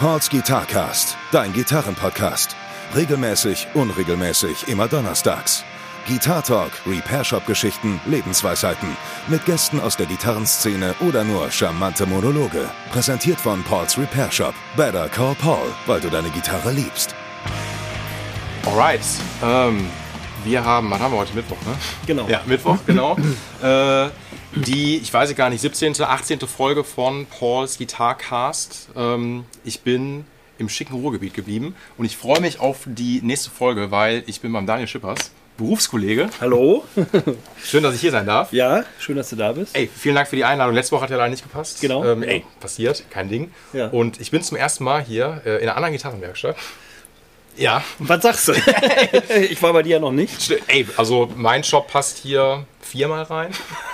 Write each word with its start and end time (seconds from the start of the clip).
Pauls 0.00 0.30
Guitarcast, 0.30 1.16
dein 1.32 1.52
Gitarrenpodcast. 1.52 2.54
Regelmäßig, 2.94 3.66
unregelmäßig, 3.74 4.68
immer 4.68 4.86
donnerstags. 4.86 5.64
Guitar 6.06 6.44
Talk, 6.44 6.70
Repair 6.86 7.24
Shop 7.24 7.44
Geschichten, 7.46 8.00
Lebensweisheiten. 8.06 8.96
Mit 9.26 9.44
Gästen 9.44 9.80
aus 9.80 9.96
der 9.96 10.06
Gitarrenszene 10.06 10.94
oder 11.00 11.24
nur 11.24 11.50
charmante 11.50 12.06
Monologe. 12.06 12.70
Präsentiert 12.92 13.40
von 13.40 13.64
Pauls 13.64 13.98
Repair 13.98 14.30
Shop. 14.30 14.54
Better 14.76 15.08
call 15.08 15.34
Paul, 15.34 15.66
weil 15.86 16.00
du 16.00 16.08
deine 16.10 16.30
Gitarre 16.30 16.70
liebst. 16.70 17.16
Alright. 18.66 19.02
Ähm, 19.42 19.90
wir 20.44 20.64
haben, 20.64 20.92
wann 20.92 21.00
haben 21.00 21.12
wir 21.12 21.18
heute 21.18 21.34
Mittwoch, 21.34 21.60
ne? 21.66 21.74
Genau. 22.06 22.28
Ja, 22.28 22.42
Mittwoch, 22.46 22.78
genau. 22.86 23.16
äh, 23.64 24.08
die, 24.54 24.96
ich 24.96 25.12
weiß 25.12 25.34
gar 25.34 25.50
nicht, 25.50 25.60
17., 25.60 26.00
18. 26.00 26.40
Folge 26.40 26.84
von 26.84 27.26
Pauls 27.26 27.78
Guitarcast. 27.78 28.88
Ähm, 28.96 29.44
ich 29.64 29.80
bin 29.80 30.24
im 30.58 30.68
schicken 30.68 30.94
Ruhrgebiet 30.94 31.34
geblieben 31.34 31.74
und 31.96 32.04
ich 32.04 32.16
freue 32.16 32.40
mich 32.40 32.60
auf 32.60 32.80
die 32.84 33.20
nächste 33.22 33.50
Folge, 33.50 33.90
weil 33.90 34.24
ich 34.26 34.40
bin 34.40 34.52
beim 34.52 34.66
Daniel 34.66 34.88
Schippers, 34.88 35.30
Berufskollege. 35.56 36.30
Hallo. 36.40 36.84
Schön, 37.64 37.82
dass 37.82 37.94
ich 37.94 38.00
hier 38.00 38.10
sein 38.10 38.26
darf. 38.26 38.52
Ja, 38.52 38.84
schön, 38.98 39.16
dass 39.16 39.30
du 39.30 39.36
da 39.36 39.52
bist. 39.52 39.76
Ey, 39.76 39.88
vielen 39.92 40.14
Dank 40.14 40.28
für 40.28 40.36
die 40.36 40.44
Einladung. 40.44 40.74
Letzte 40.74 40.92
Woche 40.92 41.02
hat 41.02 41.10
ja 41.10 41.16
leider 41.16 41.30
nicht 41.30 41.42
gepasst. 41.42 41.80
Genau. 41.80 42.04
Ähm, 42.04 42.22
ey, 42.22 42.44
passiert, 42.60 43.04
kein 43.10 43.28
Ding. 43.28 43.50
Ja. 43.72 43.88
Und 43.88 44.20
ich 44.20 44.30
bin 44.30 44.40
zum 44.42 44.56
ersten 44.56 44.84
Mal 44.84 45.02
hier 45.02 45.42
äh, 45.44 45.56
in 45.56 45.62
einer 45.62 45.76
anderen 45.76 45.92
Gitarrenwerkstatt. 45.92 46.56
Ja, 47.58 47.82
Was 47.98 48.22
sagst 48.22 48.48
du? 48.48 48.52
ich 49.50 49.60
war 49.62 49.72
bei 49.72 49.82
dir 49.82 49.94
ja 49.96 49.98
noch 50.00 50.12
nicht. 50.12 50.50
Ey, 50.68 50.86
also 50.96 51.28
mein 51.34 51.64
Shop 51.64 51.88
passt 51.88 52.18
hier 52.18 52.64
viermal 52.80 53.24
rein. 53.24 53.50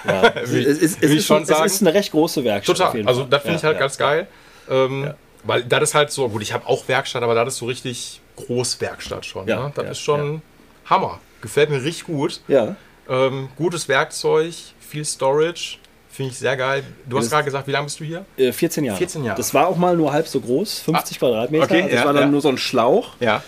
Ja. 0.07 0.23
es, 0.37 0.53
Will- 0.53 0.65
ist, 0.65 0.83
es, 0.83 1.11
ist 1.11 1.27
schon 1.27 1.39
schon, 1.39 1.47
sagen. 1.47 1.65
es 1.67 1.75
ist 1.75 1.81
eine 1.83 1.95
recht 1.95 2.11
große 2.13 2.45
Werkstatt. 2.45 2.75
auf 2.75 2.79
Total. 2.87 2.97
jeden 2.97 3.09
Also 3.09 3.25
das 3.25 3.43
finde 3.43 3.53
Ja, 3.55 3.59
ich 3.59 3.65
halt 3.65 3.75
ja. 3.75 3.81
ganz 3.81 3.99
geil. 3.99 4.27
Ähm, 4.71 5.05
Ja. 5.05 5.15
Weil 5.47 5.63
das 5.65 5.83
ist 5.91 5.95
halt 5.95 6.11
so, 6.11 6.27
gut, 6.31 6.41
ich 6.43 6.53
habe 6.55 6.67
auch 6.67 6.89
Werkstatt, 6.89 7.23
aber 7.23 7.35
das 7.35 7.55
ist 7.55 7.59
so 7.59 7.67
richtig 7.67 8.21
Großwerkstatt 8.37 9.27
schon. 9.27 9.47
Ja, 9.47 9.65
ne? 9.65 9.73
Das 9.75 9.85
ja, 9.85 9.91
ist 9.91 10.01
schon 10.01 10.41
Hammer. 10.87 11.21
Gefällt 11.43 11.69
mir 11.71 11.83
richtig 11.83 12.05
gut. 12.07 12.41
Ja, 12.49 12.77
Ähm, 13.09 13.49
gutes 13.57 13.87
Werkzeug, 13.89 14.55
viel 14.81 15.05
Storage. 15.05 15.77
Finde 16.15 16.31
ich 16.31 16.39
sehr 16.39 16.57
geil. 16.57 16.85
Du 17.09 17.19
hast 17.19 17.29
gerade 17.29 17.45
gesagt, 17.45 17.67
wie 17.67 17.73
lange 17.73 17.87
bist 17.87 17.99
du 17.99 18.05
hier? 18.05 18.25
äh, 18.37 18.53
14 18.53 18.85
Jahre. 18.85 18.99
14 18.99 19.25
Jahre. 19.25 19.37
Das 19.37 19.53
war 19.53 19.67
auch 19.67 19.77
mal 19.77 19.97
nur 19.97 20.13
halb 20.13 20.29
so 20.29 20.41
groß, 20.41 20.79
50 20.81 21.19
Quadratmeter. 21.19 21.65
okay, 21.65 21.83
das 21.83 21.93
ja, 22.01 22.05
war 22.05 22.13
dann 22.13 22.23
ja. 22.25 22.29
nur 22.29 22.41
so 22.41 22.49
ein 22.51 22.59
Schlauch. 22.59 23.15
Ja. 23.19 23.43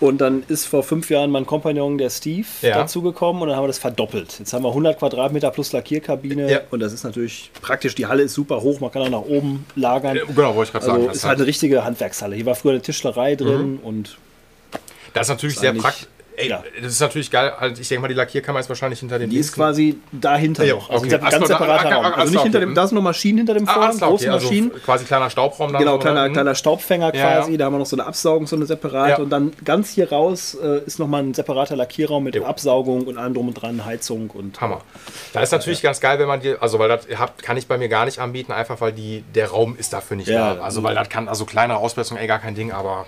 Und 0.00 0.20
dann 0.20 0.42
ist 0.48 0.66
vor 0.66 0.82
fünf 0.82 1.10
Jahren 1.10 1.30
mein 1.30 1.46
Kompagnon, 1.46 1.96
der 1.96 2.10
Steve, 2.10 2.44
Ja. 2.60 2.74
dazugekommen 2.74 3.40
und 3.40 3.48
dann 3.48 3.56
haben 3.56 3.62
wir 3.62 3.68
das 3.68 3.78
verdoppelt. 3.78 4.36
Jetzt 4.40 4.52
haben 4.52 4.64
wir 4.64 4.70
100 4.70 4.98
Quadratmeter 4.98 5.52
plus 5.52 5.70
Lackierkabine 5.70 6.50
Ja. 6.50 6.60
und 6.72 6.80
das 6.80 6.92
ist 6.92 7.04
natürlich 7.04 7.52
praktisch. 7.62 7.94
Die 7.94 8.06
Halle 8.06 8.24
ist 8.24 8.34
super 8.34 8.60
hoch, 8.62 8.80
man 8.80 8.90
kann 8.90 9.02
auch 9.02 9.08
nach 9.10 9.20
oben 9.20 9.64
lagern. 9.76 10.18
Genau, 10.34 10.56
wollte 10.56 10.70
ich 10.70 10.72
gerade 10.72 10.86
Also 10.86 10.90
sagen. 11.02 11.04
ist 11.12 11.22
Das, 11.22 11.28
halt 11.28 11.38
eine 11.38 11.46
richtige 11.46 11.84
Handwerkshalle. 11.84 12.34
Hier 12.34 12.46
war 12.46 12.56
früher 12.56 12.72
eine 12.72 12.82
Tischlerei 12.82 13.36
drin 13.36 13.78
und 13.80 14.18
das 15.14 15.26
ist 15.26 15.28
natürlich 15.28 15.54
ist 15.54 15.60
sehr 15.60 15.72
praktisch. 15.74 16.08
Ey, 16.36 16.48
ja. 16.48 16.62
das 16.82 16.92
ist 16.92 17.00
natürlich 17.00 17.30
geil. 17.30 17.52
Halt, 17.58 17.78
ich 17.78 17.88
denke 17.88 18.02
mal, 18.02 18.08
die 18.08 18.14
Lackierkammer 18.14 18.60
ist 18.60 18.68
wahrscheinlich 18.68 19.00
hinter 19.00 19.18
dem 19.18 19.28
Die 19.30 19.36
ist 19.36 19.46
nächsten- 19.46 19.60
quasi 19.60 19.98
dahinter 20.12 20.64
Ja, 20.64 20.74
noch. 20.74 20.88
Also 20.90 21.04
okay. 21.04 21.14
ein 21.16 21.20
ganz 21.20 21.38
da- 21.40 21.46
separater 21.46 21.88
ah, 21.88 21.90
ah, 21.90 21.94
Raum. 21.96 22.04
ah, 22.06 22.14
Also 22.16 22.32
nicht 22.32 22.42
hinter 22.42 22.60
dem, 22.60 22.74
da 22.74 22.86
sind 22.86 22.94
noch 22.94 23.02
Maschinen 23.02 23.38
hinter 23.38 23.54
dem 23.54 23.68
Ah, 23.68 23.72
Vorhang, 23.74 23.96
klar, 23.98 24.10
große 24.10 24.24
okay, 24.24 24.32
also 24.34 24.46
Maschinen. 24.46 24.72
quasi 24.84 25.04
kleiner 25.04 25.30
Staubraum 25.30 25.72
dann. 25.72 25.80
Genau, 25.80 25.92
so, 25.92 25.98
kleiner, 25.98 26.24
oder? 26.24 26.30
kleiner 26.32 26.54
Staubfänger 26.54 27.14
Ja, 27.14 27.36
quasi. 27.40 27.56
Da 27.56 27.66
haben 27.66 27.74
wir 27.74 27.78
noch 27.78 27.86
so 27.86 27.96
eine 27.96 28.06
Absaugung, 28.06 28.46
so 28.46 28.56
eine 28.56 28.66
separate. 28.66 29.22
Und 29.22 29.30
dann 29.30 29.52
ganz 29.64 29.90
hier 29.90 30.10
raus 30.10 30.54
äh, 30.62 30.80
ist 30.86 30.98
nochmal 30.98 31.22
ein 31.22 31.34
separater 31.34 31.76
Lackierraum 31.76 32.24
mit 32.24 32.34
Jo. 32.34 32.44
Absaugung 32.44 33.06
und 33.06 33.18
allem 33.18 33.34
drum 33.34 33.48
und 33.48 33.54
dran, 33.54 33.84
Heizung 33.84 34.30
und. 34.30 34.60
Hammer. 34.60 34.80
Da 35.32 35.40
ist 35.40 35.52
natürlich 35.52 35.82
ganz 35.82 36.00
geil, 36.00 36.18
wenn 36.18 36.28
man 36.28 36.40
die, 36.40 36.56
also 36.58 36.78
weil 36.78 36.88
das 36.88 37.06
habt, 37.18 37.42
kann 37.42 37.56
ich 37.56 37.66
bei 37.66 37.76
mir 37.78 37.88
gar 37.88 38.04
nicht 38.06 38.18
anbieten, 38.20 38.52
einfach 38.52 38.80
weil 38.80 38.92
die, 38.92 39.22
der 39.34 39.48
Raum 39.50 39.76
ist 39.78 39.92
dafür 39.92 40.16
nicht 40.16 40.30
da. 40.30 40.58
Also 40.62 40.82
weil 40.82 40.94
das 40.94 41.08
kann, 41.08 41.28
also 41.28 41.44
kleinere 41.44 41.78
Ausbesserung, 41.78 42.18
ey, 42.20 42.26
gar 42.26 42.38
kein 42.38 42.54
Ding, 42.54 42.72
aber 42.72 43.06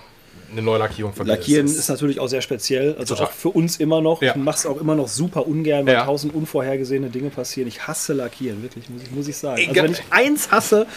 eine 0.51 0.61
neue 0.61 0.79
Lackierung 0.79 1.13
vergeht. 1.13 1.35
Lackieren 1.35 1.65
Das 1.67 1.75
ist 1.75 1.89
natürlich 1.89 2.19
auch 2.19 2.27
sehr 2.27 2.41
speziell. 2.41 2.95
Also 2.97 3.15
Total. 3.15 3.27
auch 3.27 3.31
für 3.33 3.49
uns 3.49 3.77
immer 3.77 4.01
noch. 4.01 4.21
Ja. 4.21 4.31
Ich 4.31 4.35
mache 4.37 4.57
es 4.57 4.65
auch 4.65 4.79
immer 4.79 4.95
noch 4.95 5.07
super 5.07 5.47
ungern, 5.47 5.85
wenn 5.85 5.93
Ja. 5.93 6.05
tausend 6.05 6.33
unvorhergesehene 6.35 7.09
Dinge 7.09 7.29
passieren. 7.29 7.67
Ich 7.67 7.87
hasse 7.87 8.13
Lackieren, 8.13 8.61
wirklich, 8.63 8.89
muss 8.89 9.01
ich, 9.03 9.11
muss 9.11 9.27
ich 9.27 9.37
sagen. 9.37 9.61
Also 9.69 9.83
wenn 9.83 9.91
ich 9.91 10.03
eins 10.11 10.51
hasse, 10.51 10.87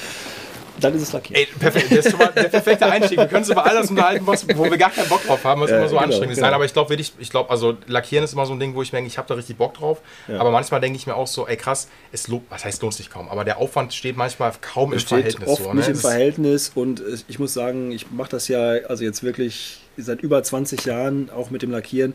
dann 0.81 0.94
ist 0.94 1.03
es 1.03 1.12
Lackieren. 1.12 1.43
Ey, 1.43 1.49
perfekt. 1.59 1.87
Das 1.91 2.06
ist 2.06 2.11
schon 2.11 2.19
mal 2.19 2.33
der 2.33 2.44
perfekte 2.44 2.87
Einstieg. 2.87 3.19
Wir 3.19 3.27
können 3.27 3.43
uns 3.43 3.50
über 3.50 3.65
alles 3.66 3.91
unterhalten, 3.91 4.27
was, 4.27 4.47
wo 4.56 4.65
wir 4.65 4.77
gar 4.78 4.91
keinen 4.91 5.09
Bock 5.09 5.25
drauf 5.27 5.43
haben, 5.44 5.61
was 5.61 5.71
Ja, 5.71 5.78
immer 5.78 5.89
so 5.89 5.94
genau, 5.97 6.05
anstrengend 6.06 6.33
ist. 6.33 6.37
genau. 6.37 6.47
Nein, 6.47 6.55
aber 6.55 6.65
ich 6.65 6.72
glaube 6.72 6.91
wirklich, 6.91 7.12
ich 7.19 7.31
glaube, 7.31 7.50
also 7.50 7.77
Lackieren 7.87 8.25
ist 8.25 8.33
immer 8.33 8.47
so 8.47 8.53
ein 8.53 8.61
Ding, 8.61 8.75
wo 8.75 8.83
ich 8.83 8.91
denke, 8.91 9.09
ich 9.09 9.19
habe 9.19 9.28
da 9.28 9.34
richtig 9.34 9.56
Bock 9.56 9.75
drauf. 9.75 10.00
Ja. 10.28 10.41
Aber 10.41 10.50
manchmal 10.50 10.81
denke 10.81 10.97
ich 10.97 11.06
mir 11.06 11.15
auch 11.17 11.27
so, 11.27 11.47
ey 11.47 11.56
krass, 11.56 11.88
es 12.12 12.28
lohnt, 12.28 12.44
was 12.50 12.65
heißt 12.65 12.83
lohnt 12.83 12.94
sich 12.94 13.11
kaum, 13.11 13.28
aber 13.28 13.44
der 13.44 13.59
Aufwand 13.59 13.93
steht 13.94 14.17
manchmal 14.17 14.53
kaum 14.61 14.93
im 14.93 14.99
steht 14.99 15.09
Verhältnis. 15.21 15.49
oft 15.49 15.62
so, 15.65 15.72
nicht 15.75 15.84
ne? 15.87 15.91
im 15.93 15.97
Es- 15.97 16.00
Verhältnis 16.00 16.72
und 16.75 17.00
äh, 17.00 17.17
ich 17.28 17.38
muss 17.38 17.55
sagen, 17.55 17.93
ich 17.93 18.11
mache 18.11 18.31
das 18.31 18.49
ja 18.49 18.61
also 18.88 19.05
jetzt 19.05 19.22
wirklich 19.22 19.81
seit 19.97 20.21
über 20.21 20.43
20 20.43 20.84
Jahren 20.84 21.28
auch 21.31 21.50
mit 21.50 21.62
dem 21.62 21.71
Lackieren 21.72 22.15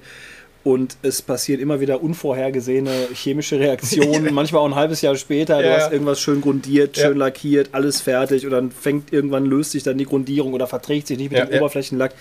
und 0.63 0.96
es 1.01 1.22
passieren 1.22 1.59
immer 1.62 1.79
wieder 1.81 2.01
unvorhergesehene 2.01 2.91
chemische 3.13 3.59
Reaktionen, 3.59 4.34
manchmal 4.34 4.62
auch 4.62 4.66
ein 4.68 4.75
halbes 4.75 5.01
Jahr 5.01 5.16
später, 5.18 5.62
du 5.62 5.68
Ja. 5.68 5.75
hast 5.78 5.91
irgendwas 5.91 6.22
schön 6.22 6.40
grundiert, 6.41 6.96
Ja. 6.97 7.07
schön 7.07 7.18
lackiert, 7.18 7.69
alles 7.74 8.00
fertig 8.01 8.46
und 8.46 8.51
dann 8.51 8.72
fängt 8.72 9.12
irgendwann 9.12 9.46
löst 9.46 9.72
sich 9.72 9.84
dann 9.84 9.97
die 9.97 10.06
Grundierung 10.06 10.53
oder 10.53 10.68
verträgt 10.68 11.07
sich 11.07 11.18
nicht 11.18 11.31
mit 11.31 11.40
Ja, 11.40 11.46
dem 11.46 11.53
ja. 11.56 11.59
Oberflächenlack 11.59 12.13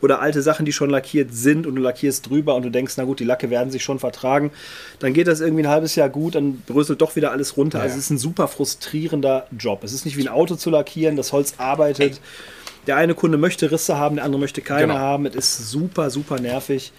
oder 0.00 0.20
alte 0.20 0.42
Sachen, 0.42 0.66
die 0.66 0.72
schon 0.72 0.90
lackiert 0.90 1.32
sind 1.32 1.66
und 1.68 1.76
du 1.76 1.82
lackierst 1.82 2.28
drüber 2.28 2.56
und 2.56 2.64
du 2.64 2.70
denkst, 2.70 2.94
na 2.96 3.04
gut, 3.04 3.20
die 3.20 3.24
Lacke 3.24 3.48
werden 3.48 3.70
sich 3.70 3.84
schon 3.84 3.98
vertragen. 4.00 4.50
Dann 4.98 5.14
geht 5.14 5.28
das 5.28 5.40
irgendwie 5.40 5.62
ein 5.62 5.68
halbes 5.68 5.94
Jahr 5.94 6.08
gut, 6.08 6.34
dann 6.34 6.62
bröselt 6.66 7.00
doch 7.00 7.14
wieder 7.16 7.30
alles 7.30 7.56
runter. 7.56 7.78
Ja. 7.78 7.84
Also 7.84 7.96
es 7.96 8.04
ist 8.06 8.10
ein 8.10 8.18
super 8.18 8.48
frustrierender 8.48 9.46
Job. 9.56 9.84
Es 9.84 9.92
ist 9.92 10.04
nicht 10.04 10.16
wie 10.16 10.22
ein 10.22 10.28
Auto 10.28 10.56
zu 10.56 10.68
lackieren, 10.70 11.16
das 11.16 11.32
Holz 11.32 11.54
arbeitet. 11.58 12.20
Der 12.86 12.96
eine 12.96 13.14
Kunde 13.14 13.38
möchte 13.38 13.70
Risse 13.70 13.96
haben, 13.96 14.16
der 14.16 14.24
andere 14.26 14.40
möchte 14.40 14.60
keine 14.60 14.88
Genau. 14.88 14.98
haben. 14.98 15.24
Es 15.26 15.34
ist 15.36 15.70
super, 15.70 16.10
super 16.10 16.38
nervig. 16.40 16.92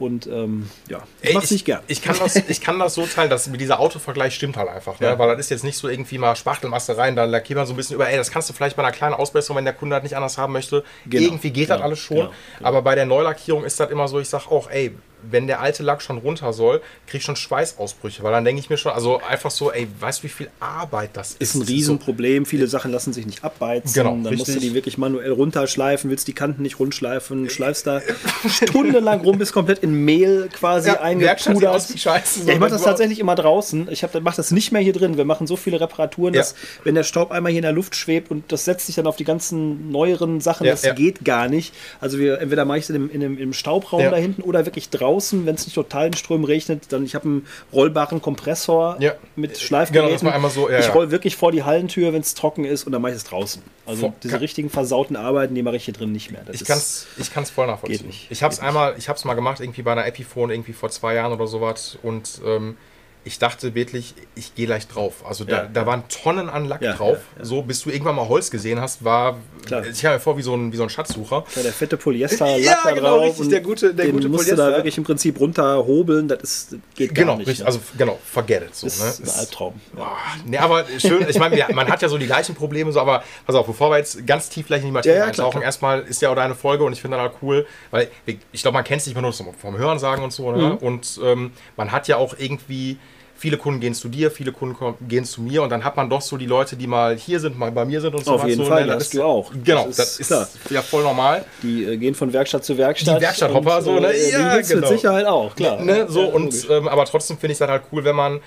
Und 0.00 0.26
ähm, 0.26 0.68
ja, 0.88 1.02
ich 1.20 1.28
Ey, 1.28 1.34
mach's 1.34 1.50
nicht 1.50 1.64
gern. 1.66 1.82
Ich 1.86 2.02
kann, 2.02 2.16
das, 2.18 2.34
ich 2.48 2.60
kann 2.60 2.78
das 2.78 2.94
so 2.94 3.06
teilen, 3.06 3.30
dass 3.30 3.46
mit 3.48 3.60
dieser 3.60 3.78
Autovergleich 3.78 4.34
stimmt 4.34 4.56
halt 4.56 4.68
einfach. 4.68 4.98
Ne? 4.98 5.06
Ja. 5.08 5.18
Weil 5.18 5.28
das 5.28 5.38
ist 5.40 5.50
jetzt 5.50 5.62
nicht 5.62 5.76
so 5.76 5.88
irgendwie 5.88 6.16
mal 6.18 6.34
Spachtelmasse 6.34 6.96
rein, 6.96 7.14
da 7.14 7.24
lackiert 7.26 7.58
man 7.58 7.66
so 7.66 7.74
ein 7.74 7.76
bisschen 7.76 7.94
über, 7.96 8.08
ey, 8.08 8.16
das 8.16 8.30
kannst 8.30 8.48
du 8.48 8.54
vielleicht 8.54 8.76
bei 8.76 8.82
einer 8.82 8.92
kleinen 8.92 9.14
Ausbesserung, 9.14 9.58
wenn 9.58 9.64
der 9.66 9.74
Kunde 9.74 9.94
das 9.94 10.02
nicht 10.02 10.16
anders 10.16 10.38
haben 10.38 10.52
möchte. 10.54 10.82
Genau. 11.06 11.22
Irgendwie 11.24 11.50
geht 11.50 11.68
das 11.70 11.76
Genau. 11.76 11.86
alles 11.86 11.98
schon. 11.98 12.16
Genau. 12.16 12.30
Aber 12.62 12.82
bei 12.82 12.94
der 12.94 13.04
Neulackierung 13.06 13.62
ist 13.64 13.78
das 13.78 13.90
immer 13.90 14.08
so, 14.08 14.18
ich 14.18 14.28
sag 14.28 14.48
auch, 14.50 14.70
ey, 14.70 14.96
wenn 15.28 15.46
der 15.46 15.60
alte 15.60 15.82
Lack 15.82 16.02
schon 16.02 16.18
runter 16.18 16.52
soll, 16.52 16.80
krieg 17.06 17.20
ich 17.20 17.24
schon 17.24 17.36
Schweißausbrüche. 17.36 18.22
Weil 18.22 18.32
dann 18.32 18.44
denke 18.44 18.60
ich 18.60 18.70
mir 18.70 18.76
schon, 18.76 18.92
also 18.92 19.20
einfach 19.28 19.50
so, 19.50 19.70
ey, 19.72 19.86
weißt 19.98 20.20
du, 20.20 20.24
wie 20.24 20.28
viel 20.28 20.50
Arbeit 20.60 21.10
das 21.14 21.32
ist? 21.32 21.40
ist 21.40 21.54
ein 21.56 21.62
Riesenproblem. 21.62 22.46
Viele 22.46 22.66
Sachen 22.66 22.90
lassen 22.92 23.12
sich 23.12 23.26
nicht 23.26 23.44
abbeizen. 23.44 23.92
Genau, 23.94 24.10
dann 24.10 24.22
musst 24.36 24.48
du 24.48 24.52
richtig. 24.52 24.60
die 24.60 24.74
wirklich 24.74 24.98
manuell 24.98 25.32
runterschleifen, 25.32 26.10
willst 26.10 26.28
die 26.28 26.32
Kanten 26.32 26.62
nicht 26.62 26.78
rundschleifen, 26.78 27.50
schleifst 27.50 27.86
da 27.86 28.00
stundenlang 28.48 29.20
rum, 29.20 29.38
bist 29.38 29.52
komplett 29.52 29.80
in 29.80 30.04
Mehl 30.04 30.48
quasi 30.52 30.88
Ja, 30.88 31.00
eingepudert. 31.00 31.82
Scheiße. 31.96 32.46
Ja, 32.46 32.54
ich 32.54 32.58
mache 32.58 32.70
das 32.70 32.82
tatsächlich 32.82 33.18
immer 33.18 33.34
draußen. 33.34 33.88
Ich 33.90 34.02
mache 34.20 34.36
das 34.36 34.50
nicht 34.50 34.72
mehr 34.72 34.80
hier 34.82 34.92
drin. 34.92 35.16
Wir 35.16 35.24
machen 35.24 35.46
so 35.46 35.56
viele 35.56 35.80
Reparaturen, 35.80 36.34
Ja. 36.34 36.40
dass 36.40 36.54
wenn 36.84 36.94
der 36.94 37.04
Staub 37.04 37.30
einmal 37.30 37.52
hier 37.52 37.58
in 37.60 37.62
der 37.64 37.72
Luft 37.72 37.94
schwebt 37.96 38.30
und 38.30 38.50
das 38.52 38.64
setzt 38.64 38.86
sich 38.86 38.96
dann 38.96 39.06
auf 39.06 39.16
die 39.16 39.24
ganzen 39.24 39.90
neueren 39.90 40.40
Sachen, 40.40 40.66
das 40.66 40.82
geht 40.94 41.24
gar 41.24 41.48
nicht. 41.48 41.74
Also 42.00 42.18
wir 42.18 42.40
entweder 42.40 42.64
mache 42.64 42.78
ich 42.78 42.84
es 42.84 42.90
in, 42.90 42.94
dem- 42.94 43.10
in, 43.10 43.20
dem- 43.20 43.38
im 43.38 43.52
Staubraum 43.52 44.02
da 44.02 44.16
hinten 44.16 44.42
oder 44.42 44.64
wirklich 44.66 44.90
draußen, 44.90 45.09
wenn 45.10 45.54
es 45.54 45.66
nicht 45.66 45.74
total 45.74 46.06
in 46.08 46.12
Strömen 46.14 46.44
regnet. 46.44 46.92
Dann 46.92 47.04
ich 47.04 47.14
habe 47.14 47.24
einen 47.26 47.46
rollbaren 47.72 48.20
Kompressor 48.22 48.96
Ja. 49.00 49.12
mit 49.36 49.52
Genau, 49.54 49.60
Schleifgeräten. 49.64 50.24
man 50.24 50.34
einmal 50.34 50.50
so- 50.50 50.70
ja, 50.70 50.78
ich 50.78 50.94
roll 50.94 51.10
wirklich 51.10 51.36
vor 51.36 51.52
die 51.52 51.62
Hallentür, 51.62 52.12
wenn 52.12 52.20
es 52.20 52.34
trocken 52.34 52.64
ist 52.64 52.84
und 52.84 52.92
dann 52.92 53.02
mache 53.02 53.12
ich 53.12 53.18
es 53.18 53.24
draußen. 53.24 53.62
Also 53.86 54.00
Vor- 54.02 54.14
diese 54.22 54.40
richtigen 54.40 54.70
versauten 54.70 55.16
Arbeiten, 55.16 55.54
die 55.54 55.62
mache 55.62 55.76
ich 55.76 55.84
hier 55.84 55.94
drin 55.94 56.12
nicht 56.12 56.30
mehr. 56.30 56.42
Das 56.46 56.56
Ich 56.60 56.64
kann 56.66 56.78
es 56.78 57.06
ich 57.16 57.32
kann's 57.32 57.50
voll 57.50 57.66
nachvollziehen. 57.66 57.98
Geht 57.98 58.06
nicht. 58.06 58.26
Ich 58.30 58.42
habe 58.42 58.52
es 58.54 58.60
einmal, 58.60 58.94
ich 58.98 59.08
habe 59.08 59.16
es 59.18 59.24
mal 59.24 59.34
gemacht, 59.34 59.60
irgendwie 59.60 59.82
bei 59.82 59.92
einer 59.92 60.06
Epiphone, 60.06 60.50
irgendwie 60.50 60.72
vor 60.72 60.90
zwei 60.90 61.14
Jahren 61.14 61.32
oder 61.32 61.46
sowas. 61.46 61.98
Und 62.02 62.40
ähm, 62.46 62.76
ich 63.22 63.38
dachte 63.38 63.74
wirklich, 63.74 64.14
ich 64.34 64.54
gehe 64.54 64.64
gleich 64.66 64.88
drauf. 64.88 65.24
Also 65.28 65.44
da, 65.44 65.64
Ja, 65.64 65.68
da 65.72 65.84
waren 65.86 66.04
Tonnen 66.08 66.48
an 66.48 66.64
Lack 66.66 66.80
Ja, 66.80 66.94
drauf. 66.94 67.18
ja. 67.38 67.44
So, 67.44 67.60
bis 67.62 67.82
du 67.82 67.90
irgendwann 67.90 68.16
mal 68.16 68.28
Holz 68.28 68.50
gesehen 68.50 68.80
hast, 68.80 69.04
war. 69.04 69.36
Klar. 69.66 69.84
Ich 69.86 70.04
habe 70.06 70.14
mir 70.14 70.20
vor 70.20 70.38
wie 70.38 70.42
so 70.42 70.54
ein, 70.54 70.72
wie 70.72 70.76
so 70.78 70.82
ein 70.84 70.88
Schatzsucher. 70.88 71.44
Der 71.62 71.72
fette 71.72 71.96
Polyester-Lack 71.98 72.58
Ja, 72.64 72.78
da 72.82 72.92
genau, 72.92 73.18
drauf. 73.18 73.24
richtig, 73.38 73.48
der 73.50 73.60
gute- 73.60 73.94
der 73.94 74.06
den 74.06 74.14
gute 74.14 74.28
musst 74.30 74.46
du 74.50 74.56
da 74.56 74.62
Polyester. 74.62 74.78
wirklich 74.78 74.96
im 74.98 75.04
Prinzip 75.04 75.38
runterhobeln. 75.38 76.28
Das 76.28 76.42
ist, 76.42 76.76
geht 76.94 77.14
gar 77.14 77.24
Genau, 77.24 77.36
nicht. 77.36 77.46
richtig. 77.48 77.60
ne? 77.60 77.66
Also 77.66 77.80
genau, 77.98 78.18
forget 78.24 78.62
it. 78.62 78.74
So, 78.74 78.86
das 78.86 78.98
ne? 79.00 79.08
ist 79.26 79.34
ein 79.34 79.40
Albtraum. 79.40 79.74
Boah, 79.92 80.16
nee, 80.46 80.56
aber 80.58 80.84
schön, 80.98 81.26
ich 81.28 81.38
meine, 81.38 81.62
man 81.74 81.88
hat 81.88 82.00
ja 82.02 82.08
so 82.08 82.16
die 82.16 82.26
gleichen 82.26 82.54
Probleme, 82.54 82.90
so, 82.90 83.00
aber 83.00 83.22
pass 83.46 83.54
auf, 83.54 83.66
bevor 83.66 83.90
wir 83.90 83.98
jetzt 83.98 84.26
ganz 84.26 84.48
tief 84.48 84.66
vielleicht 84.66 84.82
in 84.84 84.88
die 84.88 84.92
Materie 84.94 85.18
Ja, 85.18 85.24
eintauchen, 85.26 85.60
erstmal 85.60 86.00
ist 86.02 86.22
ja 86.22 86.30
auch 86.30 86.34
deine 86.36 86.54
Folge 86.54 86.84
und 86.84 86.92
ich 86.94 87.02
finde 87.02 87.18
das 87.18 87.32
cool, 87.42 87.66
weil 87.90 88.08
ich 88.52 88.62
glaube, 88.62 88.74
man 88.74 88.84
kennt 88.84 89.02
es 89.02 89.06
nicht 89.06 89.14
mehr 89.14 89.22
nur 89.22 89.32
vom 89.32 89.76
Hören 89.76 89.98
sagen 89.98 90.22
und 90.24 90.32
so, 90.32 90.50
Mhm. 90.50 90.58
ne? 90.58 90.76
und 90.78 91.20
ähm, 91.22 91.52
man 91.76 91.92
hat 91.92 92.08
ja 92.08 92.16
auch 92.16 92.34
irgendwie, 92.38 92.96
viele 93.40 93.56
Kunden 93.56 93.80
gehen 93.80 93.94
zu 93.94 94.10
dir, 94.10 94.30
viele 94.30 94.52
Kunden 94.52 94.76
gehen 95.08 95.24
zu 95.24 95.40
mir 95.40 95.62
und 95.62 95.70
dann 95.70 95.82
hat 95.82 95.96
man 95.96 96.10
doch 96.10 96.20
so 96.20 96.36
die 96.36 96.44
Leute, 96.44 96.76
die 96.76 96.86
mal 96.86 97.16
hier 97.16 97.40
sind, 97.40 97.58
mal 97.58 97.72
bei 97.72 97.86
mir 97.86 98.02
sind 98.02 98.14
und 98.14 98.22
so. 98.22 98.32
Auf 98.34 98.46
jeden 98.46 98.64
so, 98.64 98.70
Fall, 98.70 98.82
ne? 98.82 98.92
das 98.92 99.04
hast 99.04 99.14
du 99.14 99.22
auch. 99.22 99.50
Genau, 99.64 99.86
Das 99.86 99.96
das 99.96 100.08
ist 100.10 100.20
ist, 100.20 100.26
klar. 100.28 100.48
ja 100.68 100.82
voll 100.82 101.02
normal. 101.02 101.46
Die 101.62 101.84
äh, 101.84 101.96
gehen 101.96 102.14
von 102.14 102.30
Werkstatt 102.34 102.66
zu 102.66 102.76
Werkstatt. 102.76 103.16
Die 103.16 103.22
Werkstatthopper, 103.22 103.80
so, 103.80 103.98
ne? 103.98 104.12
äh, 104.12 104.30
Ja, 104.30 104.50
Die 104.50 104.56
gibt's 104.56 104.68
genau. 104.68 104.80
mit 104.90 104.98
Sicherheit 104.98 105.24
auch, 105.24 105.56
klar. 105.56 105.80
Ne, 105.80 106.04
so, 106.06 106.20
Ja, 106.20 106.26
und, 106.28 106.54
ähm, 106.68 106.86
aber 106.86 107.06
trotzdem 107.06 107.38
finde 107.38 107.52
ich 107.52 107.60
es 107.60 107.66
halt 107.66 107.82
cool, 107.90 108.04
wenn 108.04 108.14
man 108.16 108.40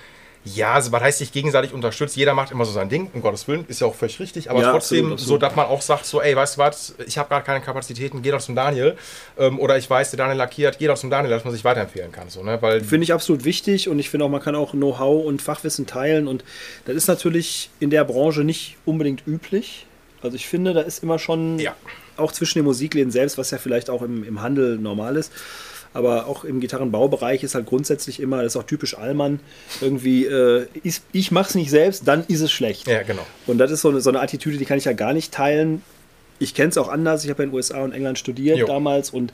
Ja, 0.45 0.74
also 0.74 0.92
was 0.92 1.01
heißt 1.01 1.19
sich 1.19 1.31
gegenseitig 1.31 1.72
unterstützt? 1.74 2.18
Jeder 2.18 2.34
macht 2.34 2.51
immer 2.51 2.66
so 2.66 2.74
sein 2.74 2.90
Ding, 2.90 3.10
um 3.13 3.22
Gottes 3.22 3.48
Willen, 3.48 3.63
ist 3.69 3.80
ja 3.80 3.88
auch 3.88 3.95
völlig 3.95 4.19
richtig, 4.19 4.50
aber 4.50 4.60
Ja, 4.62 4.72
trotzdem 4.72 4.98
absolut, 5.06 5.13
absolut. 5.13 5.28
so, 5.30 5.38
dass 5.38 5.56
man 5.56 5.66
auch 5.68 5.81
sagt, 5.81 6.06
so, 6.06 6.22
ey, 6.22 6.36
weißt 6.36 6.56
du 6.56 6.60
was, 6.60 6.95
ich 7.07 7.18
habe 7.18 7.30
gerade 7.30 7.45
keine 7.45 7.62
Kapazitäten, 7.62 8.22
geh 8.22 8.31
doch 8.31 8.42
zum 8.42 8.54
Daniel. 8.56 8.98
Ähm, 9.38 9.57
oder 9.57 9.78
ich 9.78 9.90
weiß, 9.90 10.12
der 10.12 10.18
Daniel 10.18 10.38
lackiert, 10.38 10.80
geh 10.80 10.88
doch 10.88 10.98
zum 10.98 11.10
Daniel, 11.10 11.30
dass 11.31 11.45
man 11.45 11.54
sich 11.54 11.63
weiterempfehlen 11.63 12.12
kann. 12.12 12.30
So, 12.30 12.44
ne? 12.44 12.60
Finde 12.84 13.04
ich 13.04 13.13
absolut 13.13 13.45
wichtig 13.45 13.88
und 13.88 14.00
ich 14.00 14.10
finde 14.10 14.25
auch, 14.25 14.30
man 14.30 14.42
kann 14.42 14.56
auch 14.56 14.72
Know-how 14.72 15.24
und 15.25 15.42
Fachwissen 15.42 15.88
teilen 15.88 16.28
und 16.28 16.44
das 16.86 16.95
ist 16.95 17.07
natürlich 17.07 17.69
in 17.80 17.90
der 17.90 18.04
Branche 18.04 18.44
nicht 18.44 18.75
unbedingt 18.86 19.25
üblich. 19.25 19.86
Also 20.22 20.36
ich 20.36 20.48
finde, 20.48 20.74
da 20.74 20.81
ist 20.81 21.04
immer 21.04 21.19
schon 21.19 21.57
Ja. 21.60 21.74
auch 22.18 22.34
zwischen 22.34 22.60
den 22.60 22.66
Musikläden 22.66 23.12
selbst, 23.12 23.38
was 23.38 23.51
ja 23.51 23.57
vielleicht 23.57 23.90
auch 23.90 24.01
im, 24.01 24.24
im 24.25 24.42
Handel 24.42 24.78
normal 24.78 25.16
ist, 25.16 25.31
aber 25.94 26.28
auch 26.28 26.44
im 26.44 26.60
Gitarrenbaubereich 26.60 27.44
ist 27.44 27.56
halt 27.56 27.66
grundsätzlich 27.66 28.19
immer, 28.19 28.44
das 28.44 28.54
ist 28.54 28.62
auch 28.62 28.66
typisch 28.66 28.98
Allmann, 28.98 29.40
irgendwie, 29.81 30.25
äh, 30.25 30.66
ist, 30.84 31.04
ich 31.12 31.31
mache 31.31 31.50
es 31.50 31.56
nicht 31.56 31.69
selbst, 31.69 32.07
dann 32.07 32.25
ist 32.28 32.42
es 32.42 32.51
schlecht. 32.51 32.88
Ja, 32.88 33.04
genau. 33.04 33.25
Und 33.48 33.57
das 33.57 33.72
ist 33.72 33.81
so 33.81 33.90
eine, 33.90 34.01
so 34.01 34.10
eine 34.10 34.19
Attitüde, 34.19 34.57
die 34.57 34.66
kann 34.66 34.78
ich 34.78 34.86
ja 34.86 34.94
gar 34.94 35.13
nicht 35.13 35.34
teilen. 35.34 35.84
Ich 36.40 36.56
kenne 36.56 36.69
es 36.69 36.78
auch 36.78 36.90
anders. 36.90 37.24
Ich 37.24 37.30
habe 37.30 37.44
ja 37.44 37.45
in 37.45 37.51
den 37.51 37.56
USA 37.56 37.81
und 37.84 37.94
England 37.94 38.18
studiert 38.18 38.57
Jo. 38.57 38.66
damals 38.66 39.12
und 39.12 39.31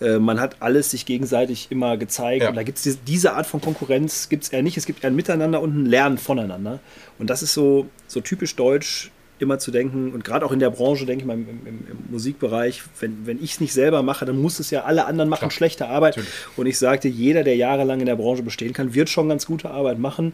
äh, 0.00 0.18
man 0.18 0.40
hat 0.40 0.56
alles 0.60 0.90
sich 0.90 1.06
gegenseitig 1.06 1.68
immer 1.70 1.96
gezeigt. 1.96 2.42
Ja. 2.42 2.50
Und 2.50 2.56
da 2.56 2.62
gibt 2.62 2.84
es 2.84 2.98
diese, 3.04 3.32
Art 3.32 3.46
von 3.46 3.60
Konkurrenz 3.60 4.28
gibt's 4.28 4.50
eher 4.50 4.62
nicht. 4.62 4.76
Es 4.76 4.86
gibt 4.86 5.02
eher 5.02 5.10
ein 5.10 5.16
Miteinander 5.16 5.60
und 5.60 5.76
ein 5.76 5.86
Lernen 5.86 6.18
voneinander. 6.18 6.80
Und 7.18 7.30
das 7.30 7.42
ist 7.42 7.54
so, 7.54 7.86
so 8.06 8.20
typisch 8.20 8.54
deutsch, 8.54 9.10
immer 9.42 9.58
zu 9.58 9.70
denken. 9.70 10.12
Und 10.12 10.24
gerade 10.24 10.46
auch 10.46 10.52
in 10.52 10.58
der 10.60 10.70
Branche, 10.70 11.04
denke 11.04 11.22
ich 11.22 11.26
mal, 11.26 11.34
im, 11.34 11.46
im, 11.66 11.66
im 11.90 11.98
Musikbereich, 12.10 12.82
wenn, 13.00 13.26
wenn 13.26 13.42
ich 13.42 13.52
es 13.54 13.60
nicht 13.60 13.72
selber 13.72 14.02
mache, 14.02 14.24
dann 14.24 14.40
muss 14.40 14.58
es 14.60 14.70
ja 14.70 14.84
alle 14.84 15.04
anderen 15.06 15.28
machen 15.28 15.40
Klar. 15.40 15.50
schlechte 15.50 15.88
Arbeit. 15.88 16.16
Natürlich. 16.16 16.34
Und 16.56 16.66
ich 16.66 16.78
sagte, 16.78 17.08
jeder, 17.08 17.42
der 17.44 17.56
jahrelang 17.56 18.00
in 18.00 18.06
der 18.06 18.16
Branche 18.16 18.42
bestehen 18.42 18.72
kann, 18.72 18.94
wird 18.94 19.10
schon 19.10 19.28
ganz 19.28 19.44
gute 19.46 19.70
Arbeit 19.70 19.98
machen. 19.98 20.32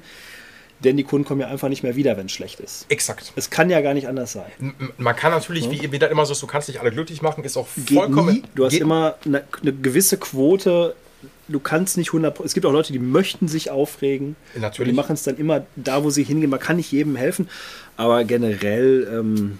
Denn 0.85 0.97
die 0.97 1.03
Kunden 1.03 1.27
kommen 1.27 1.41
ja 1.41 1.49
einfach 1.49 1.69
nicht 1.69 1.83
mehr 1.83 1.97
wieder, 1.97 2.17
wenn 2.17 2.27
es 2.27 2.33
schlecht 2.33 2.61
ist. 2.61 2.87
Exakt. 2.89 3.33
Es 3.35 3.51
kann 3.51 3.69
ja 3.69 3.81
gar 3.81 3.95
nicht 3.95 4.07
anders 4.07 4.31
sein. 4.33 4.75
Man 4.97 5.17
kann 5.17 5.33
natürlich, 5.33 5.69
wie, 5.73 5.91
wie 5.91 5.99
das 5.99 6.09
immer 6.13 6.25
so 6.25 6.35
ist, 6.35 6.41
du 6.43 6.47
kannst 6.47 6.69
nicht 6.69 6.79
alle 6.81 6.93
glücklich 6.93 7.21
machen, 7.21 7.43
ist 7.43 7.57
auch 7.57 7.67
Geht 7.85 7.99
vollkommen. 7.99 8.35
nie. 8.37 8.43
Du 8.55 8.65
hast 8.65 8.73
geht- 8.75 8.83
immer 8.83 9.17
eine, 9.25 9.43
eine 9.61 9.73
gewisse 9.73 10.19
Quote. 10.19 10.95
Du 11.49 11.61
kannst 11.61 11.97
nicht 11.97 12.09
100. 12.09 12.41
Es 12.41 12.53
gibt 12.55 12.67
auch 12.67 12.73
Leute, 12.73 12.93
die 12.93 12.99
möchten 12.99 13.49
sich 13.49 13.71
aufregen. 13.71 14.37
Natürlich. 14.55 14.91
Die 14.93 14.97
machen 14.97 15.15
es 15.15 15.23
dann 15.23 15.37
immer 15.37 15.65
da, 15.77 16.05
wo 16.05 16.11
sie 16.11 16.23
hingehen. 16.25 16.51
Man 16.51 16.61
kann 16.61 16.77
nicht 16.77 16.93
jedem 16.93 17.17
helfen. 17.17 17.49
Aber 17.97 18.23
generell, 18.25 19.09
ähm, 19.13 19.59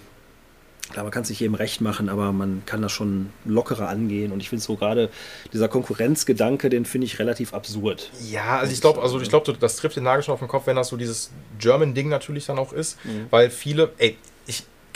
klar, 0.91 1.03
man 1.03 1.11
kann 1.11 1.23
es 1.23 1.29
nicht 1.29 1.39
jedem 1.39 1.55
recht 1.55 1.81
machen, 1.81 2.07
aber 2.09 2.31
man 2.31 2.61
kann 2.65 2.81
das 2.81 2.91
schon 2.91 3.31
lockerer 3.45 3.89
angehen. 3.89 4.31
Und 4.31 4.39
ich 4.39 4.49
finde 4.49 4.63
so 4.63 4.75
gerade 4.75 5.09
dieser 5.51 5.67
Konkurrenzgedanke, 5.67 6.69
den 6.69 6.85
finde 6.85 7.05
ich 7.05 7.17
relativ 7.19 7.53
absurd. 7.53 8.11
Ja, 8.29 8.59
also 8.59 8.71
ich 8.71 8.81
glaube, 8.81 9.01
also 9.01 9.19
ich 9.19 9.29
glaube, 9.29 9.53
das 9.59 9.75
trifft 9.77 9.95
den 9.95 10.03
Nagel 10.03 10.23
schon 10.23 10.33
auf 10.33 10.39
den 10.39 10.47
Kopf, 10.47 10.67
wenn 10.67 10.75
das 10.75 10.89
so 10.89 10.97
dieses 10.97 11.31
German-Ding 11.59 12.07
natürlich 12.09 12.45
dann 12.45 12.59
auch 12.59 12.71
ist, 12.73 13.03
Mhm. 13.03 13.25
weil 13.31 13.49
viele, 13.49 13.91
ey, 13.97 14.15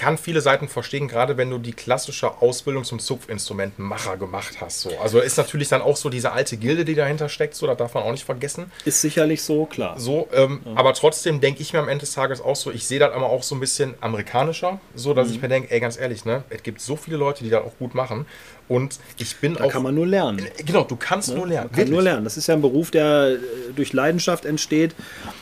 kann 0.04 0.18
viele 0.18 0.42
Seiten 0.42 0.68
verstehen, 0.68 1.08
gerade 1.08 1.38
wenn 1.38 1.50
du 1.50 1.58
die 1.58 1.72
klassische 1.74 2.42
Ausbildung 2.42 2.84
zum 2.84 3.00
Zupfinstrumentenmacher 3.00 4.18
gemacht 4.18 4.58
hast. 4.62 4.82
So. 4.82 4.98
Also 5.00 5.20
ist 5.20 5.38
natürlich 5.38 5.70
dann 5.70 5.82
auch 5.82 5.96
so 5.98 6.10
diese 6.10 6.32
alte 6.34 6.58
Gilde, 6.58 6.86
die 6.86 6.96
dahinter 6.96 7.30
steckt, 7.30 7.56
so, 7.56 7.68
das 7.68 7.78
darf 7.78 7.94
man 7.94 8.04
auch 8.04 8.12
nicht 8.12 8.26
vergessen. 8.26 8.72
Ist 8.86 9.02
sicherlich 9.02 9.42
so, 9.44 9.66
klar. 9.66 10.00
So, 10.00 10.28
ähm, 10.34 10.62
aber 10.76 10.94
trotzdem 10.94 11.40
denke 11.42 11.62
ich 11.62 11.74
mir 11.74 11.80
am 11.80 11.88
Ende 11.90 12.02
des 12.02 12.14
Tages 12.14 12.42
auch 12.42 12.56
so, 12.56 12.72
ich 12.72 12.86
sehe 12.88 13.00
das 13.00 13.14
aber 13.14 13.28
auch 13.30 13.44
so 13.44 13.56
ein 13.56 13.60
bisschen 13.60 13.96
amerikanischer, 14.02 14.80
so 14.96 15.14
dass 15.14 15.30
ich 15.30 15.36
Mhm. 15.38 15.42
mir 15.44 15.48
denke, 15.50 15.72
ey, 15.72 15.80
ganz 15.80 15.98
ehrlich, 15.98 16.26
ne, 16.26 16.44
es 16.50 16.64
gibt 16.64 16.82
so 16.82 16.96
viele 16.96 17.18
Leute, 17.18 17.44
die 17.44 17.50
das 17.50 17.64
auch 17.64 17.78
gut 17.80 17.96
machen 17.96 18.26
und 18.70 19.00
ich 19.18 19.36
bin 19.38 19.56
Da 19.56 19.66
auch. 19.66 19.70
kann 19.72 19.84
man 19.84 19.94
nur 19.94 20.08
lernen. 20.08 20.42
genau, 20.66 20.84
du 20.84 20.96
kannst 20.96 21.34
nur 21.36 21.48
lernen. 21.48 21.70
Man 21.72 21.80
kann 21.84 21.90
nur 21.94 22.02
lernen. 22.02 22.24
Das 22.24 22.38
ist 22.38 22.48
ja 22.48 22.54
ein 22.56 22.62
Beruf, 22.62 22.92
der 22.92 23.32
äh, 23.34 23.38
durch 23.76 23.94
Leidenschaft 23.94 24.46
entsteht. 24.46 24.96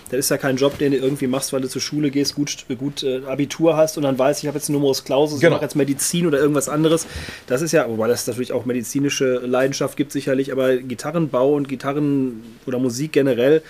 Das 0.09 0.19
ist 0.19 0.29
ja 0.29 0.37
kein 0.37 0.57
Job, 0.57 0.77
den 0.77 0.91
du 0.91 0.97
irgendwie 0.97 1.27
machst, 1.27 1.53
weil 1.53 1.61
du 1.61 1.69
zur 1.69 1.81
Schule 1.81 2.11
gehst, 2.11 2.35
gut, 2.35 2.65
gut 2.77 3.03
äh, 3.03 3.21
Abitur 3.25 3.77
hast 3.77 3.95
und 3.97 4.03
dann 4.03 4.17
weißt, 4.19 4.41
ich 4.43 4.47
habe 4.47 4.57
jetzt 4.57 4.67
einen 4.69 4.77
Numerus 4.79 5.03
Clausus, 5.03 5.39
Genau. 5.39 5.51
ich 5.51 5.53
mache 5.57 5.65
jetzt 5.65 5.75
Medizin 5.75 6.25
oder 6.27 6.39
irgendwas 6.39 6.67
anderes. 6.67 7.07
Das 7.47 7.61
ist 7.61 7.71
ja, 7.71 7.87
wobei 7.87 8.07
das 8.07 8.27
natürlich 8.27 8.51
auch 8.51 8.65
medizinische 8.65 9.35
Leidenschaft 9.35 9.95
gibt 9.97 10.11
sicherlich, 10.11 10.51
aber 10.51 10.77
Gitarrenbau 10.77 11.53
und 11.53 11.69
Gitarren 11.69 12.43
oder 12.65 12.79
Musik 12.79 13.13
generell, 13.13 13.61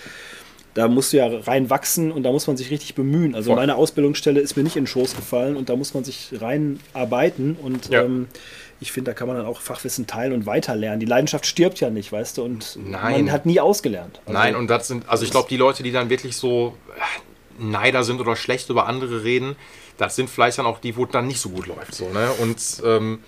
da 0.74 0.88
musst 0.88 1.12
du 1.12 1.18
ja 1.18 1.26
reinwachsen 1.28 2.10
und 2.10 2.22
da 2.22 2.32
muss 2.32 2.46
man 2.46 2.56
sich 2.56 2.70
richtig 2.70 2.94
bemühen. 2.94 3.34
Also 3.34 3.50
Voll. 3.50 3.56
meine 3.56 3.76
Ausbildungsstelle 3.76 4.40
ist 4.40 4.56
mir 4.56 4.62
nicht 4.62 4.76
in 4.76 4.84
den 4.84 4.88
Schoß 4.88 5.14
gefallen 5.14 5.54
und 5.56 5.68
da 5.68 5.76
muss 5.76 5.92
man 5.94 6.02
sich 6.02 6.30
reinarbeiten 6.40 7.56
und 7.62 7.88
Ja. 7.90 8.02
ähm, 8.02 8.26
ich 8.82 8.90
finde, 8.90 9.12
da 9.12 9.14
kann 9.14 9.28
man 9.28 9.36
dann 9.36 9.46
auch 9.46 9.60
Fachwissen 9.60 10.08
teilen 10.08 10.32
und 10.32 10.44
weiterlernen. 10.44 10.98
Die 10.98 11.06
Leidenschaft 11.06 11.46
stirbt 11.46 11.78
ja 11.80 11.88
nicht, 11.88 12.10
weißt 12.10 12.36
du, 12.38 12.42
und 12.42 12.76
Nein. 12.84 13.26
man 13.26 13.32
hat 13.32 13.46
nie 13.46 13.60
ausgelernt. 13.60 14.20
Also, 14.26 14.38
Nein, 14.38 14.56
und 14.56 14.68
das 14.68 14.88
sind, 14.88 15.08
also 15.08 15.24
ich 15.24 15.30
glaube, 15.30 15.48
die 15.48 15.56
Leute, 15.56 15.84
die 15.84 15.92
dann 15.92 16.10
wirklich 16.10 16.36
so 16.36 16.76
äh, 16.96 17.62
Neider 17.62 18.02
sind 18.02 18.20
oder 18.20 18.34
schlecht 18.34 18.68
über 18.70 18.86
andere 18.86 19.22
reden, 19.22 19.54
das 19.98 20.16
sind 20.16 20.28
vielleicht 20.28 20.58
dann 20.58 20.66
auch 20.66 20.80
die, 20.80 20.96
wo 20.96 21.04
es 21.04 21.10
dann 21.10 21.28
nicht 21.28 21.38
so 21.40 21.50
gut 21.50 21.68
läuft. 21.68 21.94
So, 21.94 22.08
ne? 22.08 22.28
Und 22.40 22.58
ähm, 22.84 23.20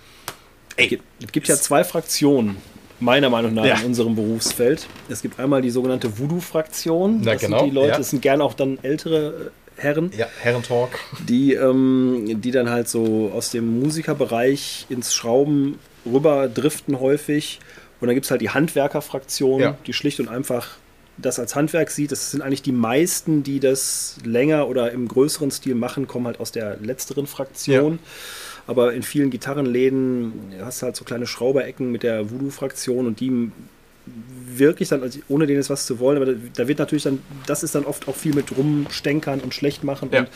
ey, 0.75 0.99
Es 1.23 1.31
gibt 1.31 1.47
ja 1.47 1.55
zwei 1.55 1.85
Fraktionen, 1.85 2.57
meiner 2.99 3.29
Meinung 3.29 3.53
nach, 3.53 3.65
Ja. 3.65 3.77
in 3.77 3.85
unserem 3.85 4.15
Berufsfeld. 4.15 4.87
Es 5.07 5.21
gibt 5.21 5.39
einmal 5.39 5.61
die 5.61 5.69
sogenannte 5.69 6.19
Voodoo-Fraktion. 6.19 7.21
Das 7.23 7.39
genau, 7.41 7.59
sind 7.59 7.69
die 7.69 7.75
Leute, 7.75 7.89
ja. 7.91 7.97
das 7.97 8.09
sind 8.09 8.21
gern 8.21 8.41
auch 8.41 8.53
dann 8.55 8.77
ältere 8.81 9.51
äh, 9.64 9.64
Herren, 9.77 10.11
ja, 10.17 10.27
Herrentalk. 10.41 10.97
die, 11.27 11.53
ähm, 11.53 12.41
die 12.41 12.51
dann 12.51 12.69
halt 12.69 12.87
so 12.87 13.31
aus 13.33 13.49
dem 13.51 13.79
Musikerbereich 13.79 14.85
ins 14.89 15.13
Schrauben 15.13 15.79
rüber 16.05 16.47
driften 16.47 16.99
häufig. 16.99 17.59
Und 17.99 18.07
dann 18.07 18.15
gibt 18.15 18.25
es 18.25 18.31
halt 18.31 18.41
die 18.41 18.49
Handwerkerfraktion, 18.49 19.61
Ja. 19.61 19.77
die 19.87 19.93
schlicht 19.93 20.19
und 20.19 20.27
einfach 20.29 20.77
das 21.17 21.39
als 21.39 21.55
Handwerk 21.55 21.91
sieht. 21.91 22.11
Das 22.11 22.31
sind 22.31 22.41
eigentlich 22.41 22.61
die 22.61 22.73
meisten, 22.73 23.41
die 23.43 23.59
das 23.61 24.17
länger 24.25 24.67
oder 24.67 24.91
im 24.91 25.07
größeren 25.07 25.49
Stil 25.49 25.75
machen, 25.75 26.07
kommen 26.07 26.25
halt 26.27 26.39
aus 26.39 26.51
der 26.51 26.77
letzteren 26.81 27.25
Fraktion. 27.25 27.99
Aber 28.67 28.93
in 28.93 29.03
vielen 29.03 29.29
Gitarrenläden 29.29 30.33
hast 30.61 30.81
du 30.81 30.87
halt 30.87 30.95
so 30.95 31.05
kleine 31.05 31.27
Schrauberecken 31.27 31.91
mit 31.91 32.03
der 32.03 32.31
Voodoo-Fraktion 32.31 33.07
und 33.07 33.19
die 33.19 33.51
wirklich 34.57 34.89
dann, 34.89 35.03
also 35.03 35.19
ohne 35.27 35.47
denen 35.47 35.59
jetzt 35.59 35.69
was 35.69 35.85
zu 35.85 35.99
wollen, 35.99 36.21
aber 36.21 36.33
da, 36.33 36.67
wird 36.67 36.79
natürlich 36.79 37.03
dann, 37.03 37.19
das 37.45 37.63
ist 37.63 37.75
dann 37.75 37.85
oft 37.85 38.07
auch 38.07 38.15
viel 38.15 38.33
mit 38.33 38.55
rumstänkern 38.55 39.39
und 39.41 39.53
schlecht 39.53 39.83
machen. 39.83 40.09
Ja. 40.11 40.19
Und, 40.21 40.29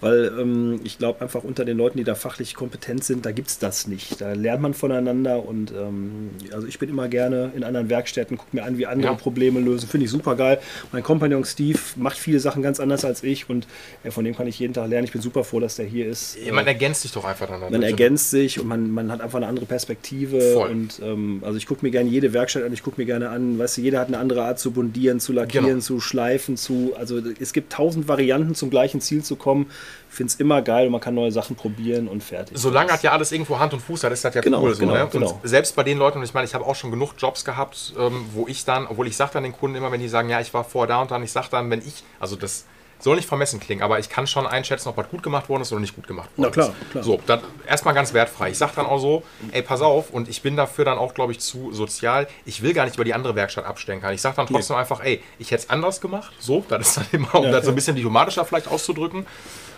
weil 0.00 0.32
ähm, 0.38 0.80
ich 0.84 0.98
glaube 0.98 1.20
einfach 1.20 1.44
unter 1.44 1.64
den 1.64 1.76
Leuten, 1.76 1.98
die 1.98 2.04
da 2.04 2.14
fachlich 2.14 2.54
kompetent 2.54 3.04
sind, 3.04 3.26
da 3.26 3.32
gibt 3.32 3.48
es 3.48 3.58
das 3.58 3.86
nicht. 3.86 4.20
Da 4.20 4.32
lernt 4.32 4.62
man 4.62 4.74
voneinander 4.74 5.44
und 5.44 5.72
ähm, 5.72 6.30
also 6.52 6.66
ich 6.66 6.78
bin 6.78 6.88
immer 6.88 7.08
gerne 7.08 7.52
in 7.54 7.64
anderen 7.64 7.90
Werkstätten, 7.90 8.36
gucke 8.36 8.54
mir 8.54 8.64
an, 8.64 8.78
wie 8.78 8.86
andere 8.86 9.12
Ja. 9.12 9.18
Probleme 9.18 9.60
lösen. 9.60 9.88
Finde 9.88 10.04
ich 10.04 10.10
super 10.10 10.36
geil. 10.36 10.58
Mein 10.92 11.02
Kompagnon 11.02 11.44
Steve 11.44 11.78
macht 11.96 12.18
viele 12.18 12.40
Sachen 12.40 12.62
ganz 12.62 12.80
anders 12.80 13.04
als 13.04 13.22
ich 13.22 13.48
und 13.48 13.66
ja, 14.04 14.10
von 14.10 14.24
dem 14.24 14.36
kann 14.36 14.46
ich 14.46 14.58
jeden 14.58 14.74
Tag 14.74 14.88
lernen. 14.88 15.04
Ich 15.04 15.12
bin 15.12 15.22
super 15.22 15.44
froh, 15.44 15.60
dass 15.60 15.76
der 15.76 15.86
hier 15.86 16.06
ist. 16.06 16.38
Man 16.50 16.66
ergänzt 16.66 17.02
sich 17.02 17.12
doch 17.12 17.24
einfach 17.24 17.48
dann. 17.48 17.60
Man 17.60 17.82
ergänzt 17.82 18.30
sich 18.30 18.60
und 18.60 18.66
man, 18.66 18.90
man 18.90 19.10
hat 19.10 19.20
einfach 19.20 19.38
eine 19.38 19.46
andere 19.46 19.66
Perspektive. 19.66 20.40
Voll. 20.54 20.70
Und 20.70 21.00
ähm, 21.02 21.42
also 21.44 21.56
ich 21.56 21.66
gucke 21.66 21.84
mir 21.84 21.90
gerne 21.90 22.08
jede 22.08 22.32
Werkstatt 22.32 22.64
an, 22.64 22.72
ich 22.72 22.82
gucke 22.82 23.00
mir 23.00 23.06
gerne 23.08 23.30
an, 23.30 23.58
weißt 23.58 23.78
du, 23.78 23.80
jeder 23.80 23.98
hat 23.98 24.06
eine 24.06 24.18
andere 24.18 24.44
Art 24.44 24.60
zu 24.60 24.70
bundieren, 24.70 25.18
zu 25.18 25.32
lackieren, 25.32 25.66
Genau. 25.66 25.80
zu 25.80 25.98
schleifen, 26.00 26.56
zu. 26.56 26.92
Also 26.96 27.20
es 27.40 27.52
gibt 27.52 27.72
tausend 27.72 28.06
Varianten, 28.06 28.54
zum 28.54 28.70
gleichen 28.70 29.00
Ziel 29.00 29.24
zu 29.24 29.34
kommen. 29.34 29.70
Ich 30.10 30.14
finde 30.14 30.30
es 30.32 30.40
immer 30.40 30.62
geil 30.62 30.86
und 30.86 30.92
man 30.92 31.00
kann 31.00 31.14
neue 31.14 31.32
Sachen 31.32 31.56
probieren 31.56 32.06
und 32.06 32.22
fertig. 32.22 32.56
Solange 32.56 32.92
hat 32.92 33.02
ja 33.02 33.10
alles 33.12 33.32
irgendwo 33.32 33.58
Hand 33.58 33.72
und 33.74 33.80
Fuß 33.80 34.04
hat, 34.04 34.12
ist 34.12 34.24
das 34.24 34.34
ja 34.34 34.40
Genau, 34.40 34.62
cool. 34.62 34.74
So, 34.74 34.80
genau, 34.80 34.94
ne? 34.94 35.04
Und 35.04 35.10
genau. 35.10 35.40
selbst 35.42 35.74
bei 35.74 35.82
den 35.82 35.98
Leuten, 35.98 36.18
und 36.18 36.24
ich 36.24 36.34
meine, 36.34 36.46
ich 36.46 36.54
habe 36.54 36.64
auch 36.64 36.76
schon 36.76 36.90
genug 36.90 37.14
Jobs 37.18 37.44
gehabt, 37.44 37.94
ähm, 37.98 38.24
wo 38.34 38.46
ich 38.46 38.64
dann, 38.64 38.86
obwohl 38.86 39.06
ich 39.08 39.16
sage 39.16 39.30
dann 39.34 39.42
den 39.42 39.52
Kunden 39.52 39.76
immer, 39.76 39.90
wenn 39.90 40.00
die 40.00 40.08
sagen, 40.08 40.28
ja, 40.30 40.40
ich 40.40 40.54
war 40.54 40.64
vor 40.64 40.86
da 40.86 41.02
und 41.02 41.10
dann, 41.10 41.22
ich 41.22 41.32
sage 41.32 41.48
dann, 41.50 41.70
wenn 41.70 41.80
ich, 41.80 42.04
also 42.20 42.36
das 42.36 42.64
soll 43.00 43.16
nicht 43.16 43.28
vermessen 43.28 43.60
klingen, 43.60 43.82
aber 43.82 43.98
ich 43.98 44.08
kann 44.08 44.26
schon 44.26 44.46
einschätzen, 44.46 44.88
ob 44.88 44.96
was 44.96 45.08
gut 45.08 45.22
gemacht 45.22 45.48
worden 45.48 45.62
ist 45.62 45.72
oder 45.72 45.80
nicht 45.80 45.94
gut 45.94 46.06
gemacht 46.06 46.28
worden 46.36 46.42
Na 46.42 46.50
klar, 46.50 46.74
ist. 46.80 46.90
klar. 46.90 47.04
So, 47.04 47.20
dann 47.26 47.40
erstmal 47.66 47.94
ganz 47.94 48.12
wertfrei. 48.12 48.50
Ich 48.50 48.58
sage 48.58 48.72
dann 48.76 48.86
auch 48.86 48.98
so, 48.98 49.22
ey, 49.52 49.62
pass 49.62 49.80
auf, 49.82 50.10
und 50.10 50.28
ich 50.28 50.42
bin 50.42 50.56
dafür 50.56 50.84
dann 50.84 50.98
auch, 50.98 51.14
glaube 51.14 51.32
ich, 51.32 51.40
zu 51.40 51.72
sozial. 51.72 52.26
Ich 52.44 52.62
will 52.62 52.72
gar 52.74 52.84
nicht 52.84 52.96
über 52.96 53.04
die 53.04 53.14
andere 53.14 53.34
Werkstatt 53.34 53.64
abstenkern. 53.64 54.12
Ich 54.14 54.20
sage 54.20 54.36
dann 54.36 54.46
trotzdem 54.46 54.76
einfach, 54.76 55.00
ey, 55.04 55.22
ich 55.38 55.50
hätte 55.50 55.64
es 55.64 55.70
anders 55.70 56.00
gemacht. 56.00 56.32
So, 56.40 56.64
das 56.68 56.88
ist 56.88 56.96
dann 56.98 57.06
immer, 57.12 57.34
um 57.36 57.44
Ja, 57.44 57.52
das 57.52 57.64
so 57.64 57.68
ja. 57.68 57.72
ein 57.72 57.76
bisschen 57.76 57.96
diplomatischer 57.96 58.44
vielleicht 58.44 58.68
auszudrücken. 58.68 59.26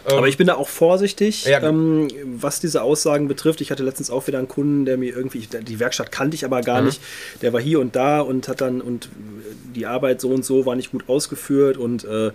Aber 0.06 0.26
ich 0.28 0.38
bin 0.38 0.46
da 0.46 0.54
auch 0.54 0.68
vorsichtig, 0.68 1.44
Ja, 1.44 1.62
ähm, 1.62 2.08
was 2.24 2.58
diese 2.58 2.82
Aussagen 2.82 3.28
betrifft. 3.28 3.60
Ich 3.60 3.70
hatte 3.70 3.82
letztens 3.82 4.10
auch 4.10 4.26
wieder 4.26 4.38
einen 4.38 4.48
Kunden, 4.48 4.86
der 4.86 4.96
mir 4.96 5.14
irgendwie, 5.14 5.40
die 5.46 5.78
Werkstatt 5.78 6.10
kannte 6.10 6.34
ich 6.34 6.46
aber 6.46 6.62
gar 6.62 6.80
nicht. 6.80 7.02
Der 7.42 7.52
war 7.52 7.60
hier 7.60 7.80
und 7.80 7.94
da 7.96 8.22
und 8.22 8.48
hat 8.48 8.62
dann, 8.62 8.80
und 8.80 9.10
die 9.74 9.84
Arbeit 9.84 10.22
so 10.22 10.30
und 10.30 10.42
so 10.42 10.64
war 10.64 10.74
nicht 10.74 10.90
gut 10.90 11.04
ausgeführt 11.06 11.76
und 11.76 12.04
äh, 12.04 12.30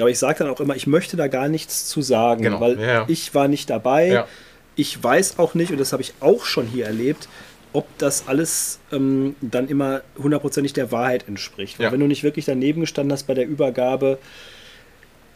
aber 0.00 0.10
ich 0.10 0.18
sage 0.18 0.40
dann 0.40 0.48
auch 0.50 0.60
immer, 0.60 0.76
ich 0.76 0.86
möchte 0.86 1.16
da 1.16 1.26
gar 1.28 1.48
nichts 1.48 1.86
zu 1.88 2.02
sagen, 2.02 2.42
Genau, 2.42 2.60
weil 2.60 2.78
ja, 2.80 3.04
ich 3.08 3.34
war 3.34 3.48
nicht 3.48 3.68
dabei. 3.70 4.08
Ja. 4.08 4.28
Ich 4.76 5.02
weiß 5.02 5.38
auch 5.38 5.54
nicht, 5.54 5.72
und 5.72 5.78
das 5.78 5.92
habe 5.92 6.02
ich 6.02 6.14
auch 6.20 6.44
schon 6.44 6.66
hier 6.66 6.86
erlebt, 6.86 7.28
ob 7.72 7.86
das 7.98 8.28
alles 8.28 8.78
ähm, 8.92 9.34
dann 9.40 9.68
immer 9.68 10.02
hundertprozentig 10.16 10.72
der 10.72 10.90
Wahrheit 10.92 11.26
entspricht. 11.28 11.78
Weil 11.78 11.86
Ja. 11.86 11.92
wenn 11.92 12.00
du 12.00 12.06
nicht 12.06 12.22
wirklich 12.22 12.44
daneben 12.44 12.80
gestanden 12.82 13.12
hast 13.12 13.26
bei 13.26 13.34
der 13.34 13.46
Übergabe, 13.46 14.18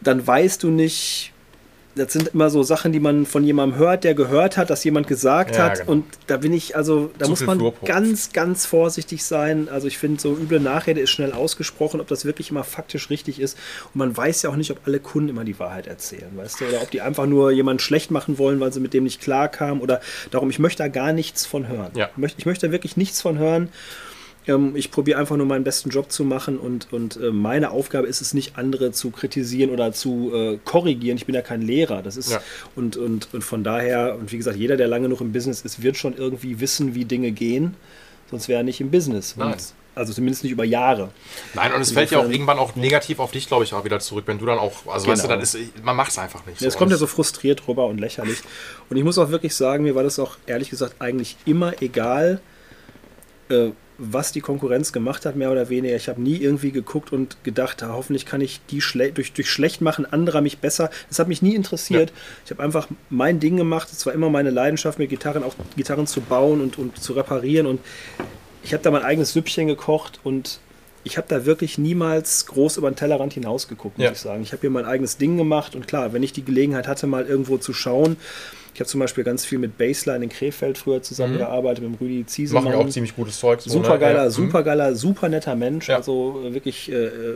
dann 0.01 0.25
weißt 0.27 0.63
du 0.63 0.71
nicht, 0.71 1.33
das 1.95 2.13
sind 2.13 2.29
immer 2.29 2.49
so 2.49 2.63
Sachen, 2.63 2.93
die 2.93 3.01
man 3.01 3.27
von 3.27 3.45
jemandem 3.45 3.79
hört, 3.79 4.05
der 4.05 4.15
gehört 4.15 4.57
hat, 4.57 4.71
dass 4.71 4.83
jemand 4.85 5.07
gesagt 5.07 5.57
Ja, 5.57 5.65
hat. 5.65 5.81
genau. 5.81 5.93
Und 5.93 6.05
da 6.27 6.39
bin 6.39 6.53
ich, 6.53 6.75
also 6.77 7.11
da 7.19 7.27
Zu 7.27 7.31
muss 7.33 7.47
man 7.47 7.73
ganz, 7.85 8.33
ganz 8.33 8.65
vorsichtig 8.65 9.25
sein. 9.25 9.69
Also 9.71 9.89
ich 9.89 9.99
finde, 9.99 10.21
so 10.21 10.33
üble 10.33 10.61
Nachrede 10.61 11.01
ist 11.01 11.11
schnell 11.11 11.33
ausgesprochen, 11.33 12.01
ob 12.01 12.09
das 12.09 12.25
wirklich 12.25 12.51
immer 12.51 12.65
faktisch 12.65 13.11
richtig 13.11 13.41
ist. 13.41 13.59
Und 13.93 13.99
man 13.99 14.17
weiß 14.17 14.43
ja 14.43 14.51
auch 14.51 14.57
nicht, 14.57 14.71
ob 14.71 14.79
alle 14.87 15.01
Kunden 15.01 15.29
immer 15.29 15.45
die 15.45 15.59
Wahrheit 15.59 15.87
erzählen, 15.87 16.31
weißt 16.35 16.61
du? 16.61 16.65
Oder 16.67 16.83
ob 16.83 16.91
die 16.91 17.03
einfach 17.03 17.27
nur 17.27 17.51
jemanden 17.51 17.81
schlecht 17.81 18.11
machen 18.11 18.39
wollen, 18.39 18.59
weil 18.61 18.73
sie 18.73 18.81
mit 18.81 18.95
dem 18.95 19.05
nicht 19.05 19.21
klarkamen. 19.21 19.83
Oder 19.83 20.01
darum, 20.31 20.49
ich 20.51 20.59
möchte 20.59 20.83
da 20.83 20.89
gar 20.89 21.13
nichts 21.13 21.45
von 21.45 21.69
hören. 21.69 21.91
Ja. 21.95 22.09
Ich, 22.13 22.17
möchte, 22.19 22.39
ich 22.39 22.47
möchte 22.47 22.67
da 22.67 22.73
wirklich 22.73 22.97
nichts 22.97 23.21
von 23.21 23.39
hören. 23.39 23.69
Ähm, 24.47 24.75
ich 24.75 24.91
probiere 24.91 25.19
einfach 25.19 25.37
nur 25.37 25.47
meinen 25.47 25.65
besten 25.65 25.91
Job 25.91 26.11
zu 26.11 26.25
machen 26.25 26.59
und, 26.59 26.93
und 26.93 27.17
äh, 27.17 27.31
meine 27.31 27.71
Aufgabe 27.71 28.07
ist 28.09 28.21
es 28.21 28.35
nicht, 28.35 28.57
andere 28.59 28.91
zu 28.93 29.11
kritisieren 29.11 29.71
oder 29.71 29.93
zu 29.93 30.33
äh, 30.35 30.59
korrigieren. 30.65 31.17
Ich 31.17 31.27
bin 31.27 31.35
ja 31.35 31.43
kein 31.43 31.63
Lehrer. 31.63 32.03
Das 32.03 32.17
ist 32.17 32.31
Ja. 32.33 32.41
und, 32.75 32.97
und, 32.97 33.29
und 33.33 33.43
von 33.45 33.63
daher, 33.63 34.17
und 34.19 34.33
wie 34.33 34.37
gesagt, 34.39 34.57
jeder, 34.57 34.77
der 34.77 34.89
lange 34.89 35.09
noch 35.09 35.21
im 35.21 35.33
Business 35.33 35.61
ist, 35.63 35.83
wird 35.83 35.97
schon 35.97 36.17
irgendwie 36.17 36.59
wissen, 36.61 36.95
wie 36.95 37.05
Dinge 37.05 37.31
gehen. 37.31 37.75
Sonst 38.31 38.49
wäre 38.49 38.61
er 38.61 38.65
nicht 38.65 38.81
im 38.81 38.91
Business. 38.91 39.37
Nein. 39.37 39.53
Und, 39.53 39.75
also 39.95 40.15
zumindest 40.15 40.43
nicht 40.43 40.53
über 40.53 40.65
Jahre. 40.65 41.11
Nein, 41.53 41.71
und 41.75 41.83
es 41.83 41.93
fällt 41.93 42.11
ja 42.11 42.19
auch 42.19 42.29
irgendwann 42.29 42.59
auch 42.59 42.75
negativ 42.77 43.19
auf 43.19 43.31
dich, 43.31 43.47
glaube 43.47 43.65
ich, 43.65 43.75
auch 43.75 43.85
wieder 43.85 44.01
zurück, 44.01 44.25
wenn 44.27 44.39
du 44.39 44.47
dann 44.47 44.59
auch, 44.59 44.87
also 44.87 45.07
weißt 45.07 45.23
du, 45.25 45.29
Genau. 45.29 45.35
dann 45.35 45.43
ist, 45.43 45.55
man 45.85 45.95
macht 45.95 46.13
es 46.13 46.19
einfach 46.19 46.47
nicht. 46.47 46.63
Es 46.63 46.79
kommt 46.79 46.91
ja 46.93 46.97
so 46.97 47.07
frustriert 47.07 47.69
rüber 47.69 47.85
und 47.87 47.99
lächerlich. 47.99 48.39
Und 48.89 48.97
ich 48.97 49.05
muss 49.05 49.19
auch 49.19 49.29
wirklich 49.29 49.55
sagen, 49.55 49.85
mir 49.85 49.95
war 49.95 50.03
das 50.03 50.19
auch 50.19 50.39
ehrlich 50.47 50.71
gesagt 50.71 50.97
eigentlich 51.01 51.37
immer 51.45 51.83
egal, 51.83 52.41
äh, 53.51 53.69
was 54.05 54.33
die 54.33 54.41
Konkurrenz 54.41 54.93
gemacht 54.93 55.25
hat, 55.25 55.37
mehr 55.37 55.53
oder 55.53 55.69
weniger. 55.69 55.95
Ich 55.95 56.09
habe 56.09 56.21
nie 56.21 56.37
irgendwie 56.37 56.73
geguckt 56.73 57.13
und 57.13 57.37
gedacht, 57.45 57.83
ah, 57.85 57.91
hoffentlich 57.93 58.27
kann 58.27 58.41
ich 58.41 58.61
die 58.71 58.81
schle 58.81 59.13
durch, 59.13 59.33
durch 59.33 59.49
Schlechtmachen 59.49 60.05
anderer 60.13 60.41
mich 60.41 60.59
besser. 60.59 60.91
Das 61.09 61.21
hat 61.21 61.29
mich 61.29 61.41
nie 61.41 61.55
interessiert. 61.55 62.13
Ich 62.45 62.51
habe 62.51 62.63
einfach 62.63 62.89
mein 63.11 63.39
Ding 63.39 63.57
gemacht. 63.57 63.89
Es 63.93 64.05
war 64.05 64.13
immer 64.13 64.29
meine 64.29 64.51
Leidenschaft, 64.51 64.99
mit 64.99 65.09
Gitarren 65.09 65.45
auch 65.45 65.55
Gitarren 65.77 66.07
zu 66.09 66.21
bauen 66.21 66.61
und, 66.61 66.79
und 66.79 67.01
zu 67.01 67.13
reparieren. 67.13 67.67
Und 67.67 67.81
ich 68.65 68.73
habe 68.75 68.83
da 68.83 68.91
mein 68.91 69.03
eigenes 69.05 69.33
Süppchen 69.35 69.69
gekocht 69.69 70.19
und 70.25 70.59
ich 71.05 71.17
habe 71.17 71.27
da 71.29 71.47
wirklich 71.47 71.79
niemals 71.79 72.47
groß 72.47 72.77
über 72.77 72.91
den 72.91 72.97
Tellerrand 72.97 73.33
hinausgeguckt, 73.33 73.99
muss 73.99 74.05
Ja. 74.05 74.13
ich 74.13 74.19
sagen. 74.19 74.43
Ich 74.43 74.53
habe 74.53 74.61
hier 74.63 74.71
mein 74.71 74.85
eigenes 74.85 75.17
Ding 75.17 75.37
gemacht 75.37 75.75
und 75.75 75.87
klar, 75.87 76.13
wenn 76.13 76.23
ich 76.23 76.33
die 76.33 76.45
Gelegenheit 76.45 76.87
hatte, 76.89 77.07
mal 77.07 77.27
irgendwo 77.27 77.57
zu 77.59 77.73
schauen. 77.73 78.17
Ich 78.75 78.81
habe 78.81 78.89
zum 78.89 79.01
Beispiel 79.01 79.23
ganz 79.25 79.45
viel 79.45 79.59
mit 79.59 79.77
Baseline 79.77 80.25
in 80.25 80.31
Krefeld 80.31 80.79
früher 80.79 81.03
zusammengearbeitet, 81.03 81.85
mit 81.85 81.93
dem 82.01 82.05
Rüdi 82.07 82.25
Ziesemann. 82.27 82.65
Machen 82.65 82.79
ja 82.79 82.85
auch 82.85 82.89
ziemlich 82.91 83.15
gutes 83.15 83.39
Zeug. 83.39 83.61
so, 83.61 83.69
Super 83.71 83.95
ne? 83.95 83.99
geiler, 83.99 84.23
Ja. 84.25 84.31
super 84.31 84.63
geiler, 84.63 84.95
super 84.95 85.29
netter 85.29 85.55
Mensch. 85.57 85.89
Ja. 85.89 85.97
Also 85.97 86.41
wirklich 86.51 86.91
äh, 86.91 86.95
äh, 87.07 87.35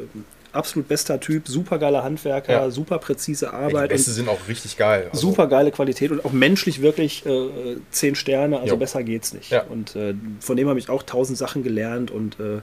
absolut 0.53 0.89
bester 0.89 1.21
Typ, 1.21 1.47
super 1.47 1.79
geiler 1.79 2.03
Handwerker, 2.03 2.53
Ja. 2.53 2.71
super 2.71 2.99
präzise 2.99 3.47
Die 3.47 3.53
Arbeit. 3.53 3.91
Bässe 3.91 4.11
und 4.11 4.15
sind 4.15 4.29
auch 4.31 4.49
richtig 4.49 4.79
geil. 4.79 5.09
Also, 5.13 5.29
Super 5.29 5.47
geile 5.49 5.71
Qualität 5.71 6.11
und 6.11 6.25
auch 6.25 6.33
menschlich 6.33 6.81
wirklich 6.81 7.27
äh, 7.27 7.77
zehn 7.91 8.15
Sterne, 8.15 8.59
also 8.61 8.75
Jo. 8.75 8.79
besser 8.79 9.03
geht's 9.03 9.35
nicht. 9.35 9.51
Ja. 9.51 9.65
Und 9.65 9.95
äh, 9.95 10.15
von 10.41 10.57
dem 10.57 10.69
habe 10.71 10.79
ich 10.79 10.89
auch 10.89 11.03
tausend 11.03 11.37
Sachen 11.37 11.63
gelernt 11.63 12.11
und 12.11 12.41
äh, 12.41 12.61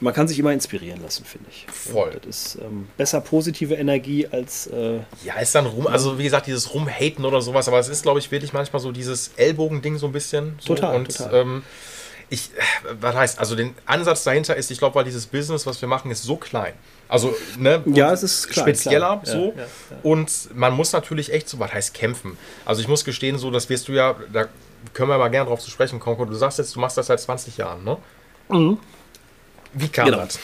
man 0.00 0.12
kann 0.12 0.28
sich 0.28 0.38
immer 0.38 0.52
inspirieren 0.52 1.00
lassen, 1.02 1.24
finde 1.24 1.46
ich. 1.50 1.66
Voll. 1.72 2.10
Und 2.10 2.26
Das 2.26 2.36
ist 2.54 2.58
ähm, 2.62 2.88
besser 2.96 3.20
positive 3.20 3.74
Energie 3.74 4.26
als 4.26 4.66
äh, 4.66 5.00
Ja, 5.24 5.36
ist 5.40 5.54
dann 5.54 5.66
rum, 5.66 5.86
also 5.86 6.18
wie 6.18 6.24
gesagt, 6.24 6.46
dieses 6.46 6.74
Rumhaten 6.74 7.24
oder 7.24 7.40
sowas, 7.40 7.68
aber 7.68 7.78
es 7.78 7.88
ist, 7.88 8.02
glaube 8.02 8.18
ich, 8.18 8.30
wirklich 8.30 8.52
manchmal 8.52 8.80
so 8.80 8.92
dieses 8.92 9.32
Ellbogending 9.36 9.98
so 9.98 10.06
ein 10.06 10.12
bisschen. 10.12 10.56
So. 10.60 10.74
Total, 10.74 10.96
Und 10.96 11.16
total. 11.16 11.34
Ähm, 11.34 11.62
ich, 12.30 12.50
äh, 12.56 12.94
was 13.00 13.14
heißt, 13.14 13.38
also 13.38 13.54
den 13.54 13.74
Ansatz 13.86 14.24
dahinter 14.24 14.56
ist, 14.56 14.70
ich 14.70 14.78
glaube, 14.78 14.94
weil 14.96 15.04
dieses 15.04 15.26
Business, 15.26 15.66
was 15.66 15.80
wir 15.80 15.88
machen, 15.88 16.10
ist 16.10 16.22
so 16.22 16.36
klein. 16.36 16.72
Also, 17.08 17.34
ne, 17.58 17.82
Ja, 17.86 18.12
es 18.12 18.22
ist 18.22 18.48
klein, 18.48 18.64
spezieller 18.64 19.20
klar. 19.20 19.20
so. 19.24 19.38
Ja, 19.56 19.62
ja, 19.62 19.62
ja. 19.62 19.96
Und 20.02 20.30
man 20.54 20.72
muss 20.74 20.92
natürlich 20.92 21.32
echt 21.32 21.48
so, 21.48 21.58
was 21.58 21.72
heißt 21.72 21.94
kämpfen. 21.94 22.36
Also 22.64 22.80
ich 22.80 22.88
muss 22.88 23.04
gestehen, 23.04 23.38
so, 23.38 23.50
das 23.50 23.68
wirst 23.68 23.88
du 23.88 23.92
ja, 23.92 24.16
da 24.32 24.46
können 24.92 25.10
wir 25.10 25.18
mal 25.18 25.28
gerne 25.28 25.48
drauf 25.48 25.60
zu 25.60 25.70
sprechen 25.70 26.00
kommen. 26.00 26.26
Du 26.28 26.34
sagst 26.34 26.58
jetzt, 26.58 26.74
du 26.74 26.80
machst 26.80 26.96
das 26.96 27.06
seit 27.06 27.20
20 27.20 27.56
Jahren, 27.58 27.84
ne? 27.84 27.98
Wie 29.74 29.88
kam 29.88 30.06
Genau. 30.06 30.18
das? 30.18 30.38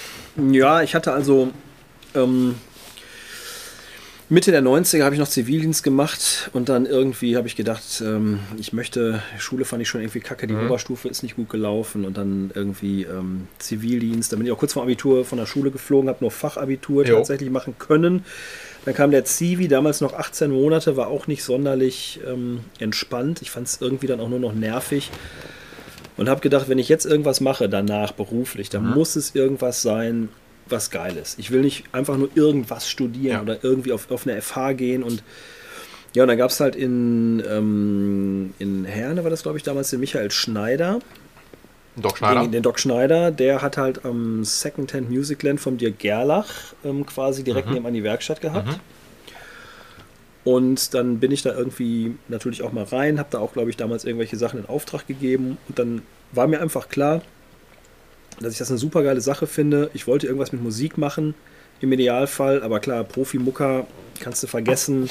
Ja, 0.51 0.83
ich 0.83 0.95
hatte 0.95 1.13
also 1.13 1.51
ähm, 2.15 2.55
Mitte 4.33 4.53
der 4.53 4.63
90er 4.63 5.03
habe 5.03 5.15
ich 5.17 5.19
noch 5.21 5.27
Zivildienst 5.29 5.83
gemacht 5.83 6.51
und 6.53 6.69
dann 6.69 6.87
irgendwie 6.87 7.37
habe 7.37 7.49
ich 7.49 7.57
gedacht, 7.57 7.83
ähm, 8.01 8.39
ich 8.59 8.73
möchte, 8.73 9.21
Schule 9.39 9.65
fand 9.65 9.83
ich 9.83 9.89
schon 9.89 10.01
irgendwie 10.03 10.21
kacke, 10.21 10.47
die 10.47 10.55
Oberstufe 10.55 11.09
ist 11.09 11.25
nicht 11.25 11.35
gut 11.35 11.49
gelaufen 11.51 12.05
und 12.05 12.17
dann 12.17 12.53
irgendwie 12.55 13.03
ähm, 13.03 13.49
Zivildienst. 13.59 14.31
Dann 14.31 14.39
bin 14.39 14.47
ich 14.47 14.53
auch 14.53 14.59
kurz 14.59 14.75
vor 14.75 14.85
Abitur 14.85 15.25
von 15.25 15.39
der 15.39 15.47
Schule 15.47 15.73
geflogen, 15.73 16.09
habe 16.09 16.19
nur 16.21 16.31
Fachabitur 16.31 17.05
Jo. 17.05 17.17
tatsächlich 17.17 17.51
machen 17.51 17.75
können. 17.81 18.25
Dann 18.85 18.95
kam 18.95 19.11
der 19.11 19.25
Zivi, 19.25 19.67
damals 19.67 20.01
noch 20.01 20.13
18 20.15 20.53
Monate, 20.53 20.97
war 20.97 21.09
auch 21.09 21.27
nicht 21.27 21.43
sonderlich 21.43 22.21
ähm, 22.25 22.61
entspannt. 22.79 23.43
Ich 23.43 23.51
fand 23.51 23.67
es 23.67 23.79
irgendwie 23.81 24.07
dann 24.07 24.21
auch 24.21 24.29
nur 24.29 24.39
noch 24.39 24.55
nervig. 24.55 25.11
Und 26.17 26.29
habe 26.29 26.41
gedacht, 26.41 26.69
wenn 26.69 26.79
ich 26.79 26.89
jetzt 26.89 27.07
irgendwas 27.07 27.41
mache 27.41 27.69
danach 27.69 28.13
beruflich, 28.13 28.69
dann 28.69 28.89
Mhm. 28.89 28.95
muss 28.95 29.17
es 29.17 29.35
irgendwas 29.35 29.81
sein, 29.83 30.29
was 30.69 30.91
geil 30.91 31.17
ist. 31.17 31.39
Ich 31.39 31.51
will 31.51 31.63
nicht 31.63 31.85
einfach 31.93 32.17
nur 32.17 32.29
irgendwas 32.35 32.89
studieren 32.89 33.37
Ja. 33.37 33.43
oder 33.43 33.59
irgendwie 33.65 33.93
auf, 33.93 34.11
auf 34.11 34.27
eine 34.27 34.37
FH 34.41 34.73
gehen 34.75 35.03
und 35.03 35.23
ja, 36.15 36.23
und 36.25 36.29
dann 36.29 36.39
gab 36.39 36.51
es 36.51 36.59
halt 36.61 36.75
in, 36.77 37.41
ähm, 37.49 38.53
in 38.59 38.85
Herne, 38.85 39.23
war 39.23 39.31
das 39.31 39.43
glaube 39.43 39.57
ich 39.59 39.63
damals, 39.65 39.91
den 39.91 40.01
Michael 40.01 40.31
Schneider, 40.31 40.99
Doc 41.97 42.19
Schneider. 42.19 42.41
den, 42.43 42.53
den 42.53 42.63
Doc 42.63 42.79
Schneider, 42.81 43.31
der 43.31 43.63
hat 43.63 43.77
halt 43.77 44.05
am 44.05 44.45
Secondhand 44.45 45.09
Musicland 45.11 45.61
vom 45.61 45.79
Dirk 45.79 45.99
Gerlach 46.01 46.49
ähm, 46.85 47.07
quasi 47.07 47.43
direkt 47.45 47.69
Mhm. 47.69 47.75
nebenan 47.75 47.95
die 47.95 48.03
Werkstatt 48.05 48.41
gehabt. 48.41 48.79
Und 50.45 50.95
dann 50.95 51.21
bin 51.21 51.31
ich 51.33 51.43
da 51.43 51.55
irgendwie 51.55 52.15
natürlich 52.29 52.63
auch 52.63 52.73
mal 52.73 52.85
rein, 52.85 53.19
habe 53.19 53.29
da 53.31 53.39
auch, 53.39 53.53
glaube 53.53 53.69
ich, 53.71 53.77
damals 53.77 54.05
irgendwelche 54.05 54.37
Sachen 54.37 54.61
in 54.61 54.67
Auftrag 54.67 55.07
gegeben. 55.07 55.59
Und 55.69 55.79
dann 55.79 56.03
war 56.33 56.47
mir 56.47 56.61
einfach 56.63 56.89
klar, 56.89 57.21
dass 58.41 58.53
ich 58.53 58.59
das 58.59 58.71
eine 58.71 58.79
super 58.79 59.03
geile 59.03 59.21
Sache 59.21 59.47
finde. 59.47 59.91
Ich 59.93 60.07
wollte 60.07 60.27
irgendwas 60.27 60.53
mit 60.53 60.63
Musik 60.63 60.97
machen, 60.97 61.35
im 61.81 61.93
Idealfall. 61.93 62.63
Aber 62.63 62.81
klar, 62.81 63.05
Profimucker 63.05 63.87
kannst 64.19 64.43
du 64.43 64.47
vergessen. 64.47 65.11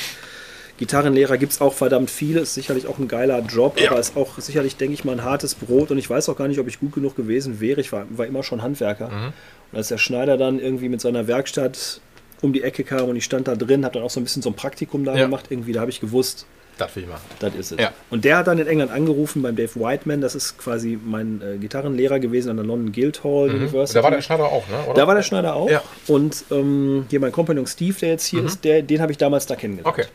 Gitarrenlehrer 0.80 1.38
gibt 1.38 1.52
es 1.52 1.62
auch 1.62 1.74
verdammt 1.74 2.10
viele. 2.10 2.40
Ist 2.40 2.54
sicherlich 2.56 2.88
auch 2.88 2.98
ein 3.00 3.08
geiler 3.08 3.40
Job, 3.42 3.80
Ja. 3.80 3.92
aber 3.92 4.00
ist 4.00 4.16
auch 4.16 4.40
sicherlich, 4.40 4.78
denke 4.78 4.94
ich 4.94 5.04
mal, 5.04 5.12
ein 5.12 5.24
hartes 5.24 5.54
Brot. 5.54 5.92
Und 5.92 5.98
ich 5.98 6.10
weiß 6.10 6.30
auch 6.30 6.38
gar 6.38 6.48
nicht, 6.48 6.60
ob 6.60 6.68
ich 6.68 6.80
gut 6.80 6.94
genug 6.94 7.16
gewesen 7.16 7.60
wäre. 7.60 7.82
Ich 7.82 7.92
war, 7.92 8.06
war 8.10 8.26
immer 8.26 8.42
schon 8.44 8.62
Handwerker. 8.64 9.10
Mhm. 9.10 9.34
Und 9.72 9.78
als 9.78 9.90
der 9.90 9.98
Schneider 10.00 10.38
dann 10.38 10.58
irgendwie 10.58 10.90
mit 10.90 11.02
seiner 11.02 11.28
Werkstatt 11.28 12.02
um 12.42 12.54
die 12.54 12.64
Ecke 12.64 12.84
kam 12.84 13.10
und 13.10 13.16
ich 13.16 13.24
stand 13.26 13.48
da 13.48 13.56
drin, 13.56 13.84
habe 13.86 13.96
dann 13.96 14.04
auch 14.04 14.10
so 14.10 14.20
ein 14.20 14.24
bisschen 14.24 14.42
so 14.42 14.50
ein 14.50 14.56
Praktikum 14.56 15.04
da 15.06 15.16
Ja. 15.16 15.26
gemacht. 15.26 15.46
Irgendwie, 15.50 15.74
da 15.74 15.82
habe 15.82 15.92
ich 15.92 16.00
gewusst, 16.00 16.46
Das 16.78 16.96
will 16.96 17.04
ich 17.04 17.10
machen. 17.10 17.22
das 17.40 17.54
ist 17.56 17.72
es. 17.74 17.80
Ja. 17.80 17.92
Und 18.10 18.24
der 18.24 18.38
hat 18.38 18.48
dann 18.48 18.58
in 18.60 18.68
England 18.68 18.92
angerufen 18.92 19.42
beim 19.42 19.56
Dave 19.56 19.76
Whiteman. 19.76 20.22
Das 20.22 20.36
ist 20.36 20.58
quasi 20.58 20.98
mein 21.04 21.42
äh, 21.42 21.58
Gitarrenlehrer 21.58 22.20
gewesen 22.20 22.50
an 22.50 22.56
der 22.58 22.66
London 22.66 22.92
Guildhall 22.94 23.50
University. 23.50 23.96
Da 24.00 24.04
war 24.04 24.12
der 24.12 24.22
Schneider 24.22 24.46
auch, 24.46 24.68
ne? 24.70 24.76
Oder? 24.86 24.94
Da 24.94 25.08
war 25.08 25.16
der 25.16 25.24
Schneider 25.24 25.56
auch. 25.56 25.70
Ja. 25.70 25.82
Und 26.08 26.46
ähm, 26.52 27.06
hier 27.10 27.20
mein 27.20 27.32
Kompagnon 27.34 27.68
Steve, 27.68 27.96
der 28.00 28.10
jetzt 28.10 28.26
hier 28.26 28.46
ist, 28.46 28.64
der, 28.64 28.82
den 28.82 29.02
habe 29.02 29.12
ich 29.12 29.18
damals 29.18 29.46
da 29.46 29.56
kennengelernt. 29.56 29.94
Okay. 29.94 30.08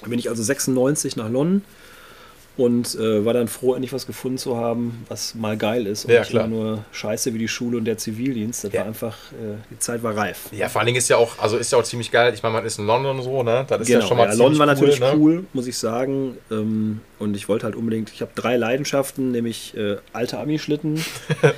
Dann 0.00 0.10
bin 0.10 0.18
ich 0.18 0.28
also 0.30 0.42
96 0.42 1.16
nach 1.16 1.28
London 1.30 1.62
und 2.56 2.94
äh, 2.96 3.24
war 3.24 3.32
dann 3.32 3.48
froh, 3.48 3.74
endlich 3.74 3.92
was 3.92 4.06
gefunden 4.06 4.36
zu 4.38 4.56
haben, 4.56 5.04
was 5.08 5.34
mal 5.34 5.56
geil 5.56 5.86
ist. 5.86 6.04
Und 6.04 6.12
Ja, 6.12 6.20
nicht 6.20 6.30
klar. 6.30 6.44
immer 6.46 6.54
nur 6.54 6.84
scheiße 6.92 7.32
wie 7.32 7.38
die 7.38 7.48
Schule 7.48 7.78
und 7.78 7.84
der 7.86 7.96
Zivildienst. 7.98 8.64
Das 8.64 8.72
Ja. 8.72 8.80
war 8.80 8.86
einfach, 8.88 9.16
äh, 9.32 9.56
die 9.70 9.78
Zeit 9.78 10.02
war 10.02 10.16
reif. 10.16 10.48
Ja, 10.52 10.68
vor 10.68 10.80
allen 10.80 10.86
Dingen 10.86 10.98
ist 10.98 11.08
ja 11.08 11.16
auch, 11.16 11.38
also 11.38 11.56
ist 11.56 11.72
ja 11.72 11.78
auch 11.78 11.82
ziemlich 11.84 12.10
geil. 12.10 12.32
Ich 12.34 12.42
meine, 12.42 12.54
man 12.54 12.64
ist 12.66 12.78
in 12.78 12.86
London 12.86 13.16
und 13.18 13.22
so, 13.22 13.42
ne? 13.42 13.64
Das 13.68 13.80
ist 13.80 13.88
ja 13.88 13.96
Genau, 13.98 14.08
schon 14.08 14.16
mal 14.18 14.24
ja, 14.24 14.30
ziemlich 14.32 14.44
London 14.44 14.58
war 14.58 14.66
natürlich 14.66 15.00
ne? 15.00 15.12
cool, 15.16 15.44
muss 15.54 15.66
ich 15.66 15.78
sagen. 15.78 16.36
Ähm, 16.50 17.00
und 17.22 17.36
ich 17.36 17.48
wollte 17.48 17.64
halt 17.64 17.76
unbedingt, 17.76 18.10
ich 18.12 18.20
habe 18.20 18.32
drei 18.34 18.56
Leidenschaften, 18.56 19.30
nämlich 19.30 19.76
äh, 19.76 19.96
alte 20.12 20.38
Ami-Schlitten, 20.38 21.02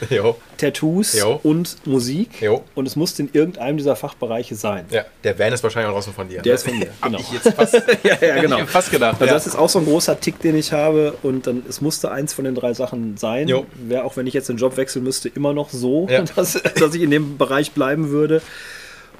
Tattoos 0.59 1.19
Jo. 1.19 1.41
und 1.43 1.77
Musik. 1.87 2.41
Jo. 2.41 2.63
Und 2.75 2.87
es 2.87 2.97
musste 2.97 3.23
in 3.23 3.31
irgendeinem 3.33 3.77
dieser 3.79 3.97
Fachbereiche 3.97 4.55
sein. 4.55 4.85
ja, 4.91 5.05
der 5.25 5.39
Van 5.39 5.53
ist 5.53 5.63
wahrscheinlich 5.63 5.89
auch 5.91 5.95
draußen 5.95 6.13
von 6.13 6.29
dir. 6.29 6.43
Der 6.43 6.53
ne? 6.53 6.55
ist 6.55 6.69
von 6.69 6.79
mir, 6.79 6.89
Hab 7.01 7.11
genau. 7.11 7.19
ich 7.19 7.33
jetzt 7.33 7.53
fast, 7.55 7.75
ja, 8.03 8.17
ja, 8.21 8.41
genau. 8.41 8.59
ich 8.59 8.69
fast 8.69 8.91
gedacht. 8.91 9.15
Also 9.15 9.27
ja. 9.27 9.33
das 9.33 9.47
ist 9.47 9.57
auch 9.57 9.69
so 9.69 9.79
ein 9.79 9.87
großer 9.87 10.21
Tick, 10.21 10.39
den 10.41 10.57
ich 10.57 10.73
habe. 10.73 11.15
Und 11.23 11.47
dann, 11.47 11.63
es 11.69 11.81
musste 11.81 12.11
eins 12.11 12.35
von 12.35 12.45
den 12.45 12.55
drei 12.55 12.75
Sachen 12.75 13.17
sein. 13.17 13.49
Wäre 13.75 14.05
auch 14.05 14.17
wenn 14.17 14.27
ich 14.27 14.35
jetzt 14.35 14.49
den 14.49 14.59
Job 14.59 14.77
wechseln 14.77 15.03
müsste, 15.05 15.29
immer 15.29 15.53
noch 15.55 15.71
so, 15.71 16.07
Ja. 16.11 16.23
dass, 16.37 16.61
dass 16.63 16.95
ich 16.95 17.03
in 17.03 17.11
dem 17.11 17.39
Bereich 17.39 17.73
bleiben 17.73 18.11
würde. 18.11 18.43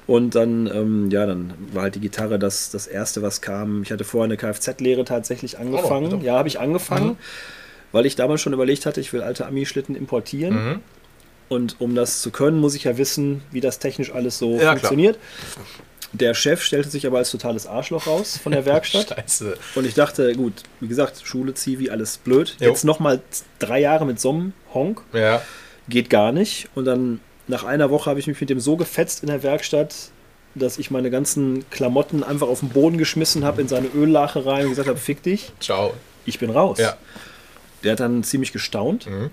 Und 0.07 0.35
dann, 0.35 0.67
ähm, 0.67 1.09
ja, 1.09 1.25
dann 1.25 1.53
war 1.73 1.83
halt 1.83 1.95
die 1.95 1.99
Gitarre 1.99 2.37
das, 2.37 2.69
das 2.69 2.85
erste, 2.85 3.21
was 3.23 3.41
kam. 3.41 3.81
Ich 3.81 3.91
hatte 3.91 4.03
vorher 4.03 4.25
eine 4.25 4.37
Kfz-Lehre 4.37 5.03
tatsächlich 5.03 5.57
angefangen. 5.57 6.11
bitte. 6.11 6.25
ja, 6.25 6.37
habe 6.37 6.47
ich 6.47 6.59
angefangen, 6.59 7.17
weil 7.91 8.05
ich 8.05 8.15
damals 8.15 8.41
schon 8.41 8.53
überlegt 8.53 8.85
hatte, 8.85 9.01
ich 9.01 9.13
will 9.13 9.21
alte 9.23 9.47
Ami-Schlitten 9.47 9.95
importieren. 9.95 10.53
Mhm. 10.73 10.79
Und 11.49 11.75
um 11.79 11.95
das 11.95 12.21
zu 12.21 12.29
können, 12.31 12.59
muss 12.59 12.75
ich 12.75 12.83
ja 12.85 12.97
wissen, 12.97 13.41
wie 13.51 13.61
das 13.61 13.79
technisch 13.79 14.11
alles 14.13 14.37
so 14.37 14.51
Ja, 14.53 14.57
klar. 14.59 14.71
funktioniert. 14.77 15.17
Der 16.13 16.33
Chef 16.33 16.61
stellte 16.63 16.89
sich 16.89 17.05
aber 17.07 17.17
als 17.17 17.29
totales 17.31 17.67
Arschloch 17.67 18.07
raus 18.07 18.37
von 18.41 18.51
der 18.51 18.65
Werkstatt. 18.65 19.09
Scheiße. 19.09 19.57
Und 19.75 19.85
ich 19.85 19.95
dachte, 19.95 20.33
gut, 20.33 20.53
wie 20.79 20.87
gesagt, 20.87 21.21
Schule, 21.23 21.53
Zivi, 21.55 21.89
alles 21.89 22.17
blöd. 22.17 22.55
Jo. 22.59 22.69
Jetzt 22.69 22.85
nochmal 22.85 23.21
drei 23.59 23.79
Jahre 23.81 24.05
mit 24.05 24.19
so 24.19 24.29
einem 24.31 24.53
Honk, 24.73 25.01
Ja, 25.13 25.41
geht 25.89 26.09
gar 26.09 26.31
nicht. 26.31 26.69
Und 26.75 26.85
dann 26.85 27.19
nach 27.47 27.63
einer 27.63 27.89
Woche 27.89 28.09
habe 28.09 28.19
ich 28.19 28.27
mich 28.27 28.39
mit 28.39 28.49
dem 28.49 28.59
so 28.59 28.77
gefetzt 28.77 29.23
in 29.23 29.27
der 29.27 29.43
Werkstatt, 29.43 29.95
dass 30.55 30.77
ich 30.77 30.89
meine 30.89 31.11
ganzen 31.11 31.69
Klamotten 31.69 32.23
einfach 32.23 32.47
auf 32.47 32.61
den 32.61 32.69
Boden 32.69 32.97
geschmissen 32.97 33.43
habe, 33.43 33.61
in 33.61 33.67
seine 33.67 33.87
Öllache 33.87 34.45
rein 34.45 34.63
und 34.63 34.69
gesagt 34.71 34.87
habe, 34.87 34.97
fick 34.97 35.21
dich, 35.21 35.51
Ciao. 35.59 35.93
ich 36.25 36.39
bin 36.39 36.49
raus. 36.49 36.79
Ja. 36.79 36.95
Der 37.83 37.93
hat 37.93 37.99
dann 37.99 38.23
ziemlich 38.23 38.51
gestaunt. 38.51 39.07
Mhm. 39.07 39.29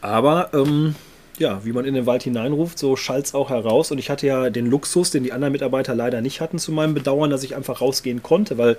Aber 0.00 0.50
ähm, 0.52 0.94
ja, 1.38 1.64
wie 1.64 1.72
man 1.72 1.84
in 1.84 1.94
den 1.94 2.06
Wald 2.06 2.22
hineinruft, 2.22 2.78
so 2.78 2.96
schallt 2.96 3.26
es 3.26 3.34
auch 3.34 3.50
heraus. 3.50 3.90
Und 3.90 3.98
ich 3.98 4.10
hatte 4.10 4.26
ja 4.26 4.50
den 4.50 4.66
Luxus, 4.66 5.10
den 5.10 5.24
die 5.24 5.32
anderen 5.32 5.52
Mitarbeiter 5.52 5.94
leider 5.94 6.20
nicht 6.20 6.40
hatten, 6.40 6.58
zu 6.58 6.72
meinem 6.72 6.94
Bedauern, 6.94 7.30
dass 7.30 7.42
ich 7.42 7.56
einfach 7.56 7.80
rausgehen 7.80 8.22
konnte, 8.22 8.58
weil 8.58 8.76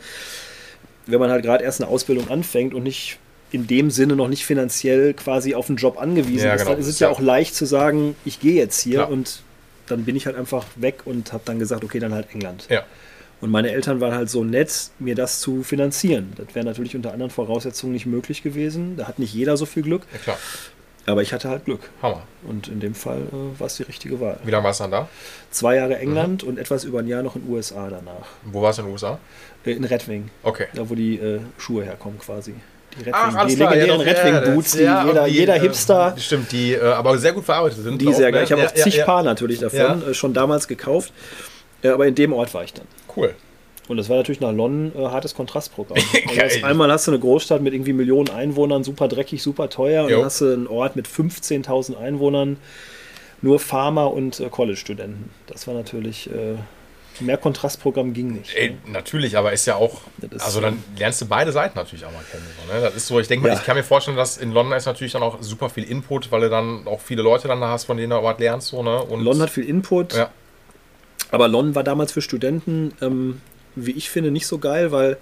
wenn 1.06 1.20
man 1.20 1.30
halt 1.30 1.44
gerade 1.44 1.64
erst 1.64 1.82
eine 1.82 1.90
Ausbildung 1.90 2.30
anfängt 2.30 2.74
und 2.74 2.84
nicht 2.84 3.18
in 3.52 3.66
dem 3.68 3.92
Sinne 3.92 4.16
noch 4.16 4.28
nicht 4.28 4.46
finanziell 4.46 5.14
quasi 5.14 5.56
auf 5.56 5.70
einen 5.70 5.78
Job 5.78 5.98
angewiesen 6.00 6.46
Ja, 6.48 6.54
ist, 6.54 6.62
genau. 6.62 6.72
dann 6.72 6.80
ist 6.80 6.88
es 6.88 6.96
Ist 6.96 7.00
ja 7.00 7.08
ja- 7.08 7.14
auch 7.16 7.20
leicht 7.22 7.56
zu 7.56 7.66
sagen, 7.66 8.16
ich 8.26 8.40
gehe 8.40 8.56
jetzt 8.56 8.82
hier 8.82 8.96
Klar. 9.00 9.10
und 9.10 9.42
dann 9.88 10.04
bin 10.04 10.16
ich 10.18 10.26
halt 10.26 10.36
einfach 10.36 10.66
weg 10.76 11.02
und 11.06 11.32
habe 11.32 11.44
dann 11.46 11.60
gesagt, 11.60 11.84
okay, 11.84 12.00
dann 12.00 12.14
halt 12.14 12.28
England. 12.34 12.68
Ja. 12.70 12.84
Und 13.40 13.52
meine 13.52 13.72
Eltern 13.72 14.02
waren 14.02 14.14
halt 14.16 14.30
so 14.30 14.44
nett, 14.44 14.90
mir 15.00 15.16
das 15.16 15.40
zu 15.40 15.64
finanzieren. 15.64 16.34
Das 16.36 16.54
wäre 16.56 16.66
natürlich 16.66 16.96
unter 16.96 17.14
anderen 17.14 17.30
Voraussetzungen 17.32 17.94
nicht 17.94 18.06
möglich 18.08 18.42
gewesen. 18.44 18.98
Da 18.98 19.08
hat 19.08 19.20
nicht 19.20 19.34
jeder 19.34 19.56
so 19.56 19.66
viel 19.66 19.84
Glück, 19.84 20.02
Ja, 20.12 20.18
klar. 20.20 20.38
aber 21.06 21.22
ich 21.22 21.32
hatte 21.34 21.48
halt 21.48 21.64
Glück. 21.66 21.90
Hammer. 22.02 22.24
Und 22.46 22.68
in 22.68 22.80
dem 22.82 22.96
Fall 22.96 23.20
äh, 23.32 23.60
war 23.60 23.68
es 23.68 23.78
die 23.78 23.84
richtige 23.84 24.20
Wahl. 24.20 24.40
Wie 24.44 24.52
lange 24.52 24.64
warst 24.66 24.80
du 24.80 24.86
dann 24.86 24.92
da? 24.92 25.10
Zwei 25.52 25.76
Jahre 25.76 26.00
England 26.00 26.44
und 26.44 26.58
etwas 26.58 26.84
über 26.84 27.00
ein 27.00 27.08
Jahr 27.08 27.22
noch 27.24 27.36
in 27.38 27.44
den 27.44 27.54
USA 27.54 27.90
danach. 27.90 28.28
Wo 28.44 28.62
warst 28.64 28.80
du 28.80 28.82
in 28.82 28.88
den 28.88 28.94
USA? 28.94 29.20
Äh, 29.66 29.72
in 29.74 29.84
Red 29.86 30.08
Wing, 30.10 30.30
Okay. 30.44 30.66
da 30.74 30.90
wo 30.90 30.96
die 30.96 31.16
äh, 31.18 31.40
Schuhe 31.60 31.86
herkommen 31.86 32.18
quasi. 32.20 32.56
Die 33.06 33.14
Ach, 33.14 33.48
legendären 33.48 33.88
ja, 33.88 33.96
Red 33.96 34.24
Wing 34.46 34.54
Boots, 34.56 34.72
die 34.72 34.84
ja, 34.84 35.06
jeder, 35.06 35.26
die, 35.26 35.34
jeder 35.34 35.56
äh, 35.56 35.60
Hipster, 35.60 36.16
Stimmt, 36.18 36.52
die 36.52 36.74
äh, 36.74 36.82
aber 36.82 37.18
sehr 37.18 37.34
gut 37.34 37.46
verarbeitet 37.46 37.84
sind. 37.84 38.02
die 38.02 38.08
auch, 38.08 38.14
sehr 38.14 38.28
ne? 38.28 38.32
geil. 38.34 38.44
Ich 38.46 38.52
habe 38.52 38.62
Ja, 38.62 38.68
auch 38.68 38.74
zig. 38.74 39.04
Paar 39.06 39.24
natürlich 39.24 39.60
davon 39.60 40.10
äh, 40.10 40.14
schon 40.14 40.34
damals 40.34 40.68
gekauft. 40.68 41.14
Äh, 41.84 41.90
aber 41.90 42.08
in 42.08 42.16
dem 42.16 42.34
Ort 42.34 42.54
war 42.54 42.64
ich 42.64 42.74
dann. 42.74 42.86
Cool. 43.16 43.36
Und 43.88 43.98
das 43.98 44.10
war 44.10 44.18
natürlich 44.18 44.42
nach 44.42 44.52
London 44.52 44.92
äh, 44.98 45.06
hartes 45.06 45.34
Kontrastprogramm. 45.36 45.98
Also 46.42 46.66
einmal 46.66 46.92
hast 46.92 47.08
du 47.08 47.12
eine 47.12 47.20
Großstadt 47.20 47.62
mit 47.62 47.74
irgendwie 47.74 47.94
Millionen 47.94 48.30
Einwohnern, 48.30 48.84
super 48.84 49.08
dreckig, 49.08 49.42
super 49.42 49.70
teuer. 49.70 50.04
Und 50.04 50.10
Jo. 50.10 50.18
dann 50.18 50.26
hast 50.26 50.42
du 50.42 50.52
einen 50.54 50.68
Ort 50.68 50.96
mit 50.96 51.08
15.000 51.08 51.98
Einwohnern, 51.98 52.58
nur 53.42 53.60
Farmer 53.60 54.12
und 54.12 54.40
äh, 54.40 54.50
College-Studenten. 54.50 55.30
Das 55.46 55.68
war 55.68 55.74
natürlich, 55.74 56.30
äh, 56.30 56.56
mehr 57.20 57.38
Kontrastprogramm 57.38 58.14
ging 58.14 58.34
nicht. 58.34 58.54
Ey, 58.56 58.78
natürlich, 58.86 59.38
aber 59.38 59.52
ist 59.54 59.66
ja 59.66 59.76
auch, 59.76 60.02
ist 60.32 60.42
also 60.42 60.56
so. 60.60 60.62
dann 60.62 60.84
lernst 60.98 61.22
du 61.22 61.26
beide 61.28 61.52
Seiten 61.52 61.78
natürlich 61.78 62.06
auch 62.06 62.12
mal 62.12 62.24
kennen. 62.32 62.44
So, 62.68 62.74
ne? 62.74 62.82
Das 62.82 62.96
ist 62.96 63.08
so, 63.08 63.20
ich 63.20 63.28
denke 63.28 63.48
mal, 63.48 63.54
Ja. 63.54 63.60
ich 63.60 63.66
kann 63.66 63.76
mir 63.78 63.84
vorstellen, 63.84 64.18
dass 64.18 64.38
in 64.38 64.52
London 64.52 64.78
ist 64.78 64.86
natürlich 64.86 65.14
dann 65.14 65.24
auch 65.24 65.38
super 65.42 65.70
viel 65.70 65.84
Input, 65.84 66.32
weil 66.32 66.42
du 66.42 66.50
dann 66.50 66.88
auch 66.88 67.02
viele 67.02 67.22
Leute 67.22 67.48
dann 67.48 67.62
da 67.62 67.70
hast, 67.70 67.86
von 67.86 67.98
denen 67.98 68.10
du 68.12 68.16
auch 68.18 68.24
was 68.24 68.40
lernst. 68.40 68.68
So, 68.68 68.84
ne? 68.84 69.02
Und 69.02 69.22
London 69.22 69.44
hat 69.44 69.50
viel 69.50 69.66
Input, 69.66 70.14
Ja. 70.14 70.30
aber 71.32 71.48
London 71.48 71.76
war 71.76 71.84
damals 71.84 72.12
für 72.12 72.22
Studenten, 72.22 72.94
ähm, 73.02 73.42
wie 73.76 73.92
ich 73.92 74.10
finde, 74.10 74.32
nicht 74.32 74.48
so 74.48 74.58
geil, 74.60 74.92
weil 74.92 75.18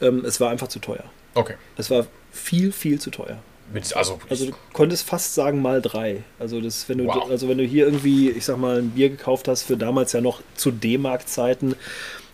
ähm, 0.00 0.24
es 0.24 0.40
war 0.40 0.50
einfach 0.50 0.68
zu 0.68 0.78
teuer. 0.78 1.04
Okay. 1.34 1.54
Es 1.76 1.90
war 1.90 2.06
viel, 2.30 2.72
viel 2.72 3.00
zu 3.00 3.10
teuer. 3.10 3.38
Mit, 3.72 3.96
also, 3.96 4.18
Also 4.28 4.46
du 4.46 4.52
konntest 4.72 5.08
fast 5.08 5.34
sagen 5.34 5.62
mal 5.62 5.80
drei. 5.82 6.22
Also 6.38 6.60
das, 6.60 6.88
wenn 6.88 6.98
du, 6.98 7.06
Wow. 7.06 7.30
also 7.30 7.48
wenn 7.48 7.58
du 7.58 7.64
hier 7.64 7.84
irgendwie, 7.86 8.30
ich 8.30 8.44
sag 8.44 8.58
mal, 8.58 8.78
ein 8.78 8.90
Bier 8.90 9.08
gekauft 9.10 9.48
hast 9.48 9.62
für 9.62 9.76
damals 9.76 10.12
ja 10.12 10.20
noch 10.20 10.40
zu 10.54 10.70
D-Mark-Zeiten, 10.70 11.74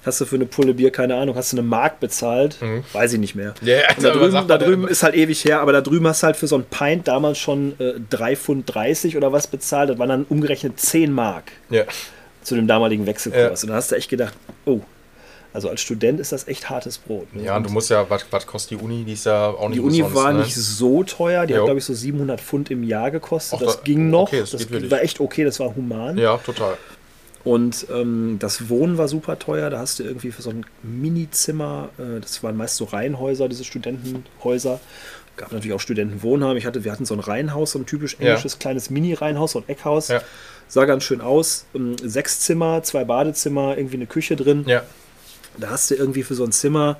hast 0.04 0.20
du 0.20 0.24
für 0.24 0.36
eine 0.36 0.46
Pulle 0.46 0.74
Bier, 0.74 0.90
keine 0.90 1.16
Ahnung, 1.16 1.36
hast 1.36 1.52
du 1.52 1.58
eine 1.58 1.66
Mark 1.66 2.00
bezahlt, 2.00 2.56
weiß 2.92 3.12
ich 3.14 3.18
nicht 3.20 3.34
mehr. 3.34 3.54
Mhm. 3.60 3.68
Ja, 3.68 3.76
Und 3.96 4.04
da 4.04 4.10
drüben, 4.12 4.48
da 4.48 4.58
drüben 4.58 4.88
ist 4.88 5.02
halt 5.02 5.14
ewig 5.14 5.44
her, 5.44 5.60
aber 5.60 5.72
da 5.72 5.80
drüben 5.80 6.06
hast 6.06 6.22
du 6.22 6.26
halt 6.26 6.36
für 6.36 6.46
so 6.46 6.56
ein 6.56 6.64
Pint 6.64 7.08
damals 7.08 7.38
schon 7.38 7.78
äh, 7.78 7.94
3 8.10 8.36
Pfund 8.36 8.74
30 8.74 9.16
oder 9.16 9.32
was 9.32 9.46
bezahlt. 9.46 9.90
Das 9.90 9.98
waren 9.98 10.08
dann 10.08 10.24
umgerechnet 10.28 10.80
10 10.80 11.12
Mark 11.12 11.52
ja. 11.70 11.84
zu 12.42 12.54
dem 12.54 12.66
damaligen 12.66 13.06
Wechselkurs. 13.06 13.62
Ja. 13.62 13.66
Und 13.66 13.68
da 13.70 13.74
hast 13.74 13.90
du 13.92 13.96
echt 13.96 14.08
gedacht, 14.08 14.34
oh, 14.64 14.80
also 15.52 15.68
als 15.70 15.80
Student 15.80 16.20
ist 16.20 16.32
das 16.32 16.46
echt 16.48 16.68
hartes 16.70 16.98
Brot. 16.98 17.34
ne? 17.34 17.42
ja, 17.44 17.56
und 17.56 17.66
du 17.66 17.70
musst 17.70 17.90
ja, 17.90 18.08
was, 18.10 18.26
was 18.30 18.46
kostet 18.46 18.78
die 18.78 18.84
Uni? 18.84 19.04
Die 19.04 19.14
ist 19.14 19.26
ja 19.26 19.48
auch 19.48 19.68
nicht 19.68 19.78
Die 19.78 19.84
Uni 19.84 20.04
war 20.14 20.32
ne? 20.32 20.40
nicht 20.40 20.54
so 20.54 21.02
teuer, 21.04 21.46
die 21.46 21.54
Jo. 21.54 21.60
hat 21.60 21.64
glaube 21.66 21.78
ich 21.78 21.84
so 21.84 21.94
700 21.94 22.40
Pfund 22.40 22.70
im 22.70 22.82
Jahr 22.84 23.10
gekostet. 23.10 23.58
Ach, 23.60 23.64
das 23.64 23.76
da- 23.78 23.82
ging 23.82 24.10
noch, 24.10 24.28
okay, 24.28 24.40
das 24.40 24.50
das, 24.50 24.70
wirklich. 24.70 24.90
war 24.90 25.02
echt 25.02 25.20
okay, 25.20 25.44
das 25.44 25.58
war 25.60 25.74
human. 25.74 26.18
Ja, 26.18 26.36
total. 26.38 26.76
Und 27.44 27.86
ähm, 27.90 28.36
das 28.40 28.68
Wohnen 28.68 28.98
war 28.98 29.08
super 29.08 29.38
teuer, 29.38 29.70
da 29.70 29.78
hast 29.78 29.98
du 30.00 30.02
irgendwie 30.02 30.32
für 30.32 30.42
so 30.42 30.50
ein 30.50 30.66
Minizimmer, 30.82 31.88
äh, 31.98 32.20
das 32.20 32.42
waren 32.42 32.56
meist 32.56 32.76
so 32.76 32.84
Reihenhäuser, 32.84 33.48
diese 33.48 33.64
Studentenhäuser. 33.64 34.80
Gab 35.36 35.52
natürlich 35.52 35.72
auch 35.72 35.80
Studentenwohnheim. 35.80 36.56
Ich 36.56 36.66
hatte, 36.66 36.82
wir 36.84 36.90
hatten 36.92 37.04
so 37.06 37.14
ein 37.14 37.20
Reihenhaus, 37.20 37.70
so 37.72 37.78
ein 37.78 37.86
typisch 37.86 38.16
Ja. 38.18 38.26
englisches 38.30 38.58
kleines 38.58 38.90
Mini-Reihenhaus, 38.90 39.52
so 39.52 39.60
ein 39.60 39.64
Eckhaus. 39.68 40.08
Ja. 40.08 40.20
Sah 40.66 40.84
ganz 40.84 41.04
schön 41.04 41.20
aus. 41.20 41.64
Ähm, 41.74 41.96
sechs 42.02 42.40
Zimmer, 42.40 42.82
zwei 42.82 43.04
Badezimmer, 43.04 43.78
irgendwie 43.78 43.96
eine 43.96 44.06
Küche 44.06 44.34
drin. 44.36 44.64
Ja. 44.66 44.82
Da 45.58 45.70
hast 45.70 45.90
du 45.90 45.94
irgendwie 45.94 46.22
für 46.22 46.34
so 46.34 46.44
ein 46.44 46.52
Zimmer 46.52 46.96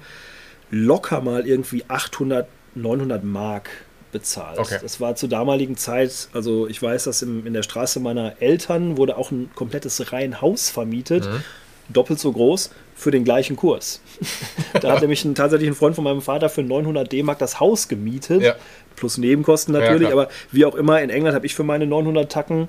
locker 0.71 1.21
mal 1.21 1.47
irgendwie 1.47 1.85
800, 1.89 2.47
900 2.75 3.25
Mark 3.25 3.71
bezahlt. 4.13 4.59
Okay. 4.59 4.79
Das 4.83 5.01
war 5.01 5.15
zur 5.17 5.29
damaligen 5.29 5.77
Zeit, 5.77 6.29
also 6.33 6.67
ich 6.67 6.81
weiß, 6.83 7.05
dass 7.05 7.23
im, 7.23 7.47
in 7.47 7.53
der 7.55 7.63
Straße 7.63 8.01
meiner 8.01 8.41
Eltern 8.41 8.97
wurde 8.97 9.17
auch 9.17 9.31
ein 9.31 9.51
komplettes 9.55 10.13
Reihenhaus 10.13 10.71
vermietet, 10.71 11.25
Mhm. 11.27 11.43
doppelt 11.91 12.19
so 12.19 12.33
groß, 12.33 12.71
für 12.97 13.11
den 13.11 13.25
gleichen 13.25 13.55
Kurs. 13.57 14.01
da 14.81 14.93
hat 14.93 15.01
nämlich 15.03 15.25
ein, 15.25 15.35
tatsächlich 15.35 15.69
ein 15.71 15.75
Freund 15.75 15.95
von 15.95 16.05
meinem 16.05 16.21
Vater 16.23 16.49
für 16.49 16.63
900 16.63 17.11
D-Mark 17.11 17.39
das 17.39 17.61
Haus 17.61 17.89
gemietet, 17.89 18.43
Ja. 18.43 18.57
plus 18.97 19.19
Nebenkosten 19.19 19.75
Ja, 19.75 19.81
natürlich, 19.81 20.09
klar. 20.09 20.23
aber 20.25 20.31
wie 20.53 20.65
auch 20.65 20.75
immer, 20.75 21.01
in 21.03 21.11
England 21.11 21.35
habe 21.35 21.47
ich 21.47 21.55
für 21.55 21.65
meine 21.65 21.87
900 21.87 22.31
Tacken, 22.33 22.69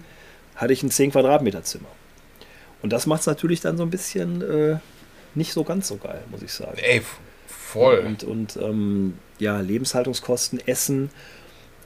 hatte 0.55 0.73
ich 0.73 0.83
ein 0.83 0.91
10 0.91 1.11
Quadratmeter 1.11 1.63
Zimmer. 1.63 1.87
Und 2.81 2.91
das 2.93 3.07
macht 3.07 3.21
es 3.21 3.27
natürlich 3.27 3.59
dann 3.61 3.75
so 3.77 3.83
ein 3.83 3.89
bisschen 3.89 4.41
äh, 4.41 4.77
nicht 5.39 5.53
so 5.53 5.63
ganz 5.63 5.87
so 5.87 5.97
geil, 5.97 6.21
muss 6.29 6.43
ich 6.43 6.53
sagen. 6.53 6.77
Ey, 6.77 7.01
voll. 7.47 7.99
Und, 7.99 8.23
und 8.23 8.57
ähm, 8.57 9.17
ja, 9.39 9.59
Lebenshaltungskosten, 9.59 10.59
Essen 10.67 11.09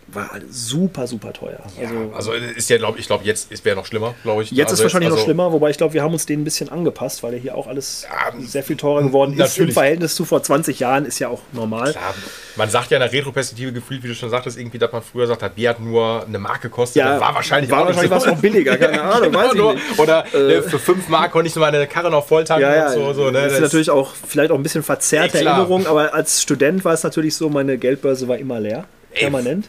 war 0.08 0.32
alles 0.34 0.68
super, 0.70 1.08
super 1.08 1.34
teuer. 1.34 1.60
also, 1.80 2.32
also 2.32 2.32
ist 2.34 2.70
ja, 2.70 2.78
glaube 2.78 3.00
ich, 3.00 3.08
glaube 3.08 3.24
jetzt 3.26 3.52
ist 3.52 3.64
wäre 3.66 3.76
noch 3.76 3.86
schlimmer, 3.86 4.14
glaube 4.24 4.44
ich. 4.44 4.52
Jetzt 4.52 4.70
also 4.72 4.82
ist 4.82 4.84
wahrscheinlich 4.84 5.08
also, 5.10 5.18
noch 5.18 5.24
schlimmer, 5.26 5.52
wobei 5.52 5.70
ich 5.70 5.78
glaube, 5.78 5.94
wir 5.94 6.04
haben 6.04 6.14
uns 6.14 6.26
denen 6.26 6.42
ein 6.42 6.46
bisschen 6.46 6.70
angepasst, 6.70 7.24
weil 7.24 7.34
ja 7.34 7.40
hier 7.40 7.56
auch 7.56 7.68
alles 7.68 8.06
Ja, 8.10 8.34
sehr 8.46 8.64
viel 8.64 8.76
teurer 8.78 9.04
geworden 9.04 9.32
ist. 9.34 9.38
Im 9.40 9.44
natürlich. 9.46 9.74
Verhältnis 9.74 10.16
zu 10.16 10.26
vor 10.26 10.44
20 10.44 10.80
Jahren 10.80 11.06
ist 11.06 11.20
ja 11.20 11.30
auch 11.30 11.42
normal. 11.52 11.92
Klar, 11.92 12.14
man 12.56 12.70
sagt 12.70 12.92
ja 12.92 12.98
in 12.98 13.02
der 13.02 13.12
Retroperspektive 13.12 13.74
gefühlt, 13.74 14.04
wie 14.04 14.10
du 14.10 14.16
schon 14.16 14.30
sagtest, 14.30 14.58
irgendwie, 14.60 14.78
dass 14.78 14.92
man 14.92 15.02
früher 15.02 15.26
sagt 15.28 15.42
hat, 15.42 15.56
Bier 15.56 15.70
hat 15.72 15.80
nur 15.80 16.26
eine 16.26 16.38
Mark 16.40 16.62
gekostet. 16.62 16.98
Ja, 16.98 17.20
war 17.20 17.34
wahrscheinlich 17.34 17.72
war 17.72 17.86
wahrscheinlich 17.86 18.12
was 18.12 18.26
noch 18.26 18.38
billiger, 18.40 18.78
keine 18.78 19.02
Ahnung, 19.02 19.32
Genau, 19.32 19.40
weiß 19.40 19.52
ich 19.54 19.58
nur- 19.60 19.74
nicht. 19.74 20.00
Oder 20.00 20.26
äh, 20.36 20.62
für 20.62 20.80
5 20.80 21.10
Mark 21.10 21.32
konnte 21.32 21.48
ich 21.48 21.54
so 21.54 21.60
meine 21.60 21.88
Karre 21.88 22.12
noch 22.12 22.26
voll 22.28 22.44
tanken 22.44 22.64
Ja, 22.64 22.76
ja, 22.76 22.90
so. 22.92 23.14
so 23.14 23.32
ne? 23.32 23.44
das 23.44 23.54
ist 23.54 23.62
natürlich 23.62 23.90
auch 23.90 24.12
vielleicht 24.28 24.52
auch 24.52 24.56
ein 24.58 24.64
bisschen 24.64 24.84
verzerrte 24.84 25.40
Ey. 25.40 25.46
Erinnerung, 25.46 25.88
aber 25.88 26.14
als 26.14 26.42
Student 26.42 26.84
war 26.86 26.94
es 26.94 27.04
natürlich 27.04 27.36
so, 27.36 27.50
meine 27.50 27.78
Geldbörse 27.78 28.28
war 28.28 28.38
immer 28.38 28.60
leer, 28.60 28.86
permanent. 29.14 29.66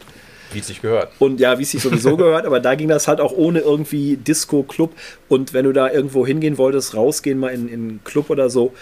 Wie 0.55 0.59
es 0.59 0.67
sich 0.67 0.81
gehört. 0.81 1.11
Und 1.19 1.39
ja, 1.39 1.59
wie 1.59 1.63
es 1.63 1.71
sich 1.71 1.81
sowieso 1.81 2.17
gehört, 2.17 2.45
aber 2.45 2.59
da 2.59 2.75
ging 2.75 2.87
das 2.87 3.07
halt 3.07 3.21
auch 3.21 3.31
ohne 3.31 3.59
irgendwie 3.59 4.17
Disco, 4.17 4.63
Club. 4.63 4.93
Und 5.27 5.53
wenn 5.53 5.65
du 5.65 5.73
da 5.73 5.91
irgendwo 5.91 6.25
hingehen 6.25 6.57
wolltest, 6.57 6.95
rausgehen 6.95 7.37
mal 7.37 7.49
in, 7.49 7.67
in 7.67 7.73
einen 7.73 8.03
Club 8.03 8.29
oder 8.29 8.49
so, 8.49 8.73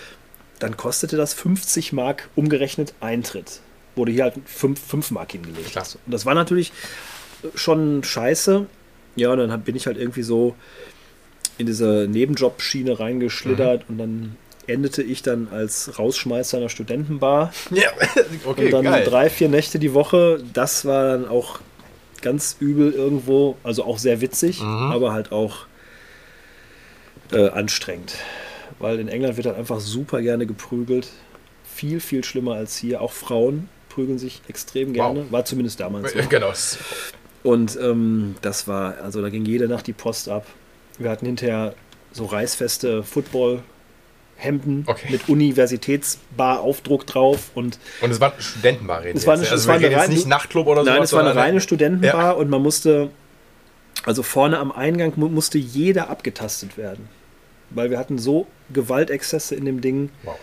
dann 0.60 0.78
kostete 0.78 1.18
das 1.18 1.34
50 1.34 1.92
Mark 1.92 2.30
umgerechnet 2.36 2.94
Eintritt. 3.02 3.60
Wurde 3.96 4.12
hier 4.12 4.24
halt 4.24 4.36
5, 4.46 4.80
5 4.80 5.12
Mark 5.12 5.34
hingelegt. 5.34 5.72
Klar. 5.72 5.86
Und 6.06 6.14
das 6.14 6.26
war 6.26 6.36
natürlich 6.36 6.72
schon 7.56 8.04
scheiße. 8.04 8.66
Ja, 9.16 9.32
und 9.32 9.40
dann 9.40 9.62
bin 9.62 9.76
ich 9.76 9.88
halt 9.88 9.98
irgendwie 9.98 10.24
so 10.24 10.56
in 11.58 11.66
diese 11.66 12.08
Nebenjob-Schiene 12.10 13.00
reingeschlittert 13.00 13.86
und 13.90 13.98
dann 13.98 14.38
endete 14.68 15.04
ich 15.04 15.22
dann 15.22 15.48
als 15.52 15.98
Rausschmeißer 16.00 16.58
einer 16.58 16.70
Studentenbar. 16.70 17.52
Ja, 17.72 17.90
okay, 18.46 18.66
Und 18.66 18.72
dann 18.72 18.84
geil. 18.86 19.04
drei, 19.06 19.30
vier 19.30 19.50
Nächte 19.50 19.80
die 19.80 19.94
Woche, 19.94 20.42
das 20.54 20.86
war 20.86 21.08
dann 21.10 21.28
auch 21.28 21.60
ganz 22.22 22.56
übel 22.60 22.94
irgendwo, 22.94 23.58
also 23.64 23.84
auch 23.84 23.98
sehr 23.98 24.22
witzig, 24.22 24.62
Mhm. 24.62 24.92
aber 24.92 25.12
halt 25.12 25.32
auch 25.32 25.66
äh, 27.32 27.50
anstrengend. 27.50 28.16
Weil 28.80 29.00
in 29.00 29.08
England 29.08 29.38
wird 29.38 29.48
halt 29.48 29.58
einfach 29.58 29.80
super 29.80 30.22
gerne 30.22 30.46
geprügelt. 30.46 31.10
Viel, 31.64 32.00
viel 32.00 32.24
schlimmer 32.24 32.54
als 32.56 32.78
hier. 32.78 33.02
Auch 33.02 33.12
Frauen 33.12 33.70
prügeln 33.90 34.18
sich 34.20 34.42
extrem 34.48 34.94
gerne. 34.94 35.22
Wow. 35.22 35.32
War 35.32 35.46
zumindest 35.46 35.80
damals 35.80 36.14
so. 36.14 36.20
Genau. 36.30 36.54
Und 37.44 37.78
ähm, 37.82 38.36
das 38.42 38.68
war, 38.68 38.98
also 39.02 39.22
da 39.22 39.30
ging 39.30 39.46
jede 39.46 39.68
Nacht 39.68 39.88
die 39.88 39.94
Post 39.94 40.30
ab. 40.30 40.46
Wir 40.98 41.10
hatten 41.10 41.26
hinterher 41.26 41.74
so 42.12 42.26
reißfeste 42.26 43.04
Football-Hemden 44.44 44.84
Okay. 44.88 45.08
mit 45.12 45.30
Universitätsbar-Aufdruck 45.30 47.06
drauf 47.08 47.52
und 47.56 47.80
Und 48.02 48.12
es 48.12 48.20
war 48.20 48.34
eine 48.34 48.42
Studentenbar, 48.42 49.04
reden 49.04 49.18
Es 49.18 49.26
war 49.28 49.34
eine- 49.36 49.44
Also 49.44 49.56
es 49.56 49.68
war 49.68 49.76
eine 49.76 49.96
reine- 49.96 50.14
nicht 50.14 50.28
Nachtclub 50.28 50.68
oder 50.68 50.84
so. 50.84 50.90
Nein, 50.92 51.02
es 51.04 51.14
war 51.14 51.22
eine 51.22 51.36
reine 51.36 51.62
Studentenbar 51.62 52.38
und 52.38 52.50
man 52.50 52.62
musste, 52.62 53.10
also 54.06 54.24
vorne 54.24 54.60
am 54.60 54.72
Eingang 54.72 55.14
mu 55.16 55.30
musste 55.30 55.58
jeder 55.58 56.10
abgetastet 56.10 56.78
werden. 56.78 57.08
Weil 57.70 57.90
wir 57.90 57.98
hatten 57.98 58.20
so 58.20 58.48
Gewaltexzesse 58.72 59.56
in 59.56 59.66
dem 59.66 59.82
Ding. 59.82 60.10
Wow. 60.24 60.36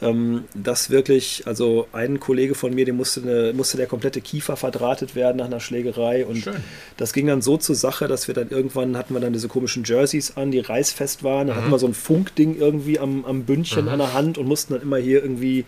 Ähm, 0.00 0.44
dass 0.54 0.90
wirklich, 0.90 1.42
also 1.46 1.88
ein 1.92 2.20
Kollege 2.20 2.54
von 2.54 2.72
mir, 2.74 2.84
dem 2.84 2.96
musste, 2.96 3.20
eine, 3.22 3.52
musste 3.52 3.76
der 3.76 3.86
komplette 3.86 4.20
Kiefer 4.20 4.56
verdrahtet 4.56 5.14
werden 5.16 5.38
nach 5.38 5.46
einer 5.46 5.60
Schlägerei. 5.60 6.24
Und 6.24 6.38
Schön. 6.38 6.56
das 6.96 7.12
ging 7.12 7.26
dann 7.26 7.42
so 7.42 7.56
zur 7.56 7.74
Sache, 7.74 8.06
dass 8.06 8.28
wir 8.28 8.34
dann 8.34 8.48
irgendwann 8.50 8.96
hatten 8.96 9.14
wir 9.14 9.20
dann 9.20 9.32
diese 9.32 9.48
komischen 9.48 9.82
Jerseys 9.84 10.36
an, 10.36 10.50
die 10.52 10.60
reißfest 10.60 11.24
waren. 11.24 11.48
Dann 11.48 11.56
hatten 11.56 11.70
wir 11.70 11.78
so 11.78 11.86
ein 11.88 11.94
Funkding 11.94 12.56
irgendwie 12.58 12.98
am, 12.98 13.24
am 13.24 13.42
Bündchen 13.44 13.88
an 13.88 13.98
der 13.98 14.12
Hand 14.14 14.38
und 14.38 14.46
mussten 14.46 14.74
dann 14.74 14.82
immer 14.82 14.98
hier 14.98 15.22
irgendwie 15.22 15.64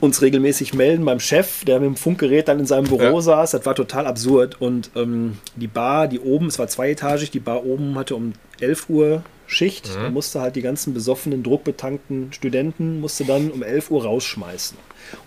uns 0.00 0.22
regelmäßig 0.22 0.74
melden 0.74 1.04
beim 1.04 1.18
Chef, 1.18 1.64
der 1.64 1.80
mit 1.80 1.86
dem 1.88 1.96
Funkgerät 1.96 2.46
dann 2.46 2.60
in 2.60 2.66
seinem 2.66 2.84
Büro 2.84 3.02
Ja. 3.16 3.20
saß. 3.20 3.50
Das 3.50 3.66
war 3.66 3.74
total 3.74 4.06
absurd. 4.06 4.60
Und 4.60 4.90
ähm, 4.94 5.38
die 5.56 5.66
Bar, 5.66 6.06
die 6.06 6.20
oben, 6.20 6.46
es 6.46 6.58
war 6.60 6.68
zweietagig, 6.68 7.32
die 7.32 7.40
Bar 7.40 7.64
oben 7.64 7.96
hatte 7.98 8.14
um 8.14 8.34
11 8.60 8.88
Uhr 8.88 9.22
Schicht. 9.48 9.88
Da 9.96 10.10
musste 10.10 10.40
halt 10.40 10.54
die 10.56 10.62
ganzen 10.62 10.94
besoffenen, 10.94 11.42
druckbetankten 11.42 12.32
Studenten, 12.32 13.00
musste 13.00 13.24
dann 13.24 13.50
um 13.50 13.62
11 13.62 13.90
Uhr 13.90 14.04
rausschmeißen. 14.04 14.76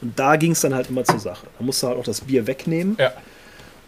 Und 0.02 0.18
da 0.18 0.36
ging 0.36 0.52
es 0.52 0.62
dann 0.62 0.74
halt 0.76 0.90
immer 0.90 1.04
zur 1.04 1.20
Sache. 1.20 1.48
Da 1.58 1.66
musste 1.66 1.88
halt 1.88 1.98
auch 1.98 2.04
das 2.04 2.22
Bier 2.22 2.46
wegnehmen. 2.48 2.96
Ja. 3.00 3.12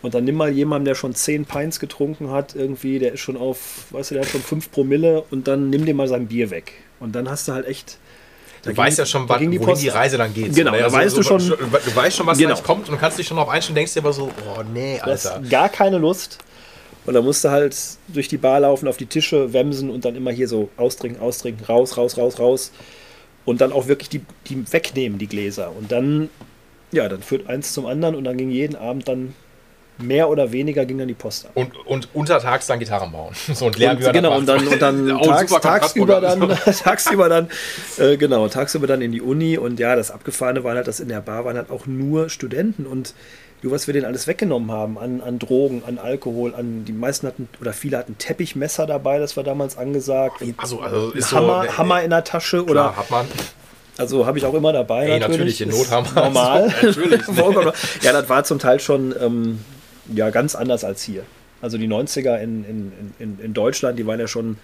Und 0.02 0.16
dann 0.16 0.26
nimm 0.26 0.36
mal 0.36 0.52
jemanden, 0.52 0.84
der 0.86 0.96
schon 0.96 1.14
10 1.16 1.46
Pints 1.46 1.80
getrunken 1.80 2.30
hat, 2.32 2.56
irgendwie, 2.56 3.00
der 3.00 3.14
ist 3.14 3.22
schon 3.22 3.38
auf, 3.38 3.86
weißt 3.92 4.12
du, 4.12 4.16
der 4.16 4.24
hat 4.26 4.30
schon 4.32 4.42
5 4.42 4.70
Promille 4.72 5.24
und 5.32 5.48
dann 5.48 5.70
nimm 5.70 5.86
dir 5.86 5.94
mal 5.96 6.08
sein 6.10 6.28
Bier 6.28 6.50
weg. 6.50 6.74
Und 7.00 7.14
dann 7.16 7.30
hast 7.30 7.48
du 7.48 7.54
halt 7.54 7.68
echt. 7.68 8.00
Du 8.64 8.70
ging- 8.70 8.78
weißt 8.78 8.98
ja 8.98 9.06
schon, 9.06 9.28
ging 9.28 9.52
die 9.52 9.60
wohin 9.60 9.78
die. 9.78 9.90
Reise 9.90 10.18
dann 10.18 10.34
geht. 10.34 10.56
Genau, 10.56 10.72
so, 10.72 10.78
ne? 10.78 10.84
da 10.84 10.92
weißt 10.92 11.16
du 11.18 11.22
schon- 11.24 11.40
Du 11.48 11.96
weißt 11.96 12.18
schon, 12.18 12.26
was 12.28 12.38
Genau. 12.38 12.56
kommt 12.62 12.90
und 12.90 12.98
kannst 13.00 13.20
dich 13.20 13.28
schon 13.28 13.38
darauf 13.38 13.52
einstellen, 13.52 13.76
denkst 13.76 13.94
dir 13.94 14.00
aber 14.00 14.14
so, 14.14 14.30
oh 14.48 14.64
nee, 14.74 15.00
Du 15.04 15.12
hast 15.12 15.28
Alter. 15.28 15.48
gar 15.48 15.70
keine 15.70 15.98
Lust. 16.00 16.38
Und 17.06 17.14
dann 17.14 17.24
musst 17.24 17.44
du 17.44 17.50
halt 17.50 17.76
durch 18.08 18.28
die 18.28 18.38
Bar 18.38 18.62
laufen, 18.62 18.88
auf 18.88 18.98
die 18.98 19.06
Tische 19.06 19.54
wemsen 19.54 19.90
und 19.90 20.06
dann 20.06 20.16
immer 20.16 20.32
hier 20.32 20.48
so 20.48 20.70
austrinken, 20.78 21.22
austrinken, 21.22 21.66
raus, 21.66 21.98
raus, 21.98 22.18
raus, 22.18 22.40
raus. 22.40 22.72
Und 23.46 23.60
dann 23.60 23.74
auch 23.74 23.88
wirklich 23.88 24.10
die, 24.10 24.22
die 24.48 24.72
wegnehmen, 24.72 25.20
die 25.20 25.28
Gläser. 25.28 25.72
Und 25.76 25.92
dann, 25.92 26.30
ja, 26.92 27.10
dann 27.10 27.22
führt 27.22 27.50
eins 27.50 27.74
zum 27.74 27.86
anderen 27.86 28.16
und 28.16 28.24
dann 28.24 28.38
ging 28.38 28.52
jeden 28.52 28.76
Abend 28.76 29.08
dann 29.08 29.34
mehr 30.00 30.30
oder 30.30 30.52
weniger 30.52 30.86
ging 30.86 30.98
dann 30.98 31.08
die 31.08 31.14
Post 31.14 31.46
ab. 31.46 31.52
Und, 31.56 31.76
und 31.86 32.10
untertags 32.14 32.68
dann 32.68 32.80
Gitarren 32.80 33.12
bauen. 33.12 33.34
So 33.54 33.68
und 33.68 33.78
lernen, 33.78 34.04
Und, 34.04 34.14
genau, 34.14 34.38
und 34.38 34.48
dann, 34.48 34.68
und 34.68 34.82
dann 34.82 35.12
ein 35.18 35.22
tags, 35.22 35.52
tagsüber 35.52 36.22
dann, 36.22 36.58
tagsüber 36.84 37.30
dann, 37.30 37.50
äh, 37.98 38.18
genau, 38.18 38.48
tagsüber 38.48 38.88
dann 38.88 39.02
in 39.02 39.12
die 39.12 39.22
Uni 39.22 39.58
und 39.58 39.80
ja, 39.80 39.96
das 39.96 40.12
Abgefahrene 40.12 40.64
war 40.64 40.76
halt, 40.76 40.88
dass 40.88 41.00
in 41.00 41.10
der 41.10 41.22
Bar 41.22 41.46
waren 41.46 41.58
halt 41.58 41.70
auch 41.70 41.86
nur 41.86 42.30
Studenten 42.30 42.86
und 42.86 43.14
was 43.72 43.88
wir 43.88 43.94
denen 43.94 44.06
alles 44.06 44.28
weggenommen 44.28 44.72
haben 44.72 44.98
an, 44.98 45.22
an 45.22 45.40
Drogen, 45.40 45.84
an 45.86 45.98
Alkohol, 45.98 46.54
an 46.56 46.86
die 46.86 46.92
meisten 46.92 47.28
hatten 47.28 47.48
oder 47.62 47.74
viele 47.74 47.98
hatten 47.98 48.18
Teppichmesser 48.18 48.86
dabei, 48.86 49.20
das 49.20 49.38
war 49.38 49.44
damals 49.44 49.78
angesagt. 49.78 50.44
Also, 50.58 50.82
also 50.82 51.12
ist 51.12 51.32
Hammer, 51.32 51.66
so, 51.66 51.78
Hammer 51.78 52.02
in 52.04 52.10
der 52.10 52.24
Tasche 52.24 52.64
Klar, 52.64 52.70
oder 52.70 52.98
hat 52.98 53.10
man. 53.10 53.26
also 53.98 54.26
habe 54.26 54.38
ich 54.38 54.46
auch 54.46 54.54
immer 54.54 54.74
dabei. 54.74 55.06
Ey, 55.08 55.20
natürlich, 55.20 55.60
natürlich, 55.60 55.62
in 55.62 55.70
Ist 55.70 55.78
Not 55.78 55.92
haben 55.92 56.16
wir. 56.16 56.24
Normal. 56.24 56.74
Also, 56.82 57.02
natürlich. 57.02 57.22
Ja, 58.02 58.12
das 58.12 58.30
war 58.30 58.44
zum 58.44 58.60
Teil 58.60 58.80
schon 58.80 59.16
ähm, 59.20 59.60
ja, 60.14 60.30
ganz 60.30 60.56
anders 60.56 60.84
als 60.84 61.02
hier. 61.04 61.24
Also 61.62 61.78
die 61.78 61.88
90er 61.88 62.40
in, 62.40 62.66
in, 62.66 62.92
in, 63.20 63.40
in 63.40 63.54
Deutschland, 63.54 63.98
die 63.98 64.06
waren 64.06 64.20
ja 64.20 64.28
schon 64.28 64.58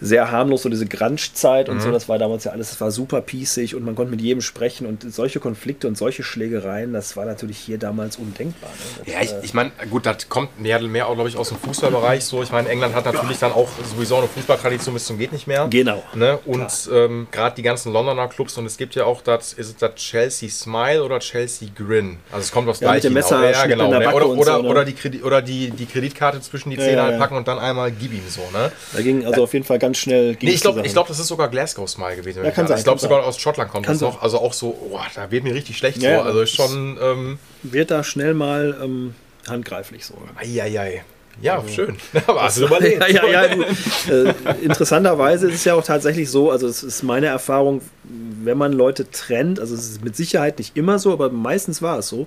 sehr 0.00 0.30
harmlos, 0.30 0.62
so 0.62 0.68
diese 0.68 0.86
Grunge-Zeit 0.86 1.68
und 1.68 1.80
so, 1.80 1.90
das 1.90 2.08
war 2.08 2.18
damals 2.18 2.44
ja 2.44 2.52
alles, 2.52 2.70
das 2.70 2.80
war 2.80 2.90
super 2.90 3.20
pießig 3.20 3.74
und 3.74 3.84
man 3.84 3.94
konnte 3.94 4.10
mit 4.10 4.20
jedem 4.20 4.40
sprechen 4.40 4.86
und 4.86 5.12
solche 5.12 5.40
Konflikte 5.40 5.88
und 5.88 5.96
solche 5.96 6.22
Schlägereien, 6.22 6.92
das 6.92 7.16
war 7.16 7.24
natürlich 7.24 7.58
hier 7.58 7.78
damals 7.78 8.16
undenkbar. 8.16 8.70
Ne? 9.04 9.12
Ja, 9.12 9.22
ich, 9.22 9.32
äh, 9.32 9.40
ich 9.42 9.54
meine, 9.54 9.72
gut, 9.90 10.06
das 10.06 10.28
kommt 10.28 10.60
mehr, 10.60 10.80
mehr 10.80 11.08
auch, 11.08 11.14
glaube 11.14 11.28
ich, 11.28 11.36
aus 11.36 11.48
dem 11.48 11.58
Fußballbereich 11.58 12.24
so. 12.24 12.42
Ich 12.42 12.52
meine, 12.52 12.68
England 12.68 12.94
hat 12.94 13.06
natürlich 13.06 13.38
dann 13.38 13.52
auch 13.52 13.68
sowieso 13.94 14.16
eine 14.16 14.28
Fußballtradition 14.28 14.94
bis 14.94 15.06
zum 15.06 15.18
geht 15.18 15.32
nicht 15.32 15.46
mehr. 15.46 15.66
Genau. 15.70 16.02
Ne? 16.14 16.38
Und 16.44 16.70
ähm, 16.92 17.26
gerade 17.30 17.56
die 17.56 17.62
ganzen 17.62 17.92
Londoner 17.92 18.28
Clubs 18.28 18.56
und 18.58 18.66
es 18.66 18.76
gibt 18.76 18.94
ja 18.94 19.04
auch 19.04 19.22
das, 19.22 19.52
ist 19.52 19.68
es 19.68 19.76
das 19.76 19.94
Chelsea 19.96 20.48
Smile 20.48 21.02
oder 21.02 21.18
Chelsea 21.20 21.68
Grin? 21.74 22.18
Also 22.30 22.44
es 22.44 22.52
kommt 22.52 22.68
aufs 22.68 22.80
Ja, 22.80 22.92
mit 22.92 23.02
Gleiche 23.02 23.14
dem 23.14 23.16
hinaus. 23.16 23.30
Messer 23.30 23.50
Ja, 23.50 23.66
genau. 23.66 23.90
der 23.90 24.00
Ne? 24.00 24.14
Oder, 24.14 24.28
oder, 24.28 24.56
so, 24.56 24.62
ne? 24.62 24.68
oder, 24.68 24.84
die, 24.84 24.92
Kredi 24.92 25.22
oder 25.22 25.42
die, 25.42 25.70
die 25.70 25.86
Kreditkarte 25.86 26.40
zwischen 26.40 26.70
die 26.70 26.76
Zähne 26.76 26.96
ja, 26.96 27.10
ja. 27.12 27.18
packen 27.18 27.36
und 27.36 27.48
dann 27.48 27.58
einmal 27.58 27.90
gib 27.90 28.12
ihm 28.12 28.28
so, 28.28 28.42
ne? 28.52 28.70
da 28.92 29.02
ging 29.02 29.24
also 29.26 29.42
auf 29.44 29.52
jeden 29.52 29.64
Fall 29.64 29.78
ganz 29.86 29.98
schnell. 29.98 30.36
Nee, 30.40 30.50
ich 30.50 30.60
glaube, 30.60 30.82
glaub, 30.82 31.08
das 31.08 31.18
ist 31.18 31.28
sogar 31.28 31.48
Glasgow 31.48 31.88
Smile 31.88 32.16
gewesen. 32.16 32.44
Ja, 32.44 32.50
kann 32.50 32.66
sein. 32.66 32.78
Ich 32.78 32.84
glaube 32.84 33.00
sogar 33.00 33.24
aus 33.24 33.38
Schottland 33.38 33.70
kommt 33.70 33.86
Kann 33.86 33.94
das 33.94 34.00
noch. 34.02 34.22
Also 34.22 34.38
auch 34.38 34.52
so, 34.52 34.76
oh, 34.90 34.98
da 35.14 35.30
wird 35.30 35.44
mir 35.44 35.54
richtig 35.54 35.78
schlecht 35.78 36.02
Ja, 36.02 36.18
so. 36.18 36.24
Also 36.24 36.40
ist 36.40 36.54
schon, 36.54 36.98
ähm, 37.00 37.38
wird 37.62 37.90
da 37.90 38.02
schnell 38.04 38.34
mal 38.34 38.76
ähm, 38.82 39.14
handgreiflich 39.48 40.04
so. 40.04 40.14
eieiei. 40.36 41.04
Ja, 41.42 41.62
schön. 41.68 41.96
Aber 42.26 42.42
hast 42.44 42.58
du 42.58 42.64
überlegt. 42.66 43.00
ja, 43.10 43.26
ja, 43.26 43.44
ja, 43.46 43.64
äh, 44.10 44.34
interessanterweise 44.62 45.48
ist 45.48 45.56
es 45.56 45.64
ja 45.64 45.74
auch 45.74 45.84
tatsächlich 45.84 46.30
so, 46.30 46.50
also 46.50 46.66
es 46.66 46.82
ist 46.82 47.02
meine 47.02 47.26
Erfahrung, 47.26 47.82
wenn 48.04 48.56
man 48.56 48.72
Leute 48.72 49.10
trennt, 49.10 49.60
also 49.60 49.74
es 49.74 49.90
ist 49.90 50.04
mit 50.04 50.16
Sicherheit 50.16 50.58
nicht 50.58 50.76
immer 50.76 50.98
so, 50.98 51.12
aber 51.12 51.28
meistens 51.30 51.82
war 51.82 51.98
es 51.98 52.08
so, 52.08 52.26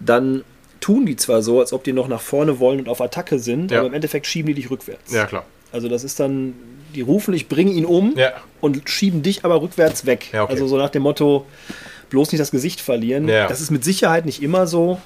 dann 0.00 0.42
tun 0.80 1.06
die 1.06 1.16
zwar 1.16 1.42
so, 1.42 1.60
als 1.60 1.72
ob 1.72 1.84
die 1.84 1.92
noch 1.92 2.08
nach 2.08 2.20
vorne 2.20 2.58
wollen 2.60 2.78
und 2.80 2.88
auf 2.88 3.00
Attacke 3.00 3.38
sind, 3.38 3.70
Ja. 3.70 3.78
aber 3.80 3.88
im 3.88 3.94
Endeffekt 3.94 4.26
schieben 4.26 4.48
die 4.48 4.54
dich 4.54 4.70
rückwärts. 4.70 5.12
Ja, 5.12 5.26
klar. 5.26 5.44
Also 5.74 5.88
das 5.88 6.04
ist 6.04 6.20
dann, 6.20 6.54
die 6.94 7.00
rufen, 7.00 7.34
ich 7.34 7.48
bringe 7.48 7.72
ihn 7.72 7.84
um 7.84 8.14
Ja. 8.16 8.32
und 8.60 8.88
schieben 8.88 9.22
dich 9.22 9.44
aber 9.44 9.60
rückwärts 9.60 10.06
weg. 10.06 10.28
Ja, 10.32 10.44
okay. 10.44 10.52
Also 10.52 10.68
so 10.68 10.76
nach 10.78 10.90
dem 10.90 11.02
Motto, 11.02 11.44
bloß 12.10 12.30
nicht 12.32 12.40
das 12.40 12.52
Gesicht 12.52 12.80
verlieren. 12.80 13.28
Ja. 13.28 13.48
Das 13.48 13.60
ist 13.60 13.70
mit 13.70 13.82
Sicherheit 13.84 14.24
nicht 14.24 14.40
immer 14.42 14.66
so. 14.68 15.00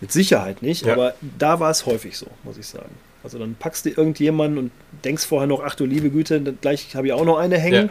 Mit 0.00 0.12
Sicherheit 0.12 0.62
nicht, 0.62 0.86
aber 0.86 1.14
da 1.38 1.58
war 1.58 1.70
es 1.72 1.84
häufig 1.84 2.16
so, 2.16 2.28
muss 2.44 2.56
ich 2.56 2.66
sagen. 2.68 2.90
Also 3.24 3.36
dann 3.40 3.56
packst 3.58 3.84
du 3.84 3.90
irgendjemanden 3.90 4.56
und 4.58 4.70
denkst 5.04 5.26
vorher 5.26 5.48
noch, 5.48 5.60
ach 5.64 5.74
du 5.74 5.84
liebe 5.86 6.08
Güte, 6.10 6.40
gleich 6.60 6.94
habe 6.94 7.08
ich 7.08 7.12
auch 7.12 7.24
noch 7.24 7.36
eine 7.38 7.58
hängen. 7.58 7.90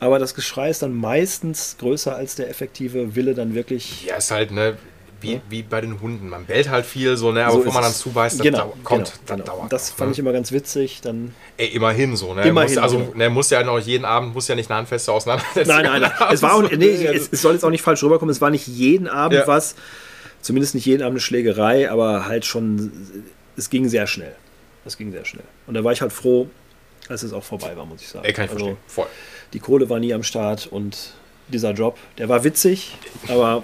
Aber 0.00 0.18
das 0.18 0.34
Geschrei 0.34 0.70
ist 0.70 0.82
dann 0.82 0.92
meistens 0.94 1.76
größer 1.78 2.16
als 2.16 2.34
der 2.34 2.50
effektive 2.50 3.14
Wille 3.14 3.34
dann 3.34 3.54
wirklich. 3.54 4.06
Ja, 4.06 4.16
ist 4.16 4.32
halt, 4.32 4.50
ne, 4.50 4.76
wie, 5.20 5.40
wie 5.48 5.62
bei 5.62 5.80
den 5.80 6.00
Hunden. 6.00 6.28
Man 6.28 6.44
bellt 6.46 6.68
halt 6.70 6.86
viel 6.86 7.16
so, 7.16 7.32
ne, 7.32 7.44
aber 7.44 7.52
So 7.52 7.58
bevor 7.58 7.74
man 7.74 7.82
dann 7.82 7.92
zubeißt, 7.92 8.38
das 8.38 8.42
genau, 8.44 8.58
dau- 8.58 8.74
kommt, 8.82 9.04
genau, 9.06 9.18
das 9.26 9.36
genau. 9.36 9.44
dauert. 9.44 9.72
Das 9.72 9.90
fand 9.90 10.10
ne? 10.10 10.12
ich 10.12 10.18
immer 10.18 10.32
ganz 10.32 10.52
witzig. 10.52 11.00
Dann 11.02 11.34
Ey, 11.56 11.68
immerhin 11.68 12.16
so, 12.16 12.34
ne? 12.34 12.42
Immerhin, 12.42 12.74
muss, 12.74 12.82
also, 12.82 12.98
genau. 12.98 13.12
ne, 13.16 13.30
muss 13.30 13.50
ja 13.50 13.62
noch 13.62 13.78
jeden 13.78 14.04
Abend, 14.04 14.34
muss 14.34 14.48
ja 14.48 14.54
nicht 14.54 14.70
eine 14.70 14.78
handfeste 14.78 15.12
Auseinandersetzung 15.12 15.74
Nein, 15.74 15.84
nein, 15.84 16.00
nein. 16.02 16.12
Es, 16.32 16.42
war 16.42 16.54
auch, 16.54 16.62
nee, 16.70 16.76
ne, 16.76 16.86
es, 17.14 17.28
es 17.30 17.42
soll 17.42 17.54
jetzt 17.54 17.64
auch 17.64 17.70
nicht 17.70 17.82
falsch 17.82 18.02
rüberkommen. 18.02 18.30
Es 18.32 18.40
war 18.40 18.50
nicht 18.50 18.66
jeden 18.66 19.08
Abend 19.08 19.38
Ja. 19.40 19.46
was, 19.46 19.74
zumindest 20.42 20.74
nicht 20.74 20.86
jeden 20.86 21.02
Abend 21.02 21.14
eine 21.14 21.20
Schlägerei, 21.20 21.90
aber 21.90 22.26
halt 22.26 22.44
schon, 22.44 22.92
es 23.56 23.68
ging 23.70 23.88
sehr 23.88 24.06
schnell. 24.06 24.34
Es 24.84 24.96
ging 24.96 25.12
sehr 25.12 25.24
schnell. 25.24 25.44
Und 25.66 25.74
da 25.74 25.84
war 25.84 25.92
ich 25.92 26.00
halt 26.00 26.12
froh, 26.12 26.48
als 27.08 27.22
es 27.22 27.32
auch 27.32 27.44
vorbei 27.44 27.76
war, 27.76 27.84
muss 27.84 28.00
ich 28.00 28.08
sagen. 28.08 28.24
Ey, 28.24 28.32
kann 28.32 28.46
ich 28.46 28.52
also, 28.52 28.64
verstehen. 28.64 28.82
Voll. 28.86 29.06
die 29.52 29.58
Kohle 29.58 29.90
war 29.90 29.98
nie 29.98 30.14
am 30.14 30.22
Start 30.22 30.66
und 30.70 31.12
dieser 31.52 31.72
Job, 31.72 31.98
der 32.18 32.28
war 32.28 32.44
witzig, 32.44 32.96
aber 33.28 33.62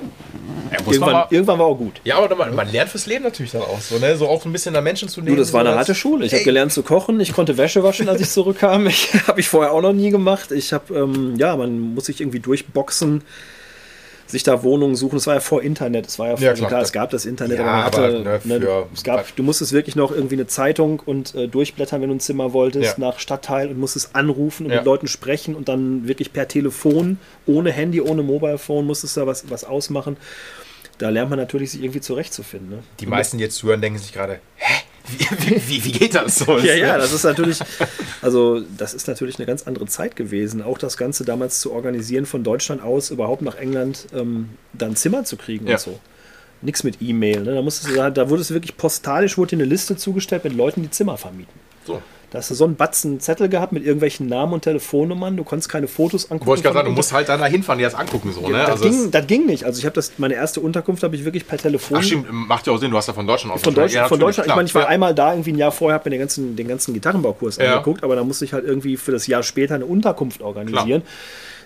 irgendwann, 0.87 1.13
mal, 1.13 1.27
irgendwann 1.31 1.59
war 1.59 1.67
auch 1.67 1.77
gut. 1.77 2.01
ja, 2.05 2.19
aber 2.19 2.35
man, 2.35 2.55
man 2.55 2.71
lernt 2.71 2.91
fürs 2.91 3.07
Leben 3.07 3.25
natürlich 3.25 3.53
dann 3.53 3.63
auch 3.63 3.81
so, 3.81 3.99
ne? 3.99 4.17
So 4.17 4.29
auch 4.29 4.45
ein 4.45 4.53
bisschen 4.53 4.75
da 4.75 4.81
Menschen 4.81 5.09
zu 5.09 5.21
nehmen. 5.21 5.37
Du, 5.37 5.43
das 5.43 5.53
war 5.53 5.61
eine 5.61 5.75
harte 5.75 5.95
Schule. 5.95 6.27
Ich 6.27 6.33
habe 6.33 6.45
gelernt 6.45 6.73
zu 6.73 6.83
kochen. 6.83 7.21
Ich 7.21 7.33
konnte 7.33 7.57
Wäsche 7.57 7.83
waschen, 7.83 8.09
als 8.09 8.21
ich 8.21 8.31
zurückkam. 8.31 8.87
Ich 8.97 9.13
habe 9.27 9.41
ich 9.41 9.49
vorher 9.49 9.73
auch 9.73 9.83
noch 9.83 9.93
nie 9.93 10.11
gemacht. 10.11 10.53
Ich 10.53 10.73
habe, 10.73 10.95
ähm, 10.95 11.37
ja, 11.37 11.57
man 11.57 11.95
muss 11.95 12.07
sich 12.07 12.21
irgendwie 12.21 12.41
durchboxen, 12.41 13.23
sich 14.27 14.43
da 14.43 14.63
Wohnungen 14.63 14.97
suchen. 14.97 15.17
Es 15.17 15.27
war 15.27 15.35
ja 15.35 15.41
vor 15.41 15.63
Internet. 15.63 16.07
Es 16.07 16.19
war 16.19 16.29
ja, 16.29 16.37
vor, 16.37 16.45
Ja, 16.45 16.53
klar, 16.55 16.69
klar. 16.69 16.83
es 16.83 16.93
gab 16.93 17.11
das 17.11 17.27
Internet, 17.27 17.59
Ja, 17.59 17.67
aber 17.67 17.85
hatte, 17.85 18.05
aber, 18.05 18.19
ne, 18.45 18.59
ne, 18.59 18.85
es 18.95 19.05
gab, 19.05 19.35
du 19.37 19.43
musstest 19.43 19.73
wirklich 19.73 19.97
noch 19.97 20.11
irgendwie 20.13 20.35
eine 20.35 20.47
Zeitung 20.47 21.01
und 21.05 21.35
äh, 21.35 21.49
durchblättern, 21.49 22.01
wenn 22.03 22.09
du 22.09 22.17
ein 22.17 22.21
Zimmer 22.21 22.53
wolltest, 22.53 22.99
Ja. 22.99 23.05
nach 23.09 23.19
Stadtteil 23.21 23.69
und 23.69 23.79
musstest 23.79 24.15
anrufen 24.17 24.67
und 24.67 24.73
mit 24.75 24.85
Leuten 24.85 25.07
sprechen 25.09 25.55
und 25.55 25.69
dann 25.69 26.09
wirklich 26.09 26.33
per 26.33 26.49
Telefon, 26.49 27.19
ohne 27.47 27.71
Handy, 27.73 28.01
ohne 28.01 28.23
Mobilephone, 28.23 28.85
musstest 28.87 29.17
da 29.17 29.27
was, 29.27 29.49
was 29.51 29.65
ausmachen. 29.65 30.17
Da 30.99 31.11
lernt 31.11 31.29
man 31.31 31.39
natürlich, 31.39 31.73
sich 31.73 31.83
irgendwie 31.83 32.01
zurechtzufinden. 32.01 32.71
Ne? 32.71 32.79
Die 33.01 33.07
meisten, 33.07 33.37
die 33.39 33.45
jetzt 33.45 33.57
zuhören, 33.57 33.81
denken 33.83 33.99
sich 33.99 34.13
gerade, 34.15 34.41
hä? 34.57 34.75
Wie, 35.09 35.61
wie, 35.69 35.85
wie 35.85 35.93
geht 35.93 36.15
das 36.15 36.39
so? 36.41 36.59
Ja, 36.59 36.75
ja, 36.75 36.99
das 36.99 37.13
ist 37.13 37.25
natürlich, 37.25 37.59
also 38.23 38.61
das 38.77 38.95
ist 38.95 39.07
natürlich 39.09 39.39
eine 39.39 39.47
ganz 39.47 39.67
andere 39.67 39.87
Zeit 39.87 40.17
gewesen. 40.17 40.63
Auch 40.63 40.79
das 40.79 40.97
Ganze 40.97 41.25
damals 41.25 41.61
zu 41.61 41.73
organisieren 41.73 42.27
von 42.27 42.43
Deutschland 42.43 42.83
aus, 42.83 43.11
überhaupt 43.11 43.43
nach 43.43 43.57
England 43.57 44.07
ähm, 44.15 44.51
dann 44.73 44.97
Zimmer 44.97 45.25
zu 45.25 45.37
kriegen 45.37 45.67
Ja. 45.67 45.75
und 45.75 45.81
so. 45.81 46.01
Nichts 46.63 46.83
mit 46.85 46.97
E-Mail. 47.01 47.43
Ne? 47.43 47.55
Da, 47.55 47.63
musstest 47.63 47.91
du, 47.91 47.95
da, 47.95 48.11
da 48.11 48.31
wurde 48.31 48.41
es 48.43 48.51
wirklich 48.51 48.77
postalisch, 48.77 49.37
wurde 49.39 49.51
dir 49.51 49.63
eine 49.63 49.65
Liste 49.71 49.97
zugestellt 49.97 50.43
mit 50.45 50.55
Leuten, 50.55 50.83
die 50.83 50.91
Zimmer 50.91 51.17
vermieten. 51.19 51.53
So. 51.87 52.03
Da 52.31 52.39
hast 52.39 52.51
du 52.51 52.55
so 52.55 52.65
einen 52.65 52.75
Batzen 52.75 53.21
Zettel 53.21 53.49
gehabt 53.49 53.73
mit 53.73 53.85
irgendwelchen 53.85 54.27
Namen 54.27 54.53
und 54.53 54.63
Telefonnummern. 54.63 55.37
Du 55.37 55.45
konntest 55.45 55.69
keine 55.69 55.87
Fotos 55.87 56.29
angucken. 56.31 56.49
Wollte 56.49 56.59
ich 56.61 56.65
gerade 56.65 56.75
sagen, 56.75 56.89
du 56.89 56.95
musst 56.95 57.13
halt 57.13 57.29
da 57.29 57.45
hinfahren, 57.47 57.79
die 57.79 57.85
das 57.85 57.95
angucken, 57.95 58.33
so, 58.33 58.41
ne? 58.49 58.59
das, 58.59 58.71
Also 58.71 58.85
ging, 58.91 59.11
das 59.13 59.27
ging 59.29 59.47
nicht. 59.47 59.65
Also 59.65 59.79
ich 59.79 59.85
habe 59.85 59.95
das, 59.95 60.13
meine 60.19 60.35
erste 60.35 60.61
Unterkunft 60.61 61.05
habe 61.05 61.15
ich 61.15 61.25
wirklich 61.25 61.47
per 61.47 61.57
Telefon. 61.57 61.99
Ach 61.99 62.03
stimmt, 62.03 62.27
macht 62.33 62.67
ja 62.67 62.73
auch 62.73 62.79
Sinn, 62.79 62.91
du 62.91 62.97
hast 62.97 63.07
ja 63.07 63.13
von 63.15 63.27
Deutschland 63.29 63.55
aus. 63.55 63.63
Von, 63.63 63.75
Deutsch, 63.75 63.93
Ja, 63.95 64.09
von 64.09 64.19
Deutschland, 64.19 64.47
ich 64.47 64.49
klar. 64.49 64.57
meine, 64.57 64.67
ich 64.67 64.75
war 64.75 64.83
Ja. 64.83 64.89
einmal 64.89 65.15
da, 65.15 65.33
irgendwie 65.35 65.53
ein 65.53 65.59
Jahr 65.59 65.71
vorher, 65.71 65.95
habe 65.95 66.11
mir 66.11 66.17
den 66.17 66.21
ganzen, 66.21 66.57
den 66.57 66.67
ganzen 66.67 66.95
Gitarrenbaukurs 66.95 67.59
Ja. 67.59 67.75
angeguckt, 67.75 68.03
aber 68.03 68.17
da 68.17 68.25
musste 68.25 68.45
ich 68.45 68.53
halt 68.53 68.65
irgendwie 68.65 68.97
für 68.97 69.13
das 69.13 69.29
Jahr 69.29 69.45
später 69.45 69.77
eine 69.77 69.87
Unterkunft 69.87 70.43
organisieren. 70.43 71.03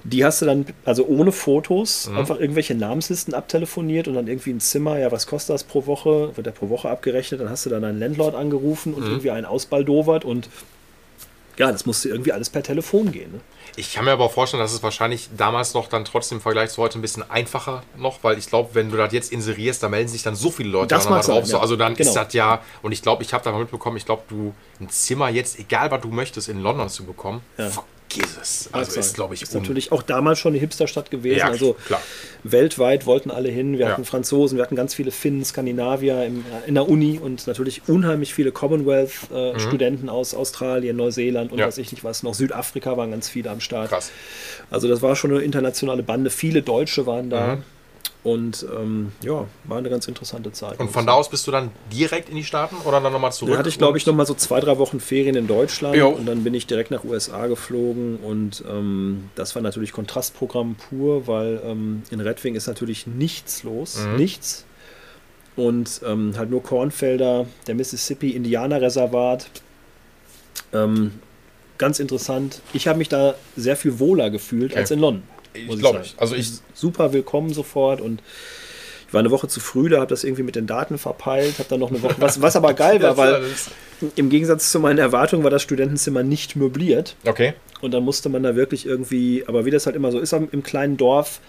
Die 0.04 0.24
hast 0.24 0.40
du 0.40 0.46
dann, 0.46 0.66
also 0.84 1.04
ohne 1.06 1.30
Fotos, 1.32 2.08
Mhm. 2.08 2.16
einfach 2.18 2.38
irgendwelche 2.40 2.74
Namenslisten 2.74 3.34
abtelefoniert 3.34 4.08
und 4.08 4.14
dann 4.14 4.26
irgendwie 4.28 4.50
ein 4.50 4.60
Zimmer, 4.60 4.98
ja, 4.98 5.12
was 5.12 5.26
kostet 5.26 5.54
das 5.54 5.64
pro 5.64 5.86
Woche? 5.86 6.36
Wird 6.36 6.46
der 6.46 6.52
pro 6.52 6.68
Woche 6.70 6.88
abgerechnet, 6.88 7.40
dann 7.40 7.50
hast 7.50 7.66
du 7.66 7.70
dann 7.70 7.84
einen 7.84 8.00
Landlord 8.00 8.34
angerufen 8.34 8.92
Mhm. 8.92 8.96
und 8.98 9.02
irgendwie 9.04 9.30
einen 9.30 9.46
ausbaldowert 9.46 10.24
und 10.24 10.48
Ja, 11.58 11.70
das 11.70 11.84
musste 11.84 12.08
irgendwie 12.08 12.32
alles 12.32 12.48
per 12.48 12.62
Telefon 12.62 13.12
gehen. 13.12 13.32
Ne? 13.32 13.40
Ich 13.76 13.92
kann 13.92 14.06
mir 14.06 14.12
aber 14.12 14.30
vorstellen, 14.30 14.62
dass 14.62 14.72
es 14.72 14.82
wahrscheinlich 14.82 15.28
damals 15.36 15.74
noch 15.74 15.88
dann 15.88 16.06
trotzdem 16.06 16.38
im 16.38 16.42
Vergleich 16.42 16.70
zu 16.70 16.80
heute 16.80 16.98
ein 16.98 17.02
bisschen 17.02 17.28
einfacher 17.30 17.82
noch, 17.98 18.20
weil 18.22 18.38
ich 18.38 18.46
glaube, 18.46 18.70
wenn 18.72 18.90
du 18.90 18.96
das 18.96 19.12
jetzt 19.12 19.30
inserierst, 19.30 19.82
da 19.82 19.90
melden 19.90 20.08
sich 20.08 20.22
dann 20.22 20.36
so 20.36 20.50
viele 20.50 20.70
Leute 20.70 20.86
Das 20.94 21.04
nochmal 21.04 21.20
drauf. 21.20 21.34
sein, 21.44 21.44
So, 21.46 21.56
ja. 21.56 21.60
also 21.60 21.76
dann 21.76 21.94
Genau. 21.96 22.08
ist 22.08 22.14
das 22.16 22.32
ja, 22.32 22.62
und 22.80 22.92
ich 22.92 23.02
glaube, 23.02 23.22
ich 23.24 23.34
habe 23.34 23.44
da 23.44 23.52
mal 23.52 23.58
mitbekommen, 23.58 23.98
ich 23.98 24.06
glaube, 24.06 24.22
du 24.28 24.54
ein 24.80 24.88
Zimmer 24.88 25.28
jetzt, 25.28 25.58
egal 25.58 25.90
was 25.90 26.00
du 26.00 26.08
möchtest, 26.08 26.48
in 26.48 26.62
London 26.62 26.88
zu 26.88 27.04
bekommen, 27.04 27.42
vergiss 27.56 27.78
es. 28.18 28.68
Also 28.72 28.98
ist, 28.98 29.14
glaube 29.14 29.34
ich, 29.34 29.42
ist 29.42 29.54
natürlich 29.54 29.92
auch 29.92 30.02
damals 30.02 30.38
schon 30.38 30.52
eine 30.52 30.58
Hipsterstadt 30.60 31.10
gewesen. 31.10 31.38
Ja, 31.38 31.48
also 31.48 31.74
klar. 31.86 32.00
weltweit 32.44 33.06
wollten 33.06 33.30
alle 33.30 33.48
hin. 33.48 33.74
Wir 33.78 33.86
Ja. 33.86 33.92
hatten 33.92 34.04
Franzosen, 34.04 34.56
wir 34.58 34.62
hatten 34.62 34.76
ganz 34.76 34.94
viele 34.94 35.10
Finnen, 35.10 35.44
Skandinavier 35.44 36.24
im, 36.24 36.44
in 36.66 36.74
der 36.74 36.88
Uni 36.88 37.18
und 37.22 37.46
natürlich 37.46 37.82
unheimlich 37.88 38.34
viele 38.34 38.52
Commonwealth-Studenten 38.52 40.08
aus 40.08 40.34
Australien, 40.34 40.96
Neuseeland 40.96 41.50
und 41.52 41.56
Mhm. 41.56 41.60
Ja. 41.60 41.66
weiß 41.66 41.78
ich 41.78 41.92
nicht 41.92 42.04
was. 42.04 42.22
Noch 42.22 42.34
Südafrika 42.34 42.96
waren 42.96 43.10
ganz 43.10 43.28
viele 43.28 43.50
am 43.50 43.60
Start. 43.60 43.90
krass. 43.90 44.10
Also 44.70 44.88
das 44.88 45.02
war 45.02 45.16
schon 45.16 45.30
eine 45.32 45.40
internationale 45.42 46.02
Bande. 46.02 46.30
Viele 46.30 46.62
Deutsche 46.62 47.06
waren 47.06 47.30
da. 47.30 47.56
Mhm. 47.56 47.62
Und 48.22 48.66
ähm, 48.76 49.12
ja, 49.24 49.46
war 49.64 49.78
eine 49.78 49.88
ganz 49.88 50.06
interessante 50.06 50.52
Zeit. 50.52 50.78
Und 50.78 50.90
von 50.90 51.06
da 51.06 51.12
aus 51.14 51.30
bist 51.30 51.46
du 51.46 51.50
dann 51.50 51.70
direkt 51.90 52.28
in 52.28 52.36
die 52.36 52.44
Staaten 52.44 52.76
oder 52.84 53.00
dann 53.00 53.14
nochmal 53.14 53.32
zurück? 53.32 53.52
Dann 53.52 53.58
hatte 53.60 53.70
ich, 53.70 53.78
glaube 53.78 53.96
ich, 53.96 54.04
noch 54.04 54.14
mal 54.14 54.26
so 54.26 54.34
zwei, 54.34 54.60
drei 54.60 54.76
Wochen 54.76 55.00
Ferien 55.00 55.36
in 55.36 55.46
Deutschland 55.46 55.96
Jo. 55.96 56.10
und 56.10 56.26
dann 56.26 56.44
bin 56.44 56.52
ich 56.52 56.66
direkt 56.66 56.90
nach 56.90 57.02
USA 57.02 57.46
geflogen 57.46 58.18
und 58.18 58.62
ähm, 58.68 59.30
das 59.36 59.54
war 59.54 59.62
natürlich 59.62 59.92
Kontrastprogramm 59.92 60.74
pur, 60.74 61.26
weil 61.28 61.62
ähm, 61.64 62.02
in 62.10 62.20
Redwing 62.20 62.56
ist 62.56 62.66
natürlich 62.66 63.06
nichts 63.06 63.62
los, 63.62 63.96
Mhm. 64.06 64.16
nichts. 64.16 64.66
Und 65.56 66.02
ähm, 66.06 66.34
halt 66.36 66.50
nur 66.50 66.62
Kornfelder, 66.62 67.46
der 67.66 67.74
Mississippi 67.74 68.30
Indianerreservat. 68.30 69.46
Ähm, 70.72 71.12
ganz 71.78 71.98
interessant. 72.00 72.60
Ich 72.72 72.86
habe 72.86 72.98
mich 72.98 73.08
da 73.08 73.34
sehr 73.56 73.76
viel 73.76 73.98
wohler 73.98 74.30
gefühlt 74.30 74.72
Okay. 74.72 74.80
als 74.80 74.90
in 74.90 74.98
London. 75.00 75.22
Ich 75.54 75.78
glaube 75.78 76.02
ich. 76.04 76.14
Also 76.16 76.34
ich, 76.34 76.50
super 76.74 77.12
willkommen 77.12 77.52
sofort 77.52 78.00
und 78.00 78.22
ich 79.08 79.14
war 79.14 79.18
eine 79.20 79.30
Woche 79.32 79.48
zu 79.48 79.58
früh, 79.58 79.88
da 79.88 79.96
habe 79.96 80.06
das 80.06 80.22
irgendwie 80.22 80.44
mit 80.44 80.54
den 80.54 80.66
Daten 80.68 80.96
verpeilt, 80.96 81.58
habe 81.58 81.68
dann 81.68 81.80
noch 81.80 81.90
eine 81.90 82.00
Woche, 82.02 82.14
was, 82.18 82.40
was 82.42 82.54
aber 82.54 82.74
geil 82.74 83.02
war, 83.02 83.16
weil 83.16 83.42
im 84.14 84.30
Gegensatz 84.30 84.70
zu 84.70 84.78
meinen 84.78 84.98
Erwartungen 84.98 85.42
war 85.42 85.50
das 85.50 85.62
Studentenzimmer 85.62 86.22
nicht 86.22 86.54
möbliert 86.54 87.16
Okay. 87.26 87.54
und 87.80 87.92
dann 87.92 88.04
musste 88.04 88.28
man 88.28 88.42
da 88.44 88.54
wirklich 88.54 88.86
irgendwie, 88.86 89.44
aber 89.48 89.64
wie 89.64 89.70
das 89.72 89.86
halt 89.86 89.96
immer 89.96 90.12
so 90.12 90.20
ist 90.20 90.32
im 90.32 90.62
kleinen 90.62 90.96
Dorf, 90.96 91.40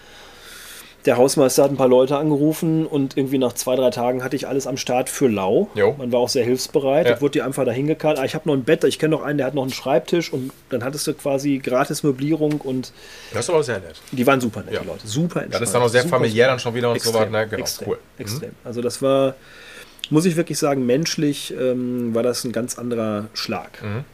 der 1.04 1.16
Hausmeister 1.16 1.64
hat 1.64 1.70
ein 1.72 1.76
paar 1.76 1.88
Leute 1.88 2.16
angerufen 2.16 2.86
und 2.86 3.16
irgendwie 3.16 3.38
nach 3.38 3.52
zwei, 3.54 3.74
drei 3.74 3.90
Tagen 3.90 4.22
hatte 4.22 4.36
ich 4.36 4.46
alles 4.46 4.66
am 4.68 4.76
Start 4.76 5.08
für 5.08 5.26
lau. 5.28 5.68
Jo. 5.74 5.94
Man 5.98 6.12
war 6.12 6.20
auch 6.20 6.28
sehr 6.28 6.44
hilfsbereit. 6.44 7.06
Ja. 7.06 7.14
Da 7.14 7.20
wurde 7.20 7.32
die 7.32 7.42
einfach 7.42 7.64
dahin 7.64 7.86
gekarrt. 7.88 8.18
Ah, 8.20 8.24
ich 8.24 8.34
habe 8.36 8.48
noch 8.48 8.54
ein 8.54 8.62
Bett, 8.62 8.84
ich 8.84 8.98
kenne 9.00 9.16
noch 9.16 9.22
einen, 9.22 9.38
der 9.38 9.46
hat 9.48 9.54
noch 9.54 9.62
einen 9.62 9.72
Schreibtisch 9.72 10.32
und 10.32 10.52
dann 10.70 10.84
hattest 10.84 11.06
du 11.06 11.14
quasi 11.14 11.58
gratis 11.58 12.02
Möblierung 12.04 12.60
und 12.60 12.92
Das 13.32 13.46
ist 13.46 13.50
aber 13.50 13.62
sehr 13.64 13.80
nett. 13.80 14.00
die 14.12 14.26
waren 14.26 14.40
super 14.40 14.62
nett, 14.62 14.74
Ja. 14.74 14.80
die 14.80 14.86
Leute. 14.86 15.06
Super 15.06 15.40
Ja, 15.40 15.42
entspannt. 15.46 15.54
das 15.62 15.68
ist 15.68 15.74
dann 15.74 15.82
auch 15.82 15.88
sehr 15.88 16.02
super 16.02 16.16
familiär 16.18 16.46
dann 16.46 16.58
schon 16.60 16.74
wieder 16.74 16.90
und 16.92 17.00
so 17.00 17.08
Extrem, 17.10 17.32
weiter. 17.32 17.40
Ne? 17.42 17.48
Genau, 17.48 17.60
extrem, 17.62 17.88
cool. 17.88 17.98
Extrem. 18.18 18.50
Also 18.62 18.80
das 18.80 19.02
war, 19.02 19.34
muss 20.10 20.24
ich 20.24 20.36
wirklich 20.36 20.58
sagen, 20.58 20.86
menschlich 20.86 21.52
ähm, 21.58 22.14
war 22.14 22.22
das 22.22 22.44
ein 22.44 22.52
ganz 22.52 22.78
anderer 22.78 23.26
Schlag. 23.34 23.82
Mhm. 23.82 24.04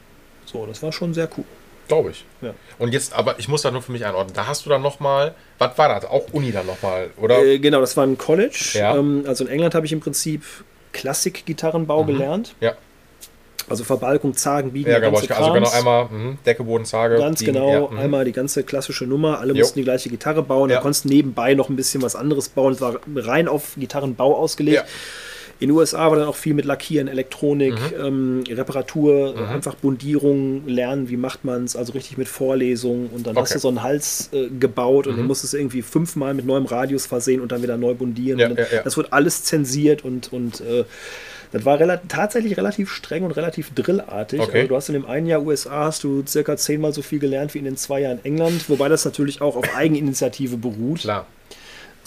So, 0.47 0.65
das 0.65 0.83
war 0.83 0.93
schon 0.93 1.13
sehr 1.13 1.29
cool. 1.37 1.45
Glaube 1.89 2.11
ich. 2.11 2.25
Ja. 2.43 2.55
Und 2.79 2.93
jetzt, 2.93 3.13
aber 3.15 3.39
ich 3.39 3.49
muss 3.49 3.63
da 3.63 3.71
nur 3.71 3.83
für 3.83 3.93
mich 3.93 4.05
einordnen. 4.05 4.35
Da 4.35 4.47
hast 4.47 4.65
du 4.67 4.71
dann 4.71 4.83
nochmal, 4.83 5.35
was 5.59 5.77
war 5.79 5.89
das? 5.89 6.05
Auch 6.05 6.27
Uni 6.33 6.53
dann 6.53 6.67
nochmal, 6.67 7.11
oder? 7.17 7.43
Äh, 7.45 7.59
genau, 7.59 7.81
das 7.81 7.97
war 7.97 8.05
ein 8.07 8.17
College. 8.19 8.73
Ja. 8.75 8.95
Ähm, 8.97 9.25
also 9.27 9.45
in 9.45 9.51
England 9.51 9.75
habe 9.75 9.87
ich 9.87 9.93
im 9.93 10.01
Prinzip 10.01 10.43
Klassik-Gitarrenbau 10.93 12.05
gelernt. 12.05 12.55
ja, 12.61 12.73
Also 13.69 13.85
Verbalkung, 13.85 14.35
Zagen, 14.35 14.73
Biegen, 14.73 14.91
ja 14.91 14.99
genau. 14.99 15.13
ganze 15.13 15.25
Ich, 15.27 15.31
also 15.37 15.53
genau 15.53 15.67
Krams. 15.67 15.75
einmal 15.79 16.05
mhm, 16.07 16.39
Decke, 16.45 16.65
Boden, 16.65 16.85
Zage. 16.85 17.17
Ganz 17.19 17.39
die- 17.41 17.47
genau, 17.47 17.71
ja, 17.73 17.81
mhm. 17.91 17.99
einmal 17.99 18.25
die 18.25 18.33
ganze 18.33 18.63
klassische 18.65 19.05
Nummer. 19.07 19.39
Alle 19.41 19.53
Jo. 19.55 19.61
mussten 19.61 19.79
die 19.79 19.85
gleiche 19.85 20.09
Gitarre 20.11 20.43
bauen. 20.43 20.69
Ja. 20.71 20.77
Da 20.77 20.83
konntest 20.83 21.05
du 21.05 21.09
nebenbei 21.09 21.55
noch 21.55 21.69
ein 21.69 21.77
bisschen 21.77 22.03
was 22.03 22.17
anderes 22.17 22.49
bauen. 22.51 22.73
Es 22.75 22.81
war 22.81 22.97
rein 23.17 23.49
auf 23.49 23.73
Gitarrenbau 23.77 24.37
ausgelegt. 24.37 24.77
Ja. 24.77 24.85
In 25.61 25.69
den 25.71 25.77
USA 25.77 26.09
war 26.09 26.17
dann 26.17 26.29
auch 26.29 26.37
viel 26.37 26.55
mit 26.55 26.65
Lackieren, 26.65 27.09
Elektronik, 27.09 27.75
Mhm. 27.75 28.05
ähm, 28.07 28.45
Reparatur, 28.49 29.35
äh, 29.37 29.53
einfach 29.53 29.75
Bundierung 29.75 30.67
lernen, 30.69 31.09
wie 31.09 31.17
macht 31.17 31.45
man 31.45 31.65
es, 31.65 31.75
also 31.75 31.93
richtig 31.95 32.17
mit 32.17 32.29
Vorlesungen. 32.29 33.09
Und 33.09 33.27
dann 33.27 33.35
hast 33.37 33.51
Okay. 33.51 33.55
du 33.55 33.61
so 33.61 33.69
einen 33.69 33.83
Hals 33.83 34.31
äh, 34.33 34.49
gebaut 34.49 35.07
und 35.09 35.17
Mhm. 35.19 35.27
musstest 35.27 35.55
du 35.55 35.57
irgendwie 35.59 35.83
fünfmal 35.83 36.35
mit 36.35 36.47
neuem 36.47 36.67
Radius 36.67 37.07
versehen 37.07 37.41
und 37.41 37.51
dann 37.51 37.63
wieder 37.63 37.77
neu 37.77 37.95
bundieren. 37.95 38.39
Ja, 38.39 38.49
und 38.49 38.57
dann, 38.59 38.67
ja, 38.71 38.77
ja. 38.77 38.83
Das 38.83 38.97
wird 38.97 39.13
alles 39.13 39.43
zensiert 39.45 40.05
und, 40.05 40.33
und 40.33 40.61
äh, 40.61 40.85
das 41.51 41.65
war 41.65 41.81
rela 41.81 41.97
tatsächlich 42.09 42.57
relativ 42.57 42.91
streng 42.93 43.25
und 43.25 43.33
relativ 43.33 43.75
drillartig. 43.75 44.41
Okay. 44.41 44.53
Also 44.59 44.69
du 44.69 44.77
hast 44.77 44.89
in 44.91 44.93
dem 44.93 45.07
einen 45.07 45.27
Jahr 45.27 45.43
USA 45.43 45.87
hast 45.87 46.05
du 46.05 46.23
circa 46.27 46.57
zehnmal 46.57 46.93
so 46.93 47.03
viel 47.03 47.19
gelernt 47.19 47.55
wie 47.55 47.59
in 47.59 47.65
den 47.65 47.77
zwei 47.77 48.03
Jahren 48.03 48.21
England, 48.23 48.69
wobei 48.69 48.89
das 48.89 49.05
natürlich 49.05 49.41
auch 49.41 49.57
auf 49.57 49.75
Eigeninitiative 49.75 50.57
beruht. 50.57 51.01
Klar. 51.01 51.27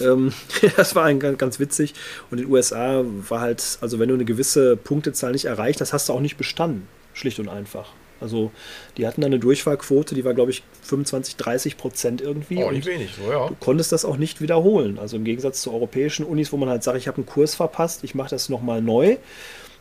Ähm, 0.01 0.33
das 0.75 0.95
war 0.95 1.05
ein, 1.05 1.19
ganz, 1.19 1.37
ganz 1.37 1.59
witzig. 1.59 1.93
Und 2.29 2.39
in 2.39 2.45
den 2.45 2.51
USA 2.51 3.03
war 3.03 3.41
halt, 3.41 3.77
also 3.81 3.99
wenn 3.99 4.09
du 4.09 4.15
eine 4.15 4.25
gewisse 4.25 4.75
Punktezahl 4.77 5.31
nicht 5.31 5.45
erreicht 5.45 5.81
hast, 5.81 5.93
hast 5.93 6.09
du 6.09 6.13
auch 6.13 6.19
nicht 6.19 6.37
bestanden. 6.37 6.87
Schlicht 7.13 7.39
und 7.39 7.49
einfach. 7.49 7.89
Also 8.21 8.51
die 8.97 9.07
hatten 9.07 9.21
dann 9.21 9.31
eine 9.31 9.39
Durchfallquote, 9.39 10.13
die 10.13 10.23
war, 10.23 10.33
glaube 10.33 10.51
ich, 10.51 10.63
25, 10.83 11.35
30 11.37 11.77
Prozent 11.77 12.21
irgendwie. 12.21 12.63
Oh, 12.63 12.67
und 12.67 12.75
nicht 12.75 12.85
wenig, 12.85 13.15
so, 13.15 13.31
ja. 13.31 13.47
du 13.47 13.55
konntest 13.59 13.91
das 13.91 14.05
auch 14.05 14.17
nicht 14.17 14.41
wiederholen. 14.41 14.99
Also 14.99 15.17
im 15.17 15.23
Gegensatz 15.23 15.61
zu 15.61 15.73
europäischen 15.73 16.25
Unis, 16.25 16.51
wo 16.53 16.57
man 16.57 16.69
halt 16.69 16.83
sagt, 16.83 16.97
ich 16.97 17.07
habe 17.07 17.17
einen 17.17 17.25
Kurs 17.25 17.55
verpasst, 17.55 18.03
ich 18.03 18.13
mache 18.13 18.29
das 18.29 18.47
nochmal 18.47 18.81
neu. 18.81 19.17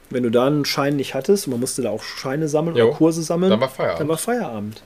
Wenn 0.08 0.24
du 0.24 0.30
da 0.30 0.46
einen 0.46 0.64
Schein 0.64 0.96
nicht 0.96 1.14
hattest, 1.14 1.46
und 1.46 1.52
man 1.52 1.60
musste 1.60 1.82
da 1.82 1.90
auch 1.90 2.02
Scheine 2.02 2.48
sammeln 2.48 2.76
Jo. 2.76 2.88
oder 2.88 2.96
Kurse 2.96 3.22
sammeln, 3.22 3.50
Dann 3.50 3.60
war 3.60 3.68
Feierabend. 3.68 4.00
Dann 4.00 4.08
war 4.08 4.18
Feierabend. 4.18 4.82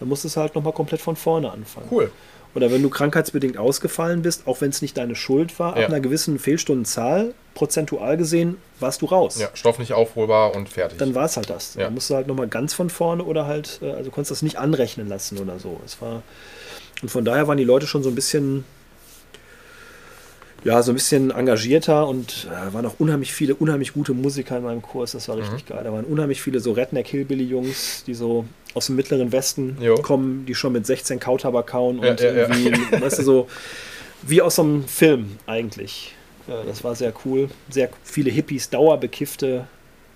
Dann 0.00 0.08
musstest 0.08 0.36
du 0.36 0.40
halt 0.40 0.54
nochmal 0.54 0.72
komplett 0.72 1.00
von 1.00 1.14
vorne 1.14 1.52
anfangen. 1.52 1.86
Cool. 1.90 2.10
Oder 2.58 2.72
wenn 2.72 2.82
du 2.82 2.90
krankheitsbedingt 2.90 3.56
ausgefallen 3.56 4.22
bist, 4.22 4.46
auch 4.46 4.60
wenn 4.60 4.70
es 4.70 4.82
nicht 4.82 4.96
deine 4.96 5.14
Schuld 5.14 5.58
war, 5.60 5.76
Ja. 5.78 5.84
ab 5.84 5.90
einer 5.90 6.00
gewissen 6.00 6.38
Fehlstundenzahl, 6.40 7.34
prozentual 7.54 8.16
gesehen, 8.16 8.56
warst 8.80 9.00
du 9.02 9.06
raus. 9.06 9.38
Ja, 9.38 9.48
Stoff 9.54 9.78
nicht 9.78 9.92
aufholbar 9.92 10.54
und 10.56 10.68
fertig. 10.68 10.98
Dann 10.98 11.14
war 11.14 11.24
es 11.26 11.36
halt 11.36 11.50
das. 11.50 11.74
Ja. 11.74 11.84
Dann 11.84 11.94
musst 11.94 12.10
du 12.10 12.14
halt 12.16 12.26
nochmal 12.26 12.48
ganz 12.48 12.74
von 12.74 12.90
vorne 12.90 13.22
oder 13.24 13.46
halt, 13.46 13.78
äh, 13.82 13.92
also 13.92 14.10
konntest 14.10 14.30
das 14.32 14.42
nicht 14.42 14.56
anrechnen 14.56 15.08
lassen 15.08 15.38
oder 15.38 15.58
so. 15.60 15.80
Es 15.84 16.02
war, 16.02 16.22
und 17.02 17.10
von 17.10 17.24
daher 17.24 17.46
waren 17.46 17.58
die 17.58 17.64
Leute 17.64 17.86
schon 17.86 18.02
so 18.02 18.08
ein 18.08 18.14
bisschen, 18.16 18.64
ja, 20.64 20.82
so 20.82 20.92
ein 20.92 20.94
bisschen 20.94 21.30
engagierter 21.30 22.06
und 22.08 22.48
äh, 22.50 22.72
waren 22.74 22.84
auch 22.84 22.94
unheimlich 22.98 23.32
viele, 23.32 23.54
unheimlich 23.54 23.92
gute 23.92 24.12
Musiker 24.12 24.56
in 24.58 24.64
meinem 24.64 24.82
Kurs. 24.82 25.12
Das 25.12 25.28
war 25.28 25.36
richtig 25.36 25.64
Mhm. 25.64 25.68
geil. 25.74 25.80
Da 25.84 25.92
waren 25.92 26.04
unheimlich 26.04 26.42
viele 26.42 26.60
so 26.60 26.72
Redneck-Hillbilly-Jungs, 26.72 28.04
die 28.06 28.14
so 28.14 28.44
aus 28.74 28.86
dem 28.86 28.96
mittleren 28.96 29.30
Westen 29.32 29.78
Jo. 29.80 29.94
kommen, 29.96 30.44
die 30.46 30.54
schon 30.54 30.72
mit 30.72 30.84
16 30.86 31.20
Kautabak 31.20 31.68
kauen 31.68 31.98
und 32.00 32.20
Ja, 32.20 32.26
ja, 32.32 32.32
ja. 32.32 32.48
irgendwie, 32.56 33.00
weißt 33.00 33.20
du, 33.20 33.22
so 33.22 33.48
wie 34.22 34.42
aus 34.42 34.56
so 34.56 34.62
einem 34.62 34.86
Film 34.88 35.38
eigentlich. 35.46 36.14
Ja, 36.48 36.62
das 36.64 36.82
war 36.82 36.94
sehr 36.94 37.12
cool. 37.24 37.48
Sehr 37.70 37.88
viele 38.02 38.30
Hippies, 38.30 38.68
dauerbekiffte 38.70 39.66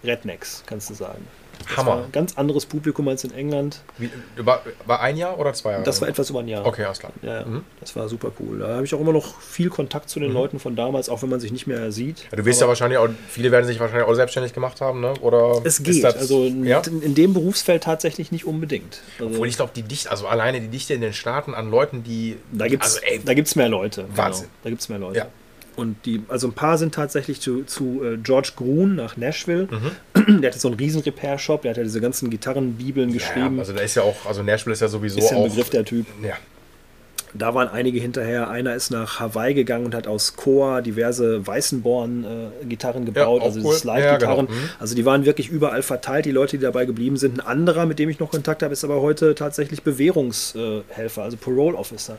Rednecks, 0.03 0.63
kannst 0.67 0.91
du 0.91 0.95
sagen. 0.95 1.25
Das 1.69 1.77
Hammer. 1.77 2.05
ein 2.05 2.13
ganz 2.13 2.37
anderes 2.37 2.67
Publikum 2.67 3.09
als 3.09 3.25
in 3.25 3.33
England. 3.33 3.81
Wie, 3.99 4.11
war, 4.37 4.63
war 4.87 5.01
ein 5.01 5.17
Jahr 5.17 5.39
oder 5.39 5.53
zwei 5.55 5.73
Jahre? 5.73 5.85
Das 5.85 6.01
war 6.01 6.09
etwas 6.09 6.31
über 6.31 6.41
ein 6.41 6.49
Jahr. 6.49 6.65
Okay, 6.67 6.85
alles 6.85 6.99
klar. 6.99 7.13
Ja, 7.23 7.41
ja. 7.41 7.47
Mhm. 7.47 7.65
das 7.81 7.95
war 7.97 8.09
super 8.09 8.31
cool. 8.41 8.59
Da 8.61 8.69
habe 8.77 8.85
ich 8.85 8.95
auch 8.95 9.01
immer 9.01 9.13
noch 9.13 9.41
viel 9.41 9.69
Kontakt 9.71 10.09
zu 10.09 10.21
den 10.21 10.33
Leuten 10.33 10.59
von 10.59 10.77
damals, 10.77 11.09
auch 11.09 11.23
wenn 11.23 11.29
man 11.29 11.41
sich 11.41 11.53
nicht 11.53 11.67
mehr 11.67 11.93
sieht. 11.93 12.25
Ja, 12.31 12.37
du 12.37 12.45
wirst 12.45 12.61
ja 12.61 12.69
wahrscheinlich 12.69 12.99
auch, 12.99 13.09
viele 13.29 13.51
werden 13.51 13.67
sich 13.67 13.81
wahrscheinlich 13.81 14.07
auch 14.09 14.15
selbstständig 14.15 14.53
gemacht 14.53 14.81
haben, 14.81 15.01
ne? 15.01 15.15
Oder 15.21 15.61
es 15.65 15.83
geht. 15.83 16.03
das- 16.05 16.17
also 16.17 16.45
in, 16.45 16.65
ja? 16.65 16.81
in 16.87 17.15
dem 17.15 17.35
Berufsfeld 17.35 17.83
tatsächlich 17.85 18.33
nicht 18.33 18.45
unbedingt. 18.47 19.01
Also, 19.19 19.31
Obwohl 19.33 19.49
ich 19.49 19.57
glaube, 19.57 19.73
die 19.75 19.83
Dichte, 19.83 20.11
also 20.11 20.27
alleine 20.27 20.61
die 20.61 20.69
Dichte 20.69 20.95
in 20.95 21.01
den 21.01 21.13
Staaten 21.13 21.55
an 21.55 21.71
Leuten, 21.71 22.03
die. 22.03 22.37
da 22.53 22.69
gibt 22.69 22.85
es 22.85 22.97
also, 22.97 23.07
ey, 23.07 23.21
da 23.25 23.35
gibt's 23.35 23.57
mehr 23.57 23.69
Leute. 23.69 24.05
Wahnsinn. 24.15 24.45
Genau. 24.45 24.53
Da 24.65 24.71
gibt 24.71 24.83
es 24.83 24.89
mehr 24.89 24.99
Leute. 24.99 25.27
Ja. 25.77 25.83
Und 25.83 25.97
die, 26.05 26.23
also 26.29 26.49
ein 26.49 26.53
paar 26.53 26.79
sind 26.79 26.95
tatsächlich 26.95 27.41
zu, 27.41 27.65
zu 27.65 28.03
äh, 28.05 28.17
George 28.17 28.53
Grun 28.57 28.95
nach 28.97 29.17
Nashville. 29.17 29.69
Mhm. 29.71 30.41
Der 30.43 30.51
hatte 30.51 30.61
so 30.61 30.69
einen 30.69 30.77
riesen 30.77 31.03
Repair-Shop, 31.03 31.63
der 31.63 31.71
hat 31.71 31.77
ja 31.79 31.83
diese 31.83 32.01
ganzen 32.01 32.31
Gitarrenbibeln 32.31 33.09
ja, 33.09 33.15
geschrieben. 33.15 33.59
also 33.59 33.73
da 33.73 33.81
ist 33.81 33.95
ja 33.95 34.03
auch, 34.03 34.27
also 34.27 34.43
Nashville 34.43 34.75
ist 34.75 34.81
ja 34.81 34.89
sowieso 34.89 35.19
ist 35.19 35.31
ja 35.31 35.37
ein 35.37 35.43
auch. 35.43 35.49
Begriff 35.49 35.71
der 35.71 35.85
Typ. 35.85 36.07
Ja, 36.23 36.35
Da 37.35 37.55
waren 37.55 37.69
einige 37.69 37.99
hinterher. 37.99 38.51
Einer 38.51 38.75
ist 38.75 38.91
nach 38.91 39.19
Hawaii 39.19 39.55
gegangen 39.55 39.87
und 39.87 39.95
hat 39.95 40.07
aus 40.07 40.37
Koa 40.37 40.83
diverse 40.83 41.47
Weißenborn-Gitarren 41.47 43.07
gebaut, 43.07 43.41
auch 43.41 43.47
also 43.47 43.61
cool. 43.61 43.67
diese 43.71 43.79
Slide-Gitarren. 43.81 44.47
Ja, 44.47 44.53
genau. 44.53 44.61
Mhm. 44.61 44.71
Also 44.79 44.95
die 44.95 45.05
waren 45.07 45.25
wirklich 45.25 45.49
überall 45.49 45.83
verteilt, 45.83 46.27
die 46.27 46.31
Leute, 46.31 46.59
die 46.59 46.63
dabei 46.63 46.85
geblieben 46.85 47.17
sind. 47.17 47.41
Ein 47.41 47.47
anderer, 47.47 47.87
mit 47.87 47.99
dem 47.99 48.11
ich 48.11 48.19
noch 48.21 48.31
Kontakt 48.31 48.63
habe, 48.63 48.75
ist 48.75 48.85
aber 48.85 49.01
heute 49.01 49.35
tatsächlich 49.35 49.83
Bewährungshelfer, 49.83 51.23
also 51.23 51.37
Parole 51.39 51.77
Officer. 51.77 52.19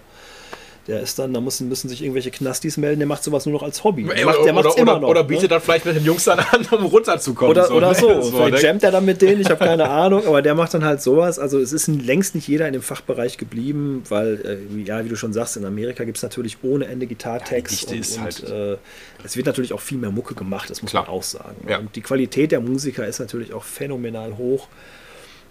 Der 0.87 0.99
ist 1.01 1.17
dann, 1.17 1.33
da 1.33 1.39
müssen, 1.39 1.69
müssen 1.69 1.87
sich 1.87 2.01
irgendwelche 2.01 2.29
Knastis 2.29 2.75
melden, 2.75 2.99
der 2.99 3.07
macht 3.07 3.23
sowas 3.23 3.45
nur 3.45 3.53
noch 3.53 3.63
als 3.63 3.85
Hobby. 3.85 4.03
Der 4.03 4.25
macht, 4.25 4.43
der 4.43 4.53
oder, 4.53 4.77
immer 4.77 4.91
oder, 4.91 4.99
noch. 4.99 5.07
oder 5.07 5.21
ne? 5.21 5.27
bietet 5.29 5.49
dann 5.51 5.61
vielleicht 5.61 5.85
mit 5.85 5.95
den 5.95 6.03
Jungs 6.03 6.25
dann 6.25 6.39
an, 6.39 6.65
um 6.71 6.85
runterzukommen. 6.85 7.51
Oder 7.51 7.67
so. 7.67 7.73
Oder 7.75 7.89
ne? 7.89 7.95
so. 7.95 8.21
So, 8.21 8.31
Vielleicht 8.31 8.53
ne? 8.55 8.61
jammt 8.61 8.83
er 8.83 8.91
dann 8.91 9.05
mit 9.05 9.21
denen, 9.21 9.39
ich 9.39 9.49
habe 9.49 9.63
keine 9.63 9.89
Ahnung, 9.89 10.27
aber 10.27 10.41
der 10.41 10.55
macht 10.55 10.73
dann 10.73 10.83
halt 10.83 11.01
sowas. 11.01 11.39
Also 11.39 11.57
es 11.59 11.71
ist 11.71 11.87
längst 11.87 12.35
nicht 12.35 12.49
jeder 12.49 12.67
in 12.67 12.73
dem 12.73 12.81
Fachbereich 12.81 13.37
geblieben, 13.37 14.03
weil, 14.09 14.59
äh, 14.75 14.83
ja, 14.83 15.05
wie 15.05 15.09
du 15.09 15.15
schon 15.15 15.31
sagst, 15.31 15.55
in 15.55 15.63
Amerika 15.63 16.03
gibt 16.03 16.17
es 16.17 16.23
natürlich 16.23 16.57
ohne 16.63 16.85
Ende 16.87 17.07
Gitartext. 17.07 17.83
Ja, 17.83 17.93
und, 17.93 17.99
ist 17.99 18.17
und, 18.17 18.23
halt- 18.23 18.43
äh, 18.43 18.77
es 19.23 19.37
wird 19.37 19.45
natürlich 19.45 19.71
auch 19.71 19.79
viel 19.79 19.97
mehr 19.97 20.11
Mucke 20.11 20.35
gemacht, 20.35 20.69
das 20.69 20.81
muss 20.81 20.91
Klar. 20.91 21.03
man 21.03 21.11
auch 21.13 21.23
sagen. 21.23 21.65
Ja. 21.69 21.77
Und 21.77 21.95
die 21.95 22.01
Qualität 22.01 22.51
der 22.51 22.59
Musiker 22.59 23.07
ist 23.07 23.19
natürlich 23.19 23.53
auch 23.53 23.63
phänomenal 23.63 24.37
hoch. 24.37 24.67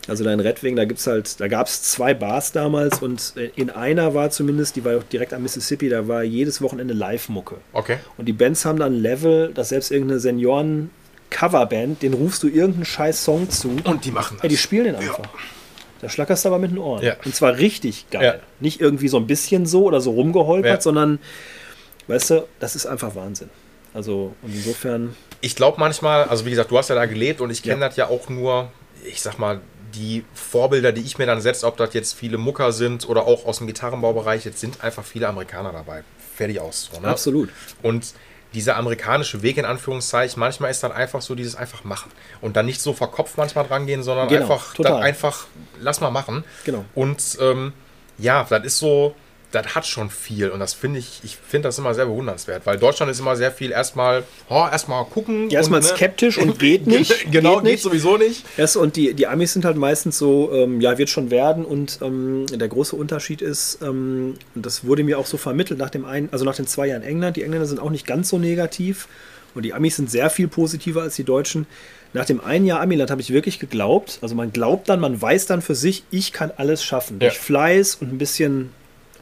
Also 0.09 0.25
da 0.25 0.33
in 0.33 0.41
Redwing, 0.41 0.75
da 0.75 0.85
gibt's 0.85 1.07
halt, 1.07 1.39
da 1.41 1.47
gab 1.47 1.69
es 1.69 1.83
zwei 1.83 2.13
Bars 2.13 2.51
damals 2.51 3.01
und 3.01 3.35
äh, 3.37 3.51
in 3.55 3.71
einer 3.71 4.15
war 4.15 4.31
zumindest, 4.31 4.75
die 4.75 4.85
war 4.85 4.97
auch 4.99 5.05
direkt 5.05 5.33
am 5.33 5.43
Mississippi, 5.45 5.89
da 5.89 6.09
war 6.09 6.25
jedes 6.25 6.61
Wochenende 6.61 6.93
Live-Mucke. 6.93 7.57
Okay. 7.73 7.99
Und 8.17 8.27
die 8.27 8.33
Bands 8.33 8.65
haben 8.65 8.79
dann 8.81 8.95
ein 8.95 9.01
Level, 9.01 9.53
dass 9.55 9.69
selbst 9.69 9.93
irgendeine 9.93 10.19
Senioren-Coverband, 10.19 12.03
den 12.03 12.15
rufst 12.15 12.43
du 12.43 12.49
irgendeinen 12.49 12.85
scheiß 12.85 13.25
Song 13.25 13.49
zu. 13.51 13.77
Und 13.85 14.05
die 14.05 14.11
machen 14.11 14.37
das. 14.39 14.43
Ja, 14.45 14.49
die 14.49 14.57
spielen 14.57 14.85
den 14.85 14.95
einfach. 14.97 15.29
Da 16.01 16.09
schlackerst 16.09 16.45
du 16.45 16.49
aber 16.49 16.59
mit 16.59 16.73
den 16.73 16.79
Ohren. 16.79 17.05
Ja. 17.05 17.15
Und 17.25 17.35
zwar 17.35 17.59
richtig 17.59 18.11
geil. 18.11 18.25
Ja. 18.25 18.35
Nicht 18.61 18.81
irgendwie 18.81 19.07
so 19.09 19.19
ein 19.19 19.27
bisschen 19.29 19.67
so 19.67 19.85
oder 19.85 20.01
so 20.01 20.11
rumgeholpert, 20.11 20.79
Ja. 20.79 20.81
sondern, 20.81 21.21
weißt 22.09 22.31
du, 22.31 22.45
das 22.59 22.75
ist 22.75 22.87
einfach 22.87 23.15
Wahnsinn. 23.15 23.51
Also 23.95 24.35
und 24.43 24.53
insofern, 24.55 25.15
ich 25.43 25.55
glaube 25.55 25.79
manchmal, 25.79 26.25
also 26.25 26.45
wie 26.47 26.51
gesagt, 26.51 26.71
du 26.71 26.79
hast 26.79 26.89
ja 26.89 26.95
da 26.97 27.07
gelebt 27.07 27.41
und 27.41 27.51
ich 27.51 27.63
kenne 27.63 27.83
Ja. 27.83 27.89
das 27.89 27.97
ja 27.97 28.09
auch 28.09 28.29
nur, 28.29 28.69
ich 29.05 29.21
sag 29.21 29.39
mal, 29.39 29.61
die 29.95 30.25
Vorbilder, 30.35 30.93
die 30.93 31.03
ich 31.03 31.19
mir 31.19 31.27
dann 31.27 31.41
setze, 31.41 31.67
ob 31.67 31.77
das 31.77 31.95
jetzt 31.95 32.15
viele 32.15 32.39
Mucker 32.39 32.73
sind 32.73 33.09
oder 33.09 33.27
auch 33.27 33.45
aus 33.45 33.59
dem 33.59 33.67
Gitarrenbaubereich, 33.67 34.45
jetzt 34.45 34.61
sind 34.61 34.83
einfach 34.83 35.05
viele 35.05 35.29
Amerikaner 35.29 35.73
dabei. 35.73 36.05
Fertig 36.35 36.61
aus. 36.61 36.91
So, 36.93 37.01
ne? 37.01 37.09
absolut. 37.09 37.51
Und 37.83 38.15
dieser 38.55 38.77
amerikanische 38.77 39.43
Weg 39.43 39.57
in 39.57 39.65
Anführungszeichen, 39.65 40.39
manchmal 40.39 40.71
ist 40.71 40.83
dann 40.83 40.93
einfach 40.93 41.23
so 41.23 41.35
dieses 41.35 41.57
einfach 41.57 41.85
machen. 41.85 42.11
Und 42.41 42.57
dann 42.57 42.67
nicht 42.67 42.81
so 42.81 42.93
verkopft 42.93 43.39
manchmal 43.39 43.67
dran 43.67 43.87
gehen, 43.87 44.03
sondern 44.03 44.29
Genau, 44.29 44.43
einfach, 44.43 44.79
einfach, 44.79 45.47
lass 45.81 46.01
mal 46.01 46.11
machen. 46.11 46.45
Genau. 46.65 46.85
Und 46.95 47.39
ähm, 47.41 47.73
ja, 48.19 48.47
das 48.49 48.65
ist 48.65 48.79
so, 48.79 49.15
das 49.53 49.75
hat 49.75 49.87
schon 49.87 50.11
viel. 50.11 50.49
Und 50.49 50.61
das 50.61 50.73
finde 50.73 50.99
ich, 50.99 51.21
ich 51.23 51.37
finde 51.37 51.69
das 51.69 51.79
immer 51.79 51.95
sehr 51.95 52.07
bewundernswert, 52.07 52.63
weil 52.65 52.79
Deutschland 52.79 53.13
ist 53.13 53.21
immer 53.21 53.37
sehr 53.37 53.53
viel 53.53 53.71
erstmal, 53.71 54.25
oh, 54.49 54.67
erstmal 54.71 55.05
gucken. 55.05 55.51
Ja, 55.51 55.59
erstmal 55.59 55.81
ne, 55.81 55.87
skeptisch 55.87 56.39
und 56.39 56.59
geht 56.59 56.87
nicht. 56.87 57.27
genau, 57.31 57.57
geht 57.57 57.65
geht, 57.65 57.73
nicht. 57.73 57.83
sowieso 57.83 58.17
nicht. 58.17 58.45
Erst, 58.57 58.77
und 58.77 58.97
die, 58.97 59.15
die 59.15 59.27
Amis 59.27 59.53
sind 59.53 59.65
halt 59.65 59.77
meistens 59.77 60.19
so, 60.19 60.51
ähm, 60.53 60.81
ja, 60.81 60.97
wird 60.99 61.11
schon 61.11 61.31
werden. 61.31 61.65
Und 61.65 61.99
ähm, 62.03 62.47
der 62.51 62.69
große 62.69 62.97
Unterschied 62.97 63.43
ist, 63.43 63.79
ähm, 63.83 64.35
und 64.55 64.67
das 64.67 64.85
wurde 64.85 65.05
mir 65.05 65.19
auch 65.19 65.27
so 65.27 65.37
vermittelt 65.37 65.79
nach 65.79 65.91
dem 65.91 66.05
einen, 66.05 66.31
also 66.33 66.45
nach 66.45 66.57
den 66.57 66.67
zwei 66.67 66.87
Jahren 66.87 67.03
England, 67.03 67.37
die 67.37 67.43
Engländer 67.43 67.67
sind 67.67 67.79
auch 67.79 67.91
nicht 67.91 68.07
ganz 68.07 68.31
so 68.31 68.39
negativ. 68.39 69.07
Und 69.55 69.65
die 69.65 69.75
Amis 69.75 69.97
sind 69.97 70.11
sehr 70.11 70.31
viel 70.31 70.49
positiver 70.49 71.03
als 71.03 71.17
die 71.17 71.25
Deutschen. 71.25 71.67
Nach 72.15 72.25
dem 72.25 72.41
einen 72.41 72.67
Jahr 72.67 72.81
Amiland 72.81 73.11
habe 73.11 73.21
ich 73.21 73.33
wirklich 73.33 73.59
geglaubt, 73.59 74.19
also 74.21 74.35
man 74.35 74.53
glaubt 74.53 74.89
dann, 74.89 75.01
man 75.01 75.21
weiß 75.21 75.47
dann 75.47 75.63
für 75.63 75.75
sich, 75.75 76.05
ich 76.11 76.33
kann 76.33 76.51
alles 76.57 76.85
schaffen. 76.85 77.19
Ja. 77.21 77.29
Durch 77.29 77.39
Fleiß 77.39 77.97
und 77.97 78.13
ein 78.13 78.19
bisschen 78.19 78.71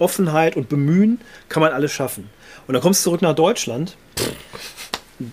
Offenheit 0.00 0.56
und 0.56 0.68
Bemühen 0.68 1.20
kann 1.48 1.62
man 1.62 1.72
alles 1.72 1.92
schaffen. 1.92 2.28
Und 2.66 2.74
dann 2.74 2.82
kommst 2.82 3.00
du 3.00 3.10
zurück 3.10 3.22
nach 3.22 3.34
Deutschland, 3.34 3.96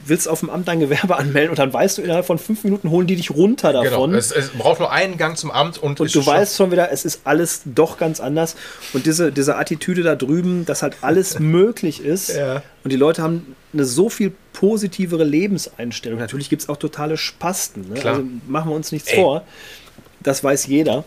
willst 0.06 0.28
auf 0.28 0.42
dem 0.42 0.50
Amt 0.50 0.68
dein 0.68 0.82
Gewerbe 0.82 1.16
anmelden 1.18 1.52
und 1.52 1.60
dann 1.60 1.72
weißt 1.72 1.98
du, 1.98 2.02
innerhalb 2.02 2.26
von 2.26 2.38
fünf 2.38 2.64
Minuten 2.66 2.90
holen 2.90 3.08
die 3.08 3.16
dich 3.16 3.32
runter 3.32 3.70
Genau. 3.72 3.84
davon. 3.84 4.16
Es, 4.16 4.32
es 4.32 4.50
braucht 4.50 4.80
nur 4.80 4.92
einen 4.92 5.18
Gang 5.18 5.38
zum 5.38 5.50
Amt 5.50 5.78
und, 5.78 6.02
Und 6.02 6.14
du 6.14 6.26
weißt 6.26 6.58
schon 6.58 6.72
wieder, 6.72 6.92
es 6.92 7.06
ist 7.06 7.22
alles 7.24 7.62
doch 7.64 7.98
ganz 7.98 8.20
anders. 8.20 8.56
Und 8.94 9.06
diese, 9.06 9.32
diese 9.32 9.56
Attitüde 9.56 10.04
da 10.04 10.16
drüben, 10.16 10.66
dass 10.66 10.82
halt 10.84 10.98
alles 11.02 11.40
möglich 11.40 12.04
ist. 12.04 12.36
Ja. 12.36 12.64
Und 12.84 12.92
die 12.92 12.98
Leute 12.98 13.22
haben 13.22 13.56
eine 13.72 13.86
so 13.86 14.10
viel 14.10 14.34
positivere 14.52 15.24
Lebenseinstellung. 15.24 16.20
Natürlich 16.20 16.50
gibt 16.50 16.64
es 16.64 16.70
auch 16.70 16.78
totale 16.78 17.16
Spasten. 17.16 17.90
Ne? 17.94 18.04
Also 18.04 18.24
machen 18.48 18.72
wir 18.72 18.76
uns 18.76 18.92
nichts 18.92 19.10
Ey. 19.10 19.16
vor. 19.22 19.44
Das 20.20 20.44
weiß 20.44 20.66
jeder. 20.68 21.06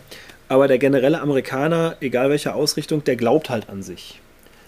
Aber 0.51 0.67
der 0.67 0.77
generelle 0.79 1.21
Amerikaner, 1.21 1.95
egal 2.01 2.29
welcher 2.29 2.55
Ausrichtung, 2.55 3.03
der 3.05 3.15
glaubt 3.15 3.49
halt 3.49 3.69
an 3.69 3.83
sich. 3.83 4.19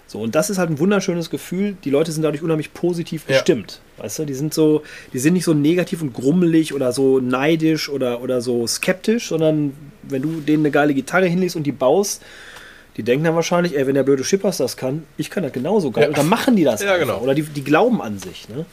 So, 0.06 0.18
und 0.20 0.34
das 0.34 0.48
ist 0.48 0.56
halt 0.56 0.70
ein 0.70 0.78
wunderschönes 0.78 1.28
Gefühl. 1.28 1.76
Die 1.84 1.90
Leute 1.90 2.10
sind 2.10 2.22
dadurch 2.22 2.42
unheimlich 2.42 2.72
positiv 2.72 3.24
Ja. 3.28 3.34
gestimmt. 3.36 3.80
Weißt 3.98 4.18
du, 4.20 4.24
die 4.24 4.32
sind 4.34 4.54
so, 4.54 4.82
die 5.12 5.18
sind 5.18 5.34
nicht 5.34 5.44
so 5.44 5.52
negativ 5.52 6.00
und 6.00 6.14
grummelig 6.14 6.72
oder 6.72 6.92
so 6.92 7.20
neidisch 7.20 7.90
oder, 7.90 8.22
oder 8.22 8.40
so 8.40 8.66
skeptisch, 8.66 9.28
sondern 9.28 9.74
wenn 10.02 10.22
du 10.22 10.40
denen 10.40 10.62
eine 10.64 10.70
geile 10.70 10.94
Gitarre 10.94 11.26
hinlegst 11.26 11.54
und 11.56 11.64
die 11.64 11.72
baust, 11.72 12.22
die 12.96 13.02
denken 13.02 13.24
dann 13.24 13.34
wahrscheinlich, 13.34 13.76
ey, 13.76 13.86
wenn 13.86 13.94
der 13.94 14.04
blöde 14.04 14.24
Schippers 14.24 14.56
das 14.56 14.76
kann, 14.78 15.02
ich 15.18 15.28
kann 15.28 15.42
das 15.42 15.52
genauso 15.52 15.90
geil. 15.90 16.04
Ja. 16.04 16.08
Und 16.10 16.16
dann 16.18 16.28
machen 16.28 16.56
die 16.56 16.64
das 16.64 16.80
Ja, 16.82 16.94
einfach. 16.94 17.00
genau. 17.06 17.18
Oder 17.20 17.34
die, 17.34 17.42
die 17.42 17.64
glauben 17.64 18.00
an 18.00 18.18
sich. 18.18 18.48
Ne? 18.48 18.64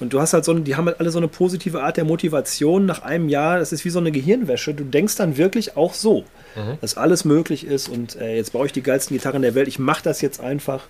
Und 0.00 0.12
du 0.12 0.20
hast 0.20 0.32
halt 0.32 0.44
so 0.44 0.52
eine, 0.52 0.62
die 0.62 0.76
haben 0.76 0.86
halt 0.86 0.98
alle 0.98 1.10
so 1.10 1.18
eine 1.18 1.28
positive 1.28 1.82
Art 1.82 1.96
der 1.98 2.04
Motivation 2.04 2.86
nach 2.86 3.02
einem 3.02 3.28
Jahr. 3.28 3.58
Das 3.58 3.72
ist 3.72 3.84
wie 3.84 3.90
so 3.90 3.98
eine 3.98 4.10
Gehirnwäsche. 4.12 4.72
Du 4.74 4.84
denkst 4.84 5.16
dann 5.16 5.36
wirklich 5.36 5.76
auch 5.76 5.94
so, 5.94 6.24
Mhm. 6.56 6.78
dass 6.80 6.96
alles 6.96 7.24
möglich 7.24 7.64
ist 7.64 7.88
und 7.88 8.16
äh, 8.16 8.34
jetzt 8.34 8.52
baue 8.52 8.66
ich 8.66 8.72
die 8.72 8.82
geilsten 8.82 9.16
Gitarren 9.16 9.42
der 9.42 9.54
Welt. 9.54 9.68
Ich 9.68 9.78
mache 9.78 10.02
das 10.02 10.20
jetzt 10.20 10.40
einfach. 10.40 10.82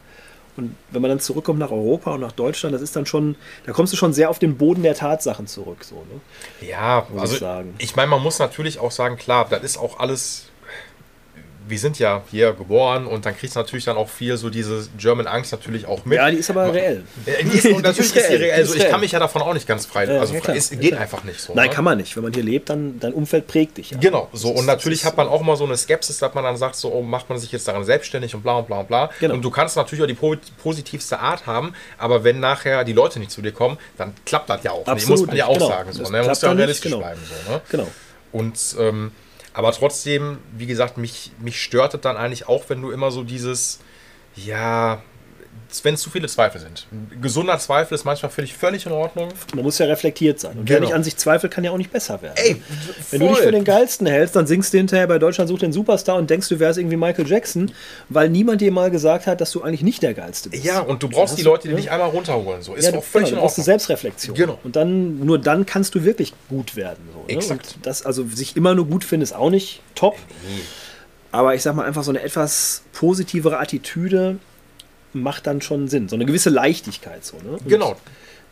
Und 0.56 0.74
wenn 0.90 1.02
man 1.02 1.10
dann 1.10 1.20
zurückkommt 1.20 1.58
nach 1.58 1.70
Europa 1.70 2.12
und 2.14 2.20
nach 2.20 2.32
Deutschland, 2.32 2.74
das 2.74 2.80
ist 2.82 2.96
dann 2.96 3.04
schon, 3.06 3.36
da 3.66 3.72
kommst 3.72 3.92
du 3.92 3.96
schon 3.96 4.12
sehr 4.12 4.30
auf 4.30 4.38
den 4.38 4.56
Boden 4.56 4.82
der 4.82 4.94
Tatsachen 4.94 5.46
zurück. 5.46 5.84
So, 5.84 5.96
ne? 5.96 6.66
Ja, 6.68 7.06
Muss 7.12 7.20
also 7.22 7.34
ich 7.34 7.40
sagen. 7.40 7.74
ich 7.78 7.94
meine, 7.94 8.08
man 8.10 8.22
muss 8.22 8.38
natürlich 8.38 8.78
auch 8.78 8.90
sagen, 8.90 9.16
klar, 9.16 9.46
das 9.50 9.62
ist 9.62 9.76
auch 9.78 9.98
alles. 10.00 10.46
Wir 11.70 11.78
sind 11.78 11.98
ja 11.98 12.22
hier 12.30 12.52
geboren 12.52 13.06
und 13.06 13.24
dann 13.26 13.36
kriegst 13.36 13.54
du 13.56 13.60
natürlich 13.60 13.84
dann 13.84 13.96
auch 13.96 14.08
viel 14.08 14.36
so 14.36 14.50
diese 14.50 14.88
German 14.98 15.26
Angst 15.26 15.52
natürlich 15.52 15.86
auch 15.86 16.04
mit. 16.04 16.16
Ja, 16.18 16.30
die 16.30 16.36
ist 16.38 16.50
aber 16.50 16.72
reell. 16.72 17.04
Äh, 17.26 17.44
Die 17.44 17.56
ist, 17.58 17.66
und 17.74 17.82
natürlich 17.82 18.14
ist, 18.14 18.14
die 18.16 18.18
reell, 18.18 18.36
reell. 18.38 18.46
die 18.48 18.52
Also 18.52 18.70
ist 18.72 18.76
ich 18.76 18.82
reell. 18.82 18.90
kann 18.92 19.00
mich 19.00 19.12
ja 19.12 19.18
davon 19.18 19.42
auch 19.42 19.54
nicht 19.54 19.66
ganz 19.66 19.86
frei. 19.86 20.06
Also 20.08 20.34
ja, 20.34 20.40
es 20.54 20.70
geht 20.70 20.94
einfach 20.94 21.24
nicht 21.24 21.40
so. 21.40 21.54
Nein, 21.54 21.68
ne? 21.68 21.74
kann 21.74 21.84
man 21.84 21.98
nicht. 21.98 22.16
Wenn 22.16 22.24
man 22.24 22.32
hier 22.32 22.42
lebt, 22.42 22.68
dann 22.68 22.98
dein 23.00 23.12
Umfeld 23.14 23.46
prägt 23.46 23.78
dich. 23.78 23.92
Ja. 23.92 23.98
Genau, 23.98 24.28
so. 24.32 24.50
Ist- 24.52 24.58
Und 24.58 24.66
natürlich 24.66 25.04
hat 25.04 25.16
man 25.16 25.28
auch 25.28 25.40
mal 25.42 25.56
so 25.56 25.64
eine 25.64 25.76
Skepsis, 25.76 26.18
dass 26.18 26.34
man 26.34 26.44
dann 26.44 26.56
sagt, 26.56 26.76
so, 26.76 26.92
oh, 26.92 27.02
macht 27.02 27.28
man 27.30 27.38
sich 27.38 27.52
jetzt 27.52 27.66
daran 27.68 27.84
selbstständig 27.84 28.34
und 28.34 28.42
bla 28.42 28.58
und 28.58 28.66
bla 28.66 28.80
und 28.80 28.88
bla. 28.88 29.10
Genau. 29.20 29.34
Und 29.34 29.42
du 29.42 29.50
kannst 29.50 29.76
natürlich 29.76 30.02
auch 30.02 30.08
die 30.08 30.14
po 30.14 30.34
positivste 30.62 31.18
Art 31.20 31.46
haben, 31.46 31.74
aber 31.98 32.24
wenn 32.24 32.40
nachher 32.40 32.84
die 32.84 32.92
Leute 32.92 33.18
nicht 33.18 33.30
zu 33.30 33.40
dir 33.42 33.52
kommen, 33.52 33.78
dann 33.96 34.12
klappt 34.26 34.50
das 34.50 34.62
ja 34.64 34.72
auch. 34.72 34.86
Absolut 34.86 35.20
Muss 35.20 35.26
man 35.28 35.36
ja 35.36 35.46
auch 35.46 35.54
genau. 35.54 35.68
sagen. 35.68 35.92
So, 35.92 36.02
ne? 36.02 36.10
Man 36.10 36.26
muss 36.26 36.42
ja 36.42 36.52
realistisch 36.52 36.90
genau. 36.90 36.98
bleiben. 37.02 37.20
So, 37.46 37.52
ne? 37.52 37.60
Genau. 37.70 37.86
Und 38.32 38.58
ähm, 38.78 39.12
aber 39.52 39.72
trotzdem, 39.72 40.38
wie 40.56 40.66
gesagt, 40.66 40.96
mich, 40.96 41.32
mich 41.38 41.62
stört 41.62 41.94
es 41.94 42.00
dann 42.00 42.16
eigentlich 42.16 42.48
auch, 42.48 42.64
wenn 42.68 42.80
du 42.82 42.90
immer 42.90 43.10
so 43.10 43.24
dieses, 43.24 43.80
ja, 44.36 45.02
wenn 45.82 45.94
es 45.94 46.00
zu 46.00 46.10
viele 46.10 46.26
Zweifel 46.28 46.60
sind. 46.60 46.86
Ein 46.90 47.20
gesunder 47.22 47.58
Zweifel 47.58 47.94
ist 47.94 48.04
manchmal 48.04 48.30
völlig, 48.30 48.54
völlig 48.54 48.86
in 48.86 48.92
Ordnung. 48.92 49.28
Man 49.54 49.64
muss 49.64 49.78
ja 49.78 49.86
reflektiert 49.86 50.40
sein. 50.40 50.58
Und 50.58 50.68
wer 50.68 50.76
Genau. 50.76 50.88
nicht 50.88 50.94
an 50.94 51.04
sich 51.04 51.16
zweifelt, 51.16 51.52
kann 51.52 51.62
ja 51.64 51.70
auch 51.70 51.76
nicht 51.76 51.92
besser 51.92 52.20
werden. 52.22 52.34
Ey, 52.36 52.60
Wenn 53.10 53.20
du 53.20 53.28
dich 53.28 53.38
für 53.38 53.52
den 53.52 53.64
Geilsten 53.64 54.06
hältst, 54.06 54.34
dann 54.36 54.46
singst 54.46 54.72
du 54.72 54.78
hinterher 54.78 55.06
bei 55.06 55.18
Deutschland 55.18 55.48
sucht 55.48 55.62
den 55.62 55.72
Superstar 55.72 56.16
und 56.16 56.28
denkst, 56.30 56.48
du 56.48 56.58
wärst 56.58 56.78
irgendwie 56.78 56.96
Michael 56.96 57.26
Jackson, 57.28 57.70
weil 58.08 58.28
niemand 58.28 58.60
dir 58.60 58.72
mal 58.72 58.90
gesagt 58.90 59.26
hat, 59.26 59.40
dass 59.40 59.50
du 59.52 59.62
eigentlich 59.62 59.82
nicht 59.82 60.02
der 60.02 60.14
Geilste 60.14 60.50
bist. 60.50 60.64
Ja, 60.64 60.80
und 60.80 61.02
du 61.02 61.08
brauchst 61.08 61.38
die 61.38 61.42
Leute, 61.42 61.68
die 61.68 61.74
ja. 61.74 61.76
dich 61.76 61.90
einmal 61.90 62.08
runterholen. 62.10 62.62
So 62.62 62.74
ist 62.74 62.84
Ja, 62.84 62.90
auch 62.90 62.94
du, 62.96 63.00
völlig 63.02 63.28
genau, 63.28 63.28
in 63.28 63.34
du 63.36 63.40
brauchst 63.42 63.58
eine 63.58 63.62
Ordnung. 63.62 63.64
Selbstreflexion. 63.64 64.34
Genau. 64.36 64.58
Und 64.64 64.76
dann, 64.76 65.20
nur 65.24 65.38
dann 65.38 65.66
kannst 65.66 65.94
du 65.94 66.04
wirklich 66.04 66.34
gut 66.48 66.76
werden. 66.76 67.08
So, 67.12 67.20
ne? 67.20 67.38
Exakt. 67.38 67.74
Und 67.76 67.86
das, 67.86 68.04
also 68.04 68.26
sich 68.26 68.56
immer 68.56 68.74
nur 68.74 68.86
gut 68.86 69.04
finden, 69.04 69.22
ist 69.22 69.34
auch 69.34 69.50
nicht 69.50 69.82
top. 69.94 70.16
Aber 71.32 71.54
ich 71.54 71.62
sag 71.62 71.76
mal 71.76 71.84
einfach 71.86 72.02
so 72.02 72.10
eine 72.10 72.22
etwas 72.22 72.82
positivere 72.92 73.58
Attitüde 73.58 74.38
macht 75.12 75.46
dann 75.46 75.60
schon 75.60 75.88
Sinn. 75.88 76.08
So 76.08 76.16
eine 76.16 76.24
gewisse 76.26 76.50
Leichtigkeit. 76.50 77.24
So, 77.24 77.36
ne? 77.38 77.58
Genau, 77.66 77.96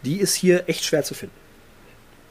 Die 0.05 0.19
ist 0.19 0.35
hier 0.35 0.69
echt 0.69 0.85
schwer 0.85 1.03
zu 1.05 1.15
finden. 1.15 1.35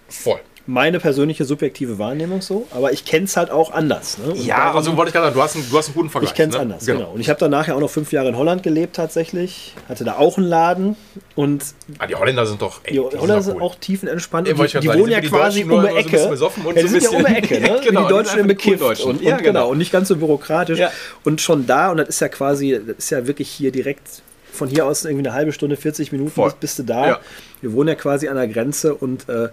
voll. 0.09 0.39
Meine 0.69 0.99
persönliche 0.99 1.45
subjektive 1.45 1.97
Wahrnehmung 1.97 2.41
so, 2.41 2.67
aber 2.71 2.91
ich 2.91 3.05
kenne 3.05 3.23
es 3.23 3.37
halt 3.37 3.49
auch 3.51 3.71
anders. 3.71 4.17
Ne? 4.17 4.31
Und 4.33 4.45
Ja, 4.45 4.73
also 4.73 4.97
wollte 4.97 5.09
ich 5.09 5.13
gerade 5.13 5.27
sagen, 5.27 5.35
du 5.35 5.41
hast 5.41 5.55
einen, 5.55 5.69
du 5.69 5.77
hast 5.77 5.87
einen 5.87 5.95
guten 5.95 6.09
Vergleich. 6.09 6.31
ich 6.31 6.35
kenne 6.35 6.49
es 6.49 6.55
ne? 6.55 6.61
anders, 6.61 6.85
genau. 6.85 7.11
Und 7.11 7.21
ich 7.21 7.29
habe 7.29 7.39
danach 7.39 7.67
ja 7.69 7.75
auch 7.75 7.79
noch 7.79 7.89
fünf 7.89 8.11
Jahre 8.11 8.27
in 8.27 8.35
Holland 8.35 8.63
gelebt 8.63 8.97
tatsächlich, 8.97 9.73
hatte 9.87 10.03
da 10.03 10.17
auch 10.17 10.37
einen 10.37 10.45
Laden 10.47 10.95
und 11.35 11.63
Ah, 11.99 12.07
die 12.07 12.15
Holländer 12.15 12.45
sind 12.45 12.61
doch, 12.61 12.81
ey, 12.83 12.93
die 12.93 12.99
Holländer 12.99 13.41
sind 13.41 13.55
cool. 13.55 13.61
auch 13.63 13.75
tiefenentspannt 13.75 14.49
und 14.49 14.57
wollte 14.57 14.79
die, 14.81 14.87
die 14.89 14.93
wohnen 14.99 15.11
ja 15.11 15.21
quasi 15.21 15.63
um 15.63 15.69
die 15.69 15.75
so 15.87 15.87
Ecke. 15.87 16.29
und 16.65 16.75
ja, 16.75 16.81
die 16.83 16.87
sind 16.89 17.03
ja 17.03 17.09
um 17.11 17.23
die 17.25 17.33
Ecke, 17.33 17.59
ne? 17.61 17.79
Genau, 17.87 18.03
die 18.03 18.09
Deutschen 18.09 18.31
im 18.39 18.45
coolen 18.45 18.47
Bekifft 18.49 18.81
Deutschen. 18.81 19.09
und, 19.11 19.21
Ja, 19.21 19.35
und 19.35 19.43
genau. 19.43 19.59
genau. 19.61 19.69
und 19.69 19.77
nicht 19.77 19.93
ganz 19.93 20.09
so 20.09 20.17
bürokratisch 20.17 20.79
Ja. 20.79 20.91
und 21.23 21.39
schon 21.39 21.65
da 21.65 21.91
und 21.91 21.97
das 21.97 22.09
ist 22.09 22.19
ja 22.19 22.27
quasi, 22.27 22.77
das 22.85 22.97
ist 22.97 23.09
ja 23.09 23.25
wirklich 23.25 23.49
hier 23.49 23.71
direkt 23.71 24.21
von 24.51 24.67
hier 24.67 24.85
aus 24.85 25.05
irgendwie 25.05 25.25
eine 25.27 25.33
halbe 25.33 25.53
Stunde, 25.53 25.77
40 25.77 26.11
Minuten 26.11 26.31
Voll. 26.31 26.49
bist, 26.49 26.59
bist 26.59 26.79
du 26.79 26.83
da. 26.83 27.07
Ja. 27.07 27.19
Wir 27.61 27.71
wohnen 27.73 27.87
ja 27.89 27.95
quasi 27.95 28.27
an 28.27 28.35
der 28.35 28.47
Grenze 28.47 28.95
und 28.95 29.29
äh, 29.29 29.47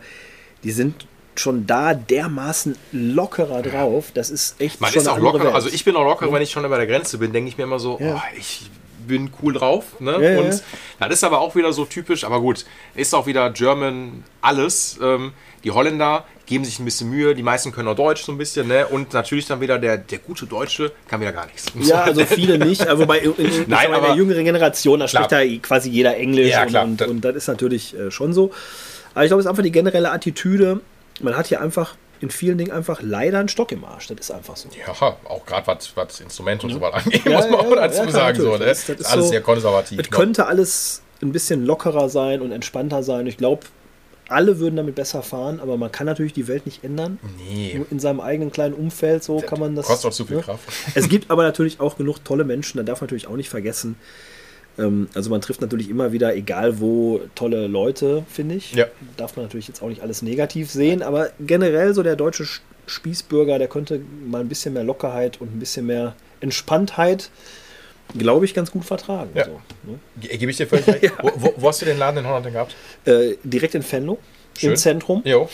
die 0.64 0.72
sind 0.72 1.07
schon 1.37 1.66
da 1.66 1.94
dermaßen 1.94 2.77
lockerer 2.92 3.62
drauf. 3.62 4.07
Das 4.14 4.31
ist 4.31 4.61
echt 4.61 4.81
Man 4.81 4.92
schon 4.92 5.03
ist 5.03 5.09
auch 5.09 5.14
andere 5.16 5.33
locker, 5.33 5.44
Welt. 5.46 5.55
also 5.55 5.68
ich 5.68 5.85
bin 5.85 5.96
auch 5.96 6.05
locker, 6.05 6.33
wenn 6.33 6.42
ich 6.42 6.50
schon 6.50 6.64
über 6.64 6.77
der 6.77 6.87
Grenze 6.87 7.18
bin, 7.18 7.33
denke 7.33 7.48
ich 7.48 7.59
mir 7.59 7.64
immer 7.64 7.79
so, 7.81 7.98
Ja. 8.00 8.16
oh, 8.16 8.20
ich 8.38 8.70
bin 9.07 9.31
cool 9.42 9.53
drauf. 9.53 10.00
Ne? 10.00 10.12
Ja, 10.12 10.40
und 10.40 10.46
ja. 10.50 10.61
das 11.09 11.14
ist 11.18 11.24
aber 11.24 11.40
auch 11.40 11.55
wieder 11.57 11.72
so 11.72 11.85
typisch, 11.85 12.24
aber 12.24 12.40
gut, 12.40 12.64
ist 12.94 13.14
auch 13.14 13.27
wieder 13.27 13.50
German 13.50 14.22
alles. 14.40 14.96
Ähm, 15.03 15.33
die 15.64 15.70
Holländer 15.72 16.24
geben 16.46 16.64
sich 16.64 16.79
ein 16.79 16.85
bisschen 16.85 17.11
Mühe, 17.11 17.35
die 17.35 17.42
meisten 17.42 17.72
können 17.72 17.88
auch 17.88 17.96
Deutsch 17.96 18.22
so 18.22 18.31
ein 18.33 18.38
bisschen, 18.38 18.68
ne? 18.68 18.87
Und 18.87 19.12
natürlich 19.12 19.46
dann 19.46 19.61
wieder 19.61 19.79
der, 19.79 19.96
der 19.98 20.18
gute 20.18 20.46
Deutsche 20.46 20.92
kann 21.09 21.20
wieder 21.20 21.33
gar 21.33 21.46
nichts. 21.46 21.66
Ja, 21.81 22.03
also 22.03 22.24
viele 22.27 22.59
nicht. 22.59 22.87
Also 22.87 23.07
bei 23.07 23.18
in, 23.18 23.35
in, 23.37 23.46
Nein, 23.66 23.87
in 23.87 23.90
der 23.92 23.94
aber- 24.03 24.14
jüngeren 24.14 24.44
Generation, 24.44 25.00
da 25.00 25.07
Klar. 25.07 25.24
spricht 25.24 25.62
da 25.62 25.66
quasi 25.66 25.90
jeder 25.90 26.16
Englisch 26.16 26.50
Ja, 26.53 26.62
und, 26.64 27.03
und, 27.03 27.03
und 27.09 27.20
das 27.24 27.35
ist 27.37 27.48
natürlich 27.48 27.94
äh, 27.98 28.11
schon 28.11 28.33
so. 28.33 28.53
Aber 29.14 29.24
ich 29.24 29.29
glaube, 29.29 29.40
es 29.40 29.46
ist 29.46 29.50
einfach 29.50 29.62
die 29.62 29.72
generelle 29.72 30.11
Attitüde. 30.11 30.81
Man 31.20 31.37
hat 31.37 31.46
hier 31.46 31.61
einfach 31.61 31.96
in 32.20 32.31
vielen 32.31 32.59
Dingen 32.59 32.72
einfach 32.72 33.00
leider 33.03 33.38
einen 33.38 33.48
Stock 33.48 33.70
im 33.72 33.85
Arsch. 33.85 34.09
Das 34.09 34.18
ist 34.18 34.31
einfach 34.31 34.56
so. 34.56 34.69
Ja, 34.77 34.92
auch 35.25 35.44
gerade 35.46 35.67
was, 35.67 35.96
was 35.96 36.21
Instrumente 36.21 36.67
und 36.67 36.73
so 36.73 36.81
weiter 36.81 36.96
angeht, 36.96 37.25
Ja, 37.25 37.37
muss 37.38 37.50
man 37.50 37.52
ja, 37.52 37.58
auch 37.67 37.71
ja, 37.71 37.77
dazu 37.77 38.02
ja, 38.04 38.10
sagen. 38.10 38.40
So, 38.40 38.52
ne? 38.56 38.65
Das 38.67 38.79
ist- 38.81 38.88
Das 38.88 38.96
das 38.98 39.06
ist 39.06 39.12
alles 39.12 39.25
so- 39.27 39.31
sehr 39.31 39.40
konservativ. 39.42 39.98
Es 40.00 40.10
ne? 40.10 40.17
könnte 40.17 40.46
alles 40.46 41.02
ein 41.23 41.33
bisschen 41.33 41.65
lockerer 41.65 42.08
sein 42.08 42.40
und 42.40 42.50
entspannter 42.52 43.02
sein. 43.02 43.27
Ich 43.27 43.37
glaube, 43.37 43.65
alle 44.29 44.58
würden 44.58 44.77
damit 44.77 44.94
besser 44.94 45.23
fahren, 45.23 45.60
aber 45.60 45.77
man 45.77 45.92
kann 45.92 46.06
natürlich 46.06 46.33
die 46.33 46.48
Welt 46.48 46.65
nicht 46.67 46.83
ändern. 46.83 47.19
Nee. 47.46 47.75
Nur 47.77 47.87
in 47.90 47.98
seinem 48.00 48.21
eigenen 48.21 48.50
kleinen 48.52 48.75
Umfeld, 48.75 49.23
so 49.23 49.38
kann 49.40 49.60
man 49.60 49.75
das. 49.77 49.87
Kostet 49.87 50.10
auch 50.10 50.15
zu 50.15 50.25
viel 50.25 50.37
ne? 50.38 50.42
Kraft. 50.42 50.62
Es 50.94 51.08
gibt 51.10 51.31
aber 51.31 51.42
natürlich 51.42 51.79
auch 51.79 51.98
genug 51.98 52.25
tolle 52.25 52.44
Menschen, 52.44 52.79
da 52.79 52.85
darf 52.85 53.00
man 53.00 53.06
natürlich 53.06 53.27
auch 53.27 53.37
nicht 53.37 53.50
vergessen. 53.50 53.96
Ähm, 54.79 55.08
also 55.14 55.31
man 55.31 55.40
trifft 55.40 55.60
natürlich 55.60 55.88
immer 55.88 56.12
wieder, 56.12 56.35
egal 56.35 56.81
wo, 56.81 57.20
tolle 57.35 57.66
Leute, 57.68 58.25
finde 58.29 58.56
ich. 58.56 58.72
Ja. 58.75 58.87
Darf 59.16 59.37
man 59.37 59.44
natürlich 59.46 59.68
jetzt 59.68 59.83
auch 59.83 59.88
nicht 59.88 60.02
alles 60.02 60.22
negativ 60.22 60.70
sehen, 60.70 61.02
aber 61.02 61.31
generell 61.40 61.94
so 61.94 62.02
der 62.02 62.16
deutsche 62.16 62.44
Sch- 62.44 62.60
Spießbürger, 62.87 63.58
der 63.58 63.68
könnte 63.68 64.00
mal 64.27 64.40
ein 64.40 64.48
bisschen 64.48 64.75
mehr 64.75 64.85
Lockerheit 64.85 65.40
und 65.40 65.54
ein 65.54 65.58
bisschen 65.58 65.87
mehr 65.87 66.14
Entspanntheit, 66.40 67.31
glaube 68.18 68.44
ich, 68.44 68.52
ganz 68.54 68.70
gut 68.70 68.85
vertragen. 68.85 69.31
Ja. 69.35 69.44
So, 69.46 69.50
ne? 69.85 69.98
Ge- 70.20 70.37
Gebe 70.37 70.50
ich 70.50 70.56
dir 70.58 70.66
völlig 70.66 70.87
recht. 70.88 71.12
wo, 71.22 71.31
wo, 71.37 71.54
wo 71.56 71.68
hast 71.68 71.81
du 71.83 71.87
den 71.87 71.98
Laden 71.98 72.18
in 72.18 72.27
Holland 72.27 72.44
denn 72.46 72.52
gehabt? 72.52 72.75
äh, 73.06 73.37
direkt 73.44 73.75
in 73.75 73.85
Venlo, 73.90 74.18
Schön. 74.58 74.70
im 74.70 74.77
Zentrum. 74.77 75.22
Jo. 75.25 75.48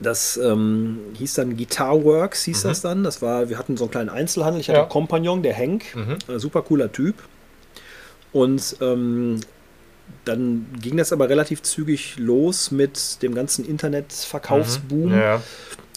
Das 0.00 0.36
ähm, 0.36 0.98
hieß 1.18 1.34
dann 1.34 1.56
Guitar 1.56 2.04
Works, 2.04 2.44
hieß 2.44 2.62
das 2.62 2.82
dann. 2.82 3.02
Das 3.02 3.20
war, 3.20 3.48
wir 3.48 3.58
hatten 3.58 3.76
so 3.76 3.84
einen 3.84 3.90
kleinen 3.90 4.08
Einzelhandel. 4.10 4.60
Ich 4.60 4.68
hatte 4.68 4.76
Mhm. 4.76 4.80
Ja. 4.80 4.82
einen 4.84 4.90
Kompagnon, 4.92 5.42
der 5.42 5.54
Henk, 5.54 5.84
äh, 6.28 6.38
super 6.38 6.62
cooler 6.62 6.90
Typ. 6.92 7.16
Und 8.38 8.76
ähm, 8.80 9.40
dann 10.24 10.66
ging 10.80 10.96
das 10.96 11.12
aber 11.12 11.28
relativ 11.28 11.60
zügig 11.62 12.16
los 12.18 12.70
mit 12.70 13.20
dem 13.20 13.34
ganzen 13.34 13.64
Internetverkaufsboom. 13.64 15.10
Mhm. 15.10 15.18
Ja. 15.18 15.42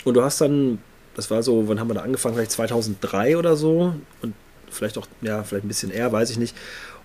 Und 0.05 0.15
du 0.15 0.23
hast 0.23 0.41
dann, 0.41 0.79
das 1.15 1.29
war 1.29 1.43
so, 1.43 1.67
wann 1.67 1.79
haben 1.79 1.87
wir 1.87 1.93
da 1.93 2.01
angefangen? 2.01 2.33
Vielleicht 2.33 2.51
2003 2.51 3.37
oder 3.37 3.55
so. 3.55 3.93
Und 4.23 4.33
vielleicht 4.71 4.97
auch, 4.97 5.05
ja, 5.21 5.43
vielleicht 5.43 5.65
ein 5.65 5.67
bisschen 5.67 5.91
eher, 5.91 6.11
weiß 6.11 6.31
ich 6.31 6.39
nicht. 6.39 6.57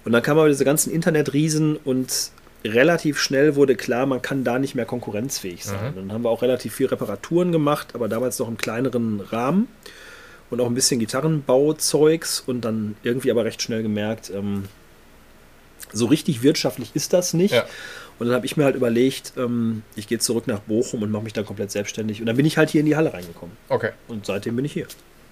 Und 0.07 0.13
dann 0.13 0.23
kamen 0.23 0.41
aber 0.41 0.49
diese 0.49 0.65
ganzen 0.65 0.91
Internetriesen 0.91 1.77
und 1.77 2.31
relativ 2.65 3.19
schnell 3.19 3.57
wurde 3.57 3.77
klar, 3.77 4.07
man 4.07 4.23
kann 4.23 4.43
da 4.43 4.59
nicht 4.59 4.75
mehr 4.75 4.87
konkurrenzfähig 4.87 5.67
sein. 5.67 5.93
Dann 5.95 6.13
haben 6.13 6.25
wir 6.25 6.31
auch 6.31 6.41
relativ 6.41 6.75
viel 6.75 6.87
Reparaturen 6.87 7.53
gemacht, 7.53 7.89
aber 7.93 8.09
damals 8.09 8.39
noch 8.39 8.49
im 8.49 8.57
kleineren 8.57 9.21
Rahmen 9.21 9.69
und 10.49 10.61
auch 10.61 10.67
ein 10.67 10.75
bisschen 10.75 10.99
Gitarrenbauzeugs 10.99 12.41
und 12.41 12.63
dann 12.63 12.97
irgendwie 13.03 13.31
aber 13.31 13.45
recht 13.45 13.61
schnell 13.61 13.83
gemerkt, 13.83 14.33
ähm, 14.35 14.65
so 15.93 16.07
richtig 16.07 16.43
wirtschaftlich 16.43 16.91
ist 16.95 17.13
das 17.13 17.35
nicht. 17.35 17.55
Ja. 17.55 17.65
Und 18.19 18.29
dann 18.29 18.35
habe 18.37 18.47
ich 18.47 18.57
mir 18.57 18.65
halt 18.65 18.77
überlegt, 18.77 19.35
ähm, 19.37 19.83
ich 19.95 20.09
gehe 20.09 20.19
zurück 20.19 20.47
nach 20.47 20.61
Bochum 20.61 21.03
und 21.03 21.11
mache 21.11 21.23
mich 21.25 21.33
dann 21.35 21.45
komplett 21.45 21.71
selbstständig. 21.71 22.21
Und 22.21 22.27
dann 22.27 22.37
bin 22.37 22.47
ich 22.47 22.57
halt 22.57 22.71
hier 22.71 22.81
in 22.81 22.87
die 22.87 22.97
Halle 22.97 23.13
reingekommen. 23.13 23.57
Okay. 23.69 23.91
Und 24.09 24.25
seitdem 24.25 24.57
bin 24.57 24.65
ich 24.65 24.73
hier. 24.73 24.87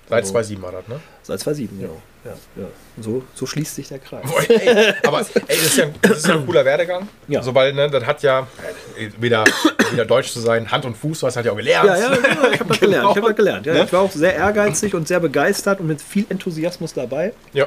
Seit 0.06 0.18
Also- 0.20 0.32
2007 0.32 0.62
war 0.62 0.72
das, 0.72 0.86
ne? 0.88 1.00
Seit 1.22 1.40
2007, 1.40 1.80
genau. 1.80 1.96
Ja, 2.26 2.32
ja. 2.56 2.68
Und 2.96 3.02
So, 3.02 3.22
so 3.34 3.46
schließt 3.46 3.74
sich 3.74 3.88
der 3.88 3.98
Kreis. 4.00 4.22
Boah, 4.30 4.42
ey, 4.50 4.92
aber 5.06 5.20
ey, 5.20 5.26
das, 5.48 5.62
ist 5.64 5.76
ja, 5.78 5.86
das 6.02 6.18
ist 6.18 6.26
ja 6.28 6.34
ein 6.34 6.44
cooler 6.44 6.62
Werdegang. 6.66 7.08
Ja. 7.26 7.42
So, 7.42 7.54
weil, 7.54 7.72
ne, 7.72 7.88
das 7.88 8.04
hat 8.04 8.22
ja, 8.22 8.46
äh, 8.98 9.08
wieder, 9.18 9.44
wieder 9.92 10.04
deutsch 10.04 10.30
zu 10.30 10.40
sein, 10.40 10.70
Hand 10.70 10.84
und 10.84 10.94
Fuß, 10.94 11.22
was 11.22 11.36
hat 11.36 11.46
ja 11.46 11.52
auch 11.52 11.56
gelernt. 11.56 11.86
Ja, 11.88 11.96
ja, 11.96 12.12
ja 12.12 12.50
ich 12.52 12.60
habe 12.60 12.68
das 12.68 12.80
gelernt. 12.80 13.08
Ich, 13.12 13.16
hab 13.16 13.26
das 13.28 13.36
gelernt. 13.36 13.64
Ja, 13.66 13.72
Ne? 13.74 13.84
ich 13.84 13.92
war 13.94 14.00
auch 14.02 14.10
sehr 14.12 14.34
ehrgeizig 14.34 14.94
und 14.94 15.08
sehr 15.08 15.20
begeistert 15.20 15.80
und 15.80 15.86
mit 15.86 16.02
viel 16.02 16.26
Enthusiasmus 16.28 16.92
dabei. 16.92 17.32
ja. 17.54 17.66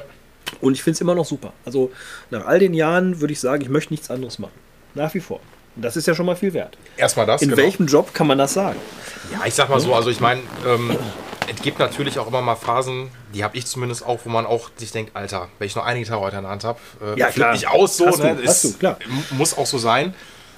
Und 0.62 0.74
ich 0.74 0.84
finde 0.84 0.96
es 0.96 1.02
immer 1.02 1.16
noch 1.16 1.26
super. 1.26 1.54
Also 1.66 1.92
nach 2.30 2.46
all 2.46 2.60
den 2.60 2.74
Jahren 2.74 3.22
würde 3.22 3.34
ich 3.34 3.40
sagen, 3.40 3.62
ich 3.62 3.70
möchte 3.70 3.94
nichts 3.94 4.10
anderes 4.10 4.40
machen. 4.40 4.54
Nach 4.94 5.14
wie 5.14 5.20
vor. 5.20 5.40
Und 5.76 5.84
das 5.84 5.96
ist 5.96 6.08
ja 6.08 6.16
schon 6.16 6.26
mal 6.26 6.36
viel 6.36 6.54
wert. 6.54 6.78
Erstmal 6.98 7.26
das. 7.26 7.42
In 7.42 7.50
genau. 7.50 7.62
welchem 7.62 7.86
Job 7.86 8.14
kann 8.14 8.28
man 8.28 8.38
das 8.38 8.54
sagen? 8.54 8.80
Ja, 9.32 9.46
ich 9.46 9.54
sag 9.54 9.70
mal 9.70 9.80
so, 9.80 9.94
also 9.94 10.10
ich 10.10 10.20
meine, 10.20 10.42
ähm, 10.66 10.98
es 11.54 11.62
gibt 11.62 11.80
natürlich 11.80 12.18
auch 12.20 12.28
immer 12.28 12.42
mal 12.42 12.56
Phasen, 12.56 13.10
die 13.34 13.44
habe 13.44 13.56
ich 13.58 13.66
zumindest 13.66 14.06
auch, 14.06 14.20
wo 14.24 14.30
man 14.30 14.46
auch 14.46 14.72
sich 14.76 14.92
denkt, 14.92 15.16
Alter, 15.16 15.50
wenn 15.60 15.68
ich 15.68 15.76
noch 15.76 15.86
eine 15.86 16.00
Gitarre 16.00 16.22
heute 16.22 16.38
in 16.38 16.44
der 16.44 16.52
Hand 16.52 16.64
habe, 16.64 16.80
äh, 17.02 17.20
Ja, 17.20 17.28
flipp 17.28 17.36
klar. 17.36 17.52
mich 17.54 17.68
aus 17.68 17.98
so. 17.98 18.08
Hast 18.08 18.20
du, 18.20 18.24
ne? 18.24 18.38
hast 18.46 18.64
du, 18.64 18.74
klar. 18.74 18.98
Muss 19.32 19.58
auch 19.58 19.66
so 19.66 19.78
sein. 19.78 20.14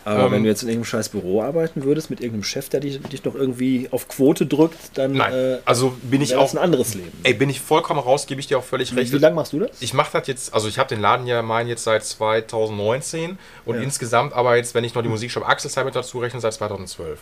Aber 0.09 0.25
Ähm, 0.25 0.31
wenn 0.31 0.43
du 0.43 0.49
jetzt 0.49 0.63
in 0.63 0.69
irgendeinem 0.69 0.85
scheiß 0.89 1.09
Büro 1.09 1.41
arbeiten 1.41 1.83
würdest, 1.83 2.09
mit 2.09 2.19
irgendeinem 2.21 2.43
Chef, 2.43 2.67
der 2.69 2.79
dich, 2.79 2.99
dich 3.01 3.23
noch 3.25 3.35
irgendwie 3.35 3.87
auf 3.91 4.07
Quote 4.07 4.45
drückt, 4.45 4.97
dann 4.97 5.13
Nein, 5.13 5.33
äh, 5.33 5.57
also 5.65 5.93
bin 6.03 6.21
ich 6.21 6.31
wäre 6.31 6.41
das 6.41 6.51
auch, 6.51 6.55
ein 6.55 6.63
anderes 6.63 6.95
Leben. 6.95 7.11
ey, 7.23 7.33
bin 7.33 7.49
ich 7.49 7.61
vollkommen 7.61 7.99
raus, 7.99 8.25
gebe 8.25 8.39
ich 8.41 8.47
dir 8.47 8.57
auch 8.57 8.63
völlig 8.63 8.95
recht. 8.95 9.11
Wie 9.13 9.17
lange 9.17 9.35
machst 9.35 9.53
du 9.53 9.59
das? 9.59 9.81
Ich 9.81 9.93
mache 9.93 10.09
das 10.17 10.27
jetzt, 10.27 10.53
also 10.53 10.67
ich 10.67 10.79
habe 10.79 10.89
den 10.89 10.99
Laden 11.01 11.27
ja 11.27 11.41
meinen 11.41 11.69
jetzt 11.69 11.83
seit 11.83 12.03
2019 12.03 13.37
und 13.65 13.75
Ja. 13.75 13.81
insgesamt 13.81 14.33
aber 14.33 14.55
jetzt, 14.57 14.73
wenn 14.75 14.83
ich 14.83 14.93
noch 14.95 15.01
die 15.01 15.09
Musikshop 15.09 15.47
Axelzeit 15.47 15.85
mit 15.85 15.95
dazu 15.95 16.19
rechne, 16.19 16.39
seit 16.39 16.53
2012. 16.53 17.19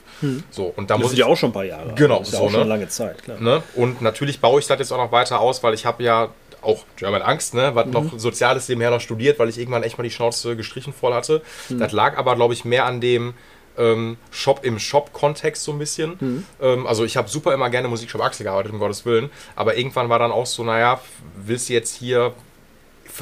So, 0.51 0.73
und 0.75 0.89
da 0.89 0.95
Das 0.95 1.01
muss 1.01 1.11
sind 1.11 1.19
ich 1.19 1.19
ja 1.19 1.25
auch 1.31 1.37
schon 1.37 1.49
ein 1.49 1.53
paar 1.53 1.65
Jahre. 1.65 1.93
Genau, 1.95 2.19
das 2.19 2.29
ist 2.29 2.33
ja 2.33 2.39
so, 2.39 2.45
auch 2.45 2.49
schon 2.49 2.59
ne? 2.59 2.65
eine 2.65 2.69
lange 2.73 2.87
Zeit, 2.89 3.23
klar. 3.23 3.39
Ne? 3.39 3.63
Und 3.75 4.01
natürlich 4.01 4.39
baue 4.39 4.59
ich 4.59 4.67
das 4.67 4.79
jetzt 4.79 4.91
auch 4.91 4.97
noch 4.97 5.11
weiter 5.11 5.39
aus, 5.39 5.63
weil 5.63 5.73
ich 5.73 5.85
habe 5.85 6.03
ja 6.03 6.29
auch 6.67 6.85
German 6.97 7.21
Angst, 7.21 7.53
ne? 7.53 7.71
was 7.73 7.87
noch 7.87 8.19
soziales 8.19 8.67
nebenher 8.69 8.91
noch 8.91 9.01
studiert, 9.01 9.39
weil 9.39 9.49
ich 9.49 9.57
irgendwann 9.57 9.83
echt 9.83 9.97
mal 9.97 10.03
die 10.03 10.11
Schnauze 10.11 10.55
gestrichen 10.55 10.93
voll 10.93 11.13
hatte. 11.13 11.41
Das 11.79 11.91
lag 11.91 12.17
aber, 12.17 12.35
glaube 12.35 12.53
ich, 12.53 12.65
mehr 12.65 12.85
an 12.85 13.01
dem 13.01 13.33
ähm, 13.77 14.17
Shop 14.31 14.63
im 14.63 14.79
Shop-Kontext 14.79 15.63
so 15.63 15.71
ein 15.71 15.79
bisschen. 15.79 16.45
Ähm, 16.61 16.87
also 16.87 17.05
ich 17.05 17.15
habe 17.15 17.29
super 17.29 17.53
immer 17.53 17.69
gerne 17.69 17.87
Musikshop 17.87 18.21
Axel 18.21 18.43
gearbeitet, 18.43 18.73
um 18.73 18.79
Gottes 18.79 19.05
Willen. 19.05 19.29
Aber 19.55 19.77
irgendwann 19.77 20.09
war 20.09 20.19
dann 20.19 20.31
auch 20.31 20.45
so, 20.45 20.63
naja, 20.63 20.99
willst 21.35 21.69
du 21.69 21.73
jetzt 21.73 21.95
hier 21.95 22.33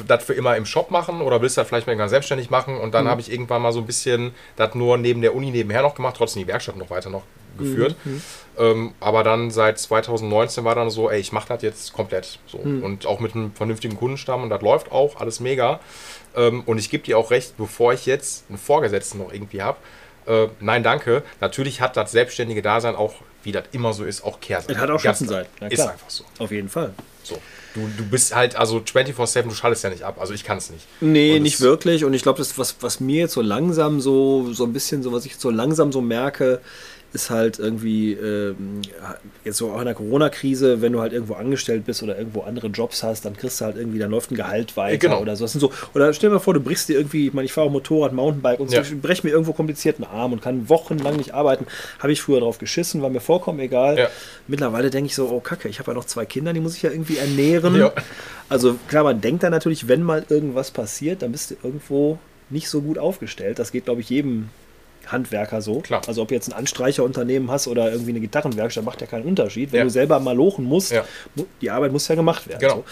das 0.06 0.24
für 0.24 0.34
immer 0.34 0.56
im 0.56 0.66
Shop 0.66 0.90
machen 0.90 1.20
oder 1.20 1.40
willst 1.40 1.56
du 1.56 1.60
das 1.60 1.68
vielleicht 1.68 1.86
mal 1.86 1.96
ganz 1.96 2.10
selbstständig 2.10 2.50
machen? 2.50 2.76
Und 2.78 2.94
dann 2.94 3.08
habe 3.08 3.20
ich 3.20 3.30
irgendwann 3.30 3.62
mal 3.62 3.72
so 3.72 3.80
ein 3.80 3.86
bisschen 3.86 4.34
das 4.56 4.74
nur 4.74 4.98
neben 4.98 5.22
der 5.22 5.34
Uni 5.34 5.50
nebenher 5.50 5.82
noch 5.82 5.94
gemacht, 5.94 6.16
trotzdem 6.18 6.42
die 6.42 6.48
Werkstatt 6.48 6.76
noch 6.76 6.90
weiter 6.90 7.10
noch 7.10 7.22
geführt. 7.56 7.96
Ähm, 8.58 8.92
aber 9.00 9.22
dann 9.24 9.50
seit 9.50 9.78
2019 9.78 10.64
war 10.64 10.74
dann 10.74 10.90
so, 10.90 11.10
ey, 11.10 11.20
ich 11.20 11.32
mache 11.32 11.48
das 11.48 11.62
jetzt 11.62 11.92
komplett 11.92 12.38
so. 12.46 12.58
Und 12.58 13.06
auch 13.06 13.20
mit 13.20 13.34
einem 13.34 13.52
vernünftigen 13.52 13.96
Kundenstamm 13.96 14.42
und 14.42 14.50
das 14.50 14.62
läuft 14.62 14.92
auch, 14.92 15.16
alles 15.20 15.40
mega. 15.40 15.80
Ähm, 16.34 16.62
und 16.66 16.78
ich 16.78 16.90
gebe 16.90 17.04
dir 17.04 17.18
auch 17.18 17.30
recht, 17.30 17.56
bevor 17.56 17.92
ich 17.92 18.06
jetzt 18.06 18.44
einen 18.48 18.58
Vorgesetzten 18.58 19.18
noch 19.18 19.32
irgendwie 19.32 19.62
habe, 19.62 19.78
äh, 20.26 20.48
nein, 20.60 20.82
danke. 20.82 21.22
Natürlich 21.40 21.80
hat 21.80 21.96
das 21.96 22.12
selbstständige 22.12 22.62
Dasein 22.62 22.96
auch, 22.96 23.14
wie 23.42 23.52
das 23.52 23.64
immer 23.72 23.92
so 23.92 24.04
ist, 24.04 24.24
auch 24.24 24.40
Kehrseite. 24.40 24.72
Es 24.72 24.78
hat 24.78 24.90
auch 24.90 25.02
na 25.60 25.68
Ist 25.68 25.80
einfach 25.80 26.10
so. 26.10 26.24
Auf 26.38 26.50
jeden 26.50 26.68
Fall. 26.68 26.92
so. 27.22 27.38
Du, 27.74 27.88
du 27.98 28.04
bist 28.06 28.34
halt, 28.34 28.56
also 28.56 28.78
24-7, 28.78 29.42
du 29.42 29.50
schaltest 29.50 29.84
ja 29.84 29.90
nicht 29.90 30.02
ab. 30.02 30.16
Also 30.18 30.32
ich 30.32 30.44
kann 30.44 30.56
es 30.58 30.70
nicht. 30.70 30.86
Nee, 31.00 31.36
Und 31.36 31.42
nicht 31.42 31.60
wirklich. 31.60 32.04
Und 32.04 32.14
ich 32.14 32.22
glaube, 32.22 32.38
das, 32.38 32.56
was, 32.58 32.76
was 32.80 33.00
mir 33.00 33.20
jetzt 33.20 33.34
so 33.34 33.42
langsam 33.42 34.00
so, 34.00 34.52
so 34.52 34.64
ein 34.64 34.72
bisschen, 34.72 35.02
so 35.02 35.12
was 35.12 35.26
ich 35.26 35.32
jetzt 35.32 35.42
so 35.42 35.50
langsam 35.50 35.92
so 35.92 36.00
merke, 36.00 36.60
ist 37.16 37.30
halt 37.30 37.58
irgendwie, 37.58 38.12
ähm, 38.12 38.82
jetzt 39.44 39.56
so 39.56 39.70
auch 39.72 39.78
in 39.80 39.86
der 39.86 39.94
Corona-Krise, 39.94 40.82
wenn 40.82 40.92
du 40.92 41.00
halt 41.00 41.12
irgendwo 41.14 41.34
angestellt 41.34 41.84
bist 41.86 42.02
oder 42.02 42.16
irgendwo 42.18 42.42
andere 42.42 42.68
Jobs 42.68 43.02
hast, 43.02 43.24
dann 43.24 43.36
kriegst 43.36 43.60
du 43.60 43.64
halt 43.64 43.76
irgendwie, 43.76 43.98
dann 43.98 44.10
läuft 44.10 44.30
ein 44.30 44.36
Gehalt 44.36 44.76
weiter 44.76 44.98
Genau. 44.98 45.20
oder 45.22 45.34
so. 45.34 45.44
Das 45.44 45.52
sind 45.52 45.60
so. 45.60 45.72
Oder 45.94 46.12
stell 46.12 46.28
dir 46.30 46.34
mal 46.34 46.40
vor, 46.40 46.52
du 46.54 46.60
brichst 46.60 46.88
dir 46.88 46.96
irgendwie, 46.98 47.28
ich 47.28 47.32
meine, 47.32 47.46
ich 47.46 47.52
fahre 47.52 47.66
auch 47.68 47.72
Motorrad, 47.72 48.12
Mountainbike 48.12 48.60
und 48.60 48.68
so, 48.70 48.76
Ja. 48.76 48.82
ich 48.82 49.00
brech 49.00 49.24
mir 49.24 49.30
irgendwo 49.30 49.52
kompliziert 49.54 49.96
einen 49.96 50.04
Arm 50.10 50.32
und 50.32 50.42
kann 50.42 50.68
wochenlang 50.68 51.16
nicht 51.16 51.32
arbeiten. 51.34 51.66
Habe 51.98 52.12
ich 52.12 52.20
früher 52.20 52.40
drauf 52.40 52.58
geschissen, 52.58 53.00
war 53.02 53.08
mir 53.10 53.20
vollkommen 53.20 53.58
egal. 53.60 53.98
Ja. 53.98 54.08
Mittlerweile 54.46 54.90
denke 54.90 55.06
ich 55.08 55.14
so, 55.14 55.28
oh 55.30 55.40
Kacke, 55.40 55.68
ich 55.68 55.78
habe 55.78 55.90
ja 55.92 55.94
noch 55.94 56.04
zwei 56.04 56.26
Kinder, 56.26 56.52
die 56.52 56.60
muss 56.60 56.76
ich 56.76 56.82
ja 56.82 56.90
irgendwie 56.90 57.16
ernähren. 57.16 57.74
Ja. 57.76 57.92
Also 58.48 58.76
klar, 58.88 59.04
man 59.04 59.20
denkt 59.20 59.42
dann 59.42 59.50
natürlich, 59.52 59.88
wenn 59.88 60.02
mal 60.02 60.24
irgendwas 60.28 60.70
passiert, 60.70 61.22
dann 61.22 61.32
bist 61.32 61.50
du 61.50 61.54
irgendwo 61.62 62.18
nicht 62.50 62.68
so 62.68 62.80
gut 62.82 62.98
aufgestellt. 62.98 63.58
Das 63.58 63.72
geht, 63.72 63.86
glaube 63.86 64.00
ich, 64.02 64.10
jedem 64.10 64.50
Handwerker 65.06 65.60
so. 65.62 65.80
Klar. 65.80 66.02
Also 66.06 66.22
ob 66.22 66.28
du 66.28 66.34
jetzt 66.34 66.48
ein 66.48 66.52
Anstreicherunternehmen 66.52 67.50
hast 67.50 67.66
oder 67.68 67.90
irgendwie 67.90 68.10
eine 68.10 68.20
Gitarrenwerkstatt, 68.20 68.84
macht 68.84 69.00
ja 69.00 69.06
keinen 69.06 69.24
Unterschied. 69.24 69.72
Wenn 69.72 69.78
Ja. 69.78 69.84
du 69.84 69.90
selber 69.90 70.20
mal 70.20 70.36
lochen 70.36 70.64
musst, 70.64 70.92
Ja. 70.92 71.04
die 71.60 71.70
Arbeit 71.70 71.92
muss 71.92 72.08
ja 72.08 72.14
gemacht 72.14 72.46
werden. 72.48 72.60
Genau. 72.60 72.74
So. 72.76 72.84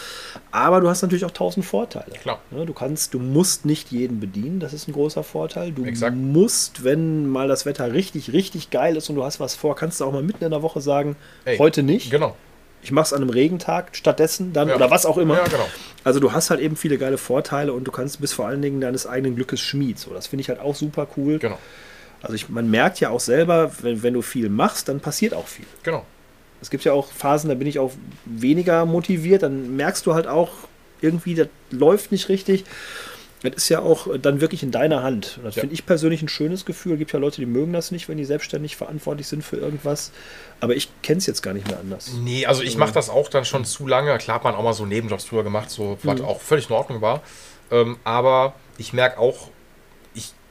Aber 0.52 0.80
du 0.80 0.88
hast 0.88 1.02
natürlich 1.02 1.24
auch 1.24 1.30
tausend 1.30 1.66
Vorteile. 1.66 2.12
Klar. 2.22 2.40
Du 2.50 2.72
kannst, 2.72 3.14
du 3.14 3.18
musst 3.18 3.64
nicht 3.64 3.90
jeden 3.92 4.20
bedienen, 4.20 4.60
das 4.60 4.72
ist 4.72 4.88
ein 4.88 4.92
großer 4.92 5.24
Vorteil. 5.24 5.72
Du 5.72 5.84
Exakt. 5.84 6.16
musst, 6.16 6.84
wenn 6.84 7.26
mal 7.28 7.48
das 7.48 7.66
Wetter 7.66 7.92
richtig, 7.92 8.32
richtig 8.32 8.70
geil 8.70 8.96
ist 8.96 9.08
und 9.10 9.16
du 9.16 9.24
hast 9.24 9.40
was 9.40 9.54
vor, 9.54 9.74
kannst 9.76 10.00
du 10.00 10.04
auch 10.04 10.12
mal 10.12 10.22
mitten 10.22 10.44
in 10.44 10.50
der 10.50 10.62
Woche 10.62 10.80
sagen, 10.80 11.16
Ey, 11.44 11.58
heute 11.58 11.82
nicht. 11.82 12.10
Genau. 12.10 12.36
Ich 12.82 12.92
mache 12.92 13.04
es 13.06 13.12
an 13.14 13.22
einem 13.22 13.30
Regentag 13.30 13.96
stattdessen 13.96 14.52
dann 14.52 14.68
Ja. 14.68 14.76
oder 14.76 14.90
was 14.90 15.06
auch 15.06 15.16
immer. 15.16 15.38
Ja, 15.38 15.44
genau. 15.44 15.66
Also 16.04 16.20
du 16.20 16.32
hast 16.32 16.50
halt 16.50 16.60
eben 16.60 16.76
viele 16.76 16.98
geile 16.98 17.16
Vorteile 17.16 17.72
und 17.72 17.84
du 17.84 17.90
kannst 17.90 18.20
bis 18.20 18.34
vor 18.34 18.46
allen 18.46 18.60
Dingen 18.60 18.80
deines 18.82 19.06
eigenen 19.06 19.36
Glückes 19.36 19.60
Schmied. 19.60 19.98
So, 19.98 20.12
das 20.12 20.26
finde 20.26 20.42
ich 20.42 20.50
halt 20.50 20.60
auch 20.60 20.74
super 20.74 21.06
cool. 21.16 21.38
Genau. 21.38 21.58
Also 22.24 22.34
ich, 22.34 22.48
man 22.48 22.70
merkt 22.70 23.00
ja 23.00 23.10
auch 23.10 23.20
selber, 23.20 23.70
wenn, 23.82 24.02
wenn 24.02 24.14
du 24.14 24.22
viel 24.22 24.48
machst, 24.48 24.88
dann 24.88 25.00
passiert 25.00 25.34
auch 25.34 25.46
viel. 25.46 25.66
Genau. 25.82 26.04
Es 26.60 26.70
gibt 26.70 26.84
ja 26.84 26.92
auch 26.92 27.12
Phasen, 27.12 27.48
da 27.48 27.54
bin 27.54 27.66
ich 27.68 27.78
auch 27.78 27.92
weniger 28.24 28.86
motiviert, 28.86 29.42
dann 29.42 29.76
merkst 29.76 30.06
du 30.06 30.14
halt 30.14 30.26
auch 30.26 30.50
irgendwie, 31.00 31.34
das 31.34 31.48
läuft 31.70 32.10
nicht 32.12 32.28
richtig. 32.28 32.64
Das 33.42 33.52
ist 33.56 33.68
ja 33.68 33.80
auch 33.80 34.06
dann 34.18 34.40
wirklich 34.40 34.62
in 34.62 34.70
deiner 34.70 35.02
Hand. 35.02 35.34
Und 35.36 35.44
das 35.44 35.56
Ja. 35.56 35.60
finde 35.60 35.74
ich 35.74 35.84
persönlich 35.84 36.22
ein 36.22 36.28
schönes 36.28 36.64
Gefühl. 36.64 36.94
Es 36.94 36.98
gibt 36.98 37.12
ja 37.12 37.18
Leute, 37.18 37.42
die 37.42 37.46
mögen 37.46 37.74
das 37.74 37.90
nicht, 37.90 38.08
wenn 38.08 38.16
die 38.16 38.24
selbstständig 38.24 38.76
verantwortlich 38.76 39.26
sind 39.26 39.44
für 39.44 39.58
irgendwas. 39.58 40.12
Aber 40.60 40.74
ich 40.74 40.88
kenne 41.02 41.18
es 41.18 41.26
jetzt 41.26 41.42
gar 41.42 41.52
nicht 41.52 41.68
mehr 41.68 41.78
anders. 41.78 42.12
Nee, 42.22 42.46
also 42.46 42.62
ich 42.62 42.78
mache 42.78 42.94
das 42.94 43.10
auch 43.10 43.28
dann 43.28 43.44
schon 43.44 43.66
zu 43.66 43.86
lange. 43.86 44.16
Klar 44.16 44.36
hat 44.36 44.44
man 44.44 44.54
auch 44.54 44.62
mal 44.62 44.72
so 44.72 44.86
Nebenjobs 44.86 45.24
früher 45.26 45.44
gemacht, 45.44 45.68
so 45.68 45.98
was 46.04 46.22
auch 46.22 46.40
völlig 46.40 46.70
in 46.70 46.74
Ordnung 46.76 47.02
war. 47.02 47.20
Ähm, 47.70 47.98
aber 48.04 48.54
ich 48.78 48.94
merke 48.94 49.18
auch, 49.18 49.50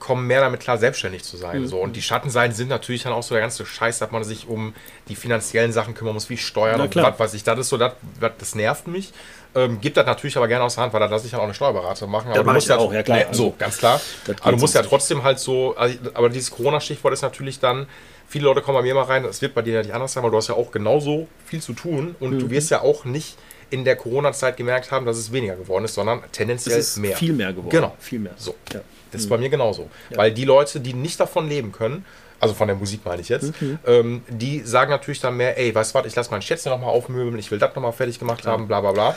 kommen 0.04 0.26
mehr 0.26 0.40
damit 0.40 0.60
klar, 0.60 0.78
selbstständig 0.78 1.24
zu 1.24 1.36
sein. 1.36 1.66
So. 1.66 1.78
Und 1.80 1.96
die 1.96 2.02
Schattenseiten 2.02 2.54
sind 2.54 2.68
natürlich 2.68 3.02
dann 3.04 3.12
auch 3.12 3.22
so 3.22 3.34
der 3.34 3.40
ganze 3.42 3.64
Scheiß, 3.66 3.98
dass 3.98 4.10
man 4.12 4.22
sich 4.22 4.46
um 4.48 4.74
die 5.08 5.16
finanziellen 5.16 5.72
Sachen 5.72 5.94
kümmern 5.94 6.14
muss, 6.14 6.28
wie 6.30 6.36
Steuern 6.36 6.76
Na 6.78 6.84
und 6.84 6.94
was 6.96 7.18
weiß 7.18 7.34
ich. 7.34 7.42
Das 7.42 7.58
ist 7.58 7.68
so, 7.70 7.76
das, 7.78 7.92
das 8.38 8.54
nervt 8.54 8.86
mich. 8.86 9.12
Ähm, 9.56 9.80
gibt 9.80 9.96
das 9.96 10.04
natürlich 10.06 10.36
aber 10.36 10.46
gerne 10.48 10.64
aus 10.64 10.74
der 10.74 10.84
Hand, 10.84 10.92
weil 10.92 11.00
da 11.00 11.06
lasse 11.06 11.24
ich 11.26 11.30
dann 11.30 11.40
auch 11.40 11.44
eine 11.44 11.54
Steuerberatung 11.54 12.10
machen. 12.10 12.28
Aber 12.28 12.36
Das 12.38 12.44
du 12.46 12.52
musst 12.52 12.66
ich 12.66 12.72
auch, 12.72 12.92
ja 12.92 13.02
klar. 13.02 13.18
Nee, 13.18 13.24
Also, 13.24 13.42
so, 13.44 13.54
ganz 13.58 13.78
klar. 13.78 14.00
Aber 14.42 14.50
du 14.52 14.58
musst 14.58 14.74
ja 14.74 14.82
trotzdem 14.82 15.22
halt 15.22 15.38
so, 15.38 15.74
also, 15.76 15.96
aber 16.14 16.28
dieses 16.28 16.50
Corona-Stichwort 16.50 17.14
ist 17.14 17.22
natürlich 17.22 17.60
dann, 17.60 17.86
viele 18.28 18.44
Leute 18.44 18.62
kommen 18.62 18.78
bei 18.78 18.82
mir 18.82 18.94
mal 18.94 19.02
rein, 19.04 19.22
das 19.22 19.40
wird 19.42 19.54
bei 19.54 19.62
dir 19.62 19.74
ja 19.74 19.82
nicht 19.82 19.94
anders 19.94 20.12
sein, 20.12 20.22
weil 20.24 20.30
du 20.30 20.36
hast 20.36 20.48
ja 20.48 20.54
auch 20.56 20.70
genauso 20.72 21.28
viel 21.46 21.62
zu 21.62 21.72
tun 21.72 22.14
und 22.20 22.32
Mhm. 22.32 22.38
du 22.40 22.50
wirst 22.50 22.70
ja 22.70 22.80
auch 22.82 23.04
nicht 23.04 23.36
in 23.70 23.84
der 23.84 23.96
Corona-Zeit 23.96 24.56
gemerkt 24.56 24.90
haben, 24.90 25.06
dass 25.06 25.16
es 25.16 25.32
weniger 25.32 25.56
geworden 25.56 25.84
ist, 25.84 25.94
sondern 25.94 26.18
Es 26.24 26.32
tendenziell 26.32 26.78
ist 26.78 26.96
mehr. 26.98 27.16
viel 27.16 27.32
mehr 27.32 27.52
geworden. 27.52 27.70
Genau. 27.70 27.94
Viel 28.00 28.18
mehr. 28.18 28.34
So. 28.36 28.54
Ja. 28.72 28.80
Das 29.14 29.22
ist 29.22 29.28
bei 29.28 29.38
mir 29.38 29.48
genauso. 29.48 29.88
Weil 30.14 30.32
die 30.32 30.44
Leute, 30.44 30.80
die 30.80 30.94
nicht 30.94 31.18
davon 31.20 31.48
leben 31.48 31.72
können, 31.72 32.04
also 32.40 32.54
von 32.54 32.68
der 32.68 32.76
Musik 32.76 33.00
meine 33.04 33.22
ich 33.22 33.28
jetzt, 33.30 33.52
ähm, 33.86 34.22
die 34.28 34.60
sagen 34.60 34.90
natürlich 34.90 35.20
dann 35.20 35.36
mehr, 35.36 35.56
ey, 35.58 35.74
weißt 35.74 35.94
du 35.94 35.98
was, 35.98 36.06
ich 36.06 36.14
lasse 36.14 36.30
mein 36.30 36.42
Schätzchen 36.42 36.70
nochmal 36.70 36.90
aufmöbeln, 36.90 37.38
ich 37.38 37.50
will 37.50 37.58
das 37.58 37.74
nochmal 37.74 37.92
fertig 37.92 38.18
gemacht 38.18 38.46
haben, 38.46 38.68
bla 38.68 38.80
bla 38.80 38.92
bla. 38.92 39.16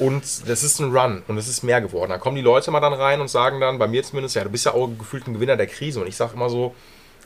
Und 0.00 0.48
das 0.48 0.64
ist 0.64 0.80
ein 0.80 0.96
Run 0.96 1.22
und 1.28 1.38
es 1.38 1.46
ist 1.46 1.62
mehr 1.62 1.80
geworden. 1.80 2.10
Da 2.10 2.18
kommen 2.18 2.34
die 2.34 2.42
Leute 2.42 2.70
mal 2.72 2.80
dann 2.80 2.94
rein 2.94 3.20
und 3.20 3.28
sagen 3.28 3.60
dann, 3.60 3.78
bei 3.78 3.86
mir 3.86 4.02
zumindest, 4.02 4.34
ja, 4.34 4.42
du 4.42 4.50
bist 4.50 4.64
ja 4.64 4.74
auch 4.74 4.88
gefühlt 4.98 5.28
ein 5.28 5.34
Gewinner 5.34 5.56
der 5.56 5.68
Krise. 5.68 6.00
Und 6.00 6.08
ich 6.08 6.16
sage 6.16 6.32
immer 6.34 6.50
so, 6.50 6.74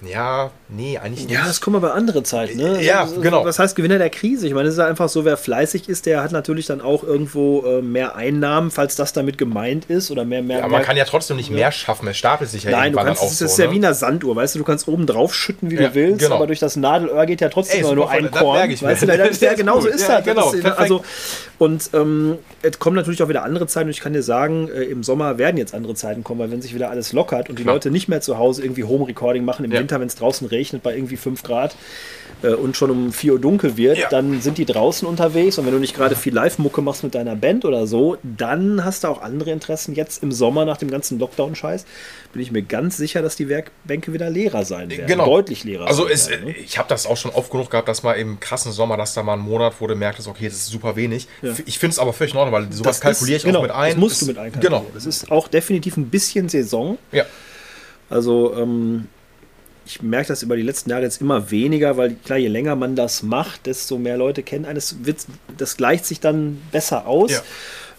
ja, 0.07 0.51
nee, 0.69 0.97
eigentlich 0.99 1.27
nicht. 1.27 1.35
Ja, 1.35 1.45
das 1.47 1.61
kommen 1.61 1.77
aber 1.77 1.95
andere 1.95 2.23
Zeiten, 2.23 2.57
ne? 2.59 2.81
Ja, 2.83 3.01
Also, 3.01 3.21
genau. 3.21 3.45
Was 3.45 3.59
heißt 3.59 3.75
Gewinner 3.75 3.99
der 3.99 4.11
Krise? 4.11 4.47
Ich 4.47 4.55
meine, 4.55 4.69
es 4.69 4.75
ist 4.75 4.79
ja 4.79 4.87
einfach 4.87 5.09
so, 5.09 5.25
wer 5.25 5.37
fleißig 5.37 5.89
ist, 5.89 6.07
der 6.07 6.23
hat 6.23 6.31
natürlich 6.31 6.67
dann 6.67 6.81
auch 6.81 7.03
irgendwo 7.03 7.65
äh, 7.67 7.83
mehr 7.83 8.15
Einnahmen, 8.15 8.71
falls 8.71 8.95
das 8.97 9.13
damit 9.13 9.39
gemeint 9.39 9.87
ist 9.87 10.11
oder 10.11 10.25
mehr, 10.25 10.43
mehr. 10.43 10.63
aber 10.63 10.73
man 10.73 10.83
kann 10.83 10.97
ja 10.97 11.05
trotzdem 11.05 11.37
nicht 11.37 11.51
mehr 11.51 11.73
schaffen, 11.73 12.07
es 12.09 12.17
stapelt 12.17 12.49
sich 12.49 12.63
ja 12.65 12.71
Nein, 12.71 12.93
du 12.93 12.99
irgendwann 12.99 13.07
kannst, 13.07 13.23
dann 13.23 13.29
auch 13.29 13.33
ist 13.51 13.57
so. 13.57 13.63
ja 13.63 13.69
ne? 13.69 13.75
wie 13.75 13.85
eine 13.85 13.95
Sanduhr, 13.95 14.37
weißt 14.37 14.55
du, 14.55 14.59
du 14.61 14.65
kannst 14.65 14.87
oben 14.87 15.07
drauf 15.07 15.35
schütten, 15.35 15.71
wie 15.71 15.77
Ja, 15.77 15.89
du 15.89 15.95
willst, 15.95 16.21
genau. 16.21 16.37
aber 16.37 16.47
durch 16.47 16.61
das 16.61 16.77
Nadelöhr 16.77 17.27
geht 17.27 17.41
ja 17.41 17.49
trotzdem 17.49 17.85
Ey, 17.85 17.95
nur 17.95 18.09
ein 18.11 18.31
das 18.31 18.41
Korn. 18.41 18.57
merke 18.59 18.75
ich 18.75 18.83
mir. 18.83 18.89
weißt 18.89 19.03
du, 19.03 19.07
das, 19.09 19.17
Das 19.29 19.41
ja, 19.41 19.51
ist 19.51 19.57
genau 19.59 19.81
so 19.81 19.87
gut. 19.87 19.97
ist 19.97 20.09
Ja, 20.09 20.17
das. 20.17 20.25
genau, 20.25 20.53
das 20.53 20.55
ist, 20.61 20.67
also, 20.79 21.05
und 21.59 21.91
ähm, 21.93 22.37
es 22.63 22.79
kommen 22.79 22.95
natürlich 22.97 23.23
auch 23.23 23.29
wieder 23.29 23.43
andere 23.43 23.67
Zeiten 23.67 23.87
und 23.87 23.91
ich 23.91 24.01
kann 24.01 24.13
dir 24.13 24.23
sagen, 24.23 24.69
äh, 24.69 24.85
im 24.85 25.03
Sommer 25.03 25.39
werden 25.39 25.57
jetzt 25.57 25.75
andere 25.75 25.95
Zeiten 25.95 26.23
kommen, 26.25 26.41
weil 26.41 26.51
wenn 26.51 26.63
sich 26.63 26.75
wieder 26.75 26.91
alles 26.91 27.13
lockert 27.13 27.51
und 27.51 27.59
die 27.59 27.65
Klar. 27.65 27.75
Leute 27.75 27.91
nicht 27.91 28.09
mehr 28.09 28.21
zu 28.21 28.39
Hause 28.39 28.63
irgendwie 28.63 28.85
Home-Recording 28.85 29.45
machen 29.45 29.65
im 29.65 29.73
Ja. 29.73 29.81
Winter, 29.81 29.99
wenn 30.01 30.07
es 30.09 30.15
draußen 30.15 30.47
regnet 30.47 30.83
bei 30.83 30.95
irgendwie 30.95 31.17
5 31.17 31.43
Grad 31.43 31.75
äh, 32.43 32.49
und 32.55 32.77
schon 32.77 32.91
um 32.91 33.13
4 33.13 33.35
Uhr 33.35 33.39
dunkel 33.41 33.77
wird, 33.77 33.99
Ja. 33.99 34.09
dann 34.09 34.41
sind 34.41 34.59
die 34.59 34.65
draußen 34.65 35.07
unterwegs 35.09 35.59
und 35.59 35.67
wenn 35.67 35.73
du 35.73 35.79
nicht 35.79 35.95
gerade 35.97 36.15
viel 36.17 36.33
Live-Mucke 36.35 36.81
machst 36.83 37.03
mit 37.03 37.15
deiner 37.15 37.35
Band 37.37 37.65
oder 37.65 37.87
so, 37.87 38.17
dann 38.23 38.85
hast 38.85 39.05
du 39.05 39.09
auch 39.09 39.23
andere 39.23 39.51
Interessen. 39.51 39.95
Jetzt 39.95 40.23
im 40.23 40.31
Sommer 40.33 40.65
nach 40.65 40.77
dem 40.77 40.91
ganzen 40.91 41.19
Lockdown-Scheiß 41.19 41.85
bin 42.33 42.43
ich 42.43 42.53
mir 42.53 42.63
ganz 42.63 42.97
sicher, 42.97 43.23
dass 43.23 43.37
die 43.37 43.49
Werkbänke 43.49 44.13
wieder 44.13 44.31
leerer 44.31 44.65
sein 44.65 44.91
werden. 44.91 45.07
Genau. 45.07 45.25
Deutlich 45.25 45.65
leerer 45.65 45.87
Also 45.87 46.05
sein 46.05 46.13
es, 46.13 46.29
werden. 46.31 46.45
ne? 46.47 46.53
ich 46.57 46.79
habe 46.79 46.89
das 46.89 47.07
auch 47.07 47.17
schon 47.17 47.31
oft 47.33 47.51
genug 47.51 47.71
gehabt, 47.71 47.89
dass 47.89 48.03
mal 48.03 48.13
im 48.15 48.39
krassen 48.39 48.71
Sommer, 48.73 48.97
dass 48.97 49.15
da 49.15 49.23
mal 49.23 49.35
ein 49.35 49.41
Monat, 49.41 49.75
wo 49.81 49.87
du 49.87 49.95
merktest, 49.97 50.29
okay, 50.29 50.45
das 50.49 50.55
ist 50.59 50.67
super 50.67 50.95
wenig. 50.97 51.27
Ja. 51.43 51.53
Ich 51.67 51.79
finde 51.79 51.93
es 51.93 51.99
aber 51.99 52.13
völlig 52.13 52.35
in 52.35 52.39
Ordnung, 52.39 52.55
weil 52.55 52.73
sowas 52.73 52.97
Das 52.97 53.01
kalkuliere 53.01 53.37
ist- 53.37 53.43
ich 53.43 53.47
genau, 53.47 53.59
auch 53.61 53.63
mit 53.63 53.71
ein. 53.73 53.91
Das 53.93 53.99
musst 53.99 54.13
Das- 54.17 54.21
du 54.21 54.27
mit 54.27 54.39
einkalkulieren. 54.39 54.83
Genau. 54.85 54.91
Das 54.95 55.07
ist 55.07 55.31
auch 55.31 55.49
definitiv 55.49 55.97
ein 55.97 56.09
bisschen 56.11 56.49
Saison. 56.49 56.99
Ja. 57.13 57.25
Also 58.11 58.55
ähm, 58.57 59.07
ich 59.89 60.03
merke 60.03 60.29
das 60.29 60.43
über 60.43 60.55
die 60.55 60.63
letzten 60.63 60.91
Jahre 60.91 61.05
jetzt 61.05 61.23
immer 61.23 61.51
weniger, 61.51 61.97
weil 61.97 62.15
klar, 62.23 62.39
je 62.39 62.49
länger 62.49 62.77
man 62.77 62.95
das 62.95 63.23
macht, 63.23 63.65
desto 63.65 63.97
mehr 63.97 64.19
Leute 64.19 64.43
kennen 64.43 64.67
eines. 64.67 64.97
Das 65.57 65.79
gleicht 65.79 66.05
sich 66.05 66.21
dann 66.21 66.61
besser 66.71 67.07
aus. 67.07 67.33
Ja. 67.33 67.43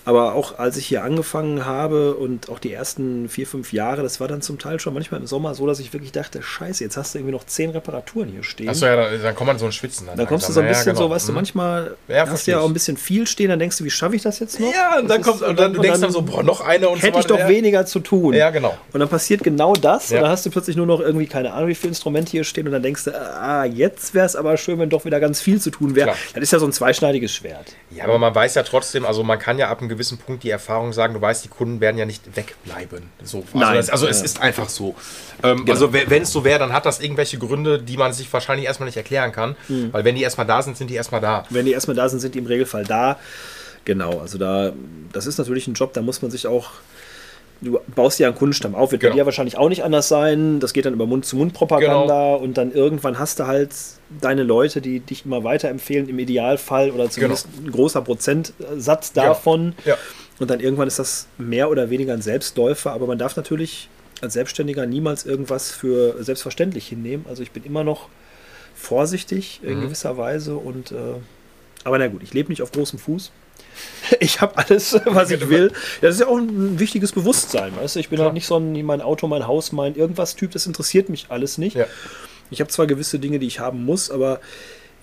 Aber 0.06 0.34
auch 0.34 0.58
als 0.60 0.78
ich 0.78 0.86
hier 0.88 1.04
angefangen 1.04 1.66
habe 1.66 2.16
und 2.16 2.50
auch 2.50 2.60
die 2.60 2.74
ersten 2.74 3.30
vier, 3.30 3.46
fünf 3.46 3.74
Jahre, 3.74 4.02
das 4.02 4.20
war 4.20 4.28
dann 4.28 4.42
zum 4.42 4.58
Teil 4.60 4.80
schon 4.80 4.94
manchmal 4.94 5.20
im 5.20 5.28
Sommer 5.28 5.54
so, 5.56 5.68
dass 5.68 5.80
ich 5.80 5.94
wirklich 5.94 6.12
dachte, 6.12 6.42
scheiße, 6.42 6.84
jetzt 6.84 6.98
hast 6.98 7.14
du 7.14 7.20
irgendwie 7.20 7.34
noch 7.34 7.46
zehn 7.46 7.70
Reparaturen 7.72 8.30
hier 8.30 8.44
stehen. 8.44 8.70
Achso, 8.70 8.86
ja, 8.86 8.96
dann, 8.96 9.22
dann 9.22 9.36
kommt 9.36 9.48
man 9.48 9.60
so 9.60 9.66
ein 9.66 9.72
Schwitzen. 9.72 10.08
Dann 10.08 10.18
Da 10.18 10.26
kommst 10.26 10.48
du 10.50 10.54
so 10.54 10.62
ein 10.62 10.68
bisschen 10.68 10.88
Ja, 10.88 10.94
genau. 10.94 11.06
so, 11.08 11.10
weißt 11.10 11.28
du, 11.28 11.32
Mhm. 11.32 11.36
manchmal 11.36 11.96
Ja, 12.08 12.28
hast 12.28 12.48
du 12.48 12.52
ja 12.52 12.60
auch 12.60 12.66
ein 12.68 12.74
bisschen 12.74 12.98
viel 12.98 13.28
stehen, 13.28 13.50
dann 13.50 13.60
denkst 13.60 13.78
du, 13.78 13.84
wie 13.84 13.90
schaffe 13.90 14.16
ich 14.16 14.22
das 14.24 14.40
jetzt 14.40 14.60
noch? 14.60 14.74
Ja, 14.74 15.00
und 15.00 15.08
dann, 15.10 15.22
kommt, 15.22 15.42
und 15.42 15.60
dann, 15.60 15.74
du 15.74 15.82
denkst 15.82 16.00
dann 16.02 16.12
so, 16.12 16.22
boah, 16.22 16.44
noch 16.44 16.62
eine 16.62 16.90
und 16.90 17.02
hätte 17.02 17.14
so 17.14 17.20
ich 17.20 17.26
doch 17.26 17.48
weniger 17.48 17.86
zu 17.86 18.00
tun. 18.00 18.34
Ja, 18.34 18.50
genau. 18.50 18.78
Und 18.94 19.00
dann 19.00 19.10
passiert 19.10 19.44
genau 19.44 19.74
das. 19.74 20.12
Und 20.12 20.22
dann 20.22 20.30
hast 20.30 20.46
du 20.46 20.50
plötzlich 20.50 20.76
nur 20.76 20.86
noch 20.86 21.00
irgendwie, 21.02 21.28
keine 21.28 21.54
Ahnung, 21.54 21.70
wie 21.70 21.76
viele 21.76 21.90
Instrumente 21.90 22.32
hier 22.32 22.44
stehen. 22.44 22.66
Und 22.68 22.74
dann 22.74 22.84
denkst 22.84 23.04
du, 23.06 23.12
ah, 23.16 23.66
jetzt 23.66 24.14
wäre 24.14 24.26
es 24.26 24.36
aber 24.36 24.56
schön, 24.58 24.80
wenn 24.80 24.90
doch 24.90 25.06
wieder 25.06 25.20
ganz 25.20 25.42
viel 25.42 25.60
zu 25.60 25.70
tun 25.72 25.96
wäre. 25.96 26.14
Das 26.34 26.44
ist 26.44 26.52
ja 26.52 26.60
so 26.60 26.66
ein 26.66 26.72
zweischneidiges 26.74 27.34
Schwert. 27.34 27.74
Ja, 27.92 28.06
aber 28.06 28.18
man 28.18 28.34
weiß 28.34 28.56
ja 28.56 28.64
trotzdem, 28.64 29.06
also 29.06 29.24
man 29.24 29.40
kann 29.40 29.58
ja 29.58 29.70
ab 29.70 29.80
einem 29.80 29.89
gewissen 29.90 30.18
Punkt 30.18 30.44
die 30.44 30.50
Erfahrung 30.50 30.94
sagen, 30.94 31.14
du 31.14 31.22
weißt, 31.22 31.44
die 31.44 31.50
Kunden 31.50 31.82
werden 31.82 31.98
ja 31.98 32.06
nicht 32.06 32.36
wegbleiben. 32.36 33.04
So, 33.24 33.40
also 33.40 33.58
Nein. 33.58 33.76
das, 33.76 33.90
also 33.90 34.08
es 34.08 34.22
ist 34.22 34.42
einfach 34.42 34.70
so. 34.70 34.96
Ähm, 35.44 35.66
Also 35.70 35.92
we- 35.92 36.06
wenn 36.08 36.24
es 36.24 36.32
so 36.32 36.44
wäre, 36.44 36.60
dann 36.60 36.72
hat 36.72 36.86
das 36.86 37.00
irgendwelche 37.02 37.38
Gründe, 37.38 37.82
die 37.82 37.98
man 37.98 38.14
sich 38.14 38.32
wahrscheinlich 38.32 38.66
erstmal 38.68 38.88
nicht 38.88 38.98
erklären 38.98 39.32
kann. 39.32 39.56
Hm. 39.68 39.92
Weil 39.92 40.04
wenn 40.06 40.16
die 40.16 40.22
erstmal 40.22 40.48
da 40.48 40.62
sind, 40.62 40.78
sind 40.78 40.90
die 40.90 40.96
erstmal 40.96 41.22
da. 41.22 41.46
Wenn 41.50 41.66
die 41.66 41.72
erstmal 41.74 41.96
da 41.96 42.08
sind, 42.08 42.20
sind 42.20 42.36
die 42.36 42.40
im 42.40 42.46
Regelfall 42.46 42.86
da. 42.86 43.18
Genau, 43.86 44.20
also 44.20 44.38
da, 44.38 44.72
das 45.12 45.26
ist 45.26 45.38
natürlich 45.38 45.68
ein 45.68 45.74
Job, 45.74 45.94
da 45.94 46.02
muss 46.02 46.22
man 46.22 46.30
sich 46.32 46.46
auch. 46.48 46.70
Du 47.62 47.78
baust 47.94 48.20
ja 48.20 48.28
einen 48.28 48.38
Kundenstamm 48.38 48.74
auf, 48.74 48.92
wird 48.92 49.02
bei 49.02 49.08
Genau. 49.10 49.18
dir 49.18 49.26
wahrscheinlich 49.26 49.58
auch 49.58 49.68
nicht 49.68 49.84
anders 49.84 50.08
sein. 50.08 50.60
Das 50.62 50.72
geht 50.72 50.86
dann 50.86 50.94
über 50.94 51.06
Mund-zu-Mund-Propaganda 51.06 52.36
und 52.36 52.58
dann 52.58 52.72
irgendwann 52.72 53.20
hast 53.20 53.40
du 53.40 53.48
halt 53.48 53.72
deine 54.22 54.44
Leute, 54.44 54.80
die 54.80 55.02
dich 55.02 55.26
immer 55.26 55.44
weiterempfehlen, 55.44 56.08
im 56.08 56.20
Idealfall 56.20 56.92
oder 56.92 57.10
zumindest 57.10 57.48
ein 57.62 57.70
großer 57.72 58.02
Prozentsatz 58.02 59.12
Genau. 59.14 59.26
davon. 59.28 59.76
Ja. 59.86 59.98
Und 60.40 60.50
dann 60.50 60.62
irgendwann 60.62 60.88
ist 60.88 61.00
das 61.00 61.28
mehr 61.38 61.70
oder 61.70 61.90
weniger 61.90 62.14
ein 62.14 62.22
Selbstläufer, 62.22 62.94
aber 62.94 63.08
man 63.08 63.18
darf 63.18 63.36
natürlich 63.36 63.90
als 64.22 64.34
Selbstständiger 64.34 64.86
niemals 64.86 65.26
irgendwas 65.26 65.70
für 65.72 66.24
selbstverständlich 66.24 66.88
hinnehmen. 66.88 67.26
Also 67.28 67.44
ich 67.44 67.52
bin 67.52 67.64
immer 67.66 67.84
noch 67.84 68.08
vorsichtig 68.76 69.60
in 69.64 69.78
Mhm. 69.80 69.82
gewisser 69.82 70.18
Weise 70.18 70.56
und 70.56 70.92
äh, 70.92 70.96
aber 71.84 71.98
na 72.00 72.08
gut, 72.08 72.24
ich 72.24 72.34
lebe 72.34 72.50
nicht 72.50 72.62
auf 72.62 72.72
großem 72.72 73.00
Fuß. 73.00 73.32
Ich 74.20 74.42
habe 74.42 74.58
alles, 74.58 75.00
was 75.06 75.30
ich 75.32 75.50
will. 75.50 75.72
Das 76.02 76.16
ist 76.16 76.22
ja 76.22 76.28
auch 76.28 76.38
ein 76.38 76.80
wichtiges 76.80 77.12
Bewusstsein, 77.12 77.72
weißt 77.80 77.96
du? 77.96 78.00
Ich 78.00 78.10
bin 78.10 78.18
Klar. 78.18 78.28
halt 78.28 78.34
nicht 78.34 78.48
so 78.48 78.58
ein 78.58 78.84
mein 78.86 79.02
Auto, 79.02 79.28
mein 79.28 79.46
Haus, 79.48 79.72
mein 79.72 79.96
irgendwas 79.96 80.36
Typ, 80.36 80.52
das 80.52 80.66
interessiert 80.66 81.10
mich 81.10 81.28
alles 81.30 81.58
nicht. 81.58 81.76
Ja. 81.76 81.86
Ich 82.50 82.60
habe 82.62 82.70
zwar 82.72 82.88
gewisse 82.88 83.20
Dinge, 83.20 83.38
die 83.40 83.48
ich 83.48 83.60
haben 83.60 83.86
muss, 83.86 84.10
aber 84.10 84.40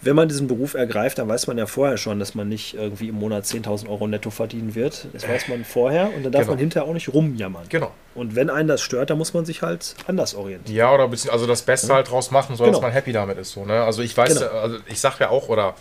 wenn 0.03 0.15
man 0.15 0.29
diesen 0.29 0.47
Beruf 0.47 0.75
ergreift, 0.75 1.19
dann 1.19 1.27
weiß 1.29 1.47
man 1.47 1.57
ja 1.57 1.67
vorher 1.67 1.97
schon, 1.97 2.19
dass 2.19 2.35
man 2.35 2.49
nicht 2.49 2.75
irgendwie 2.75 3.09
im 3.09 3.15
Monat 3.15 3.45
10.000 3.45 3.89
Euro 3.89 4.07
netto 4.07 4.31
verdienen 4.31 4.75
wird. 4.75 5.07
Das 5.15 5.27
weiß 5.27 5.49
man 5.49 5.65
vorher 5.65 6.11
und 6.15 6.23
dann 6.25 6.33
darf 6.33 6.43
Genau. 6.43 6.53
man 6.53 6.59
hinterher 6.59 6.89
auch 6.89 6.93
nicht 6.93 7.09
rumjammern. 7.15 7.65
Genau. 7.71 7.93
Und 8.15 8.35
wenn 8.37 8.51
einen 8.51 8.69
das 8.69 8.83
stört, 8.83 9.09
dann 9.11 9.17
muss 9.19 9.33
man 9.33 9.47
sich 9.47 9.63
halt 9.63 9.95
anders 10.07 10.35
orientieren. 10.35 10.77
Ja, 10.77 10.93
oder 10.93 11.05
bezieh- 11.07 11.31
also 11.31 11.47
das 11.47 11.63
Beste 11.63 11.95
halt 11.95 12.11
draus 12.11 12.31
machen, 12.31 12.57
so 12.57 12.65
dass 12.65 12.73
Genau. 12.75 12.83
man 12.83 12.93
happy 12.93 13.13
damit 13.13 13.39
ist. 13.39 13.53
So, 13.53 13.65
ne? 13.65 13.83
Also 13.85 14.03
ich 14.03 14.15
weiß, 14.17 14.35
Genau. 14.41 14.51
also 14.51 14.77
ich 14.87 15.01
sag 15.01 15.19
ja 15.19 15.31
auch, 15.31 15.49
oder 15.49 15.75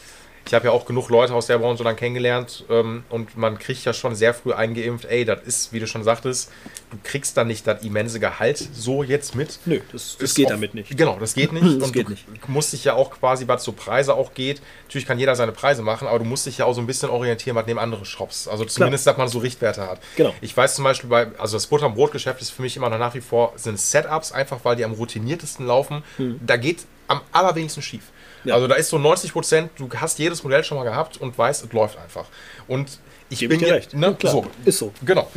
ich 0.47 0.53
habe 0.53 0.65
ja 0.65 0.71
auch 0.71 0.85
genug 0.85 1.09
Leute 1.09 1.33
aus 1.33 1.47
der 1.47 1.57
Branche 1.57 1.83
dann 1.83 1.95
kennengelernt 1.95 2.65
ähm, 2.69 3.03
und 3.09 3.35
man 3.35 3.57
kriegt 3.57 3.83
ja 3.83 3.93
schon 3.93 4.13
sehr 4.15 4.33
früh 4.33 4.53
eingeimpft, 4.53 5.05
ey, 5.05 5.25
das 5.25 5.41
ist, 5.43 5.73
wie 5.73 5.79
du 5.79 5.87
schon 5.87 6.03
sagtest, 6.03 6.51
du 6.91 6.97
kriegst 7.03 7.35
dann 7.35 7.47
nicht 7.47 7.65
das 7.65 7.83
immense 7.83 8.19
Gehalt 8.19 8.57
so 8.73 9.01
jetzt 9.03 9.33
mit. 9.35 9.59
Nö, 9.65 9.79
das, 9.91 10.17
das 10.19 10.33
geht 10.35 10.45
auch- 10.47 10.51
damit 10.51 10.75
nicht. 10.75 10.95
Genau, 10.95 11.17
das 11.19 11.33
geht 11.33 11.51
nicht. 11.51 11.63
Das 11.65 11.87
und 11.87 11.93
geht 11.93 12.07
du 12.07 12.11
nicht. 12.11 12.25
musst 12.47 12.73
dich 12.73 12.83
ja 12.83 12.93
auch 12.93 13.09
quasi, 13.11 13.47
was 13.47 13.63
so 13.63 13.71
Preise 13.71 14.13
auch 14.13 14.33
geht, 14.33 14.61
natürlich 14.83 15.07
kann 15.07 15.17
jeder 15.17 15.35
seine 15.35 15.51
Preise 15.51 15.81
machen, 15.81 16.07
aber 16.07 16.19
du 16.19 16.25
musst 16.25 16.45
dich 16.45 16.59
ja 16.59 16.65
auch 16.65 16.73
so 16.73 16.81
ein 16.81 16.87
bisschen 16.87 17.09
orientieren, 17.09 17.55
was 17.55 17.65
neben 17.65 17.79
andere 17.79 18.05
Shops. 18.05 18.47
Also 18.47 18.65
zumindest, 18.65 19.07
dass 19.07 19.17
man 19.17 19.27
so 19.27 19.39
Richtwerte 19.39 19.81
hat. 19.87 19.99
Genau. 20.15 20.33
Ich 20.41 20.55
weiß 20.55 20.75
zum 20.75 20.83
Beispiel 20.83 21.09
bei, 21.09 21.27
also 21.39 21.57
das 21.57 21.67
Butter- 21.67 21.87
und 21.87 21.95
Brotgeschäft 21.95 22.41
ist 22.41 22.51
für 22.51 22.61
mich 22.61 22.77
immer 22.77 22.89
noch 22.89 22.99
nach 22.99 23.15
wie 23.15 23.21
vor, 23.21 23.53
sind 23.55 23.79
Setups, 23.79 24.31
einfach 24.31 24.59
weil 24.63 24.75
die 24.75 24.85
am 24.85 24.93
routiniertesten 24.93 25.65
laufen. 25.65 26.03
Da 26.45 26.57
geht 26.57 26.85
am 27.07 27.21
allerwenigsten 27.31 27.81
schief. 27.81 28.03
Ja. 28.45 28.55
Also 28.55 28.67
da 28.67 28.75
ist 28.75 28.89
so 28.89 28.97
90 28.97 29.33
Prozent, 29.33 29.71
du 29.77 29.89
hast 29.95 30.19
jedes 30.19 30.43
Modell 30.43 30.63
schon 30.63 30.77
mal 30.77 30.83
gehabt 30.83 31.17
und 31.17 31.37
weißt, 31.37 31.65
es 31.65 31.73
läuft 31.73 31.97
einfach. 31.97 32.25
Und 32.67 32.99
ich 33.29 33.39
Gebe 33.39 33.55
bin 33.55 33.65
dir 33.65 33.73
recht. 33.73 33.93
Ne, 33.93 34.13
klar. 34.13 34.31
So. 34.31 34.45
Ist 34.65 34.77
so. 34.77 34.93
Genau. 35.03 35.27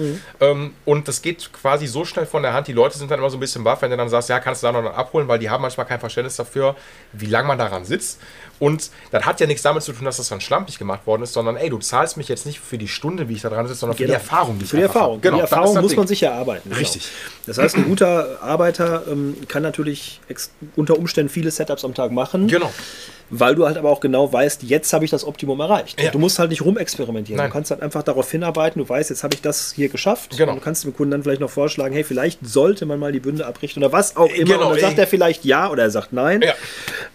Ähm, 0.40 0.74
und 0.84 1.09
das 1.09 1.22
geht 1.22 1.50
quasi 1.52 1.86
so 1.86 2.04
schnell 2.04 2.26
von 2.26 2.42
der 2.42 2.52
Hand. 2.52 2.68
Die 2.68 2.74
Leute 2.74 2.98
sind 2.98 3.11
dann 3.11 3.18
immer 3.18 3.30
so 3.30 3.38
ein 3.38 3.40
bisschen 3.40 3.64
baff, 3.64 3.80
wenn 3.80 3.90
du 3.90 3.96
dann 3.96 4.11
sagst, 4.11 4.28
ja, 4.28 4.40
kannst 4.40 4.62
du 4.62 4.66
da 4.66 4.72
noch 4.72 4.94
abholen, 4.94 5.26
weil 5.26 5.38
die 5.38 5.48
haben 5.48 5.62
manchmal 5.62 5.86
kein 5.86 5.98
Verständnis 5.98 6.36
dafür, 6.36 6.76
wie 7.12 7.26
lange 7.26 7.48
man 7.48 7.59
daran 7.59 7.86
sitzt. 7.86 8.20
Und 8.59 8.90
das 9.12 9.24
hat 9.24 9.40
ja 9.40 9.46
nichts 9.46 9.62
damit 9.62 9.82
zu 9.82 9.92
tun, 9.92 10.04
dass 10.04 10.16
das 10.16 10.28
dann 10.28 10.40
schlampig 10.40 10.78
gemacht 10.78 11.06
worden 11.06 11.22
ist, 11.22 11.32
sondern 11.32 11.56
ey, 11.56 11.70
du 11.70 11.78
zahlst 11.78 12.16
mich 12.16 12.28
jetzt 12.28 12.44
nicht 12.46 12.59
für 12.61 12.76
die 12.78 12.88
Stunde, 12.88 13.28
wie 13.28 13.34
ich 13.34 13.42
da 13.42 13.48
dran 13.50 13.66
sitze, 13.66 13.80
sondern 13.80 13.96
für 13.96 14.02
die 14.04 14.06
Genau. 14.09 14.18
Erfahrung, 14.18 14.59
die 14.59 14.64
ich 14.64 14.70
Für 14.70 14.76
die 14.78 14.82
Erfahrung. 14.82 15.20
Genau, 15.20 15.36
die 15.36 15.40
Erfahrung 15.42 15.80
muss 15.80 15.90
Ding. 15.90 15.98
man 15.98 16.06
sich 16.09 16.22
erarbeiten. 16.22 16.68
genau. 16.68 16.78
Richtig. 16.80 17.09
Das 17.46 17.59
heißt, 17.59 17.76
ein 17.76 17.84
guter 17.84 18.42
Arbeiter 18.42 19.02
ähm, 19.11 19.36
kann 19.48 19.62
natürlich 19.62 20.20
ex- 20.28 20.50
unter 20.76 20.98
Umständen 20.98 21.30
viele 21.30 21.50
Setups 21.50 21.84
am 21.84 21.94
Tag 21.94 22.11
machen, 22.11 22.48
Genau. 22.48 22.72
Weil 23.31 23.55
du 23.55 23.66
halt 23.66 23.76
aber 23.76 23.91
auch 23.91 24.01
genau 24.01 24.33
weißt, 24.33 24.62
jetzt 24.62 24.93
habe 24.93 25.05
ich 25.05 25.11
das 25.11 25.24
Optimum 25.24 25.61
erreicht. 25.61 26.01
Ja. 26.01 26.11
Du 26.11 26.18
musst 26.18 26.39
halt 26.39 26.51
nicht 26.51 26.62
rumexperimentieren. 26.64 27.37
Nein. 27.39 27.49
Du 27.49 27.53
kannst 27.53 27.70
halt 27.70 27.83
einfach 27.83 28.03
darauf 28.03 28.31
hinarbeiten, 28.31 28.83
du 28.83 28.89
weißt, 28.89 29.11
jetzt 29.11 29.22
habe 29.24 29.35
ich 29.35 29.43
das 29.43 29.72
hier 29.72 29.89
geschafft. 29.89 30.37
Genau. 30.37 30.53
Und 30.53 30.59
du 30.59 30.64
kannst 30.64 30.85
dem 30.85 30.95
Kunden 30.97 31.11
dann 31.12 31.22
vielleicht 31.22 31.41
noch 31.41 31.51
vorschlagen, 31.51 31.95
hey, 31.95 32.05
vielleicht 32.05 32.39
sollte 32.47 32.87
man 32.87 32.99
mal 32.99 33.12
die 33.12 33.20
Bünde 33.20 33.47
abrichten 33.47 33.83
oder 33.83 33.93
was 33.93 34.16
auch 34.16 34.31
immer. 34.31 34.55
Genau, 34.55 34.66
und 34.70 34.72
dann 34.74 34.81
sagt 34.81 34.99
er 34.99 35.07
vielleicht 35.07 35.45
ja 35.45 35.70
oder 35.70 35.85
er 35.85 35.91
sagt 35.91 36.12
nein. 36.12 36.43
Ja. 36.43 36.55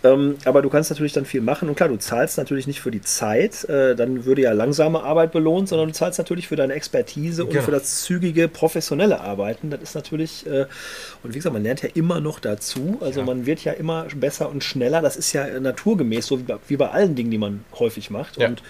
Ähm, 0.03 0.35
aber 0.45 0.61
du 0.61 0.69
kannst 0.69 0.89
natürlich 0.89 1.13
dann 1.13 1.25
viel 1.25 1.41
machen. 1.41 1.69
Und 1.69 1.75
klar, 1.75 1.89
du 1.89 1.97
zahlst 1.97 2.37
natürlich 2.37 2.67
nicht 2.67 2.81
für 2.81 2.91
die 2.91 3.01
Zeit, 3.01 3.63
äh, 3.69 3.95
dann 3.95 4.25
würde 4.25 4.41
ja 4.41 4.51
langsame 4.51 5.03
Arbeit 5.03 5.31
belohnt, 5.31 5.69
sondern 5.69 5.87
du 5.89 5.93
zahlst 5.93 6.19
natürlich 6.19 6.47
für 6.47 6.55
deine 6.55 6.73
Expertise 6.73 7.43
und 7.43 7.51
Genau. 7.51 7.63
für 7.63 7.71
das 7.71 8.03
zügige, 8.03 8.47
professionelle 8.47 9.21
Arbeiten. 9.21 9.69
Das 9.69 9.81
ist 9.81 9.95
natürlich, 9.95 10.45
äh, 10.47 10.65
und 11.23 11.33
wie 11.33 11.37
gesagt, 11.37 11.53
man 11.53 11.63
lernt 11.63 11.81
ja 11.83 11.89
immer 11.93 12.19
noch 12.19 12.39
dazu. 12.39 12.97
Also 13.01 13.21
Ja. 13.21 13.25
man 13.25 13.45
wird 13.45 13.63
ja 13.63 13.71
immer 13.73 14.05
besser 14.15 14.49
und 14.49 14.63
schneller. 14.63 15.01
Das 15.01 15.15
ist 15.15 15.33
ja 15.33 15.45
naturgemäß, 16.03 16.27
so 16.27 16.39
wie 16.67 16.77
bei, 16.77 16.89
allen 16.89 17.15
Dingen, 17.15 17.31
die 17.31 17.37
man 17.37 17.63
häufig 17.79 18.09
macht. 18.09 18.37
Ja. 18.37 18.47
Und 18.47 18.61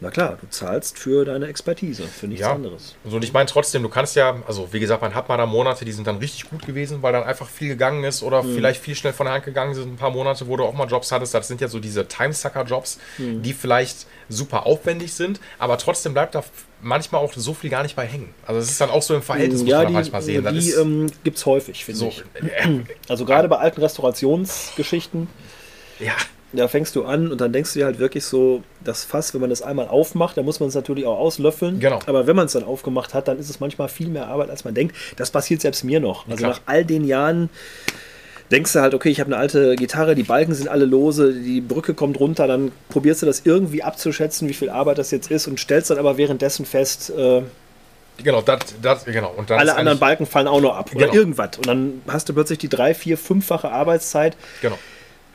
na 0.00 0.10
klar, 0.10 0.36
du 0.40 0.48
zahlst 0.50 0.98
für 0.98 1.24
deine 1.24 1.46
Expertise, 1.46 2.02
für 2.02 2.26
nichts 2.26 2.42
Ja. 2.44 2.52
anderes. 2.52 2.96
So, 3.08 3.16
und 3.16 3.24
ich 3.24 3.32
meine 3.32 3.46
trotzdem, 3.48 3.82
du 3.82 3.88
kannst 3.88 4.16
ja, 4.16 4.42
also 4.46 4.68
wie 4.72 4.80
gesagt, 4.80 5.00
man 5.00 5.14
hat 5.14 5.28
mal 5.28 5.36
da 5.36 5.46
Monate, 5.46 5.84
die 5.84 5.92
sind 5.92 6.06
dann 6.08 6.16
richtig 6.18 6.50
gut 6.50 6.66
gewesen, 6.66 7.00
weil 7.00 7.12
dann 7.12 7.22
einfach 7.22 7.48
viel 7.48 7.68
gegangen 7.68 8.02
ist 8.02 8.22
oder 8.22 8.42
Mhm. 8.42 8.54
vielleicht 8.56 8.82
viel 8.82 8.96
schnell 8.96 9.12
von 9.12 9.26
der 9.26 9.34
Hand 9.36 9.44
gegangen 9.44 9.72
sind. 9.74 9.92
Ein 9.92 9.96
paar 9.96 10.10
Monate, 10.10 10.48
wo 10.48 10.56
du 10.56 10.64
auch 10.64 10.74
mal 10.74 10.88
Jobs 10.88 11.12
hattest. 11.12 11.32
Das 11.32 11.46
sind 11.46 11.60
ja 11.60 11.68
so 11.68 11.78
diese 11.78 12.06
Timesucker-Jobs, 12.08 12.98
Mhm. 13.18 13.42
die 13.42 13.52
vielleicht 13.52 14.06
super 14.28 14.66
aufwendig 14.66 15.14
sind, 15.14 15.40
aber 15.60 15.78
trotzdem 15.78 16.12
bleibt 16.12 16.34
da 16.34 16.42
manchmal 16.82 17.22
auch 17.22 17.32
so 17.34 17.54
viel 17.54 17.70
gar 17.70 17.84
nicht 17.84 17.94
bei 17.94 18.04
hängen. 18.04 18.34
Also 18.46 18.60
es 18.60 18.70
ist 18.70 18.80
dann 18.80 18.90
auch 18.90 19.00
so 19.02 19.14
im 19.14 19.22
Verhältnis, 19.22 19.60
muss 19.60 19.70
ja, 19.70 19.78
man 19.78 19.86
die, 19.86 19.92
manchmal 19.92 20.22
sehen. 20.22 20.46
Die 20.52 20.70
ähm, 20.72 21.06
gibt 21.22 21.38
es 21.38 21.46
häufig, 21.46 21.84
finde 21.84 21.98
so, 22.00 22.08
ich. 22.08 22.24
äh, 22.42 22.80
Also 23.08 23.24
gerade 23.24 23.48
bei 23.48 23.56
alten 23.58 23.80
Restaurationsgeschichten, 23.80 25.28
ja, 26.00 26.12
da 26.56 26.68
fängst 26.68 26.94
du 26.96 27.04
an 27.04 27.30
und 27.30 27.40
dann 27.40 27.52
denkst 27.52 27.72
du 27.72 27.80
dir 27.80 27.84
halt 27.86 27.98
wirklich 27.98 28.24
so, 28.24 28.62
das 28.82 29.04
Fass, 29.04 29.34
wenn 29.34 29.40
man 29.40 29.50
das 29.50 29.62
einmal 29.62 29.88
aufmacht, 29.88 30.36
dann 30.36 30.44
muss 30.44 30.60
man 30.60 30.68
es 30.68 30.74
natürlich 30.74 31.06
auch 31.06 31.18
auslöffeln. 31.18 31.80
Genau. 31.80 32.00
Aber 32.06 32.26
wenn 32.26 32.36
man 32.36 32.46
es 32.46 32.52
dann 32.52 32.64
aufgemacht 32.64 33.14
hat, 33.14 33.28
dann 33.28 33.38
ist 33.38 33.50
es 33.50 33.60
manchmal 33.60 33.88
viel 33.88 34.08
mehr 34.08 34.26
Arbeit, 34.28 34.50
als 34.50 34.64
man 34.64 34.74
denkt. 34.74 34.94
Das 35.16 35.30
passiert 35.30 35.60
selbst 35.60 35.84
mir 35.84 36.00
noch. 36.00 36.26
Also 36.26 36.38
klar. 36.38 36.50
nach 36.50 36.60
all 36.66 36.84
den 36.84 37.04
Jahren 37.04 37.50
denkst 38.50 38.72
du 38.72 38.80
halt, 38.80 38.94
okay, 38.94 39.08
ich 39.08 39.20
habe 39.20 39.28
eine 39.28 39.38
alte 39.38 39.74
Gitarre, 39.76 40.14
die 40.14 40.22
Balken 40.22 40.54
sind 40.54 40.68
alle 40.68 40.84
lose, 40.84 41.32
die 41.32 41.60
Brücke 41.60 41.94
kommt 41.94 42.20
runter, 42.20 42.46
dann 42.46 42.72
probierst 42.88 43.22
du 43.22 43.26
das 43.26 43.42
irgendwie 43.44 43.82
abzuschätzen, 43.82 44.48
wie 44.48 44.54
viel 44.54 44.70
Arbeit 44.70 44.98
das 44.98 45.10
jetzt 45.10 45.30
ist 45.30 45.46
und 45.46 45.58
stellst 45.58 45.90
dann 45.90 45.98
aber 45.98 46.18
währenddessen 46.18 46.66
fest, 46.66 47.10
äh, 47.10 47.42
genau, 48.22 48.42
das, 48.42 48.60
das, 48.82 49.04
genau. 49.06 49.32
Und 49.36 49.50
dann 49.50 49.58
alle 49.58 49.74
anderen 49.76 49.98
Balken 49.98 50.26
fallen 50.26 50.46
auch 50.46 50.60
noch 50.60 50.76
ab 50.76 50.90
oder 50.94 51.06
Genau. 51.06 51.18
irgendwas. 51.18 51.56
Und 51.56 51.66
dann 51.66 52.02
hast 52.06 52.28
du 52.28 52.34
plötzlich 52.34 52.58
die 52.58 52.68
drei, 52.68 52.94
vier, 52.94 53.16
fünffache 53.18 53.70
Arbeitszeit. 53.70 54.36
Genau. 54.60 54.78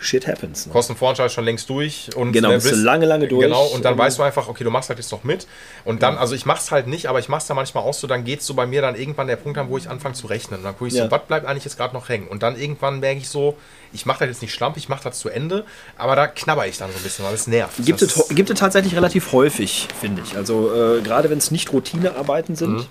Shit 0.02 0.28
happens. 0.28 0.66
Ne? 0.66 0.72
Kostenvoranschlag 0.72 1.28
ist 1.28 1.34
schon 1.34 1.44
längst 1.44 1.70
durch 1.70 2.10
und 2.16 2.32
Genau, 2.32 2.52
bist 2.52 2.72
du 2.72 2.76
lange, 2.78 3.06
lange 3.06 3.28
durch. 3.28 3.44
Genau, 3.44 3.66
und 3.66 3.84
dann 3.84 3.94
Ähm, 3.94 4.00
weißt 4.00 4.18
du 4.18 4.24
einfach, 4.24 4.48
okay, 4.48 4.64
du 4.64 4.70
machst 4.72 4.88
halt 4.88 4.98
jetzt 4.98 5.12
noch 5.12 5.26
mit. 5.26 5.46
Und 5.84 6.02
dann, 6.04 6.18
also 6.18 6.36
ich 6.36 6.46
mach's 6.46 6.72
halt 6.72 6.88
nicht, 6.88 7.08
aber 7.08 7.20
ich 7.20 7.28
mach's 7.28 7.48
da 7.48 7.54
manchmal 7.54 7.84
auch 7.84 7.94
so, 7.94 8.08
dann 8.08 8.24
geht's 8.24 8.46
so 8.46 8.54
bei 8.54 8.66
mir 8.66 8.82
dann 8.82 8.96
irgendwann 8.96 9.28
der 9.28 9.36
Punkt 9.36 9.58
an, 9.58 9.70
wo 9.70 9.78
ich 9.78 9.90
anfange 9.90 10.16
zu 10.16 10.28
rechnen. 10.28 10.60
Und 10.60 10.64
dann 10.66 10.74
gucke 10.78 10.88
ich 10.88 10.94
Ja. 10.94 11.04
so, 11.06 11.12
was 11.12 11.22
bleibt 11.28 11.46
eigentlich 11.46 11.66
jetzt 11.66 11.76
gerade 11.76 11.94
noch 11.94 12.08
hängen? 12.08 12.28
Und 12.30 12.44
dann 12.44 12.58
irgendwann 12.58 13.02
merke 13.02 13.20
ich 13.20 13.28
so, 13.28 13.58
ich 13.92 14.06
mache 14.06 14.20
das 14.20 14.30
jetzt 14.30 14.42
nicht 14.42 14.54
schlampig, 14.54 14.84
ich 14.84 14.90
mache 14.90 15.04
das 15.04 15.20
zu 15.20 15.28
Ende, 15.28 15.66
aber 15.98 16.16
da 16.16 16.28
knabber 16.28 16.66
ich 16.66 16.78
dann 16.78 16.90
so 16.92 16.98
ein 16.98 17.04
bisschen, 17.04 17.26
weil 17.26 17.34
es 17.34 17.48
nervt. 17.48 17.76
Gibt 17.86 18.02
Das 18.02 18.16
es, 18.16 18.30
gibt 18.30 18.50
es 18.50 18.58
tatsächlich 18.58 18.96
relativ 18.96 19.34
häufig, 19.34 19.90
finde 20.00 20.22
ich. 20.26 20.38
Also 20.38 20.72
äh, 20.74 21.02
gerade 21.02 21.30
wenn 21.30 21.40
es 21.40 21.52
nicht 21.52 21.74
Routinearbeiten 21.74 22.56
sind, 22.56 22.70
Mhm. 22.70 22.86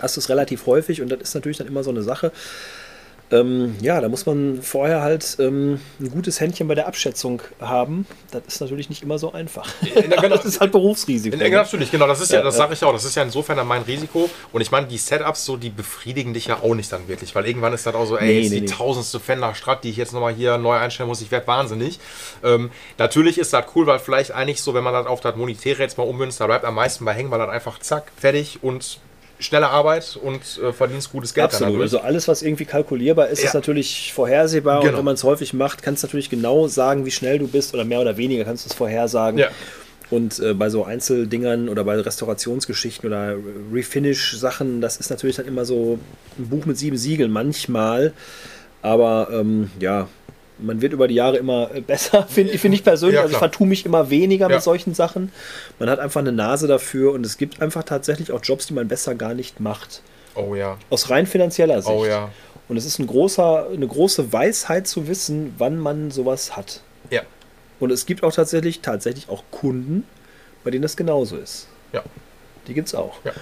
hast 0.00 0.16
du 0.16 0.20
es 0.20 0.28
relativ 0.30 0.64
häufig 0.66 1.02
und 1.02 1.10
das 1.10 1.20
ist 1.20 1.34
natürlich 1.34 1.58
dann 1.58 1.66
immer 1.66 1.82
so 1.84 1.90
eine 1.90 2.02
Sache. 2.02 2.32
Ähm, 3.30 3.76
ja, 3.80 4.00
da 4.00 4.08
muss 4.08 4.26
man 4.26 4.62
vorher 4.62 5.00
halt 5.00 5.36
ähm, 5.40 5.80
ein 5.98 6.10
gutes 6.10 6.40
Händchen 6.40 6.68
bei 6.68 6.74
der 6.74 6.86
Abschätzung 6.86 7.40
haben. 7.60 8.06
Das 8.30 8.42
ist 8.46 8.60
natürlich 8.60 8.90
nicht 8.90 9.02
immer 9.02 9.18
so 9.18 9.32
einfach. 9.32 9.66
Genau. 9.94 10.28
das 10.28 10.44
ist 10.44 10.60
halt 10.60 10.72
Berufsrisiko. 10.72 11.36
Ja, 11.36 11.48
natürlich, 11.48 11.90
genau, 11.90 12.06
das 12.06 12.20
ist 12.20 12.32
ja, 12.32 12.42
das 12.42 12.56
sage 12.56 12.74
ich 12.74 12.84
auch, 12.84 12.92
das 12.92 13.04
ist 13.04 13.14
ja 13.14 13.22
insofern 13.22 13.66
mein 13.66 13.82
Risiko. 13.82 14.28
Und 14.52 14.60
ich 14.60 14.70
meine, 14.70 14.86
die 14.86 14.98
Setups, 14.98 15.44
so, 15.44 15.56
die 15.56 15.70
befriedigen 15.70 16.34
dich 16.34 16.46
ja 16.46 16.58
auch 16.62 16.74
nicht 16.74 16.92
dann 16.92 17.08
wirklich, 17.08 17.34
weil 17.34 17.46
irgendwann 17.46 17.72
ist 17.72 17.86
das 17.86 17.94
auch 17.94 18.06
so, 18.06 18.18
ey, 18.18 18.34
Nee, 18.34 18.40
jetzt 18.40 18.50
nee, 18.50 18.60
die 18.60 18.66
nee. 18.66 18.72
tausendste 18.72 19.20
Fender 19.20 19.54
Strat, 19.54 19.84
die 19.84 19.90
ich 19.90 19.96
jetzt 19.96 20.12
nochmal 20.12 20.34
hier 20.34 20.58
neu 20.58 20.76
einstellen 20.76 21.08
muss, 21.08 21.20
ich 21.20 21.30
werde 21.30 21.46
wahnsinnig. 21.46 21.98
Ähm, 22.42 22.70
natürlich 22.98 23.38
ist 23.38 23.52
das 23.52 23.64
cool, 23.74 23.86
weil 23.86 23.98
vielleicht 23.98 24.32
eigentlich 24.32 24.62
so, 24.62 24.74
wenn 24.74 24.84
man 24.84 24.92
das 24.92 25.06
auf 25.06 25.20
das 25.20 25.36
Monetäre 25.36 25.82
jetzt 25.82 25.98
mal 25.98 26.04
ummünzt, 26.04 26.40
da 26.40 26.46
bleibt 26.46 26.64
am 26.64 26.74
meisten 26.74 27.04
bei 27.04 27.12
hängen, 27.12 27.30
weil 27.30 27.38
das 27.38 27.48
einfach 27.48 27.78
zack, 27.80 28.10
fertig 28.16 28.58
und 28.62 28.98
schnelle 29.40 29.68
Arbeit 29.68 30.18
und 30.22 30.40
äh, 30.62 30.72
verdienst 30.72 31.10
gutes 31.12 31.34
Geld 31.34 31.46
Absolut. 31.46 31.80
Also 31.80 31.98
alles, 32.00 32.28
was 32.28 32.42
irgendwie 32.42 32.64
kalkulierbar 32.64 33.28
ist, 33.28 33.40
Ja. 33.42 33.48
ist 33.48 33.54
natürlich 33.54 34.12
vorhersehbar. 34.14 34.78
Und 34.80 34.86
Genau. 34.86 34.98
wenn 34.98 35.04
man 35.04 35.14
es 35.14 35.24
häufig 35.24 35.52
macht, 35.54 35.82
kannst 35.82 36.02
du 36.02 36.06
natürlich 36.06 36.30
genau 36.30 36.68
sagen, 36.68 37.04
wie 37.04 37.10
schnell 37.10 37.38
du 37.38 37.48
bist 37.48 37.74
oder 37.74 37.84
mehr 37.84 38.00
oder 38.00 38.16
weniger 38.16 38.44
kannst 38.44 38.64
du 38.64 38.70
es 38.70 38.74
vorhersagen. 38.74 39.38
Ja. 39.38 39.48
Und 40.10 40.38
äh, 40.38 40.54
bei 40.54 40.68
so 40.70 40.84
Einzeldingern 40.84 41.68
oder 41.68 41.82
bei 41.82 41.98
Restaurationsgeschichten 41.98 43.08
oder 43.08 43.34
Refinish-Sachen, 43.72 44.80
das 44.80 44.96
ist 44.98 45.10
natürlich 45.10 45.36
dann 45.36 45.46
immer 45.46 45.64
so 45.64 45.98
ein 46.38 46.48
Buch 46.48 46.66
mit 46.66 46.78
sieben 46.78 46.96
Siegeln 46.96 47.30
manchmal. 47.30 48.12
Aber 48.82 49.28
ähm, 49.32 49.70
ja, 49.80 50.08
man 50.58 50.80
wird 50.82 50.92
über 50.92 51.08
die 51.08 51.14
Jahre 51.16 51.36
immer 51.36 51.70
äh, 51.74 51.80
besser, 51.80 52.26
finde 52.28 52.56
find 52.58 52.74
ich 52.74 52.84
persönlich. 52.84 53.16
Ja, 53.16 53.22
also 53.22 53.32
ich 53.32 53.38
vertue 53.38 53.66
mich 53.66 53.84
immer 53.86 54.10
weniger 54.10 54.48
Ja. 54.48 54.56
mit 54.56 54.62
solchen 54.62 54.94
Sachen. 54.94 55.32
Man 55.78 55.90
hat 55.90 55.98
einfach 55.98 56.20
eine 56.20 56.32
Nase 56.32 56.66
dafür 56.66 57.12
und 57.12 57.24
es 57.26 57.36
gibt 57.38 57.60
einfach 57.60 57.82
tatsächlich 57.82 58.30
auch 58.32 58.40
Jobs, 58.42 58.66
die 58.66 58.74
man 58.74 58.86
besser 58.88 59.14
gar 59.14 59.34
nicht 59.34 59.60
macht. 59.60 60.02
Oh 60.36 60.54
ja, 60.54 60.78
Aus 60.90 61.10
rein 61.10 61.26
finanzieller 61.26 61.80
Sicht. 61.82 61.94
oh 61.94 62.04
ja. 62.06 62.30
Und 62.68 62.76
es 62.76 62.86
ist 62.86 62.98
ein 62.98 63.06
großer, 63.06 63.68
eine 63.72 63.86
große 63.86 64.32
Weisheit 64.32 64.86
zu 64.88 65.06
wissen, 65.06 65.54
wann 65.58 65.76
man 65.78 66.10
sowas 66.10 66.56
hat. 66.56 66.80
Ja, 67.10 67.22
Und 67.78 67.90
es 67.92 68.06
gibt 68.06 68.22
auch 68.24 68.32
tatsächlich, 68.32 68.80
tatsächlich 68.80 69.28
auch 69.28 69.44
Kunden, 69.50 70.04
bei 70.64 70.70
denen 70.70 70.82
das 70.82 70.96
genauso 70.96 71.36
ist. 71.36 71.68
ja, 71.92 72.02
Die 72.66 72.72
gibt 72.74 72.88
es 72.88 72.94
auch. 72.94 73.16
ja. 73.24 73.32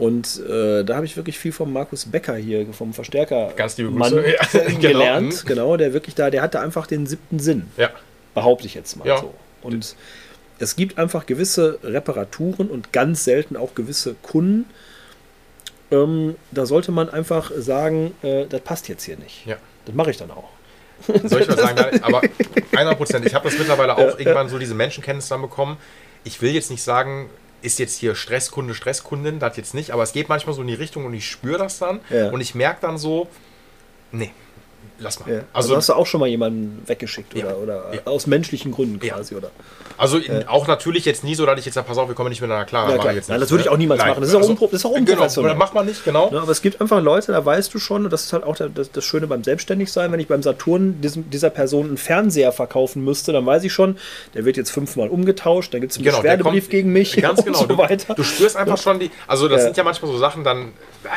Und 0.00 0.40
äh, 0.48 0.82
da 0.82 0.96
habe 0.96 1.04
ich 1.04 1.16
wirklich 1.16 1.38
viel 1.38 1.52
vom 1.52 1.72
Markus 1.72 2.06
Becker 2.06 2.34
hier, 2.34 2.66
vom 2.72 2.94
Verstärker 2.94 3.52
Ganz 3.54 3.76
liebe 3.76 3.90
Mann 3.90 4.10
Grüße. 4.12 4.30
Ja, 4.30 4.60
genau. 4.68 4.78
gelernt. 4.80 5.44
Mhm. 5.44 5.46
Genau, 5.46 5.76
der 5.76 5.92
wirklich 5.92 6.14
da, 6.14 6.30
der 6.30 6.40
hatte 6.40 6.58
einfach 6.60 6.86
den 6.86 7.06
siebten 7.06 7.38
Sinn, 7.38 7.66
Ja, 7.76 7.90
behaupte 8.34 8.66
ich 8.66 8.74
jetzt 8.74 8.96
mal 8.96 9.06
Ja. 9.06 9.18
so. 9.18 9.34
Und 9.62 9.94
es 10.58 10.74
gibt 10.74 10.96
einfach 10.98 11.26
gewisse 11.26 11.78
Reparaturen 11.84 12.68
und 12.68 12.92
ganz 12.94 13.24
selten 13.24 13.56
auch 13.58 13.74
gewisse 13.74 14.14
Kunden. 14.22 14.64
Ähm, 15.90 16.36
da 16.50 16.64
sollte 16.66 16.92
man 16.92 17.10
einfach 17.10 17.50
sagen, 17.56 18.14
äh, 18.22 18.46
das 18.46 18.60
passt 18.62 18.88
jetzt 18.88 19.04
hier 19.04 19.16
nicht. 19.18 19.44
ja. 19.46 19.56
Das 19.84 19.94
mache 19.94 20.10
ich 20.10 20.16
dann 20.18 20.30
auch. 20.30 20.48
Soll 21.24 21.42
ich 21.42 21.48
mal 21.48 21.56
sagen, 21.58 22.00
aber 22.02 22.22
100 22.72 22.96
Prozent. 22.96 23.26
Ich 23.26 23.34
habe 23.34 23.48
das 23.48 23.58
mittlerweile 23.58 23.96
auch 23.96 24.18
irgendwann 24.18 24.48
so 24.48 24.58
diese 24.58 24.74
Menschenkenntnis 24.74 25.28
dann 25.28 25.40
bekommen. 25.42 25.78
Ich 26.24 26.40
will 26.42 26.52
jetzt 26.52 26.70
nicht 26.70 26.82
sagen, 26.82 27.30
ist 27.62 27.78
jetzt 27.78 27.98
hier 27.98 28.14
Stresskunde, 28.14 28.74
Stresskundin, 28.74 29.38
das 29.38 29.56
jetzt 29.56 29.74
nicht, 29.74 29.90
aber 29.90 30.02
es 30.02 30.12
geht 30.12 30.28
manchmal 30.28 30.54
so 30.54 30.62
in 30.62 30.68
die 30.68 30.74
Richtung 30.74 31.04
und 31.06 31.14
ich 31.14 31.26
spüre 31.28 31.58
das 31.58 31.78
dann 31.78 32.00
Ja. 32.10 32.30
und 32.30 32.40
ich 32.40 32.54
merke 32.54 32.80
dann 32.80 32.98
so, 32.98 33.28
nee, 34.12 34.32
lass 35.00 35.18
mal. 35.20 35.28
Ja. 35.28 35.34
Also, 35.52 35.68
Also, 35.70 35.76
hast 35.76 35.88
du 35.88 35.92
auch 35.94 36.06
schon 36.06 36.20
mal 36.20 36.28
jemanden 36.28 36.82
weggeschickt 36.86 37.34
Ja. 37.34 37.46
oder, 37.46 37.58
oder 37.58 37.94
Ja. 37.94 38.00
aus 38.06 38.26
menschlichen 38.26 38.70
Gründen 38.72 39.00
quasi, 39.00 39.34
oder? 39.34 39.50
also 39.98 40.16
in, 40.16 40.48
auch 40.48 40.66
natürlich 40.66 41.04
jetzt 41.04 41.24
nie 41.24 41.34
so, 41.34 41.44
dass 41.44 41.58
ich 41.58 41.66
jetzt 41.66 41.74
sage, 41.74 41.86
pass 41.86 41.98
auf, 41.98 42.08
wir 42.08 42.14
kommen 42.14 42.30
nicht 42.30 42.40
miteinander 42.40 42.64
klar. 42.64 42.90
Ja, 42.90 42.96
klar. 42.98 43.12
jetzt 43.12 43.28
Nein, 43.28 43.38
das 43.40 43.50
würde 43.50 43.60
ich 43.62 43.66
ne? 43.66 43.72
auch 43.72 43.76
niemals 43.76 43.98
Nein. 44.00 44.10
machen. 44.10 44.20
Das 44.20 44.30
ist 44.30 44.34
auch 44.36 44.40
unpro- 44.48 44.64
das 44.70 44.80
ist 44.80 44.86
auch 44.86 44.94
Genau, 44.94 45.10
unprofessionell. 45.12 45.50
das 45.50 45.58
macht 45.58 45.74
man 45.74 45.84
nicht, 45.86 46.04
genau. 46.04 46.28
Aber 46.28 46.48
es 46.50 46.62
gibt 46.62 46.80
einfach 46.80 47.02
Leute, 47.02 47.32
da 47.32 47.44
weißt 47.44 47.74
du 47.74 47.78
schon, 47.78 48.04
und 48.04 48.10
das 48.12 48.24
ist 48.24 48.32
halt 48.32 48.44
auch 48.44 48.56
das, 48.56 48.90
das 48.92 49.04
Schöne 49.04 49.26
beim 49.26 49.44
Selbstständigsein, 49.44 50.10
wenn 50.12 50.20
ich 50.20 50.28
beim 50.28 50.42
Saturn 50.42 51.00
diesem, 51.02 51.28
dieser 51.28 51.50
Person 51.50 51.88
einen 51.88 51.96
Fernseher 51.98 52.52
verkaufen 52.52 53.04
müsste, 53.04 53.32
dann 53.32 53.44
weiß 53.44 53.64
ich 53.64 53.72
schon, 53.72 53.98
der 54.34 54.44
wird 54.46 54.56
jetzt 54.56 54.70
fünfmal 54.70 55.08
umgetauscht, 55.08 55.74
dann 55.74 55.80
gibt 55.82 55.90
es 55.92 55.98
einen 55.98 56.04
Genau, 56.04 56.18
Beschwerdebrief 56.18 56.64
kommt- 56.64 56.70
gegen 56.70 56.92
mich 56.92 57.16
Ganz 57.16 57.38
und 57.40 57.44
genau. 57.46 57.58
so 57.58 57.66
du, 57.66 57.76
weiter. 57.76 58.14
du 58.14 58.22
spürst 58.22 58.56
einfach 58.56 58.78
schon 58.78 59.00
die. 59.00 59.10
Also, 59.26 59.48
das 59.48 59.64
sind 59.64 59.76
ja 59.76 59.84
manchmal 59.84 60.10
so 60.10 60.16
Sachen, 60.18 60.44
dann 60.44 60.68
äh, 61.04 61.08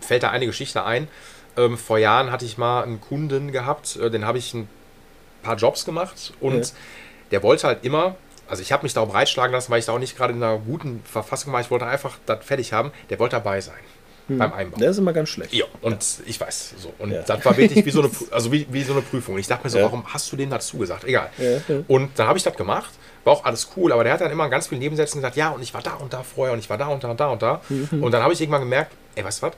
fällt 0.00 0.22
da 0.22 0.30
eine 0.30 0.46
Geschichte 0.46 0.84
ein. 0.84 1.08
Ähm, 1.56 1.78
vor 1.78 1.98
Jahren 1.98 2.30
hatte 2.30 2.44
ich 2.44 2.58
mal 2.58 2.82
einen 2.82 3.00
Kunden 3.00 3.52
gehabt, 3.52 3.96
äh, 3.96 4.10
den 4.10 4.24
habe 4.26 4.38
ich 4.38 4.52
ein 4.54 4.68
paar 5.42 5.56
Jobs 5.56 5.84
gemacht 5.84 6.32
und 6.40 6.58
Ja. 6.66 6.72
der 7.30 7.42
wollte 7.42 7.66
halt 7.66 7.84
immer. 7.84 8.16
Also 8.48 8.62
ich 8.62 8.72
habe 8.72 8.82
mich 8.84 8.94
da 8.94 9.00
auch 9.00 9.08
breitschlagen 9.08 9.52
lassen, 9.52 9.70
weil 9.72 9.78
ich 9.80 9.86
da 9.86 9.92
auch 9.92 9.98
nicht 9.98 10.16
gerade 10.16 10.32
in 10.32 10.42
einer 10.42 10.58
guten 10.58 11.02
Verfassung 11.04 11.52
war. 11.52 11.60
Ich 11.60 11.70
wollte 11.70 11.86
einfach 11.86 12.16
das 12.26 12.44
fertig 12.44 12.72
haben. 12.72 12.92
Der 13.10 13.18
wollte 13.18 13.36
dabei 13.36 13.60
sein 13.60 13.74
beim 14.28 14.52
Einbau. 14.52 14.76
Der 14.78 14.90
ist 14.90 14.98
immer 14.98 15.12
ganz 15.12 15.28
schlecht. 15.28 15.52
Ja, 15.52 15.66
und 15.82 16.04
ich 16.26 16.40
weiß. 16.40 16.74
So. 16.78 16.92
Und 16.98 17.12
Ja. 17.12 17.22
das 17.22 17.44
war 17.44 17.56
wirklich 17.56 17.84
wie 17.86 17.90
so 17.90 18.00
eine, 18.02 18.10
also 18.32 18.50
wie, 18.50 18.66
wie 18.70 18.82
so 18.82 18.92
eine 18.92 19.02
Prüfung. 19.02 19.38
Ich 19.38 19.46
dachte 19.46 19.62
mir 19.64 19.70
so, 19.70 19.78
Ja. 19.78 19.84
warum 19.84 20.04
hast 20.12 20.30
du 20.32 20.36
dem 20.36 20.50
dazu 20.50 20.78
gesagt? 20.78 21.04
Egal. 21.04 21.30
Ja, 21.38 21.50
ja. 21.68 21.82
Und 21.86 22.10
dann 22.18 22.26
habe 22.26 22.36
ich 22.36 22.42
das 22.44 22.56
gemacht. 22.56 22.90
War 23.22 23.32
auch 23.34 23.44
alles 23.44 23.70
cool, 23.76 23.92
aber 23.92 24.02
der 24.04 24.12
hat 24.14 24.20
dann 24.20 24.30
immer 24.32 24.48
ganz 24.48 24.66
viel 24.68 24.78
Nebensätzen 24.78 25.18
gesagt, 25.18 25.36
ja, 25.36 25.50
und 25.50 25.62
ich 25.62 25.72
war 25.74 25.82
da 25.82 25.94
und 25.94 26.12
da 26.12 26.22
vorher 26.24 26.52
und 26.52 26.58
ich 26.60 26.68
war 26.70 26.76
da 26.78 26.86
und 26.88 27.02
da 27.04 27.10
und 27.10 27.20
da 27.20 27.28
und 27.28 27.40
da. 27.42 27.60
Mhm. 27.68 28.02
Und 28.02 28.10
dann 28.12 28.22
habe 28.22 28.32
ich 28.32 28.40
irgendwann 28.40 28.62
gemerkt, 28.62 28.92
ey, 29.14 29.24
weißt 29.24 29.42
du 29.42 29.46
was? 29.46 29.52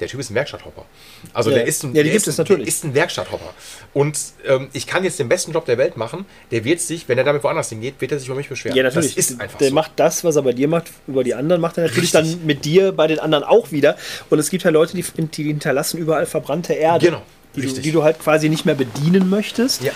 Der 0.00 0.08
Typ 0.08 0.20
ist 0.20 0.30
ein 0.30 0.34
Werkstatthopper. 0.34 0.84
Also 1.32 1.50
Ja. 1.50 1.56
der 1.56 1.66
ist 1.66 1.82
ein, 1.82 1.88
Ja, 1.88 2.02
der 2.02 2.04
gibt 2.04 2.16
ist, 2.16 2.26
es 2.28 2.38
natürlich. 2.38 2.64
Der 2.66 2.68
ist 2.68 2.84
ein 2.84 2.94
Werkstatthopper. 2.94 3.52
Und 3.94 4.18
ähm, 4.46 4.68
ich 4.72 4.86
kann 4.86 5.04
jetzt 5.04 5.18
den 5.18 5.28
besten 5.28 5.52
Job 5.52 5.64
der 5.66 5.78
Welt 5.78 5.96
machen. 5.96 6.24
Der 6.50 6.64
wird 6.64 6.80
sich, 6.80 7.08
wenn 7.08 7.18
er 7.18 7.24
damit 7.24 7.42
woanders 7.44 7.68
hingeht, 7.70 7.94
wird 8.00 8.12
er 8.12 8.18
sich 8.18 8.28
über 8.28 8.36
mich 8.36 8.48
beschweren. 8.48 8.76
Ja, 8.76 8.82
natürlich. 8.84 9.14
Das 9.14 9.30
ist 9.30 9.40
einfach 9.40 9.58
der 9.58 9.68
so. 9.68 9.74
macht 9.74 9.92
das, 9.96 10.24
was 10.24 10.36
er 10.36 10.42
bei 10.42 10.52
dir 10.52 10.68
macht, 10.68 10.90
über 11.06 11.24
die 11.24 11.34
anderen, 11.34 11.60
macht 11.60 11.78
er 11.78 11.84
natürlich 11.84 12.14
Richtig. 12.14 12.34
dann 12.36 12.46
mit 12.46 12.64
dir 12.64 12.92
bei 12.92 13.06
den 13.06 13.18
anderen 13.18 13.44
auch 13.44 13.72
wieder. 13.72 13.96
Und 14.30 14.38
es 14.38 14.50
gibt 14.50 14.64
ja 14.64 14.70
Leute, 14.70 14.96
die, 14.96 15.04
die 15.22 15.44
hinterlassen 15.44 15.98
überall 15.98 16.26
verbrannte 16.26 16.72
Erde. 16.74 17.06
Genau, 17.06 17.22
Die 17.56 17.62
du, 17.62 17.72
die 17.80 17.92
du 17.92 18.02
halt 18.04 18.18
quasi 18.20 18.48
nicht 18.48 18.64
mehr 18.66 18.74
bedienen 18.76 19.28
möchtest. 19.30 19.82
Ja. 19.82 19.92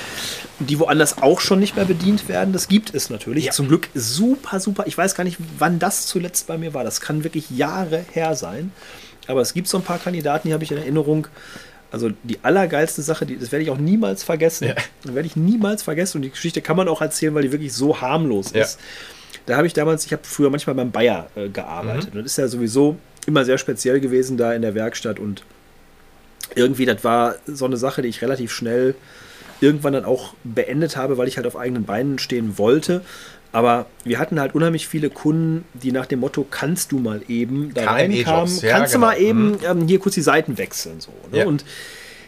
Und 0.59 0.69
die 0.71 0.79
woanders 0.79 1.23
auch 1.23 1.41
schon 1.41 1.61
nicht 1.61 1.77
mehr 1.77 1.85
bedient 1.85 2.29
werden. 2.29 2.53
Das 2.53 2.69
gibt 2.69 2.95
es 2.95 3.11
natürlich. 3.11 3.45
Ja. 3.47 3.53
Zum 3.53 3.69
Glück 3.69 3.89
super, 3.95 4.59
super. 4.61 4.85
Ich 4.87 4.97
weiß 4.99 5.15
gar 5.15 5.25
nicht, 5.25 5.39
wann 5.59 5.79
das 5.79 6.07
zuletzt 6.07 6.47
bei 6.47 6.59
mir 6.59 6.75
war. 6.75 6.83
Das 6.85 7.01
kann 7.01 7.25
wirklich 7.25 7.51
Jahre 7.51 8.05
her 8.13 8.35
sein. 8.35 8.73
Aber 9.27 9.41
es 9.41 9.55
gibt 9.55 9.69
so 9.69 9.79
ein 9.79 9.85
paar 9.85 9.99
Kandidaten, 9.99 10.49
die 10.49 10.55
habe 10.55 10.65
ich 10.65 10.73
in 10.73 10.79
Erinnerung. 10.79 11.27
Also 11.91 12.11
die 12.23 12.39
allergeilste 12.43 13.03
Sache, 13.03 13.27
die, 13.27 13.39
das 13.39 13.53
werde 13.53 13.63
ich 13.65 13.71
auch 13.71 13.79
niemals 13.79 14.25
vergessen. 14.25 14.69
Ja. 14.69 14.75
Das 15.05 15.15
werde 15.15 15.27
ich 15.27 15.37
niemals 15.37 15.83
vergessen. 15.83 16.19
Und 16.19 16.23
die 16.23 16.31
Geschichte 16.31 16.63
kann 16.63 16.77
man 16.77 16.89
auch 16.89 17.03
erzählen, 17.03 17.35
weil 17.35 17.43
die 17.43 17.53
wirklich 17.53 17.73
so 17.75 18.01
harmlos 18.01 18.53
Ja. 18.53 18.63
ist. 18.63 18.79
Da 19.47 19.57
habe 19.57 19.67
ich 19.67 19.73
damals, 19.75 20.07
ich 20.07 20.13
habe 20.13 20.23
früher 20.25 20.51
manchmal 20.51 20.75
beim 20.77 20.91
Bayer 20.91 21.29
äh, 21.35 21.49
gearbeitet. 21.49 22.13
Mhm. 22.15 22.19
Und 22.21 22.25
das 22.25 22.33
ist 22.33 22.39
ja 22.39 22.49
sowieso 22.49 22.97
immer 23.27 23.45
sehr 23.45 23.59
speziell 23.59 24.01
gewesen 24.01 24.37
da 24.37 24.53
in 24.55 24.63
der 24.63 24.75
Werkstatt. 24.75 25.19
Und 25.19 25.43
irgendwie, 26.55 26.87
das 26.87 27.03
war 27.05 27.35
so 27.47 27.65
eine 27.65 27.77
Sache, 27.77 28.03
die 28.03 28.09
ich 28.09 28.23
relativ 28.23 28.53
schnell 28.53 28.95
irgendwann 29.61 29.93
dann 29.93 30.05
auch 30.05 30.35
beendet 30.45 30.97
habe, 30.97 31.19
weil 31.19 31.29
ich 31.29 31.37
halt 31.37 31.47
auf 31.47 31.57
eigenen 31.57 31.85
Beinen 31.85 32.19
stehen 32.19 32.59
wollte. 32.59 33.03
Aber 33.53 33.87
wir 34.05 34.19
hatten 34.19 34.41
halt 34.41 34.55
unheimlich 34.55 34.89
viele 34.89 35.11
Kunden, 35.11 35.65
die 35.75 35.93
nach 35.93 36.07
dem 36.07 36.21
Motto, 36.21 36.47
kannst 36.51 36.91
du 36.91 36.99
mal 36.99 37.21
eben 37.29 37.73
da 37.75 37.85
reinkamen, 37.85 38.59
ja, 38.63 38.79
kannst 38.79 38.95
genau. 38.95 39.07
du 39.07 39.13
mal 39.13 39.21
eben 39.21 39.59
ähm, 39.69 39.87
hier 39.87 39.99
kurz 39.99 40.15
die 40.15 40.23
Seiten 40.23 40.57
wechseln. 40.57 41.01
So, 41.01 41.11
ne? 41.31 41.41
Ja. 41.41 41.47
Und 41.47 41.65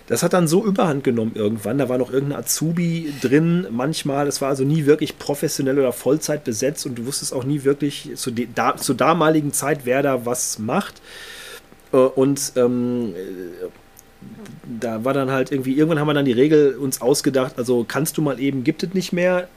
das 0.06 0.22
hat 0.22 0.34
dann 0.34 0.46
so 0.46 0.62
überhand 0.64 1.02
genommen 1.02 1.32
irgendwann. 1.34 1.78
Da 1.78 1.88
war 1.88 1.96
noch 1.96 2.12
irgendein 2.12 2.40
Azubi 2.40 3.10
drin 3.22 3.66
manchmal. 3.70 4.28
Es 4.28 4.42
war 4.42 4.50
also 4.50 4.64
nie 4.64 4.84
wirklich 4.84 5.18
professionell 5.18 5.78
oder 5.78 5.92
Vollzeit 5.92 6.44
besetzt 6.44 6.84
und 6.84 6.98
du 6.98 7.06
wusstest 7.06 7.32
auch 7.32 7.44
nie 7.44 7.64
wirklich 7.64 8.10
zu, 8.16 8.30
de, 8.30 8.46
da, 8.54 8.76
zur 8.76 8.96
damaligen 8.96 9.54
Zeit, 9.54 9.80
wer 9.84 10.02
da 10.02 10.26
was 10.26 10.58
macht. 10.58 11.00
Äh, 11.92 11.96
Und 11.96 12.52
ähm, 12.56 13.14
äh, 13.14 13.68
da 14.80 15.04
war 15.04 15.14
dann 15.14 15.30
halt 15.30 15.52
irgendwie, 15.52 15.72
irgendwann 15.72 16.00
haben 16.00 16.08
wir 16.08 16.14
dann 16.14 16.24
die 16.24 16.32
Regel 16.32 16.76
uns 16.76 17.00
ausgedacht, 17.00 17.54
also 17.56 17.84
kannst 17.86 18.16
du 18.16 18.22
mal 18.22 18.40
eben, 18.40 18.64
gibt 18.64 18.82
es 18.82 18.94
nicht 18.94 19.12
mehr, 19.12 19.48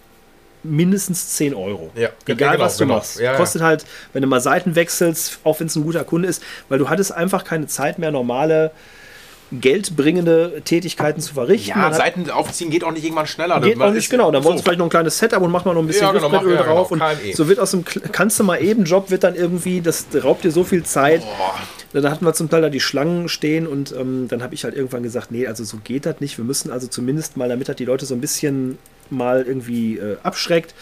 mindestens 0.69 1.29
10 1.35 1.53
Euro. 1.53 1.89
Ja, 1.95 2.09
Egal, 2.25 2.53
genau, 2.53 2.63
was 2.65 2.77
du 2.77 2.83
genau. 2.85 2.95
machst. 2.95 3.17
Ja, 3.19 3.31
ja. 3.31 3.37
Kostet 3.37 3.61
halt, 3.61 3.85
wenn 4.13 4.21
du 4.21 4.27
mal 4.27 4.41
Seiten 4.41 4.75
wechselst, 4.75 5.39
auch 5.43 5.59
wenn 5.59 5.67
es 5.67 5.75
ein 5.75 5.83
guter 5.83 6.03
Kunde 6.03 6.27
ist, 6.27 6.43
weil 6.69 6.79
du 6.79 6.89
hattest 6.89 7.11
einfach 7.11 7.43
keine 7.43 7.67
Zeit 7.67 7.99
mehr, 7.99 8.11
normale 8.11 8.71
geldbringende 9.51 10.61
Tätigkeiten 10.65 11.21
zu 11.21 11.33
verrichten. 11.33 11.79
Ja, 11.79 11.93
Seiten 11.93 12.29
aufziehen 12.29 12.69
geht 12.69 12.83
auch 12.83 12.91
nicht 12.91 13.03
irgendwann 13.03 13.27
schneller. 13.27 13.61
Geht 13.61 13.79
auch 13.79 13.91
nicht, 13.93 14.09
genau. 14.09 14.29
Dann 14.31 14.43
wollen 14.43 14.55
so. 14.55 14.57
sie 14.57 14.63
vielleicht 14.63 14.79
noch 14.79 14.87
ein 14.87 14.89
kleines 14.89 15.17
Setup 15.17 15.41
und 15.41 15.51
macht 15.51 15.65
mal 15.65 15.73
noch 15.73 15.81
ein 15.81 15.87
bisschen 15.87 16.03
Ja, 16.07 16.11
genau, 16.11 16.29
mach- 16.29 16.45
ja, 16.45 16.63
drauf. 16.63 16.89
genau, 16.89 17.05
und 17.05 17.17
KME. 17.19 17.33
so 17.33 17.47
wird 17.47 17.59
aus 17.59 17.71
dem 17.71 17.85
kannst 17.85 18.39
du 18.39 18.43
mal 18.43 18.61
eben 18.61 18.83
Job 18.83 19.09
wird 19.09 19.23
dann 19.23 19.35
irgendwie, 19.35 19.81
das 19.81 20.05
raubt 20.21 20.43
dir 20.43 20.51
so 20.51 20.63
viel 20.63 20.83
Zeit. 20.83 21.23
Dann 21.93 22.11
hatten 22.11 22.25
wir 22.25 22.33
zum 22.33 22.49
Teil 22.49 22.61
da 22.61 22.69
die 22.69 22.81
Schlangen 22.81 23.29
stehen 23.29 23.65
und 23.65 23.93
ähm, 23.97 24.27
dann 24.27 24.43
habe 24.43 24.53
ich 24.53 24.65
halt 24.65 24.75
irgendwann 24.75 25.03
gesagt, 25.03 25.31
nee, 25.31 25.47
also 25.47 25.63
so 25.63 25.77
geht 25.81 26.05
das 26.05 26.19
nicht. 26.19 26.37
Wir 26.37 26.43
müssen 26.45 26.69
also 26.69 26.87
zumindest 26.87 27.37
mal, 27.37 27.47
damit 27.47 27.69
das 27.69 27.77
die 27.77 27.85
Leute 27.85 28.05
so 28.05 28.13
ein 28.13 28.21
bisschen 28.21 28.77
mal 29.11 29.43
irgendwie 29.47 29.97
äh, 29.97 30.17
abschreckt, 30.23 30.73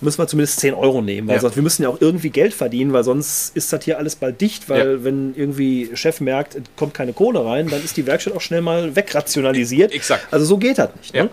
müssen 0.00 0.18
wir 0.18 0.26
zumindest 0.26 0.60
10 0.60 0.74
Euro 0.74 1.00
nehmen. 1.00 1.28
Weil 1.28 1.36
Ja. 1.36 1.40
sonst, 1.40 1.56
wir 1.56 1.62
müssen 1.62 1.82
ja 1.82 1.88
auch 1.88 2.00
irgendwie 2.00 2.30
Geld 2.30 2.52
verdienen, 2.52 2.92
weil 2.92 3.04
sonst 3.04 3.56
ist 3.56 3.72
das 3.72 3.84
hier 3.84 3.96
alles 3.98 4.16
bald 4.16 4.40
dicht, 4.40 4.68
weil 4.68 4.92
Ja. 4.92 5.04
wenn 5.04 5.34
irgendwie 5.36 5.90
Chef 5.94 6.20
merkt, 6.20 6.56
es 6.56 6.62
kommt 6.76 6.92
keine 6.94 7.12
Kohle 7.12 7.44
rein, 7.44 7.68
dann 7.68 7.82
ist 7.82 7.96
die 7.96 8.06
Werkstatt 8.06 8.34
auch 8.34 8.40
schnell 8.40 8.60
mal 8.60 8.94
wegrationalisiert. 8.96 9.92
Exakt. 9.92 10.26
Also 10.30 10.44
so 10.46 10.58
geht 10.58 10.78
das 10.78 10.90
nicht. 11.00 11.14
Ja. 11.14 11.28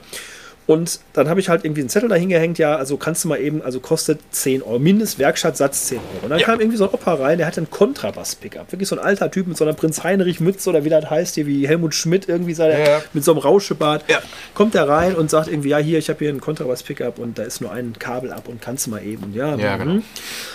Und 0.67 0.99
dann 1.13 1.27
habe 1.27 1.39
ich 1.39 1.49
halt 1.49 1.65
irgendwie 1.65 1.81
einen 1.81 1.89
Zettel 1.89 2.07
da 2.07 2.15
hingehängt, 2.15 2.57
ja, 2.57 2.75
also 2.75 2.95
kannst 2.95 3.23
du 3.23 3.27
mal 3.27 3.39
eben, 3.39 3.61
also 3.61 3.79
kostet 3.79 4.19
10 4.31 4.61
Euro, 4.61 4.79
Mindestwerkstattsatz 4.79 5.87
10 5.87 5.97
Euro. 5.97 6.07
Und 6.23 6.29
dann 6.29 6.39
Ja. 6.39 6.45
kam 6.45 6.59
irgendwie 6.59 6.77
so 6.77 6.85
ein 6.87 6.93
Opa 6.93 7.15
rein, 7.15 7.39
der 7.39 7.47
hatte 7.47 7.59
einen 7.59 7.69
Kontrabass-Pickup. 7.71 8.71
Wirklich 8.71 8.87
so 8.87 8.95
ein 8.97 9.03
alter 9.03 9.29
Typ 9.31 9.47
mit 9.47 9.57
so 9.57 9.65
einer 9.65 9.73
Prinz-Heinrich-Mütze 9.73 10.69
oder 10.69 10.85
wie 10.85 10.89
das 10.89 11.09
heißt, 11.09 11.35
hier 11.35 11.47
wie 11.47 11.67
Helmut 11.67 11.93
Schmidt 11.95 12.29
irgendwie, 12.29 12.53
sei 12.53 12.67
der, 12.69 12.79
Ja, 12.79 12.85
ja. 12.89 13.01
mit 13.13 13.23
so 13.23 13.31
einem 13.31 13.39
Rauschebart. 13.39 14.05
Ja. 14.09 14.19
Kommt 14.53 14.73
der 14.75 14.87
rein 14.87 15.15
und 15.15 15.29
sagt 15.29 15.47
irgendwie, 15.49 15.69
ja, 15.69 15.77
hier, 15.79 15.97
ich 15.97 16.09
habe 16.09 16.19
hier 16.19 16.29
einen 16.29 16.41
Kontrabass-Pickup 16.41 17.19
und 17.19 17.37
da 17.37 17.43
ist 17.43 17.59
nur 17.59 17.71
ein 17.71 17.93
Kabel 17.99 18.31
ab 18.31 18.47
und 18.47 18.61
kannst 18.61 18.85
du 18.85 18.91
mal 18.91 19.03
eben. 19.03 19.33
Ja, 19.33 19.55
Ja, 19.55 19.77
mhm. 19.77 19.79
genau. 19.83 20.01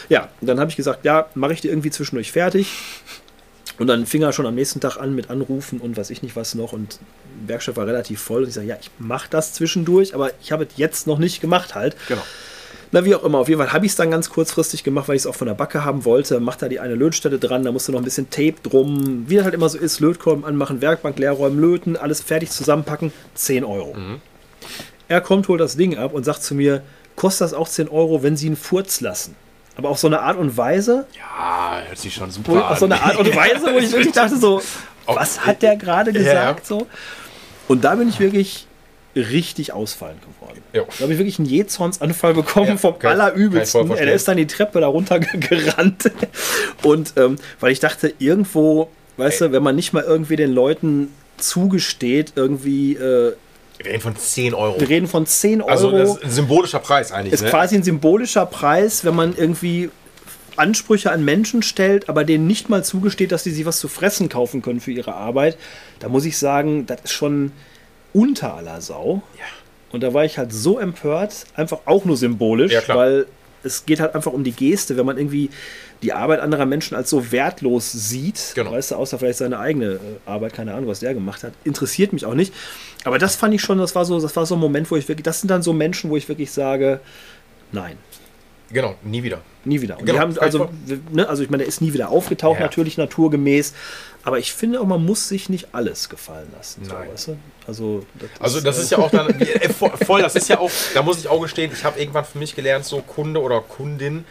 Ja, 0.09 0.29
und 0.41 0.47
dann 0.47 0.61
habe 0.61 0.71
ich 0.71 0.77
gesagt, 0.77 1.05
ja, 1.05 1.27
mache 1.35 1.53
ich 1.53 1.61
dir 1.61 1.69
irgendwie 1.71 1.91
zwischendurch 1.91 2.33
fertig. 2.33 2.69
Und 3.79 3.89
dann 3.89 4.07
fing 4.07 4.22
er 4.22 4.33
schon 4.33 4.47
am 4.47 4.55
nächsten 4.55 4.81
Tag 4.81 4.97
an 4.97 5.14
mit 5.14 5.31
Anrufen 5.31 5.81
und 5.81 5.97
weiß 5.97 6.11
ich 6.11 6.22
nicht 6.22 6.37
was 6.37 6.55
noch. 6.55 6.72
Und 6.72 6.99
die 7.43 7.49
Werkstatt 7.49 7.77
war 7.77 7.87
relativ 7.87 8.20
voll. 8.20 8.43
Und 8.43 8.49
ich 8.49 8.55
sage, 8.55 8.66
ja, 8.66 8.77
ich 8.81 8.91
mache 8.99 9.29
das 9.31 9.53
zwischendurch, 9.53 10.14
aber 10.14 10.31
ich 10.41 10.53
habe 10.53 10.64
es 10.64 10.70
jetzt 10.77 11.07
noch 11.07 11.18
nicht 11.18 11.41
gemacht 11.41 11.74
halt. 11.74 11.97
Genau. 12.09 12.22
Na, 12.93 13.05
wie 13.05 13.14
auch 13.14 13.24
immer, 13.24 13.39
auf 13.39 13.49
jeden 13.49 13.61
Fall 13.61 13.72
habe 13.72 13.85
ich 13.85 13.93
es 13.93 13.97
dann 13.97 14.11
ganz 14.11 14.31
kurzfristig 14.31 14.85
gemacht, 14.85 15.09
weil 15.09 15.16
ich 15.16 15.22
es 15.22 15.27
auch 15.27 15.35
von 15.35 15.49
der 15.49 15.55
Backe 15.55 15.85
haben 15.85 16.05
wollte. 16.05 16.39
Macht 16.41 16.62
da 16.62 16.68
die 16.68 16.79
eine 16.79 16.95
Lötstelle 16.95 17.39
dran, 17.39 17.64
da 17.64 17.72
musste 17.72 17.93
noch 17.93 17.99
ein 17.99 18.05
bisschen 18.05 18.31
Tape 18.31 18.55
drum. 18.62 19.24
Wie 19.29 19.35
das 19.35 19.45
halt 19.45 19.55
immer 19.55 19.68
so 19.68 19.77
ist, 19.77 20.01
Lötkolben 20.01 20.45
anmachen, 20.45 20.81
Werkbank 20.81 21.18
leerräumen, 21.18 21.61
löten, 21.61 21.97
alles 21.97 22.20
fertig 22.20 22.51
zusammenpacken, 22.51 23.12
10 23.35 23.64
Euro. 23.64 23.97
Er 25.09 25.20
kommt, 25.20 25.49
holt 25.49 25.61
das 25.61 25.77
Ding 25.77 25.97
ab 25.97 26.14
und 26.14 26.24
sagt 26.24 26.43
zu 26.43 26.55
mir, 26.55 26.83
kostet 27.16 27.47
das 27.47 27.55
auch 27.55 27.68
10 27.68 27.89
Euro, 27.89 28.22
wenn 28.22 28.37
Sie 28.37 28.47
einen 28.47 28.57
Furz 28.57 29.01
lassen. 29.01 29.35
Aber 29.77 29.91
auf 29.91 29.99
so 29.99 30.07
eine 30.07 30.20
Art 30.20 30.37
und 30.39 30.57
Weise, 30.57 31.07
Ja, 31.16 31.83
hört 31.87 31.99
sich 31.99 32.14
schon 32.14 32.31
super 32.31 32.53
wo, 32.53 32.57
an. 32.57 32.62
auf 32.72 32.79
so 32.79 32.87
eine 32.87 33.01
Art 33.03 33.16
und 33.16 33.35
Weise, 33.37 33.66
wo 33.72 33.79
ich 33.79 33.93
wirklich 33.93 34.12
dachte 34.14 34.37
so, 34.37 34.62
was 35.07 35.45
hat 35.47 35.62
der 35.62 35.77
gerade 35.77 36.12
gesagt 36.12 36.66
so? 36.66 36.87
Und 37.68 37.85
da 37.85 37.95
bin 37.95 38.09
ich 38.09 38.18
wirklich 38.18 38.66
richtig 39.14 39.72
ausfallend 39.72 40.20
geworden. 40.22 40.62
Jo. 40.72 40.87
Da 40.99 41.03
habe 41.05 41.12
ich 41.12 41.18
wirklich 41.18 41.39
einen 41.39 41.49
Jähzornsanfall 41.49 42.35
bekommen 42.35 42.68
Ja, 42.68 42.77
vom 42.77 42.99
kann 42.99 43.18
Allerübelsten. 43.20 43.91
Er 43.93 44.12
ist 44.12 44.29
dann 44.29 44.37
die 44.37 44.47
Treppe 44.47 44.81
da 44.81 44.87
runter 44.89 45.18
gerannt. 45.20 46.11
Und 46.83 47.14
ähm, 47.16 47.37
weil 47.61 47.72
ich 47.72 47.81
dachte, 47.81 48.12
irgendwo, 48.18 48.91
weißt 49.16 49.41
du, 49.43 49.53
wenn 49.53 49.62
man 49.62 49.74
nicht 49.74 49.93
mal 49.95 50.03
irgendwie 50.05 50.37
den 50.37 50.53
Leuten 50.53 51.12
zugesteht, 51.39 52.33
irgendwie, 52.37 52.95
äh, 52.95 53.35
Wir 53.79 53.87
reden 53.87 54.01
von 54.01 54.16
10 54.16 54.55
Euro. 54.55 54.81
wir 54.81 54.89
reden 54.89 55.07
von 55.07 55.27
10 55.27 55.62
Euro. 55.62 55.70
Also 55.70 55.91
das 55.91 56.16
ist 56.16 56.24
ein 56.24 56.31
symbolischer 56.31 56.79
Preis 56.79 57.12
eigentlich. 57.12 57.35
ist 57.35 57.43
ne? 57.43 57.51
quasi 57.51 57.77
ein 57.77 57.83
symbolischer 57.83 58.47
Preis, 58.47 59.05
wenn 59.05 59.14
man 59.14 59.35
irgendwie 59.37 59.91
Ansprüche 60.57 61.11
an 61.12 61.24
Menschen 61.24 61.62
stellt, 61.62 62.09
aber 62.09 62.24
denen 62.24 62.47
nicht 62.47 62.68
mal 62.68 62.83
zugesteht, 62.83 63.33
dass 63.33 63.45
sie 63.45 63.51
sich 63.51 63.66
was 63.66 63.79
zu 63.79 63.89
fressen 63.89 64.29
kaufen 64.29 64.62
können 64.62 64.81
für 64.81 64.93
ihre 64.93 65.14
Arbeit. 65.14 65.59
Da 65.99 66.09
muss 66.09 66.24
ich 66.24 66.39
sagen, 66.39 66.87
das 66.87 67.03
ist 67.05 67.12
schon 67.12 67.53
unter 68.12 68.55
aller 68.55 68.81
Sau. 68.81 69.22
Ja. 69.39 69.45
Und 69.93 70.03
da 70.03 70.14
war 70.14 70.24
ich 70.24 70.39
halt 70.39 70.53
so 70.53 70.79
empört, 70.79 71.45
einfach 71.55 71.81
auch 71.85 72.05
nur 72.05 72.16
symbolisch, 72.16 72.72
Ja, 72.72 72.83
weil 72.89 73.27
es 73.63 73.85
geht 73.87 74.01
halt 74.01 74.15
einfach 74.15 74.33
um 74.33 74.45
die 74.45 74.53
Geste, 74.53 74.97
wenn 74.97 75.07
man 75.07 75.19
irgendwie 75.19 75.51
die 76.03 76.13
Arbeit 76.13 76.41
anderer 76.41 76.67
Menschen 76.67 76.95
als 76.97 77.11
so 77.11 77.33
wertlos 77.33 77.91
sieht, 77.93 78.53
Genau. 78.55 78.73
weißt 78.73 78.91
du, 78.93 78.95
außer 78.97 79.19
vielleicht 79.19 79.39
seine 79.39 79.59
eigene 79.59 79.93
äh, 79.95 79.99
Arbeit, 80.27 80.53
keine 80.55 80.75
Ahnung, 80.75 80.89
was 80.89 81.01
der 81.01 81.15
gemacht 81.15 81.43
hat, 81.43 81.53
interessiert 81.65 82.13
mich 82.13 82.27
auch 82.27 82.35
nicht. 82.35 82.53
Aber 83.05 83.19
das 83.19 83.37
fand 83.37 83.55
ich 83.55 83.63
schon, 83.63 83.79
das 83.79 83.95
war 83.95 84.05
so, 84.05 84.21
das 84.21 84.37
war 84.37 84.47
so 84.47 84.55
ein 84.57 84.61
Moment, 84.61 84.91
wo 84.91 84.97
ich 84.97 85.09
wirklich, 85.09 85.25
das 85.25 85.41
sind 85.41 85.51
dann 85.51 85.63
so 85.63 85.73
Menschen, 85.73 86.11
wo 86.11 86.17
ich 86.17 86.29
wirklich 86.29 86.51
sage, 86.51 87.01
nein, 87.73 87.97
Genau, 88.71 88.97
nie 89.03 89.23
wieder. 89.23 89.43
nie 89.64 89.81
wieder. 89.81 89.97
Und 89.99 90.07
Genau, 90.07 90.14
die 90.14 90.21
haben, 90.21 90.39
also, 90.39 90.69
ich 90.87 90.99
ne, 91.12 91.29
also 91.29 91.43
ich 91.43 91.51
meine, 91.51 91.62
der 91.62 91.69
ist 91.69 91.81
nie 91.81 91.93
wieder 91.93 92.09
aufgetaucht, 92.11 92.59
Ja. 92.59 92.67
natürlich 92.67 92.97
naturgemäß. 92.99 93.75
Aber 94.25 94.39
ich 94.41 94.53
finde 94.53 94.81
auch, 94.81 94.87
man 94.87 95.05
muss 95.05 95.29
sich 95.29 95.49
nicht 95.49 95.69
alles 95.73 96.09
gefallen 96.09 96.49
lassen. 96.57 96.85
So, 96.85 96.93
Nein. 96.93 97.09
weißt 97.12 97.29
du? 97.29 97.37
Also, 97.67 98.07
das 98.19 98.29
Also 98.41 98.61
das 98.61 98.79
äh, 98.79 98.83
ist 98.83 98.91
ja 98.91 98.99
auch 98.99 99.11
dann 99.11 99.29
äh, 99.41 99.69
voll, 99.69 100.21
das 100.23 100.35
ist 100.35 100.49
ja 100.49 100.59
auch, 100.59 100.71
da 100.95 101.03
muss 101.03 101.19
ich 101.19 101.29
auch 101.29 101.41
gestehen, 101.41 101.71
ich 101.73 101.85
habe 101.85 102.01
irgendwann 102.01 102.25
für 102.25 102.39
mich 102.39 102.57
gelernt, 102.57 102.85
so 102.85 103.01
Kunde 103.03 103.41
oder 103.41 103.61
Kundin, 103.61 104.25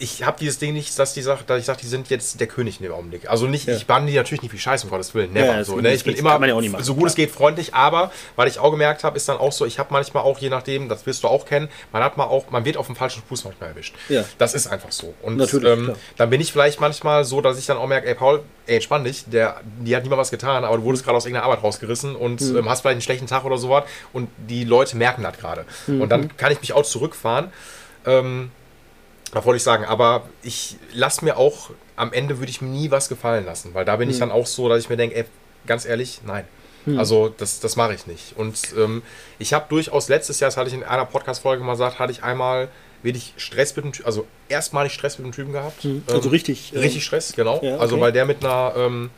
ich 0.00 0.24
habe 0.24 0.36
dieses 0.40 0.58
Ding 0.58 0.72
nicht, 0.72 0.98
dass 0.98 1.14
die 1.14 1.22
sagt, 1.22 1.48
dass 1.48 1.60
ich 1.60 1.66
sage, 1.66 1.78
die 1.80 1.86
sind 1.86 2.10
jetzt 2.10 2.40
der 2.40 2.48
König 2.48 2.80
in 2.80 2.82
dem 2.84 2.92
Augenblick. 2.92 3.30
Also 3.30 3.46
nicht, 3.46 3.68
Ja. 3.68 3.76
ich 3.76 3.86
behandle 3.86 4.10
die 4.10 4.16
natürlich 4.16 4.42
nicht 4.42 4.52
wie 4.52 4.58
Scheiße, 4.58 4.84
um 4.86 4.90
Gottes 4.90 5.14
Willen. 5.14 5.32
Never. 5.32 5.46
Ja, 5.54 5.64
so, 5.64 5.76
ne? 5.76 5.94
Ich 5.94 6.02
bin 6.02 6.16
immer 6.16 6.38
machen, 6.38 6.82
so 6.82 6.94
gut 6.96 7.06
es 7.06 7.14
klar. 7.14 7.26
geht 7.26 7.34
freundlich, 7.34 7.74
aber 7.74 8.10
weil 8.34 8.48
ich 8.48 8.58
auch 8.58 8.72
gemerkt 8.72 9.04
habe, 9.04 9.16
ist 9.16 9.28
dann 9.28 9.38
auch 9.38 9.52
so, 9.52 9.64
ich 9.66 9.78
habe 9.78 9.90
manchmal 9.92 10.24
auch, 10.24 10.38
je 10.38 10.50
nachdem, 10.50 10.88
das 10.88 11.06
wirst 11.06 11.22
du 11.22 11.28
auch 11.28 11.46
kennen, 11.46 11.68
man 11.92 12.02
hat 12.02 12.16
mal 12.16 12.24
auch, 12.24 12.50
man 12.50 12.64
wird 12.64 12.76
auf 12.76 12.86
dem 12.86 12.96
falschen 12.96 13.22
Fuß 13.28 13.44
manchmal 13.44 13.70
erwischt. 13.70 13.94
Ja. 14.08 14.24
Das 14.38 14.54
ist 14.54 14.66
einfach 14.66 14.90
so. 14.90 15.14
Und 15.22 15.36
Natürlich, 15.36 15.70
ähm, 15.70 15.92
dann 16.16 16.28
bin 16.28 16.40
ich 16.40 16.50
vielleicht 16.52 16.80
manchmal 16.80 17.24
so, 17.24 17.40
dass 17.40 17.56
ich 17.58 17.66
dann 17.66 17.76
auch 17.76 17.86
merke, 17.86 18.08
ey 18.08 18.14
Paul, 18.16 18.42
ey, 18.66 18.74
entspann 18.76 19.04
dich, 19.04 19.24
der, 19.26 19.60
die 19.80 19.94
hat 19.94 20.02
niemand 20.02 20.18
was 20.20 20.30
getan, 20.32 20.64
aber 20.64 20.76
du 20.76 20.82
wurdest 20.82 21.04
gerade 21.04 21.16
aus 21.16 21.24
irgendeiner 21.24 21.46
Arbeit 21.46 21.62
rausgerissen 21.62 22.16
und 22.16 22.40
Mhm. 22.40 22.56
ähm, 22.56 22.68
hast 22.68 22.80
vielleicht 22.80 22.94
einen 22.94 23.00
schlechten 23.02 23.26
Tag 23.28 23.44
oder 23.44 23.58
sowas 23.58 23.84
und 24.12 24.28
die 24.48 24.64
Leute 24.64 24.96
merken 24.96 25.22
das 25.22 25.36
gerade. 25.38 25.64
Mhm. 25.86 26.00
Und 26.00 26.08
dann 26.08 26.36
kann 26.36 26.50
ich 26.50 26.60
mich 26.60 26.72
auch 26.72 26.82
zurückfahren. 26.84 27.52
Ähm, 28.06 28.50
was 29.34 29.44
wollte 29.44 29.56
ich 29.58 29.62
sagen? 29.62 29.84
Aber 29.84 30.22
ich 30.42 30.76
lasse 30.92 31.24
mir 31.24 31.36
auch, 31.36 31.70
am 31.96 32.12
Ende 32.12 32.38
würde 32.38 32.50
ich 32.50 32.60
mir 32.62 32.68
nie 32.68 32.90
was 32.90 33.08
gefallen 33.08 33.44
lassen, 33.44 33.74
weil 33.74 33.84
da 33.84 33.96
bin 33.96 34.08
Mhm. 34.08 34.14
ich 34.14 34.20
dann 34.20 34.30
auch 34.30 34.46
so, 34.46 34.68
dass 34.68 34.80
ich 34.80 34.88
mir 34.88 34.96
denke, 34.96 35.16
ey, 35.16 35.24
ganz 35.66 35.84
ehrlich, 35.84 36.20
nein. 36.24 36.44
Also 36.98 37.30
das, 37.30 37.60
das 37.60 37.76
mache 37.76 37.94
ich 37.94 38.06
nicht. 38.06 38.36
Und 38.36 38.58
ähm, 38.76 39.02
ich 39.38 39.54
habe 39.54 39.64
durchaus 39.70 40.08
letztes 40.10 40.38
Jahr, 40.40 40.48
das 40.50 40.58
hatte 40.58 40.68
ich 40.68 40.74
in 40.74 40.82
einer 40.84 41.06
Podcast-Folge 41.06 41.64
mal 41.64 41.72
gesagt, 41.72 41.98
hatte 41.98 42.12
ich 42.12 42.22
einmal 42.22 42.68
wirklich 43.02 43.32
Stress 43.38 43.74
mit 43.74 43.86
dem 43.86 43.92
Typen, 43.92 44.06
also 44.06 44.26
erstmalig 44.50 44.92
Stress 44.92 45.18
mit 45.18 45.24
dem 45.26 45.32
Typen 45.32 45.52
gehabt. 45.54 45.86
Also 46.06 46.24
Ähm, 46.28 46.30
richtig, 46.30 46.72
ähm, 46.74 46.80
Richtig 46.80 47.02
Stress, 47.04 47.32
genau. 47.34 47.58
ja, 47.62 47.78
Also 47.78 47.94
okay. 47.94 48.02
weil 48.04 48.12
der 48.12 48.26
mit 48.26 48.44
einer, 48.44 48.74
ähm, 48.76 49.08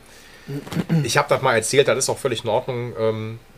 ich 1.03 1.17
habe 1.17 1.27
das 1.27 1.41
mal 1.41 1.55
erzählt, 1.55 1.89
das 1.89 1.97
ist 1.97 2.09
auch 2.09 2.17
völlig 2.17 2.45
in 2.45 2.49
Ordnung. 2.49 2.93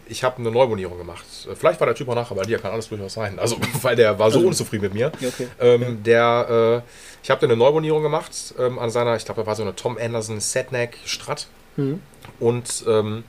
Ich 0.09 0.23
habe 0.23 0.37
eine 0.37 0.51
Neubonierung 0.51 0.97
gemacht. 0.97 1.23
Äh, 1.49 1.55
Vielleicht 1.55 1.79
war 1.79 1.85
der 1.87 1.95
Typ 1.95 2.09
auch 2.09 2.15
nachher 2.15 2.35
bei 2.35 2.43
dir, 2.43 2.57
kann 2.59 2.71
alles 2.71 2.89
durchaus 2.89 3.13
sein. 3.13 3.39
Also, 3.39 3.57
weil 3.81 3.95
der 3.95 4.17
war 4.19 4.29
so 4.31 4.39
unzufrieden 4.39 4.83
mit 4.83 4.93
mir. 4.93 5.11
Ja, 5.19 5.27
okay. 5.29 5.47
Ähm, 5.59 6.03
Der, 6.03 6.83
äh, 6.85 6.89
ich 7.23 7.29
habe 7.29 7.45
eine 7.45 7.55
Neubonierung 7.55 8.01
gemacht 8.03 8.31
ähm, 8.59 8.79
an 8.79 8.89
seiner, 8.89 9.15
ich 9.15 9.25
glaube, 9.25 9.41
da 9.41 9.47
war 9.47 9.55
so 9.55 9.63
eine 9.63 9.75
Tom 9.75 9.97
Anderson 9.97 10.39
Setneck 10.39 10.97
Strat. 11.05 11.47
Mhm. 11.77 12.01
Und 12.39 12.83
ähm, 12.87 13.23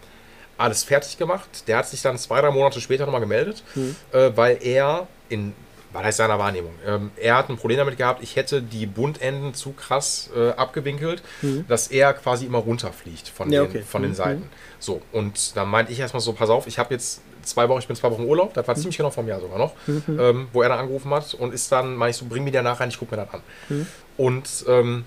alles 0.58 0.82
fertig 0.84 1.16
gemacht. 1.18 1.68
Der 1.68 1.78
hat 1.78 1.88
sich 1.88 2.02
dann 2.02 2.18
zwei, 2.18 2.40
drei 2.40 2.50
Monate 2.50 2.80
später 2.80 3.04
nochmal 3.06 3.20
gemeldet, 3.22 3.62
Mhm. 3.74 3.96
äh, 4.12 4.30
weil 4.36 4.58
er 4.62 5.06
in 5.28 5.54
was 5.92 6.04
heißt 6.04 6.18
seiner 6.18 6.38
Wahrnehmung? 6.38 6.72
Ähm, 6.86 7.10
er 7.16 7.36
hat 7.36 7.48
ein 7.48 7.56
Problem 7.56 7.78
damit 7.78 7.96
gehabt, 7.96 8.22
ich 8.22 8.36
hätte 8.36 8.62
die 8.62 8.86
Bundenden 8.86 9.54
zu 9.54 9.72
krass 9.72 10.30
äh, 10.36 10.50
abgewinkelt, 10.50 11.22
dass 11.68 11.88
er 11.88 12.12
quasi 12.14 12.46
immer 12.46 12.58
runterfliegt 12.58 13.28
von, 13.28 13.48
Mhm. 13.48 13.52
Ja, 13.52 13.62
den, 13.62 13.70
okay. 13.70 13.82
von 13.82 14.02
den 14.02 14.12
Mhm. 14.12 14.16
Seiten. 14.16 14.50
So, 14.78 15.02
und 15.12 15.56
dann 15.56 15.68
meinte 15.68 15.92
ich 15.92 15.98
erstmal 16.00 16.20
so, 16.20 16.32
pass 16.32 16.48
auf, 16.50 16.66
ich 16.66 16.78
habe 16.78 16.94
jetzt 16.94 17.20
zwei 17.42 17.68
Wochen, 17.68 17.78
ich 17.80 17.86
bin 17.88 17.96
zwei 17.96 18.10
Wochen 18.10 18.24
Urlaub, 18.24 18.54
das 18.54 18.66
war 18.68 18.76
Mhm. 18.76 18.80
ziemlich 18.80 18.96
genau 18.98 19.10
vom 19.10 19.26
Jahr 19.26 19.40
sogar 19.40 19.58
noch, 19.58 19.72
ähm, 19.88 20.48
wo 20.52 20.62
er 20.62 20.68
dann 20.68 20.78
angerufen 20.78 21.12
hat 21.12 21.34
und 21.34 21.52
ist 21.54 21.72
dann, 21.72 21.96
meine 21.96 22.10
ich 22.10 22.16
so, 22.16 22.24
bring 22.26 22.44
mir 22.44 22.52
der 22.52 22.62
nach 22.62 22.78
rein, 22.80 22.88
ich 22.90 22.98
gucke 22.98 23.16
mir 23.16 23.24
das 23.24 23.34
an. 23.34 23.40
Mhm. 23.68 23.86
Und 24.16 24.48
ähm, 24.68 25.04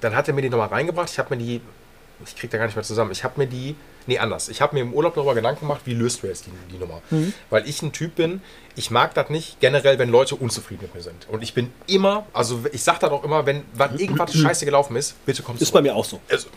dann 0.00 0.14
hat 0.14 0.28
er 0.28 0.34
mir 0.34 0.42
die 0.42 0.50
nochmal 0.50 0.68
reingebracht, 0.68 1.10
ich 1.10 1.18
habe 1.18 1.34
mir 1.36 1.42
die, 1.42 1.60
ich 2.26 2.36
krieg 2.36 2.50
da 2.50 2.58
gar 2.58 2.66
nicht 2.66 2.76
mehr 2.76 2.84
zusammen, 2.84 3.12
ich 3.12 3.24
habe 3.24 3.34
mir 3.40 3.46
die, 3.46 3.76
nee, 4.06 4.18
anders, 4.18 4.48
ich 4.48 4.60
habe 4.60 4.74
mir 4.74 4.82
im 4.82 4.92
Urlaub 4.92 5.14
darüber 5.14 5.34
Gedanken 5.34 5.60
gemacht, 5.60 5.82
wie 5.84 5.94
löst 5.94 6.22
du 6.22 6.26
jetzt 6.26 6.46
die, 6.46 6.50
die 6.72 6.78
Nummer? 6.78 7.00
Mhm. 7.10 7.32
Weil 7.50 7.68
ich 7.68 7.82
ein 7.82 7.92
Typ 7.92 8.14
bin, 8.16 8.40
ich 8.76 8.90
mag 8.90 9.14
das 9.14 9.30
nicht 9.30 9.60
generell, 9.60 9.98
wenn 9.98 10.10
Leute 10.10 10.36
unzufrieden 10.36 10.82
mit 10.82 10.94
mir 10.94 11.00
sind. 11.02 11.28
Und 11.28 11.42
ich 11.42 11.54
bin 11.54 11.72
immer, 11.86 12.26
also 12.32 12.60
ich 12.72 12.82
sag 12.82 13.00
das 13.00 13.10
auch 13.10 13.24
immer, 13.24 13.46
wenn 13.46 13.62
wann 13.74 13.98
irgendwas 13.98 14.34
scheiße 14.34 14.64
gelaufen 14.64 14.96
ist, 14.96 15.24
bitte 15.26 15.42
komm 15.42 15.54
Ist 15.56 15.60
zurück. 15.66 15.74
bei 15.74 15.82
mir 15.82 15.94
auch 15.94 16.04
so. 16.04 16.20
Also, 16.30 16.48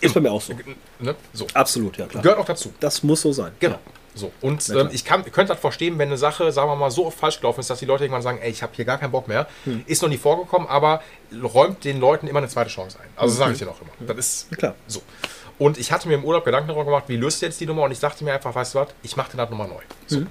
Ist 0.00 0.14
bei 0.14 0.20
mir 0.20 0.32
auch 0.32 0.40
so. 0.42 0.54
ne? 1.00 1.14
So. 1.32 1.46
Absolut, 1.54 1.96
ja 1.98 2.06
klar. 2.06 2.22
Gehört 2.22 2.38
auch 2.38 2.44
dazu. 2.46 2.72
Das 2.80 3.02
muss 3.02 3.22
so 3.22 3.32
sein. 3.32 3.52
Genau. 3.60 3.78
So. 4.14 4.32
Und 4.40 4.66
ähm, 4.70 4.88
ich 4.92 5.04
kann, 5.04 5.22
könnte 5.30 5.52
das 5.52 5.60
verstehen, 5.60 5.98
wenn 5.98 6.08
eine 6.08 6.16
Sache, 6.16 6.50
sagen 6.50 6.70
wir 6.70 6.76
mal, 6.76 6.90
so 6.90 7.04
oft 7.06 7.18
falsch 7.18 7.38
gelaufen 7.38 7.60
ist, 7.60 7.68
dass 7.68 7.80
die 7.80 7.84
Leute 7.84 8.04
irgendwann 8.04 8.22
sagen, 8.22 8.38
ey, 8.40 8.50
ich 8.50 8.62
habe 8.62 8.72
hier 8.74 8.86
gar 8.86 8.96
keinen 8.96 9.10
Bock 9.10 9.28
mehr. 9.28 9.46
Hm. 9.64 9.82
Ist 9.86 10.00
noch 10.00 10.08
nie 10.08 10.16
vorgekommen, 10.16 10.66
aber 10.68 11.02
räumt 11.42 11.84
den 11.84 12.00
Leuten 12.00 12.26
immer 12.26 12.38
eine 12.38 12.48
zweite 12.48 12.70
Chance 12.70 12.98
ein. 12.98 13.08
Also 13.14 13.34
sage 13.36 13.52
ich 13.52 13.58
dir 13.58 13.66
noch 13.66 13.78
immer. 13.82 13.90
Das 14.14 14.16
ist 14.16 14.46
Ja, 14.52 14.56
klar. 14.56 14.74
so. 14.86 15.02
Und 15.58 15.78
ich 15.78 15.90
hatte 15.92 16.06
mir 16.08 16.14
im 16.14 16.24
Urlaub 16.24 16.44
Gedanken 16.44 16.68
darüber 16.68 16.84
gemacht, 16.84 17.04
wie 17.08 17.16
löst 17.16 17.40
du 17.40 17.46
jetzt 17.46 17.58
die 17.60 17.66
Nummer? 17.66 17.82
Und 17.84 17.90
ich 17.92 18.00
dachte 18.00 18.22
mir 18.24 18.34
einfach, 18.34 18.54
weißt 18.54 18.74
du 18.74 18.78
was, 18.80 18.88
ich 19.02 19.16
mache 19.16 19.30
den 19.30 19.38
das 19.38 19.48
nochmal 19.50 19.68
neu. 19.68 19.80
So. 20.06 20.18
Hm, 20.18 20.28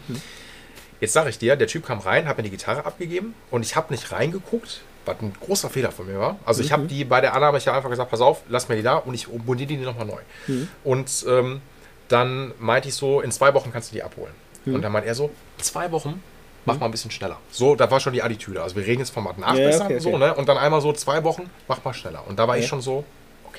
Jetzt 1.02 1.12
sage 1.14 1.30
ich 1.30 1.38
dir, 1.38 1.56
der 1.58 1.68
Typ 1.68 1.86
kam 1.86 2.00
rein, 2.00 2.26
hat 2.28 2.38
mir 2.38 2.44
die 2.44 2.50
Gitarre 2.50 2.86
abgegeben 2.86 3.34
und 3.52 3.64
ich 3.66 3.76
habe 3.76 3.92
nicht 3.94 4.12
reingeguckt, 4.14 4.82
was 5.06 5.18
ein 5.22 5.34
großer 5.42 5.70
Fehler 5.70 5.92
von 5.92 6.08
mir 6.08 6.18
war. 6.20 6.40
Also 6.46 6.62
ich 6.62 6.70
Mhm. 6.70 6.74
habe 6.74 6.86
die 6.88 7.04
bei 7.04 7.20
der 7.22 7.34
Annahme, 7.34 7.58
ich 7.58 7.68
habe 7.68 7.76
einfach 7.78 7.90
gesagt, 7.90 8.10
pass 8.12 8.22
auf, 8.22 8.44
lass 8.50 8.70
mir 8.70 8.78
die 8.78 8.82
da 8.82 8.96
und 8.96 9.14
ich 9.14 9.28
bundiere 9.28 9.68
die 9.68 9.78
nochmal 9.78 10.06
neu. 10.06 10.22
Mhm. 10.48 10.68
Und 10.86 11.26
ähm, 11.28 11.62
dann 12.08 12.54
meinte 12.60 12.88
ich 12.88 12.96
so, 12.96 13.20
in 13.22 13.32
zwei 13.32 13.54
Wochen 13.54 13.72
kannst 13.74 13.92
du 13.92 13.96
die 13.96 14.04
abholen. 14.04 14.34
Mhm. 14.64 14.76
Und 14.76 14.82
dann 14.84 14.92
meint 14.92 15.06
er 15.06 15.16
so, 15.16 15.32
zwei 15.58 15.92
Wochen? 15.92 16.24
Mach 16.64 16.80
mal 16.80 16.86
ein 16.86 16.92
bisschen 16.92 17.12
schneller. 17.12 17.38
So, 17.52 17.76
da 17.76 17.92
war 17.92 18.00
schon 18.00 18.14
die 18.14 18.24
Attitüde. 18.24 18.64
Also 18.64 18.76
wir 18.78 18.86
reden 18.86 19.00
jetzt 19.02 19.12
vom 19.14 19.26
Nachbessern 19.26 19.86
okay, 19.88 20.00
so, 20.00 20.10
okay. 20.10 20.18
ne? 20.18 20.34
Und 20.34 20.48
dann 20.50 20.58
einmal 20.58 20.82
so 20.82 20.94
zwei 20.94 21.24
Wochen, 21.24 21.48
mach 21.68 21.84
mal 21.84 21.94
schneller. 21.94 22.24
Und 22.28 22.40
da 22.40 22.48
war 22.48 22.58
ich 22.58 22.64
Ja. 22.64 22.70
schon 22.70 22.82
so, 22.82 23.04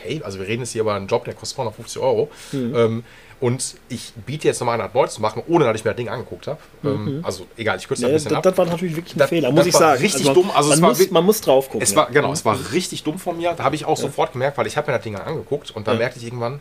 okay, 0.06 0.22
also 0.24 0.38
wir 0.38 0.46
reden 0.46 0.62
jetzt 0.62 0.72
hier 0.72 0.82
über 0.82 0.94
einen 0.94 1.06
Job, 1.08 1.24
der 1.24 1.34
kostet 1.34 1.56
250 1.56 2.00
Euro. 2.00 2.30
Mhm. 2.52 2.74
Ähm, 2.76 3.04
und 3.38 3.74
ich 3.90 4.14
biete 4.24 4.48
jetzt 4.48 4.60
nochmal 4.60 4.80
an, 4.80 4.86
das 4.86 4.94
neu 4.94 5.06
zu 5.08 5.20
machen, 5.20 5.42
ohne 5.46 5.66
dass 5.66 5.76
ich 5.76 5.84
mir 5.84 5.90
das 5.90 5.96
Ding 5.98 6.08
angeguckt 6.08 6.46
habe. 6.46 6.58
Ähm, 6.82 7.20
also 7.22 7.46
egal, 7.58 7.76
ich 7.76 7.86
kürze 7.86 8.02
Ja, 8.02 8.08
ein 8.08 8.14
das, 8.14 8.24
bisschen 8.24 8.36
ab. 8.38 8.42
das 8.44 8.56
war 8.56 8.64
natürlich 8.64 8.96
wirklich 8.96 9.14
ein 9.14 9.18
Das- 9.18 9.28
Fehler, 9.28 9.48
das 9.48 9.56
muss 9.56 9.66
ich 9.66 9.74
war 9.74 9.80
sagen. 9.80 10.00
richtig 10.00 10.28
dumm. 10.32 10.50
Also 10.54 10.70
man, 10.70 10.80
war 10.80 10.88
muss, 10.88 10.98
wirklich- 10.98 11.12
man 11.12 11.24
muss 11.24 11.40
drauf 11.42 11.66
gucken. 11.66 11.82
Es 11.82 11.90
ja. 11.90 11.96
war, 11.96 12.10
genau, 12.10 12.32
es 12.32 12.46
war 12.46 12.58
richtig 12.72 13.02
dumm 13.02 13.18
von 13.18 13.36
mir. 13.36 13.52
Da 13.52 13.64
habe 13.64 13.74
ich 13.76 13.84
auch 13.84 13.98
sofort 13.98 14.32
gemerkt, 14.32 14.56
weil 14.56 14.66
ich 14.66 14.78
habe 14.78 14.90
mir 14.90 14.96
das 14.96 15.04
Ding 15.04 15.16
angeguckt 15.16 15.70
und 15.70 15.86
da 15.86 15.92
Ja. 15.92 15.98
merkte 15.98 16.18
ich 16.18 16.24
irgendwann, 16.24 16.60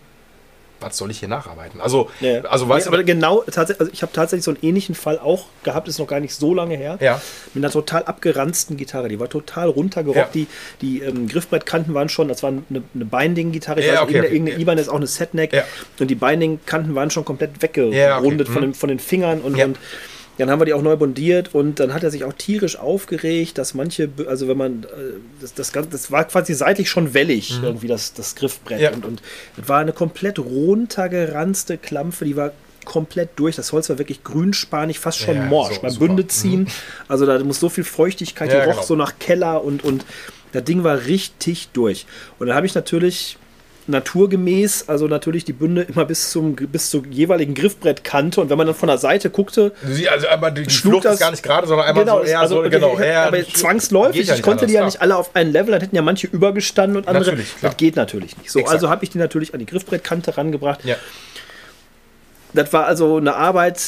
was 0.80 0.98
soll 0.98 1.12
ich 1.12 1.20
hier 1.20 1.28
nacharbeiten? 1.30 1.82
Also, 1.82 2.10
Ja. 2.20 2.42
also 2.46 2.68
weißt 2.70 2.88
aber 2.88 2.98
du, 2.98 3.06
genau, 3.06 3.42
tatsächlich, 3.44 3.80
also 3.80 3.92
ich 3.92 4.02
habe 4.02 4.12
tatsächlich 4.14 4.44
so 4.44 4.52
einen 4.52 4.60
ähnlichen 4.62 4.96
Fall 4.96 5.18
auch 5.20 5.46
gehabt, 5.64 5.88
ist 5.88 6.00
noch 6.00 6.08
gar 6.08 6.20
nicht 6.20 6.34
so 6.36 6.54
lange 6.54 6.76
her. 6.76 6.98
Ja. 7.02 7.22
Mit 7.54 7.64
einer 7.64 7.72
total 7.72 8.04
abgeranzten 8.04 8.78
Gitarre. 8.78 9.08
Die 9.10 9.20
war 9.20 9.30
total 9.30 9.70
runtergerockt. 9.70 10.18
Ja. 10.18 10.30
Die, 10.34 10.48
die 10.82 11.02
ähm, 11.02 11.28
Griffbrettkanten 11.28 11.94
waren 11.94 12.10
schon, 12.10 12.28
das 12.28 12.44
war 12.44 12.50
eine, 12.52 12.62
eine 12.94 13.06
Binding-Gitarre. 13.06 13.80
Ich 13.80 13.88
Ja, 13.88 13.94
weiß, 13.94 14.02
okay, 14.02 14.14
irgendeine, 14.16 14.38
okay. 14.42 14.52
irgendeine 14.52 14.82
ist 14.82 14.90
auch 14.90 14.96
eine 14.96 15.08
Setneck. 15.08 15.64
Und 16.00 16.10
die 16.12 16.16
Binding-Kanten 16.16 16.96
waren 16.96 17.10
schon 17.10 17.26
komplett 17.26 17.62
weggerundet 17.62 18.48
okay. 18.48 18.54
von, 18.54 18.62
Mhm. 18.62 18.66
den, 18.68 18.74
von 18.74 18.90
den 18.90 19.00
Fingern. 19.00 19.42
Und, 19.42 19.56
und 19.60 19.78
dann 20.38 20.50
haben 20.50 20.60
wir 20.60 20.66
die 20.66 20.74
auch 20.74 20.82
neu 20.82 20.96
bondiert 20.98 21.54
und 21.56 21.80
dann 21.80 21.94
hat 21.94 22.04
er 22.04 22.12
sich 22.12 22.24
auch 22.26 22.34
tierisch 22.34 22.78
aufgeregt, 22.78 23.58
dass 23.58 23.74
manche, 23.74 24.10
also 24.28 24.48
wenn 24.48 24.58
man, 24.58 24.84
äh, 24.84 24.88
das, 25.42 25.54
das, 25.54 25.72
Ganze- 25.72 25.90
das 25.92 26.12
war 26.12 26.26
quasi 26.26 26.54
seitlich 26.54 26.90
schon 26.90 27.14
wellig, 27.14 27.60
irgendwie 27.64 27.88
das, 27.88 28.14
das 28.14 28.36
Griffbrett. 28.36 28.78
Mhm. 28.80 28.84
Ja. 28.84 28.92
Und, 28.92 29.06
und 29.06 29.22
das 29.56 29.70
war 29.70 29.80
eine 29.80 29.94
komplett 29.94 30.38
runtergeranzte 30.40 31.78
Klampfe, 31.78 32.26
die 32.26 32.36
war 32.36 32.52
komplett 32.84 33.30
durch. 33.38 33.56
Das 33.56 33.72
Holz 33.72 33.90
war 33.90 33.98
wirklich 33.98 34.24
grünspanig, 34.24 35.00
fast 35.00 35.20
schon 35.20 35.36
Ja, 35.36 35.46
morsch. 35.46 35.76
so, 35.76 35.82
Beim. 35.82 35.96
Bünde 35.98 36.28
ziehen, 36.28 36.68
also 37.08 37.26
da 37.26 37.40
muss 37.40 37.60
so 37.60 37.70
viel 37.70 37.84
Feuchtigkeit, 37.84 38.52
Ja, 38.52 38.60
die 38.62 38.66
roch 38.68 38.76
genau. 38.76 38.86
so 38.86 38.96
nach 38.96 39.18
Keller 39.20 39.64
und, 39.64 39.84
und 39.84 40.06
das 40.52 40.64
Ding 40.64 40.84
war 40.84 41.06
richtig 41.06 41.70
durch. 41.74 42.06
Und 42.40 42.48
dann 42.48 42.56
habe 42.56 42.66
ich 42.66 42.76
natürlich 42.76 43.38
naturgemäß, 43.88 44.86
also 44.90 45.08
natürlich 45.08 45.46
die 45.46 45.54
Bünde 45.54 45.84
immer 45.84 46.06
bis 46.06 46.32
zum 46.32 46.56
bis 46.56 46.90
zur 46.90 47.06
jeweiligen 47.08 47.54
Griffbrettkante 47.54 48.42
und 48.42 48.50
wenn 48.50 48.58
man 48.58 48.66
dann 48.68 48.76
von 48.76 48.88
der 48.88 48.98
Seite 48.98 49.30
guckte, 49.30 49.74
Sie, 49.86 50.10
also 50.10 50.28
aber 50.28 50.50
die 50.52 50.68
Schlug 50.70 50.94
Flucht 50.94 51.06
das- 51.06 51.14
ist 51.16 51.20
gar 51.20 51.32
nicht 51.32 51.44
gerade, 51.44 51.68
sondern 51.68 51.88
einfach 51.88 52.06
so 52.06 52.24
eher 52.24 52.40
also, 52.40 52.64
so, 52.64 52.70
genau. 52.70 52.98
eher- 52.98 53.28
aber 53.28 53.44
zwangsläufig, 53.48 54.28
ja 54.28 54.36
ich 54.36 54.42
konnte 54.42 54.64
nicht 54.66 54.72
die 54.72 54.76
ja 54.76 54.82
anders, 54.82 54.96
nicht 54.96 55.02
alle 55.02 55.16
auf 55.16 55.36
einen 55.36 55.52
Level, 55.52 55.72
dann 55.72 55.82
hätten 55.82 55.96
ja 55.96 56.02
manche 56.02 56.28
übergestanden 56.28 56.98
und 56.98 57.08
andere. 57.08 57.36
Klar. 57.36 57.46
das 57.62 57.78
geht 57.78 57.96
natürlich 57.96 58.38
nicht. 58.38 58.50
So, 58.52 58.60
Exakt. 58.60 58.74
also 58.76 58.90
habe 58.90 59.04
ich 59.04 59.12
die 59.12 59.18
natürlich 59.20 59.54
an 59.54 59.60
die 59.60 59.66
Griffbrettkante 59.68 60.36
rangebracht. 60.38 60.84
Ja. 60.84 60.96
Das 62.54 62.72
war 62.74 62.86
also 62.86 63.18
eine 63.18 63.36
Arbeit, 63.36 63.82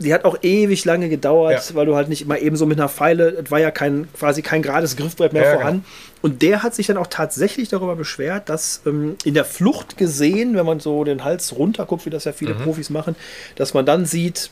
die 0.00 0.14
hat 0.14 0.24
auch 0.24 0.38
ewig 0.42 0.84
lange 0.84 1.08
gedauert, 1.08 1.68
Ja. 1.70 1.74
weil 1.74 1.86
du 1.86 1.96
halt 1.96 2.08
nicht 2.08 2.22
immer 2.22 2.38
eben 2.38 2.56
so 2.56 2.66
mit 2.66 2.78
einer 2.78 2.88
Pfeile, 2.88 3.30
es 3.44 3.50
war 3.50 3.58
ja 3.58 3.70
kein, 3.72 4.06
quasi 4.16 4.42
kein 4.42 4.62
gerades 4.62 4.96
Griffbrett 4.96 5.32
mehr 5.32 5.42
Ja, 5.42 5.48
genau. 5.50 5.60
vorhanden. 5.60 5.84
Und 6.22 6.42
der 6.42 6.62
hat 6.62 6.74
sich 6.74 6.86
dann 6.86 6.96
auch 6.96 7.06
tatsächlich 7.08 7.68
darüber 7.68 7.96
beschwert, 7.96 8.48
dass 8.48 8.80
ähm, 8.86 9.16
in 9.24 9.34
der 9.34 9.44
Flucht 9.44 9.96
gesehen, 9.96 10.56
wenn 10.56 10.66
man 10.66 10.78
so 10.80 11.02
den 11.04 11.24
Hals 11.24 11.56
runterguckt, 11.56 12.06
wie 12.06 12.10
das 12.10 12.24
ja 12.24 12.30
Mhm. 12.32 12.36
viele 12.36 12.54
Profis 12.54 12.90
machen, 12.90 13.16
dass 13.56 13.74
man 13.74 13.84
dann 13.86 14.04
sieht, 14.06 14.50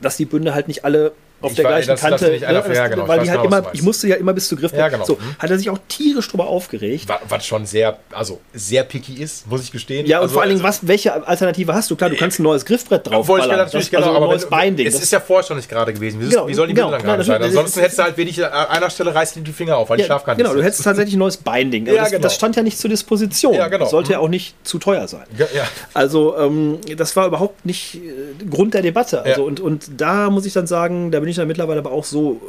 dass 0.00 0.16
die 0.16 0.24
Bünde 0.26 0.54
halt 0.54 0.68
nicht 0.68 0.84
alle 0.84 1.12
auf 1.40 1.50
Ich 1.50 1.56
der 1.56 1.64
war- 1.64 1.72
gleichen 1.72 1.88
das- 1.88 2.00
das 2.00 2.10
Kante, 2.10 2.26
einer- 2.46 2.68
ne, 2.68 2.74
ja, 2.74 2.88
genau, 2.88 3.06
weil 3.08 3.20
die 3.20 3.30
halt 3.30 3.42
genau, 3.42 3.58
immer, 3.58 3.68
ich 3.72 3.82
musste 3.82 4.08
ja 4.08 4.16
immer 4.16 4.32
bis 4.32 4.48
zu 4.48 4.56
Griffbrett. 4.56 4.80
Ja, 4.80 4.88
genau. 4.88 5.04
So, 5.04 5.14
Mhm. 5.14 5.36
hat 5.38 5.50
er 5.50 5.58
sich 5.58 5.70
auch 5.70 5.78
tierisch 5.88 6.28
drüber 6.28 6.46
aufgeregt. 6.48 7.08
Wa- 7.08 7.20
Was 7.28 7.46
schon 7.46 7.64
sehr, 7.66 7.98
also 8.12 8.40
sehr 8.52 8.82
picky 8.84 9.14
ist, 9.22 9.46
muss 9.46 9.62
ich 9.62 9.70
gestehen. 9.70 10.06
Ja, 10.06 10.18
und 10.18 10.22
also, 10.24 10.34
vor 10.34 10.42
allen 10.42 10.50
Dingen, 10.50 10.62
was, 10.62 10.86
welche 10.86 11.26
Alternative 11.26 11.72
hast 11.74 11.90
du? 11.90 11.96
Klar, 11.96 12.10
du 12.10 12.16
kannst 12.16 12.38
ein 12.40 12.42
neues 12.42 12.64
Griffbrett 12.64 13.06
drauf 13.06 13.28
Wollte 13.28 13.46
ich 13.46 13.52
natürlich, 13.56 13.90
genau, 13.90 14.02
also 14.02 14.10
ein 14.10 14.16
aber 14.16 14.26
neues 14.26 14.50
wenn, 14.50 14.58
Binding. 14.58 14.86
Es 14.88 14.94
Das- 14.94 15.02
ist 15.04 15.12
ja 15.12 15.20
vorher 15.20 15.46
schon 15.46 15.56
nicht 15.56 15.68
gerade 15.68 15.92
gewesen. 15.92 16.20
Wie, 16.20 16.28
Genau, 16.28 16.48
wie 16.48 16.54
soll 16.54 16.66
die 16.66 16.74
genau, 16.74 16.88
Bilder 16.88 16.98
dann 16.98 17.06
gerade 17.06 17.24
sein? 17.24 17.40
das 17.40 17.48
Ansonsten 17.50 17.80
hättest 17.80 17.98
du 17.98 18.02
halt 18.02 18.16
wenig, 18.16 18.44
an 18.44 18.52
einer 18.52 18.90
Stelle 18.90 19.14
reißt 19.14 19.36
dir 19.36 19.40
die 19.42 19.52
Finger 19.52 19.76
auf, 19.76 19.88
weil 19.90 19.98
die 19.98 20.04
Schlafkante 20.04 20.42
Genau, 20.42 20.54
du 20.54 20.62
hättest 20.62 20.82
tatsächlich 20.84 21.14
ein 21.14 21.18
neues 21.20 21.36
Binding. 21.36 21.86
Ja, 21.98 22.02
das, 22.02 22.10
genau. 22.10 22.22
das 22.22 22.34
stand 22.34 22.56
ja 22.56 22.62
nicht 22.62 22.78
zur 22.78 22.90
Disposition. 22.90 23.54
Ja, 23.54 23.68
genau. 23.68 23.84
Das 23.84 23.90
sollte 23.90 24.12
ja 24.12 24.18
auch 24.18 24.28
nicht 24.28 24.54
zu 24.66 24.78
teuer 24.78 25.06
sein. 25.08 25.24
Ja, 25.36 25.46
ja. 25.54 25.64
Also, 25.94 26.36
ähm, 26.36 26.78
das 26.96 27.14
war 27.16 27.26
überhaupt 27.26 27.64
nicht 27.64 27.94
äh, 27.96 28.44
Grund 28.48 28.74
der 28.74 28.82
Debatte. 28.82 29.22
Also, 29.22 29.42
Ja. 29.42 29.46
und, 29.46 29.60
und 29.60 29.88
da 29.96 30.30
muss 30.30 30.44
ich 30.46 30.52
dann 30.52 30.66
sagen, 30.66 31.10
da 31.10 31.20
bin 31.20 31.27
ich 31.28 31.36
dann 31.36 31.48
mittlerweile 31.48 31.80
aber 31.80 31.92
auch 31.92 32.04
so, 32.04 32.40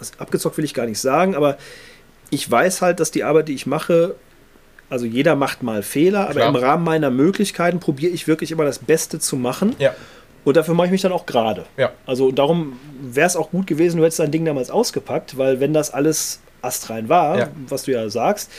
äh, 0.00 0.04
abgezockt 0.22 0.56
will 0.58 0.64
ich 0.64 0.74
gar 0.74 0.86
nicht 0.86 1.00
sagen, 1.00 1.34
aber 1.34 1.58
ich 2.30 2.50
weiß 2.50 2.82
halt, 2.82 3.00
dass 3.00 3.10
die 3.10 3.24
Arbeit, 3.24 3.48
die 3.48 3.54
ich 3.54 3.66
mache, 3.66 4.14
also 4.90 5.04
jeder 5.06 5.34
macht 5.36 5.62
mal 5.62 5.82
Fehler, 5.82 6.24
aber 6.24 6.32
Klar. 6.34 6.48
im 6.48 6.56
Rahmen 6.56 6.84
meiner 6.84 7.10
Möglichkeiten 7.10 7.78
probiere 7.80 8.12
ich 8.12 8.26
wirklich 8.26 8.50
immer 8.52 8.64
das 8.64 8.78
Beste 8.78 9.18
zu 9.18 9.36
machen. 9.36 9.74
Ja. 9.78 9.94
Und 10.44 10.56
dafür 10.56 10.74
mache 10.74 10.86
ich 10.86 10.92
mich 10.92 11.02
dann 11.02 11.12
auch 11.12 11.26
gerade. 11.26 11.66
Ja. 11.76 11.92
Also 12.06 12.30
darum 12.32 12.78
wäre 13.02 13.26
es 13.26 13.36
auch 13.36 13.50
gut 13.50 13.66
gewesen, 13.66 13.98
du 13.98 14.04
hättest 14.04 14.20
dein 14.20 14.30
Ding 14.30 14.44
damals 14.46 14.70
ausgepackt, 14.70 15.36
weil 15.36 15.60
wenn 15.60 15.74
das 15.74 15.92
alles 15.92 16.40
astrein 16.62 17.08
war, 17.08 17.38
Ja. 17.38 17.48
was 17.68 17.82
du 17.84 17.92
ja 17.92 18.08
sagst, 18.08 18.50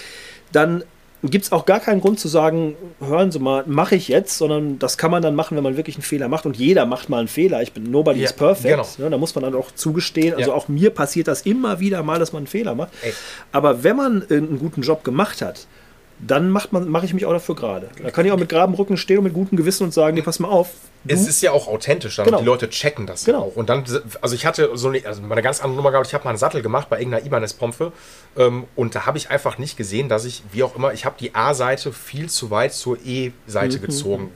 dann 0.52 0.84
gibt 1.24 1.46
es 1.46 1.52
auch 1.52 1.66
gar 1.66 1.80
keinen 1.82 2.00
Grund 2.02 2.20
zu 2.20 2.28
sagen, 2.30 2.76
hören 3.00 3.32
Sie 3.32 3.40
mal, 3.40 3.64
mache 3.68 3.96
ich 3.96 4.08
jetzt, 4.08 4.38
sondern 4.38 4.80
das 4.80 4.98
kann 4.98 5.12
man 5.12 5.22
dann 5.22 5.36
machen, 5.36 5.58
wenn 5.58 5.64
man 5.64 5.76
wirklich 5.76 5.96
einen 5.98 6.04
Fehler 6.04 6.28
macht. 6.30 6.46
Und 6.46 6.56
jeder 6.58 6.86
macht 6.86 7.10
mal 7.10 7.20
einen 7.20 7.28
Fehler. 7.28 7.62
Ich 7.62 7.74
bin 7.74 7.92
nobody 7.92 8.20
Ja, 8.20 8.26
is 8.26 8.34
perfect. 8.34 8.70
genau. 8.70 8.88
Ne, 8.98 9.10
da 9.10 9.18
muss 9.18 9.36
man 9.36 9.44
dann 9.44 9.56
auch 9.56 9.72
zugestehen. 9.72 10.34
Also 10.36 10.52
Ja. 10.52 10.56
auch 10.56 10.68
mir 10.70 10.92
passiert 10.92 11.28
das 11.28 11.42
immer 11.42 11.80
wieder 11.82 12.04
mal, 12.04 12.20
dass 12.20 12.32
man 12.32 12.42
einen 12.42 12.48
Fehler 12.48 12.74
macht. 12.76 12.92
Ey. 13.02 13.14
Aber 13.52 13.84
wenn 13.84 13.96
man 13.98 14.24
einen 14.30 14.60
guten 14.60 14.82
Job 14.82 15.04
gemacht 15.04 15.42
hat, 15.42 15.68
dann 16.20 16.50
macht 16.52 16.74
man, 16.74 16.90
mache 16.90 17.06
ich 17.06 17.14
mich 17.14 17.26
auch 17.26 17.32
dafür 17.32 17.56
gerade. 17.56 17.90
Da 18.04 18.12
kann 18.12 18.26
ich 18.26 18.32
auch 18.32 18.38
mit 18.38 18.50
geradem 18.50 18.76
Rücken 18.76 18.98
stehen 18.98 19.20
und 19.20 19.24
mit 19.24 19.34
gutem 19.34 19.58
Gewissen 19.58 19.84
und 19.86 19.94
sagen, 19.94 20.16
nee, 20.16 20.22
pass 20.22 20.40
mal 20.40 20.50
auf. 20.50 20.72
Du, 21.06 21.14
Es 21.16 21.26
ist 21.28 21.42
ja 21.42 21.52
auch 21.54 21.68
authentisch, 21.70 22.18
dann 22.18 22.26
Genau. 22.26 22.40
die 22.40 22.46
Leute 22.46 22.70
checken 22.70 23.08
das 23.08 23.24
Genau. 23.24 23.44
auch. 23.44 23.56
Und 23.56 23.70
dann, 23.70 23.86
also 24.22 24.36
ich 24.36 24.46
hatte 24.46 24.70
so 24.74 24.90
eine, 24.90 25.06
also 25.06 25.22
eine 25.24 25.42
ganz 25.42 25.62
andere 25.62 25.78
Nummer 25.78 25.92
gehabt, 25.92 26.08
ich 26.08 26.14
habe 26.14 26.26
mal 26.26 26.32
einen 26.32 26.38
Sattel 26.38 26.62
gemacht 26.62 26.90
bei 26.90 26.98
irgendeiner 27.00 27.26
Ibanez-Pompe 27.26 27.94
ähm, 28.38 28.66
und 28.76 28.96
da 28.96 29.06
habe 29.06 29.18
ich 29.18 29.30
einfach 29.30 29.58
nicht 29.58 29.78
gesehen, 29.78 30.10
dass 30.10 30.26
ich, 30.26 30.44
wie 30.52 30.62
auch 30.64 30.76
immer, 30.76 30.92
ich 30.94 31.06
habe 31.06 31.16
die 31.18 31.34
A-Seite 31.36 31.94
viel 31.94 32.30
zu 32.30 32.52
weit 32.52 32.74
zur 32.74 32.98
E-Seite 33.06 33.78
Mhm. 33.78 33.82
gezogen. 33.82 34.32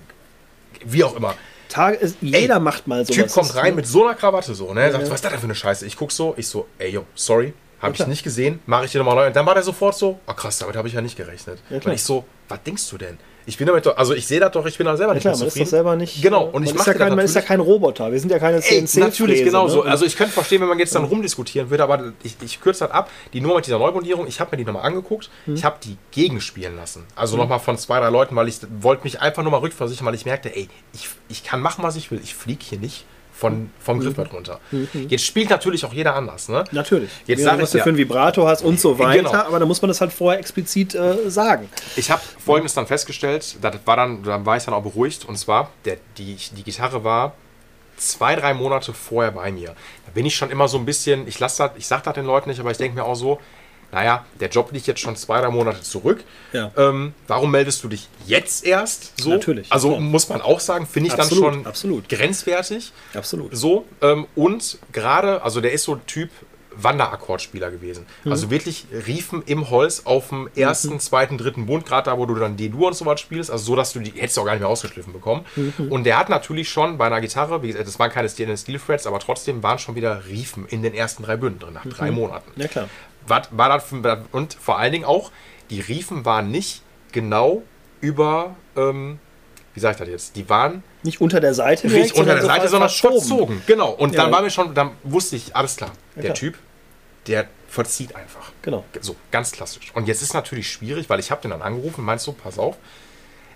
Wie 0.85 1.03
auch 1.03 1.15
immer. 1.15 1.35
Tage, 1.69 1.97
ist, 1.97 2.17
jeder 2.21 2.59
macht 2.59 2.87
mal 2.87 3.03
sowas. 3.05 3.15
Typ 3.17 3.31
kommt 3.31 3.55
rein 3.55 3.75
mit 3.75 3.87
so 3.87 4.05
einer 4.05 4.15
Krawatte 4.15 4.53
so, 4.53 4.73
ne? 4.73 4.91
Sagt, 4.91 5.03
Ja. 5.03 5.09
was 5.09 5.15
ist 5.15 5.23
das 5.25 5.31
denn 5.31 5.39
für 5.39 5.45
eine 5.47 5.55
Scheiße? 5.55 5.85
Ich 5.85 5.97
guck 5.97 6.11
so, 6.11 6.33
ich 6.37 6.47
so, 6.47 6.67
ey, 6.77 6.91
yo, 6.91 7.03
sorry, 7.15 7.53
habe 7.83 7.95
ich 7.95 8.07
nicht 8.07 8.23
gesehen, 8.23 8.59
mache 8.65 8.85
ich 8.85 8.91
dir 8.91 8.97
nochmal 8.99 9.15
neu. 9.15 9.27
Und 9.27 9.35
dann 9.35 9.45
war 9.45 9.53
der 9.53 9.63
sofort 9.63 9.95
so, 9.95 10.19
ah 10.25 10.33
krass, 10.33 10.57
damit 10.59 10.75
habe 10.75 10.87
ich 10.87 10.93
ja 10.93 11.01
nicht 11.01 11.15
gerechnet. 11.17 11.59
Ja, 11.69 11.79
klar. 11.79 11.93
ich 11.93 12.03
so, 12.03 12.25
was 12.49 12.63
denkst 12.63 12.89
du 12.89 12.97
denn? 12.97 13.17
Ich 13.45 13.57
bin 13.57 13.67
damit 13.67 13.85
doch, 13.85 13.97
also 13.97 14.13
ich 14.13 14.25
sehe 14.25 14.39
das 14.39 14.53
doch, 14.53 14.65
ich 14.65 14.77
bin 14.77 14.85
da 14.85 14.95
selber 14.95 15.11
Ja, 15.11 15.15
nicht 15.15 15.23
klar, 15.23 15.37
man 15.37 15.47
ist 15.47 15.59
doch 15.59 15.65
selber 15.65 15.95
nicht. 15.97 16.21
Genau, 16.21 16.45
und 16.45 16.63
ich 16.63 16.73
mache 16.73 16.91
ja 16.91 16.97
kein, 16.97 17.13
Man 17.13 17.25
ist 17.25 17.35
ja 17.35 17.41
kein 17.41 17.59
Roboter. 17.59 18.09
Wir 18.09 18.17
sind 18.17 18.29
ja 18.31 18.39
keine 18.39 18.63
Ey, 18.63 18.85
CNC. 18.85 18.99
natürlich, 19.03 19.43
genau 19.43 19.67
so. 19.67 19.83
Ne? 19.83 19.91
Also 19.91 20.05
ich 20.05 20.15
könnte 20.15 20.31
verstehen, 20.31 20.61
wenn 20.61 20.69
man 20.69 20.79
jetzt 20.79 20.95
dann 20.95 21.03
rumdiskutieren 21.03 21.69
würde, 21.69 21.83
aber 21.83 22.13
ich, 22.23 22.37
ich 22.41 22.61
kürze 22.61 22.85
das 22.85 22.91
ab. 22.91 23.09
Die 23.33 23.41
Nummer 23.41 23.55
mit 23.55 23.65
dieser 23.65 23.79
Neubundierung, 23.79 24.27
ich 24.27 24.39
habe 24.39 24.51
mir 24.51 24.57
die 24.57 24.65
nochmal 24.65 24.83
angeguckt, 24.83 25.29
Mhm. 25.45 25.55
ich 25.55 25.65
habe 25.65 25.75
die 25.83 25.97
gegenspielen 26.11 26.77
lassen. 26.77 27.03
Also 27.17 27.35
nochmal 27.35 27.59
von 27.59 27.77
zwei, 27.77 27.99
drei 27.99 28.09
Leuten, 28.09 28.33
weil 28.37 28.47
ich 28.47 28.59
wollte 28.79 29.03
mich 29.03 29.19
einfach 29.19 29.43
nur 29.43 29.51
mal 29.51 29.57
rückversichern, 29.57 30.05
weil 30.07 30.15
ich 30.15 30.23
merkte, 30.25 30.55
ey, 30.55 30.69
ich, 30.93 31.09
ich 31.27 31.43
kann 31.43 31.59
machen, 31.59 31.83
was 31.83 31.97
ich 31.97 32.11
will. 32.11 32.21
Ich 32.23 32.35
fliege 32.35 32.63
hier 32.63 32.79
nicht 32.79 33.03
von, 33.33 33.71
vom 33.79 33.99
Griffbrett 33.99 34.31
runter. 34.31 34.59
Jetzt 35.09 35.25
spielt 35.25 35.49
natürlich 35.49 35.83
auch 35.85 35.91
jeder 35.93 36.15
anders. 36.15 36.49
Ne? 36.49 36.63
Natürlich. 36.71 37.09
Jetzt 37.25 37.39
Ja, 37.39 37.45
sag 37.51 37.61
was 37.61 37.69
ich 37.69 37.71
du 37.73 37.77
ja. 37.79 37.83
für 37.83 37.89
ein 37.89 37.97
Vibrato 37.97 38.47
hast 38.47 38.61
und 38.63 38.79
so 38.79 38.97
weiter, 38.99 39.23
Genau. 39.29 39.33
aber 39.33 39.59
da 39.59 39.65
muss 39.65 39.81
man 39.81 39.89
das 39.89 39.99
halt 40.01 40.13
vorher 40.13 40.39
explizit 40.39 40.95
äh, 40.95 41.29
sagen. 41.29 41.67
Ich 41.95 42.11
habe 42.11 42.21
Folgendes 42.43 42.73
dann 42.75 42.87
festgestellt, 42.87 43.57
das 43.61 43.73
war 43.85 43.97
dann, 43.97 44.23
dann 44.23 44.45
war 44.45 44.55
ich 44.57 44.63
dann 44.63 44.73
auch 44.73 44.83
beruhigt 44.83 45.25
und 45.25 45.37
zwar, 45.37 45.71
der, 45.85 45.97
die, 46.17 46.37
die 46.55 46.63
Gitarre 46.63 47.03
war 47.03 47.33
zwei, 47.97 48.35
drei 48.35 48.53
Monate 48.53 48.93
vorher 48.93 49.31
bei 49.31 49.51
mir. 49.51 49.69
Da 50.05 50.11
bin 50.13 50.25
ich 50.25 50.35
schon 50.35 50.49
immer 50.51 50.67
so 50.67 50.77
ein 50.77 50.85
bisschen, 50.85 51.27
ich 51.27 51.39
lasse 51.39 51.63
das, 51.63 51.71
ich 51.77 51.87
sage 51.87 52.03
das 52.05 52.13
den 52.13 52.25
Leuten 52.25 52.49
nicht, 52.49 52.59
aber 52.59 52.71
ich 52.71 52.77
denke 52.77 52.95
mir 52.95 53.03
auch 53.03 53.15
so, 53.15 53.39
naja, 53.93 54.25
der 54.39 54.49
Job 54.49 54.71
liegt 54.71 54.87
jetzt 54.87 54.99
schon 54.99 55.15
zwei, 55.15 55.39
drei 55.39 55.49
Monate 55.49 55.81
zurück. 55.81 56.23
Ja. 56.51 56.71
Ähm, 56.75 57.13
warum 57.27 57.51
meldest 57.51 57.83
du 57.83 57.87
dich 57.89 58.09
jetzt 58.25 58.65
erst 58.65 59.13
so? 59.21 59.29
Natürlich, 59.29 59.71
Also 59.71 59.89
klar. 59.89 60.01
muss 60.01 60.27
man 60.29 60.41
auch 60.41 60.59
sagen, 60.59 60.87
finde 60.87 61.07
ich 61.07 61.13
Absolut, 61.13 61.43
dann 61.45 61.53
schon 61.53 61.65
absolut. 61.67 62.09
grenzwertig. 62.09 62.91
Absolut. 63.13 63.55
So, 63.55 63.85
ähm, 64.01 64.25
und 64.35 64.79
gerade, 64.91 65.43
also 65.43 65.61
der 65.61 65.71
ist 65.73 65.83
so 65.83 65.95
Typ 65.95 66.29
Wanderakkordspieler 66.75 67.69
gewesen. 67.71 68.05
Mhm. 68.23 68.31
Also 68.31 68.49
wirklich 68.49 68.85
Riefen 69.05 69.43
im 69.45 69.69
Holz 69.69 70.01
auf 70.05 70.29
dem 70.29 70.49
ersten, 70.55 70.99
zweiten, 70.99 71.37
dritten 71.37 71.65
Bund, 71.67 71.85
gerade 71.85 72.09
da, 72.09 72.17
wo 72.17 72.25
du 72.25 72.33
dann 72.35 72.57
D-Dur 72.57 72.87
und 72.87 72.93
so 72.95 73.05
was 73.05 73.19
spielst, 73.21 73.51
also 73.51 73.63
so, 73.63 73.75
dass 73.75 73.93
du 73.93 73.99
die 73.99 74.11
hättest 74.19 74.37
du 74.37 74.41
auch 74.41 74.45
gar 74.45 74.53
nicht 74.53 74.61
mehr 74.61 74.69
ausgeschliffen 74.69 75.13
bekommen. 75.13 75.45
Mhm. 75.55 75.91
Und 75.91 76.03
der 76.05 76.17
hat 76.17 76.29
natürlich 76.29 76.69
schon 76.69 76.97
bei 76.97 77.05
einer 77.05 77.21
Gitarre, 77.21 77.61
wie 77.61 77.67
gesagt, 77.67 77.87
das 77.87 77.99
waren 77.99 78.11
keine 78.11 78.27
Steel 78.29 78.57
Steel 78.57 78.79
Frets, 78.79 79.05
aber 79.05 79.19
trotzdem 79.19 79.61
waren 79.63 79.77
schon 79.79 79.95
wieder 79.95 80.25
Riefen 80.27 80.65
in 80.67 80.81
den 80.81 80.93
ersten 80.95 81.23
drei 81.23 81.37
Bünden 81.37 81.59
drin, 81.59 81.73
nach 81.73 81.85
drei 81.85 82.09
Mhm. 82.09 82.15
Monaten. 82.17 82.51
Ja, 82.59 82.67
klar. 82.67 82.89
Was 83.27 83.47
war 83.51 83.69
das 83.69 83.85
und 84.31 84.53
vor 84.53 84.77
allen 84.79 84.91
Dingen 84.91 85.05
auch, 85.05 85.31
die 85.69 85.79
Riefen 85.79 86.25
waren 86.25 86.51
nicht 86.51 86.81
genau 87.11 87.63
über, 88.01 88.55
ähm, 88.75 89.19
wie 89.73 89.79
sage 89.79 89.93
ich 89.93 89.99
das 89.99 90.09
jetzt, 90.09 90.35
die 90.35 90.49
waren 90.49 90.83
Nicht 91.03 91.21
unter 91.21 91.39
der 91.39 91.53
Seite, 91.53 91.85
Richtig 91.85 92.13
direkt, 92.13 92.19
unter 92.19 92.35
der 92.35 92.45
Seite, 92.45 92.67
sondern 92.67 92.89
verzogen. 92.89 93.61
Genau. 93.65 93.91
Und 93.91 94.13
Ja. 94.13 94.23
dann 94.23 94.31
war 94.31 94.41
mir 94.41 94.49
schon, 94.49 94.73
dann 94.75 94.91
wusste 95.03 95.35
ich, 95.35 95.55
alles 95.55 95.75
klar, 95.77 95.91
der 96.15 96.23
klar. 96.23 96.35
Typ, 96.35 96.57
der 97.27 97.47
verzieht 97.67 98.15
einfach. 98.15 98.51
Genau. 98.61 98.83
So, 99.01 99.15
ganz 99.31 99.51
klassisch. 99.51 99.91
Und 99.95 100.07
jetzt 100.07 100.21
ist 100.21 100.33
natürlich 100.33 100.69
schwierig, 100.69 101.09
weil 101.09 101.19
ich 101.19 101.31
habe 101.31 101.41
den 101.41 101.51
dann 101.51 101.61
angerufen, 101.61 102.03
meinst 102.03 102.27
du, 102.27 102.33
pass 102.33 102.59
auf, 102.59 102.77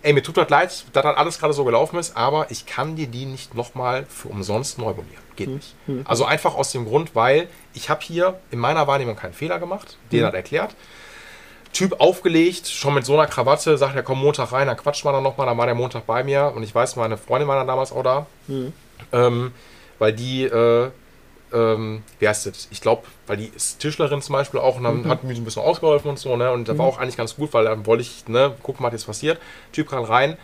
ey, 0.03 0.13
mir 0.13 0.21
tut 0.23 0.37
das 0.37 0.49
leid, 0.49 0.69
dass 0.93 1.03
das 1.03 1.15
alles 1.17 1.39
gerade 1.39 1.53
so 1.53 1.63
gelaufen 1.65 1.97
ist, 1.99 2.15
aber 2.17 2.47
ich 2.51 2.65
kann 2.65 2.95
dir 2.95 3.07
die 3.07 3.25
nicht 3.25 3.53
nochmal 3.55 4.05
für 4.07 4.27
umsonst 4.29 4.77
neu 4.77 4.91
monieren. 4.93 5.05
Hm. 5.07 5.35
Geht 5.35 5.49
nicht. 5.49 5.75
Also 6.05 6.25
einfach 6.25 6.55
aus 6.55 6.71
dem 6.71 6.85
Grund, 6.85 7.15
weil 7.15 7.47
ich 7.73 7.89
habe 7.89 8.01
hier 8.01 8.39
in 8.51 8.59
meiner 8.59 8.87
Wahrnehmung 8.87 9.15
keinen 9.15 9.33
Fehler 9.33 9.59
gemacht, 9.59 9.97
Hm. 10.03 10.09
den 10.11 10.25
hat 10.25 10.33
erklärt. 10.33 10.75
Typ 11.73 11.99
aufgelegt, 11.99 12.67
schon 12.67 12.93
mit 12.93 13.05
so 13.05 13.13
einer 13.13 13.27
Krawatte, 13.27 13.77
sagt 13.77 13.95
er, 13.95 14.01
komm 14.01 14.19
Montag 14.19 14.51
rein, 14.51 14.67
dann 14.67 14.77
quatscht 14.77 15.03
man 15.05 15.13
dann 15.13 15.21
nochmal, 15.23 15.45
dann 15.47 15.57
war 15.57 15.65
der 15.65 15.75
Montag 15.75 16.07
bei 16.07 16.23
mir 16.23 16.53
und 16.55 16.63
ich 16.63 16.73
weiß, 16.73 16.95
meine 16.95 17.17
Freundin 17.17 17.47
war 17.47 17.55
dann 17.57 17.67
damals 17.67 17.91
auch 17.91 18.03
da, 18.03 18.25
ähm, 19.11 19.51
weil 19.99 20.13
die, 20.13 20.43
äh, 20.45 20.89
ähm, 21.53 22.03
wie 22.19 22.27
heißt 22.27 22.45
das, 22.45 22.67
ich 22.71 22.81
glaube, 22.81 23.03
weil 23.25 23.37
die 23.37 23.51
ist 23.55 23.79
Tischlerin 23.79 24.21
zum 24.21 24.33
Beispiel 24.33 24.59
auch 24.59 24.77
und 24.77 24.83
dann 24.83 25.07
hat 25.07 25.23
mir 25.23 25.33
so 25.35 25.41
ein 25.41 25.45
bisschen 25.45 25.61
ausgeholfen 25.61 26.09
und 26.09 26.19
so, 26.19 26.35
ne, 26.35 26.51
und 26.51 26.67
das 26.67 26.77
war 26.77 26.85
auch 26.85 26.97
eigentlich 26.99 27.17
ganz 27.17 27.35
gut, 27.35 27.53
weil 27.53 27.65
dann 27.65 27.85
wollte 27.85 28.01
ich, 28.01 28.27
ne, 28.27 28.53
gucken, 28.63 28.85
was 28.85 28.91
jetzt 28.93 29.05
passiert. 29.05 29.39
Typ 29.71 29.89
kam 29.89 30.03
rein, 30.03 30.37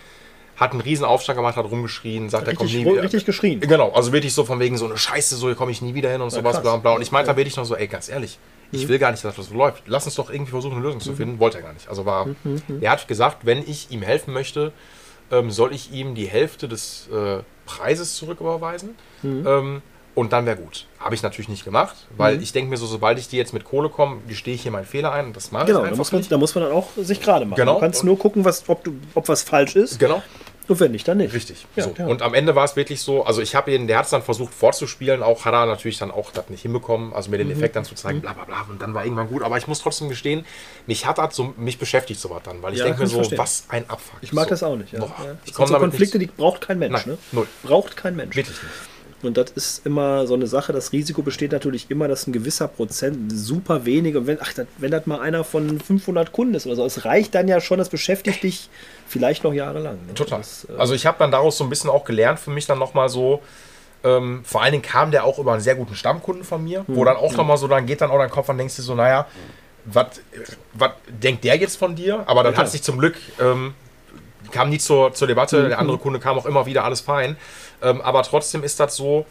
hat 0.55 0.71
einen 0.71 0.81
riesen 0.81 1.03
Aufstand 1.05 1.35
gemacht, 1.37 1.55
hat 1.57 1.65
rumgeschrien, 1.65 2.29
sagt, 2.29 2.47
er 2.47 2.55
kommt 2.55 2.69
Richtig, 2.69 2.85
nie 2.85 2.91
wieder. 2.91 3.03
richtig 3.03 3.25
geschrien. 3.25 3.59
Genau, 3.59 3.91
also 3.91 4.13
wirklich 4.13 4.33
so 4.33 4.45
von 4.45 4.59
wegen 4.59 4.77
so 4.77 4.85
eine 4.85 4.97
Scheiße, 4.97 5.35
so 5.35 5.47
hier 5.47 5.55
komme 5.55 5.71
ich 5.71 5.81
nie 5.81 5.93
wieder 5.93 6.09
hin 6.11 6.21
und 6.21 6.29
sowas, 6.29 6.53
krass. 6.53 6.61
bla 6.61 6.77
bla. 6.77 6.93
Und 6.93 7.01
ich 7.01 7.11
meinte 7.11 7.31
da 7.31 7.35
wirklich 7.37 7.57
noch 7.57 7.65
so, 7.65 7.75
ey, 7.75 7.87
ganz 7.87 8.07
ehrlich, 8.09 8.37
Mhm. 8.71 8.79
ich 8.79 8.87
will 8.87 8.97
gar 8.97 9.11
nicht, 9.11 9.23
dass 9.25 9.35
das 9.35 9.47
so 9.47 9.55
läuft. 9.55 9.83
Lass 9.87 10.05
uns 10.05 10.15
doch 10.15 10.29
irgendwie 10.31 10.51
versuchen, 10.51 10.73
eine 10.77 10.83
Lösung 10.83 10.99
zu 11.01 11.13
finden. 11.13 11.37
Wollte 11.39 11.57
er 11.57 11.63
gar 11.63 11.73
nicht. 11.73 11.89
Also 11.89 12.05
war, 12.05 12.27
Mhm, 12.43 12.61
er 12.81 12.91
hat 12.91 13.07
gesagt, 13.07 13.45
wenn 13.45 13.59
ich 13.59 13.91
ihm 13.91 14.01
helfen 14.01 14.33
möchte, 14.33 14.71
ähm, 15.31 15.51
soll 15.51 15.73
ich 15.73 15.91
ihm 15.91 16.15
die 16.15 16.25
Hälfte 16.27 16.67
des 16.67 17.07
äh, 17.13 17.43
Preises 17.65 18.15
zurücküberweisen. 18.15 18.95
Mhm. 19.21 19.47
Ähm, 19.47 19.81
und 20.15 20.31
dann 20.33 20.45
wäre 20.45 20.57
gut. 20.57 20.85
Habe 20.99 21.15
ich 21.15 21.23
natürlich 21.23 21.49
nicht 21.49 21.65
gemacht, 21.65 21.95
weil 22.17 22.41
ich 22.41 22.51
denke 22.53 22.69
mir 22.69 22.77
so, 22.77 22.85
sobald 22.85 23.17
ich 23.19 23.27
die 23.27 23.37
jetzt 23.37 23.53
mit 23.53 23.65
Kohle 23.65 23.89
komme, 23.89 24.17
gestehe 24.27 24.53
ich 24.55 24.61
hier 24.61 24.71
meinen 24.71 24.85
Fehler 24.85 25.11
ein 25.11 25.27
und 25.27 25.35
das 25.35 25.51
mache 25.51 25.65
Genau, 25.65 25.79
ich 25.79 25.81
da 25.83 25.87
einfach 25.89 25.97
muss, 25.97 26.11
man, 26.11 26.19
nicht. 26.21 26.31
da 26.31 26.37
muss 26.37 26.55
man 26.55 26.63
dann 26.65 26.73
auch 26.73 26.89
sich 26.97 27.19
gerade 27.21 27.45
machen. 27.45 27.57
Genau. 27.59 27.73
Du 27.75 27.79
kannst 27.79 28.03
nur 28.03 28.17
gucken, 28.17 28.45
was, 28.45 28.63
ob, 28.69 28.83
du, 28.83 28.93
ob 29.15 29.27
was 29.27 29.43
falsch 29.43 29.75
ist. 29.75 29.99
Genau. 29.99 30.21
Und 30.69 30.79
wenn 30.79 30.93
nicht, 30.93 31.05
dann 31.05 31.17
nicht. 31.17 31.33
Richtig. 31.33 31.65
Ja, 31.75 31.83
so. 31.83 31.93
ja. 31.97 32.05
Und 32.05 32.21
am 32.21 32.33
Ende 32.33 32.55
war 32.55 32.63
es 32.63 32.77
wirklich 32.77 33.01
so, 33.01 33.25
also 33.25 33.41
ich 33.41 33.53
habe 33.53 33.73
ihn, 33.73 33.85
der 33.87 33.97
hat 33.97 34.05
es 34.05 34.11
dann 34.11 34.21
versucht 34.23 34.53
vorzuspielen, 34.53 35.21
auch 35.21 35.43
hat 35.43 35.53
er 35.53 35.65
natürlich 35.65 35.97
dann 35.97 36.09
auch 36.09 36.31
das 36.31 36.47
nicht 36.47 36.61
hinbekommen, 36.61 37.11
also 37.13 37.29
mir 37.31 37.37
den 37.37 37.47
Mhm. 37.47 37.53
Effekt 37.53 37.75
dann 37.75 37.83
zu 37.83 37.95
zeigen, 37.95 38.21
bla 38.21 38.31
bla 38.31 38.45
bla. 38.45 38.65
Und 38.69 38.81
dann 38.81 38.93
war 38.93 39.03
irgendwann 39.03 39.27
gut, 39.27 39.43
aber 39.43 39.57
ich 39.57 39.67
muss 39.67 39.81
trotzdem 39.81 40.07
gestehen, 40.07 40.45
mich 40.87 41.05
hat 41.05 41.17
das 41.17 41.35
so, 41.35 41.53
mich 41.57 41.79
beschäftigt 41.79 42.21
sowas 42.21 42.43
dann, 42.45 42.61
weil 42.61 42.71
ich 42.73 42.79
Ja, 42.79 42.85
denke 42.85 43.01
mir 43.01 43.07
so, 43.07 43.15
verstehen. 43.17 43.39
was 43.39 43.65
ein 43.67 43.89
Abfuck. 43.89 44.19
Ich 44.21 44.31
mag 44.31 44.45
so. 44.45 44.49
das 44.51 44.63
auch 44.63 44.77
nicht. 44.77 44.93
Ja. 44.93 44.99
Boah. 44.99 45.11
Ich 45.43 45.53
komme 45.53 45.67
so 45.67 45.73
damit 45.73 45.89
Konflikte, 45.89 46.17
nicht, 46.17 46.31
die 46.31 46.35
braucht 46.37 46.61
kein 46.61 46.79
Mensch. 46.79 46.93
Nein, 47.07 47.15
ne? 47.15 47.17
null. 47.33 47.47
Braucht 47.63 47.97
kein 47.97 48.15
Mensch. 48.15 48.33
wirklich 48.33 48.55
nicht. 48.63 48.71
Und 49.25 49.37
das 49.37 49.51
ist 49.51 49.85
immer 49.85 50.27
so 50.27 50.33
eine 50.33 50.47
Sache. 50.47 50.73
Das 50.73 50.91
Risiko 50.91 51.21
besteht 51.21 51.51
natürlich 51.51 51.89
immer, 51.89 52.07
dass 52.07 52.27
ein 52.27 52.33
gewisser 52.33 52.67
Prozent, 52.67 53.31
super 53.31 53.85
wenige, 53.85 54.19
und 54.19 54.27
wenn, 54.27 54.37
ach, 54.41 54.53
das, 54.53 54.67
wenn 54.77 54.91
das 54.91 55.05
mal 55.05 55.19
einer 55.21 55.43
von 55.43 55.79
500 55.79 56.31
Kunden 56.31 56.53
ist 56.55 56.65
oder 56.65 56.75
so, 56.75 56.85
es 56.85 57.05
reicht 57.05 57.33
dann 57.35 57.47
ja 57.47 57.61
schon, 57.61 57.77
das 57.77 57.89
beschäftigt 57.89 58.43
dich 58.43 58.69
vielleicht 59.07 59.43
noch 59.43 59.53
jahrelang. 59.53 59.97
Ne? 60.07 60.13
Total. 60.13 60.39
Das, 60.39 60.65
äh, 60.69 60.77
Also 60.77 60.93
ich 60.93 61.05
habe 61.05 61.17
dann 61.19 61.31
daraus 61.31 61.57
so 61.57 61.63
ein 61.63 61.69
bisschen 61.69 61.89
auch 61.89 62.03
gelernt, 62.05 62.39
für 62.39 62.51
mich 62.51 62.65
dann 62.65 62.79
nochmal 62.79 63.09
so, 63.09 63.41
ähm, 64.03 64.41
vor 64.43 64.61
allen 64.61 64.71
Dingen 64.73 64.83
kam 64.83 65.11
der 65.11 65.23
auch 65.23 65.39
über 65.39 65.53
einen 65.53 65.61
sehr 65.61 65.75
guten 65.75 65.95
Stammkunden 65.95 66.43
von 66.43 66.63
mir, 66.63 66.83
wo 66.87 67.05
dann 67.05 67.15
auch 67.15 67.31
nochmal 67.37 67.57
so, 67.57 67.67
dann 67.67 67.85
geht 67.85 68.01
dann 68.01 68.11
auch 68.11 68.17
dein 68.19 68.29
Kopf 68.29 68.49
an, 68.49 68.57
denkst 68.57 68.75
du 68.75 68.81
so, 68.81 68.95
naja, 68.95 69.27
was 69.85 70.07
denkt 71.07 71.43
der 71.43 71.55
jetzt 71.57 71.77
von 71.77 71.95
dir? 71.95 72.23
Aber 72.25 72.43
dann 72.43 72.53
Ja, 72.53 72.59
hat 72.59 72.69
sich 72.69 72.83
zum 72.83 72.97
Glück, 72.97 73.15
ähm, 73.39 73.73
kam 74.51 74.69
nie 74.69 74.77
zur, 74.77 75.13
zur 75.13 75.27
Debatte, 75.27 75.63
Hm, 75.63 75.69
der 75.69 75.79
andere 75.79 75.97
Kunde 75.97 76.19
kam 76.19 76.37
auch 76.37 76.45
immer 76.45 76.65
wieder, 76.65 76.83
alles 76.83 77.01
fein. 77.01 77.37
Ähm, 77.83 78.01
aber 78.01 78.23
trotzdem 78.23 78.63
ist 78.63 78.79
das 78.79 78.95
so, 78.95 79.25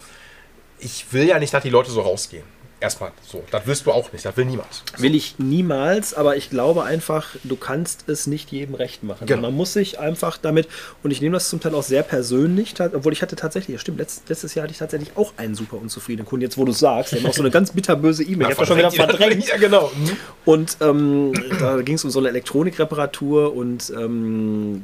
ich 0.79 1.13
will 1.13 1.27
ja 1.27 1.39
nicht, 1.39 1.53
dass 1.53 1.63
die 1.63 1.71
Leute 1.71 1.91
so 1.91 2.03
rausgehen. 2.03 2.45
Erstmal 2.81 3.13
so. 3.25 3.45
Das 3.53 3.63
willst 3.67 3.87
du 3.87 3.93
auch 3.93 4.13
nicht, 4.13 4.25
das 4.25 4.37
will 4.37 4.45
niemand. 4.45 4.83
Will 4.99 5.15
ich 5.15 5.39
niemals, 5.39 6.15
aber 6.15 6.37
ich 6.37 6.51
glaube 6.51 6.83
einfach, 6.83 7.29
du 7.45 7.55
kannst 7.55 8.09
es 8.09 8.27
nicht 8.27 8.51
jedem 8.51 8.75
recht 8.75 9.05
machen. 9.05 9.29
Genau. 9.29 9.43
Man 9.43 9.55
muss 9.55 9.73
sich 9.73 10.01
einfach 10.01 10.37
damit, 10.37 10.67
und 11.05 11.13
ich 11.13 11.21
nehme 11.21 11.35
das 11.35 11.49
zum 11.49 11.61
Teil 11.61 11.77
auch 11.77 11.85
sehr 11.85 12.03
persönlich, 12.03 12.75
obwohl 12.81 13.13
ich 13.13 13.23
hatte 13.23 13.37
tatsächlich, 13.37 13.75
ja 13.75 13.79
stimmt, 13.79 13.99
letzt, 13.99 14.29
letztes 14.29 14.57
Jahr 14.57 14.65
hatte 14.65 14.73
ich 14.73 14.79
tatsächlich 14.79 15.17
auch 15.17 15.33
einen 15.37 15.55
super 15.55 15.77
unzufriedenen 15.77 16.27
Kunden, 16.27 16.43
jetzt 16.43 16.59
wo 16.59 16.65
du 16.65 16.73
es 16.73 16.81
sagst, 16.81 17.13
der 17.13 17.21
hat 17.21 17.31
auch 17.31 17.35
so 17.35 17.43
eine 17.43 17.53
ganz 17.53 17.71
bitterböse 17.71 18.25
E-Mail, 18.25 18.51
ich 18.51 18.57
habe 18.57 18.67
schon 18.67 18.77
wieder 18.77 18.91
verdrängt. 18.91 19.47
Ja, 19.47 19.59
genau. 19.59 19.93
Mhm. 19.95 20.17
Und 20.45 20.77
ähm, 20.81 21.33
da 21.61 21.81
ging 21.83 21.95
es 21.95 22.05
um 22.05 22.11
so 22.11 22.19
eine 22.19 22.31
Elektronikreparatur 22.31 23.55
und 23.55 23.93
ähm, 23.97 24.83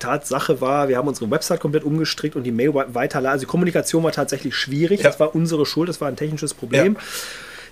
Tatsache 0.00 0.60
war, 0.60 0.88
wir 0.88 0.96
haben 0.96 1.06
unsere 1.06 1.30
Website 1.30 1.60
komplett 1.60 1.84
umgestrickt 1.84 2.34
und 2.34 2.42
die 2.42 2.50
Mail 2.50 2.74
weiterleiten. 2.74 3.32
Also 3.32 3.42
die 3.44 3.50
Kommunikation 3.50 4.02
war 4.02 4.10
tatsächlich 4.10 4.56
schwierig. 4.56 5.00
Ja. 5.00 5.10
Das 5.10 5.20
war 5.20 5.34
unsere 5.34 5.64
Schuld, 5.64 5.88
das 5.88 6.00
war 6.00 6.08
ein 6.08 6.16
technisches 6.16 6.54
Problem. 6.54 6.94
Ja. 6.94 7.00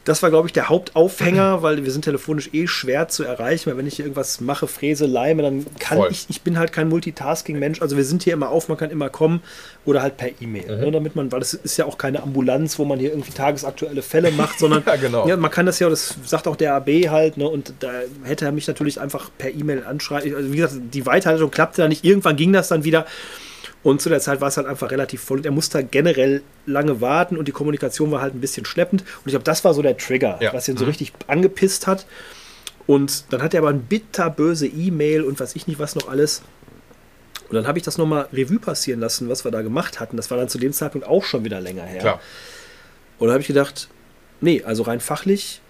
Das 0.08 0.22
war, 0.22 0.30
glaube 0.30 0.48
ich, 0.48 0.54
der 0.54 0.70
Hauptaufhänger, 0.70 1.62
weil 1.62 1.84
wir 1.84 1.92
sind 1.92 2.02
telefonisch 2.02 2.48
eh 2.54 2.66
schwer 2.66 3.08
zu 3.08 3.24
erreichen, 3.24 3.68
weil 3.68 3.76
wenn 3.76 3.86
ich 3.86 3.96
hier 3.96 4.06
irgendwas 4.06 4.40
mache, 4.40 4.66
fräse, 4.66 5.04
leime, 5.04 5.42
dann 5.42 5.66
kann 5.78 5.98
Voll. 5.98 6.10
ich, 6.10 6.24
ich 6.30 6.40
bin 6.40 6.58
halt 6.58 6.72
kein 6.72 6.88
Multitasking-Mensch. 6.88 7.82
Also 7.82 7.98
wir 7.98 8.04
sind 8.04 8.22
hier 8.22 8.32
immer 8.32 8.48
auf, 8.48 8.68
man 8.68 8.78
kann 8.78 8.90
immer 8.90 9.10
kommen 9.10 9.42
oder 9.84 10.00
halt 10.00 10.16
per 10.16 10.30
E-Mail. 10.40 10.76
Mhm. 10.76 10.84
Ne, 10.84 10.90
damit 10.92 11.14
man, 11.14 11.30
weil 11.30 11.42
es 11.42 11.52
ist 11.52 11.76
ja 11.76 11.84
auch 11.84 11.98
keine 11.98 12.22
Ambulanz, 12.22 12.78
wo 12.78 12.86
man 12.86 12.98
hier 12.98 13.10
irgendwie 13.10 13.32
tagesaktuelle 13.32 14.00
Fälle 14.00 14.30
macht, 14.30 14.58
sondern 14.60 14.82
Ja, 14.86 14.96
genau. 14.96 15.28
ja, 15.28 15.36
man 15.36 15.50
kann 15.50 15.66
das 15.66 15.78
ja, 15.78 15.90
das 15.90 16.16
sagt 16.24 16.48
auch 16.48 16.56
der 16.56 16.74
AB 16.74 16.88
halt, 17.10 17.36
ne, 17.36 17.46
und 17.46 17.74
da 17.80 17.90
hätte 18.24 18.46
er 18.46 18.52
mich 18.52 18.66
natürlich 18.66 19.00
einfach 19.00 19.30
per 19.36 19.50
E-Mail 19.50 19.84
anschreiben. 19.84 20.34
Also 20.34 20.50
wie 20.50 20.56
gesagt, 20.56 20.80
die 20.94 21.04
Weiterleitung 21.04 21.50
klappte 21.50 21.82
da 21.82 21.88
nicht. 21.88 22.02
Irgendwann 22.02 22.36
ging 22.36 22.54
das 22.54 22.68
dann 22.68 22.84
wieder. 22.84 23.04
Und 23.82 24.02
zu 24.02 24.08
der 24.08 24.20
Zeit 24.20 24.40
war 24.40 24.48
es 24.48 24.56
halt 24.56 24.66
einfach 24.66 24.90
relativ 24.90 25.22
voll. 25.22 25.38
Und 25.38 25.46
er 25.46 25.52
musste 25.52 25.78
halt 25.78 25.92
generell 25.92 26.42
lange 26.66 27.00
warten 27.00 27.36
und 27.36 27.46
die 27.48 27.52
Kommunikation 27.52 28.10
war 28.10 28.20
halt 28.20 28.34
ein 28.34 28.40
bisschen 28.40 28.64
schleppend. 28.66 29.02
Und 29.02 29.26
ich 29.26 29.32
glaube, 29.32 29.44
das 29.44 29.64
war 29.64 29.72
so 29.72 29.82
der 29.82 29.96
Trigger, 29.96 30.38
Ja. 30.40 30.52
was 30.52 30.66
ihn 30.68 30.76
so 30.76 30.84
Mhm. 30.84 30.88
richtig 30.90 31.12
angepisst 31.28 31.86
hat. 31.86 32.04
Und 32.86 33.24
dann 33.32 33.42
hat 33.42 33.54
er 33.54 33.60
aber 33.60 33.68
ein 33.70 33.82
bitterböse 33.82 34.66
E-Mail 34.66 35.22
und 35.22 35.38
weiß 35.38 35.54
ich 35.56 35.66
nicht 35.66 35.78
was 35.78 35.94
noch 35.94 36.08
alles. 36.08 36.42
Und 37.48 37.54
dann 37.54 37.66
habe 37.66 37.78
ich 37.78 37.84
das 37.84 37.98
nochmal 37.98 38.28
Revue 38.32 38.58
passieren 38.58 39.00
lassen, 39.00 39.28
was 39.28 39.44
wir 39.44 39.50
da 39.50 39.62
gemacht 39.62 40.00
hatten. 40.00 40.16
Das 40.16 40.30
war 40.30 40.38
dann 40.38 40.48
zu 40.48 40.58
dem 40.58 40.72
Zeitpunkt 40.72 41.06
auch 41.06 41.24
schon 41.24 41.44
wieder 41.44 41.60
länger 41.60 41.84
her. 41.84 42.00
Klar. 42.00 42.20
Und 43.18 43.28
da 43.28 43.32
habe 43.34 43.40
ich 43.42 43.46
gedacht, 43.48 43.88
nee, 44.40 44.62
also 44.64 44.82
rein 44.82 45.00
fachlich, 45.00 45.60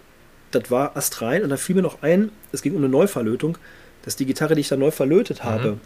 das 0.51 0.71
war 0.71 0.97
astrein. 0.97 1.43
Und 1.43 1.51
da 1.51 1.57
fiel 1.57 1.77
mir 1.77 1.83
noch 1.83 2.03
ein, 2.03 2.31
es 2.53 2.63
ging 2.63 2.73
um 2.73 2.79
eine 2.79 2.89
Neuverlötung, 2.89 3.59
dass 4.03 4.17
die 4.17 4.27
Gitarre, 4.27 4.55
die 4.55 4.63
ich 4.63 4.69
da 4.69 4.77
neu 4.77 4.91
verlötet 4.91 5.45
habe, 5.45 5.79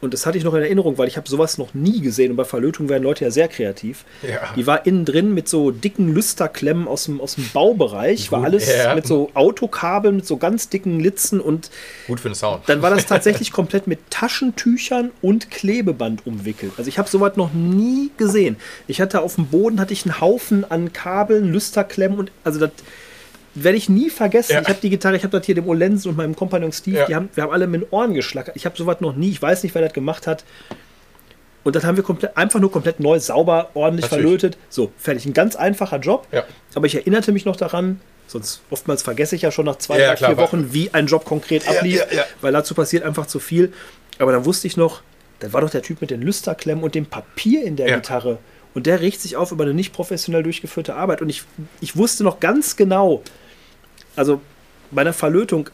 und 0.00 0.14
das 0.14 0.26
hatte 0.26 0.38
ich 0.38 0.44
noch 0.44 0.54
in 0.54 0.62
Erinnerung, 0.62 0.96
weil 0.96 1.08
ich 1.08 1.16
habe 1.16 1.28
sowas 1.28 1.58
noch 1.58 1.74
nie 1.74 2.00
gesehen. 2.00 2.30
Und 2.30 2.36
bei 2.36 2.44
Verlötung 2.44 2.88
werden 2.88 3.02
Leute 3.02 3.24
ja 3.24 3.30
sehr 3.30 3.48
kreativ. 3.48 4.04
Ja. 4.22 4.54
Die 4.54 4.66
war 4.66 4.86
innen 4.86 5.04
drin 5.04 5.34
mit 5.34 5.48
so 5.48 5.70
dicken 5.72 6.14
Lüsterklemmen 6.14 6.86
aus 6.86 7.04
dem, 7.04 7.20
aus 7.20 7.34
dem 7.34 7.48
Baubereich. 7.52 8.30
War 8.30 8.40
Gut, 8.40 8.46
alles 8.46 8.72
ja. 8.72 8.94
mit 8.94 9.06
so 9.06 9.30
Autokabeln, 9.34 10.16
mit 10.16 10.26
so 10.26 10.36
ganz 10.36 10.68
dicken 10.68 11.00
Litzen. 11.00 11.40
Und 11.40 11.70
Gut 12.06 12.20
für 12.20 12.28
den 12.28 12.34
Sound. 12.36 12.62
dann 12.68 12.80
war 12.80 12.90
das 12.90 13.06
tatsächlich 13.06 13.50
komplett 13.50 13.86
mit 13.86 13.98
Taschentüchern 14.10 15.10
und 15.20 15.50
Klebeband 15.50 16.26
umwickelt. 16.26 16.72
Also 16.78 16.88
ich 16.88 16.98
habe 16.98 17.08
sowas 17.08 17.36
noch 17.36 17.52
nie 17.52 18.10
gesehen. 18.16 18.56
Ich 18.86 19.00
hatte 19.00 19.20
auf 19.20 19.34
dem 19.34 19.46
Boden 19.46 19.80
hatte 19.80 19.92
ich 19.92 20.04
einen 20.04 20.20
Haufen 20.20 20.64
an 20.70 20.92
Kabeln, 20.92 21.52
Lüsterklemmen 21.52 22.18
und 22.18 22.32
also 22.44 22.60
das 22.60 22.70
werde 23.64 23.78
ich 23.78 23.88
nie 23.88 24.10
vergessen. 24.10 24.52
Ja. 24.52 24.60
Ich 24.62 24.68
habe 24.68 24.78
die 24.80 24.90
Gitarre, 24.90 25.16
ich 25.16 25.22
habe 25.24 25.36
das 25.36 25.46
hier 25.46 25.54
dem 25.54 25.68
Olensen 25.68 26.10
und 26.10 26.16
meinem 26.16 26.34
Kompagnon 26.36 26.72
Steve, 26.72 26.98
Ja. 26.98 27.06
die 27.06 27.14
haben, 27.14 27.28
wir 27.34 27.44
haben 27.44 27.50
alle 27.52 27.66
mit 27.66 27.82
den 27.82 27.88
Ohren 27.90 28.14
geschlackert. 28.14 28.56
Ich 28.56 28.66
habe 28.66 28.76
sowas 28.76 29.00
noch 29.00 29.14
nie, 29.16 29.30
ich 29.30 29.40
weiß 29.40 29.62
nicht, 29.62 29.74
wer 29.74 29.82
das 29.82 29.92
gemacht 29.92 30.26
hat. 30.26 30.44
Und 31.64 31.76
das 31.76 31.84
haben 31.84 31.96
wir 31.96 32.04
komplett, 32.04 32.36
einfach 32.36 32.60
nur 32.60 32.70
komplett 32.72 33.00
neu, 33.00 33.18
sauber, 33.20 33.70
ordentlich 33.74 34.04
Natürlich. 34.04 34.24
verlötet. 34.24 34.58
So, 34.70 34.90
fertig. 34.96 35.26
Ein 35.26 35.34
ganz 35.34 35.56
einfacher 35.56 35.98
Job. 35.98 36.26
Ja. 36.32 36.44
Aber 36.74 36.86
ich 36.86 36.94
erinnerte 36.94 37.32
mich 37.32 37.44
noch 37.44 37.56
daran, 37.56 38.00
sonst 38.26 38.62
oftmals 38.70 39.02
vergesse 39.02 39.36
ich 39.36 39.42
ja 39.42 39.50
schon 39.50 39.66
nach 39.66 39.76
zwei, 39.76 39.98
drei, 39.98 40.16
vier 40.16 40.36
Wochen, 40.36 40.72
wie 40.72 40.94
ein 40.94 41.06
Job 41.06 41.24
konkret 41.24 41.68
ablief, 41.68 42.04
weil 42.40 42.52
dazu 42.52 42.74
passiert 42.74 43.02
einfach 43.02 43.26
zu 43.26 43.38
viel. 43.38 43.72
Aber 44.18 44.32
dann 44.32 44.44
wusste 44.44 44.66
ich 44.66 44.76
noch, 44.76 45.02
da 45.40 45.52
war 45.52 45.60
doch 45.60 45.70
der 45.70 45.82
Typ 45.82 46.00
mit 46.00 46.10
den 46.10 46.22
Lüsterklemmen 46.22 46.82
und 46.82 46.94
dem 46.94 47.06
Papier 47.06 47.64
in 47.64 47.76
der. 47.76 47.94
Gitarre. 47.96 48.38
Und 48.74 48.86
der 48.86 49.00
riecht 49.00 49.20
sich 49.20 49.36
auf 49.36 49.50
über 49.50 49.64
eine 49.64 49.74
nicht 49.74 49.92
professionell 49.92 50.42
durchgeführte 50.42 50.94
Arbeit. 50.94 51.20
Und 51.22 51.28
ich, 51.28 51.42
ich 51.80 51.96
wusste 51.96 52.22
noch 52.22 52.38
ganz 52.38 52.76
genau, 52.76 53.22
also 54.18 54.40
bei 54.90 55.02
einer 55.02 55.12
Verlötung, 55.12 55.70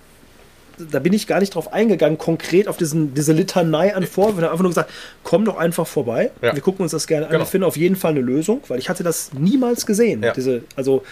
da 0.78 0.98
bin 0.98 1.12
ich 1.12 1.26
gar 1.26 1.40
nicht 1.40 1.54
drauf 1.54 1.72
eingegangen, 1.72 2.18
konkret 2.18 2.68
auf 2.68 2.76
diesen, 2.76 3.14
diese 3.14 3.32
Litanei 3.32 3.94
an 3.94 4.04
Vorwürfen. 4.04 4.38
Ich 4.38 4.44
habe 4.44 4.52
einfach 4.52 4.62
nur 4.62 4.70
gesagt, 4.70 4.90
komm 5.22 5.44
doch 5.44 5.56
einfach 5.56 5.86
vorbei. 5.86 6.32
Ja. 6.42 6.54
Wir 6.54 6.62
gucken 6.62 6.82
uns 6.82 6.92
das 6.92 7.06
gerne 7.06 7.26
an. 7.26 7.32
Genau. 7.32 7.44
Wir 7.44 7.46
finden 7.46 7.64
auf 7.64 7.76
jeden 7.76 7.96
Fall 7.96 8.10
eine 8.10 8.20
Lösung, 8.20 8.60
weil 8.68 8.78
ich 8.78 8.88
hatte 8.88 9.04
das 9.04 9.32
niemals 9.32 9.86
gesehen. 9.86 10.22
Ja. 10.22 10.32
Diese, 10.32 10.62
also 10.74 11.04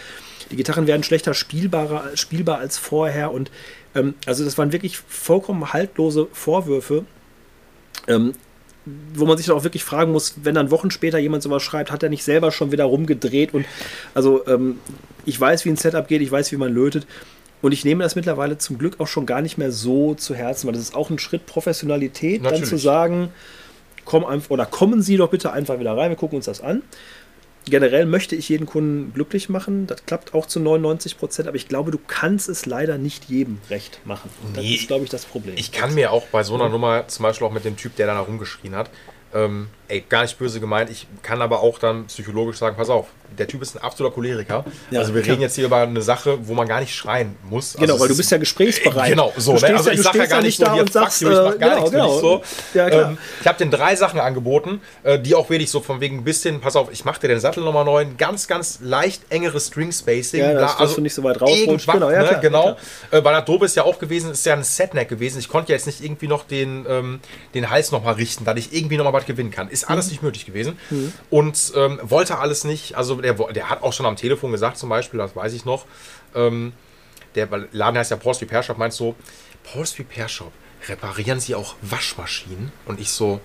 die 0.51 0.57
Gitarren 0.57 0.87
werden 0.87 1.05
schlechter 1.05 1.33
spielbarer, 1.33 2.16
spielbar 2.16 2.59
als 2.59 2.76
vorher. 2.76 3.33
Und 3.33 3.51
ähm, 3.95 4.14
also 4.26 4.45
das 4.45 4.59
waren 4.59 4.72
wirklich 4.72 4.99
vollkommen 4.99 5.72
haltlose 5.72 6.26
Vorwürfe. 6.33 7.05
Ähm, 8.09 8.35
wo 9.14 9.26
man 9.26 9.37
sich 9.37 9.47
dann 9.47 9.57
auch 9.57 9.64
wirklich 9.64 9.85
fragen 9.85 10.12
muss, 10.12 10.35
wenn 10.43 10.55
dann 10.55 10.70
Wochen 10.70 10.91
später 10.91 11.18
jemand 11.18 11.43
sowas 11.43 11.62
schreibt, 11.62 11.93
hat 11.93 12.03
er 12.03 12.09
nicht 12.09 12.24
selber 12.24 12.51
schon 12.51 12.72
wieder 12.72 12.85
rumgedreht 12.85 13.55
und 13.55 13.64
also 14.14 14.47
ähm, 14.47 14.78
ich 15.24 15.41
weiß, 15.41 15.64
wie 15.64 15.70
ein 15.70 15.76
Setup 15.76 16.09
geht, 16.09 16.20
ich 16.20 16.30
weiß, 16.30 16.51
wie 16.53 16.57
man 16.57 16.72
lötet 16.72 17.07
und 17.61 17.72
ich 17.72 17.85
nehme 17.85 18.03
das 18.03 18.16
mittlerweile 18.16 18.59
zum 18.59 18.78
Glück 18.78 18.99
auch 18.99 19.07
schon 19.07 19.24
gar 19.24 19.41
nicht 19.41 19.57
mehr 19.57 19.70
so 19.70 20.14
zu 20.14 20.35
Herzen, 20.35 20.66
weil 20.66 20.74
das 20.74 20.83
ist 20.83 20.95
auch 20.97 21.11
ein 21.11 21.18
Schritt 21.18 21.47
Professionalität, 21.47 22.45
dann 22.45 22.53
Natürlich. 22.53 22.70
zu 22.70 22.76
sagen, 22.76 23.28
komm 24.05 24.24
einfach 24.24 24.51
oder 24.51 24.66
kommen 24.66 25.01
Sie 25.01 25.16
doch 25.16 25.30
bitte 25.30 25.53
einfach 25.53 25.78
wieder 25.78 25.97
rein, 25.97 26.11
wir 26.11 26.16
gucken 26.16 26.37
uns 26.37 26.47
das 26.47 26.61
an. 26.61 26.83
Generell 27.65 28.07
möchte 28.07 28.35
ich 28.35 28.49
jeden 28.49 28.67
Kunden 28.67 29.13
glücklich 29.15 29.49
machen. 29.49 29.87
Das 29.87 30.05
klappt 30.05 30.35
auch 30.35 30.47
zu 30.47 30.59
99 30.59 31.17
Prozent, 31.17 31.47
aber 31.49 31.57
ich 31.57 31.69
glaube, 31.69 31.91
du 31.93 31.99
kannst 32.07 32.49
es 32.49 32.67
leider 32.67 32.99
nicht 32.99 33.27
jedem 33.27 33.59
recht 33.71 34.01
machen. 34.05 34.31
Das 34.55 34.65
Nee. 34.65 34.75
ist, 34.75 34.89
glaube 34.89 35.05
ich, 35.05 35.11
das 35.11 35.25
Problem. 35.25 35.55
Ich 35.57 35.71
kann 35.71 35.95
mir 35.95 36.11
auch 36.11 36.27
bei 36.27 36.43
so 36.43 36.55
einer 36.55 36.69
Nummer, 36.69 37.07
zum 37.09 37.23
Beispiel 37.23 37.47
auch 37.47 37.53
mit 37.53 37.65
dem 37.65 37.77
Typ, 37.77 37.95
der 37.97 38.07
da 38.09 38.19
rumgeschrien 38.21 38.75
hat, 38.75 38.91
ähm, 39.33 39.69
ey, 39.93 40.05
gar 40.09 40.22
nicht 40.22 40.38
böse 40.38 40.59
gemeint, 40.61 40.90
ich 40.90 41.07
kann 41.22 41.43
aber 41.43 41.61
auch 41.61 41.78
dann 41.78 42.07
psychologisch 42.07 42.57
sagen, 42.59 42.76
pass 42.76 42.88
auf, 42.88 43.07
der 43.38 43.47
Typ 43.49 43.62
ist 43.62 43.74
ein 43.76 43.82
absoluter 43.82 44.14
Choleriker. 44.14 44.64
Ja, 44.90 45.01
also 45.01 45.14
wir 45.14 45.22
klar. 45.22 45.32
reden 45.32 45.43
jetzt 45.43 45.55
hier 45.55 45.64
über 45.64 45.78
eine 45.78 46.03
Sache, 46.03 46.38
wo 46.47 46.53
man 46.53 46.68
gar 46.68 46.80
nicht 46.80 46.95
schreien 46.95 47.34
muss. 47.49 47.72
Genau, 47.74 47.95
also 47.95 48.01
weil 48.01 48.03
es 48.03 48.09
du 48.09 48.12
ist- 48.12 48.16
bist 48.18 48.30
ja 48.30 48.36
gesprächsbereit. 48.38 49.09
Genau, 49.11 49.32
so. 49.38 49.53
Ne? 49.55 49.59
Also 49.74 49.88
ja- 49.88 49.93
ich 49.93 49.97
du 49.97 50.03
sage 50.03 50.18
ja 50.18 50.26
gar 50.26 50.43
nicht 50.43 50.59
so, 50.59 50.64
da 50.66 50.74
hier, 50.74 50.82
fuck 50.82 50.93
sagst, 50.93 51.22
you, 51.22 51.30
ich 51.30 51.34
mach 51.36 51.55
äh, 51.55 51.59
gar 51.59 51.68
genau, 51.70 51.74
nichts, 51.76 51.90
genau. 51.93 52.12
nicht 52.12 52.20
so. 52.20 52.43
Ja. 52.74 52.88
Ähm, 52.88 53.18
ich 53.40 53.47
habe 53.47 53.59
den 53.59 53.70
drei 53.70 53.97
Sachen 53.97 54.20
angeboten, 54.20 54.82
äh, 55.03 55.18
die 55.18 55.34
auch 55.34 55.49
wenig 55.49 55.70
so 55.70 55.80
von 55.80 56.01
wegen 56.03 56.18
ein 56.18 56.24
bisschen, 56.24 56.61
pass 56.61 56.76
auf, 56.76 56.93
ich 56.93 57.07
mache 57.07 57.20
dir 57.22 57.28
den 57.28 57.40
Sattel 57.40 57.62
nochmal 57.64 57.86
neu, 57.86 58.05
ganz, 58.18 58.49
ganz 58.49 58.80
leicht 58.82 59.22
engeres 59.30 59.68
String 59.68 59.93
Spacing. 59.93 60.40
Ja, 60.40 60.53
dass- 60.53 60.76
dass 60.76 60.95
du 60.95 61.01
nicht 61.01 61.14
so 61.14 61.22
weit 61.24 61.40
irgendwas, 61.40 61.86
Genau, 61.86 62.11
ja, 62.11 62.20
ne? 62.22 62.28
klar, 62.28 62.40
genau. 62.40 62.76
ja, 63.12 63.18
Äh, 63.18 63.24
weil 63.24 63.40
Dobe 63.43 63.64
ist 63.64 63.76
ja 63.76 63.84
auch 63.84 63.99
gewesen, 63.99 64.32
ist 64.32 64.45
ja 64.45 64.53
ein 64.53 64.62
Setneck 64.62 65.09
gewesen. 65.09 65.38
Ich 65.38 65.49
konnte 65.49 65.72
ja 65.72 65.76
jetzt 65.76 65.86
nicht 65.86 66.05
irgendwie 66.05 66.28
noch 66.28 66.45
den, 66.47 66.84
ähm, 66.86 67.20
den 67.55 67.70
Hals 67.70 67.93
nochmal 67.93 68.14
richten, 68.14 68.45
dass 68.45 68.57
ich 68.59 68.74
irgendwie 68.74 68.99
nochmal 68.99 69.14
was 69.14 69.24
gewinnen 69.24 69.51
kann. 69.51 69.68
Ist 69.70 69.82
Mhm. 69.89 69.93
alles 69.93 70.11
nicht 70.11 70.22
möglich 70.22 70.47
gewesen. 70.47 70.78
Und 71.30 71.72
ähm, 71.76 72.01
wollte 72.03 72.39
alles 72.39 72.64
nicht. 72.64 72.97
Also 72.97 73.16
der, 73.16 73.35
der 73.35 73.70
hat 73.70 73.83
auch 73.83 73.93
schon 73.93 74.07
am 74.07 74.16
Telefon 74.16 74.53
gesagt, 74.53 74.78
zum 74.78 74.89
Beispiel, 74.89 75.18
das 75.18 75.35
weiß 75.37 75.53
ich 75.53 75.64
noch, 75.64 75.85
ähm, 76.35 76.72
der 77.35 77.49
Laden 77.72 77.97
heißt 77.99 78.11
ja 78.11 78.16
Paul's 78.16 78.41
Repair 78.41 78.62
Shop, 78.62 78.78
meinst 78.78 78.99
so, 78.99 79.14
Paul's 79.72 79.99
Repair 79.99 80.28
Shop, 80.28 80.53
reparieren 80.89 81.41
Sie 81.41 81.55
auch 81.55 81.74
Waschmaschinen? 81.83 82.72
Und 82.87 83.01
ich 83.01 83.11
so, 83.11 83.41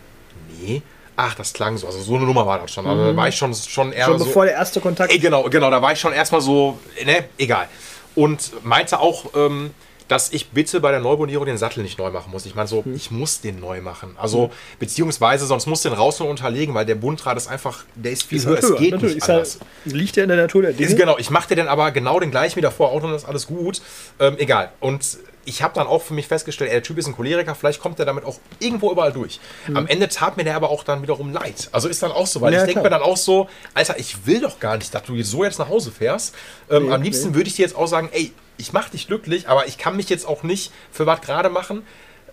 nee. 0.60 0.82
Ach, 1.20 1.34
das 1.34 1.54
klang 1.54 1.78
so. 1.78 1.88
Also 1.88 2.00
so 2.00 2.16
eine 2.16 2.26
Nummer 2.26 2.46
war 2.46 2.60
das 2.60 2.72
schon. 2.72 2.86
Also 2.86 3.06
da 3.12 3.16
war 3.16 3.28
ich 3.28 3.36
schon, 3.36 3.52
schon 3.56 3.92
eher 3.92 4.08
Mhm. 4.08 4.12
Schon 4.12 4.20
so. 4.20 4.26
bevor 4.26 4.46
der 4.46 4.54
erste 4.54 4.80
Kontakt. 4.82 5.12
Ey, 5.12 5.18
genau, 5.18 5.44
genau, 5.50 5.72
da 5.72 5.82
war 5.82 5.92
ich 5.92 6.00
schon 6.00 6.14
erstmal 6.14 6.42
so, 6.42 6.78
ne, 7.04 7.26
egal. 7.40 7.68
Und 8.14 8.64
meinte 8.64 9.00
auch, 9.00 9.26
ähm, 9.36 9.72
dass 10.08 10.32
ich 10.32 10.50
bitte 10.52 10.80
bei 10.80 10.92
der 10.92 11.00
Neubonierung 11.00 11.46
den 11.46 11.58
Sattel 11.58 11.84
nicht 11.84 11.98
neu 12.00 12.12
machen 12.12 12.32
muss. 12.32 12.46
Ich 12.46 12.56
meine 12.56 12.68
so, 12.68 12.84
Hm. 12.86 12.96
ich 12.96 13.12
muss 13.12 13.42
den 13.42 13.60
neu 13.60 13.82
machen. 13.82 14.16
Also, 14.20 14.52
beziehungsweise 14.80 15.46
sonst 15.46 15.66
muss 15.66 15.82
den 15.82 15.94
raus 15.94 16.22
und 16.22 16.28
unterlegen, 16.28 16.74
weil 16.74 16.86
der 16.86 16.96
Bundrad 16.96 17.38
ist 17.38 17.48
einfach, 17.48 17.84
der 17.96 18.12
ist 18.14 18.24
viel 18.24 18.38
Ist 18.38 18.46
höher. 18.46 18.54
halt 18.56 18.64
Es 18.64 18.70
höher, 18.70 18.78
geht 18.78 18.92
natürlich. 18.92 19.16
nicht 19.16 19.24
Ist 19.24 19.30
halt, 19.30 19.38
anders. 19.40 19.60
liegt 19.86 20.16
ja 20.16 20.24
in 20.24 20.30
der 20.30 20.38
Natur 20.38 20.62
der 20.62 20.74
Dinge. 20.74 20.90
Ist, 20.90 20.98
genau, 20.98 21.18
ich 21.18 21.30
mache 21.30 21.50
dir 21.50 21.56
dann 21.56 21.68
aber 21.68 21.92
genau 21.92 22.20
den 22.20 22.32
gleichen 22.32 22.56
wie 22.56 22.62
davor 22.62 22.90
auch 22.92 23.04
und 23.04 23.12
das 23.12 23.24
ist 23.24 23.28
alles 23.28 23.48
gut. 23.48 23.82
Ähm, 24.20 24.36
egal. 24.38 24.72
Und 24.80 25.18
ich 25.46 25.64
habe 25.64 25.74
dann 25.76 25.88
auch 25.88 26.02
für 26.02 26.14
mich 26.14 26.28
festgestellt, 26.28 26.70
ey, 26.72 26.76
der 26.76 26.84
Typ 26.84 26.98
ist 26.98 27.08
ein 27.08 27.16
Choleriker, 27.16 27.56
vielleicht 27.56 27.80
kommt 27.80 28.00
er 28.00 28.06
damit 28.06 28.26
auch 28.26 28.38
irgendwo 28.60 28.92
überall 28.92 29.14
durch. 29.14 29.40
Am 29.74 29.88
Ende 29.88 30.10
tat 30.10 30.36
mir 30.36 30.44
der 30.44 30.56
aber 30.58 30.70
auch 30.70 30.84
dann 30.84 31.02
wiederum 31.02 31.32
leid. 31.32 31.70
Also 31.72 31.88
ist 31.88 32.04
dann 32.04 32.12
auch 32.12 32.28
so, 32.28 32.42
weil 32.42 32.52
Mhm. 32.52 32.56
Ja, 32.56 32.62
ich 32.64 32.68
denke 32.68 32.82
mir 32.84 32.90
dann 32.90 33.02
auch 33.02 33.16
so, 33.18 33.48
Alter, 33.74 33.98
ich 33.98 34.26
will 34.26 34.42
doch 34.42 34.60
gar 34.60 34.76
nicht, 34.78 34.94
dass 34.94 35.04
du 35.04 35.22
so 35.24 35.44
jetzt 35.46 35.58
nach 35.60 35.70
Hause 35.70 35.92
fährst. 35.92 36.36
Ähm, 36.70 36.88
Nee, 36.88 36.94
am 36.94 37.02
liebsten 37.02 37.30
nee. 37.30 37.36
würde 37.36 37.48
ich 37.50 37.56
dir 37.56 37.62
jetzt 37.62 37.76
auch 37.78 37.88
sagen, 37.88 38.10
ey, 38.12 38.34
ich 38.58 38.74
mache 38.74 38.92
dich 38.92 39.08
glücklich, 39.08 39.48
aber 39.50 39.68
ich 39.68 39.78
kann 39.78 39.96
mich 39.96 40.10
jetzt 40.10 40.28
auch 40.28 40.44
nicht 40.44 40.72
für 40.92 41.06
was 41.06 41.22
gerade 41.22 41.50
machen. 41.50 41.84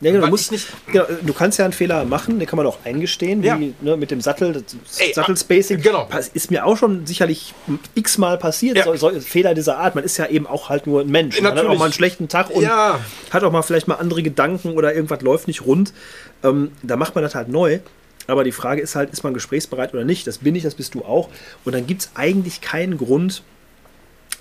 Ja, 0.01 0.11
genau, 0.11 0.25
du, 0.25 0.31
musst, 0.33 0.51
ich 0.53 0.67
genau, 0.91 1.05
du 1.23 1.33
kannst 1.33 1.59
ja 1.59 1.65
einen 1.65 1.73
Fehler 1.73 2.05
machen, 2.05 2.39
den 2.41 2.49
kann 2.49 2.57
man 2.57 2.67
auch 2.67 2.79
eingestehen, 2.85 3.43
Ja. 3.45 3.59
wie 3.59 3.75
ne, 3.81 3.97
mit 3.97 4.11
dem 4.11 4.21
Sattel, 4.21 4.63
Sattelspacing. 5.13 5.81
genau. 5.81 6.09
Ist 6.35 6.51
mir 6.51 6.67
auch 6.67 6.77
schon 6.77 7.07
sicherlich 7.07 7.55
x-mal 7.95 8.37
passiert, 8.37 8.77
Ja. 8.77 8.85
so, 8.85 8.97
so, 8.97 9.21
Fehler 9.21 9.55
dieser 9.55 9.79
Art. 9.79 9.95
Man 9.95 10.03
ist 10.05 10.17
ja 10.17 10.27
eben 10.27 10.47
auch 10.47 10.69
halt 10.69 10.87
nur 10.87 11.03
ein 11.03 11.09
Mensch. 11.09 11.41
Man 11.41 11.57
hat 11.57 11.65
auch 11.65 11.79
mal 11.79 11.85
einen 11.85 11.93
schlechten 11.93 12.29
Tag 12.29 12.51
und 12.51 12.69
hat 12.69 13.45
auch 13.45 13.53
mal 13.53 13.63
vielleicht 13.63 13.87
mal 13.87 13.95
andere 13.95 14.23
Gedanken 14.23 14.73
oder 14.73 14.95
irgendwas 14.95 15.21
läuft 15.23 15.47
nicht 15.47 15.65
rund. 15.65 15.93
Ähm, 16.43 16.73
da 16.83 16.97
macht 16.97 17.15
man 17.15 17.23
das 17.23 17.35
halt 17.35 17.49
neu. 17.49 17.79
Aber 18.27 18.43
die 18.43 18.53
Frage 18.53 18.81
ist 18.81 18.97
halt, 18.97 19.11
ist 19.11 19.23
man 19.23 19.35
gesprächsbereit 19.35 19.93
oder 19.93 20.05
nicht? 20.05 20.27
Das 20.27 20.39
bin 20.39 20.55
ich, 20.57 20.63
das 20.63 20.75
bist 20.75 20.95
du 20.95 21.05
auch. 21.05 21.29
Und 21.65 21.75
dann 21.75 21.87
gibt 21.87 22.03
es 22.03 22.11
eigentlich 22.15 22.61
keinen 22.63 22.97
Grund, 22.97 23.43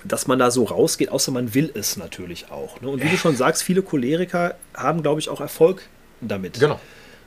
dass 0.04 0.26
man 0.26 0.38
da 0.38 0.50
so 0.50 0.64
rausgeht, 0.64 1.08
außer 1.10 1.32
man 1.32 1.54
will 1.54 1.70
es 1.74 1.96
natürlich 1.96 2.50
auch. 2.50 2.80
Ne? 2.80 2.88
Und 2.88 3.02
wie 3.02 3.08
du 3.08 3.16
schon 3.16 3.36
sagst, 3.36 3.62
viele 3.62 3.82
Choleriker 3.82 4.54
haben, 4.74 5.02
glaube 5.02 5.20
ich, 5.20 5.28
auch 5.28 5.40
Erfolg 5.40 5.82
damit. 6.20 6.60
Genau. 6.60 6.78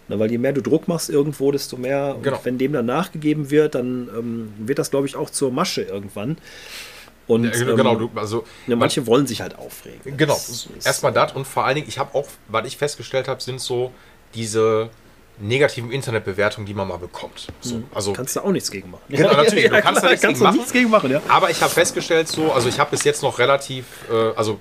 Na, 0.07 0.17
weil 0.19 0.31
je 0.31 0.37
mehr 0.37 0.53
du 0.53 0.61
Druck 0.61 0.87
machst 0.87 1.09
irgendwo, 1.09 1.51
desto 1.51 1.75
mehr, 1.75 2.15
und 2.15 2.23
Genau. 2.23 2.39
wenn 2.43 2.57
dem 2.57 2.71
dann 2.73 2.85
nachgegeben 2.85 3.49
wird, 3.49 3.75
dann 3.75 4.09
ähm, 4.17 4.53
wird 4.59 4.79
das, 4.79 4.89
glaube 4.89 5.05
ich, 5.07 5.15
auch 5.15 5.29
zur 5.29 5.51
Masche 5.51 5.81
irgendwann. 5.81 6.37
Und 7.27 7.43
Ja, 7.43 7.75
genau, 7.75 7.93
ähm, 7.93 8.09
du, 8.13 8.19
also 8.19 8.45
ja, 8.67 8.77
manche 8.77 9.05
wollen 9.05 9.27
sich 9.27 9.41
halt 9.41 9.57
aufregen. 9.57 10.15
Genau, 10.15 10.39
erstmal 10.83 11.11
das 11.11 11.33
und 11.33 11.45
vor 11.45 11.65
allen 11.65 11.75
Dingen, 11.75 11.87
ich 11.89 11.99
habe 11.99 12.15
auch, 12.15 12.27
was 12.47 12.65
ich 12.67 12.77
festgestellt 12.77 13.27
habe, 13.27 13.41
sind 13.43 13.59
so 13.59 13.91
diese 14.33 14.89
negativen 15.39 15.91
Internetbewertungen, 15.91 16.65
die 16.65 16.73
man 16.73 16.87
mal 16.87 16.97
bekommt. 16.97 17.47
So, 17.61 17.83
also, 17.93 18.13
Kannst 18.13 18.35
du 18.35 18.41
auch 18.41 18.51
nichts 18.51 18.71
gegen 18.71 18.91
machen. 18.91 19.03
Genau, 19.09 19.33
natürlich, 19.33 19.69
du 19.69 19.81
kannst 19.81 20.03
da 20.03 20.09
nichts 20.09 20.21
kannst 20.21 20.21
gegen 20.21 20.39
du 20.39 20.43
machen. 20.43 20.57
nichts 20.57 20.73
gegen 20.73 20.89
machen, 20.89 21.11
ja. 21.11 21.21
aber 21.27 21.49
ich 21.49 21.61
habe 21.61 21.71
festgestellt, 21.71 22.27
so, 22.27 22.51
also 22.51 22.69
ich 22.69 22.79
habe 22.79 22.89
bis 22.91 23.03
jetzt 23.03 23.21
noch 23.23 23.37
relativ, 23.39 23.85
äh, 24.11 24.31
also 24.35 24.59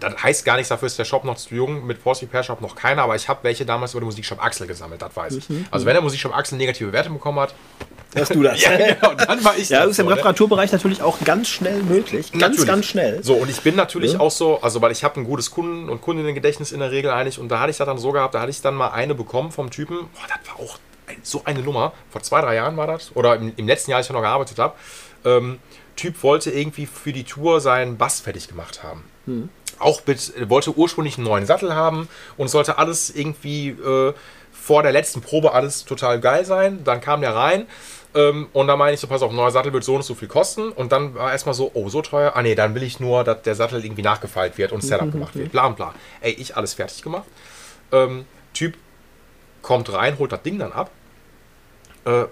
das 0.00 0.22
heißt 0.22 0.44
gar 0.44 0.56
nichts, 0.56 0.68
dafür 0.68 0.86
ist 0.86 0.98
der 0.98 1.04
Shop 1.04 1.24
noch 1.24 1.36
zu 1.36 1.54
jung, 1.54 1.86
mit 1.86 1.98
Force 1.98 2.22
Repair 2.22 2.42
Shop 2.42 2.60
noch 2.60 2.76
keiner, 2.76 3.02
aber 3.02 3.16
ich 3.16 3.28
habe 3.28 3.40
welche 3.42 3.64
damals 3.66 3.92
über 3.92 4.00
den 4.00 4.06
Musikshop 4.06 4.42
Axel 4.44 4.66
gesammelt, 4.66 5.02
das 5.02 5.14
weiß 5.14 5.36
ich. 5.36 5.46
Also 5.70 5.86
wenn 5.86 5.94
der 5.94 6.02
Musikshop 6.02 6.36
Axel 6.36 6.56
negative 6.58 6.92
Werte 6.92 7.10
bekommen 7.10 7.40
hat, 7.40 7.54
Hast 8.16 8.34
du 8.34 8.42
das? 8.42 8.60
ja, 8.62 8.76
genau, 8.76 9.14
dann 9.14 9.44
war 9.44 9.56
ich 9.56 9.68
Ja, 9.68 9.80
das 9.80 9.90
ist 9.90 9.98
im 9.98 10.06
so, 10.06 10.10
ne? 10.10 10.16
Reparaturbereich 10.16 10.72
natürlich 10.72 11.02
auch 11.02 11.18
ganz 11.24 11.48
schnell 11.48 11.82
möglich. 11.82 12.32
Ganz, 12.32 12.42
Natürlich. 12.42 12.66
ganz 12.66 12.86
schnell. 12.86 13.22
So, 13.22 13.34
und 13.34 13.50
ich 13.50 13.60
bin 13.60 13.76
natürlich 13.76 14.14
Ja. 14.14 14.20
auch 14.20 14.30
so, 14.30 14.60
also 14.62 14.80
weil 14.80 14.92
ich 14.92 15.04
habe 15.04 15.20
ein 15.20 15.24
gutes 15.24 15.50
Kunden- 15.50 15.88
und 15.90 16.00
Kundinnengedächtnis 16.00 16.72
in 16.72 16.80
der 16.80 16.90
Regel 16.90 17.10
eigentlich 17.10 17.38
und 17.38 17.48
da 17.50 17.60
hatte 17.60 17.70
ich 17.70 17.76
das 17.76 17.86
dann 17.86 17.98
so 17.98 18.10
gehabt, 18.12 18.34
da 18.34 18.40
hatte 18.40 18.50
ich 18.50 18.60
dann 18.62 18.74
mal 18.74 18.88
eine 18.88 19.14
bekommen 19.14 19.52
vom 19.52 19.70
Typen, 19.70 19.96
boah, 19.98 20.26
das 20.28 20.48
war 20.48 20.64
auch 20.64 20.78
ein, 21.06 21.16
so 21.22 21.42
eine 21.44 21.60
Nummer, 21.60 21.92
vor 22.10 22.22
zwei, 22.22 22.40
drei 22.40 22.54
Jahren 22.54 22.76
war 22.76 22.86
das, 22.86 23.14
oder 23.14 23.36
im, 23.36 23.52
im 23.56 23.66
letzten 23.66 23.90
Jahr, 23.90 23.98
als 23.98 24.06
ich 24.06 24.12
noch 24.12 24.22
gearbeitet 24.22 24.58
habe, 24.58 24.74
ähm, 25.24 25.58
Typ 25.96 26.22
wollte 26.22 26.50
irgendwie 26.50 26.86
für 26.86 27.12
die 27.12 27.24
Tour 27.24 27.60
seinen 27.60 27.98
Bass 27.98 28.20
fertig 28.20 28.46
gemacht 28.48 28.82
haben. 28.84 29.02
Auch 29.80 30.00
mit, 30.06 30.32
wollte 30.48 30.72
ursprünglich 30.76 31.18
einen 31.18 31.26
neuen 31.26 31.44
Sattel 31.44 31.74
haben 31.74 32.08
und 32.36 32.46
es 32.46 32.52
sollte 32.52 32.78
alles 32.78 33.10
irgendwie 33.10 33.70
äh, 33.70 34.14
vor 34.52 34.82
der 34.84 34.92
letzten 34.92 35.20
Probe 35.22 35.52
alles 35.54 35.84
total 35.84 36.20
geil 36.20 36.44
sein. 36.44 36.84
Dann 36.84 37.00
kam 37.00 37.20
der 37.20 37.34
rein 37.34 37.66
ähm, 38.18 38.48
und 38.52 38.66
da 38.66 38.74
meine 38.74 38.94
ich 38.94 39.00
so, 39.00 39.06
pass 39.06 39.22
auf, 39.22 39.32
neuer 39.32 39.52
Sattel 39.52 39.72
wird 39.72 39.84
so 39.84 39.94
und 39.94 40.02
so 40.02 40.12
viel 40.16 40.26
kosten. 40.26 40.72
Und 40.72 40.90
dann 40.90 41.14
war 41.14 41.30
erstmal 41.30 41.54
so, 41.54 41.70
oh, 41.74 41.88
so 41.88 42.02
teuer. 42.02 42.32
Ah 42.34 42.42
nee, 42.42 42.56
dann 42.56 42.74
will 42.74 42.82
ich 42.82 42.98
nur, 42.98 43.22
dass 43.22 43.42
der 43.42 43.54
Sattel 43.54 43.84
irgendwie 43.84 44.02
nachgefeilt 44.02 44.58
wird 44.58 44.72
und 44.72 44.82
Setup 44.82 45.12
gemacht 45.12 45.36
wird. 45.36 45.52
Bla 45.52 45.68
bla. 45.68 45.94
Ey, 46.20 46.32
ich 46.32 46.56
alles 46.56 46.74
fertig 46.74 47.02
gemacht. 47.02 47.28
Ähm, 47.92 48.24
typ 48.54 48.74
kommt 49.62 49.92
rein, 49.92 50.18
holt 50.18 50.32
das 50.32 50.42
Ding 50.42 50.58
dann 50.58 50.72
ab. 50.72 50.90
Äh, 52.04 52.24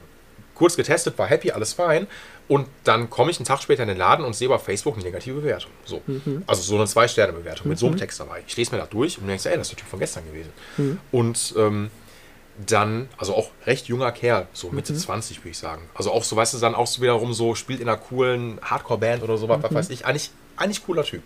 kurz 0.56 0.74
getestet, 0.74 1.16
war 1.18 1.28
happy, 1.28 1.52
alles 1.52 1.74
fein. 1.74 2.08
Und 2.48 2.66
dann 2.82 3.08
komme 3.08 3.30
ich 3.30 3.38
einen 3.38 3.46
Tag 3.46 3.62
später 3.62 3.82
in 3.82 3.88
den 3.88 3.98
Laden 3.98 4.24
und 4.24 4.34
sehe 4.34 4.48
bei 4.48 4.58
Facebook 4.58 4.94
eine 4.94 5.04
negative 5.04 5.40
Bewertung. 5.40 5.70
So. 5.84 6.02
Also 6.48 6.62
so 6.62 6.76
eine 6.76 6.86
Zwei-Sterne-Bewertung 6.86 7.68
mit 7.68 7.78
so 7.78 7.86
einem 7.86 7.96
Text 7.96 8.18
dabei. 8.18 8.42
Ich 8.46 8.56
lese 8.56 8.72
mir 8.72 8.80
das 8.80 8.88
durch 8.88 9.18
und 9.18 9.28
denke, 9.28 9.48
ey, 9.48 9.56
das 9.56 9.68
ist 9.68 9.72
der 9.72 9.78
Typ 9.78 9.88
von 9.88 10.00
gestern 10.00 10.24
gewesen. 10.26 10.52
Und 11.12 11.54
ähm, 11.56 11.90
dann, 12.64 13.08
also 13.18 13.34
auch 13.34 13.50
recht 13.66 13.86
junger 13.88 14.12
Kerl, 14.12 14.46
so 14.52 14.70
Mitte 14.70 14.94
20 14.94 15.38
würde 15.40 15.50
ich 15.50 15.58
sagen. 15.58 15.82
Also 15.94 16.10
auch 16.12 16.24
so, 16.24 16.36
weißt 16.36 16.54
du, 16.54 16.58
dann 16.58 16.74
auch 16.74 16.86
so 16.86 17.02
wiederum 17.02 17.32
so, 17.34 17.54
spielt 17.54 17.80
in 17.80 17.88
einer 17.88 17.98
coolen 17.98 18.58
Hardcore-Band 18.62 19.22
oder 19.22 19.36
so, 19.36 19.48
was 19.48 19.62
weiß 19.74 19.90
ich. 19.90 20.06
Eigentlich, 20.06 20.30
eigentlich 20.56 20.84
cooler 20.84 21.04
Typ. 21.04 21.22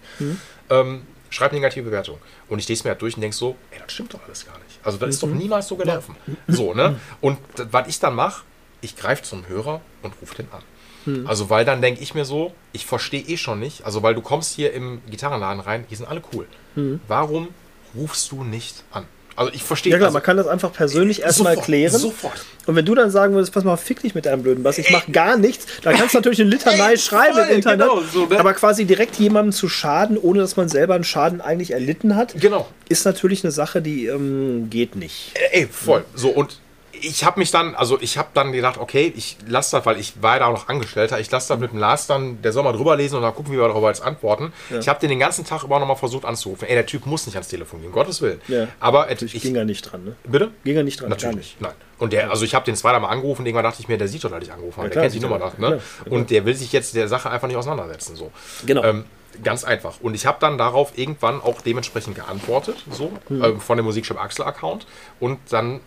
Ähm, 0.70 1.02
schreib 1.30 1.52
negative 1.52 1.84
Bewertung. 1.84 2.18
Und 2.48 2.58
ich 2.58 2.68
lese 2.68 2.84
mir 2.84 2.90
halt 2.90 3.02
durch 3.02 3.14
und 3.14 3.20
denke 3.20 3.36
so, 3.36 3.56
ey, 3.70 3.78
das 3.82 3.92
stimmt 3.92 4.12
doch 4.14 4.20
alles 4.26 4.44
gar 4.44 4.58
nicht. 4.58 4.80
Also 4.82 4.98
das 4.98 5.06
Mhm. 5.06 5.10
ist 5.10 5.22
doch 5.22 5.28
niemals 5.28 5.68
so 5.68 5.76
gelaufen. 5.76 6.16
So, 6.48 6.74
ne? 6.74 6.98
Und 7.20 7.38
was 7.70 7.86
ich 7.88 8.00
dann 8.00 8.14
mache, 8.14 8.42
ich 8.80 8.96
greife 8.96 9.22
zum 9.22 9.46
Hörer 9.46 9.80
und 10.02 10.14
rufe 10.20 10.34
den 10.36 10.48
an. 10.52 10.62
Mhm. 11.06 11.26
Also, 11.26 11.48
weil 11.50 11.64
dann 11.64 11.80
denke 11.80 12.00
ich 12.02 12.14
mir 12.14 12.24
so, 12.24 12.52
ich 12.72 12.86
verstehe 12.86 13.22
eh 13.22 13.36
schon 13.36 13.58
nicht, 13.60 13.84
also 13.84 14.02
weil 14.02 14.14
du 14.14 14.20
kommst 14.22 14.54
hier 14.54 14.72
im 14.72 15.00
Gitarrenladen 15.08 15.60
rein, 15.60 15.84
die 15.90 15.94
sind 15.94 16.06
alle 16.06 16.22
cool. 16.34 16.46
Mhm. 16.74 17.00
Warum 17.08 17.48
rufst 17.94 18.30
du 18.32 18.42
nicht 18.44 18.82
an? 18.90 19.06
Also 19.40 19.54
ich 19.54 19.62
verstehe 19.62 19.90
Ja 19.90 19.96
klar, 19.96 20.08
also, 20.08 20.16
man 20.16 20.22
kann 20.22 20.36
das 20.36 20.46
einfach 20.46 20.70
persönlich 20.70 21.22
erstmal 21.22 21.56
klären. 21.56 21.98
Sofort. 21.98 22.44
Und 22.66 22.76
wenn 22.76 22.84
du 22.84 22.94
dann 22.94 23.10
sagen 23.10 23.32
würdest, 23.32 23.54
pass 23.54 23.64
mal, 23.64 23.78
fick 23.78 24.02
dich 24.02 24.14
mit 24.14 24.26
deinem 24.26 24.42
blöden 24.42 24.62
Bass, 24.62 24.76
ich 24.76 24.90
mach 24.90 25.10
gar 25.10 25.38
nichts, 25.38 25.64
dann 25.82 25.96
kannst 25.96 26.12
du 26.12 26.18
natürlich 26.18 26.42
eine 26.42 26.50
Litanei 26.50 26.98
schreiben 26.98 27.36
voll, 27.38 27.46
im 27.48 27.56
Internet. 27.56 27.88
genau, 27.88 28.02
so, 28.02 28.26
ne? 28.26 28.38
Aber 28.38 28.52
quasi 28.52 28.84
direkt 28.84 29.16
jemandem 29.16 29.52
zu 29.52 29.70
schaden, 29.70 30.18
ohne 30.18 30.40
dass 30.40 30.56
man 30.56 30.68
selber 30.68 30.92
einen 30.94 31.04
Schaden 31.04 31.40
eigentlich 31.40 31.70
erlitten 31.70 32.16
hat, 32.16 32.34
Genau. 32.38 32.68
ist 32.90 33.06
natürlich 33.06 33.42
eine 33.42 33.50
Sache, 33.50 33.80
die 33.80 34.08
ähm, 34.08 34.68
geht 34.68 34.94
nicht. 34.94 35.32
Ey, 35.52 35.66
voll. 35.72 36.04
So, 36.14 36.28
und 36.28 36.58
ich 37.02 37.24
habe 37.24 37.38
mich 37.40 37.50
dann, 37.50 37.74
also 37.74 37.98
ich 38.00 38.18
habe 38.18 38.28
dann 38.34 38.52
gedacht, 38.52 38.78
okay, 38.78 39.12
ich 39.16 39.36
lasse 39.46 39.76
das, 39.76 39.86
weil 39.86 39.98
ich 39.98 40.22
war 40.22 40.34
ja 40.34 40.38
da 40.40 40.46
auch 40.46 40.52
noch 40.52 40.68
Angestellter, 40.68 41.18
ich 41.20 41.30
lasse 41.30 41.48
das 41.48 41.58
mit 41.58 41.72
dem 41.72 41.78
Lars 41.78 42.06
dann, 42.06 42.40
der 42.42 42.52
soll 42.52 42.62
mal 42.64 42.72
drüber 42.72 42.96
lesen 42.96 43.16
und 43.16 43.22
dann 43.22 43.34
gucken, 43.34 43.52
wie 43.52 43.58
wir 43.58 43.68
darüber 43.68 43.88
jetzt 43.88 44.02
antworten. 44.02 44.52
Ich 44.78 44.88
habe 44.88 45.00
den 45.00 45.10
den 45.10 45.18
ganzen 45.18 45.44
Tag 45.44 45.62
über 45.64 45.78
nochmal 45.78 45.96
versucht 45.96 46.24
anzurufen. 46.24 46.66
Ey, 46.68 46.74
der 46.74 46.86
Typ 46.86 47.06
muss 47.06 47.26
nicht 47.26 47.34
ans 47.36 47.48
Telefon 47.48 47.80
gehen, 47.80 47.88
um 47.88 47.92
Gottes 47.92 48.20
Willen. 48.22 48.40
Ja. 48.48 48.68
Aber 48.78 49.10
äh, 49.10 49.14
Ich 49.24 49.34
ich, 49.34 49.42
ging 49.42 49.54
ja 49.56 49.64
nicht 49.64 49.82
dran, 49.82 50.04
ne? 50.04 50.16
bitte? 50.24 50.50
Ging 50.64 50.76
ja 50.76 50.82
nicht 50.82 51.00
dran, 51.00 51.08
Natürlich 51.10 51.36
nicht. 51.36 51.60
Nein. 51.60 51.72
Und 51.98 52.12
der, 52.12 52.30
also 52.30 52.44
ich 52.44 52.54
habe 52.54 52.64
den 52.64 52.76
zweimal 52.76 53.10
angerufen, 53.10 53.44
irgendwann 53.44 53.64
dachte 53.64 53.80
ich 53.82 53.88
mir, 53.88 53.98
der 53.98 54.08
sieht 54.08 54.24
doch, 54.24 54.30
dass 54.30 54.42
ich 54.42 54.52
angerufen 54.52 54.78
habe. 54.78 54.88
klar, 54.90 55.02
der 55.02 55.10
kennt 55.10 55.22
die 55.22 55.26
Nummer 55.26 55.40
er. 55.44 55.52
da, 55.58 55.68
ne? 55.68 55.76
Ja, 55.76 55.82
klar. 56.04 56.12
Und 56.18 56.30
der 56.30 56.44
will 56.46 56.54
sich 56.54 56.72
jetzt 56.72 56.94
der 56.94 57.08
Sache 57.08 57.28
einfach 57.30 57.48
nicht 57.48 57.56
auseinandersetzen. 57.56 58.16
So. 58.16 58.32
Genau. 58.64 58.82
Ähm, 58.84 59.04
ganz 59.44 59.64
einfach. 59.64 60.00
Und 60.00 60.14
ich 60.14 60.26
habe 60.26 60.38
dann 60.40 60.56
darauf 60.58 60.96
irgendwann 60.98 61.40
auch 61.42 61.60
dementsprechend 61.60 62.14
geantwortet, 62.16 62.76
so, 62.90 63.12
Hm. 63.28 63.44
ähm, 63.44 63.60
von 63.60 63.76
dem 63.76 63.84
Musikshop 63.86 64.18
Axel-Account. 64.18 64.86
Und 65.20 65.38
dann 65.50 65.80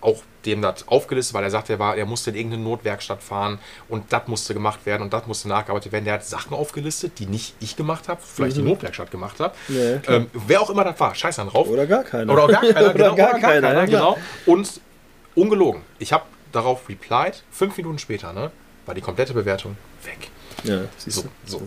auch 0.00 0.22
dem 0.44 0.62
das 0.62 0.86
aufgelistet, 0.86 1.34
weil 1.34 1.42
er 1.44 1.50
sagte, 1.50 1.72
er, 1.72 1.78
war, 1.80 1.96
er 1.96 2.06
musste 2.06 2.30
in 2.30 2.36
irgendeine 2.36 2.62
Notwerkstatt 2.62 3.22
fahren 3.22 3.58
und 3.88 4.12
das 4.12 4.28
musste 4.28 4.54
gemacht 4.54 4.86
werden 4.86 5.02
und 5.02 5.12
das 5.12 5.26
musste 5.26 5.48
nachgearbeitet 5.48 5.90
werden. 5.92 6.04
Der 6.04 6.14
hat 6.14 6.24
Sachen 6.24 6.54
aufgelistet, 6.54 7.18
die 7.18 7.26
nicht 7.26 7.54
ich 7.60 7.76
gemacht 7.76 8.08
habe, 8.08 8.20
vielleicht 8.22 8.56
die 8.56 8.62
Notwerkstatt 8.62 9.10
gemacht. 9.10 9.38
Mhm. 9.40 9.46
Ja, 9.76 9.98
klar. 9.98 10.16
ähm, 10.18 10.26
wer 10.32 10.60
auch 10.62 10.70
immer 10.70 10.84
das 10.84 10.98
war, 11.00 11.14
scheiß 11.14 11.36
dann 11.36 11.48
drauf. 11.48 11.68
Oder 11.68 11.86
gar 11.86 12.04
keiner. 12.04 12.32
Oder 12.32 12.46
gar 12.46 12.60
keiner, 12.60 12.80
Oder 12.80 12.92
genau. 12.94 13.14
gar 13.16 13.30
oder 13.30 13.40
gar 13.40 13.50
keiner, 13.50 13.68
keiner, 13.68 13.80
ja, 13.80 13.86
genau. 13.86 14.18
Und 14.46 14.80
ungelogen. 15.34 15.82
Ich 15.98 16.12
habe 16.12 16.24
darauf 16.52 16.88
replied, 16.88 17.42
fünf 17.50 17.76
Minuten 17.76 17.98
später, 17.98 18.32
ne, 18.32 18.50
war 18.86 18.94
die 18.94 19.00
komplette 19.00 19.34
Bewertung 19.34 19.76
weg. 20.04 20.30
Ja, 20.64 20.82
siehst 20.96 21.16
So, 21.18 21.22
du. 21.22 21.28
so. 21.44 21.62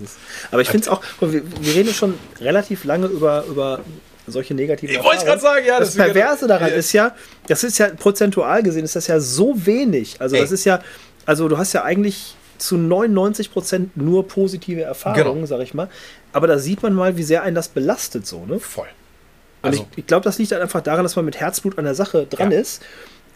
Aber 0.51 0.61
ich 0.61 0.69
finde 0.69 0.83
es 0.85 0.89
auch, 0.89 1.01
wir, 1.21 1.43
wir 1.61 1.75
reden 1.75 1.93
schon 1.93 2.17
relativ 2.39 2.83
lange 2.83 3.07
über, 3.07 3.45
über 3.45 3.79
solche 4.31 4.53
negativen 4.53 4.95
Ich 4.95 5.03
wollte 5.03 5.25
Erfahrungen. 5.25 5.41
gerade 5.41 5.41
sagen, 5.41 5.65
ja, 5.67 5.79
Das 5.79 5.95
das- 5.95 6.05
Perverse 6.05 6.47
daran 6.47 6.69
Ja. 6.69 6.75
ist 6.75 6.93
ja, 6.93 7.15
das 7.47 7.63
ist 7.63 7.77
ja 7.77 7.89
prozentual 7.89 8.63
gesehen, 8.63 8.83
ist 8.85 8.95
das 8.95 9.07
ja 9.07 9.19
so 9.19 9.53
wenig. 9.65 10.15
Also 10.19 10.35
Ey. 10.35 10.41
das 10.41 10.51
ist 10.51 10.65
ja, 10.65 10.81
also 11.25 11.47
du 11.47 11.57
hast 11.57 11.73
ja 11.73 11.83
eigentlich 11.83 12.35
zu 12.57 12.77
99 12.77 13.51
Prozent 13.51 13.97
nur 13.97 14.27
positive 14.27 14.81
Erfahrungen, 14.81 15.23
Genau. 15.35 15.45
sag 15.45 15.61
ich 15.61 15.73
mal. 15.73 15.89
Aber 16.33 16.47
da 16.47 16.57
sieht 16.59 16.83
man 16.83 16.93
mal, 16.93 17.17
wie 17.17 17.23
sehr 17.23 17.41
einen 17.43 17.55
das 17.55 17.69
belastet 17.69 18.25
so, 18.27 18.45
ne? 18.45 18.59
Voll. 18.59 18.87
Und 19.63 19.69
Also, 19.69 19.87
ich, 19.91 19.97
ich 19.99 20.07
glaube, 20.07 20.23
das 20.23 20.37
liegt 20.39 20.51
halt 20.51 20.61
einfach 20.61 20.81
daran, 20.81 21.03
dass 21.03 21.15
man 21.15 21.25
mit 21.25 21.39
Herzblut 21.39 21.77
an 21.77 21.85
der 21.85 21.95
Sache 21.95 22.25
dran 22.27 22.51
Ja. 22.51 22.59
ist 22.59 22.81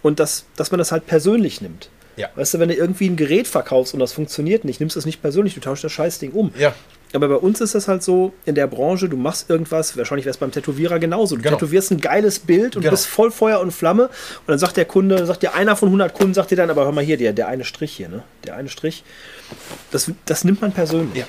und 0.02 0.20
dass, 0.20 0.46
dass 0.56 0.72
man 0.72 0.78
das 0.78 0.92
halt 0.92 1.06
persönlich 1.08 1.62
nimmt. 1.62 1.90
Ja. 2.18 2.30
Weißt 2.36 2.54
du, 2.54 2.60
wenn 2.60 2.70
du 2.70 2.76
irgendwie 2.76 3.08
ein 3.10 3.16
Gerät 3.16 3.48
verkaufst 3.48 3.94
und 3.94 4.00
das 4.00 4.14
funktioniert 4.14 4.64
nicht, 4.66 4.80
nimmst 4.80 4.96
du 4.96 5.00
es 5.00 5.06
nicht 5.06 5.22
persönlich, 5.22 5.54
du 5.54 5.60
tauschst 5.60 5.84
das 5.84 5.92
Scheißding 5.92 6.32
um. 6.32 6.52
ja, 6.58 6.74
Aber 7.14 7.28
bei 7.30 7.36
uns 7.36 7.62
ist 7.62 7.76
das 7.76 7.88
halt 7.88 8.04
so, 8.04 8.34
in 8.46 8.56
der 8.56 8.68
Branche, 8.68 9.08
du 9.10 9.16
machst 9.18 9.50
irgendwas, 9.50 9.96
wahrscheinlich 9.98 10.26
wäre 10.26 10.32
es 10.32 10.38
beim 10.38 10.52
Tätowierer 10.52 11.00
genauso. 11.00 11.36
Du 11.36 11.42
Genau. 11.42 11.56
tätowierst 11.58 11.92
ein 11.92 12.02
geiles 12.02 12.40
Bild 12.40 12.76
und 12.76 12.82
Genau. 12.82 12.92
bist 12.92 13.08
voll 13.08 13.32
Feuer 13.32 13.60
und 13.60 13.72
Flamme. 13.72 14.04
Und 14.06 14.48
dann 14.48 14.60
sagt 14.60 14.76
der 14.78 14.86
Kunde, 14.86 15.26
sagt 15.26 15.44
dir 15.44 15.54
einer 15.54 15.76
von 15.76 15.90
100 15.90 16.14
Kunden, 16.14 16.34
sagt 16.34 16.52
dir 16.52 16.58
dann, 16.58 16.70
aber 16.70 16.84
hör 16.86 16.92
mal 16.92 17.04
hier, 17.04 17.18
der, 17.18 17.32
der 17.34 17.48
eine 17.48 17.64
Strich 17.64 17.94
hier, 17.94 18.10
ne? 18.10 18.24
Der 18.46 18.56
eine 18.56 18.68
Strich. 18.70 19.04
Das, 19.92 20.12
das 20.26 20.44
nimmt 20.44 20.62
man 20.62 20.72
persönlich. 20.74 21.16
Ja. 21.16 21.26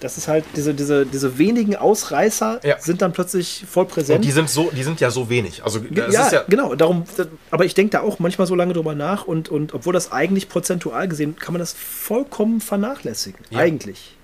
Das 0.00 0.16
ist 0.18 0.28
halt, 0.28 0.44
diese, 0.56 0.74
diese, 0.74 1.04
diese 1.06 1.38
wenigen 1.38 1.76
Ausreißer 1.76 2.60
Ja. 2.64 2.78
sind 2.80 3.02
dann 3.02 3.12
plötzlich 3.12 3.64
voll 3.68 3.86
präsent. 3.86 4.18
und 4.18 4.24
die 4.24 4.30
sind 4.32 4.48
so, 4.48 4.70
die 4.74 4.82
sind 4.82 5.00
ja 5.00 5.10
so 5.10 5.28
wenig. 5.28 5.64
Also 5.64 5.80
ja, 5.90 6.08
ja, 6.10 6.44
genau. 6.48 6.74
Darum, 6.74 7.04
aber 7.50 7.64
ich 7.64 7.74
denke 7.74 7.90
da 7.92 8.00
auch 8.00 8.18
manchmal 8.18 8.46
so 8.46 8.54
lange 8.54 8.72
drüber 8.74 8.94
nach 8.94 9.24
und, 9.24 9.48
und 9.48 9.74
obwohl 9.74 9.92
das 9.92 10.12
eigentlich 10.12 10.48
prozentual 10.48 11.08
gesehen, 11.08 11.36
kann 11.36 11.52
man 11.52 11.60
das 11.60 11.72
vollkommen 11.72 12.60
vernachlässigen. 12.60 13.40
Ja. 13.50 13.58
Eigentlich. 13.60 14.16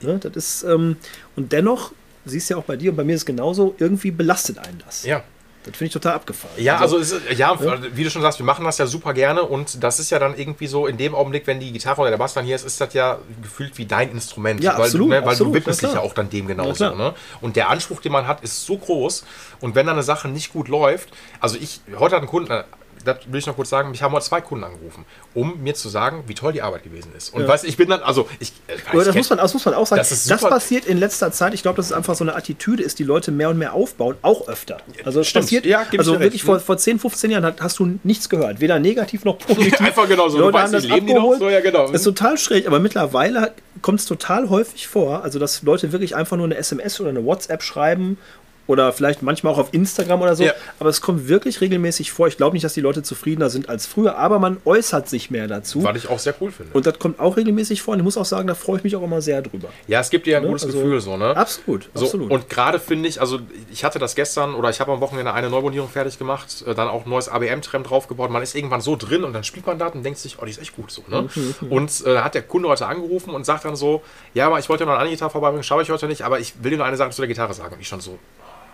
Ne, 0.00 0.18
das 0.18 0.36
ist, 0.36 0.62
ähm, 0.64 0.96
und 1.36 1.52
dennoch, 1.52 1.92
siehst 2.24 2.50
du 2.50 2.54
ja 2.54 2.58
auch 2.58 2.64
bei 2.64 2.76
dir 2.76 2.90
und 2.90 2.96
bei 2.96 3.04
mir 3.04 3.14
ist 3.14 3.22
es 3.22 3.26
genauso, 3.26 3.74
irgendwie 3.78 4.10
belastet 4.10 4.58
einen 4.58 4.82
das. 4.84 5.04
ja. 5.04 5.22
Das 5.66 5.76
finde 5.76 5.86
ich 5.86 5.92
total 5.92 6.14
abgefahren. 6.14 6.54
Ja, 6.58 6.78
also, 6.78 6.96
es 6.98 7.10
ist, 7.10 7.38
ja, 7.38 7.58
wie 7.92 8.04
du 8.04 8.10
schon 8.10 8.22
sagst, 8.22 8.38
wir 8.38 8.46
machen 8.46 8.64
das 8.64 8.78
ja 8.78 8.86
super 8.86 9.12
gerne 9.12 9.42
und 9.42 9.82
das 9.82 9.98
ist 9.98 10.10
ja 10.10 10.18
dann 10.18 10.38
irgendwie 10.38 10.68
so, 10.68 10.86
in 10.86 10.96
dem 10.96 11.14
Augenblick, 11.14 11.46
wenn 11.46 11.58
die 11.58 11.72
Gitarre 11.72 12.00
oder 12.00 12.10
der 12.10 12.18
Bass 12.18 12.34
dann 12.34 12.44
hier 12.44 12.54
ist, 12.54 12.64
ist 12.64 12.80
das 12.80 12.94
ja 12.94 13.18
gefühlt 13.42 13.76
wie 13.76 13.84
dein 13.84 14.12
Instrument. 14.12 14.62
Ja, 14.62 14.78
weil, 14.78 14.84
absolut, 14.84 15.08
du, 15.08 15.10
ne, 15.10 15.22
weil 15.22 15.30
absolut, 15.30 15.54
du 15.54 15.58
widmest 15.58 15.82
dich 15.82 15.92
ja 15.92 16.00
auch 16.00 16.14
dann 16.14 16.30
dem 16.30 16.46
Na 16.46 16.54
genauso. 16.54 16.94
Ne? 16.94 17.14
Und 17.40 17.56
der 17.56 17.68
Anspruch, 17.68 18.00
den 18.00 18.12
man 18.12 18.26
hat, 18.26 18.42
ist 18.42 18.64
so 18.64 18.78
groß 18.78 19.24
und 19.60 19.74
wenn 19.74 19.86
dann 19.86 19.96
eine 19.96 20.04
Sache 20.04 20.28
nicht 20.28 20.52
gut 20.52 20.68
läuft, 20.68 21.10
also 21.40 21.56
ich, 21.60 21.80
heute 21.98 22.16
hat 22.16 22.22
ein 22.22 22.28
Kunde, 22.28 22.60
äh, 22.60 22.64
das 23.06 23.18
will 23.26 23.38
ich 23.38 23.46
noch 23.46 23.56
kurz 23.56 23.70
sagen, 23.70 23.90
mich 23.90 24.02
haben 24.02 24.12
heute 24.12 24.26
zwei 24.26 24.40
Kunden 24.40 24.64
angerufen, 24.64 25.04
um 25.34 25.62
mir 25.62 25.74
zu 25.74 25.88
sagen, 25.88 26.24
wie 26.26 26.34
toll 26.34 26.52
die 26.52 26.60
Arbeit 26.62 26.82
gewesen 26.84 27.12
ist. 27.16 27.32
Und 27.32 27.46
weißt 27.48 27.64
du, 27.64 27.68
ich 27.68 27.76
bin 27.76 27.88
dann, 27.88 28.00
also 28.02 28.28
ich, 28.40 28.52
äh, 28.66 28.74
ich 28.74 29.04
das, 29.04 29.14
muss 29.14 29.30
man, 29.30 29.38
das 29.38 29.54
muss 29.54 29.64
man 29.64 29.74
auch 29.74 29.86
sagen. 29.86 29.98
Das 30.00 30.24
Das, 30.26 30.40
passiert 30.42 30.84
in 30.84 30.98
letzter 30.98 31.32
Zeit. 31.32 31.54
Ich 31.54 31.62
glaube, 31.62 31.76
dass 31.76 31.86
es 31.86 31.92
einfach 31.92 32.14
so 32.14 32.24
eine 32.24 32.34
Attitüde 32.34 32.82
ist, 32.82 32.98
die 32.98 33.04
Leute 33.04 33.30
mehr 33.30 33.48
und 33.48 33.58
mehr 33.58 33.72
aufbauen, 33.72 34.16
auch 34.22 34.48
öfter. 34.48 34.78
Also 35.04 35.20
es 35.20 35.28
Stimmt. 35.28 35.44
passiert, 35.44 35.66
Ja, 35.66 35.84
also 35.96 36.12
dir 36.12 36.20
recht, 36.20 36.26
wirklich 36.26 36.42
ne? 36.42 36.46
vor, 36.46 36.60
vor 36.60 36.76
10, 36.76 36.98
15 36.98 37.30
Jahren 37.30 37.54
hast 37.60 37.78
du 37.78 37.98
nichts 38.02 38.28
gehört. 38.28 38.60
Weder 38.60 38.78
negativ 38.78 39.24
noch 39.24 39.38
positiv. 39.38 39.80
Einfach 39.80 40.08
genau 40.08 40.28
so. 40.28 40.36
Die 40.36 40.38
Du 40.38 40.44
Leute 40.46 40.54
weißt 40.54 40.64
haben 40.64 40.72
das 40.72 40.84
leben 40.84 41.06
die 41.06 41.12
noch? 41.14 41.20
abgeholt. 41.20 41.38
So, 41.38 41.48
ja, 41.48 41.60
genau. 41.60 41.90
Ist 41.90 42.02
total 42.04 42.36
schräg, 42.38 42.66
aber 42.66 42.80
mittlerweile 42.80 43.52
kommt 43.82 44.00
es 44.00 44.06
total 44.06 44.48
häufig 44.50 44.88
vor, 44.88 45.22
also 45.22 45.38
dass 45.38 45.62
Leute 45.62 45.92
wirklich 45.92 46.16
einfach 46.16 46.36
nur 46.36 46.46
eine 46.46 46.56
SMS 46.56 47.00
oder 47.00 47.10
eine 47.10 47.24
WhatsApp 47.24 47.62
schreiben 47.62 48.18
oder 48.66 48.92
vielleicht 48.92 49.22
manchmal 49.22 49.52
auch 49.52 49.58
auf 49.58 49.68
Instagram 49.72 50.22
oder 50.22 50.34
so, 50.36 50.44
Ja. 50.44 50.52
aber 50.78 50.88
es 50.90 51.00
kommt 51.00 51.28
wirklich 51.28 51.60
regelmäßig 51.60 52.12
vor. 52.12 52.26
Ich 52.28 52.36
glaube 52.36 52.54
nicht, 52.54 52.64
dass 52.64 52.74
die 52.74 52.80
Leute 52.80 53.02
zufriedener 53.02 53.50
sind 53.50 53.68
als 53.68 53.86
früher, 53.86 54.18
aber 54.18 54.38
man 54.38 54.56
äußert 54.64 55.08
sich 55.08 55.30
mehr 55.30 55.46
dazu. 55.48 55.84
Was 55.84 55.96
ich 55.96 56.08
auch 56.08 56.18
sehr 56.18 56.34
cool 56.40 56.50
finde. 56.50 56.72
Und 56.72 56.86
das 56.86 56.98
kommt 56.98 57.20
auch 57.20 57.36
regelmäßig 57.36 57.82
vor 57.82 57.92
und 57.94 58.00
ich 58.00 58.04
muss 58.04 58.16
auch 58.16 58.24
sagen, 58.24 58.46
da 58.48 58.54
freue 58.54 58.78
ich 58.78 58.84
mich 58.84 58.96
auch 58.96 59.02
immer 59.02 59.20
sehr 59.20 59.42
drüber. 59.42 59.68
ja, 59.86 60.00
es 60.00 60.10
gibt 60.10 60.26
dir 60.26 60.36
ein 60.38 60.44
gutes 60.46 60.64
Also, 60.64 60.78
Gefühl, 60.78 61.00
so, 61.00 61.16
ne? 61.16 61.36
Absolut, 61.36 61.88
So, 61.94 62.04
absolut. 62.04 62.30
Und 62.30 62.48
gerade 62.50 62.78
finde 62.78 63.08
ich, 63.08 63.20
also 63.20 63.38
ich 63.72 63.84
hatte 63.84 63.98
das 63.98 64.14
gestern 64.14 64.54
oder 64.54 64.70
ich 64.70 64.80
habe 64.80 64.92
am 64.92 65.00
Wochenende 65.00 65.32
eine 65.32 65.48
Neubondierung 65.50 65.88
fertig 65.88 66.18
gemacht, 66.18 66.64
äh, 66.66 66.74
dann 66.74 66.88
auch 66.88 67.04
ein 67.06 67.10
neues 67.10 67.28
ABM-Tram 67.28 67.82
draufgebaut. 67.84 68.30
Man 68.30 68.42
ist 68.42 68.54
irgendwann 68.54 68.80
so 68.80 68.96
drin 68.96 69.24
und 69.24 69.32
dann 69.32 69.44
spielt 69.44 69.66
man 69.66 69.78
das 69.78 69.94
und 69.94 70.02
denkt 70.02 70.18
sich, 70.18 70.38
oh, 70.40 70.44
die 70.44 70.50
ist 70.50 70.60
echt 70.60 70.74
gut 70.76 70.90
so. 70.90 71.02
Ne? 71.08 71.28
Mhm, 71.34 71.54
Und 71.70 72.04
äh, 72.06 72.18
hat 72.18 72.34
der 72.34 72.42
Kunde 72.42 72.68
heute 72.68 72.86
angerufen 72.86 73.30
und 73.30 73.46
sagt 73.46 73.64
dann 73.64 73.76
so, 73.76 74.02
ja, 74.34 74.46
aber 74.46 74.58
ich 74.58 74.68
wollte 74.68 74.84
noch 74.84 74.92
eine 74.92 74.98
andere 75.00 75.14
Gitarre 75.14 75.30
vorbeibringen, 75.30 75.62
schaue 75.62 75.82
ich 75.82 75.90
heute 75.90 76.06
nicht, 76.08 76.22
aber 76.22 76.40
ich 76.40 76.54
will 76.62 76.70
dir 76.72 76.78
nur 76.78 76.86
eine 76.86 76.96
Sache 76.96 77.10
zu 77.10 77.20
der 77.22 77.28
Gitarre 77.28 77.54
sagen. 77.54 77.74
Und 77.74 77.80
ich 77.80 77.88
schon 77.88 78.00
so, 78.00 78.18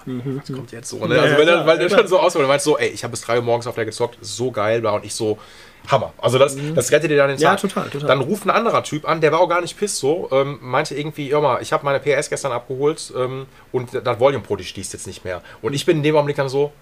was 0.07 0.53
kommt 0.53 0.73
jetzt 0.73 0.89
so? 0.91 0.99
Ne? 0.99 1.15
Mhm, 1.15 1.21
Also 1.21 1.37
wenn 1.39 1.49
er, 1.49 1.67
weil 1.67 1.79
der 1.79 1.89
schon 1.89 2.07
so 2.07 2.19
ausholt, 2.19 2.43
und 2.45 2.49
meint 2.49 2.63
so, 2.63 2.79
ey, 2.79 2.89
ich 2.89 3.05
habe 3.05 3.11
bis 3.13 3.21
drei 3.23 3.37
Uhr 3.37 3.43
morgens 3.43 3.67
auf 3.67 3.75
der 3.75 3.85
gezockt, 3.85 4.19
so 4.21 4.51
geil, 4.51 4.81
bla, 4.81 4.93
und 4.93 5.05
ich 5.05 5.15
so, 5.15 5.39
Hammer. 5.89 6.13
Also 6.19 6.39
das, 6.39 6.57
das 6.77 6.93
rettet 6.93 7.11
dir 7.11 7.17
dann 7.17 7.29
den 7.29 7.37
Mhm. 7.39 7.43
Ja, 7.43 7.51
Tag. 7.57 7.61
total, 7.63 7.91
total. 7.91 8.07
Dann 8.07 8.21
ruft 8.21 8.45
ein 8.47 8.51
anderer 8.51 8.85
Typ 8.85 9.09
an, 9.09 9.21
der 9.21 9.33
war 9.33 9.41
auch 9.41 9.49
gar 9.49 9.61
nicht 9.61 9.77
piss 9.77 9.99
so, 9.99 10.29
ähm, 10.31 10.59
meinte 10.63 10.95
irgendwie, 10.95 11.33
hör 11.33 11.41
mal, 11.41 11.61
ich 11.61 11.73
habe 11.73 11.85
meine 11.85 11.99
PS 11.99 12.31
gestern 12.31 12.53
abgeholt 12.53 13.13
ähm, 13.17 13.47
und 13.73 13.89
das 14.05 14.21
Volume 14.21 14.45
Pro, 14.45 14.55
die 14.57 14.65
stieß 14.65 14.93
jetzt 14.93 15.07
nicht 15.09 15.25
mehr. 15.25 15.43
Und 15.61 15.73
ich 15.75 15.85
bin 15.85 15.97
in 15.97 16.03
dem 16.05 16.15
Augenblick 16.15 16.37
dann 16.37 16.49
so, 16.49 16.73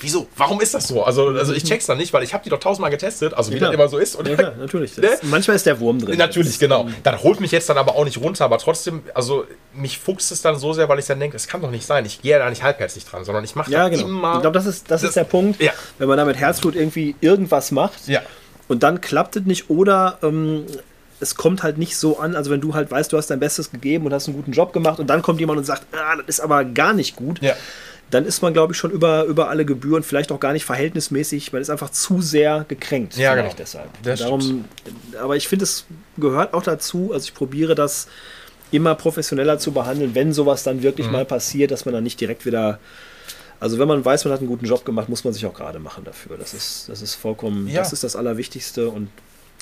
wieso? 0.00 0.26
Warum 0.36 0.60
ist 0.60 0.74
das 0.74 0.88
so? 0.88 1.02
Also, 1.04 1.28
also 1.28 1.52
ich 1.52 1.64
check's 1.64 1.86
dann 1.86 1.98
nicht, 1.98 2.12
weil 2.12 2.22
ich 2.22 2.34
habe 2.34 2.42
die 2.44 2.50
doch 2.50 2.58
tausendmal 2.60 2.90
getestet, 2.90 3.34
also 3.34 3.52
wie 3.52 3.56
klar. 3.58 3.70
das 3.70 3.74
immer 3.78 3.88
so 3.88 3.98
ist. 3.98 4.14
Und 4.16 4.28
ja, 4.28 4.36
klar, 4.36 4.52
natürlich. 4.58 4.96
Ne? 4.98 5.10
Manchmal 5.22 5.56
ist 5.56 5.66
der 5.66 5.78
Wurm 5.80 5.98
drin. 6.00 6.18
Natürlich, 6.18 6.58
genau. 6.58 6.88
Dann 7.02 7.22
holt 7.22 7.40
mich 7.40 7.50
jetzt 7.52 7.68
dann 7.68 7.78
aber 7.78 7.94
auch 7.96 8.04
nicht 8.04 8.18
runter, 8.18 8.44
aber 8.44 8.58
trotzdem, 8.58 9.02
also 9.14 9.44
mich 9.74 9.98
fuchst 9.98 10.32
es 10.32 10.42
dann 10.42 10.56
so 10.58 10.72
sehr, 10.72 10.88
weil 10.88 10.98
ich 10.98 11.06
dann 11.06 11.20
denke, 11.20 11.34
das 11.34 11.46
kann 11.48 11.60
doch 11.62 11.70
nicht 11.70 11.86
sein. 11.86 12.04
Ich 12.06 12.20
gehe 12.22 12.38
da 12.38 12.48
nicht 12.50 12.62
halbherzig 12.62 13.04
dran, 13.04 13.24
sondern 13.24 13.44
ich 13.44 13.54
mache 13.54 13.70
Ja, 13.70 13.84
da 13.84 13.88
genau. 13.88 14.04
immer. 14.06 14.34
ich 14.36 14.40
glaube, 14.42 14.54
das 14.54 14.66
ist, 14.66 14.90
das, 14.90 15.00
Das- 15.02 15.10
ist 15.10 15.16
der 15.16 15.24
Punkt, 15.24 15.60
ja. 15.62 15.72
wenn 15.98 16.08
man 16.08 16.16
da 16.18 16.24
mit 16.24 16.36
Herzblut 16.36 16.74
irgendwie 16.76 17.14
irgendwas 17.20 17.70
macht 17.70 18.06
Ja. 18.08 18.20
und 18.68 18.82
dann 18.82 19.00
klappt 19.00 19.36
es 19.36 19.44
nicht 19.44 19.70
oder 19.70 20.18
ähm, 20.22 20.66
es 21.20 21.36
kommt 21.36 21.62
halt 21.62 21.78
nicht 21.78 21.96
so 21.96 22.18
an, 22.18 22.34
also 22.34 22.50
wenn 22.50 22.60
du 22.60 22.74
halt 22.74 22.90
weißt, 22.90 23.12
du 23.12 23.16
hast 23.16 23.28
dein 23.28 23.38
Bestes 23.38 23.70
gegeben 23.70 24.06
und 24.06 24.12
hast 24.12 24.26
einen 24.26 24.36
guten 24.36 24.50
Job 24.50 24.72
gemacht 24.72 24.98
und 24.98 25.06
dann 25.08 25.22
kommt 25.22 25.38
jemand 25.38 25.58
und 25.58 25.64
sagt, 25.64 25.86
ah, 25.92 26.16
das 26.16 26.26
ist 26.26 26.40
aber 26.40 26.64
gar 26.64 26.92
nicht 26.94 27.14
gut, 27.14 27.40
Ja. 27.40 27.54
Dann 28.12 28.24
ist 28.26 28.42
man, 28.42 28.52
glaube 28.52 28.72
ich, 28.74 28.78
schon 28.78 28.90
über, 28.92 29.24
über 29.24 29.48
alle 29.48 29.64
Gebühren, 29.64 30.02
vielleicht 30.04 30.30
auch 30.30 30.38
gar 30.38 30.52
nicht 30.52 30.64
verhältnismäßig, 30.64 31.52
man 31.52 31.60
ist 31.62 31.70
einfach 31.70 31.90
zu 31.90 32.20
sehr 32.22 32.64
gekränkt. 32.68 33.16
Ja, 33.16 33.34
genau. 33.34 33.50
deshalb. 33.58 33.88
Darum, 34.04 34.66
aber 35.20 35.34
ich 35.36 35.48
finde, 35.48 35.64
es 35.64 35.86
gehört 36.16 36.54
auch 36.54 36.62
dazu, 36.62 37.10
also 37.12 37.24
ich 37.24 37.34
probiere 37.34 37.74
das 37.74 38.06
immer 38.70 38.94
professioneller 38.94 39.58
zu 39.58 39.72
behandeln, 39.72 40.14
wenn 40.14 40.32
sowas 40.32 40.62
dann 40.62 40.82
wirklich 40.82 41.06
Mhm. 41.08 41.12
mal 41.12 41.24
passiert, 41.24 41.70
dass 41.70 41.84
man 41.84 41.94
dann 41.94 42.04
nicht 42.04 42.20
direkt 42.20 42.46
wieder. 42.46 42.78
Also 43.60 43.78
wenn 43.78 43.86
man 43.88 44.04
weiß, 44.04 44.24
man 44.24 44.32
hat 44.32 44.40
einen 44.40 44.48
guten 44.48 44.66
Job 44.66 44.84
gemacht, 44.84 45.08
muss 45.08 45.24
man 45.24 45.32
sich 45.32 45.46
auch 45.46 45.54
gerade 45.54 45.78
machen 45.78 46.04
dafür. 46.04 46.36
Das 46.36 46.52
ist, 46.54 46.88
das 46.88 47.00
ist 47.02 47.14
vollkommen, 47.14 47.68
Ja. 47.68 47.80
das 47.80 47.92
ist 47.92 48.02
das 48.04 48.16
Allerwichtigste 48.16 48.88
und 48.88 49.08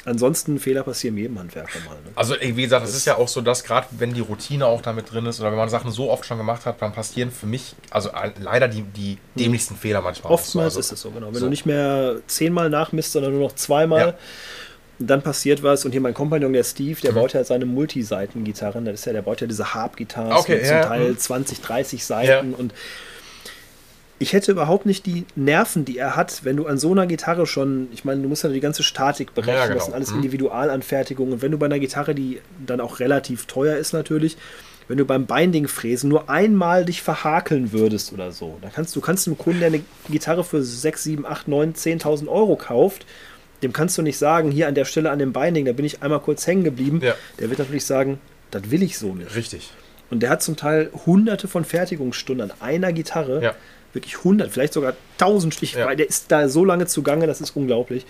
ansonsten 0.04 0.58
Fehler 0.58 0.82
passieren 0.82 1.16
jedem 1.16 1.38
Handwerker 1.38 1.78
mal. 1.80 1.94
Ne? 1.94 2.10
Also 2.14 2.34
wie 2.40 2.62
gesagt, 2.62 2.84
das 2.84 2.94
ist 2.94 3.04
ja 3.04 3.16
auch 3.16 3.28
so, 3.28 3.40
dass 3.40 3.64
gerade 3.64 3.86
wenn 3.90 4.14
die 4.14 4.20
Routine 4.20 4.66
auch 4.66 4.82
damit 4.82 5.12
drin 5.12 5.26
ist 5.26 5.40
oder 5.40 5.50
wenn 5.50 5.58
man 5.58 5.68
Sachen 5.68 5.90
so 5.90 6.10
oft 6.10 6.24
schon 6.24 6.38
gemacht 6.38 6.66
hat, 6.66 6.80
dann 6.80 6.92
passieren 6.92 7.30
für 7.30 7.46
mich 7.46 7.74
also 7.90 8.10
leider 8.40 8.68
die, 8.68 8.82
die 8.82 9.18
dämlichsten 9.34 9.76
Fehler 9.76 10.00
manchmal. 10.00 10.32
Oftmals 10.32 10.74
so. 10.74 10.78
also, 10.78 10.80
ist 10.80 10.92
es 10.92 11.00
so, 11.00 11.10
genau. 11.10 11.28
Wenn 11.28 11.34
so. 11.34 11.46
du 11.46 11.50
nicht 11.50 11.66
mehr 11.66 12.16
zehnmal 12.26 12.70
nachmisst, 12.70 13.12
sondern 13.12 13.32
nur 13.32 13.42
noch 13.42 13.54
zweimal, 13.54 14.00
ja. 14.00 14.14
dann 14.98 15.22
passiert 15.22 15.62
was. 15.62 15.84
Und 15.84 15.92
hier 15.92 16.00
mein 16.00 16.14
Kompagnon, 16.14 16.52
der 16.52 16.64
Steve, 16.64 17.00
der 17.00 17.12
mhm. 17.12 17.16
baut 17.16 17.32
ja 17.34 17.44
seine 17.44 17.66
Multiseiten-Gitarren. 17.66 18.84
Das 18.84 18.94
ist 18.94 19.04
ja, 19.04 19.12
der 19.12 19.22
baut 19.22 19.40
ja 19.40 19.46
diese 19.46 19.74
Harp-Gitarren 19.74 20.32
okay, 20.32 20.60
ja, 20.62 20.82
zum 20.82 20.90
Teil 20.90 21.10
mhm. 21.10 21.18
20, 21.18 21.60
30 21.60 22.04
Seiten 22.04 22.54
und 22.54 22.72
ich 24.20 24.34
hätte 24.34 24.52
überhaupt 24.52 24.84
nicht 24.84 25.06
die 25.06 25.24
Nerven, 25.34 25.86
die 25.86 25.96
er 25.96 26.14
hat, 26.14 26.44
wenn 26.44 26.58
du 26.58 26.66
an 26.66 26.76
so 26.76 26.92
einer 26.92 27.06
Gitarre 27.06 27.46
schon, 27.46 27.88
ich 27.90 28.04
meine, 28.04 28.20
du 28.20 28.28
musst 28.28 28.44
ja 28.44 28.50
die 28.50 28.60
ganze 28.60 28.82
Statik 28.82 29.34
berechnen, 29.34 29.56
ja, 29.56 29.64
genau. 29.64 29.76
das 29.76 29.86
sind 29.86 29.94
alles 29.94 30.10
mhm. 30.10 30.16
Individualanfertigungen. 30.16 31.32
Und 31.32 31.42
wenn 31.42 31.50
du 31.50 31.56
bei 31.56 31.64
einer 31.64 31.78
Gitarre, 31.78 32.14
die 32.14 32.42
dann 32.64 32.82
auch 32.82 33.00
relativ 33.00 33.46
teuer 33.46 33.78
ist 33.78 33.94
natürlich, 33.94 34.36
wenn 34.88 34.98
du 34.98 35.06
beim 35.06 35.24
Binding-Fräsen 35.24 36.10
nur 36.10 36.28
einmal 36.28 36.84
dich 36.84 37.00
verhakeln 37.00 37.72
würdest 37.72 38.12
oder 38.12 38.30
so, 38.30 38.58
dann 38.60 38.70
kannst 38.70 38.94
du 38.94 39.00
kannst 39.00 39.26
einem 39.26 39.38
Kunden, 39.38 39.60
der 39.60 39.68
eine 39.68 39.82
Gitarre 40.10 40.44
für 40.44 40.62
6, 40.62 41.02
7, 41.02 41.26
8, 41.26 41.48
9, 41.48 41.72
10.000 41.72 42.28
Euro 42.28 42.56
kauft, 42.56 43.06
dem 43.62 43.72
kannst 43.72 43.96
du 43.96 44.02
nicht 44.02 44.18
sagen, 44.18 44.50
hier 44.50 44.68
an 44.68 44.74
der 44.74 44.84
Stelle 44.84 45.10
an 45.10 45.18
dem 45.18 45.32
Binding, 45.32 45.64
da 45.64 45.72
bin 45.72 45.86
ich 45.86 46.02
einmal 46.02 46.20
kurz 46.20 46.46
hängen 46.46 46.64
geblieben. 46.64 47.00
Ja. 47.02 47.14
Der 47.38 47.48
wird 47.48 47.58
natürlich 47.58 47.86
sagen, 47.86 48.20
das 48.50 48.70
will 48.70 48.82
ich 48.82 48.98
so 48.98 49.14
nicht. 49.14 49.34
Richtig. 49.34 49.70
Und 50.10 50.20
der 50.20 50.28
hat 50.28 50.42
zum 50.42 50.56
Teil 50.56 50.90
hunderte 51.06 51.48
von 51.48 51.64
Fertigungsstunden 51.64 52.50
an 52.50 52.56
einer 52.60 52.92
Gitarre. 52.92 53.42
Ja 53.42 53.54
wirklich 53.92 54.18
100, 54.18 54.50
vielleicht 54.50 54.72
sogar 54.72 54.94
1000 55.18 55.54
Stich, 55.54 55.74
ja. 55.74 55.86
weil 55.86 55.96
der 55.96 56.08
ist 56.08 56.30
da 56.30 56.48
so 56.48 56.64
lange 56.64 56.86
zugange, 56.86 57.26
das 57.26 57.40
ist 57.40 57.56
unglaublich. 57.56 58.06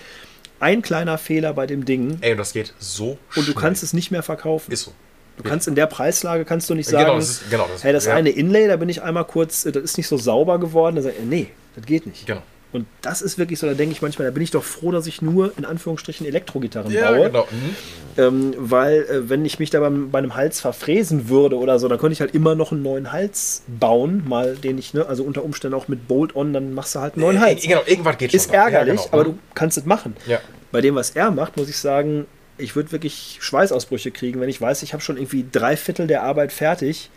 Ein 0.61 0.83
kleiner 0.83 1.17
Fehler 1.17 1.55
bei 1.55 1.67
dem 1.67 1.85
Ding. 1.85 2.19
Ey, 2.21 2.33
und 2.33 2.39
das 2.39 2.53
geht 2.53 2.75
so 2.79 3.19
Und 3.35 3.49
du 3.49 3.55
kannst 3.55 3.83
es 3.83 3.93
nicht 3.93 4.11
mehr 4.11 4.23
verkaufen. 4.23 4.71
Ist 4.71 4.83
so. 4.83 4.93
Du 5.39 5.49
kannst 5.49 5.67
in 5.69 5.75
der 5.75 5.87
Preislage 5.87 6.45
kannst 6.45 6.69
du 6.69 6.75
nicht 6.75 6.89
sagen, 6.89 7.05
genau, 7.07 7.17
das, 7.17 7.31
ist, 7.31 7.51
genau, 7.51 7.67
das, 7.73 7.83
hey, 7.83 7.95
das 7.95 8.05
ja. 8.05 8.15
eine 8.15 8.29
Inlay, 8.29 8.69
da 8.69 8.77
bin 8.77 8.91
ich 8.91 9.01
einmal 9.01 9.25
kurz, 9.25 9.63
das 9.63 9.77
ist 9.77 9.97
nicht 9.97 10.07
so 10.07 10.19
sauber 10.19 10.61
geworden. 10.61 10.97
Da 10.97 11.03
sag 11.03 11.15
ich, 11.19 11.25
nee, 11.25 11.47
das 11.77 11.87
geht 11.87 12.07
nicht. 12.07 12.27
Genau. 12.27 12.43
Und 12.73 12.87
das 13.03 13.21
ist 13.21 13.37
wirklich 13.37 13.59
so, 13.59 13.67
da 13.67 13.75
denke 13.75 13.93
ich 13.93 14.01
manchmal, 14.01 14.29
da 14.29 14.33
bin 14.33 14.43
ich 14.43 14.53
doch 14.53 14.63
froh, 14.63 14.93
dass 14.93 15.07
ich 15.09 15.23
nur 15.23 15.53
in 15.59 15.65
Anführungsstrichen 15.65 16.25
Elektrogitarren 16.25 16.93
ja, 16.93 17.11
baue. 17.11 17.27
Genau. 17.27 17.49
Mhm. 17.51 17.77
Ähm, 18.17 18.55
weil, 18.59 19.03
äh, 19.03 19.29
wenn 19.29 19.45
ich 19.45 19.59
mich 19.59 19.71
da 19.71 19.81
beim, 19.81 20.11
bei 20.11 20.19
einem 20.19 20.37
Hals 20.37 20.61
verfräsen 20.61 21.29
würde 21.29 21.57
oder 21.57 21.81
so, 21.81 21.89
dann 21.89 21.99
könnte 21.99 22.13
ich 22.13 22.21
halt 22.21 22.33
immer 22.35 22.55
noch 22.55 22.71
einen 22.71 22.83
neuen 22.83 23.11
Hals 23.11 23.63
bauen, 23.67 24.23
mal 24.29 24.55
den 24.55 24.79
ich, 24.79 24.95
ne, 24.95 25.07
also 25.07 25.25
unter 25.25 25.43
Umständen 25.45 25.77
auch 25.77 25.89
mit 25.89 26.07
Bolt-On, 26.07 26.53
dann 26.53 26.73
machst 26.73 26.95
du 26.95 27.01
halt 27.01 27.15
einen 27.15 27.23
neuen 27.23 27.39
äh, 27.39 27.41
Hals. 27.41 27.63
Genau, 27.63 27.83
irgendwas 27.87 28.19
geht 28.19 28.33
Ist 28.33 28.47
schon 28.47 28.55
ärgerlich, 28.55 29.01
ja, 29.01 29.05
genau. 29.05 29.13
aber 29.13 29.25
mhm. 29.25 29.33
du 29.33 29.39
kannst 29.55 29.77
es 29.77 29.85
machen. 29.85 30.17
Ja. 30.27 30.39
Bei 30.71 30.81
dem, 30.81 30.95
was 30.95 31.11
er 31.11 31.33
macht, 31.33 31.57
muss 31.57 31.69
ich 31.69 31.79
sagen, 31.79 32.27
ich 32.57 32.77
würde 32.77 32.93
wirklich 32.93 33.39
Schweißausbrüche 33.41 34.13
kriegen, 34.13 34.41
wenn 34.41 34.49
ich 34.49 34.61
weiß, 34.61 34.85
ich 34.85 34.93
habe 34.93 35.03
schon 35.03 35.17
irgendwie 35.17 35.45
drei 35.51 35.77
Viertel 35.77 36.07
der 36.07 36.23
Arbeit 36.23 36.53
fertig 36.53 37.11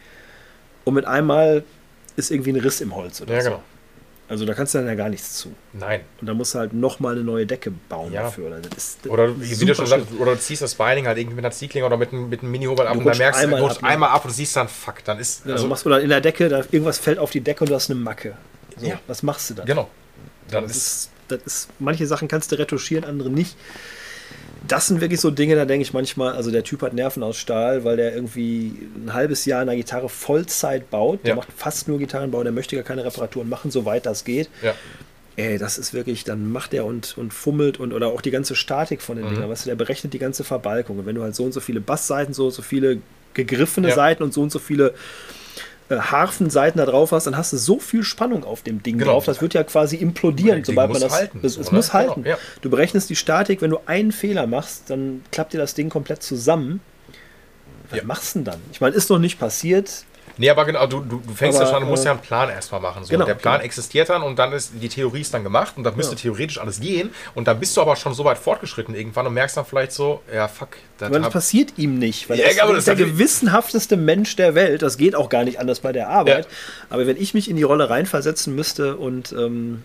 und 0.84 0.96
mit 0.96 1.06
einmal 1.06 1.64
ist 2.16 2.32
irgendwie 2.32 2.52
ein 2.52 2.60
Riss 2.60 2.82
im 2.82 2.96
Holz 2.96 3.22
oder 3.22 3.36
ja, 3.36 3.42
so. 3.42 3.50
Genau. 3.50 3.64
Also 4.34 4.46
da 4.46 4.56
kannst 4.56 4.74
du 4.74 4.80
dann 4.80 4.88
ja 4.88 4.96
gar 4.96 5.10
nichts 5.10 5.36
zu. 5.36 5.54
Nein. 5.74 6.02
Und 6.20 6.26
da 6.26 6.34
musst 6.34 6.56
du 6.56 6.60
halt 6.60 6.74
nochmal 6.74 7.14
eine 7.14 7.24
neue 7.24 7.46
Decke 7.46 7.72
bauen 7.88 8.12
ja. 8.12 8.24
dafür. 8.24 8.48
Oder, 8.48 8.60
das 8.62 8.78
ist, 8.78 9.08
oder 9.08 9.40
wie 9.40 9.66
du 9.66 9.76
schon 9.76 9.86
sagst, 9.86 10.08
oder 10.20 10.34
du 10.34 10.40
ziehst 10.40 10.64
das 10.64 10.74
Binding 10.74 11.06
halt 11.06 11.20
irgendwie 11.20 11.36
mit 11.36 11.46
einer 11.46 11.54
Ziehklinge 11.54 11.86
oder 11.86 11.98
mit, 11.98 12.12
mit 12.12 12.42
einem 12.42 12.52
Mini-Hobel 12.52 12.88
ab 12.88 12.98
und 12.98 13.06
dann 13.06 13.16
merkst 13.16 13.42
einmal 13.42 13.60
du, 13.60 13.68
ab, 13.68 13.78
einmal 13.84 14.10
ab 14.10 14.26
und 14.26 14.32
du 14.32 14.36
siehst 14.36 14.56
dann, 14.56 14.68
fuck, 14.68 15.04
dann 15.04 15.20
ist. 15.20 15.46
Ja, 15.46 15.52
also, 15.54 15.68
machst, 15.68 15.86
oder 15.86 16.02
in 16.02 16.10
der 16.10 16.20
Decke, 16.20 16.50
da 16.50 16.64
irgendwas 16.72 16.98
fällt 16.98 17.20
auf 17.20 17.30
die 17.30 17.42
Decke 17.42 17.64
und 17.64 17.70
du 17.70 17.76
hast 17.76 17.92
eine 17.92 18.00
Macke. 18.00 18.36
So, 18.76 18.88
ja. 18.88 19.00
Was 19.06 19.22
machst 19.22 19.52
du 19.52 19.54
dann? 19.54 19.68
Genau. 19.68 19.88
Dann 20.50 20.64
das, 20.64 20.76
ist, 20.76 21.10
das 21.28 21.42
ist, 21.44 21.70
manche 21.78 22.08
Sachen 22.08 22.28
kannst 22.28 22.52
du 22.52 22.58
retuschieren, 22.58 23.06
andere 23.06 23.30
nicht 23.30 23.56
das 24.68 24.88
sind 24.88 25.02
wirklich 25.02 25.20
so 25.20 25.30
Dinge, 25.30 25.56
da 25.56 25.66
denke 25.66 25.84
ich 25.84 25.94
manchmal, 25.94 26.34
also 26.34 26.50
der 26.50 26.64
Typ 26.64 26.82
hat 26.82 26.94
Nerven 26.94 27.22
aus 27.24 27.38
Stahl, 27.38 27.84
weil 27.84 27.98
der 27.98 28.16
irgendwie 28.16 28.74
ein 28.96 29.14
halbes 29.14 29.46
Jahr 29.46 29.62
an 29.62 29.68
der 29.68 29.76
Gitarre 29.76 30.10
Vollzeit 30.10 30.90
baut. 30.90 31.24
Der 31.24 31.32
ja. 31.32 31.36
macht 31.36 31.50
fast 31.56 31.88
nur 31.88 32.00
Gitarrenbau, 32.00 32.44
der 32.44 32.52
möchte 32.52 32.76
gar 32.76 32.86
keine 32.86 33.04
Reparaturen 33.04 33.50
machen, 33.50 33.72
soweit 33.72 34.06
das 34.06 34.24
geht. 34.24 34.50
Ja. 34.62 34.74
Ey, 35.36 35.58
das 35.58 35.78
ist 35.78 35.94
wirklich, 35.94 36.24
dann 36.24 36.52
macht 36.52 36.74
er 36.74 36.86
und, 36.86 37.18
und 37.18 37.34
fummelt 37.34 37.80
und 37.80 37.92
oder 37.92 38.08
auch 38.08 38.22
die 38.22 38.32
ganze 38.32 38.56
Statik 38.56 39.02
von 39.02 39.18
den 39.18 39.26
mhm. 39.26 39.34
Dingern, 39.34 39.50
weißt 39.50 39.66
du, 39.66 39.70
der 39.70 39.76
berechnet 39.76 40.14
die 40.14 40.20
ganze 40.20 40.44
Verbalkung. 40.44 41.00
Und 41.00 41.06
wenn 41.08 41.16
du 41.16 41.24
halt 41.24 41.36
so 41.36 41.44
und 41.44 41.54
so 41.54 41.60
viele 41.60 41.82
Bassseiten, 41.82 42.34
so 42.34 42.46
und 42.46 42.52
so 42.52 42.62
viele 42.62 43.00
gegriffene 43.34 43.90
ja. 43.90 43.96
Seiten 43.96 44.24
und 44.24 44.34
so 44.34 44.42
und 44.42 44.52
so 44.52 44.60
viele 44.60 44.94
Harfenseiten 46.02 46.78
da 46.78 46.86
drauf 46.86 47.12
hast, 47.12 47.28
dann 47.28 47.38
hast 47.38 47.54
du 47.54 47.58
so 47.58 47.80
viel 47.80 48.04
Spannung 48.04 48.44
auf 48.44 48.62
dem 48.62 48.82
Ding 48.84 48.98
genau. 48.98 49.12
drauf. 49.14 49.26
Das 49.26 49.42
wird 49.42 49.54
ja 49.54 49.64
quasi 49.64 49.98
implodieren, 49.98 50.64
sobald 50.64 50.92
man 50.92 51.02
das. 51.02 51.12
Halten, 51.14 51.40
es, 51.44 51.58
es 51.58 51.72
muss 51.72 51.94
halten. 51.94 52.24
Genau, 52.24 52.36
ja. 52.36 52.42
Du 52.62 52.70
berechnest 52.70 53.10
die 53.10 53.16
Statik, 53.16 53.62
wenn 53.62 53.72
du 53.72 53.80
einen 53.86 54.12
Fehler 54.12 54.48
machst, 54.48 54.90
dann 54.90 55.24
klappt 55.32 55.54
dir 55.54 55.58
das 55.58 55.74
Ding 55.74 55.90
komplett 55.90 56.24
zusammen. 56.24 56.82
Was 57.90 58.00
ja. 58.00 58.06
machst 58.06 58.36
du 58.36 58.40
denn 58.40 58.46
dann? 58.46 58.60
Ich 58.72 58.82
meine, 58.82 58.96
ist 58.96 59.10
noch 59.10 59.20
nicht 59.20 59.40
passiert. 59.40 60.06
Nee, 60.38 60.50
aber 60.50 60.66
genau, 60.66 60.88
du, 60.88 61.02
du, 61.02 61.22
du 61.26 61.34
fängst 61.34 61.60
aber, 61.60 61.68
ja 61.68 61.74
schon, 61.74 61.84
du 61.84 61.90
musst 61.90 62.04
äh, 62.04 62.08
ja 62.08 62.12
einen 62.12 62.22
Plan 62.22 62.50
erstmal 62.50 62.82
machen. 62.82 63.04
So. 63.04 63.12
Genau, 63.12 63.26
der 63.26 63.36
Plan 63.36 63.56
genau. 63.56 63.66
existiert 63.66 64.10
dann 64.10 64.24
und 64.24 64.38
dann 64.40 64.52
ist 64.54 64.72
die 64.82 64.90
Theorie 64.90 65.22
ist 65.22 65.34
dann 65.34 65.44
gemacht 65.44 65.74
und 65.78 65.84
dann 65.84 65.96
müsste 65.96 66.16
ja. 66.16 66.22
theoretisch 66.22 66.60
alles 66.60 66.80
gehen 66.80 67.12
und 67.36 67.48
dann 67.48 67.60
bist 67.60 67.78
du 67.78 67.82
aber 67.82 67.96
schon 67.96 68.14
so 68.14 68.26
weit 68.26 68.38
fortgeschritten 68.38 68.96
irgendwann 68.96 69.28
und 69.28 69.34
merkst 69.34 69.58
dann 69.58 69.66
vielleicht 69.66 69.92
so, 69.92 70.22
ja 70.34 70.48
fuck. 70.48 70.70
Das 70.98 71.10
aber 71.10 71.20
das 71.20 71.30
passiert 71.30 71.74
ihm 71.78 72.00
nicht, 72.00 72.30
weil 72.30 72.40
ja, 72.40 72.48
das, 72.48 72.56
das 72.56 72.78
ist 72.80 72.88
der 72.88 72.96
gewissenhafteste 72.96 73.98
Mensch 73.98 74.36
der 74.36 74.56
Welt. 74.56 74.82
Das 74.82 74.98
geht 74.98 75.16
auch 75.16 75.30
gar 75.30 75.44
nicht 75.44 75.60
anders 75.60 75.80
bei 75.80 75.92
der 75.92 76.10
Arbeit. 76.10 76.46
Ja. 76.46 76.52
Aber 76.90 77.08
wenn 77.08 77.18
ich 77.18 77.34
mich 77.34 77.50
in 77.50 77.56
die 77.56 77.64
Rolle 77.64 77.90
reinversetzen 77.90 78.56
müsste 78.56 78.98
und 78.98 79.34
ähm, 79.34 79.84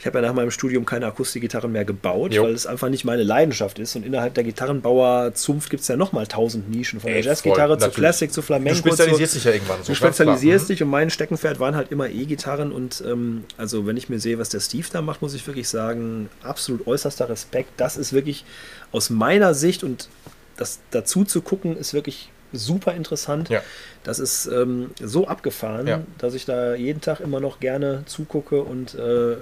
ich 0.00 0.06
habe 0.06 0.18
ja 0.18 0.26
nach 0.26 0.32
meinem 0.32 0.50
Studium 0.50 0.86
keine 0.86 1.04
Akustikgitarren 1.04 1.70
mehr 1.70 1.84
gebaut, 1.84 2.32
jo. 2.32 2.44
weil 2.44 2.54
es 2.54 2.66
einfach 2.66 2.88
nicht 2.88 3.04
meine 3.04 3.22
Leidenschaft 3.22 3.78
ist. 3.78 3.96
Und 3.96 4.06
innerhalb 4.06 4.32
der 4.32 4.44
Gitarrenbauer-Zunft 4.44 5.68
gibt 5.68 5.82
es 5.82 5.88
ja 5.88 5.96
nochmal 5.96 6.26
tausend 6.26 6.70
Nischen. 6.70 7.00
Von 7.00 7.10
der 7.10 7.20
Jazzgitarre 7.20 7.76
zu 7.76 7.90
Classic 7.90 8.32
zu 8.32 8.40
Flamenco. 8.40 8.80
Du 8.80 8.88
spezialisierst 8.88 9.34
dich 9.34 9.44
ja 9.44 9.52
irgendwann. 9.52 9.82
So 9.82 9.92
du 9.92 9.94
spezialisierst 9.94 10.64
mhm. 10.64 10.72
dich 10.72 10.82
und 10.82 10.88
mein 10.88 11.10
Steckenpferd 11.10 11.60
waren 11.60 11.76
halt 11.76 11.92
immer 11.92 12.08
E-Gitarren. 12.08 12.72
Und 12.72 13.04
ähm, 13.06 13.44
also 13.58 13.86
wenn 13.86 13.98
ich 13.98 14.08
mir 14.08 14.18
sehe, 14.18 14.38
was 14.38 14.48
der 14.48 14.60
Steve 14.60 14.86
da 14.90 15.02
macht, 15.02 15.20
muss 15.20 15.34
ich 15.34 15.46
wirklich 15.46 15.68
sagen, 15.68 16.30
absolut 16.42 16.86
äußerster 16.86 17.28
Respekt. 17.28 17.68
Das 17.76 17.98
ist 17.98 18.14
wirklich 18.14 18.46
aus 18.92 19.10
meiner 19.10 19.52
Sicht 19.52 19.84
und 19.84 20.08
das 20.56 20.80
dazu 20.92 21.24
zu 21.24 21.42
gucken, 21.42 21.76
ist 21.76 21.92
wirklich 21.92 22.30
super 22.54 22.94
interessant. 22.94 23.50
Ja. 23.50 23.62
Das 24.02 24.18
ist 24.18 24.46
ähm, 24.46 24.92
so 24.98 25.28
abgefahren, 25.28 25.86
ja. 25.86 26.00
dass 26.16 26.32
ich 26.32 26.46
da 26.46 26.74
jeden 26.74 27.02
Tag 27.02 27.20
immer 27.20 27.40
noch 27.40 27.60
gerne 27.60 28.04
zugucke 28.06 28.62
und 28.62 28.94
äh, 28.94 29.36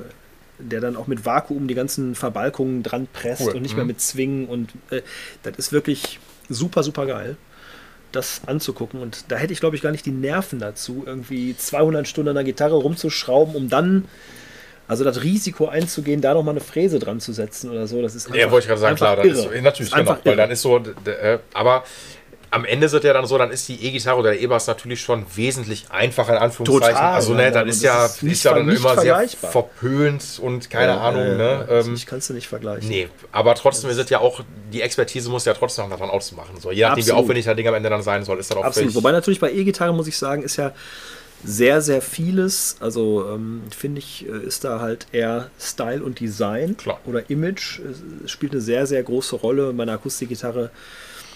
der 0.59 0.81
dann 0.81 0.97
auch 0.97 1.07
mit 1.07 1.25
Vakuum 1.25 1.69
die 1.69 1.75
ganzen 1.75 2.15
Verbalkungen 2.15 2.83
dran 2.83 3.09
presst 3.13 3.43
cool. 3.43 3.55
und 3.55 3.63
nicht 3.63 3.73
mhm. 3.73 3.79
mehr 3.79 3.87
mit 3.87 4.01
Zwingen. 4.01 4.47
Und 4.47 4.73
äh, 4.91 5.03
das 5.43 5.57
ist 5.57 5.73
wirklich 5.73 6.19
super, 6.49 6.83
super 6.83 7.07
geil, 7.07 7.37
das 8.13 8.43
anzugucken. 8.47 9.01
Und 9.01 9.31
da 9.31 9.37
hätte 9.37 9.53
ich, 9.53 9.61
glaube 9.61 9.77
ich, 9.77 9.83
gar 9.83 9.91
nicht 9.91 10.07
die 10.07 10.11
Nerven 10.11 10.59
dazu, 10.59 11.05
irgendwie 11.07 11.57
200 11.57 12.07
Stunden 12.09 12.31
an 12.31 12.35
der 12.35 12.45
Gitarre 12.45 12.77
rumzuschrauben, 12.77 13.55
um 13.55 13.69
dann. 13.69 14.07
Also 14.87 15.05
das 15.05 15.23
Risiko 15.23 15.69
einzugehen, 15.69 16.23
da 16.23 16.33
nochmal 16.33 16.53
eine 16.55 16.63
Fräse 16.63 16.99
dran 16.99 17.21
zu 17.21 17.35
setzen 17.35 17.71
oder 17.71 17.87
so, 17.87 18.01
das 18.01 18.15
ist 18.15 18.27
einfach 18.27 18.39
Ja, 18.39 18.51
wollte 18.51 18.65
ich 18.65 18.69
gerade 18.69 18.81
sagen, 18.81 18.97
klar, 18.97 19.17
das 19.17 19.27
ist 19.27 19.43
so, 19.43 19.51
natürlich, 19.61 19.93
genau, 19.93 20.17
weil 20.25 20.37
dann 20.37 20.51
ist 20.51 20.63
so, 20.63 20.79
äh, 20.79 21.39
aber 21.53 21.85
am 22.51 22.65
Ende 22.65 22.87
ist 22.87 22.93
es 22.93 23.03
ja 23.03 23.13
dann 23.13 23.27
so, 23.27 23.37
dann 23.37 23.51
ist 23.51 23.69
die 23.69 23.85
E-Gitarre 23.85 24.19
oder 24.19 24.31
der 24.31 24.41
E-Bass 24.41 24.67
natürlich 24.67 25.01
schon 25.01 25.27
wesentlich 25.35 25.87
einfacher 25.91 26.33
in 26.33 26.39
Anführungszeichen. 26.39 26.95
Total, 26.95 27.15
also 27.15 27.35
ne, 27.35 27.51
dann 27.51 27.69
ist 27.69 27.83
ja, 27.83 28.07
ist, 28.07 28.23
ist 28.23 28.45
ja 28.45 28.55
dann 28.55 28.69
immer 28.69 28.99
sehr 28.99 29.29
verpönt 29.29 30.41
und 30.43 30.71
keine 30.71 30.93
ja, 30.93 31.01
Ahnung. 31.01 31.23
Äh, 31.23 31.37
ne? 31.37 31.69
Ähm, 31.71 31.95
ich 31.95 32.07
kannst 32.07 32.31
du 32.31 32.35
nicht 32.35 32.49
vergleichen. 32.49 32.89
Nee, 32.89 33.09
aber 33.33 33.55
trotzdem 33.55 33.91
ist 33.91 33.99
es 33.99 34.09
ja 34.11 34.21
auch, 34.21 34.41
die 34.73 34.83
Expertise 34.83 35.29
muss 35.29 35.45
ja 35.45 35.55
trotzdem 35.55 35.89
noch 35.89 35.97
daran 35.97 36.11
auszumachen. 36.11 36.59
So, 36.61 36.71
je 36.71 36.83
nachdem, 36.83 37.01
Absolut. 37.01 37.07
wie 37.07 37.23
aufwendig 37.23 37.45
das 37.45 37.57
Ding 37.57 37.69
am 37.69 37.75
Ende 37.75 37.91
dann 37.91 38.03
sein 38.03 38.25
soll, 38.25 38.39
ist 38.39 38.51
dann 38.51 38.59
auch 38.59 38.65
Absolut. 38.65 38.95
Wobei 38.95 39.13
natürlich 39.13 39.41
bei 39.41 39.53
E-Gitarre, 39.53 39.93
muss 39.93 40.07
ich 40.07 40.17
sagen, 40.17 40.43
ist 40.43 40.57
ja 40.57 40.73
sehr, 41.45 41.81
sehr 41.81 42.03
vieles. 42.03 42.77
Also 42.81 43.27
ähm, 43.29 43.63
finde 43.77 44.01
ich, 44.01 44.27
äh, 44.29 44.47
ist 44.47 44.65
da 44.65 44.81
halt 44.81 45.07
eher 45.13 45.51
Style 45.61 46.03
und 46.03 46.21
Design 46.21 46.77
Klar. 46.77 47.01
oder 47.07 47.29
Image. 47.31 47.81
Es 48.25 48.31
spielt 48.31 48.53
eine 48.53 48.61
sehr, 48.61 48.87
sehr 48.87 49.03
große 49.03 49.37
Rolle. 49.37 49.73
Bei 49.73 49.85
einer 49.85 49.99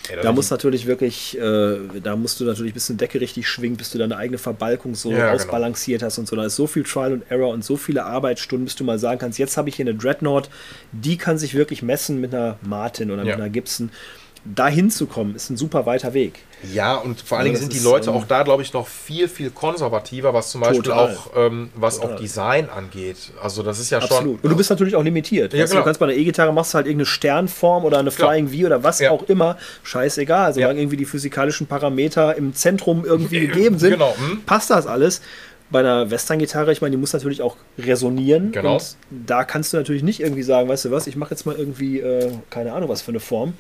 Akustikgitarre 0.03 0.27
da 0.27 0.33
muss 0.33 0.51
natürlich 0.51 0.87
wirklich, 0.87 1.39
äh, 1.39 1.79
da 2.03 2.17
musst 2.17 2.41
du 2.41 2.45
natürlich, 2.45 2.75
bis 2.75 2.91
eine 2.91 2.97
Decke 2.97 3.21
richtig 3.21 3.47
schwingt, 3.47 3.79
bis 3.79 3.91
du 3.91 3.99
deine 3.99 4.17
eigene 4.17 4.39
Verbalkung 4.39 4.95
so 4.95 5.11
ja, 5.11 5.19
genau. 5.19 5.31
ausbalanciert 5.33 6.01
genau. 6.01 6.07
hast 6.09 6.19
und 6.19 6.27
so. 6.27 6.37
Da 6.37 6.45
ist 6.45 6.57
so 6.57 6.67
viel 6.67 6.83
Trial 6.83 7.13
und 7.13 7.31
Error 7.31 7.53
und 7.53 7.65
so 7.65 7.77
viele 7.77 8.05
Arbeitsstunden, 8.05 8.65
bis 8.65 8.75
du 8.75 8.85
mal 8.85 8.99
sagen 8.99 9.21
kannst, 9.21 9.39
jetzt 9.39 9.57
habe 9.57 9.69
ich 9.69 9.77
hier 9.77 9.87
eine 9.87 9.95
Dreadnought, 9.95 10.51
die 10.93 11.17
kann 11.17 11.39
sich 11.39 11.55
wirklich 11.55 11.83
messen 11.83 12.21
mit 12.21 12.35
einer 12.35 12.59
Martin 12.63 13.11
oder 13.11 13.25
mit 13.25 13.35
einer 13.35 13.51
Gibson 13.51 13.91
dahin 14.45 14.91
zu 14.91 15.07
kommen, 15.07 15.37
ist 15.37 15.51
ein 15.51 15.57
super 15.57 15.87
weiter 15.87 16.15
Weg. 16.15 16.41
Ja, 16.73 16.97
und 16.97 17.21
vor 17.21 17.39
allen 17.39 17.47
Dingen 17.47 17.57
sind 17.57 17.73
die 17.73 17.81
Leute 17.81 18.11
ähm, 18.11 18.17
auch 18.17 18.25
da, 18.27 18.43
glaube 18.43 18.63
ich, 18.63 18.73
noch 18.73 18.87
viel, 18.87 19.29
viel 19.29 19.51
konservativer, 19.51 20.33
was 20.33 20.51
zum 20.51 20.61
Beispiel 20.61 20.83
total. 20.83 21.17
auch, 21.17 21.31
ähm, 21.37 21.71
was 21.75 22.01
auch 22.01 22.17
Design 22.17 22.69
angeht. 22.71 23.17
Also 23.43 23.63
das 23.63 23.79
ist 23.79 23.91
ja 23.91 23.99
Absolut. 23.99 24.23
schon. 24.23 24.35
Und 24.43 24.51
du 24.51 24.57
bist 24.57 24.71
natürlich 24.71 24.95
auch 24.95 25.03
limitiert. 25.03 25.53
Ja, 25.53 25.65
genau. 25.65 25.79
Du 25.79 25.85
kannst 25.85 25.99
bei 26.01 26.07
einer 26.07 26.15
E-Gitarre 26.15 26.53
machst 26.53 26.73
du 26.73 26.77
halt 26.77 26.87
irgendeine 26.87 27.07
Sternform 27.07 27.85
oder 27.85 27.99
eine 27.99 28.11
Flying 28.11 28.49
V 28.49 28.67
oder 28.67 28.83
was 28.85 29.01
ja. 29.01 29.11
auch 29.11 29.25
immer. 29.25 29.57
Scheißegal. 29.83 30.55
Solange 30.55 30.81
irgendwie 30.81 30.97
die 30.97 31.05
physikalischen 31.05 31.67
Parameter 31.67 32.37
im 32.37 32.55
Zentrum 32.55 33.05
irgendwie 33.05 33.41
gegeben 33.41 33.79
sind, 33.79 33.93
genau. 33.93 34.15
hm. 34.17 34.43
passt 34.45 34.71
das 34.71 34.87
alles 34.87 35.23
Bei 35.71 35.81
einer 35.81 36.11
Western-Gitarre, 36.11 36.73
ich 36.73 36.81
meine, 36.81 36.93
die 36.93 36.99
muss 36.99 37.13
natürlich 37.13 37.43
auch 37.43 37.57
resonieren. 37.79 38.53
Genau. 38.53 38.75
Und 38.75 38.97
da 39.11 39.45
kannst 39.45 39.73
du 39.73 39.79
natürlich 39.79 40.03
nicht 40.03 40.21
irgendwie 40.21 40.43
sagen, 40.43 40.69
weißt 40.69 40.85
du 40.85 40.91
was, 40.91 41.07
ich 41.07 41.17
mache 41.17 41.31
jetzt 41.31 41.47
mal 41.47 41.57
irgendwie, 41.57 42.01
äh, 42.01 42.31
keine 42.51 42.73
Ahnung, 42.73 42.89
was 42.89 43.03
für 43.03 43.11
eine 43.11 43.21
Form. 43.21 43.55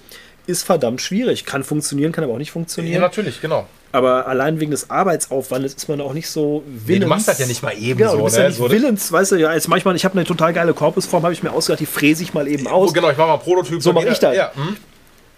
Ist 0.46 0.64
verdammt 0.64 1.00
schwierig. 1.00 1.44
Kann 1.44 1.62
funktionieren, 1.64 2.10
kann 2.12 2.24
aber 2.24 2.32
auch 2.34 2.38
nicht 2.38 2.48
Ja, 2.48 2.52
funktionieren. 2.54 3.00
natürlich, 3.00 3.40
genau. 3.40 3.66
aber 3.92 4.26
allein 4.26 4.58
wegen 4.58 4.70
des 4.72 4.90
Arbeitsaufwandes 4.90 5.74
ist 5.74 5.88
man 5.88 6.00
auch 6.00 6.14
nicht 6.14 6.28
so 6.28 6.62
willens. 6.66 6.88
Nee, 6.88 6.98
du 6.98 7.06
machst 7.06 7.28
das 7.28 7.38
ja 7.38 7.46
nicht 7.46 7.62
mal 7.62 7.72
eben 7.78 7.98
genau, 7.98 8.12
so, 8.12 8.18
Du 8.18 8.24
bist 8.24 8.36
ne? 8.36 8.42
ja 8.42 8.48
nicht 8.48 8.58
So, 8.58 8.70
willens, 8.70 9.12
weißt 9.12 9.32
du, 9.32 9.36
ja, 9.36 9.54
jetzt 9.54 9.68
manchmal, 9.68 9.94
ich 9.94 10.04
habe 10.04 10.14
eine 10.18 10.24
total 10.24 10.52
geile 10.52 10.74
Korpusform, 10.74 11.22
habe 11.22 11.32
ich 11.32 11.42
mir 11.44 11.52
ausgedacht, 11.52 11.80
die 11.80 11.86
fräse 11.86 12.22
ich 12.24 12.34
mal 12.34 12.48
eben 12.48 12.66
Oh, 12.66 12.70
aus. 12.70 12.92
genau, 12.94 13.10
ich 13.10 13.16
mache 13.16 13.28
mal 13.28 13.34
einen 13.34 13.42
Prototyp. 13.42 13.82
So 13.82 13.92
mach 13.92 14.02
Ja, 14.02 14.10
ich 14.12 14.18
das. 14.18 14.36
Ja, 14.36 14.50
hm. 14.54 14.76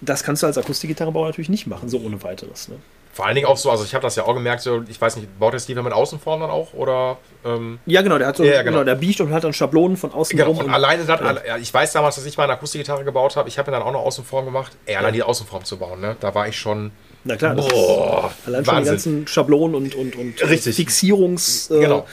Das 0.01 0.22
kannst 0.22 0.43
du 0.43 0.47
als 0.47 0.56
Akustikgitarrenbauer 0.59 1.26
natürlich 1.26 1.48
nicht 1.48 1.66
machen, 1.66 1.89
so 1.89 1.98
ohne 1.98 2.22
weiteres. 2.22 2.68
Ne? 2.68 2.76
Vor 3.15 3.24
allen 3.27 3.36
Dingen 3.36 3.47
auch 3.47 3.57
so, 3.57 3.70
also 3.70 3.85
ich 3.85 3.95
habe 3.95 4.03
das 4.03 4.16
ja 4.16 4.24
auch 4.24 4.35
gemerkt, 4.35 4.61
so, 4.62 4.82
ich 4.89 5.01
weiß 5.01 5.15
nicht, 5.16 5.39
baut 5.39 5.53
der 5.55 5.61
Steve 5.61 5.82
mit 5.85 5.93
Außenform 5.93 6.41
dann 6.41 6.51
auch? 6.51 6.74
Oder, 6.74 7.16
ähm, 7.45 7.78
Ja, 7.86 8.03
genau, 8.03 8.19
der 8.19 8.27
hat 8.27 8.36
so, 8.36 8.43
Ja, 8.45 8.62
genau. 8.62 8.78
genau. 8.78 8.85
der 8.85 8.97
biegt 8.97 9.20
und 9.20 9.32
hat 9.32 9.45
dann 9.45 9.53
Schablonen 9.53 9.97
von 9.97 10.12
außen 10.12 10.36
genau, 10.36 10.51
rum. 10.51 10.59
und 10.66 10.70
alleine 10.70 11.05
das, 11.05 11.20
alle- 11.20 11.43
ja, 11.47 11.57
ich 11.57 11.73
weiß 11.73 11.93
damals, 11.93 12.16
dass 12.16 12.27
ich 12.27 12.36
mal 12.36 12.45
eine 12.45 12.55
Akustikgitarre 12.55 13.05
gebaut 13.05 13.36
habe, 13.36 13.49
ich 13.49 13.57
habe 13.57 13.70
mir 13.70 13.78
dann 13.78 13.86
auch 13.86 13.93
noch 13.93 14.01
Außenform 14.05 14.45
gemacht. 14.47 14.73
Ey, 14.86 14.97
allein 14.97 15.15
die 15.15 15.23
Außenform 15.23 15.65
zu 15.65 15.77
bauen, 15.78 16.01
ne? 16.01 16.16
Da 16.19 16.35
war 16.35 16.49
ich 16.49 16.59
schon, 16.59 16.91
na 17.23 17.36
klar, 17.36 17.55
das 17.55 17.66
ist, 17.66 17.73
boah, 17.73 18.32
allein 18.47 18.65
schon 18.65 18.74
die 18.74 18.78
Wahnsinn. 18.78 18.93
ganzen 18.93 19.27
Schablonen 19.28 19.77
und, 19.77 19.95
und, 19.95 20.16
und 20.16 20.49
Richtig. 20.51 20.74
Fixierungssachen, 20.74 21.78
äh, 21.82 21.85
Genau. 21.85 22.07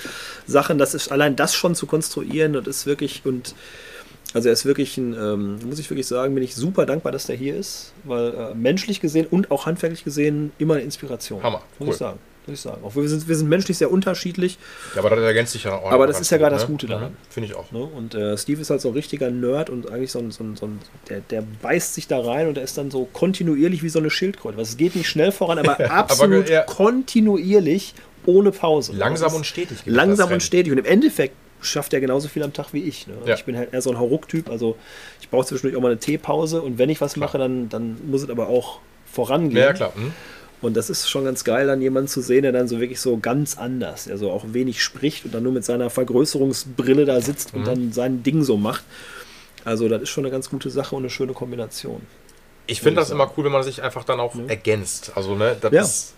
Das 0.77 0.93
ist 0.93 1.11
allein 1.11 1.35
das 1.35 1.55
schon 1.55 1.73
zu 1.75 1.87
konstruieren, 1.87 2.53
das 2.53 2.67
ist 2.67 2.85
wirklich 2.85 3.21
und 3.25 3.55
also 4.33 4.49
er 4.49 4.53
ist 4.53 4.65
wirklich 4.65 4.97
ein, 4.97 5.13
ähm, 5.13 5.59
muss 5.65 5.79
ich 5.79 5.89
wirklich 5.89 6.07
sagen, 6.07 6.33
bin 6.33 6.43
ich 6.43 6.55
super 6.55 6.85
dankbar, 6.85 7.11
dass 7.11 7.27
der 7.27 7.35
hier 7.35 7.55
ist, 7.55 7.93
weil 8.03 8.33
äh, 8.33 8.53
menschlich 8.55 9.01
gesehen 9.01 9.27
und 9.29 9.51
auch 9.51 9.65
handwerklich 9.65 10.03
gesehen 10.03 10.51
immer 10.57 10.75
eine 10.75 10.83
Inspiration. 10.83 11.43
Hammer, 11.43 11.61
muss 11.79 11.87
cool. 11.87 11.93
ich 11.93 11.97
sagen. 11.97 12.19
Muss 12.47 12.55
ich 12.55 12.61
sagen. 12.61 12.83
Auch 12.83 12.95
wir 12.95 13.07
sind, 13.07 13.27
wir 13.27 13.35
sind 13.35 13.49
menschlich 13.49 13.77
sehr 13.77 13.91
unterschiedlich. 13.91 14.57
Ja, 14.95 15.01
aber 15.01 15.11
das 15.11 15.19
ergänzt 15.19 15.53
sich 15.53 15.63
ja 15.65 15.75
auch. 15.75 15.91
Aber 15.91 16.07
das 16.07 16.19
ist 16.19 16.31
ja 16.31 16.37
gut, 16.37 16.43
gerade 16.43 16.55
das 16.55 16.63
ne? 16.63 16.69
Gute 16.69 16.87
daran. 16.87 17.11
Mhm, 17.11 17.17
Finde 17.29 17.49
ich 17.49 17.55
auch. 17.55 17.71
Ne? 17.71 17.83
Und 17.83 18.15
äh, 18.15 18.35
Steve 18.35 18.61
ist 18.61 18.71
halt 18.71 18.81
so 18.81 18.89
ein 18.89 18.93
richtiger 18.95 19.29
Nerd 19.29 19.69
und 19.69 19.91
eigentlich 19.91 20.11
so 20.11 20.19
ein, 20.19 20.31
so 20.31 20.43
ein, 20.43 20.55
so 20.55 20.65
ein 20.65 20.79
der, 21.09 21.19
der 21.19 21.43
beißt 21.61 21.93
sich 21.93 22.07
da 22.07 22.19
rein 22.19 22.47
und 22.47 22.57
er 22.57 22.63
ist 22.63 22.77
dann 22.77 22.89
so 22.89 23.07
kontinuierlich 23.13 23.83
wie 23.83 23.89
so 23.89 23.99
eine 23.99 24.09
Schildkröte. 24.09 24.57
Was 24.57 24.69
es 24.69 24.77
geht 24.77 24.95
nicht 24.95 25.07
schnell 25.07 25.31
voran, 25.31 25.59
aber 25.65 25.91
absolut 25.91 26.49
ja. 26.49 26.63
kontinuierlich 26.63 27.93
ohne 28.25 28.51
Pause. 28.51 28.93
Langsam 28.93 29.33
und 29.35 29.45
stetig. 29.45 29.77
Langsam 29.85 30.31
und 30.31 30.41
stetig. 30.41 30.71
Und 30.71 30.79
im 30.79 30.85
Endeffekt 30.85 31.35
schafft 31.61 31.93
er 31.93 31.99
genauso 32.01 32.27
viel 32.27 32.43
am 32.43 32.53
Tag 32.53 32.73
wie 32.73 32.83
ich. 32.83 33.07
Ne? 33.07 33.13
Ja. 33.25 33.35
Ich 33.35 33.45
bin 33.45 33.57
halt 33.57 33.73
eher 33.73 33.81
so 33.81 33.89
ein 33.91 33.99
Hauruck-Typ. 33.99 34.49
Also 34.49 34.75
ich 35.21 35.29
brauche 35.29 35.45
zwischendurch 35.45 35.77
auch 35.77 35.81
mal 35.81 35.91
eine 35.91 35.99
Teepause 35.99 36.61
und 36.61 36.77
wenn 36.77 36.89
ich 36.89 37.01
was 37.01 37.15
mache, 37.15 37.37
dann, 37.37 37.69
dann 37.69 37.97
muss 38.09 38.23
es 38.23 38.29
aber 38.29 38.47
auch 38.49 38.79
vorangehen. 39.11 39.57
Ja, 39.57 39.73
klar. 39.73 39.93
Hm? 39.95 40.11
Und 40.61 40.77
das 40.77 40.91
ist 40.91 41.09
schon 41.09 41.25
ganz 41.25 41.43
geil, 41.43 41.65
dann 41.65 41.81
jemanden 41.81 42.07
zu 42.07 42.21
sehen, 42.21 42.43
der 42.43 42.51
dann 42.51 42.67
so 42.67 42.79
wirklich 42.79 42.99
so 43.01 43.17
ganz 43.17 43.57
anders, 43.57 44.07
also 44.07 44.29
auch 44.29 44.45
wenig 44.49 44.83
spricht 44.83 45.25
und 45.25 45.33
dann 45.33 45.41
nur 45.41 45.51
mit 45.53 45.65
seiner 45.65 45.89
Vergrößerungsbrille 45.89 47.05
da 47.05 47.19
sitzt 47.19 47.53
Mhm. 47.53 47.59
und 47.59 47.67
dann 47.67 47.91
sein 47.91 48.21
Ding 48.23 48.43
so 48.43 48.57
macht. 48.57 48.83
Also 49.65 49.89
das 49.89 50.03
ist 50.03 50.09
schon 50.09 50.23
eine 50.25 50.31
ganz 50.31 50.49
gute 50.49 50.69
Sache 50.69 50.95
und 50.95 51.01
eine 51.03 51.09
schöne 51.09 51.33
Kombination. 51.33 52.01
Ich 52.67 52.81
finde 52.81 53.01
das 53.01 53.09
ich 53.09 53.15
immer 53.15 53.29
cool, 53.37 53.45
wenn 53.45 53.51
man 53.51 53.63
sich 53.63 53.81
einfach 53.81 54.03
dann 54.03 54.19
auch 54.19 54.35
ergänzt. 54.47 55.11
Also, 55.15 55.35
ne, 55.35 55.57
das, 55.59 55.71
Ja. 55.73 55.81
ist, 55.81 56.13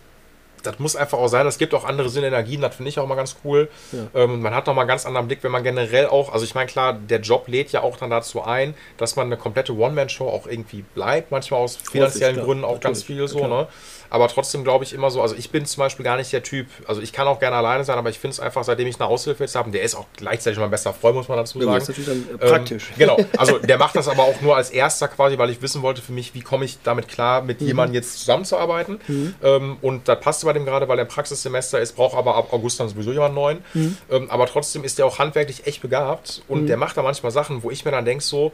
das 0.64 0.80
muss 0.80 0.96
einfach 0.96 1.18
auch 1.18 1.28
sein. 1.28 1.46
Es 1.46 1.58
gibt 1.58 1.74
auch 1.74 1.84
andere 1.84 2.10
Synergien, 2.10 2.62
das 2.62 2.76
finde 2.76 2.90
ich 2.90 3.00
auch 3.00 3.08
mal 3.08 3.16
ganz 3.16 3.36
cool. 3.44 3.70
Ja. 3.92 4.24
Ähm, 4.24 4.42
man 4.42 4.56
hat 4.56 4.68
noch 4.68 4.74
mal 4.74 4.82
einen 4.82 4.88
ganz 4.88 5.06
anderen 5.06 5.28
Blick, 5.28 5.44
wenn 5.44 5.52
man 5.52 5.64
generell 5.64 6.08
auch, 6.08 6.34
also 6.34 6.46
ich 6.46 6.56
meine, 6.56 6.68
klar, 6.68 6.94
der 6.94 7.20
Job 7.20 7.48
lädt 7.48 7.72
ja 7.72 7.82
auch 7.82 7.98
dann 7.98 8.10
dazu 8.10 8.44
ein, 8.44 8.74
dass 8.98 9.16
man 9.16 9.28
eine 9.28 9.38
komplette 9.38 9.76
One-Man-Show 9.76 10.28
auch 10.28 10.48
irgendwie 10.48 10.82
bleibt, 10.82 11.32
manchmal 11.32 11.62
aus 11.62 11.76
finanziellen. 11.76 12.44
Gründen 12.44 12.64
auch 12.64 12.80
ganz 12.80 13.02
Natürlich, 13.02 13.32
viel 13.32 13.42
so, 13.42 13.48
ne? 13.48 13.68
Aber 14.14 14.28
trotzdem 14.28 14.64
glaube 14.64 14.84
ich 14.84 14.94
immer 14.94 15.10
so, 15.10 15.24
also 15.24 15.34
ich 15.34 15.50
bin 15.50 15.66
zum 15.66 15.82
Beispiel 15.82 16.04
gar 16.06 16.18
nicht 16.18 16.32
der 16.32 16.44
Typ, 16.44 16.68
also 16.88 17.02
ich 17.02 17.14
kann 17.14 17.26
auch 17.28 17.40
gerne 17.40 17.56
alleine 17.56 17.84
sein, 17.84 17.98
aber 17.98 18.12
ich 18.12 18.20
finde 18.20 18.34
es 18.36 18.40
einfach, 18.40 18.64
seitdem 18.64 18.86
ich 18.88 19.00
eine 19.02 19.10
Aushilfe 19.10 19.44
jetzt 19.44 19.56
habe, 19.56 19.72
der 19.72 19.82
ist 19.82 19.96
auch 19.96 20.06
gleichzeitig 20.16 20.60
mein 20.60 20.70
bester 20.70 20.94
Freund, 20.94 21.16
muss 21.16 21.28
man 21.30 21.40
dazu 21.40 21.58
Ja, 21.60 21.66
sagen. 21.66 21.80
das 21.80 21.90
ist 21.90 22.08
natürlich 22.08 22.28
dann 22.30 22.40
äh, 22.40 22.44
Ähm, 22.44 22.50
praktisch. 22.52 22.92
genau, 23.00 23.18
also 23.38 23.58
der 23.58 23.80
macht 23.80 23.96
das 23.96 24.08
aber 24.08 24.22
auch 24.26 24.40
nur 24.42 24.56
als 24.56 24.70
erster 24.70 25.08
quasi, 25.08 25.40
weil 25.40 25.50
ich 25.50 25.64
wissen 25.64 25.82
wollte 25.82 26.04
für 26.04 26.12
mich, 26.12 26.36
wie 26.36 26.42
komme 26.42 26.64
ich 26.64 26.78
damit 26.84 27.08
klar, 27.08 27.42
mit 27.42 27.60
Mhm. 27.62 27.66
jemandem 27.68 27.96
jetzt 27.96 28.20
zusammenzuarbeiten. 28.20 29.00
Ähm, 29.42 29.78
und 29.82 30.08
das 30.08 30.20
passte 30.20 30.46
bei 30.46 30.54
dem 30.54 30.64
gerade, 30.66 30.88
weil 30.88 30.98
der 30.98 31.06
Praxissemester 31.06 31.80
ist, 31.82 31.96
braucht 31.96 32.16
aber 32.16 32.36
ab 32.36 32.54
August 32.54 32.80
dann 32.80 32.90
sowieso 32.90 33.12
jemanden 33.14 33.34
neuen. 33.36 33.64
Mhm. 33.74 33.98
Ähm, 34.12 34.30
aber 34.30 34.46
trotzdem 34.46 34.84
ist 34.84 35.00
der 35.00 35.08
auch 35.08 35.18
handwerklich 35.18 35.66
echt 35.66 35.82
begabt 35.82 36.44
und 36.48 36.68
der 36.68 36.78
macht 36.78 36.98
da 36.98 37.02
manchmal 37.02 37.32
Sachen, 37.32 37.64
wo 37.64 37.72
ich 37.72 37.84
mir 37.84 37.90
dann 37.90 38.06
denke 38.06 38.24
so, 38.24 38.52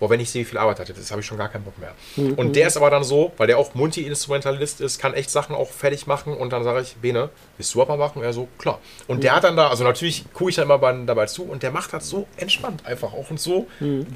boah, 0.00 0.10
wenn 0.10 0.20
ich 0.20 0.30
sehe, 0.30 0.42
wie 0.42 0.44
viel 0.44 0.58
Arbeit 0.58 0.80
hat 0.80 0.88
das, 0.90 1.10
habe 1.10 1.20
ich 1.20 1.26
schon 1.26 1.38
gar 1.38 1.48
keinen 1.48 1.64
Bock 1.64 1.78
mehr. 1.78 1.92
Mhm. 2.16 2.34
Und 2.34 2.56
der 2.56 2.66
ist 2.66 2.76
aber 2.76 2.90
dann 2.90 3.04
so, 3.04 3.32
weil 3.36 3.46
der 3.46 3.58
auch 3.58 3.74
Multi-Instrumentalist 3.74 4.80
ist, 4.80 4.98
kann 4.98 5.14
echt 5.14 5.30
Sachen 5.30 5.54
auch 5.54 5.70
fertig 5.70 6.06
machen 6.06 6.34
und 6.34 6.52
dann 6.52 6.64
sage 6.64 6.80
ich, 6.82 6.96
Bene, 6.96 7.30
willst 7.56 7.74
du 7.74 7.82
aber 7.82 7.96
machen? 7.96 8.18
Und 8.18 8.24
er 8.24 8.32
so, 8.32 8.48
klar. 8.58 8.78
Und 9.06 9.22
der 9.24 9.34
hat 9.36 9.44
dann 9.44 9.56
da, 9.56 9.68
also 9.68 9.84
natürlich 9.84 10.24
gucke 10.32 10.50
ich 10.50 10.56
da 10.56 10.62
immer 10.62 10.78
bei, 10.78 10.92
dabei 11.06 11.26
zu 11.26 11.44
und 11.44 11.62
der 11.62 11.70
macht 11.70 11.92
das 11.92 12.08
so 12.08 12.26
entspannt 12.36 12.84
einfach 12.86 13.12
auch 13.12 13.30
und 13.30 13.40
so 13.40 13.66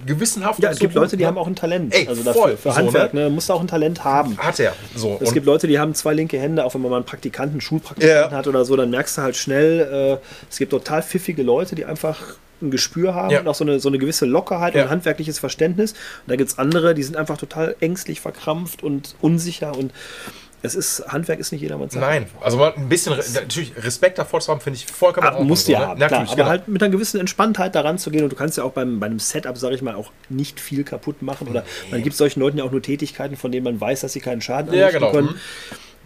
gewissenhaft. 0.07 0.59
Mhm. 0.59 0.63
Ja, 0.65 0.69
und 0.69 0.73
es 0.73 0.79
so 0.79 0.83
gibt 0.85 0.95
Leute, 0.95 1.11
gut, 1.11 1.19
die 1.21 1.23
ne? 1.23 1.29
haben 1.29 1.39
auch 1.39 1.47
ein 1.47 1.57
Talent. 1.57 1.95
Ey, 1.95 2.09
also 2.09 2.23
voll. 2.23 2.53
dafür, 2.53 2.57
für 2.57 2.71
So, 2.71 2.77
Handwerk, 2.77 3.15
ne? 3.15 3.21
ne? 3.23 3.31
musst 3.31 3.51
auch 3.51 3.61
ein 3.61 3.69
Talent 3.69 4.05
haben. 4.05 4.37
Hat 4.39 4.59
er. 4.61 4.75
So. 4.95 5.19
Es 5.21 5.33
gibt 5.33 5.47
Leute, 5.47 5.67
die 5.67 5.79
haben 5.79 5.95
zwei 5.95 6.15
linke 6.15 6.39
Hände, 6.39 6.65
auch 6.65 6.75
wenn 6.75 6.83
man 6.83 6.91
mal 6.91 6.97
einen 6.97 7.07
Praktikanten, 7.07 7.55
einen 7.55 7.61
Schulpraktikanten 7.61 8.33
Ja. 8.33 8.37
hat 8.37 8.47
oder 8.47 8.65
so, 8.65 8.77
dann 8.77 8.91
merkst 8.91 9.19
du 9.19 9.23
halt 9.23 9.37
schnell, 9.37 10.19
äh, 10.21 10.27
es 10.51 10.59
gibt 10.59 10.71
total 10.71 11.03
pfiffige 11.03 11.43
Leute, 11.43 11.75
die 11.75 11.85
einfach 11.85 12.19
ein 12.63 12.71
Gespür 12.71 13.15
haben 13.15 13.31
Ja. 13.31 13.41
und 13.41 13.49
auch 13.49 13.55
so 13.55 13.65
eine, 13.65 13.81
so 13.81 13.89
eine 13.89 13.99
gewisse 13.99 14.27
Lockerheit 14.27 14.75
und 14.75 14.79
Ja. 14.81 14.85
ein 14.87 14.91
handwerkliches 14.91 15.39
Verständnis. 15.39 15.93
Und 15.93 15.99
da 16.29 16.37
gibt 16.37 16.51
es 16.51 16.59
andere, 16.59 16.95
die 16.95 17.03
sind 17.03 17.17
einfach 17.17 17.37
total 17.39 17.77
ängstlich, 17.81 18.21
verkrampft 18.21 18.83
und 18.83 19.15
unsicher 19.21 19.77
und 19.77 19.93
es 20.61 20.75
ist, 20.75 21.05
Handwerk 21.07 21.39
ist 21.39 21.53
nicht 21.53 21.61
jedermanns 21.61 21.93
Sache. 21.95 22.05
Nein, 22.05 22.27
also 22.41 22.61
ein 22.61 22.89
bisschen, 22.89 23.15
natürlich 23.35 23.73
Respekt 23.77 24.19
davor 24.19 24.41
zu 24.41 24.51
haben, 24.51 24.61
finde 24.61 24.77
ich 24.77 24.87
vollkommen 24.87 25.23
in 25.23 25.29
Aber 25.29 25.37
Ordnung, 25.37 25.49
musst 25.51 25.69
du 25.69 25.73
ja 25.73 25.79
ne? 25.79 25.87
haben, 25.87 25.99
klar, 25.99 26.23
aber 26.23 26.35
genau. 26.35 26.49
halt 26.49 26.67
mit 26.67 26.83
einer 26.83 26.91
gewissen 26.91 27.21
Entspanntheit 27.21 27.77
daran 27.77 27.97
zu 27.97 28.11
gehen 28.11 28.25
und 28.25 28.31
du 28.33 28.37
kannst 28.37 28.57
ja 28.59 28.65
auch 28.65 28.73
beim, 28.73 28.99
bei 28.99 29.07
einem 29.07 29.21
Setup, 29.21 29.57
sage 29.57 29.77
ich 29.77 29.83
mal, 29.83 29.95
auch 29.95 30.11
nicht 30.29 30.59
viel 30.59 30.83
kaputt 30.83 31.23
machen 31.23 31.47
oder 31.47 31.63
man 31.93 32.03
gibt 32.03 32.17
solchen 32.17 32.41
Leuten 32.41 32.59
ja 32.59 32.65
auch 32.65 32.73
nur 32.73 32.83
Tätigkeiten, 32.83 33.37
von 33.37 33.53
denen 33.53 33.63
man 33.63 33.81
weiß, 33.81 34.01
dass 34.01 34.13
sie 34.15 34.21
keinen 34.21 34.41
Schaden 34.41 34.75
Ja, 34.75 34.87
anrichten 34.89 34.99
genau, 35.01 35.13
können. 35.13 35.29
mhm. 35.29 35.39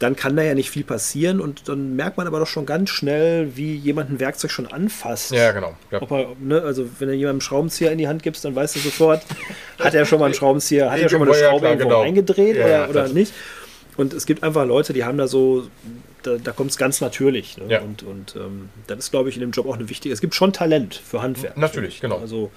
Dann 0.03 0.17
kann 0.17 0.35
da 0.37 0.43
ja 0.43 0.55
nicht 0.55 0.69
viel 0.71 0.83
passieren 0.85 1.41
und 1.41 1.69
dann 1.69 1.95
merkt 1.95 2.17
man 2.17 2.27
aber 2.27 2.41
doch 2.41 2.47
schon 2.47 2.67
ganz 2.67 2.91
schnell, 2.91 3.57
wie 3.57 3.75
jemand 3.77 4.11
ein 4.11 4.19
Werkzeug 4.21 4.51
schon 4.51 4.67
anfasst. 4.67 5.31
Ja, 5.31 5.53
genau. 5.53 5.77
Ja. 5.93 6.01
Er, 6.01 6.27
ne, 6.41 6.61
also 6.63 6.89
wenn 6.99 7.09
du 7.09 7.15
jemandem 7.15 7.35
einen 7.37 7.41
Schraubenzieher 7.41 7.93
in 7.93 7.99
die 7.99 8.09
Hand 8.09 8.23
gibst, 8.23 8.45
dann 8.45 8.55
weißt 8.57 8.75
du 8.77 8.81
sofort, 8.81 9.23
hat 9.79 9.95
er 9.95 10.05
schon 10.05 10.19
mal 10.19 10.27
einen 10.27 10.35
Schraubenzieher, 10.35 10.91
hat 10.91 10.99
er 10.99 11.09
schon 11.09 11.21
mal 11.21 11.29
eine 11.31 11.41
Ja, 11.41 11.49
Schraube 11.49 11.61
klar, 11.61 11.73
irgendwo 11.73 11.89
genau. 11.89 12.03
eingedreht 12.03 12.57
Ja, 12.57 12.65
oder, 12.65 12.71
ja, 12.73 12.89
oder 12.89 13.03
das- 13.05 13.13
nicht. 13.13 13.33
Und 13.97 14.13
es 14.15 14.25
gibt 14.27 14.43
einfach 14.43 14.65
Leute, 14.67 14.93
die 14.95 15.05
haben 15.05 15.19
da 15.19 15.29
so, 15.29 15.69
da, 16.23 16.37
da 16.43 16.53
kommt 16.53 16.71
es 16.71 16.79
ganz 16.79 17.01
natürlich. 17.03 17.59
Ne? 17.59 17.65
Ja. 17.69 17.81
Und, 17.83 18.03
und 18.03 18.35
ähm, 18.37 18.71
das 18.87 18.99
ist, 18.99 19.11
glaube 19.11 19.29
ich, 19.29 19.35
in 19.37 19.43
dem 19.43 19.51
Job 19.51 19.67
auch 19.69 19.75
eine 19.77 19.89
wichtige. 19.91 20.13
Es 20.15 20.21
gibt 20.23 20.35
schon 20.35 20.53
Talent 20.53 20.95
für 20.95 21.21
Handwerk. 21.21 21.57
Natürlich, 21.59 22.01
genau. 22.01 22.19
Also 22.19 22.51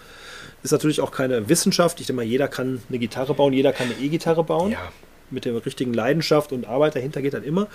ist 0.63 0.71
natürlich 0.71 1.01
auch 1.01 1.11
keine 1.11 1.47
Wissenschaft. 1.49 1.99
Ich 1.99 2.07
denke 2.07 2.21
mal, 2.21 2.25
jeder 2.25 2.47
kann 2.47 2.81
eine 2.89 2.97
Gitarre 2.99 3.33
bauen, 3.33 3.51
jeder 3.53 3.73
kann 3.73 3.87
eine 3.91 4.03
E-Gitarre 4.03 4.43
bauen. 4.45 4.71
Ja. 4.71 4.91
Mit 5.31 5.45
der 5.45 5.65
richtigen 5.65 5.93
Leidenschaft 5.93 6.51
und 6.51 6.67
Arbeit 6.67 6.95
dahinter 6.95 7.21
geht 7.21 7.33
dann 7.33 7.43
immer. 7.43 7.67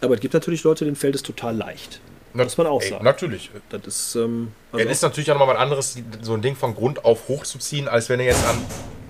Aber 0.00 0.14
es 0.14 0.20
gibt 0.20 0.34
natürlich 0.34 0.64
Leute, 0.64 0.84
denen 0.84 0.96
fällt 0.96 1.14
es 1.14 1.22
total 1.22 1.56
leicht. 1.56 2.00
Muss 2.32 2.56
man 2.56 2.66
auch 2.66 2.82
Ey, 2.82 2.90
sagen. 2.90 3.04
Natürlich. 3.04 3.50
Das 3.70 3.86
ist, 3.86 4.14
ähm, 4.14 4.52
also 4.72 4.86
es 4.86 4.92
ist 4.98 5.02
natürlich 5.02 5.30
auch 5.32 5.38
nochmal 5.38 5.54
was 5.54 5.62
anderes, 5.62 5.98
so 6.22 6.34
ein 6.34 6.42
Ding 6.42 6.54
von 6.54 6.74
Grund 6.74 7.04
auf 7.04 7.28
hochzuziehen, 7.28 7.88
als 7.88 8.08
wenn 8.08 8.18
du 8.18 8.24
jetzt 8.24 8.46
an, 8.46 8.56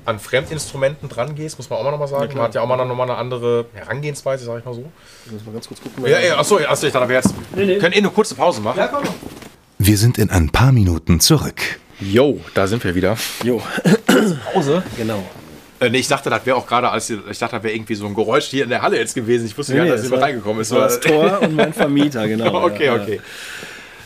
an 0.07 0.19
Fremdinstrumenten 0.19 1.09
dran 1.09 1.35
gehst, 1.35 1.59
muss 1.59 1.69
man 1.69 1.79
auch 1.79 1.85
mal 1.85 1.91
nochmal 1.91 2.09
sagen. 2.09 2.33
man 2.35 2.45
hat 2.45 2.55
ja 2.55 2.63
auch 2.63 2.67
mal 2.67 2.77
noch 2.77 2.95
mal 2.95 3.05
eine 3.05 3.17
andere 3.17 3.67
Herangehensweise, 3.75 4.47
sag 4.47 4.61
ich 4.61 4.65
mal 4.65 4.75
so. 4.75 4.91
muss 5.31 5.45
man 5.45 5.55
ganz 5.55 5.69
kurz 5.69 5.83
gucken. 5.83 6.07
Ja, 6.07 6.19
ja, 6.19 6.39
achso, 6.39 6.59
achso, 6.59 6.87
ich 6.87 6.93
dachte, 6.93 7.09
wir 7.09 7.17
jetzt 7.17 7.35
nee. 7.55 7.79
können 7.79 7.93
eh 7.93 7.99
eine 7.99 8.09
kurze 8.09 8.35
Pause 8.35 8.63
machen. 8.63 8.83
komm. 8.91 9.05
Wir 9.79 9.97
sind 9.97 10.19
in 10.19 10.31
ein 10.31 10.51
paar 10.51 10.73
Minuten 10.73 11.21
zurück. 11.21 11.61
Jo, 12.01 12.41
da 12.55 12.67
sind 12.67 12.83
wir 12.85 12.95
wieder. 12.95 13.17
Jo. 13.45 13.63
Pause. 14.53 14.83
Genau. 14.97 15.23
Äh, 15.81 15.89
nee, 15.89 15.99
ich 15.99 16.09
dachte, 16.09 16.29
das 16.29 16.45
wäre 16.45 16.57
auch 16.57 16.67
gerade, 16.67 16.91
als 16.91 17.09
ich 17.09 17.39
dachte, 17.39 17.57
das 17.57 17.63
wäre 17.63 17.75
irgendwie 17.75 17.95
so 17.95 18.07
ein 18.07 18.15
Geräusch 18.15 18.47
hier 18.47 18.65
in 18.65 18.71
der 18.71 18.83
Halle 18.83 18.99
jetzt 18.99 19.15
gewesen. 19.15 19.47
Ich 19.47 19.57
wusste 19.57 19.75
gar 19.75 19.85
nicht, 19.85 19.95
dass 19.95 20.03
jemand 20.03 20.23
reingekommen 20.23 20.61
ist. 20.61 20.71
Das 20.71 20.79
war 20.79 20.85
das 20.87 21.01
Tor 21.01 21.41
und 21.43 21.55
mein 21.57 21.73
Vermieter, 21.73 22.29
genau. 22.29 22.65
okay, 22.65 22.87
ja, 22.87 22.95
okay. 22.95 23.21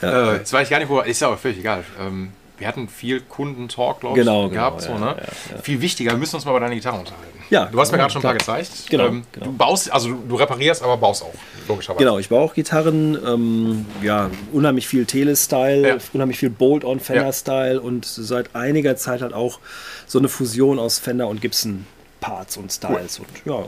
Äh, 0.02 0.36
jetzt 0.36 0.52
weiß 0.52 0.64
ich 0.64 0.70
gar 0.70 0.78
nicht, 0.78 0.88
wo. 0.88 1.00
Ist 1.00 1.20
ja 1.20 1.26
aber 1.28 1.36
völlig 1.36 1.58
egal. 1.58 1.84
Ähm, 2.00 2.30
wir 2.58 2.68
hatten 2.68 2.88
viel 2.88 3.20
Kundentalk, 3.20 4.00
glaube 4.00 4.18
ich, 4.18 4.24
Genau, 4.24 4.42
genau, 4.48 4.52
gehabt. 4.54 4.82
so, 4.82 4.92
ja, 4.92 4.98
ne? 4.98 5.16
Viel 5.62 5.80
wichtiger, 5.80 6.12
wir 6.12 6.18
müssen 6.18 6.36
uns 6.36 6.44
mal 6.44 6.52
über 6.52 6.60
deine 6.60 6.76
Gitarre 6.76 6.98
unterhalten. 7.00 7.38
Ja, 7.54 7.66
du 7.66 7.80
hast 7.80 7.92
mir 7.92 7.98
gerade 7.98 8.12
schon 8.12 8.20
ein 8.20 8.24
paar 8.24 8.34
gezeigt. 8.34 8.90
Genau, 8.90 9.06
Ähm, 9.06 9.24
genau. 9.32 9.46
Du 9.46 9.52
baust, 9.52 9.92
also 9.92 10.12
du, 10.12 10.34
reparierst, 10.34 10.82
aber 10.82 10.96
baust 10.96 11.22
auch, 11.22 11.32
logischerweise. 11.68 12.04
Genau, 12.04 12.18
ich 12.18 12.28
baue 12.28 12.40
auch 12.40 12.54
Gitarren, 12.54 13.16
ähm, 13.24 13.86
ja, 14.02 14.28
unheimlich 14.52 14.88
viel 14.88 15.06
Tele-Style, 15.06 15.88
Ja. 15.88 15.96
unheimlich 16.12 16.38
viel 16.38 16.50
Bolt-on 16.50 16.98
Fender-Style 17.00 17.80
und 17.80 18.04
seit 18.04 18.54
einiger 18.56 18.96
Zeit 18.96 19.22
halt 19.22 19.32
auch 19.34 19.60
so 20.06 20.18
eine 20.18 20.28
Fusion 20.28 20.78
aus 20.80 20.98
Fender 20.98 21.28
und 21.28 21.40
Gibson 21.40 21.86
Parts 22.20 22.56
und 22.56 22.72
Styles 22.72 23.18
und 23.20 23.28
ja, 23.44 23.64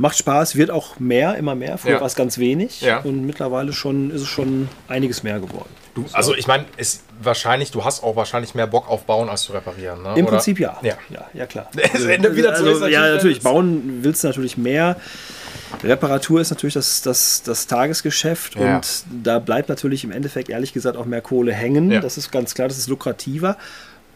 macht 0.00 0.16
Spaß, 0.16 0.56
wird 0.56 0.70
auch 0.70 0.98
mehr, 0.98 1.36
immer 1.36 1.54
mehr, 1.54 1.76
früher 1.76 1.92
Ja. 1.92 2.00
war 2.00 2.06
es 2.06 2.14
ganz 2.14 2.38
wenig 2.38 2.80
Ja. 2.80 3.00
und 3.00 3.26
mittlerweile 3.26 3.72
schon 3.74 4.10
ist 4.10 4.22
es 4.22 4.28
schon 4.28 4.68
einiges 4.88 5.22
mehr 5.22 5.38
geworden. 5.40 5.68
Du, 5.94 6.04
also 6.12 6.34
ich 6.34 6.46
meine, 6.46 6.64
ist 6.78 7.02
wahrscheinlich, 7.20 7.70
du 7.70 7.84
hast 7.84 8.02
auch 8.02 8.16
wahrscheinlich 8.16 8.54
mehr 8.54 8.66
Bock 8.66 8.88
auf 8.88 9.04
Bauen 9.04 9.28
als 9.28 9.42
zu 9.42 9.52
reparieren. 9.52 10.02
Ne? 10.02 10.14
Im 10.16 10.24
Oder? 10.24 10.36
Prinzip 10.36 10.58
ja. 10.58 10.78
Ja. 10.82 10.94
ja, 11.10 11.26
ja 11.34 11.46
klar. 11.46 11.68
Es 11.92 12.04
endet 12.04 12.34
wieder 12.34 12.56
so, 12.56 12.64
also, 12.64 12.86
ist 12.86 12.92
ja, 12.92 13.00
natürlich- 13.00 13.14
natürlich, 13.16 13.42
bauen 13.42 13.98
willst 14.02 14.24
du 14.24 14.28
natürlich 14.28 14.56
mehr. 14.56 14.96
Reparatur 15.84 16.40
ist 16.40 16.50
natürlich 16.50 16.74
das, 16.74 17.02
das, 17.02 17.42
das 17.42 17.66
Tagesgeschäft 17.66 18.56
Ja. 18.56 18.76
und 18.76 19.04
da 19.22 19.38
bleibt 19.38 19.68
natürlich 19.68 20.02
im 20.04 20.12
Endeffekt 20.12 20.48
ehrlich 20.48 20.72
gesagt 20.72 20.96
auch 20.96 21.04
mehr 21.06 21.20
Kohle 21.20 21.52
hängen. 21.52 21.90
Ja. 21.90 22.00
Das 22.00 22.16
ist 22.16 22.32
ganz 22.32 22.54
klar, 22.54 22.68
das 22.68 22.78
ist 22.78 22.88
lukrativer. 22.88 23.56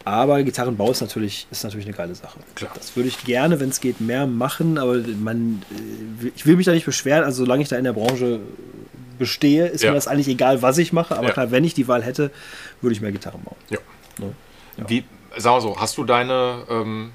Aber 0.05 0.43
Gitarrenbau 0.43 0.91
ist 0.91 1.01
natürlich, 1.01 1.47
ist 1.49 1.63
natürlich 1.63 1.87
eine 1.87 1.95
geile 1.95 2.13
Sache. 2.13 2.39
Klar. 2.53 2.71
Das 2.75 2.95
würde 2.95 3.09
ich 3.09 3.23
gerne, 3.25 3.59
wenn 3.59 3.69
es 3.69 3.81
geht, 3.81 3.99
mehr 4.01 4.27
machen, 4.27 4.77
aber 4.77 4.99
man, 5.19 5.63
äh, 6.23 6.27
ich 6.35 6.45
will 6.45 6.55
mich 6.57 6.67
da 6.67 6.73
nicht 6.73 6.85
beschweren. 6.85 7.23
Also 7.23 7.43
solange 7.43 7.63
ich 7.63 7.69
da 7.69 7.75
in 7.75 7.83
der 7.85 7.93
Branche 7.93 8.39
bestehe, 9.17 9.65
ist 9.67 9.81
Ja. 9.83 9.89
mir 9.89 9.95
das 9.95 10.07
eigentlich 10.07 10.27
egal, 10.27 10.61
was 10.61 10.77
ich 10.77 10.93
mache. 10.93 11.17
Aber 11.17 11.27
Ja. 11.27 11.33
klar, 11.33 11.49
wenn 11.51 11.63
ich 11.63 11.73
die 11.73 11.87
Wahl 11.87 12.03
hätte, 12.03 12.29
würde 12.81 12.93
ich 12.93 13.01
mehr 13.01 13.11
Gitarren 13.11 13.41
bauen. 13.43 13.55
Ja. 13.69 13.79
Ne? 14.19 14.33
Wie, 14.87 15.03
sag 15.37 15.53
mal 15.53 15.61
so, 15.61 15.79
hast 15.79 15.97
du 15.97 16.03
deine, 16.03 16.63
ähm, 16.69 17.11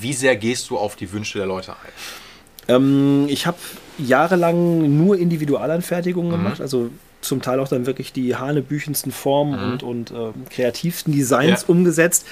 wie 0.00 0.12
sehr 0.12 0.36
gehst 0.36 0.70
du 0.70 0.78
auf 0.78 0.94
die 0.94 1.10
Wünsche 1.10 1.38
der 1.38 1.46
Leute 1.48 1.72
ein? 1.72 2.76
Ähm, 2.76 3.26
ich 3.28 3.46
habe 3.48 3.58
jahrelang 3.98 4.96
nur 5.04 5.18
Individualanfertigungen 5.18 6.30
Mhm. 6.30 6.44
gemacht, 6.44 6.60
also 6.60 6.90
zum 7.22 7.40
Teil 7.42 7.58
auch 7.60 7.68
dann 7.68 7.86
wirklich 7.86 8.12
die 8.12 8.36
hanebüchensten 8.36 9.12
Formen 9.12 9.72
und, 9.72 9.82
und 9.82 10.10
ähm, 10.10 10.34
kreativsten 10.50 11.12
Designs 11.12 11.62
Ja. 11.62 11.68
umgesetzt. 11.68 12.26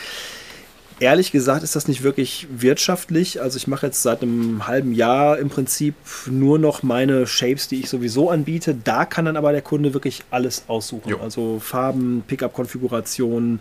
Ehrlich 0.99 1.33
gesagt 1.33 1.63
ist 1.63 1.75
das 1.77 1.89
nicht 1.89 2.03
wirklich 2.03 2.47
wirtschaftlich. 2.55 3.41
Also 3.41 3.57
ich 3.57 3.67
mache 3.67 3.87
jetzt 3.87 4.03
seit 4.03 4.21
einem 4.21 4.67
halben 4.67 4.93
Jahr 4.93 5.39
im 5.39 5.49
Prinzip 5.49 5.95
nur 6.27 6.59
noch 6.59 6.83
meine 6.83 7.27
Shapes, 7.27 7.69
die 7.69 7.81
ich 7.81 7.89
sowieso 7.89 8.29
anbiete. 8.29 8.75
Da 8.75 9.07
kann 9.07 9.25
dann 9.25 9.39
aber 9.39 9.53
der 9.53 9.63
Kunde 9.63 9.95
wirklich 9.95 10.25
alles 10.31 10.65
aussuchen. 10.69 11.09
Jo. 11.09 11.19
Also 11.19 11.59
Farben, 11.59 12.23
Pickup-Konfigurationen, 12.27 13.61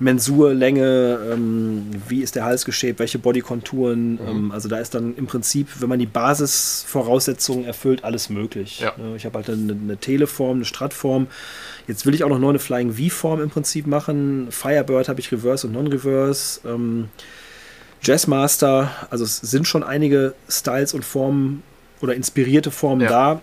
Mensur, 0.00 0.54
Länge, 0.54 1.18
ähm, 1.32 1.86
wie 2.08 2.22
ist 2.22 2.36
der 2.36 2.44
Hals 2.44 2.64
geshaped, 2.64 3.00
welche 3.00 3.18
Bodykonturen. 3.18 4.12
Mhm. 4.12 4.18
Ähm, 4.28 4.52
also 4.52 4.68
da 4.68 4.78
ist 4.78 4.94
dann 4.94 5.16
im 5.16 5.26
Prinzip, 5.26 5.68
wenn 5.80 5.88
man 5.88 5.98
die 5.98 6.06
Basisvoraussetzungen 6.06 7.64
erfüllt, 7.64 8.04
alles 8.04 8.30
möglich. 8.30 8.80
Ja. 8.80 8.92
Ne, 8.96 9.16
Ich 9.16 9.24
habe 9.24 9.38
halt 9.38 9.50
eine, 9.50 9.72
eine 9.72 9.96
Teleform, 9.96 10.58
eine 10.58 10.64
Stratform. 10.64 11.26
Jetzt 11.88 12.06
will 12.06 12.14
ich 12.14 12.22
auch 12.22 12.28
noch 12.28 12.48
eine 12.48 12.58
Flying 12.58 12.92
V-Form 12.94 13.40
im 13.42 13.50
Prinzip 13.50 13.86
machen. 13.86 14.48
Firebird 14.50 15.08
habe 15.08 15.20
ich 15.20 15.32
Reverse 15.32 15.66
und 15.66 15.72
Non-Reverse. 15.72 16.60
Ähm, 16.66 17.08
Jazzmaster, 18.02 18.90
also 19.10 19.24
es 19.24 19.38
sind 19.38 19.66
schon 19.66 19.82
einige 19.82 20.34
Styles 20.48 20.94
und 20.94 21.04
Formen 21.04 21.62
oder 22.00 22.14
inspirierte 22.14 22.70
Formen 22.70 23.00
Ja. 23.02 23.08
da. 23.08 23.40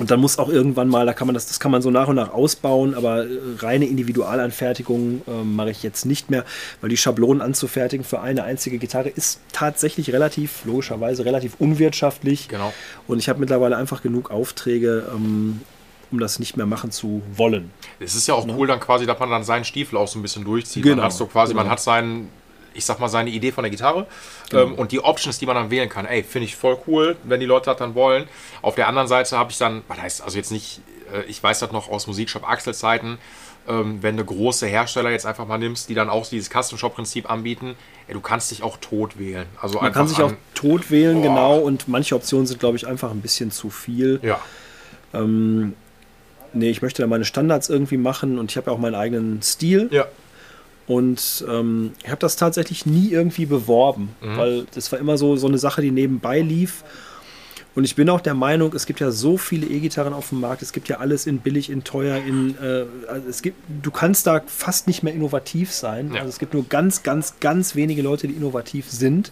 Und 0.00 0.10
dann 0.10 0.18
muss 0.18 0.38
auch 0.38 0.48
irgendwann 0.48 0.88
mal, 0.88 1.04
da 1.04 1.12
kann 1.12 1.26
man 1.26 1.34
das, 1.34 1.46
das 1.46 1.60
kann 1.60 1.70
man 1.70 1.82
so 1.82 1.90
nach 1.90 2.08
und 2.08 2.16
nach 2.16 2.32
ausbauen, 2.32 2.94
aber 2.94 3.26
äh, 3.26 3.28
reine 3.58 3.84
Individualanfertigung 3.84 5.20
äh, 5.28 5.44
mache 5.44 5.70
ich 5.70 5.82
jetzt 5.82 6.06
nicht 6.06 6.30
mehr, 6.30 6.44
weil 6.80 6.88
die 6.88 6.96
Schablonen 6.96 7.42
anzufertigen 7.42 8.02
für 8.02 8.20
eine 8.20 8.44
einzige 8.44 8.78
Gitarre 8.78 9.10
ist 9.10 9.40
tatsächlich 9.52 10.10
relativ, 10.12 10.64
logischerweise 10.64 11.26
relativ 11.26 11.56
unwirtschaftlich. 11.58 12.48
Genau. 12.48 12.72
Und 13.06 13.18
ich 13.18 13.28
habe 13.28 13.40
mittlerweile 13.40 13.76
einfach 13.76 14.02
genug 14.02 14.30
Aufträge, 14.30 15.04
ähm, 15.14 15.60
um 16.10 16.18
das 16.18 16.38
nicht 16.38 16.56
mehr 16.56 16.66
machen 16.66 16.90
zu 16.90 17.20
wollen. 17.36 17.70
Es 18.00 18.14
ist 18.14 18.26
ja 18.26 18.34
auch 18.34 18.48
cool 18.48 18.66
dann 18.66 18.80
quasi, 18.80 19.04
dass 19.04 19.18
man 19.20 19.28
dann 19.28 19.44
seinen 19.44 19.64
Stiefel 19.64 19.98
auch 19.98 20.08
so 20.08 20.18
ein 20.18 20.22
bisschen 20.22 20.44
durchzieht. 20.44 20.82
Genau, 20.82 20.96
Man 20.96 21.04
hat 21.04 21.12
so 21.12 21.26
quasi, 21.26 21.52
man 21.52 21.64
genau. 21.64 21.72
hat 21.72 21.80
seinen, 21.80 22.28
ich 22.80 22.86
sag 22.86 22.98
mal, 22.98 23.08
seine 23.08 23.30
Idee 23.30 23.52
von 23.52 23.62
der 23.62 23.70
Gitarre 23.70 24.06
ähm, 24.52 24.74
und 24.74 24.90
die 24.92 25.00
Options, 25.04 25.38
die 25.38 25.46
man 25.46 25.54
dann 25.54 25.70
wählen 25.70 25.88
kann. 25.88 26.06
Ey, 26.06 26.22
finde 26.22 26.46
ich 26.46 26.56
voll 26.56 26.76
cool, 26.86 27.16
wenn 27.24 27.38
die 27.40 27.46
Leute 27.46 27.66
das 27.66 27.76
dann 27.76 27.94
wollen. 27.94 28.26
Auf 28.62 28.74
der 28.74 28.88
anderen 28.88 29.06
Seite 29.08 29.38
habe 29.38 29.52
ich 29.52 29.58
dann, 29.58 29.82
was 29.88 29.98
heißt, 30.00 30.22
also 30.22 30.36
jetzt 30.36 30.50
nicht, 30.50 30.80
äh, 31.14 31.22
ich 31.28 31.42
weiß 31.42 31.60
das 31.60 31.72
noch 31.72 31.88
aus 31.90 32.06
Musikshop 32.06 32.48
Axel 32.48 32.74
Zeiten, 32.74 33.18
ähm, 33.68 33.98
wenn 34.00 34.16
du 34.16 34.24
große 34.24 34.66
Hersteller 34.66 35.10
jetzt 35.10 35.26
einfach 35.26 35.46
mal 35.46 35.58
nimmst, 35.58 35.88
die 35.90 35.94
dann 35.94 36.08
auch 36.08 36.26
dieses 36.26 36.48
Custom 36.50 36.78
Shop 36.78 36.94
Prinzip 36.94 37.30
anbieten, 37.30 37.76
ey, 38.08 38.14
du 38.14 38.20
kannst 38.20 38.50
dich 38.50 38.62
auch 38.62 38.78
tot 38.78 39.18
wählen. 39.18 39.46
Also 39.60 39.80
Man 39.80 39.92
kann 39.92 40.08
sich 40.08 40.20
auch 40.22 40.32
tot 40.54 40.90
wählen, 40.90 41.16
Boah. 41.20 41.28
genau, 41.28 41.58
und 41.58 41.86
manche 41.86 42.14
Optionen 42.16 42.46
sind, 42.46 42.58
glaube 42.58 42.76
ich, 42.78 42.86
einfach 42.86 43.10
ein 43.10 43.20
bisschen 43.20 43.50
zu 43.50 43.68
viel. 43.70 44.18
ja, 44.22 44.40
Ähm, 45.12 45.74
nee, 46.52 46.70
ich 46.70 46.82
möchte 46.82 47.02
da 47.02 47.06
meine 47.08 47.24
Standards 47.24 47.68
irgendwie 47.68 47.96
machen 47.98 48.38
und 48.38 48.50
ich 48.50 48.56
habe 48.56 48.70
ja 48.70 48.72
auch 48.72 48.78
meinen 48.80 48.94
eigenen 48.94 49.42
Stil. 49.42 49.88
ja, 49.92 50.06
Und 50.86 51.44
ähm, 51.48 51.92
ich 52.02 52.08
habe 52.10 52.20
das 52.20 52.36
tatsächlich 52.36 52.84
nie 52.86 53.10
irgendwie 53.10 53.46
beworben, 53.46 54.10
Mhm. 54.20 54.36
weil 54.36 54.66
das 54.74 54.90
war 54.90 54.98
immer 54.98 55.16
so, 55.18 55.36
so 55.36 55.46
eine 55.46 55.58
Sache, 55.58 55.82
die 55.82 55.90
nebenbei 55.92 56.40
lief. 56.40 56.82
Und 57.76 57.84
ich 57.84 57.94
bin 57.94 58.10
auch 58.10 58.20
der 58.20 58.34
Meinung, 58.34 58.72
es 58.74 58.84
gibt 58.86 58.98
ja 58.98 59.12
so 59.12 59.36
viele 59.36 59.66
E-Gitarren 59.68 60.12
auf 60.12 60.30
dem 60.30 60.40
Markt. 60.40 60.60
Es 60.60 60.72
gibt 60.72 60.88
ja 60.88 60.98
alles 60.98 61.28
in 61.28 61.38
billig, 61.38 61.70
in 61.70 61.84
teuer, 61.84 62.16
in 62.16 62.56
äh, 62.60 62.84
also 63.08 63.28
es 63.28 63.42
gibt, 63.42 63.56
du 63.82 63.92
kannst 63.92 64.26
da 64.26 64.42
fast 64.44 64.88
nicht 64.88 65.04
mehr 65.04 65.14
innovativ 65.14 65.70
sein. 65.72 66.10
Ja. 66.12 66.20
Also 66.20 66.30
es 66.30 66.40
gibt 66.40 66.52
nur 66.52 66.64
ganz, 66.68 67.04
ganz, 67.04 67.34
ganz 67.38 67.76
wenige 67.76 68.02
Leute, 68.02 68.26
die 68.26 68.34
innovativ 68.34 68.90
sind. 68.90 69.30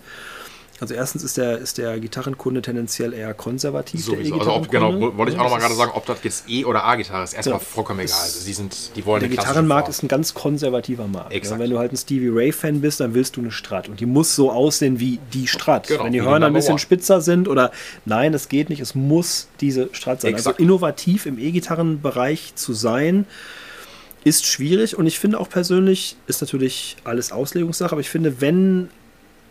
Also 0.80 0.94
erstens 0.94 1.24
ist 1.24 1.36
der, 1.36 1.59
ist 1.59 1.78
der 1.78 1.98
Gitarrenkunde 1.98 2.62
tendenziell 2.62 3.12
eher 3.12 3.34
konservativ. 3.34 4.05
der 4.06 4.14
sowieso. 4.14 4.38
Also 4.38 4.52
ob, 4.52 4.70
genau, 4.70 5.16
wollte 5.16 5.32
ich 5.32 5.38
auch 5.38 5.44
noch 5.44 5.50
mal 5.50 5.56
Das 5.59 5.64
gerade 5.66 5.74
sagen, 5.74 5.90
ob 5.94 6.06
das 6.06 6.18
jetzt 6.22 6.44
E- 6.48 6.64
oder 6.64 6.84
A-Gitarre 6.84 7.24
ist. 7.24 7.32
Erstmal 7.34 7.59
Ja. 7.59 7.64
vollkommen 7.64 8.00
egal. 8.00 8.14
Also 8.16 8.46
die 8.46 8.52
sind, 8.52 8.90
die 8.94 9.05
wollen 9.05 9.20
Der 9.20 9.28
Gitarrenmarkt 9.28 9.88
ist 9.88 10.05
ein 10.05 10.09
ganz 10.09 10.34
konservativer 10.34 11.09
Markt. 11.09 11.32
Ja, 11.34 11.59
wenn 11.59 11.70
du 11.70 11.78
halt 11.78 11.92
ein 11.92 11.96
Stevie 11.96 12.28
Ray-Fan 12.28 12.80
bist, 12.80 13.00
dann 13.00 13.12
willst 13.14 13.36
du 13.36 13.40
eine 13.40 13.50
Strat. 13.50 13.88
Und 13.88 13.98
die 13.98 14.06
muss 14.06 14.36
so 14.36 14.52
aussehen 14.52 15.00
wie 15.00 15.18
die 15.32 15.48
Strat. 15.48 15.88
Genau, 15.88 16.05
wenn 16.05 16.12
die 16.12 16.22
Hörner 16.22 16.46
ein 16.46 16.52
bisschen 16.52 16.72
One. 16.74 16.78
spitzer 16.78 17.20
sind 17.20 17.48
oder 17.48 17.72
nein, 18.05 18.32
das 18.32 18.48
geht 18.48 18.68
nicht, 18.70 18.80
es 18.80 18.94
muss 18.94 19.48
diese 19.60 19.88
Strat 19.92 20.20
sein. 20.20 20.32
Exakt. 20.34 20.59
Also 20.59 20.62
innovativ 20.62 21.26
im 21.26 21.38
E-Gitarrenbereich 21.38 22.55
zu 22.55 22.72
sein, 22.72 23.26
ist 24.24 24.46
schwierig. 24.46 24.96
Und 24.96 25.06
ich 25.06 25.18
finde 25.18 25.40
auch 25.40 25.48
persönlich, 25.48 26.16
ist 26.26 26.40
natürlich 26.40 26.96
alles 27.05 27.32
Auslegungssache, 27.32 27.92
aber 27.92 28.00
ich 28.00 28.10
finde, 28.10 28.40
wenn 28.40 28.90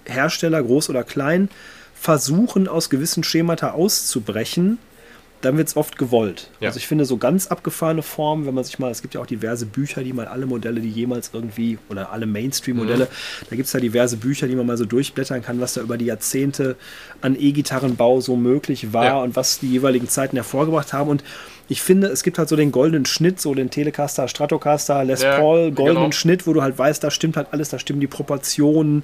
Hersteller, 0.07 0.61
groß 0.63 0.89
oder 0.89 1.03
klein, 1.03 1.49
versuchen, 1.99 2.67
aus 2.67 2.89
gewissen 2.89 3.23
Schemata 3.23 3.71
auszubrechen, 3.71 4.77
dann 5.41 5.55
wird 5.57 5.67
es 5.67 5.77
oft 5.77 5.99
gewollt. 5.99 6.49
Ja. 6.59 6.69
Also 6.69 6.77
ich 6.79 6.87
finde 6.87 7.05
so 7.05 7.17
ganz 7.17 7.47
abgefahrene 7.47 8.01
Formen, 8.01 8.47
wenn 8.47 8.55
man 8.55 8.63
sich 8.63 8.79
mal, 8.79 8.89
es 8.89 9.03
gibt 9.03 9.13
ja 9.13 9.21
auch 9.21 9.27
diverse 9.27 9.67
Bücher, 9.67 10.03
die 10.03 10.11
mal 10.11 10.25
alle 10.27 10.47
Modelle, 10.47 10.81
die 10.81 10.89
jemals 10.89 11.29
irgendwie, 11.31 11.77
oder 11.89 12.11
alle 12.11 12.25
Mainstream-Modelle, 12.25 13.05
Mhm. 13.05 13.45
da 13.49 13.55
gibt 13.55 13.67
es 13.67 13.73
ja 13.73 13.79
diverse 13.79 14.17
Bücher, 14.17 14.47
die 14.47 14.55
man 14.55 14.65
mal 14.65 14.77
so 14.77 14.85
durchblättern 14.85 15.43
kann, 15.43 15.61
was 15.61 15.75
da 15.75 15.81
über 15.81 15.97
die 15.97 16.05
Jahrzehnte 16.05 16.75
an 17.21 17.35
E-Gitarrenbau 17.39 18.19
so 18.19 18.35
möglich 18.35 18.93
war 18.93 19.05
Ja. 19.05 19.21
und 19.21 19.35
was 19.35 19.59
die 19.59 19.67
jeweiligen 19.69 20.09
Zeiten 20.09 20.37
hervorgebracht 20.37 20.91
haben. 20.93 21.09
Und 21.11 21.23
ich 21.69 21.83
finde, 21.83 22.07
es 22.07 22.23
gibt 22.23 22.39
halt 22.39 22.49
so 22.49 22.55
den 22.55 22.71
goldenen 22.71 23.05
Schnitt, 23.05 23.39
so 23.39 23.53
den 23.53 23.69
Telecaster, 23.69 24.27
Stratocaster, 24.27 25.03
Les 25.03 25.21
Ja, 25.21 25.37
Paul, 25.37 25.71
goldenen 25.71 26.03
genau. 26.05 26.11
Schnitt, 26.13 26.47
wo 26.47 26.53
du 26.53 26.63
halt 26.63 26.79
weißt, 26.79 27.03
da 27.03 27.11
stimmt 27.11 27.37
halt 27.37 27.49
alles, 27.51 27.69
da 27.69 27.77
stimmen 27.77 27.99
die 27.99 28.07
Proportionen. 28.07 29.03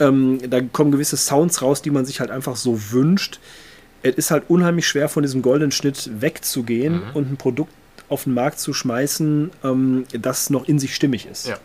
Ähm, 0.00 0.38
da 0.48 0.60
kommen 0.60 0.92
gewisse 0.92 1.16
Sounds 1.16 1.62
raus, 1.62 1.82
die 1.82 1.90
man 1.90 2.04
sich 2.04 2.20
halt 2.20 2.30
einfach 2.30 2.56
so 2.56 2.78
wünscht. 2.92 3.40
Es 4.02 4.16
ist 4.16 4.30
halt 4.30 4.44
unheimlich 4.48 4.86
schwer, 4.86 5.08
von 5.08 5.22
diesem 5.22 5.42
goldenen 5.42 5.70
Schnitt 5.72 6.10
wegzugehen 6.20 6.94
Mhm. 6.94 7.02
und 7.14 7.32
ein 7.32 7.36
Produkt 7.36 7.72
auf 8.08 8.24
den 8.24 8.34
Markt 8.34 8.58
zu 8.60 8.72
schmeißen, 8.74 9.50
ähm, 9.64 10.04
das 10.12 10.50
noch 10.50 10.66
in 10.68 10.78
sich 10.78 10.94
stimmig 10.94 11.26
ist. 11.26 11.46
Ja. 11.48 11.56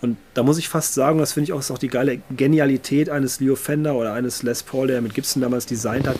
Und 0.00 0.16
da 0.34 0.42
muss 0.42 0.56
ich 0.58 0.68
fast 0.68 0.94
sagen, 0.94 1.18
das 1.18 1.34
finde 1.34 1.44
ich 1.44 1.52
auch, 1.52 1.60
ist 1.60 1.70
auch 1.70 1.76
die 1.78 1.88
geile 1.88 2.20
Genialität 2.34 3.10
eines 3.10 3.38
Leo 3.40 3.54
Fender 3.54 3.94
oder 3.94 4.14
eines 4.14 4.42
Les 4.42 4.62
Paul, 4.62 4.86
der 4.86 5.02
mit 5.02 5.12
Gibson 5.14 5.42
damals 5.42 5.66
designt 5.66 6.08
hat. 6.08 6.16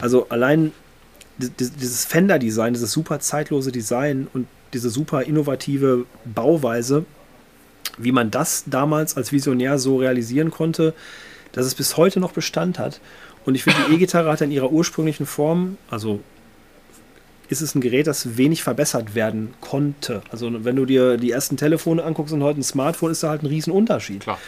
Also 0.00 0.28
allein 0.28 0.72
di- 1.38 1.50
di- 1.50 1.70
dieses 1.70 2.04
Fender-Design, 2.04 2.74
dieses 2.74 2.92
super 2.92 3.18
zeitlose 3.18 3.72
Design 3.72 4.28
und 4.32 4.46
diese 4.72 4.90
super 4.90 5.22
innovative 5.24 6.06
Bauweise, 6.24 7.04
wie 7.98 8.12
man 8.12 8.30
das 8.30 8.64
damals 8.66 9.16
als 9.16 9.32
Visionär 9.32 9.78
so 9.78 9.96
realisieren 9.96 10.50
konnte, 10.50 10.94
dass 11.52 11.66
es 11.66 11.74
bis 11.74 11.96
heute 11.96 12.20
noch 12.20 12.32
Bestand 12.32 12.78
hat. 12.78 13.00
Und 13.44 13.54
ich 13.54 13.64
finde, 13.64 13.80
die 13.88 13.94
E-Gitarre 13.94 14.30
hat 14.30 14.40
in 14.40 14.50
ihrer 14.50 14.70
ursprünglichen 14.70 15.26
Form, 15.26 15.78
also 15.90 16.20
ist 17.48 17.60
es 17.60 17.74
ein 17.74 17.80
Gerät, 17.80 18.06
das 18.06 18.36
wenig 18.36 18.62
verbessert 18.62 19.14
werden 19.14 19.54
konnte. 19.60 20.22
Also 20.30 20.64
wenn 20.64 20.76
du 20.76 20.84
dir 20.84 21.16
die 21.16 21.30
ersten 21.30 21.56
Telefone 21.56 22.02
anguckst 22.02 22.34
und 22.34 22.42
heute 22.42 22.60
ein 22.60 22.64
Smartphone, 22.64 23.12
ist 23.12 23.22
da 23.22 23.30
halt 23.30 23.42
ein 23.42 23.46
Riesenunterschied. 23.46 24.20
Klar. 24.20 24.38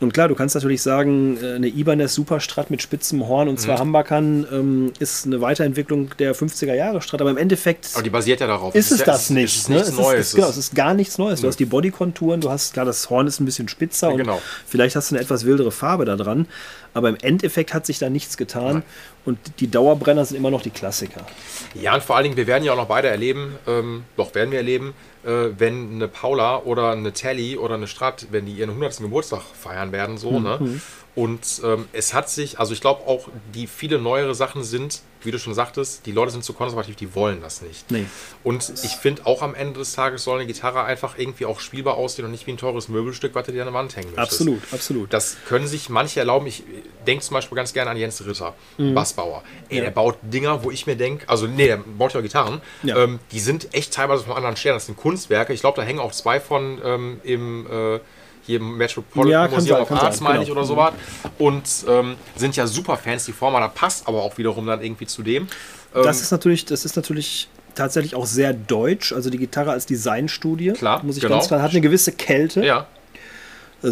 Und 0.00 0.12
klar, 0.12 0.28
du 0.28 0.34
kannst 0.34 0.54
natürlich 0.56 0.82
sagen, 0.82 1.38
äh, 1.42 1.54
eine 1.54 1.68
Ibanez 1.68 2.14
Superstrat 2.14 2.70
mit 2.70 2.82
spitzem 2.82 3.26
Horn 3.28 3.48
und 3.48 3.54
Mhm. 3.54 3.58
zwei 3.58 3.78
Humbuckern 3.78 4.46
ähm, 4.52 4.92
ist 4.98 5.24
eine 5.24 5.40
Weiterentwicklung 5.40 6.10
der 6.18 6.34
50er 6.34 6.74
Jahre 6.74 7.00
Strat, 7.00 7.20
aber 7.20 7.30
im 7.30 7.36
Endeffekt 7.36 7.90
Aber 7.94 8.02
die 8.02 8.10
basiert 8.10 8.40
ja 8.40 8.46
darauf. 8.48 8.74
ist 8.74 8.90
es 8.90 8.98
ja- 9.00 9.04
das 9.06 9.30
nicht. 9.30 9.44
Es 9.54 9.56
ist 9.62 9.68
ne? 9.68 9.76
nichts 9.76 9.90
es 9.90 9.96
Neues. 9.96 10.20
Ist, 10.20 10.26
es, 10.28 10.34
genau, 10.34 10.48
es 10.48 10.56
ist 10.56 10.74
gar 10.74 10.94
nichts 10.94 11.16
Neues. 11.18 11.40
Du 11.40 11.46
Nö. 11.46 11.48
hast 11.50 11.60
die 11.60 11.64
Bodykonturen, 11.64 12.40
du 12.40 12.50
hast, 12.50 12.72
klar, 12.72 12.84
das 12.84 13.08
Horn 13.08 13.26
ist 13.28 13.40
ein 13.40 13.44
bisschen 13.44 13.68
spitzer 13.68 14.10
und 14.10 14.18
Genau. 14.18 14.42
vielleicht 14.66 14.96
hast 14.96 15.10
du 15.10 15.14
eine 15.14 15.22
etwas 15.24 15.44
wildere 15.44 15.70
Farbe 15.70 16.04
da 16.04 16.16
dran, 16.16 16.46
aber 16.94 17.08
im 17.08 17.16
Endeffekt 17.20 17.74
hat 17.74 17.84
sich 17.84 17.98
da 17.98 18.08
nichts 18.08 18.36
getan 18.36 18.72
Nein. 18.72 18.82
und 19.24 19.38
die 19.60 19.70
Dauerbrenner 19.70 20.24
sind 20.24 20.36
immer 20.36 20.50
noch 20.50 20.62
die 20.62 20.70
Klassiker. 20.70 21.26
Ja, 21.74 21.94
und 21.94 22.02
vor 22.02 22.16
allen 22.16 22.24
Dingen, 22.24 22.36
wir 22.36 22.46
werden 22.46 22.64
ja 22.64 22.72
auch 22.72 22.76
noch 22.76 22.86
beide 22.86 23.08
erleben, 23.08 23.56
ähm, 23.66 24.04
doch 24.16 24.34
werden 24.34 24.50
wir 24.52 24.58
erleben, 24.58 24.94
äh, 25.24 25.50
wenn 25.58 25.94
eine 25.94 26.08
Paula 26.08 26.58
oder 26.58 26.92
eine 26.92 27.12
Telly 27.12 27.58
oder 27.58 27.74
eine 27.74 27.88
Strat, 27.88 28.28
wenn 28.30 28.46
die 28.46 28.52
ihren 28.52 28.70
100. 28.70 28.98
Geburtstag 28.98 29.42
feiern 29.42 29.92
werden, 29.92 30.16
so, 30.16 30.40
ne? 30.40 30.80
Und 31.14 31.60
ähm, 31.64 31.86
es 31.92 32.12
hat 32.12 32.28
sich, 32.28 32.58
also 32.58 32.72
ich 32.72 32.80
glaube 32.80 33.06
auch, 33.06 33.28
die 33.54 33.66
viele 33.66 33.98
neuere 33.98 34.34
Sachen 34.34 34.64
sind 34.64 35.00
wie 35.24 35.30
du 35.30 35.38
schon 35.38 35.54
sagtest, 35.54 36.06
die 36.06 36.12
Leute 36.12 36.30
sind 36.32 36.44
zu 36.44 36.52
konservativ, 36.52 36.96
die 36.96 37.14
wollen 37.14 37.40
das 37.40 37.62
nicht. 37.62 37.90
Nee. 37.90 38.04
Und 38.42 38.72
ich 38.82 38.92
finde 38.96 39.26
auch 39.26 39.42
am 39.42 39.54
Ende 39.54 39.78
des 39.80 39.92
Tages 39.94 40.24
soll 40.24 40.38
eine 40.38 40.46
Gitarre 40.46 40.84
einfach 40.84 41.18
irgendwie 41.18 41.46
auch 41.46 41.60
spielbar 41.60 41.94
aussehen 41.96 42.24
und 42.24 42.30
nicht 42.30 42.46
wie 42.46 42.52
ein 42.52 42.58
teures 42.58 42.88
Möbelstück, 42.88 43.34
was 43.34 43.46
du 43.46 43.52
dir 43.52 43.62
an 43.62 43.66
der 43.68 43.74
Wand 43.74 43.96
hängen 43.96 44.10
möchtest. 44.14 44.32
Absolut, 44.40 44.62
absolut. 44.72 45.12
Das 45.12 45.36
können 45.48 45.66
sich 45.66 45.88
manche 45.88 46.20
erlauben. 46.20 46.46
Ich 46.46 46.62
denke 47.06 47.24
zum 47.24 47.34
Beispiel 47.34 47.56
ganz 47.56 47.72
gerne 47.72 47.90
an 47.90 47.96
Jens 47.96 48.24
Ritter, 48.24 48.54
Mhm. 48.78 48.94
Bassbauer. 48.94 49.42
Ey, 49.68 49.80
der 49.80 49.90
baut 49.90 50.16
Dinger, 50.22 50.62
wo 50.64 50.70
ich 50.70 50.86
mir 50.86 50.96
denke, 50.96 51.28
also 51.28 51.46
nee, 51.46 51.66
der 51.66 51.78
baut 51.78 52.12
ja 52.14 52.20
Gitarren. 52.20 52.60
Ja. 52.82 52.96
Ähm, 52.96 53.18
die 53.32 53.40
sind 53.40 53.72
echt 53.74 53.94
teilweise 53.94 54.24
vom 54.24 54.32
anderen 54.34 54.56
Stern. 54.56 54.74
Das 54.74 54.86
sind 54.86 54.96
Kunstwerke. 54.96 55.52
Ich 55.52 55.60
glaube, 55.60 55.76
da 55.76 55.82
hängen 55.86 56.00
auch 56.00 56.12
zwei 56.12 56.40
von 56.40 56.80
ähm, 56.84 57.20
im 57.24 57.66
äh, 57.70 58.00
hier 58.46 58.58
im 58.58 58.76
Metropolitan 58.76 59.50
Ja, 59.50 59.56
Museum 59.56 59.84
sein, 59.86 59.96
of 59.96 60.02
Arts, 60.02 60.20
meine 60.20 60.34
genau. 60.40 60.44
ich, 60.44 60.50
oder 60.52 60.64
sowas. 60.64 60.92
Und 61.38 61.64
ähm, 61.88 62.16
sind 62.36 62.56
ja 62.56 62.66
super 62.66 62.96
Fans, 62.96 63.24
die 63.24 63.32
Form, 63.32 63.54
da 63.54 63.68
passt 63.68 64.06
aber 64.08 64.22
auch 64.22 64.36
wiederum 64.38 64.66
dann 64.66 64.82
irgendwie 64.82 65.06
zu 65.06 65.22
dem. 65.22 65.48
Ähm, 65.94 66.02
Das 66.04 66.20
ist 66.20 66.30
natürlich, 66.30 66.64
das 66.64 66.84
ist 66.84 66.96
natürlich 66.96 67.48
tatsächlich 67.74 68.14
auch 68.14 68.26
sehr 68.26 68.52
deutsch. 68.52 69.12
Also 69.12 69.30
die 69.30 69.38
Gitarre 69.38 69.72
als 69.72 69.86
Designstudie, 69.86 70.72
Klar, 70.72 71.02
muss 71.02 71.16
ich 71.16 71.22
genau. 71.22 71.36
ganz 71.36 71.48
klar, 71.48 71.62
hat 71.62 71.70
eine 71.72 71.80
gewisse 71.80 72.12
Kälte. 72.12 72.64
ja, 72.64 72.86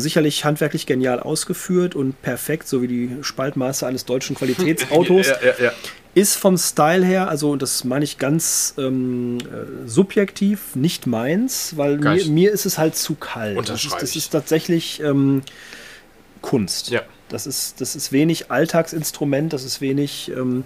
Sicherlich 0.01 0.45
handwerklich 0.45 0.87
genial 0.87 1.21
ausgeführt 1.21 1.95
und 1.95 2.21
perfekt, 2.23 2.67
so 2.67 2.83
wie 2.83 2.89
die 2.89 3.17
Spaltmaße 3.21 3.87
eines 3.87 4.05
deutschen 4.05 4.37
Qualitätsautos. 4.37 5.29
Ja, 5.29 5.37
ja, 5.43 5.65
ja. 5.65 5.73
Ist 6.15 6.37
vom 6.37 6.59
Style 6.59 7.05
her, 7.07 7.29
also 7.29 7.51
und 7.51 7.63
das 7.63 7.85
meine 7.85 8.05
ich 8.05 8.19
ganz 8.19 8.75
ähm, 8.77 9.39
äh, 9.41 9.89
subjektiv, 9.89 10.77
nicht 10.77 11.07
meins, 11.07 11.75
weil 11.77 11.97
mir, 11.97 12.25
mir 12.27 12.53
ist 12.53 12.67
es 12.67 12.77
halt 12.77 12.97
zu 12.97 13.15
kalt. 13.15 13.57
Das 13.67 13.83
ist, 13.83 13.95
das 13.99 14.15
ist 14.15 14.29
tatsächlich 14.29 15.01
ähm, 15.01 15.43
Kunst. 16.43 16.91
Ja. 16.91 17.01
Das 17.31 17.47
ist, 17.47 17.81
das 17.81 17.97
ist 17.97 18.13
wenig 18.13 18.51
Alltagsinstrument, 18.51 19.55
das 19.55 19.65
ist 19.65 19.81
wenig, 19.81 20.31
ähm, 20.37 20.65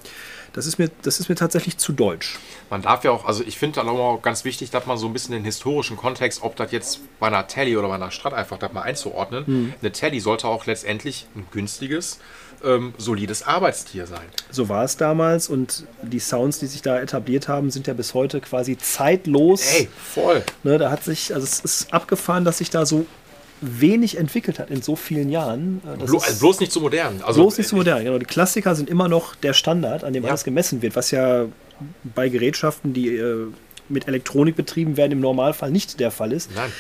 das 0.53 0.66
ist 0.66 0.78
mir, 0.78 0.90
das 1.03 1.20
ist 1.20 1.28
mir 1.28 1.36
tatsächlich 1.36 1.78
zu 1.78 1.93
deutsch. 1.93 2.39
Man 2.70 2.82
darf 2.82 3.05
ja 3.05 3.10
auch, 3.10 3.24
also 3.26 3.44
ich 3.44 3.59
finde 3.59 3.76
dann 3.76 3.88
auch 3.88 4.20
ganz 4.22 4.44
wichtig, 4.44 4.70
dass 4.70 4.86
man 4.86 4.98
so 4.98 5.06
ein 5.06 5.12
bisschen 5.12 5.32
den 5.32 5.44
historischen 5.44 5.97
Kontext, 5.97 6.43
ob 6.43 6.56
das 6.56 6.72
jetzt 6.72 7.01
bei 7.20 7.28
einer 7.28 7.47
Tele 7.47 7.78
oder 7.78 7.88
bei 7.88 7.94
einer 7.94 8.10
Strat 8.10 8.34
einfach 8.34 8.59
das 8.59 8.72
mal 8.72 8.82
einzuordnen. 8.82 9.47
Hm. 9.47 9.74
Eine 9.80 9.93
Tele 9.93 10.20
sollte 10.20 10.48
auch 10.48 10.66
letztendlich 10.66 11.26
ein 11.36 11.47
günstiges, 11.52 12.18
ähm, 12.64 12.94
solides 12.98 13.47
Arbeitstier 13.47 14.06
sein. 14.06 14.26
So 14.51 14.68
war 14.68 14.84
es 14.84 14.97
damals 14.97 15.48
und 15.48 15.84
die 16.02 16.18
Sounds, 16.18 16.59
die 16.59 16.66
sich 16.66 16.82
da 16.82 17.01
etabliert 17.01 17.48
haben, 17.48 17.70
sind 17.70 17.86
ja 17.86 17.94
bis 17.94 18.14
heute 18.14 18.40
quasi 18.40 18.76
zeitlos. 18.76 19.62
Ey, 19.74 19.88
voll. 20.14 20.43
Ne, 20.64 20.78
da 20.78 20.90
hat 20.90 21.05
sich, 21.05 21.34
also 21.34 21.44
es 21.44 21.60
ist 21.60 21.93
abgefahren, 21.93 22.44
dass 22.44 22.59
sich 22.59 22.70
da 22.70 22.84
so 22.86 23.06
wenig 23.60 24.18
entwickelt 24.18 24.59
hat 24.59 24.70
in 24.70 24.82
so 24.82 24.97
vielen 24.97 25.30
Jahren. 25.30 25.80
Äh, 25.84 26.05
Blo 26.05 26.18
also 26.18 26.38
bloß 26.38 26.60
nicht 26.60 26.72
zu 26.72 26.80
modern. 26.80 27.22
Also, 27.24 27.40
bloß 27.43 27.59
nicht 27.59 27.68
so 27.68 27.76
modern. 27.76 28.05
Genau, 28.05 28.18
die 28.18 28.26
Klassiker 28.26 28.74
sind 28.74 28.90
immer 28.90 29.09
noch 29.09 29.34
der 29.34 29.55
Standard, 29.55 30.05
an 30.05 30.12
dem 30.12 30.24
Ja. 30.24 30.30
alles 30.30 30.44
gemessen 30.44 30.82
wird, 30.82 30.94
was 30.97 31.10
ja 31.10 31.47
bei 32.15 32.28
Gerätschaften, 32.28 32.93
die 32.93 33.16
äh, 33.16 33.47
mit 33.89 34.09
Elektronik 34.09 34.57
betrieben 34.57 34.97
werden, 34.97 35.12
im 35.12 35.20
Normalfall 35.20 35.70
nicht 35.70 36.01
der 36.01 36.11
Fall 36.11 36.32
ist. 36.32 36.51
Nein. 36.55 36.73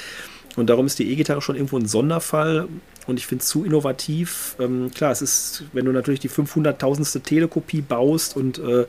Und 0.56 0.70
darum 0.70 0.86
ist 0.86 0.98
die 0.98 1.10
E-Gitarre 1.12 1.42
schon 1.42 1.54
irgendwo 1.54 1.78
ein 1.78 1.86
Sonderfall. 1.86 2.66
Und 3.06 3.18
ich 3.18 3.26
finde 3.26 3.42
es 3.42 3.48
zu 3.48 3.64
innovativ. 3.64 4.56
Ähm, 4.58 4.90
klar, 4.92 5.12
es 5.12 5.22
ist, 5.22 5.64
wenn 5.72 5.84
du 5.84 5.92
natürlich 5.92 6.18
die 6.18 6.30
500.000. 6.30 7.22
Telekopie 7.22 7.82
baust 7.82 8.36
und 8.36 8.58
äh, 8.58 8.86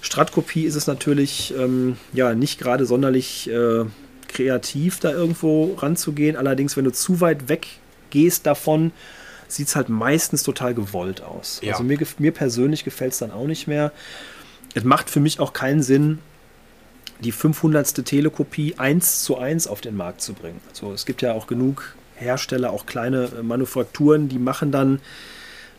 Strat-Kopie 0.00 0.64
ist 0.64 0.74
es 0.74 0.86
natürlich 0.86 1.54
ähm, 1.56 1.96
ja 2.12 2.34
nicht 2.34 2.58
gerade 2.58 2.86
sonderlich 2.86 3.48
äh, 3.48 3.84
kreativ, 4.26 4.98
da 4.98 5.12
irgendwo 5.12 5.74
ranzugehen. 5.74 6.36
Allerdings, 6.36 6.76
wenn 6.76 6.84
du 6.84 6.92
zu 6.92 7.20
weit 7.20 7.48
weg 7.48 7.66
gehst 8.10 8.46
davon, 8.46 8.90
sieht 9.46 9.68
es 9.68 9.76
halt 9.76 9.88
meistens 9.88 10.42
total 10.42 10.74
gewollt 10.74 11.22
aus. 11.22 11.60
Ja. 11.62 11.72
Also 11.72 11.84
mir, 11.84 11.98
mir 12.18 12.32
persönlich 12.32 12.84
gefällt 12.84 13.12
es 13.12 13.18
dann 13.18 13.30
auch 13.30 13.46
nicht 13.46 13.68
mehr. 13.68 13.92
Es 14.74 14.84
macht 14.84 15.10
für 15.10 15.20
mich 15.20 15.40
auch 15.40 15.52
keinen 15.52 15.82
Sinn, 15.82 16.18
die 17.20 17.32
500. 17.32 18.04
Telekopie 18.04 18.74
eins 18.78 19.22
zu 19.22 19.38
eins 19.38 19.66
auf 19.66 19.80
den 19.80 19.96
Markt 19.96 20.22
zu 20.22 20.32
bringen. 20.34 20.60
Also 20.70 20.92
es 20.92 21.06
gibt 21.06 21.22
ja 21.22 21.32
auch 21.32 21.46
genug 21.46 21.94
Hersteller, 22.16 22.70
auch 22.72 22.86
kleine 22.86 23.28
äh, 23.38 23.42
Manufakturen, 23.42 24.28
die 24.28 24.38
machen 24.38 24.72
dann 24.72 25.00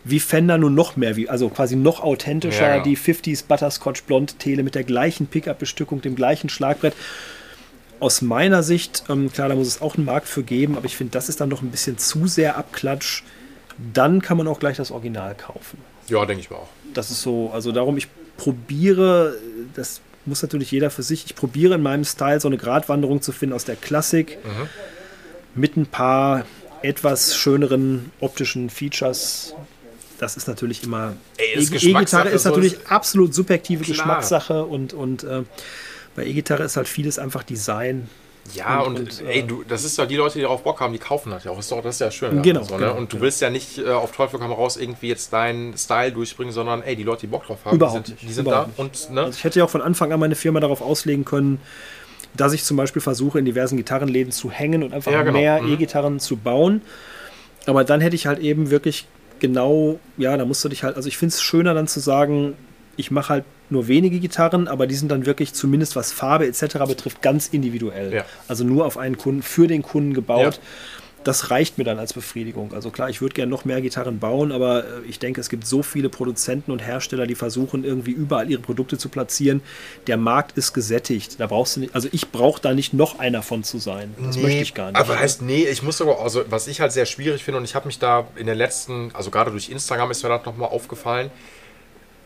wie 0.05 0.19
Fender 0.19 0.57
nur 0.57 0.69
noch 0.69 0.97
mehr, 0.97 1.15
wie, 1.15 1.29
also 1.29 1.47
quasi 1.49 1.77
noch 1.77 2.01
authentischer, 2.01 2.67
Ja, 2.67 2.75
ja. 2.77 2.83
die 2.83 2.97
50s 2.97 3.45
Butterscotch 3.47 4.03
Blond 4.03 4.37
Tele 4.37 4.61
mit 4.63 4.75
der 4.75 4.83
gleichen 4.83 5.27
Pickup-Bestückung, 5.27 6.01
dem 6.01 6.15
gleichen 6.15 6.49
Schlagbrett. 6.49 6.93
Aus 8.01 8.21
meiner 8.21 8.63
Sicht, 8.63 9.05
ähm, 9.07 9.31
klar, 9.31 9.47
da 9.47 9.55
muss 9.55 9.67
es 9.67 9.81
auch 9.81 9.95
einen 9.95 10.05
Markt 10.05 10.27
für 10.27 10.43
geben, 10.43 10.75
aber 10.75 10.85
ich 10.87 10.97
finde, 10.97 11.11
das 11.11 11.29
ist 11.29 11.39
dann 11.39 11.49
doch 11.49 11.61
ein 11.61 11.71
bisschen 11.71 11.97
zu 11.97 12.27
sehr 12.27 12.57
Abklatsch. 12.57 13.23
Dann 13.93 14.21
kann 14.21 14.35
man 14.35 14.47
auch 14.47 14.59
gleich 14.59 14.75
das 14.75 14.91
Original 14.91 15.35
kaufen. 15.35 15.77
Ja, 16.09 16.25
denke 16.25 16.41
ich 16.41 16.49
mal 16.49 16.57
auch. 16.57 16.69
Das 16.93 17.09
ist 17.09 17.21
so, 17.21 17.49
also 17.53 17.71
darum, 17.71 17.95
ich 17.95 18.09
probiere, 18.37 19.37
das 19.75 20.01
muss 20.25 20.41
natürlich 20.41 20.71
jeder 20.71 20.89
für 20.89 21.03
sich, 21.03 21.25
ich 21.25 21.35
probiere 21.35 21.75
in 21.75 21.81
meinem 21.81 22.05
Style 22.05 22.39
so 22.39 22.47
eine 22.47 22.57
Gratwanderung 22.57 23.21
zu 23.21 23.31
finden 23.31 23.53
aus 23.55 23.65
der 23.65 23.75
Klassik 23.75 24.37
mit 25.55 25.75
ein 25.77 25.85
paar 25.85 26.45
etwas 26.81 27.35
schöneren 27.35 28.11
optischen 28.19 28.69
Features. 28.69 29.53
Das 30.19 30.37
ist 30.37 30.47
natürlich 30.47 30.83
immer. 30.83 31.15
E- 31.37 31.59
E-Gitarre 31.59 32.29
ist 32.29 32.43
so 32.43 32.49
natürlich 32.49 32.73
ist- 32.73 32.91
absolut 32.91 33.33
subjektive 33.33 33.83
Klar. 33.83 33.95
Geschmackssache 33.97 34.63
und, 34.63 34.93
und 34.93 35.23
äh, 35.23 35.43
bei 36.15 36.25
E-Gitarre 36.25 36.63
ist 36.63 36.77
halt 36.77 36.87
vieles 36.87 37.19
einfach 37.19 37.43
Design. 37.43 38.09
Ja, 38.53 38.81
und, 38.81 38.97
Und- 38.99 39.21
und, 39.21 39.27
ey, 39.27 39.39
äh, 39.39 39.43
du, 39.43 39.63
das 39.65 39.83
ist 39.85 39.97
ja 39.97 40.05
die 40.05 40.17
Leute, 40.17 40.35
die 40.35 40.41
darauf 40.41 40.63
Bock 40.63 40.81
haben, 40.81 40.91
die 40.91 40.99
kaufen 40.99 41.31
das 41.31 41.45
ja 41.45 41.51
auch. 41.51 41.55
Das 41.55 41.65
ist, 41.65 41.71
doch, 41.71 41.81
das 41.81 41.95
ist 41.95 41.99
ja 42.01 42.11
schön. 42.11 42.41
Genau, 42.41 42.63
So, 42.63 42.73
ne? 42.75 42.79
genau, 42.87 42.97
Und 42.97 43.03
du 43.11 43.15
genau. 43.17 43.21
willst 43.23 43.41
ja 43.41 43.49
nicht 43.49 43.77
äh, 43.77 43.89
auf 43.89 44.11
Teufel 44.11 44.39
komm 44.39 44.51
raus 44.51 44.75
irgendwie 44.75 45.07
jetzt 45.07 45.31
deinen 45.31 45.77
Style 45.77 46.11
durchbringen, 46.11 46.51
sondern 46.51 46.81
ey, 46.83 46.95
die 46.95 47.03
Leute, 47.03 47.21
die 47.21 47.27
Bock 47.27 47.45
drauf 47.45 47.59
haben, 47.63 47.75
Überhaupt 47.77 48.07
die 48.07 48.11
sind, 48.11 48.21
die 48.21 48.33
sind 48.33 48.47
da. 48.49 48.69
Und, 48.75 49.09
ne? 49.11 49.21
Also 49.23 49.37
ich 49.37 49.43
hätte 49.45 49.59
ja 49.59 49.65
auch 49.65 49.69
von 49.69 49.81
Anfang 49.81 50.11
an 50.11 50.19
meine 50.19 50.35
Firma 50.35 50.59
darauf 50.59 50.81
auslegen 50.81 51.23
können, 51.23 51.61
dass 52.35 52.51
ich 52.51 52.63
zum 52.65 52.75
Beispiel 52.77 53.01
versuche, 53.01 53.39
in 53.39 53.45
diversen 53.45 53.77
Gitarrenläden 53.77 54.33
zu 54.33 54.51
hängen 54.51 54.83
und 54.83 54.93
einfach 54.93 55.11
Ja, 55.11 55.21
genau. 55.23 55.37
mehr 55.39 55.61
Mhm. 55.61 55.73
E-Gitarren 55.73 56.19
zu 56.19 56.35
bauen. 56.35 56.81
Aber 57.65 57.83
dann 57.85 58.01
hätte 58.01 58.15
ich 58.15 58.27
halt 58.27 58.39
eben 58.39 58.71
wirklich 58.71 59.05
genau, 59.39 59.99
ja, 60.17 60.35
da 60.35 60.43
musst 60.45 60.63
du 60.65 60.69
dich 60.69 60.83
halt, 60.83 60.95
also 60.95 61.07
ich 61.07 61.17
finde 61.17 61.33
es 61.33 61.41
schöner 61.41 61.73
dann 61.73 61.87
zu 61.87 61.99
sagen, 61.99 62.55
ich 62.97 63.09
mache 63.11 63.29
halt 63.29 63.45
nur 63.73 63.89
wenige 63.89 64.19
Gitarren, 64.19 64.69
aber 64.69 64.87
die 64.87 64.95
sind 64.95 65.11
dann 65.11 65.25
wirklich 65.25 65.53
zumindest 65.53 65.97
was 65.97 66.13
Farbe 66.13 66.47
etc. 66.47 66.77
betrifft 66.87 67.21
ganz 67.21 67.47
individuell. 67.47 68.13
Ja. 68.13 68.25
Also 68.47 68.63
nur 68.63 68.85
auf 68.85 68.97
einen 68.97 69.17
Kunden, 69.17 69.41
für 69.41 69.67
den 69.67 69.81
Kunden 69.81 70.13
gebaut. 70.13 70.55
Ja. 70.55 70.61
Das 71.23 71.51
reicht 71.51 71.77
mir 71.77 71.85
dann 71.85 71.99
als 71.99 72.11
Befriedigung. 72.11 72.73
Also 72.73 72.89
klar, 72.89 73.09
ich 73.09 73.21
würde 73.21 73.33
gerne 73.33 73.49
noch 73.49 73.63
mehr 73.63 73.79
Gitarren 73.79 74.19
bauen, 74.19 74.51
aber 74.51 74.83
äh, 74.83 74.87
ich 75.07 75.19
denke, 75.19 75.39
es 75.39 75.47
gibt 75.47 75.65
so 75.65 75.81
viele 75.81 76.09
Produzenten 76.09 76.69
und 76.69 76.79
Hersteller, 76.79 77.27
die 77.27 77.35
versuchen 77.35 77.85
irgendwie 77.85 78.11
überall 78.11 78.51
ihre 78.51 78.61
Produkte 78.61 78.97
zu 78.97 79.07
platzieren. 79.07 79.61
Der 80.07 80.17
Markt 80.17 80.57
ist 80.57 80.73
gesättigt. 80.73 81.39
Da 81.39 81.47
brauchst 81.47 81.77
du 81.77 81.79
nicht, 81.79 81.95
also 81.95 82.09
ich 82.11 82.31
brauche 82.31 82.61
da 82.61 82.73
nicht 82.73 82.93
noch 82.93 83.19
einer 83.19 83.41
von 83.41 83.63
zu 83.63 83.77
sein. 83.77 84.13
Das 84.21 84.37
möchte 84.37 84.63
ich 84.63 84.73
gar 84.73 84.91
nicht. 84.91 84.99
Aber 84.99 85.17
heißt, 85.17 85.41
nee, 85.41 85.63
ich 85.63 85.81
muss 85.81 85.97
sogar, 85.97 86.19
also 86.19 86.43
was 86.49 86.67
ich 86.67 86.81
halt 86.81 86.91
sehr 86.91 87.05
schwierig 87.05 87.41
finde 87.41 87.59
und 87.59 87.63
ich 87.63 87.73
habe 87.73 87.87
mich 87.87 87.99
da 87.99 88.27
in 88.35 88.45
den 88.45 88.57
letzten, 88.57 89.11
also 89.13 89.31
gerade 89.31 89.49
durch 89.49 89.69
Instagram 89.69 90.11
ist 90.11 90.23
mir 90.23 90.29
das 90.29 90.45
nochmal 90.45 90.69
aufgefallen, 90.69 91.31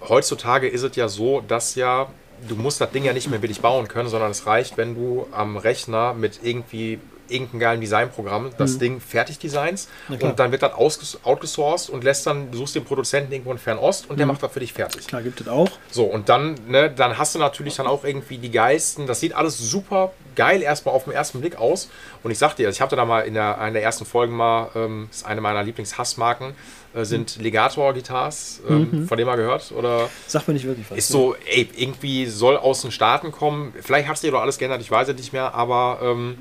heutzutage 0.02 0.68
ist 0.68 0.84
es 0.84 0.96
ja 0.96 1.08
so, 1.08 1.42
dass 1.42 1.76
ja, 1.76 2.08
du 2.48 2.56
musst 2.56 2.82
das 2.82 2.92
Ding 2.92 3.04
ja 3.04 3.14
nicht 3.14 3.30
mehr 3.30 3.40
billig 3.40 3.62
bauen 3.62 3.88
können, 3.88 4.10
sondern 4.10 4.32
es 4.32 4.46
reicht, 4.46 4.78
wenn 4.78 4.96
du 4.96 5.28
am 5.32 5.58
Rechner 5.58 6.14
mit 6.14 6.40
irgendwie 6.44 7.00
irgendeinem 7.30 7.60
geilen 7.60 7.82
Designprogramm 7.82 8.52
das 8.58 8.78
Ding 8.78 9.00
fertig 9.00 9.40
designst 9.40 9.90
klar. 10.08 10.24
und 10.24 10.40
dann 10.40 10.52
wird 10.52 10.64
das 10.64 10.74
outgesourced 10.74 11.90
und 11.90 12.04
lässt 12.04 12.26
dann, 12.28 12.52
du 12.52 12.60
suchst 12.60 12.76
den 12.76 12.84
Produzenten 12.84 13.32
irgendwo 13.32 13.52
in 13.52 13.58
Fernost 13.58 14.10
und 14.10 14.20
der 14.20 14.26
macht 14.26 14.44
das 14.44 14.52
für 14.52 14.60
dich 14.60 14.74
fertig. 14.74 15.08
Klar, 15.08 15.22
gibt 15.22 15.42
es 15.42 15.48
auch. 15.48 15.70
So, 15.92 16.06
und 16.06 16.30
dann, 16.30 16.56
ne, 16.68 16.90
dann 16.90 17.18
hast 17.18 17.36
du 17.36 17.40
natürlich 17.40 17.76
dann 17.76 17.88
auch 17.88 18.04
irgendwie 18.04 18.38
die 18.38 18.52
Geisten. 18.52 19.08
Das 19.08 19.20
sieht 19.20 19.34
alles 19.34 19.58
super 19.58 20.12
geil 20.38 20.62
erstmal 20.62 20.96
auf 20.96 21.04
den 21.04 21.14
ersten 21.14 21.42
Blick 21.42 21.58
aus. 21.58 21.90
Und 22.24 22.32
ich 22.32 22.38
sag 22.38 22.56
dir, 22.56 22.70
ich 22.70 22.80
hatte 22.80 22.96
da 22.96 23.04
mal 23.04 23.22
in 23.22 23.34
der, 23.34 23.60
einer 23.60 23.74
der 23.74 23.84
ersten 23.84 24.06
Folgen 24.06 24.36
mal, 24.36 24.70
ähm, 24.76 25.10
ist 25.12 25.26
eine 25.26 25.42
meiner 25.42 25.64
Lieblingshassmarken, 25.64 26.54
äh, 26.94 27.04
sind 27.04 27.38
Legator-Guitars, 27.42 28.62
ähm, 28.70 29.08
von 29.08 29.18
dem 29.18 29.26
mal 29.26 29.36
gehört? 29.36 29.72
Oder 29.72 30.10
Sagt 30.28 30.48
mir 30.48 30.54
nicht 30.54 30.66
wirklich 30.66 30.90
was. 30.90 30.98
ist 30.98 31.10
so, 31.10 31.36
ey, 31.52 31.70
irgendwie 31.76 32.28
soll 32.28 32.56
aus 32.56 32.84
den 32.84 32.92
Staaten 32.92 33.32
kommen. 33.32 33.74
Vielleicht 33.82 34.08
hat 34.08 34.18
sich 34.18 34.32
doch 34.32 34.42
alles 34.42 34.58
geändert, 34.58 34.82
ich 34.82 34.92
weiß 34.92 35.10
es 35.10 35.16
nicht 35.16 35.34
mehr, 35.34 35.54
aber 35.54 36.00
ähm, 36.02 36.38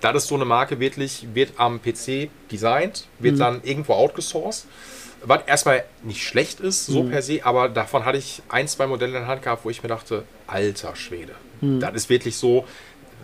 das 0.00 0.16
ist 0.16 0.28
so 0.28 0.34
eine 0.36 0.44
Marke 0.44 0.78
wirklich, 0.80 1.26
wird 1.34 1.52
am 1.56 1.80
PC 1.82 2.28
designt, 2.50 3.06
wird 3.18 3.34
dann 3.40 3.60
irgendwo 3.64 3.94
outgesourced. 3.94 4.66
Was 5.24 5.40
erstmal 5.46 5.82
nicht 6.04 6.22
schlecht 6.22 6.60
ist, 6.60 6.86
so 6.86 7.02
per 7.10 7.22
se, 7.22 7.40
aber 7.44 7.68
davon 7.68 8.04
hatte 8.04 8.18
ich 8.18 8.40
ein, 8.48 8.68
zwei 8.68 8.86
Modelle 8.86 9.16
in 9.16 9.22
der 9.22 9.26
Hand 9.26 9.42
gehabt, 9.42 9.64
wo 9.64 9.70
ich 9.70 9.82
mir 9.82 9.88
dachte, 9.88 10.24
alter 10.46 10.94
Schwede. 10.94 11.32
Das 11.80 11.92
ist 11.94 12.08
wirklich 12.08 12.36
so, 12.36 12.64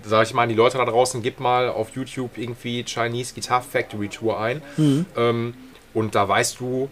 sage 0.04 0.24
ich 0.26 0.34
mal, 0.34 0.48
die 0.48 0.54
Leute 0.56 0.76
da 0.78 0.84
draußen, 0.84 1.22
gib 1.22 1.38
mal 1.38 1.68
auf 1.68 1.90
YouTube 1.94 2.36
irgendwie 2.36 2.82
Chinese 2.84 3.32
Guitar 3.34 3.62
Factory 3.62 4.08
Tour 4.08 4.40
ein. 4.40 4.60
Ähm, 5.16 5.54
und 5.94 6.16
da 6.16 6.26
weißt 6.28 6.58
du, 6.58 6.90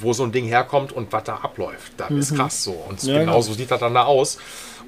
wo 0.00 0.12
so 0.12 0.22
ein 0.24 0.32
Ding 0.32 0.46
herkommt 0.46 0.92
und 0.92 1.12
was 1.12 1.24
da 1.24 1.36
abläuft. 1.36 1.92
Das 1.96 2.10
ist 2.10 2.34
krass 2.36 2.64
so. 2.64 2.72
Und 2.88 3.02
Ja, 3.02 3.20
genau 3.20 3.40
so 3.40 3.52
sieht 3.52 3.70
das 3.70 3.80
dann 3.80 3.94
da 3.94 4.04
aus. 4.04 4.38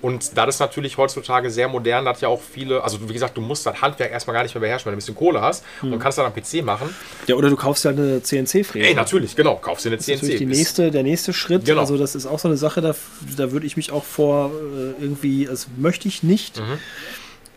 Und 0.01 0.37
das 0.37 0.57
ist 0.57 0.59
natürlich 0.59 0.97
heutzutage 0.99 1.49
sehr 1.49 1.69
modern, 1.69 2.09
hat 2.09 2.21
ja 2.21 2.27
auch 2.27 2.41
viele, 2.43 2.83
also 2.83 2.99
wie 3.09 3.13
gesagt, 3.13 3.37
du 3.37 3.41
musst 3.41 3.65
das 3.67 3.81
Handwerk 3.81 4.11
erstmal 4.11 4.35
gar 4.35 4.43
nicht 4.43 4.53
mehr 4.53 4.61
beherrschen, 4.61 4.87
wenn 4.87 4.93
du 4.93 4.97
ein 4.97 4.99
bisschen 4.99 5.15
Kohle 5.15 5.41
hast 5.41 5.63
und 5.81 5.97
kannst 6.01 6.19
dann 6.19 6.27
am 6.27 6.35
PC 6.35 6.65
machen. 6.65 6.93
Ja, 7.29 7.37
oder 7.37 7.49
du 7.51 7.55
kaufst 7.57 7.85
ja 7.85 7.93
eine 7.93 8.21
CNC-Fräse. 8.21 8.85
Ey, 8.85 8.95
natürlich, 8.95 9.37
genau, 9.37 9.55
kaufst 9.57 9.85
dir 9.85 9.91
eine 9.91 9.99
Das 9.99 10.09
ist 10.09 10.19
CNC. 10.19 10.23
natürlich 10.23 10.39
die 10.39 10.51
Ist- 10.53 10.59
nächste, 10.59 10.91
der 10.91 11.03
nächste 11.05 11.33
Schritt. 11.33 11.67
Genau. 11.67 11.83
Also 11.83 11.97
das 11.99 12.17
ist 12.17 12.27
auch 12.27 12.41
so 12.41 12.49
eine 12.49 12.57
Sache, 12.57 12.81
da, 12.81 12.97
da 13.37 13.53
würde 13.53 13.65
ich 13.65 13.77
mich 13.77 13.93
auch 13.93 14.03
vor 14.03 14.51
äh, 14.51 15.01
irgendwie, 15.01 15.45
das 15.45 15.69
möchte 15.77 16.09
ich 16.09 16.25
nicht. 16.25 16.59
Mhm. 16.59 16.81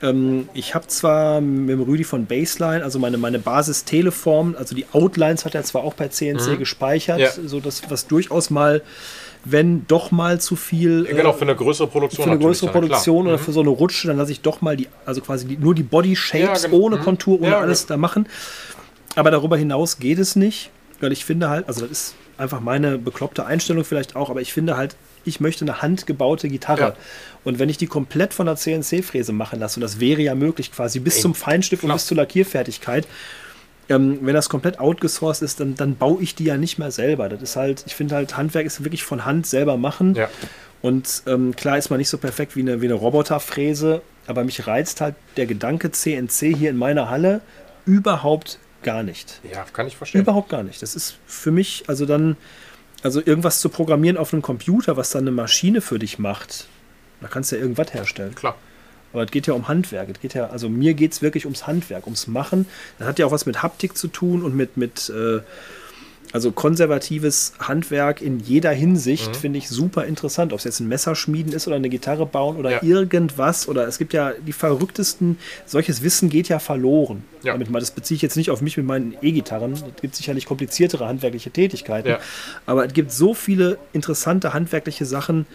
Ähm, 0.09 0.49
ich 0.53 0.75
habe 0.75 0.87
zwar 0.87 1.41
mit 1.41 1.69
dem 1.69 1.81
Rüdi 1.81 2.03
von 2.03 2.25
Baseline, 2.25 2.83
also 2.83 2.99
meine, 2.99 3.17
meine 3.17 3.39
Basis-Teleform, 3.39 4.55
also 4.57 4.75
die 4.75 4.85
Outlines 4.93 5.45
hat 5.45 5.55
er 5.55 5.63
zwar 5.63 5.83
auch 5.83 5.95
per 5.95 6.09
CNC 6.11 6.57
gespeichert, 6.57 7.17
Mhm. 7.17 7.23
Ja. 7.23 7.31
so 7.49 7.59
dass 7.59 7.81
was 7.89 8.07
durchaus 8.07 8.49
mal, 8.49 8.81
wenn 9.43 9.85
doch 9.87 10.11
mal 10.11 10.39
zu 10.41 10.55
viel 10.55 11.05
äh, 11.09 11.13
Genau, 11.13 11.33
für 11.33 11.43
eine 11.43 11.55
größere 11.55 11.87
Produktion. 11.87 12.23
für 12.25 12.31
eine 12.31 12.39
größere 12.39 12.71
dann. 12.71 12.81
Produktion 12.81 13.27
oder 13.27 13.37
für 13.37 13.51
so 13.51 13.59
eine 13.61 13.69
Rutsche, 13.69 14.07
dann 14.07 14.17
lasse 14.17 14.31
ich 14.31 14.41
doch 14.41 14.61
mal 14.61 14.75
die, 14.75 14.87
also 15.05 15.21
quasi 15.21 15.45
die, 15.47 15.57
nur 15.57 15.75
die 15.75 15.83
Body 15.83 16.15
Shapes 16.15 16.63
Ja, 16.63 16.69
genau. 16.69 16.83
ohne 16.83 16.95
Mhm. 16.97 17.01
Kontur, 17.01 17.39
ohne 17.41 17.49
Ja, 17.51 17.59
alles 17.59 17.81
ja. 17.83 17.87
da 17.89 17.97
machen. 17.97 18.27
Aber 19.15 19.31
darüber 19.31 19.55
hinaus 19.57 19.99
geht 19.99 20.19
es 20.19 20.35
nicht, 20.35 20.71
weil 20.99 21.11
ich 21.11 21.23
finde 21.25 21.49
halt, 21.49 21.67
also 21.67 21.81
das 21.81 21.91
ist 21.91 22.15
einfach 22.37 22.59
meine 22.59 22.97
bekloppte 22.97 23.45
Einstellung 23.45 23.85
vielleicht 23.85 24.15
auch, 24.15 24.29
aber 24.29 24.41
ich 24.41 24.51
finde 24.51 24.75
halt, 24.77 24.95
ich 25.25 25.39
möchte 25.39 25.65
eine 25.65 25.81
handgebaute 25.81 26.47
Gitarre. 26.47 26.81
Ja. 26.81 26.95
Und 27.43 27.59
wenn 27.59 27.69
ich 27.69 27.77
die 27.77 27.87
komplett 27.87 28.33
von 28.33 28.45
der 28.45 28.55
CNC-Fräse 28.55 29.33
machen 29.33 29.59
lasse, 29.59 29.77
und 29.77 29.81
das 29.81 29.99
wäre 29.99 30.21
ja 30.21 30.35
möglich 30.35 30.71
quasi 30.71 30.99
bis 30.99 31.17
Ey, 31.17 31.21
zum 31.21 31.35
Feinstift 31.35 31.83
und 31.83 31.87
klar. 31.87 31.97
bis 31.97 32.05
zur 32.05 32.17
Lackierfertigkeit, 32.17 33.07
ähm, 33.89 34.19
wenn 34.21 34.33
das 34.33 34.49
komplett 34.49 34.79
outgesourced 34.79 35.43
ist, 35.43 35.59
dann, 35.59 35.75
dann 35.75 35.95
baue 35.95 36.21
ich 36.21 36.35
die 36.35 36.45
ja 36.45 36.57
nicht 36.57 36.79
mehr 36.79 36.91
selber. 36.91 37.29
Das 37.29 37.41
ist 37.41 37.55
halt, 37.55 37.83
ich 37.85 37.95
finde 37.95 38.15
halt, 38.15 38.35
Handwerk 38.35 38.65
ist 38.65 38.83
wirklich 38.83 39.03
von 39.03 39.25
Hand 39.25 39.45
selber 39.45 39.77
machen. 39.77 40.15
Ja. 40.15 40.29
Und 40.81 41.23
ähm, 41.27 41.55
klar 41.55 41.77
ist 41.77 41.89
man 41.89 41.99
nicht 41.99 42.09
so 42.09 42.17
perfekt 42.17 42.55
wie 42.55 42.61
eine, 42.61 42.81
wie 42.81 42.85
eine 42.85 42.95
Roboterfräse, 42.95 44.01
aber 44.27 44.43
mich 44.43 44.65
reizt 44.67 45.01
halt 45.01 45.15
der 45.37 45.45
Gedanke 45.45 45.91
CNC 45.91 46.55
hier 46.55 46.69
in 46.69 46.77
meiner 46.77 47.09
Halle 47.09 47.41
überhaupt 47.85 48.59
gar 48.83 49.03
nicht. 49.03 49.39
Ja, 49.51 49.65
kann 49.73 49.87
ich 49.87 49.97
verstehen. 49.97 50.21
Überhaupt 50.21 50.49
gar 50.49 50.63
nicht. 50.63 50.81
Das 50.81 50.95
ist 50.95 51.17
für 51.25 51.51
mich, 51.51 51.83
also 51.87 52.05
dann, 52.05 52.37
also 53.03 53.21
irgendwas 53.23 53.59
zu 53.59 53.69
programmieren 53.69 54.17
auf 54.17 54.33
einem 54.33 54.41
Computer, 54.41 54.97
was 54.97 55.11
dann 55.11 55.23
eine 55.23 55.31
Maschine 55.31 55.81
für 55.81 55.99
dich 55.99 56.19
macht, 56.19 56.67
da 57.21 57.27
kannst 57.27 57.51
du 57.51 57.55
ja 57.55 57.61
irgendwas 57.61 57.93
herstellen. 57.93 58.35
Klar. 58.35 58.55
Aber 59.13 59.23
es 59.23 59.31
geht 59.31 59.47
ja 59.47 59.53
um 59.53 59.67
Handwerk. 59.67 60.09
Es 60.09 60.19
geht 60.19 60.33
ja, 60.33 60.47
also 60.47 60.67
mir 60.67 60.93
geht 60.93 61.13
es 61.13 61.21
wirklich 61.21 61.45
ums 61.45 61.67
Handwerk, 61.67 62.05
ums 62.05 62.27
Machen. 62.27 62.67
Das 62.99 63.07
hat 63.07 63.17
ja 63.17 63.25
auch 63.25 63.31
was 63.31 63.45
mit 63.45 63.63
Haptik 63.63 63.97
zu 63.97 64.09
tun 64.09 64.43
und 64.43 64.55
mit, 64.55 64.75
mit 64.75 65.09
äh, 65.09 65.39
also 66.35 66.51
konservatives 66.51 67.53
Handwerk 67.59 68.21
in 68.21 68.41
jeder 68.41 68.71
Hinsicht 68.71 69.29
Mhm. 69.29 69.35
finde 69.35 69.57
ich 69.59 69.69
super 69.69 70.03
interessant. 70.03 70.51
Ob 70.51 70.59
es 70.59 70.65
jetzt 70.65 70.81
ein 70.81 70.87
Messerschmieden 70.89 71.53
ist 71.53 71.65
oder 71.65 71.77
eine 71.77 71.87
Gitarre 71.87 72.25
bauen 72.25 72.57
oder 72.57 72.71
Ja. 72.71 72.83
irgendwas. 72.83 73.69
Oder 73.69 73.87
es 73.87 73.97
gibt 73.97 74.11
ja 74.11 74.33
die 74.45 74.51
verrücktesten, 74.51 75.37
solches 75.65 76.03
Wissen 76.03 76.27
geht 76.29 76.49
ja 76.49 76.59
verloren. 76.59 77.23
Ja. 77.41 77.53
Damit 77.53 77.69
mal, 77.69 77.79
das 77.79 77.91
beziehe 77.91 78.17
ich 78.17 78.21
jetzt 78.21 78.35
nicht 78.35 78.51
auf 78.51 78.59
mich 78.61 78.75
mit 78.75 78.85
meinen 78.85 79.15
E-Gitarren. 79.21 79.71
Es 79.73 79.83
gibt 80.01 80.13
sicherlich 80.13 80.45
kompliziertere 80.45 81.07
handwerkliche 81.07 81.51
Tätigkeiten. 81.51 82.09
Ja. 82.09 82.19
Aber 82.65 82.85
es 82.85 82.91
gibt 82.93 83.13
so 83.13 83.33
viele 83.33 83.77
interessante 83.93 84.53
handwerkliche 84.53 85.05
Sachen, 85.05 85.45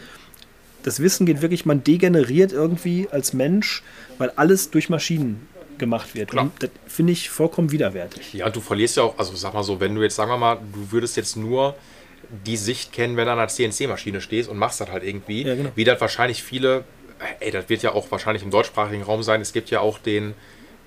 das 0.82 0.98
Wissen 1.01 1.27
geht 1.27 1.43
wirklich, 1.43 1.66
man 1.66 1.85
degeneriert 1.85 2.52
irgendwie 2.52 3.07
als 3.11 3.35
Mensch, 3.35 3.82
weil 4.16 4.31
alles 4.36 4.70
durch 4.70 4.89
Maschinen 4.89 5.47
gemacht 5.81 6.15
wird. 6.15 6.31
Klar. 6.31 6.44
Und 6.44 6.52
das 6.62 6.70
finde 6.86 7.12
ich 7.12 7.28
vollkommen 7.28 7.73
widerwärtig. 7.73 8.32
Ja, 8.35 8.48
du 8.48 8.61
verlierst 8.61 8.97
ja 8.97 9.02
auch, 9.02 9.19
also 9.19 9.35
sag 9.35 9.52
mal 9.55 9.65
so, 9.65 9.81
wenn 9.81 9.94
du 9.97 10.02
jetzt, 10.02 10.15
sagen 10.15 10.31
wir 10.31 10.36
mal, 10.36 10.57
du 10.57 10.93
würdest 10.93 11.16
jetzt 11.16 11.36
nur 11.36 11.74
die 12.47 12.57
Sicht 12.57 12.93
kennen, 12.93 13.16
wenn 13.16 13.27
du 13.27 13.32
an 13.32 13.39
einer 13.40 13.48
CNC-Maschine 13.48 14.20
stehst 14.20 14.48
und 14.48 14.57
machst 14.57 14.81
das 14.81 14.89
halt 14.90 15.02
irgendwie, 15.02 15.43
Ja, 15.43 15.57
genau. 15.57 15.70
wie 15.74 15.82
das 15.82 16.01
wahrscheinlich 16.01 16.44
viele, 16.44 16.85
ey, 17.40 17.51
das 17.51 17.69
wird 17.69 17.82
ja 17.82 17.93
auch 17.93 18.09
wahrscheinlich 18.12 18.44
im 18.44 18.52
deutschsprachigen 18.52 19.02
Raum 19.02 19.24
sein, 19.24 19.40
es 19.40 19.52
gibt 19.52 19.70
ja 19.70 19.81
auch 19.81 19.98
den, 19.98 20.35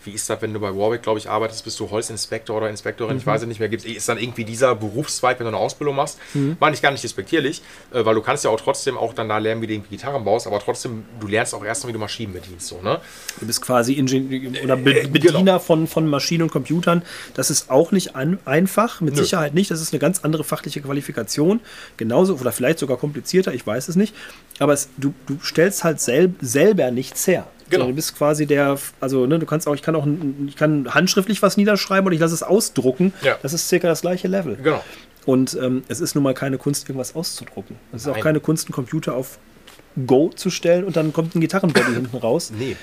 wie 0.06 0.12
ist 0.12 0.30
das, 0.30 0.42
wenn 0.42 0.54
du 0.54 0.60
bei 0.60 0.70
Warwick, 0.76 1.02
glaube 1.04 1.20
ich, 1.20 1.30
arbeitest, 1.30 1.64
bist 1.64 1.80
du 1.80 1.90
Holzinspektor 1.90 2.58
oder 2.58 2.70
Inspektorin, 2.70 3.16
Mhm. 3.16 3.20
ich 3.22 3.26
weiß 3.26 3.42
es 3.42 3.48
nicht 3.48 3.60
mehr, 3.60 3.70
gibt 3.70 3.86
ist 3.86 4.08
dann 4.10 4.18
irgendwie 4.18 4.46
dieser 4.46 4.76
Berufszweig, 4.76 5.40
wenn 5.40 5.46
du 5.46 5.50
eine 5.50 5.58
Ausbildung 5.58 5.96
machst, 5.96 6.18
Mhm. 6.34 6.58
meine 6.60 6.76
ich 6.76 6.82
gar 6.82 6.92
nicht 6.92 7.04
despektierlich, 7.04 7.62
äh, 7.94 8.04
weil 8.06 8.16
du 8.16 8.22
kannst 8.22 8.44
ja 8.44 8.50
auch 8.50 8.60
trotzdem 8.60 8.98
auch 8.98 9.14
dann 9.14 9.30
da 9.30 9.38
lernen, 9.38 9.62
wie 9.62 9.68
du 9.68 9.74
irgendwie 9.74 9.96
Gitarren 9.98 10.24
baust, 10.24 10.48
aber 10.48 10.60
trotzdem, 10.60 11.04
du 11.20 11.28
lernst 11.28 11.54
auch 11.56 11.64
erst 11.64 11.84
mal, 11.84 11.90
wie 11.90 11.94
du 11.94 12.00
Maschinen 12.00 12.34
bedienst, 12.34 12.68
so, 12.68 12.82
ne? 12.82 13.00
Du 13.40 13.46
bist 13.48 13.62
quasi 13.62 13.94
Ingenieur 13.94 14.64
oder 14.64 14.76
Be 14.78 15.02
Äh, 15.02 15.08
Bediener 15.08 15.40
genau. 15.40 15.60
von, 15.60 15.88
von 15.88 16.08
Maschinen 16.08 16.44
und 16.44 16.52
Computern. 16.52 17.04
Das 17.34 17.50
ist 17.50 17.70
auch 17.70 17.92
nicht 17.92 18.16
an, 18.16 18.40
einfach, 18.46 19.02
mit 19.02 19.16
Nö. 19.16 19.22
Sicherheit 19.24 19.54
nicht. 19.54 19.72
Das 19.72 19.82
ist 19.82 19.94
eine 19.94 20.00
ganz 20.00 20.20
andere 20.24 20.44
fachliche 20.44 20.82
Qualifikation. 20.82 21.60
Genauso 21.98 22.36
oder 22.36 22.52
vielleicht 22.52 22.80
sogar 22.80 22.98
komplizierter, 22.98 23.54
ich 23.54 23.66
weiß 23.66 23.88
es 23.90 23.96
nicht. 23.96 24.14
Aber 24.60 24.74
es, 24.74 24.90
du, 24.98 25.14
du 25.28 25.38
stellst 25.44 25.84
halt 25.84 26.00
sel 26.00 26.34
selber 26.42 26.92
nichts 26.92 27.26
her. 27.28 27.48
Genau. 27.70 27.84
Sondern 27.84 27.90
Du 27.90 27.96
bist 27.96 28.18
quasi 28.18 28.46
der, 28.46 28.78
also 29.00 29.26
ne, 29.26 29.40
du 29.40 29.46
kannst 29.46 29.68
auch, 29.68 29.76
ich 29.76 29.82
kann 29.82 29.96
auch, 29.96 30.08
ich 30.48 30.56
kann 30.56 30.94
handschriftlich 30.94 31.42
was 31.42 31.58
niederschreiben 31.58 32.08
und 32.08 32.14
ich 32.14 32.20
lasse 32.20 32.34
es 32.34 32.44
ausdrucken. 32.44 33.14
Ja. 33.22 33.38
Das 33.42 33.54
ist 33.54 33.68
circa 33.70 33.88
das 33.88 34.02
gleiche 34.02 34.28
Level. 34.28 34.58
Genau. 34.62 34.84
Und 35.26 35.58
ähm, 35.62 35.84
es 35.88 36.02
ist 36.02 36.16
nun 36.16 36.24
mal 36.24 36.34
keine 36.34 36.58
Kunst, 36.58 36.90
irgendwas 36.90 37.16
auszudrucken. 37.16 37.78
Es 37.94 38.02
ist 38.02 38.08
auch 38.08 38.14
Nein. 38.14 38.24
keine 38.24 38.40
Kunst, 38.40 38.68
einen 38.68 38.74
Computer 38.74 39.16
auf 39.16 39.40
Go 40.06 40.30
zu 40.36 40.50
stellen 40.50 40.84
und 40.84 40.96
dann 40.96 41.14
kommt 41.14 41.36
ein 41.36 41.42
Gitarrenbody 41.42 41.86
hinten 41.94 42.18
raus. 42.18 42.52
Nee. 42.58 42.76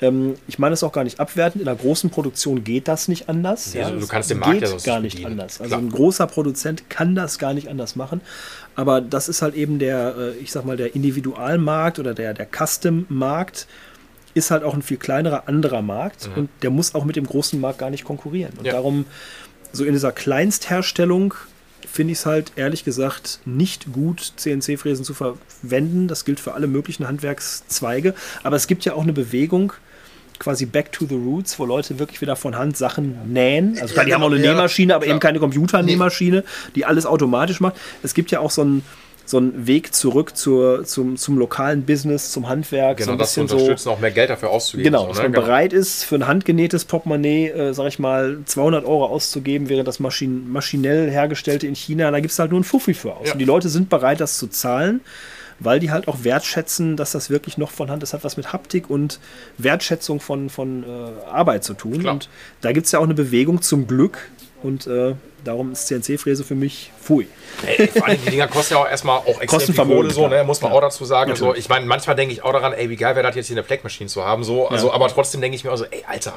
Ähm, 0.00 0.34
ich 0.48 0.58
meine 0.58 0.72
es 0.74 0.82
auch 0.82 0.92
gar 0.92 1.04
nicht 1.04 1.20
abwertend. 1.20 1.62
In 1.62 1.68
einer 1.68 1.76
großen 1.76 2.10
Produktion 2.10 2.64
geht 2.64 2.88
das 2.88 3.08
nicht 3.08 3.28
anders. 3.28 3.74
Nee, 3.74 3.82
also 3.82 4.00
du 4.00 4.06
kannst 4.06 4.30
den 4.30 4.38
Markt 4.38 4.54
geht 4.54 4.62
ja 4.62 4.68
sonst 4.68 4.84
gar 4.84 4.96
nicht 5.00 5.14
nicht 5.14 5.22
bedienen. 5.22 5.40
anders. 5.40 5.60
Also 5.60 5.68
Klar. 5.76 5.80
ein 5.80 5.90
großer 5.90 6.26
Produzent 6.26 6.90
kann 6.90 7.14
das 7.14 7.38
gar 7.38 7.54
nicht 7.54 7.68
anders 7.68 7.94
machen. 7.94 8.20
Aber 8.74 9.00
das 9.00 9.28
ist 9.28 9.42
halt 9.42 9.54
eben 9.54 9.78
der, 9.78 10.14
äh, 10.16 10.30
ich 10.38 10.50
sag 10.50 10.64
mal, 10.64 10.76
der 10.76 10.94
Individualmarkt 10.96 11.98
oder 11.98 12.14
der, 12.14 12.34
der 12.34 12.46
Custom-Markt 12.46 13.66
ist 14.34 14.50
halt 14.50 14.62
auch 14.64 14.74
ein 14.74 14.82
viel 14.82 14.96
kleinerer 14.96 15.48
anderer 15.48 15.82
Markt 15.82 16.30
und 16.36 16.48
der 16.62 16.70
muss 16.70 16.94
auch 16.94 17.04
mit 17.04 17.16
dem 17.16 17.26
großen 17.26 17.60
Markt 17.60 17.78
gar 17.78 17.90
nicht 17.90 18.04
konkurrieren. 18.04 18.52
Und 18.52 18.60
Mhm. 18.60 18.66
Ja. 18.66 18.72
darum, 18.72 19.04
so 19.72 19.84
in 19.84 19.92
dieser 19.92 20.12
Kleinstherstellung 20.12 21.34
finde 21.90 22.12
ich 22.12 22.18
es 22.20 22.26
halt 22.26 22.52
ehrlich 22.56 22.84
gesagt 22.84 23.40
nicht 23.44 23.92
gut, 23.92 24.32
CNC-Fräsen 24.36 25.04
zu 25.04 25.14
verwenden. 25.14 26.08
Das 26.08 26.24
gilt 26.24 26.40
für 26.40 26.54
alle 26.54 26.66
möglichen 26.66 27.06
Handwerkszweige. 27.08 28.14
Aber 28.42 28.56
es 28.56 28.66
gibt 28.66 28.84
ja 28.84 28.94
auch 28.94 29.02
eine 29.02 29.12
Bewegung, 29.12 29.72
quasi 30.38 30.64
back 30.66 30.90
to 30.92 31.06
the 31.06 31.14
roots, 31.14 31.58
wo 31.58 31.64
Leute 31.66 31.98
wirklich 31.98 32.20
wieder 32.20 32.36
von 32.36 32.56
Hand 32.56 32.76
Sachen 32.76 33.32
nähen. 33.32 33.78
Also 33.80 33.92
klar, 33.94 34.04
die 34.04 34.10
Ja, 34.10 34.16
haben 34.16 34.22
auch 34.24 34.30
eine 34.30 34.42
ja, 34.44 34.52
Nähmaschine, 34.52 34.94
aber 34.94 35.04
klar. 35.04 35.14
eben 35.14 35.20
keine 35.20 35.38
Computernähmaschine, 35.38 36.44
die 36.74 36.84
alles 36.84 37.06
automatisch 37.06 37.60
macht. 37.60 37.76
Es 38.02 38.14
gibt 38.14 38.30
ja 38.30 38.40
auch 38.40 38.50
so 38.50 38.62
einen 38.62 38.82
so 39.24 39.38
einen 39.38 39.66
Weg 39.66 39.94
zurück 39.94 40.36
zur, 40.36 40.84
zum, 40.84 41.16
zum 41.16 41.38
lokalen 41.38 41.84
Business, 41.84 42.32
zum 42.32 42.48
Handwerk. 42.48 42.98
Genau, 42.98 43.06
so 43.06 43.12
ein 43.12 43.18
das 43.18 43.34
zu 43.34 43.40
bisschen 43.42 43.48
so, 43.48 43.64
unterstützen, 43.64 43.88
auch 43.90 44.00
mehr 44.00 44.10
Geld 44.10 44.30
dafür 44.30 44.50
auszugeben. 44.50 44.84
Genau, 44.84 45.02
so, 45.02 45.08
dass 45.08 45.18
ne? 45.18 45.24
man 45.24 45.32
bereit 45.32 45.72
ist, 45.72 46.04
für 46.04 46.16
ein 46.16 46.26
handgenähtes 46.26 46.84
Portemonnaie, 46.84 47.48
äh, 47.48 47.72
sag 47.74 47.88
ich 47.88 47.98
mal, 47.98 48.38
200 48.44 48.84
Euro 48.84 49.06
auszugeben, 49.06 49.68
während 49.68 49.88
das 49.88 50.00
Maschin 50.00 50.50
maschinell 50.50 51.10
hergestellte 51.10 51.66
in 51.66 51.74
China, 51.74 52.10
da 52.10 52.20
gibt 52.20 52.32
es 52.32 52.38
halt 52.38 52.50
nur 52.50 52.60
ein 52.60 52.64
Fuffi 52.64 52.94
für 52.94 53.14
aus. 53.14 53.26
Ja. 53.28 53.32
Und 53.32 53.38
die 53.38 53.44
Leute 53.44 53.68
sind 53.68 53.88
bereit, 53.88 54.20
das 54.20 54.38
zu 54.38 54.48
zahlen, 54.48 55.00
weil 55.60 55.80
die 55.80 55.90
halt 55.90 56.08
auch 56.08 56.24
wertschätzen, 56.24 56.96
dass 56.96 57.12
das 57.12 57.30
wirklich 57.30 57.58
noch 57.58 57.70
von 57.70 57.90
Hand 57.90 58.02
ist, 58.02 58.12
hat 58.12 58.24
was 58.24 58.36
mit 58.36 58.52
Haptik 58.52 58.90
und 58.90 59.20
Wertschätzung 59.58 60.20
von, 60.20 60.50
von 60.50 60.84
äh, 60.84 61.30
Arbeit 61.30 61.64
zu 61.64 61.74
tun. 61.74 62.00
Klar. 62.00 62.14
Und 62.14 62.28
da 62.60 62.72
gibt 62.72 62.86
es 62.86 62.92
ja 62.92 62.98
auch 62.98 63.04
eine 63.04 63.14
Bewegung 63.14 63.62
zum 63.62 63.86
Glück 63.86 64.18
und 64.62 64.86
äh, 64.86 65.14
darum 65.44 65.72
ist 65.72 65.86
CNC-Fräse 65.88 66.44
für 66.44 66.54
mich 66.54 66.90
pfui. 67.02 67.26
Ey, 67.66 67.88
vor 67.88 68.06
allem, 68.06 68.18
die 68.24 68.30
Dinger 68.30 68.48
kosten 68.48 68.74
ja 68.74 68.80
auch 68.80 68.88
erstmal 68.88 69.18
auch 69.18 69.40
extrem 69.40 69.74
viel 69.74 69.84
Kohle, 69.84 70.10
so, 70.10 70.26
ne? 70.28 70.42
muss 70.42 70.60
man 70.62 70.70
Ja. 70.72 70.78
auch 70.78 70.80
dazu 70.80 71.04
sagen. 71.04 71.34
So, 71.36 71.46
Natürlich. 71.46 71.64
ich 71.64 71.68
meine, 71.68 71.84
manchmal 71.86 72.16
denke 72.16 72.32
ich 72.32 72.42
auch 72.42 72.52
daran, 72.52 72.72
ey, 72.72 72.88
wie 72.88 72.96
geil 72.96 73.14
wäre 73.14 73.26
das 73.26 73.36
jetzt 73.36 73.48
hier 73.48 73.56
eine 73.56 73.62
Black-Machine 73.62 74.08
zu 74.08 74.24
haben, 74.24 74.42
so, 74.42 74.68
also, 74.68 74.88
Ja. 74.88 74.94
aber 74.94 75.08
trotzdem 75.08 75.40
denke 75.40 75.56
ich 75.56 75.64
mir 75.64 75.70
auch 75.72 75.76
so, 75.76 75.84
ey, 75.84 76.04
Alter, 76.06 76.34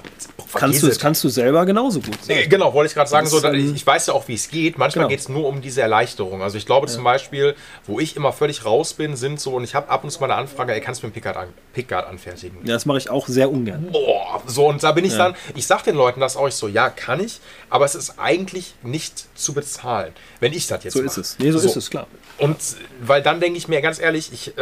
Kannst 0.54 0.84
du, 0.84 0.88
das 0.88 1.00
kannst 1.00 1.22
du 1.24 1.30
selber 1.30 1.66
genauso 1.66 2.00
gut. 2.00 2.18
Äh, 2.28 2.48
Genau, 2.48 2.74
wollte 2.74 2.88
ich 2.90 2.94
gerade 2.96 3.10
sagen, 3.10 3.26
Das 3.26 3.32
so, 3.32 3.38
ist, 3.40 3.44
ähm, 3.44 3.56
ich, 3.56 3.76
ich 3.76 3.88
weiß 3.88 4.08
ja 4.08 4.14
auch, 4.14 4.26
wie 4.30 4.36
es 4.36 4.48
geht. 4.50 4.78
Manchmal 4.78 5.04
Genau. 5.04 5.10
geht 5.10 5.20
es 5.20 5.28
nur 5.28 5.48
um 5.48 5.60
diese 5.62 5.82
Erleichterung. 5.82 6.42
Also 6.42 6.58
ich 6.58 6.66
glaube 6.66 6.88
zum 6.88 7.04
Beispiel, 7.04 7.56
wo 7.86 8.00
ich 8.00 8.16
immer 8.16 8.32
völlig 8.32 8.64
raus 8.64 8.94
bin, 8.94 9.18
sind 9.18 9.42
so, 9.42 9.52
und 9.56 9.66
ich 9.66 9.76
habe 9.76 9.90
ab 9.90 10.04
und 10.06 10.12
zu 10.12 10.20
mal 10.22 10.28
eine 10.32 10.36
Anfrage, 10.40 10.74
ey, 10.74 10.80
kannst 10.80 11.02
du 11.02 11.06
mir 11.06 11.10
einen 11.10 11.14
Pickguard, 11.14 11.36
an, 11.36 11.48
Pickguard 11.74 12.08
anfertigen? 12.08 12.58
Ja, 12.64 12.74
das 12.76 12.86
mache 12.86 13.00
ich 13.00 13.10
auch 13.10 13.28
sehr 13.28 13.52
ungern. 13.52 13.88
Boah, 13.92 14.42
so 14.46 14.68
und 14.68 14.82
da 14.82 14.94
bin 14.94 15.04
ich 15.04 15.18
dann, 15.18 15.36
ich 15.56 15.68
sag 15.68 15.84
den 15.84 15.96
Leuten 15.96 16.22
das 16.22 16.38
auch, 16.38 16.48
ich 16.48 16.56
so, 16.56 16.70
ja, 16.70 16.90
kann 16.90 17.20
ich, 17.20 17.42
aber 17.70 17.84
es 17.84 17.96
ist 17.96 18.14
eigentlich 18.18 18.76
nicht 18.82 18.95
zu 19.36 19.54
bezahlen, 19.54 20.14
wenn 20.40 20.54
ich 20.54 20.68
das 20.68 20.84
jetzt 20.84 20.94
So 20.94 21.00
mache. 21.00 21.08
ist 21.08 21.18
es. 21.18 21.40
Nee, 21.40 21.52
so, 21.52 21.60
ist 21.60 21.76
es, 21.76 21.90
klar. 21.90 22.08
Und 22.38 22.58
weil 23.02 23.22
dann 23.22 23.40
denke 23.40 23.58
ich 23.58 23.68
mir 23.68 23.82
ganz 23.82 24.00
ehrlich, 24.00 24.32
ich, 24.34 24.58
äh, 24.58 24.62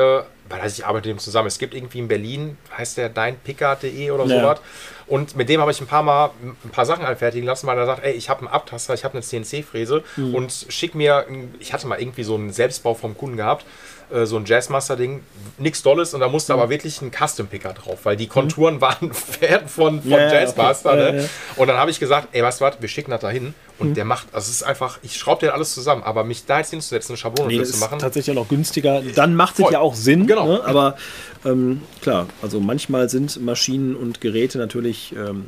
weil 0.49 0.61
also 0.61 0.73
ich 0.77 0.85
arbeite 0.85 1.07
mit 1.09 1.17
dem 1.17 1.19
zusammen. 1.19 1.47
Es 1.47 1.57
gibt 1.57 1.73
irgendwie 1.73 1.99
in 1.99 2.07
Berlin, 2.07 2.57
heißt 2.77 2.97
der 2.97 3.09
deinpickard.de 3.09 4.11
oder 4.11 4.25
Ja. 4.25 4.39
sowas. 4.41 4.59
Und 5.07 5.35
mit 5.35 5.49
dem 5.49 5.59
habe 5.59 5.71
ich 5.71 5.81
ein 5.81 5.87
paar 5.87 6.03
Mal 6.03 6.31
ein 6.63 6.69
paar 6.69 6.85
Sachen 6.85 7.03
anfertigen 7.05 7.45
lassen, 7.45 7.67
weil 7.67 7.77
er 7.77 7.85
sagt, 7.85 8.03
ey, 8.03 8.13
ich 8.13 8.29
habe 8.29 8.41
einen 8.41 8.47
Abtaster, 8.49 8.93
ich 8.93 9.03
habe 9.03 9.15
eine 9.15 9.21
CNC-Fräse 9.23 10.03
Mhm. 10.17 10.35
und 10.35 10.65
schick 10.69 10.95
mir, 10.95 11.25
ich 11.59 11.73
hatte 11.73 11.87
mal 11.87 11.99
irgendwie 11.99 12.23
so 12.23 12.35
einen 12.35 12.51
Selbstbau 12.53 12.93
vom 12.93 13.17
Kunden 13.17 13.35
gehabt, 13.37 13.65
äh, 14.13 14.25
so 14.25 14.37
ein 14.37 14.45
Jazzmaster-Ding, 14.45 15.21
nichts 15.57 15.81
Dolles 15.83 16.13
und 16.13 16.21
da 16.21 16.29
musste 16.29 16.53
Mhm. 16.53 16.59
aber 16.59 16.69
wirklich 16.69 17.01
ein 17.01 17.11
Custom-Picker 17.11 17.73
drauf, 17.73 17.99
weil 18.03 18.15
die 18.15 18.27
Konturen 18.27 18.79
waren 18.79 19.13
fern 19.13 19.67
von, 19.67 20.01
von 20.01 20.09
Ja, 20.11 20.19
ja, 20.19 20.33
Jazzmaster. 20.41 20.91
okay. 20.91 21.05
Ja, 21.05 21.11
ne? 21.11 21.21
ja. 21.23 21.29
Und 21.57 21.67
dann 21.67 21.77
habe 21.77 21.91
ich 21.91 21.99
gesagt, 21.99 22.29
ey, 22.31 22.41
weißt 22.43 22.61
du 22.61 22.65
was, 22.65 22.75
wir 22.79 22.87
schicken 22.89 23.11
das 23.11 23.21
da 23.21 23.29
hin 23.29 23.53
Und 23.83 23.89
mhm. 23.89 23.95
der 23.95 24.05
macht, 24.05 24.27
also 24.31 24.49
es 24.49 24.55
ist 24.55 24.63
einfach, 24.63 24.99
ich 25.03 25.17
schraube 25.17 25.45
dir 25.45 25.53
alles 25.53 25.73
zusammen, 25.73 26.03
aber 26.03 26.23
mich 26.23 26.45
da 26.45 26.59
jetzt 26.59 26.69
hinzusetzen, 26.69 27.11
eine 27.11 27.17
Schablone 27.17 27.53
nee, 27.53 27.63
zu 27.63 27.77
machen. 27.77 27.99
tatsächlich 27.99 28.35
auch 28.35 28.41
noch 28.41 28.49
günstiger. 28.49 29.01
Dann 29.01 29.35
macht 29.35 29.59
es 29.59 29.69
ja 29.69 29.79
auch 29.79 29.93
Sinn. 29.93 30.25
Genau. 30.25 30.47
Ne? 30.47 30.63
Aber 30.63 30.95
ähm, 31.43 31.81
klar, 32.01 32.27
also 32.41 32.61
manchmal 32.61 33.09
sind 33.09 33.43
Maschinen 33.43 33.95
und 33.95 34.21
Geräte 34.21 34.57
natürlich 34.57 35.13
ähm, 35.17 35.45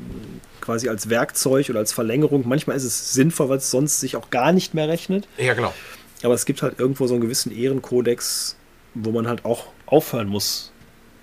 quasi 0.60 0.90
als 0.90 1.10
Werkzeug 1.10 1.70
oder 1.70 1.80
als 1.80 1.94
Verlängerung. 1.94 2.44
Manchmal 2.46 2.76
ist 2.76 2.84
es 2.84 3.14
sinnvoll, 3.14 3.48
weil 3.48 3.58
es 3.58 3.72
sonst 3.72 4.02
sich 4.02 4.18
auch 4.18 4.30
gar 4.30 4.52
nicht 4.52 4.74
mehr 4.74 4.90
rechnet. 4.90 5.28
Ja, 5.38 5.54
genau. 5.54 5.74
Aber 6.24 6.34
es 6.34 6.46
gibt 6.46 6.62
halt 6.62 6.78
irgendwo 6.78 7.08
so 7.08 7.14
einen 7.14 7.22
gewissen 7.22 7.56
Ehrenkodex, 7.56 8.58
wo 8.94 9.12
man 9.12 9.28
halt 9.28 9.46
auch 9.46 9.68
aufhören 9.86 10.28
muss, 10.28 10.72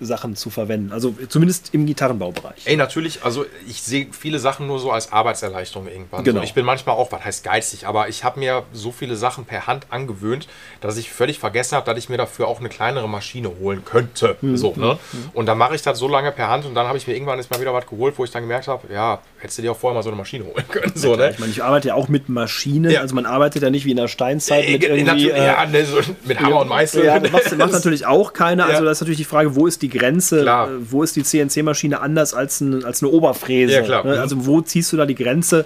Sachen 0.05 0.35
zu 0.35 0.49
verwenden. 0.49 0.91
Also 0.91 1.15
zumindest 1.29 1.73
im 1.73 1.85
Gitarrenbaubereich. 1.85 2.65
Ey, 2.65 2.75
natürlich, 2.75 3.23
also 3.23 3.45
ich 3.67 3.81
sehe 3.81 4.07
viele 4.11 4.39
Sachen 4.39 4.67
nur 4.67 4.79
so 4.79 4.91
als 4.91 5.11
Arbeitserleichterung 5.11 5.87
irgendwann. 5.87 6.23
Genau. 6.23 6.39
So, 6.39 6.43
ich 6.43 6.53
bin 6.53 6.65
manchmal 6.65 6.95
auch, 6.95 7.11
was 7.11 7.23
heißt 7.23 7.43
geizig, 7.43 7.87
aber 7.87 8.09
ich 8.09 8.23
habe 8.23 8.39
mir 8.39 8.63
so 8.73 8.91
viele 8.91 9.15
Sachen 9.15 9.45
per 9.45 9.67
Hand 9.67 9.87
angewöhnt, 9.89 10.47
dass 10.81 10.97
ich 10.97 11.11
völlig 11.11 11.39
vergessen 11.39 11.75
habe, 11.75 11.85
dass 11.85 11.97
ich 11.97 12.09
mir 12.09 12.17
dafür 12.17 12.47
auch 12.47 12.59
eine 12.59 12.69
kleinere 12.69 13.07
Maschine 13.07 13.51
holen 13.59 13.83
könnte. 13.85 14.37
Mhm. 14.41 14.57
So, 14.57 14.73
ne? 14.75 14.97
Mhm. 15.11 15.29
Und 15.33 15.45
dann 15.45 15.57
mache 15.57 15.75
ich 15.75 15.81
das 15.81 15.99
so 15.99 16.07
lange 16.07 16.31
per 16.31 16.49
Hand 16.49 16.65
und 16.65 16.75
dann 16.75 16.87
habe 16.87 16.97
ich 16.97 17.07
mir 17.07 17.13
irgendwann 17.13 17.37
jetzt 17.37 17.51
mal 17.51 17.59
wieder 17.59 17.73
was 17.73 17.87
geholt, 17.87 18.15
wo 18.17 18.23
ich 18.23 18.31
dann 18.31 18.43
gemerkt 18.43 18.67
habe, 18.67 18.91
ja, 18.93 19.19
hättest 19.39 19.57
du 19.57 19.61
dir 19.63 19.71
auch 19.71 19.77
vorher 19.77 19.95
mal 19.95 20.03
so 20.03 20.09
eine 20.09 20.17
Maschine 20.17 20.45
holen 20.45 20.65
können. 20.69 20.91
So, 20.95 21.15
ne? 21.15 21.31
Ich 21.31 21.39
meine, 21.39 21.51
ich 21.51 21.63
arbeite 21.63 21.89
ja 21.89 21.95
auch 21.95 22.07
mit 22.07 22.29
Maschinen, 22.29 22.91
ja. 22.91 23.01
also 23.01 23.15
man 23.15 23.25
arbeitet 23.25 23.63
ja 23.63 23.69
nicht 23.69 23.85
wie 23.85 23.91
in 23.91 23.97
der 23.97 24.07
Steinzeit 24.07 24.69
mit 24.69 24.83
äh, 24.83 24.97
irgendwie... 24.97 25.29
Äh, 25.29 25.45
ja, 25.45 25.65
ne, 25.65 25.85
so 25.85 25.99
mit 26.25 26.39
Hammer 26.39 26.61
und 26.61 26.69
Meißel. 26.69 27.05
Ja, 27.05 27.19
das 27.19 27.31
macht, 27.31 27.57
macht 27.57 27.71
natürlich 27.71 28.05
auch 28.05 28.33
keiner, 28.33 28.65
also 28.65 28.83
das 28.83 28.97
ist 28.97 29.01
natürlich 29.01 29.17
die 29.17 29.23
Frage, 29.25 29.55
wo 29.55 29.67
ist 29.67 29.81
die 29.81 29.89
Grenze? 29.97 30.41
Klar 30.41 30.69
wo 30.89 31.03
ist 31.03 31.15
die 31.15 31.23
CNC-Maschine 31.23 31.99
anders 32.01 32.33
als, 32.33 32.61
ein, 32.61 32.83
als 32.83 33.01
eine 33.01 33.11
Oberfräse? 33.11 33.73
Ja, 33.73 33.81
klar. 33.81 34.05
Ne? 34.05 34.19
Also 34.19 34.45
wo 34.45 34.61
ziehst 34.61 34.91
du 34.93 34.97
da 34.97 35.05
die 35.05 35.15
Grenze? 35.15 35.65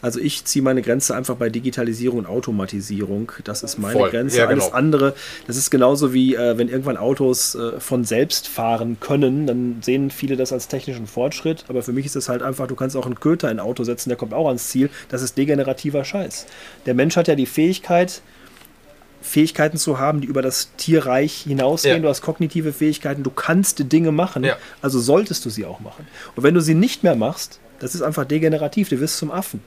Also 0.00 0.20
ich 0.20 0.44
ziehe 0.44 0.62
meine 0.62 0.80
Grenze 0.80 1.16
einfach 1.16 1.34
bei 1.34 1.48
Digitalisierung 1.48 2.20
und 2.20 2.26
Automatisierung. 2.26 3.32
Das 3.42 3.64
ist 3.64 3.78
meine 3.78 3.94
Voll. 3.94 4.10
Grenze. 4.10 4.38
Ja, 4.38 4.46
genau. 4.46 4.62
Alles 4.62 4.74
andere, 4.74 5.14
das 5.48 5.56
ist 5.56 5.70
genauso 5.70 6.14
wie 6.14 6.36
äh, 6.36 6.56
wenn 6.56 6.68
irgendwann 6.68 6.96
Autos 6.96 7.56
äh, 7.56 7.80
von 7.80 8.04
selbst 8.04 8.46
fahren 8.46 8.98
können, 9.00 9.48
dann 9.48 9.78
sehen 9.82 10.10
viele 10.10 10.36
das 10.36 10.52
als 10.52 10.68
technischen 10.68 11.08
Fortschritt. 11.08 11.64
Aber 11.66 11.82
für 11.82 11.92
mich 11.92 12.06
ist 12.06 12.14
es 12.14 12.28
halt 12.28 12.42
einfach, 12.42 12.68
du 12.68 12.76
kannst 12.76 12.96
auch 12.96 13.06
einen 13.06 13.18
Köter 13.18 13.50
in 13.50 13.58
ein 13.58 13.64
Auto 13.64 13.82
setzen, 13.82 14.08
der 14.08 14.16
kommt 14.16 14.34
auch 14.34 14.46
ans 14.46 14.68
Ziel. 14.68 14.88
Das 15.08 15.20
ist 15.22 15.36
degenerativer 15.36 16.04
Scheiß. 16.04 16.46
Der 16.86 16.94
Mensch 16.94 17.16
hat 17.16 17.26
ja 17.26 17.34
die 17.34 17.46
Fähigkeit, 17.46 18.22
Fähigkeiten 19.20 19.78
zu 19.78 19.98
haben, 19.98 20.20
die 20.20 20.26
über 20.26 20.42
das 20.42 20.74
Tierreich 20.76 21.42
hinausgehen. 21.46 21.96
Ja. 21.96 22.02
Du 22.02 22.08
hast 22.08 22.22
kognitive 22.22 22.72
Fähigkeiten, 22.72 23.22
du 23.22 23.30
kannst 23.30 23.92
Dinge 23.92 24.12
machen, 24.12 24.44
ja. 24.44 24.56
also 24.80 25.00
solltest 25.00 25.44
du 25.44 25.50
sie 25.50 25.64
auch 25.64 25.80
machen. 25.80 26.06
Und 26.36 26.42
wenn 26.42 26.54
du 26.54 26.60
sie 26.60 26.74
nicht 26.74 27.02
mehr 27.02 27.16
machst, 27.16 27.58
das 27.80 27.94
ist 27.94 28.02
einfach 28.02 28.24
degenerativ, 28.24 28.88
du 28.88 29.00
wirst 29.00 29.18
zum 29.18 29.30
Affen. 29.30 29.60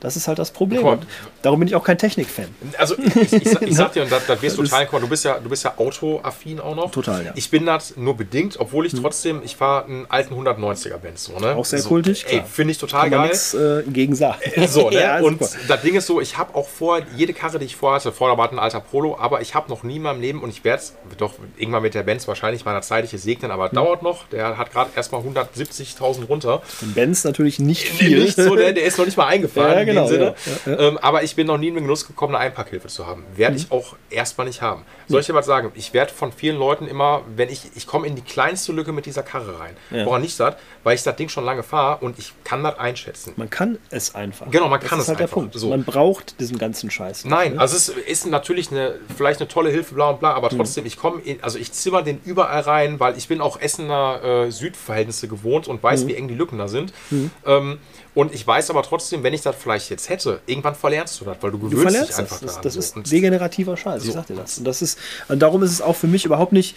Das 0.00 0.16
ist 0.16 0.28
halt 0.28 0.38
das 0.38 0.50
Problem. 0.50 0.84
Und 0.84 1.06
darum 1.42 1.58
bin 1.58 1.68
ich 1.68 1.74
auch 1.74 1.84
kein 1.84 1.98
Technik-Fan. 1.98 2.46
Also 2.76 2.96
ich, 2.98 3.32
ich, 3.32 3.62
ich, 3.62 3.76
sag 3.76 3.92
dir, 3.92 4.02
und 4.02 4.12
da, 4.12 4.20
wirst 4.42 4.58
du 4.58 4.62
total 4.62 4.86
kommen, 4.86 5.02
du 5.02 5.08
bist 5.08 5.24
ja, 5.24 5.38
du 5.38 5.48
bist 5.48 5.64
ja 5.64 5.74
autoaffin 5.76 6.60
auch 6.60 6.76
noch. 6.76 6.90
Total, 6.90 7.24
ja. 7.24 7.32
Ich 7.34 7.50
bin 7.50 7.66
das 7.66 7.96
nur 7.96 8.16
bedingt, 8.16 8.58
obwohl 8.58 8.86
ich 8.86 8.92
hm. 8.92 9.02
trotzdem, 9.02 9.42
ich 9.44 9.56
fahre 9.56 9.84
einen 9.84 10.06
alten 10.08 10.34
190er 10.34 10.96
Benz. 10.98 11.24
So, 11.24 11.38
ne? 11.38 11.56
Auch 11.56 11.64
sehr 11.64 11.80
so, 11.80 11.88
kultig. 11.88 12.26
Ey, 12.28 12.42
finde 12.50 12.72
ich 12.72 12.78
total 12.78 13.10
geil. 13.10 13.28
Nix, 13.28 13.54
äh, 13.54 13.82
gegen 13.86 14.14
sagen. 14.14 14.38
Äh, 14.42 14.68
so, 14.68 14.90
ne? 14.90 15.00
ja, 15.00 15.20
und 15.20 15.40
das 15.40 15.82
Ding 15.82 15.94
ist 15.94 16.06
so, 16.06 16.20
ich 16.20 16.38
habe 16.38 16.54
auch 16.54 16.68
vor, 16.68 17.00
jede 17.16 17.32
Karre, 17.32 17.58
die 17.58 17.66
ich 17.66 17.76
vorher 17.76 18.00
hatte, 18.00 18.12
vorher 18.12 18.38
war 18.38 18.50
ein 18.50 18.58
alter 18.58 18.80
Polo, 18.80 19.18
aber 19.18 19.40
ich 19.40 19.54
habe 19.54 19.68
noch 19.68 19.82
nie 19.82 19.96
in 19.96 20.02
meinem 20.02 20.20
Leben, 20.20 20.42
und 20.42 20.50
ich 20.50 20.64
werde 20.64 20.82
es 20.82 20.94
doch 21.16 21.34
irgendwann 21.56 21.82
mit 21.82 21.94
der 21.94 22.02
Benz 22.02 22.28
wahrscheinlich 22.28 22.64
meiner 22.64 22.82
zeitliche 22.82 23.18
segnen, 23.18 23.50
aber 23.50 23.68
hm. 23.68 23.74
dauert 23.74 24.02
noch. 24.02 24.28
Der 24.28 24.56
hat 24.58 24.72
gerade 24.72 24.90
erstmal 24.94 25.22
170.000 25.22 26.26
runter. 26.26 26.62
Den 26.80 26.94
Benz 26.94 27.24
natürlich 27.24 27.58
nicht 27.58 27.88
viel. 27.88 28.24
Nicht 28.24 28.36
so, 28.36 28.54
der, 28.56 28.72
der 28.72 28.84
ist 28.86 28.98
noch 28.98 29.04
nicht 29.04 29.16
mal 29.16 29.26
eingefahren 29.26 29.78
ja, 29.78 29.84
genau, 29.88 30.08
dem 30.08 30.08
Sinne. 30.08 30.34
Ja, 30.66 30.88
ähm, 30.88 30.98
aber 30.98 31.22
ich 31.22 31.36
bin 31.36 31.46
noch 31.46 31.58
nie 31.58 31.68
in 31.68 31.74
den 31.74 31.84
Genuss 31.84 32.06
gekommen, 32.06 32.34
eine 32.34 32.44
Einpackhilfe 32.44 32.88
zu 32.88 33.06
haben. 33.06 33.24
Werde 33.34 33.52
mhm. 33.52 33.58
ich 33.58 33.70
auch 33.70 33.96
erstmal 34.10 34.46
nicht 34.46 34.62
haben. 34.62 34.84
Soll 35.06 35.20
ich 35.20 35.26
dir 35.26 35.34
was 35.34 35.46
sagen? 35.46 35.70
Ich 35.74 35.94
werde 35.94 36.12
von 36.12 36.32
vielen 36.32 36.58
Leuten 36.58 36.86
immer, 36.86 37.22
wenn 37.34 37.48
ich, 37.48 37.62
ich 37.74 37.86
komme 37.86 38.06
in 38.06 38.14
die 38.14 38.22
kleinste 38.22 38.72
Lücke 38.72 38.92
mit 38.92 39.06
dieser 39.06 39.22
Karre 39.22 39.58
rein. 39.58 39.76
Ja. 39.90 40.06
Woran 40.06 40.22
nicht 40.22 40.38
das? 40.38 40.56
Weil 40.84 40.94
ich 40.94 41.02
das 41.02 41.16
Ding 41.16 41.28
schon 41.28 41.44
lange 41.44 41.62
fahre 41.62 42.04
und 42.04 42.18
ich 42.18 42.32
kann 42.44 42.62
das 42.62 42.78
einschätzen. 42.78 43.32
Man 43.36 43.50
kann 43.50 43.78
es 43.90 44.14
einfach. 44.14 44.50
Genau, 44.50 44.68
man 44.68 44.80
kann 44.80 44.98
das 44.98 45.06
es 45.06 45.08
halt 45.08 45.20
einfach. 45.20 45.34
Der 45.34 45.40
Punkt. 45.40 45.54
So. 45.54 45.70
Man 45.70 45.84
braucht 45.84 46.40
diesen 46.40 46.58
ganzen 46.58 46.90
Scheiß. 46.90 47.24
Nein, 47.24 47.54
ne? 47.54 47.60
also 47.60 47.76
es 47.76 47.88
ist 47.88 48.26
natürlich 48.26 48.70
eine, 48.70 48.94
vielleicht 49.16 49.40
eine 49.40 49.48
tolle 49.48 49.70
Hilfe, 49.70 49.94
bla 49.94 50.10
und 50.10 50.20
bla, 50.20 50.34
aber 50.34 50.52
mhm. 50.52 50.58
trotzdem, 50.58 50.84
mhm. 50.84 50.88
ich 50.88 50.96
komme, 50.96 51.22
also 51.42 51.58
ich 51.58 51.72
zimmer 51.72 52.02
den 52.02 52.20
überall 52.24 52.60
rein, 52.60 53.00
weil 53.00 53.16
ich 53.16 53.28
bin 53.28 53.40
auch 53.40 53.60
Essener 53.60 54.22
äh, 54.22 54.50
Südverhältnisse 54.50 55.28
gewohnt 55.28 55.68
und 55.68 55.82
weiß, 55.82 56.04
mhm. 56.04 56.08
wie 56.08 56.14
eng 56.14 56.28
die 56.28 56.34
Lücken 56.34 56.58
da 56.58 56.68
sind. 56.68 56.92
Mhm. 57.10 57.30
Ähm, 57.46 57.78
und 58.18 58.34
ich 58.34 58.44
weiß 58.44 58.70
aber 58.70 58.82
trotzdem, 58.82 59.22
wenn 59.22 59.32
ich 59.32 59.42
das 59.42 59.54
vielleicht 59.54 59.90
jetzt 59.90 60.08
hätte, 60.08 60.40
irgendwann 60.46 60.74
verlernst 60.74 61.20
du 61.20 61.24
das, 61.24 61.36
weil 61.40 61.52
du 61.52 61.58
gewöhnst 61.60 61.94
du 61.94 62.04
dich 62.04 62.18
einfach 62.18 62.40
das. 62.40 62.60
Das, 62.60 62.74
das 62.74 62.74
ist 62.74 63.12
degenerativer 63.12 63.76
Scheiß, 63.76 64.02
so. 64.02 64.08
ich 64.08 64.14
sag 64.14 64.26
dir 64.26 64.34
das. 64.34 64.58
Und 64.58 64.64
das 64.64 64.82
ist, 64.82 64.98
und 65.28 65.38
darum 65.38 65.62
ist 65.62 65.70
es 65.70 65.80
auch 65.80 65.94
für 65.94 66.08
mich 66.08 66.24
überhaupt 66.24 66.52
nicht. 66.52 66.74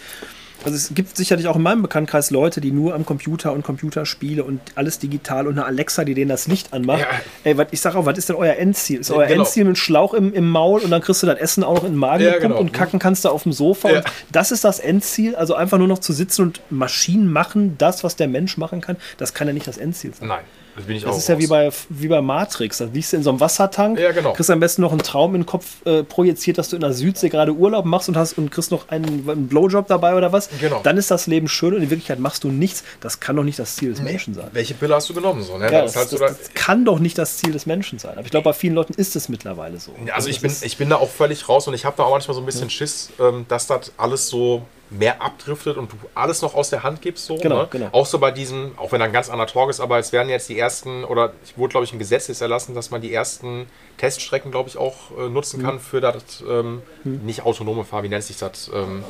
Also 0.62 0.76
es 0.76 0.94
gibt 0.94 1.16
sicherlich 1.16 1.48
auch 1.48 1.56
in 1.56 1.62
meinem 1.62 1.82
Bekanntenkreis 1.82 2.30
Leute, 2.30 2.60
die 2.60 2.70
nur 2.70 2.94
am 2.94 3.04
Computer 3.04 3.52
und 3.52 3.64
Computerspiele 3.64 4.44
und 4.44 4.60
alles 4.76 5.00
digital 5.00 5.48
und 5.48 5.54
eine 5.54 5.64
Alexa, 5.64 6.04
die 6.04 6.14
denen 6.14 6.28
das 6.28 6.46
Licht 6.46 6.72
anmacht. 6.72 7.00
Ja. 7.00 7.08
Ey, 7.42 7.58
wat, 7.58 7.72
ich 7.72 7.80
sag 7.80 7.96
auch, 7.96 8.06
was 8.06 8.18
ist 8.18 8.28
denn 8.28 8.36
euer 8.36 8.54
Endziel? 8.54 9.00
Ist 9.00 9.10
euer 9.10 9.26
genau. 9.26 9.42
Endziel 9.42 9.66
ein 9.66 9.74
Schlauch 9.74 10.14
im, 10.14 10.32
im 10.32 10.48
Maul 10.48 10.80
und 10.82 10.92
dann 10.92 11.02
kriegst 11.02 11.24
du 11.24 11.26
das 11.26 11.40
Essen 11.40 11.64
auch 11.64 11.74
noch 11.74 11.82
in 11.82 11.94
den 11.94 11.98
Magen 11.98 12.22
ja, 12.22 12.38
genau. 12.38 12.56
und 12.56 12.72
kacken 12.72 13.00
kannst 13.00 13.24
du 13.24 13.30
auf 13.30 13.42
dem 13.42 13.52
Sofa. 13.52 13.90
Ja. 13.90 13.96
Und 13.96 14.06
das 14.30 14.52
ist 14.52 14.62
das 14.62 14.78
Endziel. 14.78 15.34
Also 15.34 15.56
einfach 15.56 15.78
nur 15.78 15.88
noch 15.88 15.98
zu 15.98 16.12
sitzen 16.12 16.42
und 16.42 16.60
Maschinen 16.70 17.32
machen 17.32 17.74
das, 17.78 18.04
was 18.04 18.14
der 18.14 18.28
Mensch 18.28 18.56
machen 18.58 18.80
kann. 18.80 18.96
Das 19.16 19.34
kann 19.34 19.48
ja 19.48 19.52
nicht 19.52 19.66
das 19.66 19.78
Endziel 19.78 20.14
sein. 20.14 20.28
Nein. 20.28 20.44
Das, 20.74 20.84
bin 20.84 20.96
ich 20.96 21.04
das 21.04 21.18
ist 21.18 21.28
ja 21.28 21.38
wie 21.38 21.46
bei, 21.46 21.70
wie 21.90 22.08
bei 22.08 22.20
Matrix. 22.22 22.78
Da 22.78 22.86
liegst 22.86 23.12
du 23.12 23.18
in 23.18 23.22
so 23.22 23.30
einem 23.30 23.40
Wassertank, 23.40 23.98
ja, 23.98 24.12
genau. 24.12 24.32
kriegst 24.32 24.50
am 24.50 24.60
besten 24.60 24.82
noch 24.82 24.92
einen 24.92 25.02
Traum 25.02 25.34
in 25.34 25.42
den 25.42 25.46
Kopf 25.46 25.84
äh, 25.84 26.02
projiziert, 26.02 26.56
dass 26.56 26.70
du 26.70 26.76
in 26.76 26.80
der 26.80 26.92
Südsee 26.92 27.28
gerade 27.28 27.52
Urlaub 27.52 27.84
machst 27.84 28.08
und 28.08 28.16
hast 28.16 28.38
und 28.38 28.50
kriegst 28.50 28.70
noch 28.70 28.88
einen, 28.88 29.28
einen 29.28 29.48
Blowjob 29.48 29.86
dabei 29.86 30.14
oder 30.14 30.32
was. 30.32 30.48
Genau. 30.60 30.80
Dann 30.82 30.96
ist 30.96 31.10
das 31.10 31.26
Leben 31.26 31.48
schön 31.48 31.74
und 31.74 31.82
in 31.82 31.90
Wirklichkeit 31.90 32.18
machst 32.18 32.44
du 32.44 32.48
nichts. 32.48 32.84
Das 33.00 33.20
kann 33.20 33.36
doch 33.36 33.44
nicht 33.44 33.58
das 33.58 33.76
Ziel 33.76 33.90
des 33.90 34.00
nee. 34.00 34.10
Menschen 34.10 34.34
sein. 34.34 34.48
Welche 34.52 34.74
Pille 34.74 34.94
hast 34.94 35.10
du 35.10 35.14
genommen? 35.14 35.42
So, 35.42 35.58
ne? 35.58 35.64
ja, 35.64 35.82
das, 35.82 35.92
das, 35.92 36.10
halt 36.10 36.22
das, 36.22 36.38
das, 36.38 36.54
kann 36.54 36.84
doch 36.84 36.98
nicht 36.98 37.18
das 37.18 37.36
Ziel 37.36 37.52
des 37.52 37.66
Menschen 37.66 37.98
sein. 37.98 38.12
Aber 38.12 38.24
ich 38.24 38.30
glaube, 38.30 38.44
bei 38.44 38.52
vielen 38.54 38.74
Leuten 38.74 38.94
ist 38.94 39.14
es 39.14 39.28
mittlerweile 39.28 39.78
so. 39.78 39.92
Also, 39.92 40.12
also 40.12 40.28
ich, 40.30 40.40
bin, 40.40 40.52
ich 40.62 40.76
bin 40.78 40.88
da 40.88 40.96
auch 40.96 41.10
völlig 41.10 41.48
raus 41.48 41.68
und 41.68 41.74
ich 41.74 41.84
habe 41.84 41.96
da 41.96 42.04
auch 42.04 42.12
manchmal 42.12 42.34
so 42.34 42.40
ein 42.40 42.46
bisschen 42.46 42.64
ja. 42.64 42.70
Schiss, 42.70 43.10
ähm, 43.20 43.44
dass 43.48 43.66
das 43.66 43.92
alles 43.98 44.28
so 44.28 44.62
mehr 44.98 45.22
abdriftet 45.22 45.76
und 45.76 45.92
du 45.92 45.96
alles 46.14 46.42
noch 46.42 46.54
aus 46.54 46.70
der 46.70 46.82
Hand 46.82 47.02
gibst. 47.02 47.26
So, 47.26 47.36
genau, 47.36 47.62
ne? 47.62 47.68
genau. 47.70 47.88
Auch 47.92 48.06
so 48.06 48.18
bei 48.18 48.30
diesem, 48.30 48.72
auch 48.76 48.92
wenn 48.92 49.00
er 49.00 49.06
ein 49.06 49.12
ganz 49.12 49.30
anderer 49.30 49.46
Talk 49.46 49.70
ist, 49.70 49.80
aber 49.80 49.98
es 49.98 50.12
werden 50.12 50.28
jetzt 50.28 50.48
die 50.48 50.58
ersten, 50.58 51.04
oder 51.04 51.32
ich 51.44 51.56
wurde, 51.56 51.72
glaube 51.72 51.84
ich, 51.84 51.92
ein 51.92 51.98
Gesetz 51.98 52.28
jetzt 52.28 52.42
erlassen, 52.42 52.74
dass 52.74 52.90
man 52.90 53.00
die 53.00 53.12
ersten 53.12 53.66
Teststrecken, 53.98 54.50
glaube 54.50 54.68
ich, 54.68 54.76
auch 54.76 55.16
äh, 55.18 55.28
nutzen 55.28 55.60
mhm. 55.60 55.64
kann 55.64 55.80
für 55.80 56.00
das 56.00 56.42
ähm, 56.48 56.82
mhm. 57.04 57.20
nicht 57.24 57.42
autonome 57.42 57.84
Fahren, 57.84 58.04
wie 58.04 58.08
nennt 58.08 58.24
sich 58.24 58.38
das? 58.38 58.70
Ähm, 58.72 59.04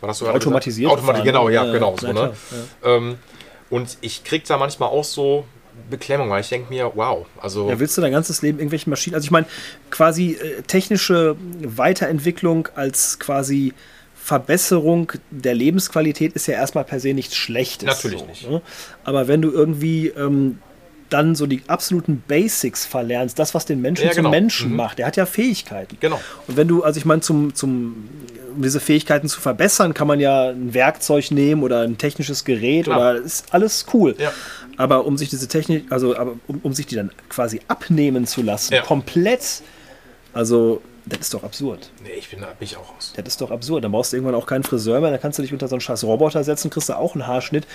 war 0.00 0.08
das 0.08 0.18
so 0.18 0.28
Automatisiert. 0.28 0.90
Automatisiert, 0.90 1.26
genau, 1.26 1.48
ja, 1.48 1.64
ja 1.64 1.72
genau. 1.72 1.96
So, 2.00 2.12
ne? 2.12 2.32
Ja. 2.82 2.96
Ähm, 2.96 3.18
und 3.68 3.98
ich 4.00 4.24
kriege 4.24 4.44
da 4.46 4.56
manchmal 4.56 4.88
auch 4.88 5.04
so 5.04 5.44
Beklemmung, 5.88 6.30
weil 6.30 6.40
ich 6.40 6.48
denke 6.48 6.72
mir, 6.72 6.90
wow, 6.94 7.26
also. 7.40 7.68
Ja, 7.68 7.78
willst 7.78 7.96
du 7.96 8.00
dein 8.00 8.12
ganzes 8.12 8.42
Leben 8.42 8.58
irgendwelche 8.58 8.90
Maschinen? 8.90 9.14
Also 9.14 9.24
ich 9.24 9.30
meine, 9.30 9.46
quasi 9.90 10.32
äh, 10.32 10.62
technische 10.62 11.36
Weiterentwicklung 11.62 12.68
als 12.74 13.18
quasi 13.18 13.72
Verbesserung 14.30 15.10
der 15.32 15.56
Lebensqualität 15.56 16.34
ist 16.34 16.46
ja 16.46 16.54
erstmal 16.54 16.84
per 16.84 17.00
se 17.00 17.14
nichts 17.14 17.34
Schlechtes. 17.34 17.88
Natürlich 17.88 18.20
so, 18.20 18.26
nicht. 18.26 18.48
Ne? 18.48 18.62
Aber 19.02 19.26
wenn 19.26 19.42
du 19.42 19.50
irgendwie 19.50 20.06
ähm, 20.06 20.60
dann 21.08 21.34
so 21.34 21.48
die 21.48 21.62
absoluten 21.66 22.22
Basics 22.28 22.86
verlernst, 22.86 23.40
das, 23.40 23.54
was 23.54 23.66
den 23.66 23.80
Menschen 23.80 24.06
ja, 24.06 24.12
genau. 24.12 24.28
zum 24.28 24.30
Menschen 24.30 24.70
mhm. 24.70 24.76
macht, 24.76 25.00
der 25.00 25.08
hat 25.08 25.16
ja 25.16 25.26
Fähigkeiten. 25.26 25.96
Genau. 25.98 26.20
Und 26.46 26.56
wenn 26.56 26.68
du, 26.68 26.84
also 26.84 26.98
ich 26.98 27.04
meine, 27.04 27.22
zum, 27.22 27.56
zum, 27.56 28.08
um 28.54 28.62
diese 28.62 28.78
Fähigkeiten 28.78 29.28
zu 29.28 29.40
verbessern, 29.40 29.94
kann 29.94 30.06
man 30.06 30.20
ja 30.20 30.50
ein 30.50 30.74
Werkzeug 30.74 31.32
nehmen 31.32 31.64
oder 31.64 31.80
ein 31.80 31.98
technisches 31.98 32.44
Gerät 32.44 32.84
Klar. 32.84 32.98
oder 32.98 33.14
ist 33.16 33.52
alles 33.52 33.86
cool. 33.92 34.14
Ja. 34.16 34.32
Aber 34.76 35.06
um 35.06 35.18
sich 35.18 35.28
diese 35.28 35.48
Technik, 35.48 35.90
also 35.90 36.16
aber 36.16 36.36
um, 36.46 36.60
um 36.62 36.72
sich 36.72 36.86
die 36.86 36.94
dann 36.94 37.10
quasi 37.28 37.62
abnehmen 37.66 38.28
zu 38.28 38.42
lassen, 38.42 38.74
ja. 38.74 38.82
komplett, 38.82 39.62
also 40.32 40.82
das 41.06 41.20
ist 41.20 41.34
doch 41.34 41.44
absurd. 41.44 41.90
Nee, 42.02 42.10
ich 42.18 42.30
bin 42.30 42.40
da 42.40 42.46
bin 42.46 42.56
ich 42.60 42.76
auch 42.76 42.94
raus. 42.94 43.12
Das 43.16 43.26
ist 43.26 43.40
doch 43.40 43.50
absurd. 43.50 43.84
Dann 43.84 43.92
brauchst 43.92 44.12
du 44.12 44.16
irgendwann 44.16 44.34
auch 44.34 44.46
keinen 44.46 44.64
Friseur 44.64 45.00
mehr, 45.00 45.10
dann 45.10 45.20
kannst 45.20 45.38
du 45.38 45.42
dich 45.42 45.52
unter 45.52 45.68
so 45.68 45.74
einen 45.74 45.80
scheiß 45.80 46.04
Roboter 46.04 46.44
setzen, 46.44 46.70
kriegst 46.70 46.88
du 46.88 46.94
auch 46.94 47.14
einen 47.14 47.26
Haarschnitt. 47.26 47.66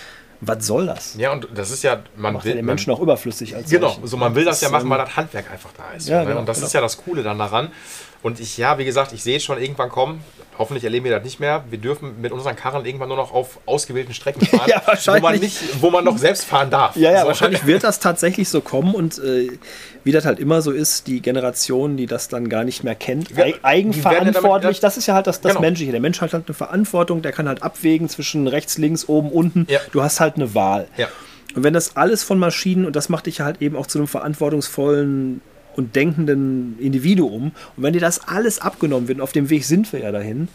Was 0.41 0.67
soll 0.67 0.85
das? 0.85 1.15
Ja, 1.17 1.31
und 1.31 1.47
das 1.53 1.71
ist 1.71 1.83
ja, 1.83 2.03
man 2.17 2.33
macht 2.33 2.45
will. 2.45 2.51
Ja 2.51 2.55
den 2.57 2.65
Menschen 2.65 2.91
auch 2.91 2.99
überflüssig 2.99 3.55
als 3.55 3.69
Genau, 3.69 3.87
solchen. 3.87 4.07
so 4.07 4.17
man 4.17 4.35
will 4.35 4.43
das, 4.43 4.59
das 4.59 4.69
ja 4.69 4.77
machen, 4.77 4.89
weil 4.89 4.97
das 4.97 5.15
Handwerk 5.15 5.49
einfach 5.49 5.71
da 5.77 5.95
ist. 5.95 6.07
Ja, 6.09 6.21
ne? 6.21 6.27
genau, 6.27 6.39
und 6.41 6.45
das 6.49 6.57
genau. 6.57 6.67
ist 6.67 6.73
ja 6.73 6.81
das 6.81 6.97
Coole 6.97 7.23
dann 7.23 7.39
daran. 7.39 7.71
Und 8.25 8.39
ich, 8.39 8.57
ja, 8.57 8.79
wie 8.79 8.85
gesagt, 8.85 9.13
ich 9.13 9.21
sehe 9.21 9.37
es 9.37 9.43
schon 9.43 9.61
irgendwann 9.61 9.89
kommen. 9.89 10.19
Hoffentlich 10.57 10.83
erleben 10.83 11.05
wir 11.05 11.11
das 11.11 11.23
nicht 11.23 11.39
mehr. 11.39 11.63
Wir 11.69 11.77
dürfen 11.77 12.19
mit 12.21 12.31
unseren 12.31 12.55
Karren 12.55 12.83
irgendwann 12.83 13.09
nur 13.09 13.17
noch 13.17 13.31
auf 13.31 13.59
ausgewählten 13.67 14.15
Strecken 14.15 14.43
fahren, 14.47 14.67
ja, 14.67 14.81
wahrscheinlich. 14.83 15.21
Wo, 15.21 15.27
man 15.29 15.39
nicht, 15.39 15.81
wo 15.81 15.91
man 15.91 16.03
noch 16.03 16.17
selbst 16.17 16.43
fahren 16.43 16.71
darf. 16.71 16.95
Ja, 16.95 17.11
ja, 17.11 17.21
so. 17.21 17.27
wahrscheinlich 17.27 17.67
wird 17.67 17.83
das 17.83 17.99
tatsächlich 17.99 18.49
so 18.49 18.61
kommen 18.61 18.95
und 18.95 19.19
äh, 19.19 19.51
wie 20.03 20.11
das 20.11 20.25
halt 20.25 20.39
immer 20.39 20.63
so 20.63 20.71
ist, 20.71 21.05
die 21.05 21.21
Generation, 21.21 21.97
die 21.97 22.07
das 22.07 22.27
dann 22.27 22.49
gar 22.49 22.63
nicht 22.63 22.83
mehr 22.83 22.95
kennt, 22.95 23.29
ja, 23.29 23.45
eigenverantwortlich, 23.61 24.79
das 24.79 24.97
ist 24.97 25.05
ja 25.05 25.13
halt 25.13 25.27
das, 25.27 25.41
das 25.41 25.51
genau. 25.51 25.61
Menschliche. 25.61 25.91
Der 25.91 26.01
Mensch 26.01 26.19
hat 26.19 26.33
halt 26.33 26.47
eine 26.47 26.55
Verantwortung, 26.55 27.21
der 27.21 27.31
kann 27.31 27.47
halt 27.47 27.61
abwägen 27.61 28.09
zwischen 28.09 28.47
rechts, 28.47 28.79
links, 28.79 29.07
oben, 29.07 29.29
unten. 29.29 29.67
Ja. 29.69 29.81
Du 29.91 30.01
hast 30.01 30.19
halt 30.19 30.37
eine 30.37 30.55
Wahl. 30.55 30.87
Ja. 30.97 31.09
Und 31.55 31.63
wenn 31.63 31.75
das 31.75 31.95
alles 31.95 32.23
von 32.23 32.39
Maschinen, 32.39 32.87
und 32.87 32.95
das 32.95 33.07
macht 33.07 33.27
dich 33.27 33.41
halt 33.41 33.61
eben 33.61 33.75
auch 33.75 33.85
zu 33.85 33.99
einem 33.99 34.07
verantwortungsvollen 34.07 35.41
und 35.75 35.95
denkenden 35.95 36.77
Individuum. 36.79 37.51
Und 37.75 37.83
wenn 37.83 37.93
dir 37.93 37.99
das 37.99 38.27
alles 38.27 38.59
abgenommen 38.59 39.07
wird, 39.07 39.19
und 39.19 39.23
auf 39.23 39.31
dem 39.31 39.49
Weg 39.49 39.65
sind 39.65 39.91
wir 39.93 40.01
ja 40.01 40.11
dahin, 40.11 40.47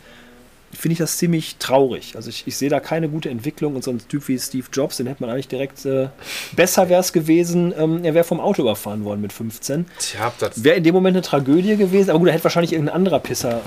finde 0.73 0.93
ich 0.93 0.99
das 0.99 1.17
ziemlich 1.19 1.57
traurig. 1.57 2.15
Also 2.15 2.31
ich, 2.31 2.47
ich 2.47 2.57
sehe 2.57 2.71
da 2.71 2.81
keine 2.81 3.09
gute 3.09 3.29
Entwicklung 3.29 3.75
und 3.75 3.83
so 3.83 3.91
ein 3.91 4.01
Typ 4.09 4.29
wie 4.29 4.39
Steve 4.39 4.67
Jobs, 4.73 4.99
den 4.99 5.07
hätte 5.07 5.23
man 5.23 5.31
eigentlich 5.31 5.49
direkt 5.49 5.85
äh, 5.85 6.09
besser 6.55 6.89
wäre 6.89 7.01
es 7.01 7.13
gewesen, 7.13 7.75
ähm, 7.77 8.05
er 8.05 8.15
wäre 8.15 8.25
vom 8.25 8.41
Auto 8.41 8.63
überfahren 8.63 9.05
worden 9.05 9.21
mit 9.21 9.33
15. 9.33 9.87
Tja, 9.99 10.33
das 10.39 10.63
Wäre 10.63 10.77
in 10.77 10.85
dem 10.85 10.95
Moment 10.95 11.17
eine 11.17 11.23
Tragödie 11.23 11.77
gewesen, 11.77 12.11
aber 12.11 12.21
gut, 12.21 12.29
da 12.29 12.33
hätte 12.33 12.45
wahrscheinlich 12.45 12.73
irgendein 12.73 12.95
anderer 12.95 13.19
Pisser 13.19 13.63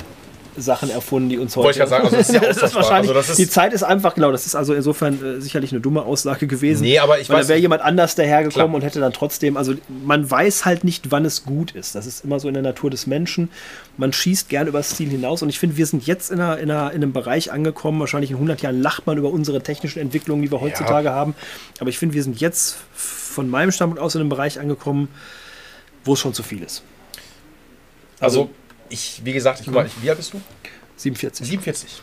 Sachen 0.58 0.90
erfunden, 0.90 1.30
die 1.30 1.38
uns 1.38 1.56
heute. 1.56 1.66
Wollte 1.66 1.84
ich 1.84 1.90
gerade 1.90 1.90
sagen, 1.90 2.04
also 2.06 2.18
das 2.18 2.30
ist 2.30 2.36
ja 2.36 2.42
das 2.48 2.58
ist 2.64 2.76
wahrscheinlich. 2.76 3.10
Also 3.10 3.14
das 3.14 3.30
ist- 3.32 3.40
die 3.40 3.50
Zeit 3.50 3.74
ist 3.74 3.84
einfach, 3.84 4.16
genau, 4.16 4.32
das 4.32 4.46
ist 4.46 4.56
also 4.56 4.74
insofern 4.74 5.24
äh, 5.38 5.42
sicherlich 5.42 5.72
eine 5.72 5.82
dumme 5.82 6.04
Aussage 6.04 6.48
gewesen. 6.48 6.84
Nee, 6.84 7.00
aber 7.00 7.20
ich 7.20 7.30
weil 7.30 7.38
weiß 7.40 7.46
da 7.48 7.50
wäre 7.50 7.60
jemand 7.60 7.82
anders 7.82 8.16
dahergekommen 8.16 8.68
Klar. 8.68 8.76
und 8.76 8.82
hätte 8.84 9.00
dann 9.00 9.14
trotzdem, 9.14 9.58
also 9.58 9.74
man 10.06 10.30
weiß 10.30 10.66
halt 10.66 10.84
nicht, 10.84 11.12
wann 11.12 11.26
es 11.26 11.44
gut 11.46 11.72
ist. 11.72 11.96
Das 11.96 12.06
ist 12.06 12.24
immer 12.24 12.40
so 12.40 12.48
in 12.48 12.54
der 12.54 12.64
Natur 12.64 12.90
des 12.90 13.08
Menschen. 13.08 13.50
Man 13.98 14.14
schießt 14.14 14.50
gern 14.50 14.68
übers 14.68 14.96
Ziel 14.96 15.10
hinaus 15.10 15.42
und 15.42 15.50
ich 15.50 15.60
finde, 15.60 15.78
wir 15.78 15.86
sind 15.86 16.06
jetzt 16.06 16.32
in, 16.32 16.40
einer, 16.40 16.58
in, 16.60 16.70
einer, 16.72 16.92
in 16.92 17.04
einem 17.04 17.14
Bereich 17.14 17.52
angekommen. 17.52 18.00
Wahrscheinlich 18.00 18.32
in 18.32 18.38
100 18.38 18.62
Jahren 18.62 18.82
lacht 18.82 19.06
man 19.08 19.18
über 19.18 19.30
unsere 19.30 19.62
technischen 19.62 20.00
Entwicklungen, 20.00 20.42
die 20.42 20.52
wir 20.52 20.62
heutzutage 20.62 21.12
haben. 21.12 21.36
Aber 21.80 21.90
ich 21.90 21.98
finde, 21.98 22.16
wir 22.16 22.24
sind 22.24 22.40
jetzt 22.40 22.78
von 22.94 23.50
meinem 23.50 23.72
Standpunkt 23.72 24.02
aus 24.02 24.16
in 24.16 24.22
einem 24.22 24.30
Bereich 24.30 24.60
angekommen, 24.60 25.10
wo 26.06 26.14
es 26.14 26.20
schon 26.20 26.34
zu 26.34 26.44
viel 26.44 26.62
ist. 26.64 26.84
also 28.20 28.50
ich, 28.94 29.22
wie 29.24 29.34
gesagt, 29.34 29.60
ich 29.60 29.65
guck 29.65 29.76
mal, 29.76 29.86
ich, 29.86 30.02
wie 30.02 30.10
alt 30.10 30.18
bist 30.18 30.34
du? 30.34 30.41
47. 30.98 31.48
47. 31.48 32.02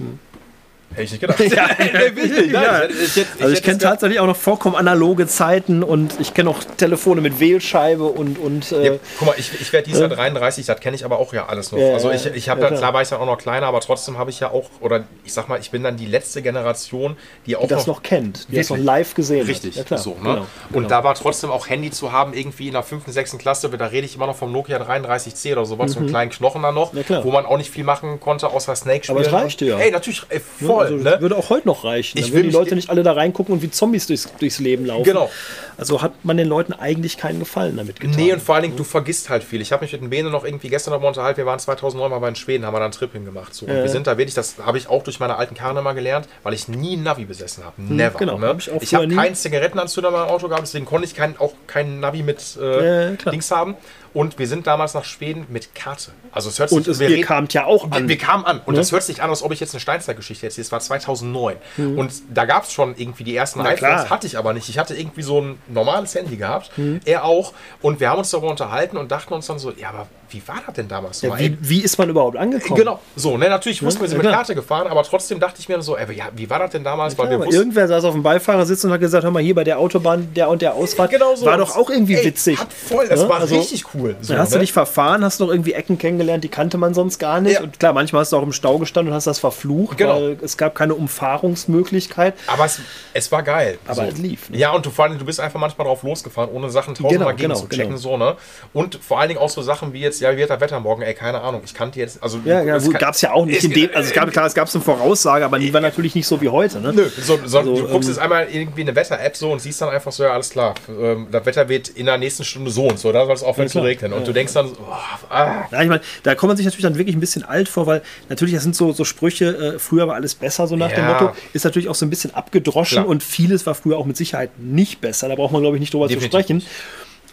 Hätte 0.92 1.02
ich 1.02 1.10
nicht 1.12 1.20
gedacht. 1.20 1.38
Ja. 1.50 1.68
Nee, 1.78 2.16
wirklich, 2.16 2.52
nein, 2.52 2.62
Ja. 2.62 2.84
ich 2.84 2.90
hätte- 2.90 3.02
ich 3.04 3.16
hätte- 3.16 3.28
Also 3.42 3.54
ich 3.54 3.62
kenne 3.62 3.78
tatsächlich 3.78 4.20
auch 4.20 4.26
noch 4.26 4.36
vollkommen 4.36 4.74
analoge 4.76 5.26
Zeiten 5.26 5.82
und 5.82 6.18
ich 6.20 6.34
kenne 6.34 6.50
auch 6.50 6.58
Telefone 6.76 7.20
mit 7.20 7.38
Wählscheibe 7.40 8.04
und, 8.04 8.38
und 8.38 8.72
äh, 8.72 8.86
Ja, 8.86 8.92
guck 9.18 9.28
mal, 9.28 9.34
ich, 9.38 9.52
ich 9.60 9.72
werde 9.72 9.86
dieses 9.86 10.00
Jahr 10.00 10.08
33, 10.08 10.66
das 10.66 10.80
kenne 10.80 10.96
ich 10.96 11.04
aber 11.04 11.18
auch 11.18 11.32
ja 11.32 11.46
alles 11.46 11.72
noch. 11.72 11.78
Ja, 11.78 11.92
also 11.94 12.10
ich, 12.10 12.26
ich 12.26 12.48
habe 12.48 12.60
ja, 12.62 12.68
klar. 12.68 12.92
war 12.92 13.02
ich 13.02 13.08
dann 13.08 13.20
auch 13.20 13.26
noch 13.26 13.38
kleiner, 13.38 13.66
aber 13.66 13.80
trotzdem 13.80 14.18
habe 14.18 14.30
ich 14.30 14.40
ja 14.40 14.50
auch, 14.50 14.68
oder 14.80 15.04
ich 15.24 15.32
sag 15.32 15.48
mal, 15.48 15.58
ich 15.60 15.70
bin 15.70 15.82
dann 15.82 15.96
die 15.96 16.06
letzte 16.06 16.42
Generation, 16.42 17.16
die 17.46 17.56
auch 17.56 17.62
die 17.62 17.68
das 17.68 17.86
noch 17.86 18.02
kennt, 18.02 18.48
die 18.50 18.56
das 18.56 18.68
noch 18.70 18.76
Wirklich? 18.76 18.86
live 18.86 19.14
gesehen 19.14 19.46
Richtig, 19.46 19.70
hat. 19.72 19.76
Ja, 19.78 19.84
klar. 19.84 19.98
so, 20.00 20.10
ne? 20.10 20.16
Genau, 20.22 20.36
Und 20.40 20.46
genau. 20.74 20.88
da 20.88 21.04
war 21.04 21.14
trotzdem 21.14 21.50
auch 21.50 21.68
Handy 21.68 21.90
zu 21.90 22.12
haben, 22.12 22.32
irgendwie 22.34 22.66
in 22.66 22.72
der 22.74 22.82
5., 22.82 23.04
6. 23.06 23.38
Klasse, 23.38 23.68
da 23.70 23.86
rede 23.86 24.06
ich 24.06 24.16
immer 24.16 24.26
noch 24.26 24.36
vom 24.36 24.52
Nokia 24.52 24.78
33C 24.78 25.52
oder 25.52 25.64
sowas, 25.64 25.92
so 25.92 26.00
einen 26.00 26.08
kleinen 26.08 26.30
Knochen 26.30 26.62
da 26.62 26.72
noch, 26.72 26.92
Mhm. 26.92 27.04
Wo 27.22 27.30
man 27.30 27.46
auch 27.46 27.56
nicht 27.56 27.70
viel 27.70 27.84
machen 27.84 28.18
konnte, 28.20 28.48
außer 28.48 28.74
Snake 28.74 29.04
spielen. 29.04 29.18
Aber 29.18 29.26
es 29.26 29.32
reichte 29.32 29.64
ja. 29.64 29.78
Ey, 29.78 29.90
natürlich, 29.90 30.22
ey, 30.28 30.40
Ja, 30.60 30.79
voll, 30.88 30.98
also, 30.98 31.10
ne? 31.10 31.20
Würde 31.20 31.36
auch 31.36 31.50
heute 31.50 31.66
noch 31.68 31.84
reichen. 31.84 32.18
Ich 32.18 32.26
Dann 32.26 32.34
würden 32.34 32.48
die 32.48 32.52
Leute 32.54 32.74
nicht 32.74 32.90
alle 32.90 33.02
da 33.02 33.12
reingucken 33.12 33.54
und 33.54 33.62
wie 33.62 33.70
Zombies 33.70 34.06
durchs, 34.06 34.28
durchs 34.38 34.58
Leben 34.58 34.86
laufen. 34.86 35.04
Genau. 35.04 35.30
Also 35.76 36.02
hat 36.02 36.12
man 36.24 36.36
den 36.36 36.46
Leuten 36.48 36.72
eigentlich 36.72 37.16
keinen 37.16 37.38
Gefallen 37.38 37.76
damit 37.76 38.00
getan. 38.00 38.16
Nee, 38.16 38.32
und 38.32 38.42
vor 38.42 38.54
allen 38.54 38.62
Dingen, 38.64 38.76
du 38.76 38.84
vergisst 38.84 39.30
halt 39.30 39.42
viel. 39.42 39.60
Ich 39.60 39.72
habe 39.72 39.84
mich 39.84 39.92
mit 39.92 40.02
dem 40.02 40.10
Bene 40.10 40.30
noch 40.30 40.44
irgendwie 40.44 40.68
gestern 40.68 40.92
noch 40.92 41.00
mal 41.00 41.08
unterhalten. 41.08 41.38
Wir 41.38 41.46
waren 41.46 41.58
2009 41.58 42.10
mal 42.10 42.18
bei 42.18 42.28
in 42.28 42.34
Schweden, 42.36 42.64
haben 42.66 42.74
wir 42.74 42.78
dann 42.78 42.84
einen 42.84 42.92
Trip 42.92 43.12
hingemacht. 43.12 43.54
So. 43.54 43.66
Und 43.66 43.72
Ja. 43.72 43.82
wir 43.82 43.88
sind 43.88 44.06
da 44.06 44.18
wirklich, 44.18 44.34
das 44.34 44.56
habe 44.64 44.78
ich 44.78 44.88
auch 44.88 45.02
durch 45.02 45.20
meine 45.20 45.36
alten 45.36 45.54
Karren 45.54 45.76
immer 45.76 45.94
gelernt, 45.94 46.28
weil 46.42 46.54
ich 46.54 46.68
nie 46.68 46.96
Navi 46.96 47.24
besessen 47.24 47.64
habe. 47.64 47.80
Never. 47.82 48.18
genau, 48.18 48.38
ne? 48.38 48.48
hab 48.48 48.58
ich 48.58 48.70
ich 48.80 48.94
habe 48.94 49.08
keinen 49.08 49.34
Zigarettenanzünder 49.34 50.08
in 50.10 50.14
meinem 50.14 50.28
Auto 50.28 50.48
gehabt, 50.48 50.62
deswegen 50.62 50.84
konnte 50.84 51.06
ich 51.06 51.14
kein, 51.14 51.38
auch 51.38 51.52
keinen 51.66 52.00
Navi 52.00 52.22
mit 52.22 52.40
Ja, 52.60 53.10
äh, 53.10 53.16
klar. 53.16 53.32
Dings 53.32 53.50
haben. 53.50 53.74
Und 54.12 54.38
wir 54.40 54.48
sind 54.48 54.66
damals 54.66 54.94
nach 54.94 55.04
Schweden 55.04 55.46
mit 55.50 55.74
Karte. 55.74 56.10
Also 56.32 56.48
es 56.48 56.58
hört 56.58 56.70
sich 56.70 56.76
Und 56.78 56.88
es, 56.88 56.98
wir 56.98 57.08
reden- 57.08 57.22
kamt 57.24 57.54
ja 57.54 57.64
auch 57.66 57.88
wir, 57.90 57.96
an. 57.96 58.08
wir 58.08 58.18
kamen 58.18 58.44
an 58.44 58.60
und 58.66 58.74
Ne? 58.74 58.78
das 58.80 58.90
hört 58.90 59.02
sich 59.04 59.22
an, 59.22 59.30
als 59.30 59.42
ob 59.42 59.52
ich 59.52 59.60
jetzt 59.60 59.72
eine 59.74 59.80
Steinzeitgeschichte 59.80 60.46
erzähle. 60.46 60.64
Es 60.64 60.72
war 60.72 60.80
2009 60.80 61.56
und 61.78 62.10
da 62.32 62.44
gab 62.44 62.64
es 62.64 62.72
schon 62.72 62.94
irgendwie 62.96 63.24
die 63.24 63.36
ersten 63.36 63.60
Mhm. 63.60 63.64
Na 63.66 63.70
iPhones, 63.70 63.94
klar. 64.02 64.10
hatte 64.10 64.26
ich 64.26 64.36
aber 64.36 64.52
nicht. 64.52 64.68
Ich 64.68 64.78
hatte 64.78 64.94
irgendwie 64.96 65.22
so 65.22 65.40
ein 65.40 65.58
normales 65.68 66.14
Handy 66.14 66.36
gehabt, 66.36 66.76
Mhm. 66.76 67.00
er 67.04 67.24
auch 67.24 67.52
und 67.82 68.00
wir 68.00 68.10
haben 68.10 68.18
uns 68.18 68.30
darüber 68.30 68.48
unterhalten 68.50 68.96
und 68.96 69.10
dachten 69.12 69.32
uns 69.34 69.46
dann 69.46 69.58
so, 69.58 69.70
ja, 69.72 69.90
aber 69.90 70.06
wie 70.30 70.42
war 70.46 70.56
das 70.66 70.74
denn 70.74 70.86
damals? 70.88 71.22
ja, 71.22 71.36
wie, 71.38 71.56
wie 71.60 71.80
ist 71.80 71.98
man 71.98 72.08
überhaupt 72.08 72.36
angekommen? 72.36 72.78
Genau, 72.78 73.00
so, 73.16 73.36
ne, 73.36 73.48
natürlich 73.48 73.82
wussten 73.82 74.00
wir, 74.00 74.08
sie 74.08 74.14
Ja, 74.14 74.18
mit 74.18 74.26
klar. 74.26 74.36
Karte 74.38 74.54
gefahren, 74.54 74.86
aber 74.86 75.02
trotzdem 75.02 75.40
dachte 75.40 75.56
ich 75.60 75.68
mir 75.68 75.80
so, 75.82 75.96
ey, 75.96 76.12
ja, 76.16 76.26
wie 76.34 76.48
war 76.50 76.58
das 76.60 76.70
denn 76.70 76.84
damals? 76.84 77.14
Ja, 77.14 77.18
Weil 77.20 77.30
wir 77.40 77.52
irgendwer 77.52 77.86
saß 77.88 78.04
auf 78.04 78.14
dem 78.14 78.22
Beifahrersitz 78.22 78.84
und 78.84 78.92
hat 78.92 79.00
gesagt, 79.00 79.24
hör 79.24 79.30
mal, 79.30 79.42
hier 79.42 79.54
bei 79.54 79.64
der 79.64 79.78
Autobahn, 79.78 80.32
der 80.34 80.48
und 80.48 80.62
der 80.62 80.74
Ausfahrt, 80.74 81.10
genau 81.10 81.34
so. 81.34 81.46
war 81.46 81.56
doch 81.58 81.76
auch 81.76 81.90
irgendwie 81.90 82.14
Ey, 82.16 82.24
witzig. 82.26 82.58
Hat 82.58 82.72
voll, 82.72 83.08
das 83.08 83.20
Ne? 83.22 83.28
war 83.28 83.40
Also, 83.40 83.56
richtig 83.56 83.84
cool. 83.94 83.99
So, 84.20 84.32
Dann 84.32 84.38
hast 84.42 84.52
du 84.52 84.56
ne? 84.56 84.60
dich 84.62 84.72
verfahren, 84.72 85.24
hast 85.24 85.40
noch 85.40 85.48
irgendwie 85.48 85.72
Ecken 85.72 85.98
kennengelernt, 85.98 86.44
die 86.44 86.48
kannte 86.48 86.78
man 86.78 86.94
sonst 86.94 87.18
gar 87.18 87.40
nicht. 87.40 87.54
Ja. 87.54 87.62
Und 87.62 87.78
klar, 87.78 87.92
manchmal 87.92 88.20
hast 88.22 88.32
du 88.32 88.36
auch 88.36 88.42
im 88.42 88.52
Stau 88.52 88.78
gestanden 88.78 89.10
und 89.12 89.16
hast 89.16 89.26
das 89.26 89.38
verflucht, 89.38 89.98
Genau. 89.98 90.14
weil 90.20 90.38
es 90.42 90.56
gab 90.56 90.74
keine 90.74 90.94
Umfahrungsmöglichkeit. 90.94 92.34
Aber 92.46 92.64
es, 92.64 92.80
es 93.12 93.30
war 93.32 93.42
geil. 93.42 93.78
Aber 93.86 94.08
es 94.08 94.18
lief, 94.18 94.50
ne? 94.50 94.58
Ja, 94.58 94.72
und 94.72 94.86
du, 94.86 94.90
vor 94.90 95.04
allem, 95.04 95.18
du 95.18 95.24
bist 95.24 95.40
einfach 95.40 95.58
manchmal 95.60 95.86
drauf 95.86 96.02
losgefahren, 96.02 96.50
ohne 96.50 96.70
Sachen 96.70 96.94
tausendmal 96.94 97.34
Genau, 97.34 97.54
genau, 97.54 97.60
zu 97.60 97.68
checken. 97.68 97.88
genau. 97.88 97.96
So, 97.98 98.16
ne? 98.16 98.36
Und 98.72 98.96
vor 98.96 99.18
allen 99.20 99.28
Dingen 99.28 99.40
auch 99.40 99.48
so 99.50 99.62
Sachen 99.62 99.92
wie 99.92 100.00
jetzt, 100.00 100.20
ja, 100.20 100.32
wie 100.32 100.38
wird 100.38 100.50
das 100.50 100.60
Wetter 100.60 100.80
morgen? 100.80 101.02
Ey, 101.02 101.14
keine 101.14 101.40
Ahnung. 101.40 101.62
Ich 101.64 101.74
kannte 101.74 101.98
jetzt, 101.98 102.22
also. 102.22 102.40
Ja, 102.44 102.62
ja 102.62 102.76
es 102.76 102.84
gut, 102.84 102.98
gab 102.98 103.14
es 103.14 103.20
ja 103.20 103.32
auch 103.32 103.46
nicht 103.46 103.58
es- 103.58 103.64
in 103.64 103.72
dem, 103.72 103.90
also 103.94 104.08
es 104.08 104.14
gab, 104.14 104.30
klar, 104.30 104.46
es 104.46 104.54
gab 104.54 104.72
eine 104.72 104.82
Voraussage, 104.82 105.44
aber 105.44 105.58
die 105.58 105.72
war 105.72 105.80
natürlich 105.80 106.14
nicht 106.14 106.26
so 106.26 106.40
wie 106.40 106.48
heute. 106.48 106.80
Ne? 106.80 106.92
Nö, 106.92 107.08
so, 107.08 107.38
so, 107.44 107.58
Also, 107.58 107.74
du 107.76 107.82
guckst 107.88 108.08
ähm, 108.08 108.14
jetzt 108.14 108.18
einmal 108.18 108.46
irgendwie 108.50 108.82
eine 108.82 108.94
Wetter-App 108.94 109.36
so 109.36 109.52
und 109.52 109.60
siehst 109.60 109.80
dann 109.80 109.88
einfach 109.90 110.12
so, 110.12 110.22
ja, 110.24 110.32
alles 110.32 110.50
klar, 110.50 110.74
ähm, 110.88 111.28
das 111.30 111.44
Wetter 111.46 111.68
wird 111.68 111.88
in 111.88 112.06
der 112.06 112.18
nächsten 112.18 112.44
Stunde 112.44 112.70
so 112.70 112.86
und 112.86 112.98
so, 112.98 113.12
da 113.12 113.24
soll 113.26 113.34
es 113.34 113.42
aufhören 113.42 113.68
zu 113.68 113.80
regnen. 113.90 114.12
Und 114.12 114.26
du 114.26 114.32
denkst 114.32 114.52
dann, 114.52 114.68
so, 114.68 114.76
oh, 114.80 114.92
ah, 115.30 115.64
Ja, 115.70 115.82
ich 115.82 115.88
meine, 115.88 116.00
da 116.22 116.34
kommt 116.34 116.48
man 116.48 116.56
sich 116.56 116.66
natürlich 116.66 116.82
dann 116.84 116.96
wirklich 116.98 117.16
ein 117.16 117.20
bisschen 117.20 117.42
alt 117.42 117.68
vor, 117.68 117.86
weil 117.86 118.02
natürlich, 118.28 118.54
das 118.54 118.62
sind 118.62 118.74
so, 118.76 118.92
so 118.92 119.04
Sprüche, 119.04 119.74
äh, 119.74 119.78
früher 119.78 120.06
war 120.08 120.14
alles 120.14 120.34
besser, 120.34 120.66
so 120.66 120.76
nach 120.76 120.90
dem 120.92 121.04
Ja. 121.04 121.12
Motto, 121.12 121.32
ist 121.52 121.64
natürlich 121.64 121.88
auch 121.88 121.94
so 121.94 122.06
ein 122.06 122.10
bisschen 122.10 122.34
abgedroschen 122.34 122.96
Klar. 122.96 123.06
und 123.08 123.22
vieles 123.22 123.66
war 123.66 123.74
früher 123.74 123.98
auch 123.98 124.06
mit 124.06 124.16
Sicherheit 124.16 124.50
nicht 124.58 125.00
besser. 125.00 125.28
Da 125.28 125.34
braucht 125.34 125.52
man, 125.52 125.62
glaube 125.62 125.76
ich, 125.76 125.80
nicht 125.80 125.92
drüber 125.94 126.08
Definitiv 126.08 126.30
zu 126.30 126.36
sprechen. 126.38 126.62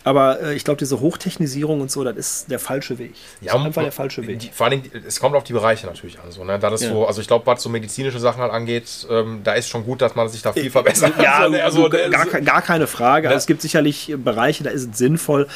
Aber 0.03 0.41
äh, 0.41 0.53
ich 0.55 0.63
glaube, 0.63 0.77
diese 0.77 1.01
Hochtechnisierung 1.01 1.81
und 1.81 1.91
so, 1.91 2.01
das 2.05 2.15
ist 2.15 2.49
der 2.49 2.59
falsche 2.59 2.97
Weg. 2.97 3.13
Das 3.41 3.53
ist 3.53 3.59
einfach 3.59 3.81
der 3.83 3.91
falsche 3.91 4.25
Weg. 4.25 4.39
Die, 4.39 4.49
vor 4.53 4.69
Dingen, 4.69 4.83
es 5.05 5.19
kommt 5.19 5.35
auf 5.35 5.43
die 5.43 5.51
Bereiche 5.51 5.85
natürlich 5.85 6.17
an. 6.19 6.31
So, 6.31 6.45
ne? 6.45 6.57
da 6.59 6.69
das 6.69 6.81
Ja. 6.83 6.89
so, 6.91 7.05
also 7.05 7.19
ich 7.19 7.27
glaube, 7.27 7.45
was 7.45 7.61
so 7.61 7.67
medizinische 7.67 8.19
Sachen 8.19 8.41
halt 8.41 8.53
angeht, 8.53 8.85
ähm, 9.11 9.41
da 9.43 9.51
ist 9.53 9.67
schon 9.67 9.83
gut, 9.83 10.01
dass 10.01 10.15
man 10.15 10.29
sich 10.29 10.41
da 10.41 10.53
viel 10.53 10.71
verbessert. 10.71 11.11
Ja, 11.21 11.39
Also, 11.39 11.49
ne, 11.51 11.61
also, 11.63 11.89
gar, 11.89 12.07
ne, 12.23 12.31
ke- 12.31 12.41
gar 12.41 12.61
keine 12.61 12.87
Frage. 12.87 13.25
Ja. 13.25 13.31
Also 13.31 13.39
es 13.39 13.47
gibt 13.47 13.61
sicherlich 13.61 14.13
Bereiche, 14.17 14.63
da 14.63 14.69
ist 14.69 14.89
es 14.91 14.97
sinnvoll. 14.97 15.47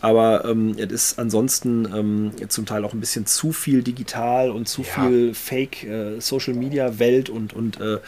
Aber 0.00 0.44
ähm, 0.44 0.76
es 0.78 0.90
ist 0.92 1.18
ansonsten 1.18 1.84
ähm, 1.94 2.48
zum 2.48 2.66
Teil 2.66 2.84
auch 2.84 2.92
ein 2.92 3.00
bisschen 3.00 3.26
zu 3.26 3.52
viel 3.52 3.82
digital 3.82 4.50
und 4.50 4.68
zu 4.68 4.82
Ja. 4.82 5.06
viel 5.06 5.34
Fake 5.34 5.84
äh, 5.84 6.20
Social 6.20 6.54
Media 6.54 6.98
Welt 6.98 7.28
und, 7.28 7.52
und 7.52 7.80
äh, 7.80 7.98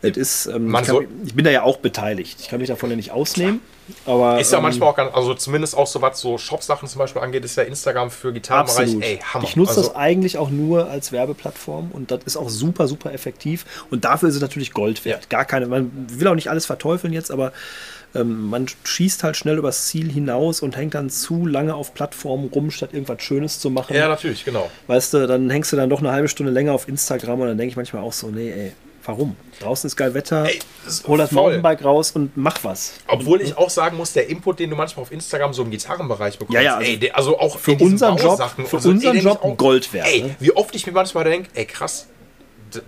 es 0.00 0.16
ist, 0.16 0.46
ähm, 0.46 0.74
ich, 0.74 0.82
kann, 0.86 1.06
ich 1.26 1.34
bin 1.34 1.44
da 1.44 1.50
ja 1.50 1.62
auch 1.62 1.78
beteiligt. 1.78 2.38
Ich 2.40 2.48
kann 2.48 2.60
mich 2.60 2.68
davon 2.68 2.88
ja 2.90 2.96
nicht 2.96 3.10
ausnehmen. 3.10 3.60
Aber 4.04 4.38
Ist 4.38 4.52
ja 4.52 4.58
ähm, 4.58 4.62
manchmal 4.62 4.90
auch 4.90 4.96
ganz, 4.96 5.14
also 5.14 5.34
zumindest 5.34 5.76
auch 5.76 5.86
so 5.86 6.00
was 6.02 6.20
so 6.20 6.38
Shop-Sachen 6.38 6.88
zum 6.88 7.00
Beispiel 7.00 7.22
angeht, 7.22 7.44
ist 7.44 7.56
ja 7.56 7.64
Instagram 7.64 8.10
für 8.10 8.32
Gitarrenbereich, 8.32 8.96
ey, 9.00 9.18
Hammer. 9.18 9.44
Ich 9.44 9.56
nutze 9.56 9.70
also, 9.70 9.82
das 9.88 9.96
eigentlich 9.96 10.38
auch 10.38 10.50
nur 10.50 10.88
als 10.88 11.10
Werbeplattform 11.10 11.90
und 11.92 12.10
das 12.10 12.20
ist 12.24 12.36
auch 12.36 12.48
super, 12.50 12.86
super 12.86 13.12
effektiv. 13.12 13.64
Und 13.90 14.04
dafür 14.04 14.28
ist 14.28 14.36
es 14.36 14.40
natürlich 14.40 14.72
Gold 14.72 15.04
wert. 15.04 15.22
Ja. 15.24 15.28
Gar 15.38 15.46
keine, 15.46 15.66
man 15.66 15.90
will 16.10 16.28
auch 16.28 16.34
nicht 16.34 16.48
alles 16.50 16.66
verteufeln 16.66 17.12
jetzt, 17.12 17.30
aber 17.30 17.52
ähm, 18.14 18.48
man 18.48 18.66
schießt 18.84 19.22
halt 19.24 19.36
schnell 19.36 19.58
übers 19.58 19.86
Ziel 19.88 20.10
hinaus 20.10 20.60
und 20.60 20.76
hängt 20.76 20.94
dann 20.94 21.10
zu 21.10 21.46
lange 21.46 21.74
auf 21.74 21.94
Plattformen 21.94 22.48
rum, 22.48 22.70
statt 22.70 22.90
irgendwas 22.92 23.22
Schönes 23.22 23.60
zu 23.60 23.70
machen. 23.70 23.94
Ja, 23.94 24.08
natürlich, 24.08 24.44
genau. 24.44 24.70
Weißt 24.86 25.14
du, 25.14 25.26
dann 25.26 25.50
hängst 25.50 25.72
du 25.72 25.76
dann 25.76 25.90
doch 25.90 26.00
eine 26.00 26.12
halbe 26.12 26.28
Stunde 26.28 26.52
länger 26.52 26.72
auf 26.72 26.88
Instagram 26.88 27.40
und 27.40 27.48
dann 27.48 27.58
denke 27.58 27.70
ich 27.72 27.76
manchmal 27.76 28.02
auch 28.02 28.12
so, 28.12 28.28
nee, 28.28 28.50
ey, 28.50 28.72
warum? 29.04 29.36
Draußen 29.60 29.86
ist 29.88 29.96
geil 29.96 30.12
Wetter, 30.14 30.44
Ey, 30.46 30.58
hol 31.06 31.16
das 31.18 31.30
voll. 31.30 31.42
Mountainbike 31.42 31.84
raus 31.84 32.10
und 32.12 32.36
mach 32.36 32.62
was. 32.62 32.94
Obwohl 33.06 33.40
ich 33.40 33.56
auch 33.56 33.70
sagen 33.70 33.96
muss, 33.96 34.12
der 34.12 34.28
Input, 34.28 34.58
den 34.58 34.70
du 34.70 34.76
manchmal 34.76 35.02
auf 35.02 35.12
Instagram 35.12 35.52
so 35.54 35.62
im 35.62 35.70
Gitarrenbereich 35.70 36.38
bekommst, 36.38 36.54
Ja, 36.54 36.60
ja, 36.62 36.76
also 36.76 36.90
ey, 36.90 36.98
der, 36.98 37.16
also 37.16 37.38
auch 37.38 37.58
für 37.58 37.72
unseren 37.72 38.16
Job- 38.18 38.40
für 38.66 38.80
so, 38.80 38.90
unseren 38.90 39.16
ey, 39.16 39.22
Job 39.22 39.42
auch, 39.42 39.56
Gold 39.56 39.92
wert, 39.92 40.06
Ey, 40.08 40.22
ne? 40.24 40.36
wie 40.40 40.52
oft 40.54 40.74
ich 40.74 40.86
mir 40.86 40.92
manchmal 40.92 41.24
denke, 41.24 41.48
ey, 41.54 41.64
krass, 41.64 42.06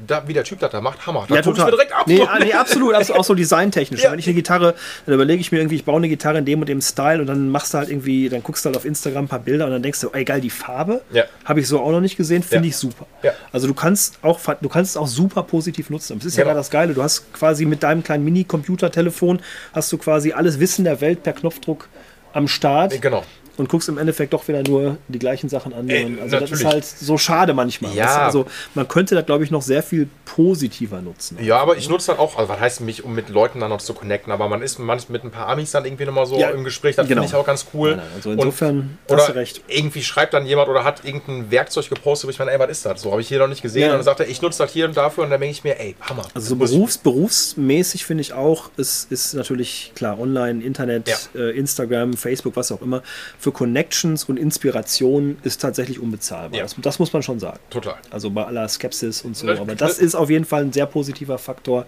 da, 0.07 0.23
wie 0.27 0.32
der 0.32 0.44
Typ 0.44 0.59
das 0.61 0.70
da 0.70 0.81
macht, 0.81 1.07
Hammer. 1.07 1.24
Da 1.28 1.36
Ja, 1.36 1.43
total. 1.43 1.66
mir 1.66 1.70
direkt 1.73 1.93
ab. 1.93 2.05
Nee, 2.07 2.23
ah, 2.23 2.39
nee, 2.39 2.52
absolut. 2.52 2.94
Also 2.94 3.15
auch 3.15 3.24
so 3.24 3.35
designtechnisch. 3.35 4.02
Ja. 4.02 4.12
Wenn 4.12 4.19
ich 4.19 4.27
eine 4.27 4.35
Gitarre, 4.35 4.74
dann 5.07 5.15
überlege 5.15 5.40
ich 5.40 5.52
mir 5.52 5.59
irgendwie, 5.59 5.77
ich 5.77 5.85
baue 5.85 5.97
eine 5.97 6.09
Gitarre 6.09 6.39
in 6.39 6.44
dem 6.44 6.61
und 6.61 6.69
dem 6.69 6.81
Style 6.81 7.20
und 7.20 7.27
dann 7.27 7.48
machst 7.51 7.74
du 7.74 7.78
halt 7.78 7.89
irgendwie, 7.90 8.28
dann 8.28 8.43
guckst 8.43 8.65
du 8.65 8.69
halt 8.69 8.77
auf 8.77 8.85
Instagram 8.85 9.24
ein 9.24 9.28
paar 9.28 9.39
Bilder 9.40 9.66
und 9.66 9.73
dann 9.73 9.82
denkst 9.82 10.01
du, 10.01 10.11
ey 10.12 10.24
geil, 10.24 10.40
die 10.40 10.51
Farbe 10.51 11.02
Ja. 11.12 11.24
habe 11.44 11.61
ich 11.61 11.69
so 11.69 11.81
auch 11.81 11.90
noch 11.90 12.01
nicht 12.01 12.16
gesehen, 12.16 12.43
finde 12.43 12.66
Ja. 12.66 12.70
ich 12.70 12.77
super. 12.77 13.07
Also 13.52 13.66
du 13.66 13.74
kannst 13.74 14.19
auch, 14.23 14.39
du 14.61 14.69
kannst 14.69 14.93
es 14.93 14.97
auch 14.97 15.07
super 15.07 15.43
positiv 15.43 15.90
nutzen. 15.90 16.19
Das 16.19 16.27
ist 16.27 16.36
ja 16.36 16.43
Genau. 16.43 16.51
gerade 16.55 16.61
das 16.61 16.70
Geile. 16.70 16.94
Du 16.94 17.02
hast 17.02 17.32
quasi 17.32 17.65
mit 17.66 17.82
deinem 17.82 18.02
kleinen 18.02 18.24
Mini-Computer-Telefon 18.24 19.40
hast 19.73 19.93
du 19.93 19.98
quasi 19.98 20.32
alles 20.32 20.61
Wissen 20.61 20.85
der 20.85 21.01
Welt 21.01 21.23
per 21.23 21.32
Knopfdruck 21.32 21.89
am 22.32 22.47
Start. 22.48 23.01
Genau. 23.01 23.24
Und 23.61 23.69
guckst 23.69 23.91
im 23.91 23.99
Endeffekt 23.99 24.32
doch 24.32 24.49
wieder 24.49 24.62
nur 24.62 24.97
die 25.09 25.19
gleichen 25.19 25.51
Sachen 25.51 25.74
an. 25.74 25.87
Ey, 25.91 26.05
also 26.23 26.39
das 26.41 26.45
ist 26.51 26.62
natürlich. 26.62 26.65
halt 26.66 26.85
so 26.87 27.19
schade 27.19 27.53
manchmal. 27.53 27.93
Ja. 27.95 28.24
Also 28.24 28.47
man 28.74 28.89
könnte 28.89 29.15
da, 29.15 29.20
glaube 29.20 29.45
ich, 29.45 29.51
noch 29.51 29.61
sehr 29.61 29.82
viel 29.82 30.09
positiver 30.24 31.03
nutzen. 31.03 31.37
Ja, 31.43 31.59
aber 31.59 31.77
ich 31.77 31.89
nutze 31.91 32.07
dann 32.12 32.19
auch, 32.19 32.39
also 32.39 32.49
was 32.49 32.59
heißt 32.59 32.81
mich, 32.81 33.05
um 33.05 33.15
mit 33.15 33.28
Leuten 33.28 33.61
dann 33.61 33.69
noch 33.69 33.82
zu 33.82 33.93
connecten, 33.93 34.32
aber 34.32 34.49
man 34.49 34.62
ist 34.62 34.78
manchmal 34.78 35.12
mit 35.19 35.24
ein 35.24 35.31
paar 35.31 35.49
Amis 35.49 35.73
dann 35.73 35.85
irgendwie 35.85 36.07
nochmal 36.07 36.24
so 36.24 36.39
Ja, 36.39 36.49
im 36.51 36.65
Gespräch, 36.65 36.97
das 36.97 37.07
genau. 37.07 37.20
finde 37.23 37.35
ich 37.37 37.41
auch 37.41 37.45
ganz 37.47 37.66
cool. 37.74 37.91
Nein, 37.91 37.99
nein, 37.99 38.09
also 38.16 38.31
insofern 38.32 38.99
Und, 39.09 39.16
hast 39.19 39.28
du 39.28 39.32
recht. 39.35 39.62
irgendwie 39.69 40.03
schreibt 40.03 40.32
dann 40.32 40.47
jemand 40.47 40.69
oder 40.70 40.82
hat 40.85 41.05
irgendein 41.05 41.51
Werkzeug 41.51 41.91
gepostet, 41.91 42.28
wo 42.28 42.31
ich 42.31 42.39
meine, 42.39 42.53
ey, 42.53 42.59
was 42.59 42.70
ist 42.70 42.87
das? 42.87 43.03
So 43.03 43.11
habe 43.11 43.20
ich 43.20 43.28
hier 43.28 43.41
noch 43.41 43.49
nicht 43.49 43.61
gesehen. 43.61 43.82
Ja. 43.82 43.89
Und 43.89 43.95
dann 43.97 44.05
sagt 44.05 44.20
er, 44.20 44.28
ich 44.28 44.41
nutze 44.41 44.59
das 44.62 44.73
hier 44.73 44.87
und 44.87 44.97
dafür 44.97 45.24
und 45.24 45.31
dann 45.31 45.41
denke 45.41 45.53
ich 45.53 45.65
mir, 45.65 45.78
ey, 45.78 45.95
Hammer. 46.01 46.23
Also 46.35 46.49
so 46.49 46.57
berufs, 46.57 46.97
berufsmäßig 46.99 48.05
finde 48.07 48.23
ich 48.23 48.32
auch, 48.32 48.70
es 48.78 49.07
ist 49.11 49.35
natürlich 49.35 49.93
klar, 49.95 50.19
online, 50.19 50.62
Internet, 50.65 51.09
Ja. 51.09 51.16
äh, 51.41 51.51
Instagram, 51.59 52.15
Facebook, 52.15 52.57
was 52.57 52.73
auch 52.73 52.81
immer. 52.82 53.03
Für 53.39 53.50
für 53.51 53.53
Connections 53.53 54.25
und 54.25 54.39
Inspiration 54.39 55.39
ist 55.43 55.61
tatsächlich 55.61 55.99
unbezahlbar. 55.99 56.59
Ja. 56.59 56.63
Das, 56.63 56.77
das 56.81 56.99
muss 56.99 57.13
man 57.13 57.23
schon 57.23 57.41
sagen. 57.41 57.59
Total. 57.71 57.97
Also 58.11 58.31
bei 58.31 58.45
aller 58.45 58.69
Skepsis 58.69 59.23
und 59.23 59.37
so. 59.37 59.49
Aber 59.49 59.75
das 59.75 59.99
ist 59.99 60.15
auf 60.15 60.31
jeden 60.31 60.45
Fall 60.45 60.63
ein 60.63 60.73
sehr 60.73 60.87
positiver 60.87 61.39
Faktor. 61.39 61.87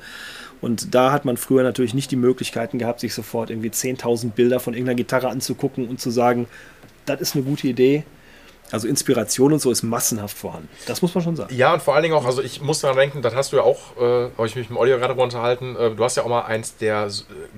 Und 0.60 0.94
da 0.94 1.12
hat 1.12 1.24
man 1.24 1.36
früher 1.36 1.62
natürlich 1.62 1.94
nicht 1.94 2.10
die 2.10 2.16
Möglichkeiten 2.16 2.78
gehabt, 2.78 3.00
sich 3.00 3.14
sofort 3.14 3.50
irgendwie 3.50 3.70
10.000 3.70 4.30
Bilder 4.30 4.60
von 4.60 4.74
irgendeiner 4.74 4.96
Gitarre 4.96 5.28
anzugucken 5.28 5.88
und 5.88 6.00
zu 6.00 6.10
sagen, 6.10 6.46
das 7.06 7.20
ist 7.20 7.34
eine 7.34 7.44
gute 7.44 7.66
Idee. 7.68 8.04
Also 8.72 8.88
Inspiration 8.88 9.52
und 9.52 9.60
so 9.60 9.70
ist 9.70 9.82
massenhaft 9.82 10.36
vorhanden. 10.36 10.68
Das 10.86 11.02
muss 11.02 11.14
man 11.14 11.22
schon 11.22 11.36
sagen. 11.36 11.54
Ja, 11.54 11.74
und 11.74 11.82
vor 11.82 11.94
allen 11.94 12.02
Dingen 12.02 12.14
auch, 12.14 12.24
also 12.24 12.42
ich 12.42 12.60
muss 12.62 12.80
daran 12.80 12.96
denken, 12.96 13.22
das 13.22 13.34
hast 13.34 13.52
du 13.52 13.56
ja 13.58 13.62
auch, 13.62 13.78
äh, 14.00 14.30
habe 14.36 14.46
ich 14.46 14.56
mich 14.56 14.70
mit 14.70 14.78
Oliver 14.78 14.96
gerade 14.98 15.12
drüber 15.12 15.22
unterhalten, 15.24 15.76
äh, 15.76 15.90
du 15.90 16.02
hast 16.02 16.16
ja 16.16 16.22
auch 16.24 16.28
mal 16.28 16.40
eins 16.42 16.76
der 16.78 17.06
äh, 17.06 17.10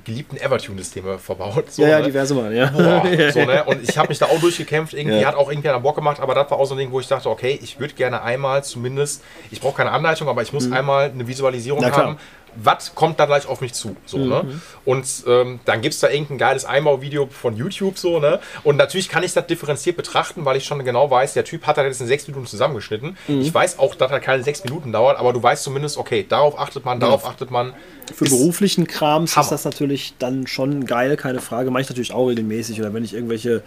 geliebten 0.04 0.36
Evertune-Systeme 0.36 1.18
verbaut. 1.18 1.70
So, 1.72 1.82
ja, 1.82 1.88
ja, 1.88 1.98
ne? 2.00 2.06
diverse 2.06 2.34
Mal, 2.34 2.52
ja. 2.54 2.66
Boah, 2.66 3.06
so, 3.32 3.44
ne? 3.44 3.64
Und 3.66 3.88
ich 3.88 3.96
habe 3.96 4.08
mich 4.08 4.18
da 4.18 4.26
auch 4.26 4.40
durchgekämpft. 4.40 4.92
Irgendwie 4.94 5.20
Ja. 5.20 5.28
hat 5.28 5.36
auch 5.36 5.50
irgendwie 5.50 5.68
einen 5.68 5.82
Bock 5.82 5.94
gemacht, 5.94 6.20
aber 6.20 6.34
das 6.34 6.50
war 6.50 6.58
auch 6.58 6.66
so 6.66 6.74
ein 6.74 6.78
Ding, 6.78 6.90
wo 6.90 7.00
ich 7.00 7.06
dachte, 7.08 7.30
okay, 7.30 7.58
ich 7.62 7.78
würde 7.78 7.94
gerne 7.94 8.22
einmal 8.22 8.64
zumindest, 8.64 9.22
ich 9.50 9.60
brauche 9.60 9.76
keine 9.76 9.92
Anleitung, 9.92 10.28
aber 10.28 10.42
ich 10.42 10.52
muss 10.52 10.70
einmal 10.70 11.10
eine 11.10 11.26
Visualisierung 11.28 11.80
Mhm. 11.80 11.86
Mhm. 11.88 11.92
haben. 11.96 12.16
Was 12.56 12.94
kommt 12.94 13.20
da 13.20 13.26
gleich 13.26 13.46
auf 13.46 13.60
mich 13.60 13.72
zu? 13.72 13.96
So, 14.06 14.18
ne? 14.18 14.60
Und 14.84 15.06
ähm, 15.26 15.60
dann 15.64 15.80
gibt 15.80 15.94
es 15.94 16.00
da 16.00 16.08
irgendein 16.08 16.38
geiles 16.38 16.64
Einbauvideo 16.64 17.26
von 17.26 17.56
YouTube, 17.56 17.98
so, 17.98 18.20
ne? 18.20 18.40
Und 18.62 18.76
natürlich 18.76 19.08
kann 19.08 19.22
ich 19.22 19.32
das 19.32 19.46
differenziert 19.46 19.96
betrachten, 19.96 20.44
weil 20.44 20.56
ich 20.56 20.64
schon 20.64 20.84
genau 20.84 21.10
weiß, 21.10 21.34
der 21.34 21.44
Typ 21.44 21.66
hat 21.66 21.76
das 21.76 21.84
jetzt 21.84 22.00
in 22.00 22.06
sechs 22.06 22.26
Minuten 22.28 22.46
zusammengeschnitten. 22.46 23.16
Mhm. 23.28 23.40
Ich 23.40 23.52
weiß 23.52 23.78
auch, 23.78 23.94
dass 23.94 24.10
das 24.10 24.20
keine 24.22 24.42
sechs 24.42 24.64
Minuten 24.64 24.92
dauert, 24.92 25.18
aber 25.18 25.32
du 25.32 25.42
weißt 25.42 25.62
zumindest, 25.62 25.96
okay, 25.96 26.24
darauf 26.28 26.58
achtet 26.58 26.84
man, 26.84 27.00
darauf 27.00 27.26
achtet 27.26 27.50
man. 27.50 27.74
Für 28.12 28.24
beruflichen 28.24 28.86
Krams 28.86 29.36
Hammer. 29.36 29.44
ist 29.44 29.50
das 29.50 29.64
natürlich 29.64 30.14
dann 30.18 30.46
schon 30.46 30.86
geil, 30.86 31.16
keine 31.16 31.40
Frage. 31.40 31.70
Mache 31.70 31.82
ich 31.82 31.88
natürlich 31.88 32.12
auch 32.12 32.26
regelmäßig. 32.26 32.80
Oder 32.80 32.92
wenn 32.92 33.04
ich 33.04 33.14
irgendwelche 33.14 33.62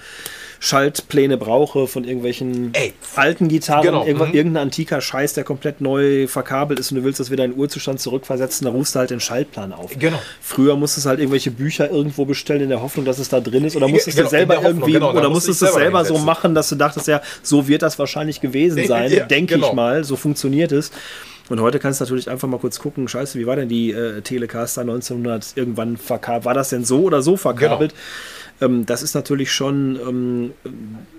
Schaltpläne 0.60 1.38
brauche 1.38 1.88
von 1.88 2.04
irgendwelchen 2.04 2.74
Ey, 2.74 2.94
alten 3.16 3.48
Gitarren, 3.48 3.84
genau, 3.84 4.04
mhm. 4.04 4.34
irgendein 4.34 4.58
antiker 4.64 5.02
Scheiß, 5.02 5.34
der 5.34 5.44
komplett 5.44 5.82
neu 5.82 6.28
verkabelt 6.28 6.80
ist 6.80 6.92
und 6.92 6.98
du 6.98 7.04
willst 7.04 7.20
das 7.20 7.30
wieder 7.30 7.46
in 7.46 7.56
Urzustand 7.56 8.00
zurückversetzen, 8.00 8.66
dann 8.66 8.74
rufst 8.74 8.96
du 8.96 9.00
halt 9.00 9.12
den 9.12 9.20
Schaltplan 9.20 9.74
auf. 9.74 9.92
Genau. 9.98 10.20
Früher 10.42 10.76
musstest 10.76 11.06
du 11.06 11.10
halt 11.10 11.20
irgendwelche 11.20 11.52
Bücher 11.52 11.90
irgendwo 11.90 12.26
bestellen 12.26 12.62
in 12.62 12.70
der 12.70 12.82
Hoffnung, 12.82 13.06
dass 13.06 13.20
es 13.20 13.30
da 13.30 13.40
drin 13.40 13.66
ist. 13.66 13.76
Oder 13.76 13.88
musstest 13.88 14.18
Genau, 14.18 14.30
du 14.30 14.32
selber 14.32 14.56
Hoffnung, 14.56 14.72
irgendwie, 14.72 14.94
genau, 14.94 15.12
oder 15.12 15.30
musste 15.30 15.50
musstest 15.50 15.62
du 15.62 15.66
es 15.66 15.74
selber 15.74 16.04
selber 16.04 16.20
so 16.20 16.26
machen, 16.26 16.56
dass 16.56 16.70
du 16.70 16.76
dachtest, 16.76 17.08
ja, 17.08 17.22
so 17.44 17.68
wird 17.68 17.82
das 17.82 18.00
wahrscheinlich 18.00 18.42
gewesen 18.42 18.86
sein, 18.88 19.28
denke 19.30 19.56
genau. 19.56 19.68
ich 19.68 19.74
mal. 19.74 20.04
So 20.04 20.16
funktioniert 20.16 20.72
es. 20.72 20.92
Und 21.50 21.62
heute 21.62 21.80
kannst 21.80 22.02
du 22.02 22.06
natürlich 22.06 22.30
einfach 22.30 22.48
mal 22.48 22.60
kurz 22.60 22.80
gucken, 22.80 23.08
scheiße, 23.08 23.40
wie 23.40 23.48
war 23.48 23.56
denn 23.56 23.70
die 23.70 23.92
äh, 23.92 24.22
Telecaster 24.22 24.82
1900 24.82 25.54
irgendwann 25.56 25.98
verkabelt? 25.98 26.46
War 26.46 26.54
das 26.54 26.70
denn 26.70 26.84
so 26.84 27.04
oder 27.04 27.22
so 27.22 27.38
verkabelt? 27.38 27.94
Genau. 28.60 28.74
Ähm, 28.74 28.86
das 28.86 29.04
ist 29.04 29.14
natürlich 29.14 29.52
schon 29.52 30.00
ähm, 30.08 30.54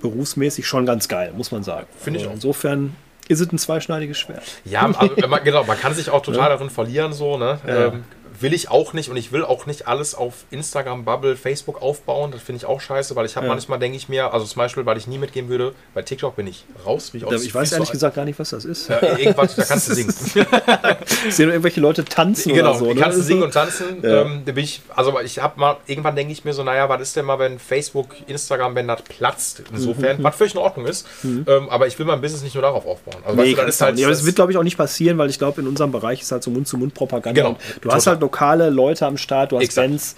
berufsmäßig 0.03 0.67
schon 0.67 0.87
ganz 0.87 1.09
geil, 1.09 1.33
muss 1.37 1.53
man 1.53 1.63
sagen. 1.63 1.87
Finde 1.99 2.19
ich 2.19 2.25
Also 2.25 2.31
auch. 2.31 2.35
Insofern 2.35 2.97
ist 3.29 3.41
es 3.41 3.53
ein 3.53 3.59
zweischneidiges 3.59 4.19
Schwert. 4.19 4.43
Ja, 4.65 4.83
aber, 4.83 5.41
genau, 5.41 5.65
man 5.65 5.79
kann 5.79 5.95
sich 5.95 6.11
auch 6.11 6.23
total 6.23 6.49
darin 6.51 6.71
verlieren, 6.71 7.13
so, 7.13 7.37
ne? 7.37 7.59
Ja. 7.67 7.87
Ähm, 7.87 8.05
will 8.41 8.53
ich 8.55 8.71
auch 8.71 8.93
nicht 8.93 9.11
und 9.11 9.17
ich 9.17 9.33
will 9.33 9.45
auch 9.45 9.67
nicht 9.67 9.87
alles 9.89 10.15
auf 10.15 10.45
Instagram, 10.51 11.05
Bubble, 11.05 11.37
Facebook 11.37 11.83
aufbauen. 11.83 12.31
Das 12.31 12.43
finde 12.43 12.59
ich 12.59 12.67
auch 12.67 12.81
scheiße, 12.81 13.15
weil 13.17 13.27
ich 13.27 13.37
habe 13.37 13.47
Ja. 13.47 13.53
manchmal, 13.53 13.79
denke 13.79 13.97
ich 13.97 14.09
mir, 14.09 14.33
also 14.33 14.47
zum 14.47 14.59
Beispiel, 14.61 14.85
weil 14.87 14.97
ich 14.97 15.07
nie 15.07 15.19
mitgehen 15.19 15.49
würde, 15.49 15.75
bei 15.95 16.03
TikTok 16.03 16.37
bin 16.37 16.47
ich 16.47 16.65
raus. 16.87 17.11
Bin 17.11 17.21
ich, 17.27 17.45
Ich 17.45 17.55
weiß 17.55 17.73
ehrlich 17.73 17.89
zu- 17.89 17.93
gesagt 17.93 18.17
gar 18.17 18.25
nicht, 18.25 18.39
was 18.39 18.51
das 18.51 18.65
ist. 18.65 18.89
Ja, 18.89 19.01
irgendwas, 19.17 19.57
da 19.57 19.65
kannst 19.65 19.89
du 19.91 19.95
singen. 19.95 20.15
Ich 21.29 21.35
sehe 21.35 21.47
nur 21.47 21.55
irgendwelche 21.55 21.81
Leute 21.81 22.05
tanzen 22.05 22.53
genau, 22.55 22.71
oder 22.71 22.79
so. 22.79 22.87
die 22.89 22.95
ne? 22.95 23.01
kannst 23.01 23.19
du 23.19 23.23
singen 23.23 23.41
so- 23.41 23.47
und 23.47 23.53
tanzen. 23.55 23.85
Ja. 24.03 24.23
Ähm, 24.23 24.43
da 24.45 24.53
bin 24.53 24.65
ich, 24.65 24.81
also 24.95 25.19
ich 25.21 25.39
habe 25.41 25.59
mal, 25.59 25.77
irgendwann 25.87 26.17
denke 26.17 26.33
ich 26.33 26.45
mir 26.45 26.53
so, 26.55 26.63
naja, 26.63 26.89
was 26.89 27.01
ist 27.03 27.17
denn 27.17 27.25
mal, 27.25 27.39
wenn 27.39 27.59
Facebook, 27.59 28.15
Instagram, 28.27 28.75
wenn 28.75 28.89
das 28.89 29.03
platzt? 29.03 29.63
Insofern, 29.73 30.23
was 30.23 30.37
völlig 30.37 30.55
in 30.55 30.61
Ordnung 30.61 30.87
ist. 30.87 31.07
Ähm, 31.25 31.69
aber 31.69 31.87
ich 31.87 31.99
will 31.99 32.07
mein 32.07 32.21
Business 32.21 32.43
nicht 32.43 32.55
nur 32.55 32.63
darauf 32.63 32.87
aufbauen. 32.87 33.23
Also, 33.25 33.37
Nee, 33.41 33.57
weißt 33.57 33.59
du, 33.59 33.67
das 33.67 33.79
du 33.79 33.85
auch 33.85 33.87
halt. 33.89 33.99
Aber 33.99 34.09
das 34.11 34.19
das- 34.19 34.27
wird, 34.27 34.37
glaube 34.37 34.53
ich, 34.53 34.59
auch 34.59 34.63
nicht 34.63 34.77
passieren, 34.77 35.19
weil 35.19 35.31
ich 35.31 35.39
glaube, 35.39 35.61
in 35.61 35.67
unserem 35.67 35.93
Bereich 35.93 36.23
ist 36.23 36.33
halt 36.33 36.43
so 36.43 36.51
Mund-zu-Mund-Propaganda. 36.51 37.41
Genau, 37.43 37.57
Du 37.81 37.91
hast 37.91 38.05
total. 38.05 38.15
halt 38.15 38.21
lokale 38.29 38.69
Leute 38.71 39.07
am 39.07 39.17
Start, 39.17 39.53
du 39.53 39.57
hast 39.57 39.65
Exakt. 39.65 39.89
Bands 39.89 40.17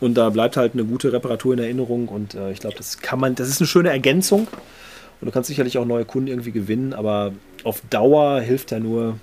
und 0.00 0.14
da 0.14 0.30
bleibt 0.30 0.56
halt 0.56 0.74
eine 0.74 0.84
gute 0.84 1.12
Reparatur 1.12 1.54
in 1.54 1.60
Erinnerung 1.60 2.08
und 2.08 2.34
äh, 2.34 2.50
ich 2.50 2.58
glaube, 2.60 2.76
das 2.76 2.98
kann 2.98 3.20
man, 3.20 3.34
das 3.34 3.48
ist 3.48 3.60
eine 3.60 3.68
schöne 3.68 3.90
Ergänzung 3.90 4.48
und 5.20 5.26
du 5.26 5.30
kannst 5.30 5.46
sicherlich 5.48 5.78
auch 5.78 5.84
neue 5.86 6.04
Kunden 6.04 6.28
irgendwie 6.28 6.52
gewinnen, 6.52 6.92
aber 6.92 7.32
auf 7.64 7.80
Dauer 7.88 8.40
hilft 8.40 8.72
ja 8.72 8.80
nur 8.80 9.18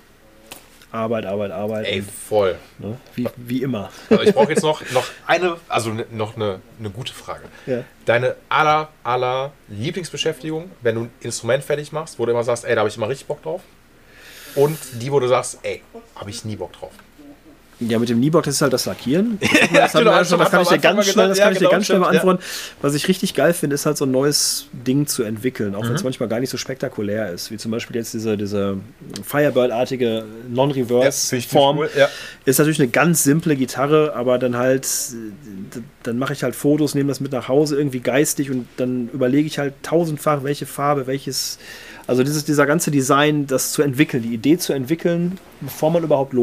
Arbeit, 0.90 1.26
Arbeit, 1.26 1.50
Arbeit. 1.50 1.86
ey, 1.86 2.02
voll. 2.02 2.54
ne? 2.78 2.96
wie, 3.16 3.26
wie 3.36 3.62
immer. 3.62 3.90
Also 4.08 4.22
ich 4.22 4.32
brauche 4.32 4.50
jetzt 4.50 4.62
noch, 4.70 4.80
noch 4.92 5.04
eine, 5.26 5.56
also 5.68 5.90
ne- 5.90 6.06
noch 6.12 6.36
eine, 6.36 6.60
eine 6.78 6.88
gute 6.90 7.12
Frage. 7.12 7.42
Ja. 7.66 7.82
Deine 8.04 8.36
aller, 8.48 8.88
aller 9.02 9.50
Lieblingsbeschäftigung, 9.68 10.70
wenn 10.82 10.94
du 10.94 11.00
ein 11.02 11.10
Instrument 11.20 11.64
fertig 11.64 11.90
machst, 11.90 12.18
wo 12.20 12.26
du 12.26 12.30
immer 12.30 12.44
sagst, 12.44 12.64
ey, 12.64 12.74
da 12.76 12.80
habe 12.80 12.88
ich 12.88 12.96
immer 12.96 13.08
richtig 13.08 13.26
Bock 13.26 13.42
drauf. 13.42 13.60
Und 14.54 14.78
die, 15.02 15.10
wo 15.10 15.18
du 15.18 15.26
sagst, 15.26 15.58
ey, 15.64 15.82
habe 16.14 16.30
ich 16.30 16.44
nie 16.44 16.54
Bock 16.54 16.72
drauf. 16.72 16.92
Ja, 17.80 17.98
mit 17.98 18.08
dem 18.08 18.18
Kniebock, 18.18 18.44
das 18.44 18.54
ist 18.54 18.62
halt 18.62 18.72
das 18.72 18.86
Lackieren. 18.86 19.38
Das, 19.74 19.94
wir 19.94 20.00
genau, 20.00 20.12
ja 20.12 20.24
schon, 20.24 20.38
das 20.38 20.50
kann 20.50 20.62
ich 20.62 20.68
dir 20.68 20.78
ganz 20.78 20.96
mal 20.96 21.02
schnell, 21.02 21.28
das 21.28 21.38
kann 21.38 21.46
Ja, 21.48 21.52
ich 21.52 21.58
dir 21.58 21.60
genau, 21.60 21.70
ganz 21.72 21.86
schnell 21.86 21.98
stimmt, 21.98 22.10
beantworten. 22.12 22.42
Was 22.80 22.94
ich 22.94 23.08
richtig 23.08 23.34
geil 23.34 23.52
finde, 23.52 23.74
ist 23.74 23.84
halt 23.86 23.96
so 23.96 24.04
ein 24.04 24.10
neues 24.12 24.66
Ding 24.72 25.06
zu 25.06 25.24
entwickeln, 25.24 25.74
auch 25.74 25.82
wenn 25.82 25.94
es 25.94 26.02
Mhm. 26.02 26.06
manchmal 26.06 26.28
gar 26.28 26.38
nicht 26.40 26.50
so 26.50 26.56
spektakulär 26.56 27.30
ist. 27.32 27.50
Wie 27.50 27.56
zum 27.56 27.70
Beispiel 27.72 27.96
jetzt 27.96 28.14
diese, 28.14 28.36
diese 28.36 28.76
Firebird-artige 29.24 30.24
Non-Reverse-Form. 30.50 31.78
cool, 31.78 31.90
ja. 31.96 32.08
Ist 32.44 32.58
natürlich 32.58 32.78
eine 32.80 32.88
ganz 32.88 33.24
simple 33.24 33.56
Gitarre, 33.56 34.14
aber 34.14 34.38
dann 34.38 34.56
halt, 34.56 34.86
dann 36.04 36.18
mache 36.18 36.32
ich 36.32 36.42
halt 36.42 36.54
Fotos, 36.54 36.94
nehme 36.94 37.08
das 37.08 37.20
mit 37.20 37.32
nach 37.32 37.48
Hause 37.48 37.76
irgendwie 37.76 38.00
geistig 38.00 38.50
und 38.50 38.66
dann 38.76 39.08
überlege 39.12 39.46
ich 39.46 39.58
halt 39.58 39.74
tausendfach, 39.82 40.44
welche 40.44 40.66
Farbe, 40.66 41.06
welches. 41.06 41.58
Also 42.06 42.22
dieses, 42.22 42.44
dieser 42.44 42.66
ganze 42.66 42.90
Design, 42.90 43.46
das 43.46 43.72
zu 43.72 43.80
entwickeln, 43.82 44.22
die 44.22 44.34
Idee 44.34 44.58
zu 44.58 44.74
entwickeln, 44.74 45.38
bevor 45.62 45.90
man 45.90 46.02
überhaupt 46.04 46.34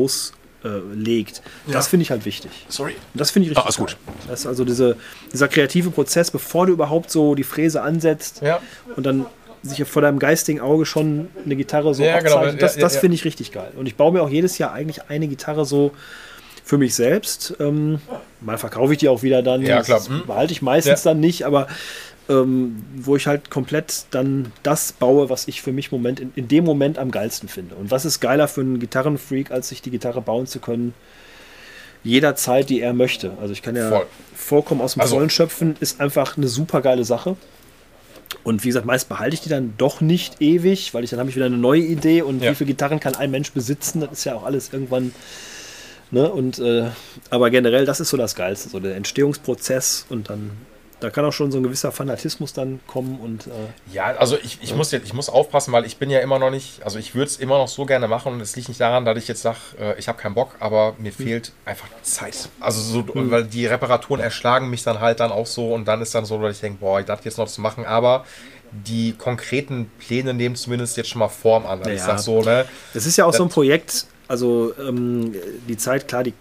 loslegt. 0.63 1.41
Das 1.67 1.87
finde 1.87 2.03
ich 2.03 2.11
halt 2.11 2.25
wichtig. 2.25 2.51
Sorry. 2.69 2.93
Und 3.13 3.19
das 3.19 3.31
finde 3.31 3.45
ich 3.45 3.51
richtig 3.51 3.65
Ah, 3.65 3.69
ist 3.69 3.77
gut. 3.77 3.97
Das 4.27 4.41
ist 4.41 4.45
also 4.47 4.63
diese, 4.65 4.95
dieser 5.33 5.47
kreative 5.47 5.91
Prozess, 5.91 6.31
bevor 6.31 6.67
du 6.67 6.73
überhaupt 6.73 7.11
so 7.11 7.35
die 7.35 7.43
Fräse 7.43 7.81
ansetzt 7.81 8.41
Ja. 8.43 8.59
und 8.95 9.05
dann 9.05 9.25
sich 9.63 9.83
vor 9.87 10.01
deinem 10.01 10.17
geistigen 10.19 10.59
Auge 10.59 10.85
schon 10.87 11.27
eine 11.45 11.55
Gitarre 11.55 11.93
so 11.93 12.03
Ja, 12.03 12.19
genau. 12.19 12.37
abzeichnet. 12.37 12.61
Ja, 12.61 12.67
Das, 12.67 12.75
ja, 12.75 12.81
das 12.81 12.93
ja. 12.95 12.99
finde 13.01 13.15
ich 13.15 13.25
richtig 13.25 13.51
geil. 13.51 13.71
Und 13.77 13.85
ich 13.85 13.95
baue 13.95 14.11
mir 14.11 14.21
auch 14.23 14.29
jedes 14.29 14.57
Jahr 14.57 14.71
eigentlich 14.73 15.03
eine 15.09 15.27
Gitarre 15.27 15.65
so 15.65 15.91
für 16.63 16.77
mich 16.77 16.95
selbst. 16.95 17.55
Ähm, 17.59 17.99
mal 18.39 18.57
verkaufe 18.57 18.93
ich 18.93 18.99
die 18.99 19.09
auch 19.09 19.21
wieder 19.23 19.43
dann. 19.43 19.61
Ja, 19.61 19.81
klar. 19.83 19.99
Hm. 20.03 20.23
behalte 20.25 20.53
ich 20.53 20.61
meistens 20.61 21.03
Ja. 21.03 21.11
dann 21.11 21.19
nicht, 21.19 21.43
aber 21.45 21.67
ähm, 22.31 22.83
wo 22.95 23.15
ich 23.15 23.27
halt 23.27 23.49
komplett 23.49 24.05
dann 24.11 24.51
das 24.63 24.91
baue, 24.93 25.29
was 25.29 25.47
ich 25.47 25.61
für 25.61 25.71
mich 25.73 25.91
Moment 25.91 26.19
in, 26.19 26.31
in 26.35 26.47
dem 26.47 26.63
Moment 26.63 26.97
am 26.97 27.11
geilsten 27.11 27.49
finde. 27.49 27.75
Und 27.75 27.91
was 27.91 28.05
ist 28.05 28.19
geiler 28.21 28.47
für 28.47 28.61
einen 28.61 28.79
Gitarrenfreak, 28.79 29.51
als 29.51 29.69
sich 29.69 29.81
die 29.81 29.91
Gitarre 29.91 30.21
bauen 30.21 30.47
zu 30.47 30.59
können, 30.59 30.93
jederzeit, 32.03 32.69
die 32.69 32.81
er 32.81 32.93
möchte. 32.93 33.33
Also 33.39 33.53
ich 33.53 33.61
kann 33.61 33.75
ja 33.75 33.89
Voll. 33.89 34.05
vollkommen 34.35 34.81
aus 34.81 34.93
dem 34.93 35.01
Also- 35.01 35.15
Vollen 35.15 35.29
schöpfen, 35.29 35.75
ist 35.79 35.99
einfach 36.01 36.37
eine 36.37 36.47
super 36.47 36.81
geile 36.81 37.03
Sache. 37.05 37.35
Und 38.43 38.63
wie 38.63 38.69
gesagt, 38.69 38.85
meist 38.85 39.09
behalte 39.09 39.33
ich 39.35 39.41
die 39.41 39.49
dann 39.49 39.73
doch 39.77 40.01
nicht 40.01 40.41
ewig, 40.41 40.93
weil 40.93 41.03
ich 41.03 41.09
dann 41.11 41.19
habe 41.19 41.29
ich 41.29 41.35
wieder 41.35 41.45
eine 41.45 41.57
neue 41.57 41.81
Idee 41.81 42.21
und 42.23 42.41
Ja. 42.41 42.51
wie 42.51 42.55
viele 42.55 42.69
Gitarren 42.69 42.99
kann 42.99 43.13
ein 43.15 43.29
Mensch 43.29 43.51
besitzen? 43.51 43.99
Das 44.01 44.11
ist 44.13 44.23
ja 44.23 44.35
auch 44.35 44.43
alles 44.45 44.71
irgendwann. 44.73 45.13
Ne? 46.11 46.29
Und, 46.31 46.57
äh, 46.59 46.85
aber 47.29 47.49
generell, 47.51 47.85
das 47.85 47.99
ist 47.99 48.09
so 48.09 48.17
das 48.17 48.35
Geilste, 48.35 48.69
so 48.69 48.79
der 48.79 48.95
Entstehungsprozess 48.95 50.05
und 50.09 50.29
dann, 50.29 50.51
da 51.01 51.09
kann 51.09 51.25
auch 51.25 51.33
schon 51.33 51.51
so 51.51 51.57
ein 51.57 51.63
gewisser 51.63 51.91
Fanatismus 51.91 52.53
dann 52.53 52.79
kommen 52.87 53.19
und 53.19 53.47
äh, 53.47 53.49
Ja, 53.93 54.05
also 54.17 54.37
ich, 54.41 54.59
ich, 54.61 54.73
muss 54.75 54.91
jetzt, 54.91 55.05
ich 55.05 55.13
muss 55.13 55.27
aufpassen, 55.29 55.71
weil 55.73 55.85
ich 55.85 55.97
bin 55.97 56.09
ja 56.09 56.19
immer 56.19 56.39
noch 56.39 56.49
nicht, 56.51 56.81
also 56.83 56.97
ich 56.99 57.13
würde 57.15 57.27
es 57.27 57.37
immer 57.37 57.57
noch 57.57 57.67
so 57.67 57.85
gerne 57.85 58.07
machen 58.07 58.33
und 58.33 58.39
es 58.41 58.55
liegt 58.55 58.69
nicht 58.69 58.79
daran, 58.79 59.03
dass 59.03 59.17
ich 59.17 59.27
jetzt 59.27 59.41
sage, 59.41 59.57
äh, 59.79 59.99
ich 59.99 60.07
habe 60.07 60.17
keinen 60.17 60.35
Bock, 60.35 60.55
aber 60.59 60.95
mir 60.97 61.11
fehlt 61.11 61.51
einfach 61.65 61.87
Zeit. 62.03 62.47
Also 62.59 62.81
so, 62.81 63.03
weil 63.13 63.43
die 63.43 63.65
Reparaturen 63.65 64.21
erschlagen 64.21 64.69
mich 64.69 64.83
dann 64.83 64.99
halt 65.01 65.19
dann 65.19 65.31
auch 65.31 65.47
so 65.47 65.73
und 65.73 65.85
dann 65.87 66.01
ist 66.01 66.15
dann 66.15 66.25
so, 66.25 66.41
dass 66.41 66.55
ich 66.55 66.61
denke, 66.61 66.79
boah, 66.79 66.99
ich 66.99 67.05
darf 67.05 67.25
jetzt 67.25 67.37
noch 67.37 67.47
zu 67.49 67.59
machen, 67.61 67.85
aber 67.85 68.25
die 68.71 69.13
konkreten 69.17 69.91
Pläne 69.99 70.33
nehmen 70.33 70.55
zumindest 70.55 70.95
jetzt 70.95 71.09
schon 71.09 71.19
mal 71.19 71.27
Form 71.27 71.65
an. 71.65 71.79
Also 71.79 71.89
Ich 71.91 71.99
Ja. 71.99 72.05
sag 72.05 72.19
so, 72.19 72.41
ne? 72.41 72.65
Das 72.93 73.05
ist 73.05 73.17
ja 73.17 73.25
auch 73.25 73.33
so 73.33 73.43
ein 73.43 73.49
Das- 73.49 73.53
Projekt, 73.55 74.05
also 74.31 74.73
ähm, 74.79 75.33
die 75.67 75.75
Zeit, 75.75 76.07
klar, 76.07 76.23
die, 76.23 76.33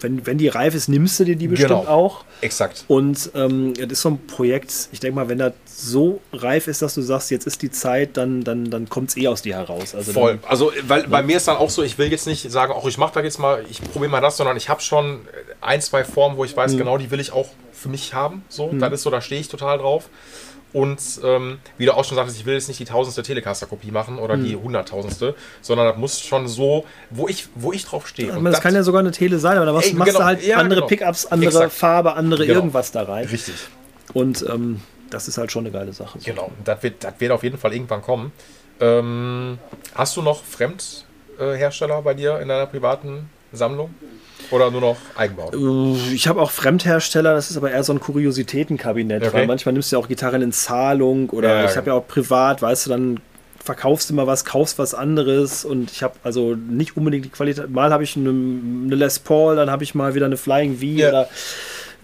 wenn, 0.00 0.26
wenn 0.26 0.38
die 0.38 0.48
reif 0.48 0.74
ist, 0.74 0.88
nimmst 0.88 1.20
du 1.20 1.24
dir 1.24 1.36
die 1.36 1.46
bestimmt 1.46 1.68
Genau. 1.82 1.84
auch. 1.86 2.24
Exakt. 2.40 2.84
Und 2.88 3.30
ähm, 3.34 3.74
das 3.74 3.92
ist 3.92 4.00
so 4.00 4.08
ein 4.08 4.26
Projekt, 4.26 4.88
ich 4.92 5.00
denke 5.00 5.16
mal, 5.16 5.28
wenn 5.28 5.36
das 5.38 5.52
so 5.66 6.22
reif 6.32 6.68
ist, 6.68 6.80
dass 6.80 6.94
du 6.94 7.02
sagst, 7.02 7.30
jetzt 7.30 7.46
ist 7.46 7.60
die 7.60 7.70
Zeit, 7.70 8.16
dann, 8.16 8.44
dann, 8.44 8.70
dann 8.70 8.88
kommt 8.88 9.10
es 9.10 9.16
eh 9.18 9.28
aus 9.28 9.42
dir 9.42 9.56
heraus. 9.56 9.94
Also 9.94 10.12
Voll. 10.12 10.38
Also, 10.48 10.72
weil 10.88 11.06
bei 11.06 11.22
mir 11.22 11.36
ist 11.36 11.46
dann 11.46 11.58
auch 11.58 11.68
so, 11.68 11.82
ich 11.82 11.98
will 11.98 12.10
jetzt 12.10 12.26
nicht 12.26 12.50
sagen, 12.50 12.72
auch 12.72 12.86
ich 12.88 12.96
mache 12.96 13.12
da 13.12 13.20
jetzt 13.20 13.38
mal, 13.38 13.62
ich 13.70 13.82
probiere 13.82 14.10
mal 14.10 14.22
das, 14.22 14.38
sondern 14.38 14.56
ich 14.56 14.70
habe 14.70 14.80
schon 14.80 15.20
ein, 15.60 15.82
zwei 15.82 16.02
Formen, 16.02 16.38
wo 16.38 16.46
ich 16.46 16.56
weiß, 16.56 16.78
genau, 16.78 16.96
die 16.96 17.10
will 17.10 17.20
ich 17.20 17.30
auch 17.32 17.48
für 17.72 17.90
mich 17.90 18.14
haben. 18.14 18.42
So, 18.48 18.72
das 18.72 18.90
ist 18.94 19.02
so, 19.02 19.10
da 19.10 19.20
stehe 19.20 19.40
ich 19.40 19.48
total 19.48 19.76
drauf. 19.76 20.08
Und 20.74 21.00
ähm, 21.22 21.58
wie 21.78 21.86
du 21.86 21.92
auch 21.96 22.04
schon 22.04 22.16
sagtest, 22.16 22.36
ich 22.36 22.46
will 22.46 22.54
jetzt 22.54 22.66
nicht 22.66 22.80
die 22.80 22.84
tausendste 22.84 23.22
Telecaster-Kopie 23.22 23.92
machen 23.92 24.18
oder 24.18 24.36
die 24.36 24.56
hunderttausendste, 24.56 25.36
sondern 25.62 25.86
das 25.86 25.96
muss 25.96 26.20
schon 26.20 26.48
so, 26.48 26.84
wo 27.10 27.28
ich, 27.28 27.46
wo 27.54 27.72
ich 27.72 27.84
drauf 27.84 28.08
stehe. 28.08 28.32
dann, 28.32 28.44
das, 28.44 28.60
kann 28.60 28.74
ja 28.74 28.82
sogar 28.82 28.98
eine 28.98 29.12
Tele 29.12 29.38
sein, 29.38 29.56
aber 29.56 29.66
da 29.66 29.72
machst, 29.72 29.90
Ey, 29.90 29.94
machst 29.94 30.08
genau, 30.12 30.18
du 30.18 30.24
halt 30.26 30.42
ja, 30.44 30.56
andere 30.56 30.80
genau. 30.80 30.88
Pickups, 30.88 31.26
andere 31.26 31.48
Exakt. 31.50 31.72
Farbe, 31.72 32.14
andere 32.14 32.44
Genau. 32.44 32.58
irgendwas 32.58 32.90
da 32.90 33.04
rein. 33.04 33.26
richtig. 33.26 33.54
Und 34.14 34.44
ähm, 34.48 34.80
das 35.10 35.28
ist 35.28 35.38
halt 35.38 35.52
schon 35.52 35.64
eine 35.64 35.72
geile 35.72 35.92
Sache. 35.92 36.18
So. 36.18 36.24
Genau, 36.24 36.50
das 36.64 36.82
wird, 36.82 37.04
das 37.04 37.14
wird 37.18 37.30
auf 37.30 37.44
jeden 37.44 37.56
Fall 37.56 37.72
irgendwann 37.72 38.02
kommen. 38.02 38.32
Ähm, 38.80 39.58
hast 39.94 40.16
du 40.16 40.22
noch 40.22 40.42
Fremdhersteller 40.42 42.02
bei 42.02 42.14
dir 42.14 42.40
in 42.40 42.48
deiner 42.48 42.66
privaten 42.66 43.30
Sammlung? 43.52 43.94
Oder 44.50 44.70
nur 44.70 44.80
noch 44.80 44.96
Eigenbau? 45.16 45.50
Ich 46.12 46.28
habe 46.28 46.40
auch 46.40 46.50
Fremdhersteller, 46.50 47.34
das 47.34 47.50
ist 47.50 47.56
aber 47.56 47.70
eher 47.70 47.82
so 47.84 47.92
ein 47.92 48.00
Kuriositätenkabinett, 48.00 49.22
okay. 49.22 49.32
weil 49.32 49.46
manchmal 49.46 49.72
nimmst 49.72 49.92
du 49.92 49.96
ja 49.96 50.02
auch 50.02 50.08
Gitarren 50.08 50.42
in 50.42 50.52
Zahlung 50.52 51.30
oder 51.30 51.48
ja, 51.48 51.64
ich 51.64 51.76
habe 51.76 51.88
ja 51.88 51.94
auch 51.94 52.06
privat, 52.06 52.62
weißt 52.62 52.86
du, 52.86 52.90
dann 52.90 53.20
verkaufst 53.64 54.10
immer 54.10 54.26
was, 54.26 54.44
kaufst 54.44 54.78
was 54.78 54.94
anderes 54.94 55.64
und 55.64 55.90
ich 55.90 56.02
habe 56.02 56.14
also 56.22 56.54
nicht 56.54 56.98
unbedingt 56.98 57.24
die 57.24 57.30
Qualität. 57.30 57.70
Mal 57.70 57.92
habe 57.92 58.04
ich 58.04 58.14
eine, 58.16 58.28
eine, 58.28 58.94
Les 58.94 59.18
Paul, 59.18 59.56
dann 59.56 59.70
habe 59.70 59.82
ich 59.84 59.94
mal 59.94 60.14
wieder 60.14 60.26
eine 60.26 60.36
Flying 60.36 60.76
V 60.78 60.84
ja. 60.84 61.08
oder 61.08 61.28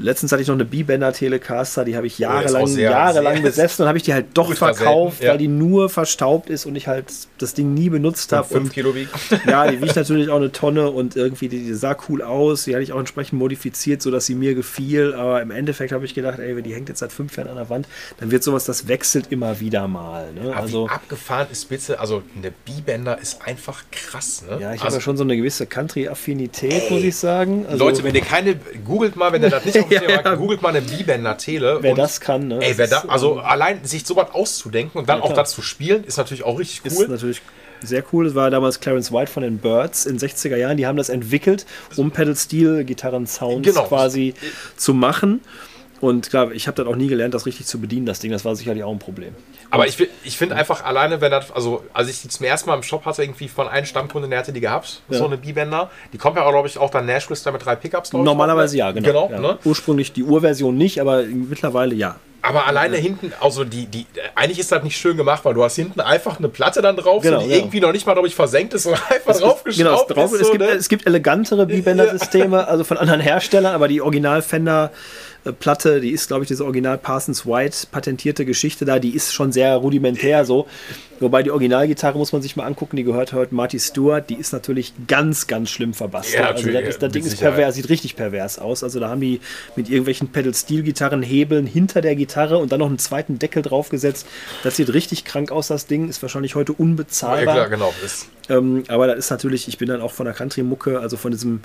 Letztens 0.01 0.33
hatte 0.33 0.43
ich 0.43 0.49
noch 0.49 0.55
eine 0.55 0.65
B-Bender 0.65 1.13
Telecaster, 1.13 1.85
die 1.85 1.97
habe 1.97 2.07
ich 2.07 2.19
jahrelang, 2.19 2.65
oh, 2.65 2.79
jahrelang 2.79 3.43
besessen 3.43 3.83
und 3.83 3.89
habe 3.89 3.99
ich 3.99 4.05
die 4.05 4.15
halt 4.15 4.27
doch 4.35 4.53
verkauft, 4.55 5.23
ja. 5.23 5.31
weil 5.31 5.39
die 5.39 5.49
nur 5.49 5.89
verstaubt 5.89 6.51
ist 6.51 6.67
und 6.67 6.75
ich 6.77 6.89
halt 6.89 7.07
das 7.39 7.55
Ding 7.55 7.75
nie 7.75 7.91
benutzt 7.91 8.33
habe. 8.33 8.49
Fünf 8.49 8.73
Kilo 8.73 8.95
wiegt. 8.95 9.11
Ja, 9.47 9.71
die 9.71 9.81
wiegt 9.81 9.97
natürlich 9.97 10.29
auch 10.29 10.37
eine 10.37 10.53
Tonne 10.53 10.91
und 10.91 11.17
irgendwie 11.17 11.49
die, 11.49 11.65
die, 11.65 11.75
sah 11.75 11.97
cool 12.09 12.23
aus. 12.23 12.65
Die 12.65 12.75
hatte 12.75 12.83
ich 12.83 12.93
auch 12.93 12.99
entsprechend 12.99 13.39
modifiziert, 13.39 14.03
sodass 14.03 14.27
sie 14.27 14.35
mir 14.35 14.55
gefiel. 14.55 15.15
Aber 15.15 15.41
im 15.43 15.51
Endeffekt 15.51 15.93
habe 15.93 16.05
ich 16.05 16.15
gedacht, 16.15 16.39
ey, 16.39 16.61
die 16.63 16.75
hängt 16.75 16.89
jetzt 16.89 17.01
seit 17.01 17.13
fünf 17.13 17.37
Jahren 17.37 17.49
an 17.49 17.57
der 17.57 17.71
Wand, 17.71 17.87
dann 18.19 18.31
wird 18.31 18.43
sowas, 18.43 18.65
das 18.65 18.89
wechselt 18.89 19.27
immer 19.31 19.61
wieder 19.61 19.89
mal. 19.89 20.33
Ne? 20.33 20.55
Also 20.55 20.89
abgefahren 20.89 21.49
ist 21.51 21.69
bitte, 21.69 22.01
also 22.01 22.23
eine 22.37 22.51
B-Bender 22.51 23.19
ist 23.21 23.43
einfach 23.47 23.85
krass. 23.91 24.43
Ne? 24.49 24.59
Ja, 24.61 24.75
ich 24.75 24.81
also, 24.81 24.85
habe 24.85 24.95
ja 24.95 25.01
schon 25.01 25.17
so 25.17 25.25
eine 25.25 25.37
gewisse 25.37 25.67
Country-Affinität, 25.67 26.91
muss 26.91 27.03
ich 27.03 27.17
sagen. 27.17 27.67
Also, 27.67 27.85
Leute, 27.85 28.05
wenn 28.05 28.15
ihr 28.15 28.21
keine, 28.21 28.57
googelt 28.85 29.17
mal, 29.17 29.33
wenn 29.33 29.43
ihr 29.43 29.51
das 29.51 29.65
nicht 29.65 29.79
auf 29.81 29.90
ja, 29.91 30.03
ja. 30.03 30.35
googelt 30.35 30.63
mal 30.63 30.71
eine 30.71 30.83
B-Bender 30.83 31.37
Tele. 31.37 31.79
Wer 31.81 31.95
das 31.95 32.21
kann, 32.21 32.49
ne? 32.49 32.61
Ey, 32.61 32.77
wer 32.79 32.87
da, 32.87 33.05
also 33.09 33.39
allein 33.39 33.85
sich 33.85 34.07
sowas 34.07 34.29
auszudenken 34.33 34.99
und 34.99 35.09
dann 35.09 35.19
ja, 35.19 35.25
auch 35.25 35.33
das 35.33 35.51
zu 35.51 35.63
spielen, 35.63 36.05
ist 36.05 36.17
natürlich 36.17 36.45
auch 36.45 36.59
richtig 36.59 36.93
cool. 36.93 37.05
Ist 37.05 37.11
natürlich 37.11 37.43
sehr 37.83 38.05
cool. 38.13 38.25
Das 38.25 38.35
war 38.35 38.51
damals 38.51 38.81
Clarence 38.81 39.13
White 39.13 39.31
von 39.31 39.43
den 39.43 39.59
Birds 39.59 40.07
in 40.07 40.19
den 40.19 40.29
60er 40.29 40.57
Jahren. 40.57 40.77
Die 40.77 40.87
haben 40.87 40.97
das 40.97 41.09
entwickelt, 41.09 41.67
um 41.97 42.11
Pedal 42.11 42.37
Steel 42.37 42.85
Gitarren-Sounds 42.85 43.67
genau. 43.67 43.85
quasi 43.85 44.35
zu 44.77 44.95
machen. 44.95 45.41
Und 46.01 46.31
klar, 46.31 46.51
ich 46.53 46.67
habe 46.67 46.77
dann 46.77 46.87
auch 46.87 46.97
nie 46.97 47.09
gelernt, 47.09 47.35
das 47.35 47.47
richtig 47.47 47.67
zu 47.67 47.79
bedienen, 47.79 48.07
das 48.07 48.21
Ding. 48.21 48.31
Das 48.31 48.45
war 48.45 48.57
sicherlich 48.57 48.83
auch 48.85 48.93
ein 48.93 48.99
Problem. 48.99 49.35
Aber 49.71 49.87
ich, 49.87 49.97
ich 50.25 50.37
finde 50.37 50.57
einfach 50.57 50.85
alleine, 50.85 51.21
wenn 51.21 51.31
das, 51.31 51.51
also 51.53 51.85
als 51.93 52.09
ich 52.09 52.23
die 52.23 52.29
zum 52.29 52.47
ersten 52.47 52.71
Mal 52.71 52.77
im 52.77 52.83
Shop 52.83 53.05
hatte, 53.05 53.23
irgendwie 53.23 53.49
von 53.49 53.69
einem 53.69 53.87
Stammkunden, 53.87 54.31
der 54.31 54.41
hatte 54.41 54.53
die 54.53 54.61
gehabt, 54.61 55.03
ja. 55.09 55.19
so 55.19 55.27
eine 55.27 55.37
B-Bänder. 55.37 55.91
Die 56.13 56.19
kommt 56.19 56.37
ja 56.37 56.45
auch, 56.45 56.51
glaube 56.51 56.69
ich, 56.69 56.79
auch 56.79 56.91
dann 56.91 57.07
Nashville 57.07 57.53
mit 57.53 57.65
drei 57.65 57.77
Pickups. 57.77 58.13
Normalerweise 58.13 58.77
ja, 58.77 58.91
genau. 58.93 59.29
genau 59.29 59.31
ja. 59.31 59.41
Ne? 59.41 59.59
Ursprünglich 59.65 60.13
die 60.13 60.25
Urversion 60.25 60.77
nicht, 60.77 61.01
aber 61.01 61.23
mittlerweile 61.23 61.95
ja. 61.95 62.17
Aber 62.43 62.67
alleine 62.67 62.97
ja. 62.97 63.03
hinten, 63.03 63.33
also 63.41 63.65
die, 63.65 63.87
die, 63.87 64.07
eigentlich 64.35 64.59
ist 64.59 64.73
das 64.73 64.83
nicht 64.83 64.97
schön 64.97 65.17
gemacht, 65.17 65.45
weil 65.45 65.53
du 65.53 65.63
hast 65.63 65.77
hinten 65.77 66.01
einfach 66.01 66.39
eine 66.39 66.49
Platte 66.49 66.81
dann 66.81 66.97
drauf, 66.97 67.23
genau, 67.23 67.43
die 67.43 67.53
irgendwie 67.53 67.81
noch 67.81 67.93
nicht 67.93 68.07
mal, 68.07 68.15
glaube 68.15 68.29
ich, 68.29 68.35
versenkt 68.35 68.73
ist 68.73 68.87
und 68.87 68.95
einfach 69.11 69.39
draufgeschraubt 69.39 70.09
genau, 70.09 70.23
drauf, 70.23 70.33
ist. 70.33 70.39
So, 70.39 70.45
es, 70.47 70.51
gibt, 70.51 70.61
ne? 70.61 70.71
es 70.71 70.89
gibt 70.89 71.07
elegantere 71.07 71.67
B-Bänder-Systeme, 71.67 72.67
also 72.69 72.85
von 72.85 72.97
anderen 72.97 73.21
Herstellern, 73.21 73.75
aber 73.75 73.89
die 73.89 74.01
Original-Fender 74.01 74.91
Platte, 75.59 76.01
die 76.01 76.11
ist, 76.11 76.29
glaube 76.29 76.45
ich, 76.45 76.49
diese 76.49 76.65
Original 76.65 76.99
Parsons 76.99 77.47
White 77.47 77.87
patentierte 77.91 78.45
Geschichte 78.45 78.85
da, 78.85 78.99
die 78.99 79.15
ist 79.15 79.33
schon 79.33 79.53
sehr 79.53 79.75
rudimentär 79.77 80.45
so. 80.45 80.67
Wobei 81.19 81.43
die 81.43 81.51
Originalgitarre 81.51 82.17
muss 82.17 82.33
man 82.33 82.41
sich 82.41 82.57
mal 82.57 82.65
angucken, 82.65 82.97
die 82.97 83.05
gehört 83.05 83.35
heute 83.35 83.55
Marty 83.55 83.79
Stewart, 83.79 84.29
die 84.31 84.37
ist 84.37 84.53
natürlich 84.53 84.95
ganz, 85.07 85.47
ganz 85.47 85.69
schlimm 85.69 85.93
verbastelt. 85.93 86.43
Ja, 86.43 86.51
also 86.51 86.71
das, 86.71 86.83
ist, 86.83 87.03
das 87.03 87.13
Ding 87.13 87.25
ist 87.25 87.39
pervers, 87.39 87.75
sieht 87.75 87.91
richtig 87.91 88.17
pervers 88.17 88.59
aus. 88.59 88.83
Also 88.83 89.01
da 89.01 89.11
haben 89.11 89.21
die 89.21 89.41
mit 89.77 89.89
irgendwelchen 89.89 90.29
Pedal-Steel-Gitarren 90.29 91.23
Hebeln 91.23 91.67
hinter 91.67 92.01
der 92.01 92.17
Gitarre 92.17 92.57
und 92.57 92.73
dann 92.73 92.81
noch 92.81 92.89
einen 92.89 92.99
zweiten 92.99 93.39
Deckel 93.39 93.63
draufgesetzt. 93.63 94.27
Das 94.63 94.77
sieht 94.77 94.93
richtig 94.93 95.25
krank 95.25 95.53
aus, 95.53 95.69
das 95.69 95.87
Ding. 95.87 96.09
Ist 96.09 96.23
wahrscheinlich 96.23 96.55
heute 96.55 96.73
unbezahlbar. 96.73 97.57
Ja, 97.57 97.67
klar, 97.67 97.69
genau. 97.69 97.95
Ähm, 98.49 98.85
aber 98.89 99.07
das 99.07 99.19
ist 99.19 99.31
natürlich, 99.31 99.69
ich 99.69 99.77
bin 99.77 99.89
dann 99.89 100.01
auch 100.01 100.13
von 100.13 100.25
der 100.25 100.35
Country-Mucke, 100.35 101.01
also 101.01 101.19
von 101.19 101.33
diesem 101.33 101.61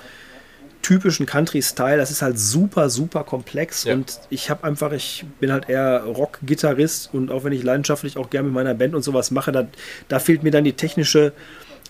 typischen 0.86 1.26
Country-Style. 1.26 1.96
Das 1.96 2.12
ist 2.12 2.22
halt 2.22 2.38
super, 2.38 2.90
super 2.90 3.24
komplex 3.24 3.84
ja. 3.84 3.94
und 3.94 4.20
ich 4.30 4.50
habe 4.50 4.62
einfach, 4.62 4.92
ich 4.92 5.24
bin 5.40 5.50
halt 5.50 5.68
eher 5.68 6.04
Rock-Gitarrist 6.04 7.10
und 7.12 7.32
auch 7.32 7.42
wenn 7.42 7.52
ich 7.52 7.64
leidenschaftlich 7.64 8.16
auch 8.16 8.30
gerne 8.30 8.46
mit 8.46 8.54
meiner 8.54 8.74
Band 8.74 8.94
und 8.94 9.02
sowas 9.02 9.32
mache, 9.32 9.50
da, 9.50 9.66
da 10.06 10.20
fehlt 10.20 10.44
mir 10.44 10.52
dann 10.52 10.62
die 10.62 10.74
technische, 10.74 11.32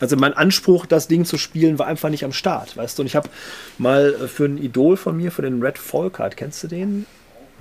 also 0.01 0.17
mein 0.17 0.33
Anspruch, 0.33 0.87
das 0.87 1.09
Ding 1.09 1.27
zu 1.27 1.37
spielen, 1.37 1.79
war 1.79 1.87
einfach 1.87 2.09
nicht 2.09 2.25
am 2.25 2.33
Start, 2.33 2.75
weißt 2.75 2.97
du. 2.97 3.03
Und 3.03 3.07
ich 3.07 3.17
habe 3.17 3.29
mal 3.77 4.15
für 4.29 4.47
ein 4.47 4.57
Idol 4.57 4.97
von 4.97 5.15
mir, 5.15 5.31
für 5.31 5.43
den 5.43 5.63
Red 5.63 5.77
Folkart, 5.77 6.39
kennst 6.39 6.65
du 6.65 6.69
den? 6.69 7.05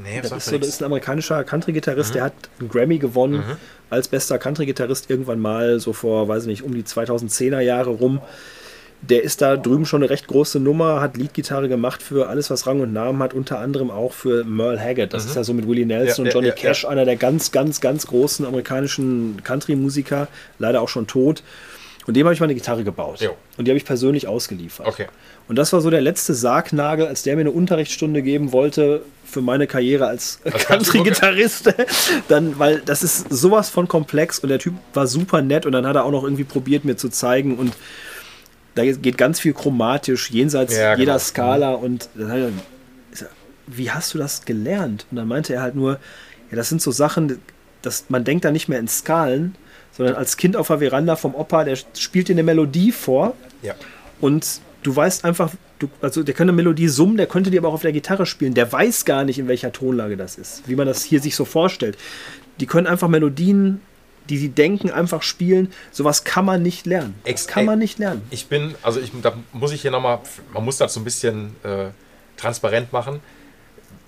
Nee, 0.02 0.22
das, 0.22 0.32
ist 0.32 0.46
so, 0.46 0.58
das 0.58 0.70
ist 0.70 0.82
ein 0.82 0.86
amerikanischer 0.86 1.44
Country-Gitarrist, 1.44 2.12
mhm. 2.12 2.14
der 2.14 2.24
hat 2.24 2.34
einen 2.60 2.70
Grammy 2.70 2.98
gewonnen 2.98 3.44
mhm. 3.46 3.58
als 3.90 4.08
bester 4.08 4.38
Country-Gitarrist 4.38 5.10
irgendwann 5.10 5.40
mal, 5.40 5.82
so 5.82 5.92
vor, 5.92 6.30
weiß 6.30 6.44
ich 6.44 6.48
nicht, 6.48 6.64
um 6.64 6.74
die 6.74 6.84
2010er 6.84 7.60
Jahre 7.60 7.90
rum 7.90 8.22
der 9.10 9.24
ist 9.24 9.42
da 9.42 9.58
drüben 9.58 9.86
schon 9.86 10.02
eine 10.02 10.10
recht 10.10 10.28
große 10.28 10.60
Nummer, 10.60 11.02
hat 11.02 11.18
Leadgitarre 11.18 11.70
gemacht 11.70 12.02
für 12.02 12.28
alles, 12.28 12.50
was 12.50 12.68
Rang 12.68 12.80
und 12.82 12.94
Namen 12.94 13.22
hat, 13.22 13.34
unter 13.34 13.60
anderem 13.60 13.92
auch 13.92 14.14
für 14.14 14.44
Merle 14.44 14.80
Haggard. 14.80 15.14
Das 15.14 15.24
mhm. 15.24 15.30
ist 15.30 15.36
ja 15.36 15.44
so 15.44 15.54
mit 15.54 15.68
Willie 15.68 15.86
Nelson 15.86 16.26
ja, 16.26 16.30
und 16.30 16.34
Johnny 16.34 16.48
ja, 16.48 16.54
Cash 16.54 16.84
ja, 16.84 16.90
einer 16.90 17.06
der 17.06 17.16
ganz, 17.16 17.52
ganz, 17.52 17.82
ganz 17.82 18.08
großen 18.08 18.46
amerikanischen 18.46 19.42
Country-Musiker, 19.44 20.28
leider 20.60 20.82
auch 20.82 20.90
schon 20.90 21.08
tot. 21.08 21.44
Und 22.08 22.16
dem 22.16 22.26
habe 22.26 22.34
ich 22.34 22.40
mal 22.40 22.46
eine 22.46 22.54
Gitarre 22.54 22.84
gebaut. 22.84 23.20
Jo. 23.20 23.32
Und 23.58 23.66
die 23.66 23.72
habe 23.72 23.78
ich 23.78 23.86
persönlich 23.86 24.28
ausgeliefert. 24.28 24.86
Okay. 24.86 25.08
Und 25.48 25.56
das 25.56 25.74
war 25.74 25.82
so 25.82 25.90
der 25.90 26.02
letzte 26.02 26.36
Sargnagel, 26.36 27.08
als 27.08 27.24
der 27.24 27.36
mir 27.36 27.42
eine 27.42 27.52
Unterrichtsstunde 27.52 28.22
geben 28.22 28.52
wollte 28.52 29.02
für 29.26 29.42
meine 29.42 29.66
Karriere 29.66 30.06
als, 30.08 30.40
als 30.46 30.66
Country-Gitarrist. 30.66 31.74
dann, 32.28 32.60
weil 32.60 32.82
das 32.86 33.02
ist 33.02 33.34
sowas 33.34 33.70
von 33.70 33.88
komplex 33.88 34.40
und 34.40 34.50
der 34.50 34.60
Typ 34.60 34.76
war 34.94 35.08
super 35.08 35.42
nett 35.42 35.66
und 35.66 35.72
dann 35.72 35.88
hat 35.88 35.96
er 35.96 36.06
auch 36.06 36.12
noch 36.12 36.24
irgendwie 36.24 36.44
probiert, 36.44 36.86
mir 36.86 36.96
zu 36.96 37.10
zeigen 37.10 37.58
und 37.58 37.74
da 38.76 38.86
geht 38.86 39.18
ganz 39.18 39.40
viel 39.40 39.54
chromatisch 39.54 40.30
jenseits 40.30 40.76
ja, 40.76 40.96
jeder 40.96 41.14
genau. 41.14 41.20
Skala 41.20 41.74
und 41.74 42.10
wie 43.68 43.90
hast 43.90 44.14
du 44.14 44.18
das 44.18 44.46
gelernt? 44.46 45.06
Und 45.10 45.18
dann 45.18 45.28
meinte 45.28 45.54
er 45.54 45.62
halt 45.62 45.76
nur, 45.76 45.94
ja, 46.52 46.58
das 46.58 46.70
sind 46.70 46.82
so 46.82 46.92
Sachen, 46.92 47.40
dass 47.82 48.06
man 48.10 48.24
denkt 48.24 48.46
da 48.46 48.52
nicht 48.52 48.68
mehr 48.68 48.80
in 48.80 48.88
Skalen, 48.88 49.56
sondern 49.92 50.16
als 50.16 50.38
Kind 50.38 50.56
auf 50.56 50.68
der 50.68 50.80
Veranda 50.80 51.16
vom 51.16 51.36
Opa, 51.36 51.64
der 51.64 51.78
spielt 51.98 52.28
dir 52.28 52.34
eine 52.34 52.44
Melodie 52.44 52.92
vor 52.92 53.34
ja. 53.62 53.74
und 54.22 54.60
du 54.84 54.96
weißt 54.96 55.26
einfach, 55.26 55.52
du, 55.80 55.90
also 56.02 56.22
der 56.22 56.34
kann 56.34 56.46
eine 56.46 56.56
Melodie 56.56 56.90
summen, 56.90 57.18
der 57.18 57.28
könnte 57.28 57.50
die 57.50 57.58
aber 57.58 57.70
auch 57.70 57.74
auf 57.74 57.82
der 57.82 57.94
Gitarre 57.94 58.26
spielen. 58.26 58.54
Der 58.54 58.72
weiß 58.72 59.06
gar 59.06 59.24
nicht, 59.24 59.40
in 59.40 59.48
welcher 59.48 59.72
Tonlage 59.72 60.18
das 60.18 60.38
ist, 60.38 60.68
wie 60.68 60.76
man 60.76 60.86
das 60.86 61.04
hier 61.04 61.22
sich 61.22 61.36
so 61.36 61.46
vorstellt. 61.46 61.98
Die 62.60 62.66
können 62.66 62.88
einfach 62.88 63.08
Melodien 63.08 63.82
die 64.30 64.38
sie 64.38 64.50
denken, 64.50 64.90
einfach 64.90 65.22
spielen. 65.22 65.72
Sowas 65.92 66.24
kann 66.24 66.46
man 66.46 66.62
nicht 66.62 66.86
lernen. 66.86 67.16
Das 67.26 67.48
kann 67.48 67.66
man 67.66 67.80
nicht 67.80 68.00
lernen. 68.00 68.24
Ich 68.30 68.48
bin, 68.48 68.76
also 68.82 69.00
ich, 69.00 69.12
da 69.22 69.34
muss 69.54 69.72
ich 69.72 69.82
hier 69.82 69.92
nochmal, 69.92 70.20
man 70.54 70.64
muss 70.66 70.78
das 70.78 70.94
so 70.94 71.00
ein 71.00 71.04
bisschen 71.04 71.56
äh, 71.64 71.88
transparent 72.38 72.92
machen. 72.94 73.20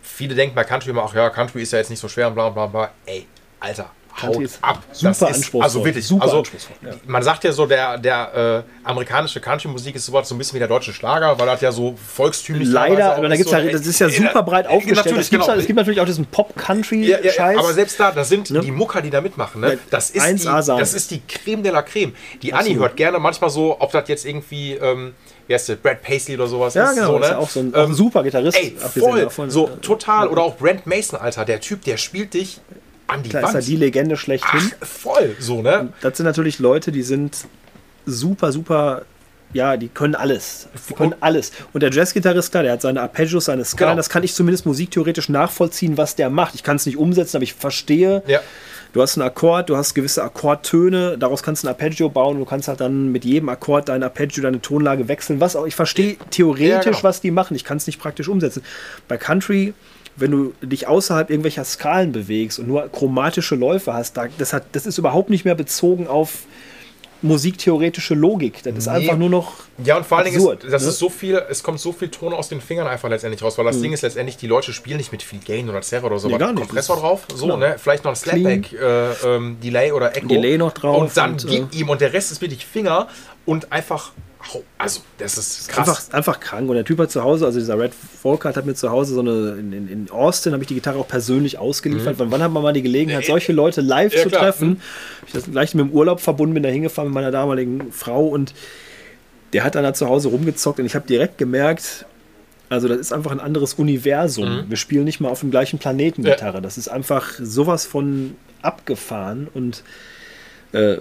Viele 0.02 0.36
denken 0.36 0.56
bei 0.56 0.64
Country 0.64 0.92
immer, 0.92 1.04
ach 1.04 1.14
ja, 1.14 1.30
Country 1.30 1.62
ist 1.62 1.72
ja 1.72 1.80
jetzt 1.80 1.90
nicht 1.90 2.00
so 2.00 2.08
schwer 2.08 2.28
und 2.28 2.34
bla 2.34 2.50
bla 2.50 2.66
bla. 2.66 2.92
Ey, 3.06 3.28
Alter, 3.60 3.92
haut 4.22 4.50
ab. 4.62 4.84
Super 4.92 5.10
das 5.10 5.24
anspruchsvoll. 5.24 5.64
also 5.64 5.86
wirklich, 5.86 6.08
super 6.08 6.24
also, 6.24 6.40
anspruchsvoll. 6.40 6.78
Ja. 6.84 6.92
Man 7.06 7.24
sagt 7.24 7.44
ja 7.44 7.52
so, 7.52 7.66
der, 7.66 7.98
der 7.98 8.64
äh, 8.66 8.88
amerikanische 8.88 9.40
Country-Musik 9.40 9.96
ist 9.96 10.06
sowas 10.06 10.28
so 10.30 10.36
ein 10.36 10.38
bisschen 10.38 10.56
wie 10.56 10.60
der 10.60 10.68
deutsche 10.68 10.94
Schlager, 10.94 11.38
weil 11.40 11.46
das 11.48 11.62
ja 11.62 11.72
so 11.72 11.96
volkstümlich 11.96 12.68
Leider, 12.68 13.16
aber 13.16 13.30
da 13.30 13.36
gibt's 13.36 13.52
so, 13.52 13.58
ja, 13.58 13.72
das 13.72 13.86
ist 13.86 14.00
ja 14.00 14.10
super 14.10 14.44
breit 14.44 14.66
äh, 14.66 14.70
aufgestellt. 14.70 15.18
Es 15.18 15.30
gibt, 15.30 15.44
genau. 15.44 15.58
es 15.58 15.66
gibt 15.66 15.78
natürlich 15.78 16.02
auch 16.02 16.06
diesen 16.06 16.26
Pop-Country-Scheiß. 16.26 17.36
Ja, 17.36 17.52
ja, 17.52 17.60
aber 17.60 17.74
selbst 17.74 18.00
da, 18.00 18.12
das 18.12 18.30
sind 18.30 18.50
ne? 18.50 18.62
die 18.62 18.72
Mucker, 18.72 19.02
die 19.02 19.10
da 19.10 19.22
mitmachen. 19.22 19.62
Ne? 19.62 19.78
Das, 19.90 20.10
ist 20.10 20.26
die, 20.26 20.46
das 20.46 20.94
ist 20.94 21.12
die 21.12 21.22
Creme 21.28 21.64
de 21.64 21.72
la 21.72 21.82
Creme. 21.82 22.14
Die 22.42 22.54
Annie 22.54 22.78
hört 22.78 22.96
gerne 22.96 23.20
manchmal 23.20 23.50
so, 23.50 23.78
ob 23.80 23.92
das 23.92 24.08
jetzt 24.08 24.26
irgendwie... 24.26 24.74
Ähm, 24.74 25.14
wie 25.48 25.54
heißt 25.54 25.70
der, 25.70 25.76
Brad 25.78 26.02
Paisley 26.02 26.36
oder 26.36 26.48
sowas 26.48 26.74
ja, 26.74 26.90
ist. 26.90 26.96
Genau, 26.96 27.08
so, 27.08 27.20
ne? 27.20 27.26
ist 27.26 27.32
ja 27.32 27.38
auch 27.38 27.50
so 27.50 27.60
ein, 27.62 27.74
ähm, 27.74 27.94
super 27.94 28.24
Gitarrist. 28.24 28.58
Ey, 28.58 28.76
voll, 28.78 29.22
davon, 29.22 29.50
so 29.50 29.68
total. 29.82 30.28
Oder 30.28 30.42
auch 30.42 30.58
Brent 30.58 30.86
Mason, 30.86 31.18
Alter, 31.20 31.46
der 31.46 31.62
Typ, 31.62 31.84
der 31.86 31.98
spielt 31.98 32.34
dich 32.34 32.60
an 33.08 33.24
die 33.24 33.30
Klar 33.30 33.44
Wand. 33.44 33.56
ist 33.56 33.68
ja 33.68 33.72
die 33.74 33.78
Legende 33.78 34.18
schlechthin. 34.18 34.72
Ach, 34.80 34.86
voll, 34.86 35.36
so, 35.40 35.62
ne? 35.62 35.80
Und 35.82 35.94
das 36.02 36.18
sind 36.18 36.26
natürlich 36.26 36.60
Leute, 36.60 36.92
die 36.92 37.04
sind 37.04 37.46
super, 38.06 38.52
super 38.52 39.04
ja, 39.54 39.78
die 39.78 39.88
können 39.88 40.16
alles. 40.16 40.68
Die 40.90 40.94
können 40.94 41.16
alles. 41.22 41.52
Und 41.72 41.82
der 41.82 41.92
Jazzgitarrist, 41.92 42.52
klar, 42.52 42.64
der 42.64 42.74
hat 42.74 42.82
seine 42.82 43.02
Arpeggios, 43.02 43.46
seine 43.46 43.64
Skalen. 43.64 43.92
Genau. 43.92 43.98
Das 43.98 44.10
kann 44.10 44.24
ich 44.24 44.34
zumindest 44.34 44.66
musiktheoretisch 44.66 45.30
nachvollziehen, 45.30 45.98
was 45.98 46.16
der 46.16 46.30
macht. 46.30 46.56
Ich 46.56 46.64
kann 46.64 46.76
es 46.76 46.86
nicht 46.86 46.98
umsetzen, 46.98 47.38
aber 47.38 47.44
ich 47.44 47.54
verstehe. 47.54 48.24
Ja. 48.28 48.42
Du 48.94 49.02
hast 49.02 49.18
einen 49.18 49.28
Akkord, 49.28 49.70
du 49.70 49.78
hast 49.78 49.94
gewisse 49.94 50.24
Akkordtöne, 50.24 51.18
daraus 51.18 51.44
kannst 51.44 51.64
du 51.64 51.68
ein 51.68 51.70
Arpeggio 51.70 52.10
bauen. 52.10 52.40
Du 52.40 52.46
kannst 52.46 52.68
halt 52.68 52.82
dann 52.82 53.12
mit 53.12 53.26
jedem 53.26 53.48
Akkord 53.50 53.90
dein 53.90 54.04
Arpeggio, 54.04 54.44
deine 54.44 54.62
Tonlage 54.62 55.08
wechseln. 55.08 55.40
Was 55.40 55.56
auch. 55.56 55.66
Ich 55.66 55.76
verstehe 55.76 56.18
theoretisch, 56.30 56.68
ja, 56.68 56.82
genau. 56.82 57.04
was 57.04 57.22
die 57.22 57.32
machen. 57.32 57.56
Ich 57.56 57.64
kann 57.64 57.78
es 57.78 57.88
nicht 57.88 58.00
praktisch 58.00 58.28
umsetzen. 58.28 58.64
Bei 59.08 59.18
Country 59.18 59.74
wenn 60.18 60.32
du 60.32 60.54
dich 60.62 60.88
außerhalb 60.88 61.30
irgendwelcher 61.30 61.64
Skalen 61.64 62.12
bewegst 62.12 62.60
und 62.60 62.68
nur 62.68 62.90
chromatische 62.90 63.56
Läufe 63.56 63.94
hast, 63.94 64.18
das, 64.38 64.52
hat, 64.54 64.64
das 64.74 64.86
ist 64.86 64.98
überhaupt 64.98 65.30
nicht 65.30 65.46
mehr 65.46 65.56
bezogen 65.56 66.08
auf 66.08 66.40
musiktheoretische 67.22 68.14
Logik. 68.14 68.62
Das 68.64 68.76
ist 68.76 68.86
Nee. 68.86 68.94
einfach 68.94 69.18
nur 69.18 69.30
noch. 69.30 69.54
Ja, 69.84 69.98
und 69.98 70.06
vor 70.06 70.18
allen 70.20 70.26
Dingen 70.32 70.38
ist, 70.40 70.64
das 70.72 70.84
ne? 70.84 70.90
ist 70.90 71.00
so 71.00 71.10
viel, 71.10 71.42
es 71.50 71.64
kommt 71.64 71.80
so 71.80 71.92
viel 71.92 72.10
Ton 72.10 72.34
aus 72.34 72.50
den 72.50 72.62
Fingern 72.62 72.88
einfach 72.88 73.10
letztendlich 73.10 73.42
raus, 73.42 73.58
weil 73.58 73.66
das 73.66 73.82
Ding 73.82 73.92
ist 73.94 74.02
letztendlich, 74.02 74.38
die 74.38 74.48
Leute 74.48 74.72
spielen 74.74 74.98
nicht 74.98 75.12
mit 75.12 75.24
viel 75.24 75.40
Gain 75.40 75.70
oder 75.70 75.82
Zerre 75.82 76.06
oder 76.06 76.20
so, 76.20 76.28
Nee, 76.28 76.36
aber 76.36 76.46
gar 76.46 76.54
nicht. 76.54 76.60
Kompressor 76.68 76.98
drauf, 76.98 77.26
so, 77.34 77.46
klar. 77.46 77.58
ne, 77.58 77.76
vielleicht 77.80 78.04
noch 78.04 78.12
ein 78.12 78.16
Slapback, 78.16 78.74
äh, 78.74 79.12
ähm, 79.26 79.58
Delay 79.64 79.92
oder 79.92 80.16
Echo. 80.16 80.28
Delay 80.28 80.58
noch 80.58 80.74
drauf 80.74 80.98
Und 81.02 81.18
dann 81.18 81.34
und, 81.34 81.46
äh, 81.46 81.48
gib 81.48 81.74
ihm 81.76 81.90
und 81.90 82.02
der 82.02 82.14
Rest 82.14 82.32
ist 82.32 82.42
wirklich 82.42 82.66
Finger 82.66 83.08
und 83.46 83.72
einfach, 83.72 84.12
also, 84.78 85.02
das 85.18 85.38
ist 85.38 85.68
krass. 85.70 85.88
Einfach, 85.90 86.14
einfach 86.14 86.40
krank. 86.40 86.70
Und 86.70 86.76
der 86.76 86.86
Typ 86.86 87.00
hat 87.00 87.12
zu 87.12 87.24
Hause, 87.24 87.46
also 87.46 87.60
dieser 87.60 87.78
Red 87.80 87.92
Volkart 87.94 88.56
hat 88.56 88.66
mir 88.66 88.76
zu 88.76 88.90
Hause 88.92 89.16
so 89.16 89.20
eine, 89.22 89.56
in, 89.60 89.74
in, 89.74 89.88
in 89.90 90.10
Austin 90.12 90.54
habe 90.54 90.64
ich 90.64 90.68
die 90.68 90.76
Gitarre 90.76 91.00
auch 91.00 91.08
persönlich 91.08 91.58
ausgeliefert. 91.58 92.16
Wann, 92.20 92.32
wann 92.32 92.42
hat 92.42 92.52
man 92.52 92.64
mal 92.64 92.74
die 92.74 92.82
Gelegenheit, 92.84 93.26
solche 93.26 93.52
Leute 93.52 93.82
live 93.82 94.14
Mhm. 94.14 94.18
Ja, 94.18 94.24
zu 94.24 94.30
klar. 94.30 94.42
treffen? 94.44 94.82
Ich 95.26 95.34
das 95.34 95.52
gleich 95.52 95.74
mit 95.76 95.86
dem 95.88 95.92
Urlaub 95.92 96.20
verbunden, 96.22 96.54
bin 96.54 96.64
da 96.64 96.70
hingefahren 96.70 97.10
mit 97.10 97.16
meiner 97.16 97.32
damaligen 97.32 97.92
Frau 97.92 98.28
und 98.28 98.54
der 99.54 99.64
hat 99.64 99.76
dann 99.76 99.84
da 99.84 99.94
zu 99.94 100.08
Hause 100.08 100.30
rumgezockt 100.30 100.80
und 100.80 100.86
ich 100.86 100.96
habe 100.96 101.08
direkt 101.08 101.38
gemerkt, 101.38 102.06
also 102.70 102.88
das 102.88 102.98
ist 102.98 103.14
einfach 103.14 103.32
ein 103.32 103.40
anderes 103.40 103.74
Universum. 103.76 104.66
Wir 104.68 104.76
spielen 104.78 105.06
nicht 105.06 105.20
mal 105.22 105.30
auf 105.30 105.40
dem 105.40 105.52
gleichen 105.52 105.80
Planeten 105.80 106.22
Mhm. 106.22 106.28
Ja. 106.28 106.34
Gitarre. 106.36 106.62
Das 106.62 106.78
ist 106.78 106.90
einfach 106.90 107.32
sowas 107.42 107.86
von 107.86 108.36
abgefahren 108.62 109.48
und 109.54 109.84
äh, 110.74 110.98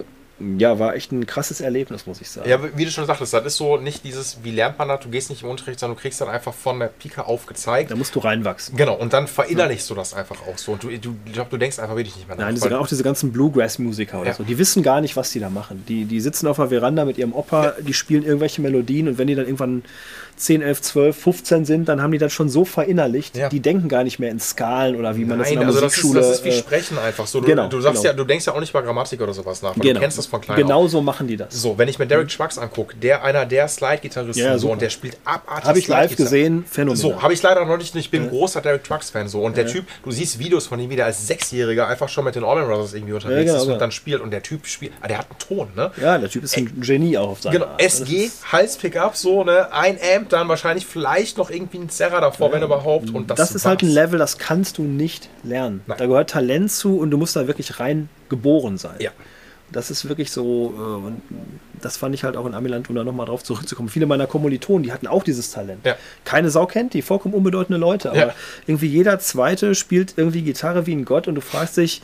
ja, 0.57 0.77
war 0.77 0.95
echt 0.95 1.11
ein 1.11 1.25
krasses 1.25 1.61
Erlebnis, 1.61 2.05
muss 2.05 2.21
ich 2.21 2.29
sagen. 2.29 2.47
Ja, 2.49 2.59
wie 2.75 2.85
du 2.85 2.91
schon 2.91 3.05
sagtest, 3.05 3.33
das 3.33 3.45
ist 3.45 3.57
so 3.57 3.77
nicht 3.77 4.03
dieses, 4.03 4.37
wie 4.43 4.51
lernt 4.51 4.77
man 4.77 4.87
das, 4.87 4.99
du 4.99 5.09
gehst 5.09 5.29
nicht 5.29 5.43
im 5.43 5.49
Unterricht, 5.49 5.79
sondern 5.79 5.95
du 5.95 6.01
kriegst 6.01 6.21
dann 6.21 6.29
einfach 6.29 6.53
von 6.53 6.79
der 6.79 6.87
Pike 6.87 7.25
aufgezeigt. 7.25 7.89
Da 7.89 7.95
musst 7.95 8.13
du 8.15 8.19
reinwachsen. 8.19 8.77
Genau, 8.77 8.95
und 8.95 9.13
dann 9.13 9.27
verinnerlichst 9.27 9.89
du 9.89 9.95
das 9.95 10.13
einfach 10.13 10.37
auch 10.47 10.57
so. 10.57 10.73
Und 10.73 10.83
du, 10.83 10.89
du, 10.97 11.15
ich 11.25 11.33
glaube, 11.33 11.49
du 11.49 11.57
denkst 11.57 11.79
einfach 11.79 11.95
wirklich 11.95 12.15
nicht 12.15 12.27
mehr 12.27 12.37
nach. 12.37 12.45
Nein, 12.45 12.55
diese, 12.55 12.79
auch 12.79 12.87
diese 12.87 13.03
ganzen 13.03 13.31
Bluegrass-Musiker 13.31 14.19
oder 14.19 14.29
Ja. 14.29 14.35
so, 14.35 14.43
die 14.43 14.57
wissen 14.57 14.83
gar 14.83 15.01
nicht, 15.01 15.15
was 15.15 15.31
die 15.31 15.39
da 15.39 15.49
machen. 15.49 15.83
Die, 15.87 16.05
die 16.05 16.21
sitzen 16.21 16.47
auf 16.47 16.57
der 16.57 16.67
Veranda 16.69 17.05
mit 17.05 17.17
ihrem 17.17 17.33
Opa, 17.33 17.73
die 17.79 17.93
spielen 17.93 18.23
irgendwelche 18.23 18.61
Melodien 18.61 19.07
und 19.07 19.17
wenn 19.17 19.27
die 19.27 19.35
dann 19.35 19.45
irgendwann 19.45 19.83
10, 20.37 20.61
11, 20.61 20.81
12, 20.81 21.17
15 21.17 21.65
sind, 21.65 21.89
dann 21.89 22.01
haben 22.01 22.11
die 22.11 22.17
das 22.17 22.31
schon 22.31 22.47
so 22.49 22.63
verinnerlicht, 22.65 23.35
Ja. 23.35 23.49
die 23.49 23.59
denken 23.59 23.89
gar 23.89 24.03
nicht 24.03 24.19
mehr 24.19 24.29
in 24.31 24.39
Skalen 24.39 24.95
oder 24.95 25.15
wie 25.17 25.25
man 25.25 25.39
das 25.39 25.49
in 25.49 25.55
Nein, 25.55 25.59
der 25.61 25.67
also 25.67 25.81
das 25.81 25.97
ist, 25.97 26.03
Musikschule... 26.03 26.21
das 26.27 26.37
ist 26.39 26.45
wie 26.45 26.49
äh, 26.49 26.53
Sprechen 26.59 26.97
einfach 26.99 27.27
so. 27.27 27.41
Du, 27.41 27.47
genau, 27.47 27.67
du 27.67 27.81
sagst 27.81 28.01
genau. 28.03 28.11
ja, 28.11 28.17
du 28.17 28.23
denkst 28.23 28.45
ja 28.45 28.53
auch 28.53 28.59
nicht 28.59 28.73
mal 28.73 28.81
Grammatik 28.81 29.19
oder 29.21 29.33
sowas 29.33 29.61
nach, 29.61 29.73
genau, 29.75 29.93
du 29.95 29.99
kennst 29.99 30.17
das 30.17 30.27
von 30.27 30.39
klein 30.41 30.57
Genau 30.57 30.83
auf. 30.85 30.91
so 30.91 31.01
machen 31.01 31.27
die 31.27 31.37
das. 31.37 31.53
So, 31.61 31.77
wenn 31.77 31.87
ich 31.87 31.99
mir 31.99 32.07
Derek 32.07 32.29
Schwacks 32.31 32.57
angucke, 32.57 32.95
der 32.95 33.23
einer 33.23 33.45
der 33.45 33.67
Slide-Gitarristen 33.67 34.43
Ja, 34.43 34.57
so 34.57 34.71
und 34.71 34.81
der 34.81 34.89
spielt 34.89 35.17
abartig 35.25 35.65
Habe 35.65 35.79
ich 35.79 35.87
live 35.87 36.15
gesehen, 36.15 36.65
phänomenal. 36.69 37.01
So, 37.01 37.21
habe 37.21 37.33
ich 37.33 37.41
leider 37.41 37.65
noch 37.65 37.77
nicht. 37.77 37.95
Ich 37.95 38.11
bin 38.11 38.23
ein 38.23 38.29
großer 38.29 38.61
Derek 38.61 38.83
Trucks-Fan 38.83 39.27
so. 39.27 39.41
Und 39.41 39.57
der 39.57 39.65
Typ, 39.67 39.85
du 40.03 40.11
siehst 40.11 40.39
Videos 40.39 40.67
von 40.67 40.79
ihm, 40.79 40.89
wie 40.89 40.95
der 40.95 41.05
als 41.05 41.25
Sechsjähriger 41.27 41.87
einfach 41.87 42.09
schon 42.09 42.23
mit 42.25 42.35
den 42.35 42.43
Allman 42.43 42.67
Brothers 42.67 42.93
irgendwie 42.93 43.13
unterwegs 43.13 43.47
Ja, 43.47 43.53
genau, 43.53 43.63
ist 43.63 43.69
und 43.69 43.79
dann 43.81 43.91
spielt. 43.91 44.21
Und 44.21 44.31
der 44.31 44.43
Typ 44.43 44.65
spielt, 44.67 44.93
ah, 45.01 45.07
der 45.07 45.19
hat 45.19 45.27
einen 45.29 45.39
Ton, 45.39 45.69
ne? 45.75 45.91
ja, 46.01 46.17
der 46.17 46.29
Typ 46.29 46.43
ist 46.43 46.55
ein 46.57 46.79
Genie 46.81 47.17
auch 47.17 47.29
auf 47.29 47.41
seine 47.41 47.59
Genau, 47.59 47.71
SG, 47.77 48.29
Hals-Pickup, 48.51 49.15
so, 49.15 49.43
ne? 49.43 49.71
Ein 49.71 49.97
Amp, 50.15 50.26
dann 50.33 50.47
wahrscheinlich 50.47 50.85
vielleicht 50.85 51.37
noch 51.37 51.49
irgendwie 51.49 51.77
ein 51.77 51.89
Zerrer 51.89 52.21
davor, 52.21 52.51
wenn 52.51 52.61
überhaupt. 52.63 53.09
Und 53.11 53.29
das, 53.29 53.37
das 53.37 53.51
ist 53.55 53.65
halt 53.65 53.81
ein. 53.83 53.89
Level, 53.89 54.19
das 54.19 54.37
kannst 54.37 54.77
du 54.77 54.83
nicht 54.83 55.29
lernen. 55.43 55.81
Nein. 55.87 55.97
Da 55.97 56.05
gehört 56.05 56.29
Talent 56.29 56.71
zu 56.71 56.97
und 56.99 57.11
du 57.11 57.17
musst 57.17 57.35
da 57.35 57.47
wirklich 57.47 57.79
rein 57.79 58.09
geboren 58.29 58.77
sein. 58.77 58.95
Ja. 58.99 59.11
Das 59.71 59.91
ist 59.91 60.07
wirklich 60.07 60.31
so, 60.31 60.73
äh, 60.77 61.05
und 61.07 61.21
das 61.81 61.97
fand 61.97 62.15
ich 62.15 62.23
halt 62.23 62.37
auch 62.37 62.45
in 62.45 62.53
Amiland, 62.53 62.89
um 62.89 62.95
da 62.95 63.03
nochmal 63.03 63.25
drauf 63.25 63.43
zurückzukommen. 63.43 63.89
Viele 63.89 64.05
meiner 64.05 64.25
Kommilitonen, 64.25 64.83
die 64.83 64.93
hatten 64.93 65.07
auch 65.07 65.23
dieses 65.23 65.51
Talent. 65.51 65.85
Ja. 65.85 65.95
Keine 66.23 66.49
Sau 66.49 66.65
kennt 66.67 66.93
die, 66.93 67.01
vollkommen 67.01 67.33
unbedeutende 67.33 67.77
Leute, 67.77 68.11
aber 68.11 68.17
Ja. 68.27 68.33
irgendwie 68.65 68.87
jeder 68.87 69.19
Zweite 69.19 69.75
spielt 69.75 70.13
irgendwie 70.15 70.41
Gitarre 70.43 70.85
wie 70.85 70.93
ein 70.93 71.03
Gott 71.03 71.27
und 71.27 71.35
du 71.35 71.41
fragst 71.41 71.75
dich, 71.77 72.01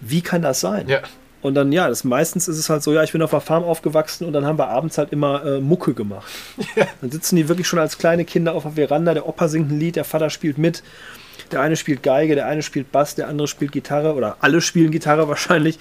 wie 0.00 0.20
kann 0.20 0.42
das 0.42 0.60
sein? 0.60 0.88
Ja. 0.88 1.00
Und 1.44 1.54
dann, 1.56 1.72
ja, 1.72 1.88
das, 1.88 2.04
meistens 2.04 2.48
ist 2.48 2.56
es 2.56 2.70
halt 2.70 2.82
so, 2.82 2.94
ja, 2.94 3.02
ich 3.02 3.12
bin 3.12 3.20
auf 3.20 3.28
der 3.28 3.42
Farm 3.42 3.64
aufgewachsen 3.64 4.24
und 4.24 4.32
dann 4.32 4.46
haben 4.46 4.58
wir 4.58 4.68
abends 4.68 4.96
halt 4.96 5.12
immer 5.12 5.44
äh, 5.44 5.60
Mucke 5.60 5.92
gemacht. 5.92 6.26
Dann 7.02 7.10
sitzen 7.10 7.36
die 7.36 7.50
wirklich 7.50 7.68
schon 7.68 7.78
als 7.78 7.98
kleine 7.98 8.24
Kinder 8.24 8.54
auf 8.54 8.62
der 8.62 8.72
Veranda, 8.72 9.12
der 9.12 9.28
Opa 9.28 9.48
singt 9.48 9.70
ein 9.70 9.78
Lied, 9.78 9.96
der 9.96 10.04
Vater 10.04 10.30
spielt 10.30 10.56
mit. 10.56 10.82
Der 11.52 11.60
eine 11.60 11.76
spielt 11.76 12.02
Geige, 12.02 12.34
der 12.34 12.46
eine 12.46 12.62
spielt 12.62 12.90
Bass, 12.92 13.14
der 13.14 13.28
andere 13.28 13.46
spielt 13.46 13.72
Gitarre 13.72 14.14
oder 14.14 14.38
alle 14.40 14.62
spielen 14.62 14.90
Gitarre 14.90 15.28
wahrscheinlich. 15.28 15.78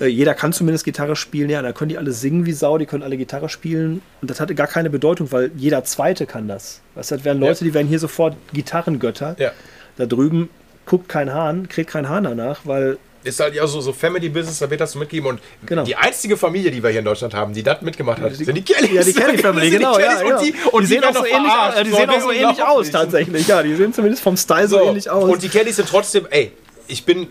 Äh, 0.00 0.06
jeder 0.06 0.32
kann 0.32 0.54
zumindest 0.54 0.86
Gitarre 0.86 1.16
spielen, 1.16 1.50
ja, 1.50 1.60
da 1.60 1.72
können 1.72 1.90
die 1.90 1.98
alle 1.98 2.12
singen 2.12 2.46
wie 2.46 2.52
Sau, 2.52 2.78
die 2.78 2.86
können 2.86 3.02
alle 3.02 3.18
Gitarre 3.18 3.50
spielen 3.50 4.00
und 4.22 4.30
das 4.30 4.40
hatte 4.40 4.54
gar 4.54 4.68
keine 4.68 4.88
Bedeutung, 4.88 5.30
weil 5.32 5.50
jeder 5.54 5.84
Zweite 5.84 6.24
kann 6.24 6.48
das. 6.48 6.80
Weißt 6.94 7.10
du, 7.10 7.16
das 7.16 7.26
wären 7.26 7.40
Leute, 7.40 7.62
die 7.62 7.74
wären 7.74 7.88
hier 7.88 7.98
sofort 7.98 8.38
Gitarrengötter. 8.54 9.36
Ja. 9.38 9.52
Da 9.98 10.06
drüben 10.06 10.48
guckt 10.86 11.10
kein 11.10 11.30
Hahn, 11.30 11.68
kriegt 11.68 11.90
kein 11.90 12.08
Hahn 12.08 12.24
danach, 12.24 12.60
weil 12.64 12.96
Ist 13.24 13.40
halt 13.40 13.54
ja 13.54 13.66
so, 13.66 13.80
so 13.80 13.92
Family 13.92 14.28
Business, 14.28 14.58
da 14.58 14.68
wird 14.70 14.80
das 14.80 14.92
so 14.92 14.98
mitgeben. 14.98 15.28
Und 15.30 15.40
Genau. 15.66 15.82
die 15.84 15.96
einzige 15.96 16.36
Familie, 16.36 16.70
die 16.70 16.82
wir 16.82 16.90
hier 16.90 16.98
in 17.00 17.04
Deutschland 17.06 17.32
haben, 17.34 17.54
die 17.54 17.62
das 17.62 17.80
mitgemacht 17.82 18.20
hat, 18.20 18.34
sind 18.34 18.54
die 18.54 18.62
Kellys. 18.62 18.92
Ja, 18.92 19.02
die 19.02 19.12
Kelly 19.20 19.38
Family, 19.38 19.70
genau. 19.70 19.96
Die 19.96 20.02
Ja. 20.02 20.20
Und 20.36 20.42
die, 20.44 20.54
und 20.72 20.82
die 20.82 20.86
sehen 20.86 21.04
auch 21.04 21.14
so 21.14 21.24
ähnlich 21.24 21.52
aus. 21.52 21.74
Die 21.82 21.90
sehen 21.90 22.10
auch 22.10 22.20
so 22.20 22.30
ähnlich 22.32 22.62
aus, 22.62 22.90
tatsächlich. 22.90 23.48
Ja, 23.48 23.62
die 23.62 23.74
sehen 23.74 23.92
zumindest 23.94 24.22
vom 24.22 24.36
Style 24.36 24.68
so, 24.68 24.78
So, 24.78 24.84
ähnlich 24.84 25.08
aus. 25.10 25.24
Und 25.24 25.42
die 25.42 25.48
Kellys 25.48 25.76
sind 25.76 25.88
trotzdem, 25.88 26.26
ey, 26.30 26.52
ich 26.86 27.02
bin, 27.06 27.28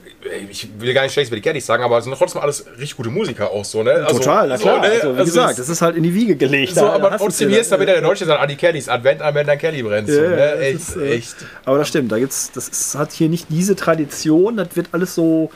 ich 0.50 0.68
will 0.80 0.96
gar 0.96 1.04
nicht 1.04 1.14
schlecht 1.14 1.28
über 1.30 1.36
die 1.36 1.42
Kellys 1.44 1.64
sagen, 1.68 1.84
aber 1.84 2.00
es 2.00 2.06
sind 2.06 2.16
trotzdem 2.18 2.42
alles 2.42 2.66
richtig 2.72 2.98
gute 2.98 3.12
Musiker 3.12 3.52
auch 3.52 3.64
so, 3.64 3.84
ne? 3.84 3.92
Also, 3.92 4.18
Total, 4.18 4.48
na 4.48 4.58
so, 4.58 4.64
klar. 4.64 4.80
ne? 4.82 4.88
also, 4.88 5.14
wie 5.16 5.20
Also 5.20 5.26
gesagt, 5.26 5.52
es- 5.52 5.58
das 5.58 5.70
ist 5.70 5.82
halt 5.84 5.96
in 5.96 6.02
die 6.02 6.16
Wiege 6.16 6.36
gelegt. 6.36 6.74
so, 6.74 6.88
aber 6.88 7.16
trotzdem 7.18 7.50
hier 7.50 7.62
ist 7.62 7.72
da 7.72 7.76
dann. 7.78 7.84
wieder 7.86 7.94
der 7.94 8.02
Deutsche, 8.02 8.26
der 8.26 8.34
sagt, 8.34 8.42
ah, 8.44 8.48
die 8.48 8.56
Kellys, 8.56 8.90
Advent 8.90 9.22
an, 9.22 9.36
wenn 9.36 9.46
dein 9.46 9.60
Kelly 9.60 9.84
brennt. 9.84 10.10
So, 10.10 10.16
Ja, 10.16 10.22
ne? 10.32 10.40
ja, 10.40 10.52
das 10.54 10.60
Echt, 10.60 10.76
ist, 10.80 10.96
äh, 10.96 11.14
echt. 11.14 11.36
Aber 11.66 11.78
das 11.78 11.88
stimmt, 11.88 12.12
da 12.12 12.18
gibt's, 12.18 12.52
das 12.52 12.68
ist, 12.68 12.96
hat 12.96 13.12
hier 13.12 13.30
nicht 13.30 13.46
diese 13.50 13.76
Tradition, 13.76 14.58
das 14.58 14.70
wird 14.74 14.88
alles 14.92 15.14
so 15.14 15.52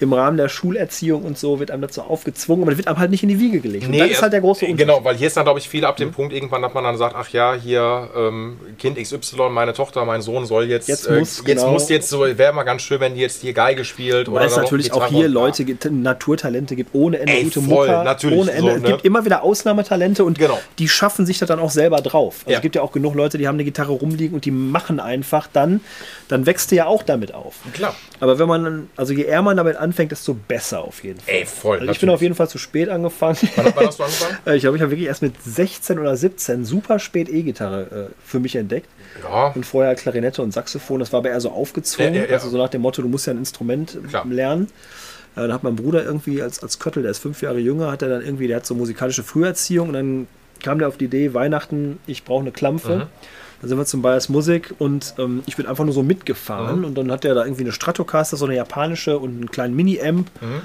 im 0.00 0.12
Rahmen 0.12 0.36
der 0.36 0.48
Schulerziehung 0.48 1.22
und 1.22 1.38
so, 1.38 1.60
wird 1.60 1.70
einem 1.70 1.82
dazu 1.82 2.02
aufgezwungen, 2.02 2.62
aber 2.62 2.72
das 2.72 2.78
wird 2.78 2.88
einem 2.88 2.98
halt 2.98 3.10
nicht 3.10 3.22
in 3.22 3.28
die 3.28 3.38
Wiege 3.38 3.60
gelegt. 3.60 3.86
und 3.86 3.96
das 3.98 4.10
ist 4.10 4.22
halt 4.22 4.32
der 4.32 4.40
große 4.40 4.64
Unterschied. 4.64 4.78
Genau, 4.78 5.04
weil 5.04 5.16
hier 5.16 5.26
ist 5.26 5.36
dann, 5.36 5.44
glaube 5.44 5.58
ich, 5.58 5.68
viel 5.68 5.84
ab 5.84 5.96
dem 5.96 6.10
Punkt 6.12 6.32
irgendwann, 6.32 6.62
dass 6.62 6.72
man 6.74 6.84
dann 6.84 6.96
sagt, 6.96 7.14
ach 7.16 7.28
ja, 7.30 7.54
hier 7.54 8.08
ähm, 8.16 8.58
Kind 8.78 8.96
XY, 8.98 9.50
meine 9.50 9.72
Tochter, 9.74 10.04
mein 10.04 10.22
Sohn 10.22 10.46
soll 10.46 10.64
jetzt, 10.64 10.88
Jetzt 10.88 11.06
äh, 11.06 11.18
muss, 11.18 11.38
jetzt 11.38 11.44
genau. 11.44 11.72
muss 11.72 11.88
jetzt 11.88 12.08
so, 12.08 12.20
wäre 12.20 12.52
mal 12.52 12.62
ganz 12.64 12.82
schön, 12.82 12.98
wenn 13.00 13.14
die 13.14 13.20
jetzt 13.20 13.42
hier 13.42 13.52
Geige 13.52 13.84
spielt. 13.84 14.30
Weil 14.32 14.46
es 14.46 14.56
natürlich 14.56 14.92
auch 14.92 15.06
hier. 15.06 15.28
Leute 15.28 15.64
gibt, 15.64 15.84
Naturtalente 15.90 16.76
gibt, 16.76 16.94
ohne 16.94 17.18
Ende 17.18 17.32
Ey, 17.32 17.44
gute 17.44 17.60
voll, 17.60 17.86
Mucker, 17.86 18.04
natürlich, 18.04 18.38
ohne 18.38 18.50
Ende. 18.52 18.70
so, 18.70 18.76
Es 18.76 18.82
ne? 18.82 18.88
gibt 18.88 19.04
immer 19.04 19.24
wieder 19.24 19.42
Ausnahmetalente 19.42 20.24
und 20.24 20.38
Genau. 20.38 20.58
die 20.78 20.88
schaffen 20.88 21.26
sich 21.26 21.38
das 21.38 21.48
dann 21.48 21.58
auch 21.60 21.70
selber 21.70 21.98
drauf. 21.98 22.36
Also 22.40 22.50
Ja. 22.52 22.56
es 22.56 22.62
gibt 22.62 22.74
ja 22.74 22.82
auch 22.82 22.92
genug 22.92 23.14
Leute, 23.14 23.36
die 23.38 23.46
haben 23.46 23.56
eine 23.56 23.64
Gitarre 23.64 23.92
rumliegen 23.92 24.34
und 24.34 24.44
die 24.44 24.50
machen 24.50 24.98
einfach 25.00 25.46
dann, 25.52 25.80
dann 26.28 26.46
wächst 26.46 26.70
du 26.70 26.76
ja 26.76 26.86
auch 26.86 27.02
damit 27.02 27.34
auf. 27.34 27.56
Klar. 27.74 27.94
Aber 28.20 28.38
wenn 28.38 28.48
man, 28.48 28.88
also 28.96 29.12
je 29.12 29.24
eher 29.24 29.42
man 29.42 29.56
damit 29.56 29.76
anfängt, 29.90 30.12
desto 30.12 30.34
besser 30.34 30.80
auf 30.80 31.02
jeden 31.04 31.20
Fall. 31.20 31.34
Ey, 31.34 31.44
voll. 31.46 31.80
Also 31.80 31.92
ich 31.92 32.00
bin 32.00 32.10
auf 32.10 32.22
jeden 32.22 32.34
Fall 32.34 32.48
zu 32.48 32.58
spät 32.58 32.88
angefangen. 32.88 33.36
Wann, 33.56 33.72
wann 33.74 33.86
hast 33.86 33.98
du 33.98 34.04
angefangen? 34.04 34.36
Äh, 34.46 34.56
Ich 34.56 34.62
glaube, 34.62 34.76
ich 34.76 34.82
habe 34.82 34.90
wirklich 34.92 35.08
erst 35.08 35.22
mit 35.22 35.34
16 35.42 35.98
oder 35.98 36.16
17 36.16 36.64
super 36.64 36.98
spät 36.98 37.28
E-Gitarre 37.28 38.08
äh, 38.10 38.14
für 38.24 38.40
mich 38.40 38.56
entdeckt. 38.56 38.88
Ja, 39.22 39.48
Und 39.48 39.66
vorher 39.66 39.94
Klarinette 39.94 40.40
und 40.42 40.52
Saxophon. 40.52 41.00
Das 41.00 41.12
war 41.12 41.18
aber 41.18 41.30
eher 41.30 41.40
so 41.40 41.50
aufgezwungen. 41.50 42.14
Ja, 42.14 42.22
ja, 42.22 42.26
ja. 42.28 42.34
Also 42.34 42.48
so 42.48 42.56
nach 42.58 42.68
dem 42.68 42.82
Motto, 42.82 43.02
du 43.02 43.08
musst 43.08 43.26
ja 43.26 43.32
ein 43.32 43.38
Instrument 43.38 43.98
Klar. 44.08 44.24
lernen. 44.26 44.68
Äh, 45.36 45.40
Dann 45.42 45.52
hat 45.52 45.62
mein 45.62 45.76
Bruder 45.76 46.04
irgendwie 46.04 46.42
als, 46.42 46.62
als 46.62 46.78
Köttel, 46.78 47.02
der 47.02 47.10
ist 47.10 47.18
fünf 47.18 47.42
Jahre 47.42 47.58
jünger, 47.58 47.90
hat 47.90 48.02
er 48.02 48.08
dann 48.08 48.22
irgendwie, 48.24 48.46
der 48.48 48.56
hat 48.56 48.66
so 48.66 48.74
musikalische 48.74 49.22
Früherziehung 49.22 49.88
und 49.88 49.94
dann 49.94 50.26
kam 50.62 50.78
der 50.78 50.88
auf 50.88 50.96
die 50.96 51.06
Idee, 51.06 51.34
Weihnachten, 51.34 51.98
ich 52.06 52.24
brauche 52.24 52.40
eine 52.42 52.52
Klampfe. 52.52 52.96
Mhm. 52.96 53.02
Dann 53.60 53.68
sind 53.68 53.78
wir 53.78 53.84
zum 53.84 54.02
Bayers 54.02 54.28
Musik 54.28 54.74
und 54.78 55.14
ähm, 55.18 55.42
ich 55.46 55.56
bin 55.56 55.66
einfach 55.66 55.84
nur 55.84 55.92
so 55.94 56.02
mitgefahren 56.02 56.78
Mhm. 56.80 56.84
und 56.86 56.94
dann 56.98 57.10
hat 57.12 57.24
er 57.24 57.34
da 57.34 57.44
irgendwie 57.44 57.62
eine 57.64 57.72
Stratocaster, 57.72 58.36
so 58.36 58.46
eine 58.46 58.56
japanische 58.56 59.18
und 59.18 59.30
einen 59.36 59.50
kleinen 59.50 59.74
Mini-Amp. 59.76 60.30
Mhm. 60.40 60.62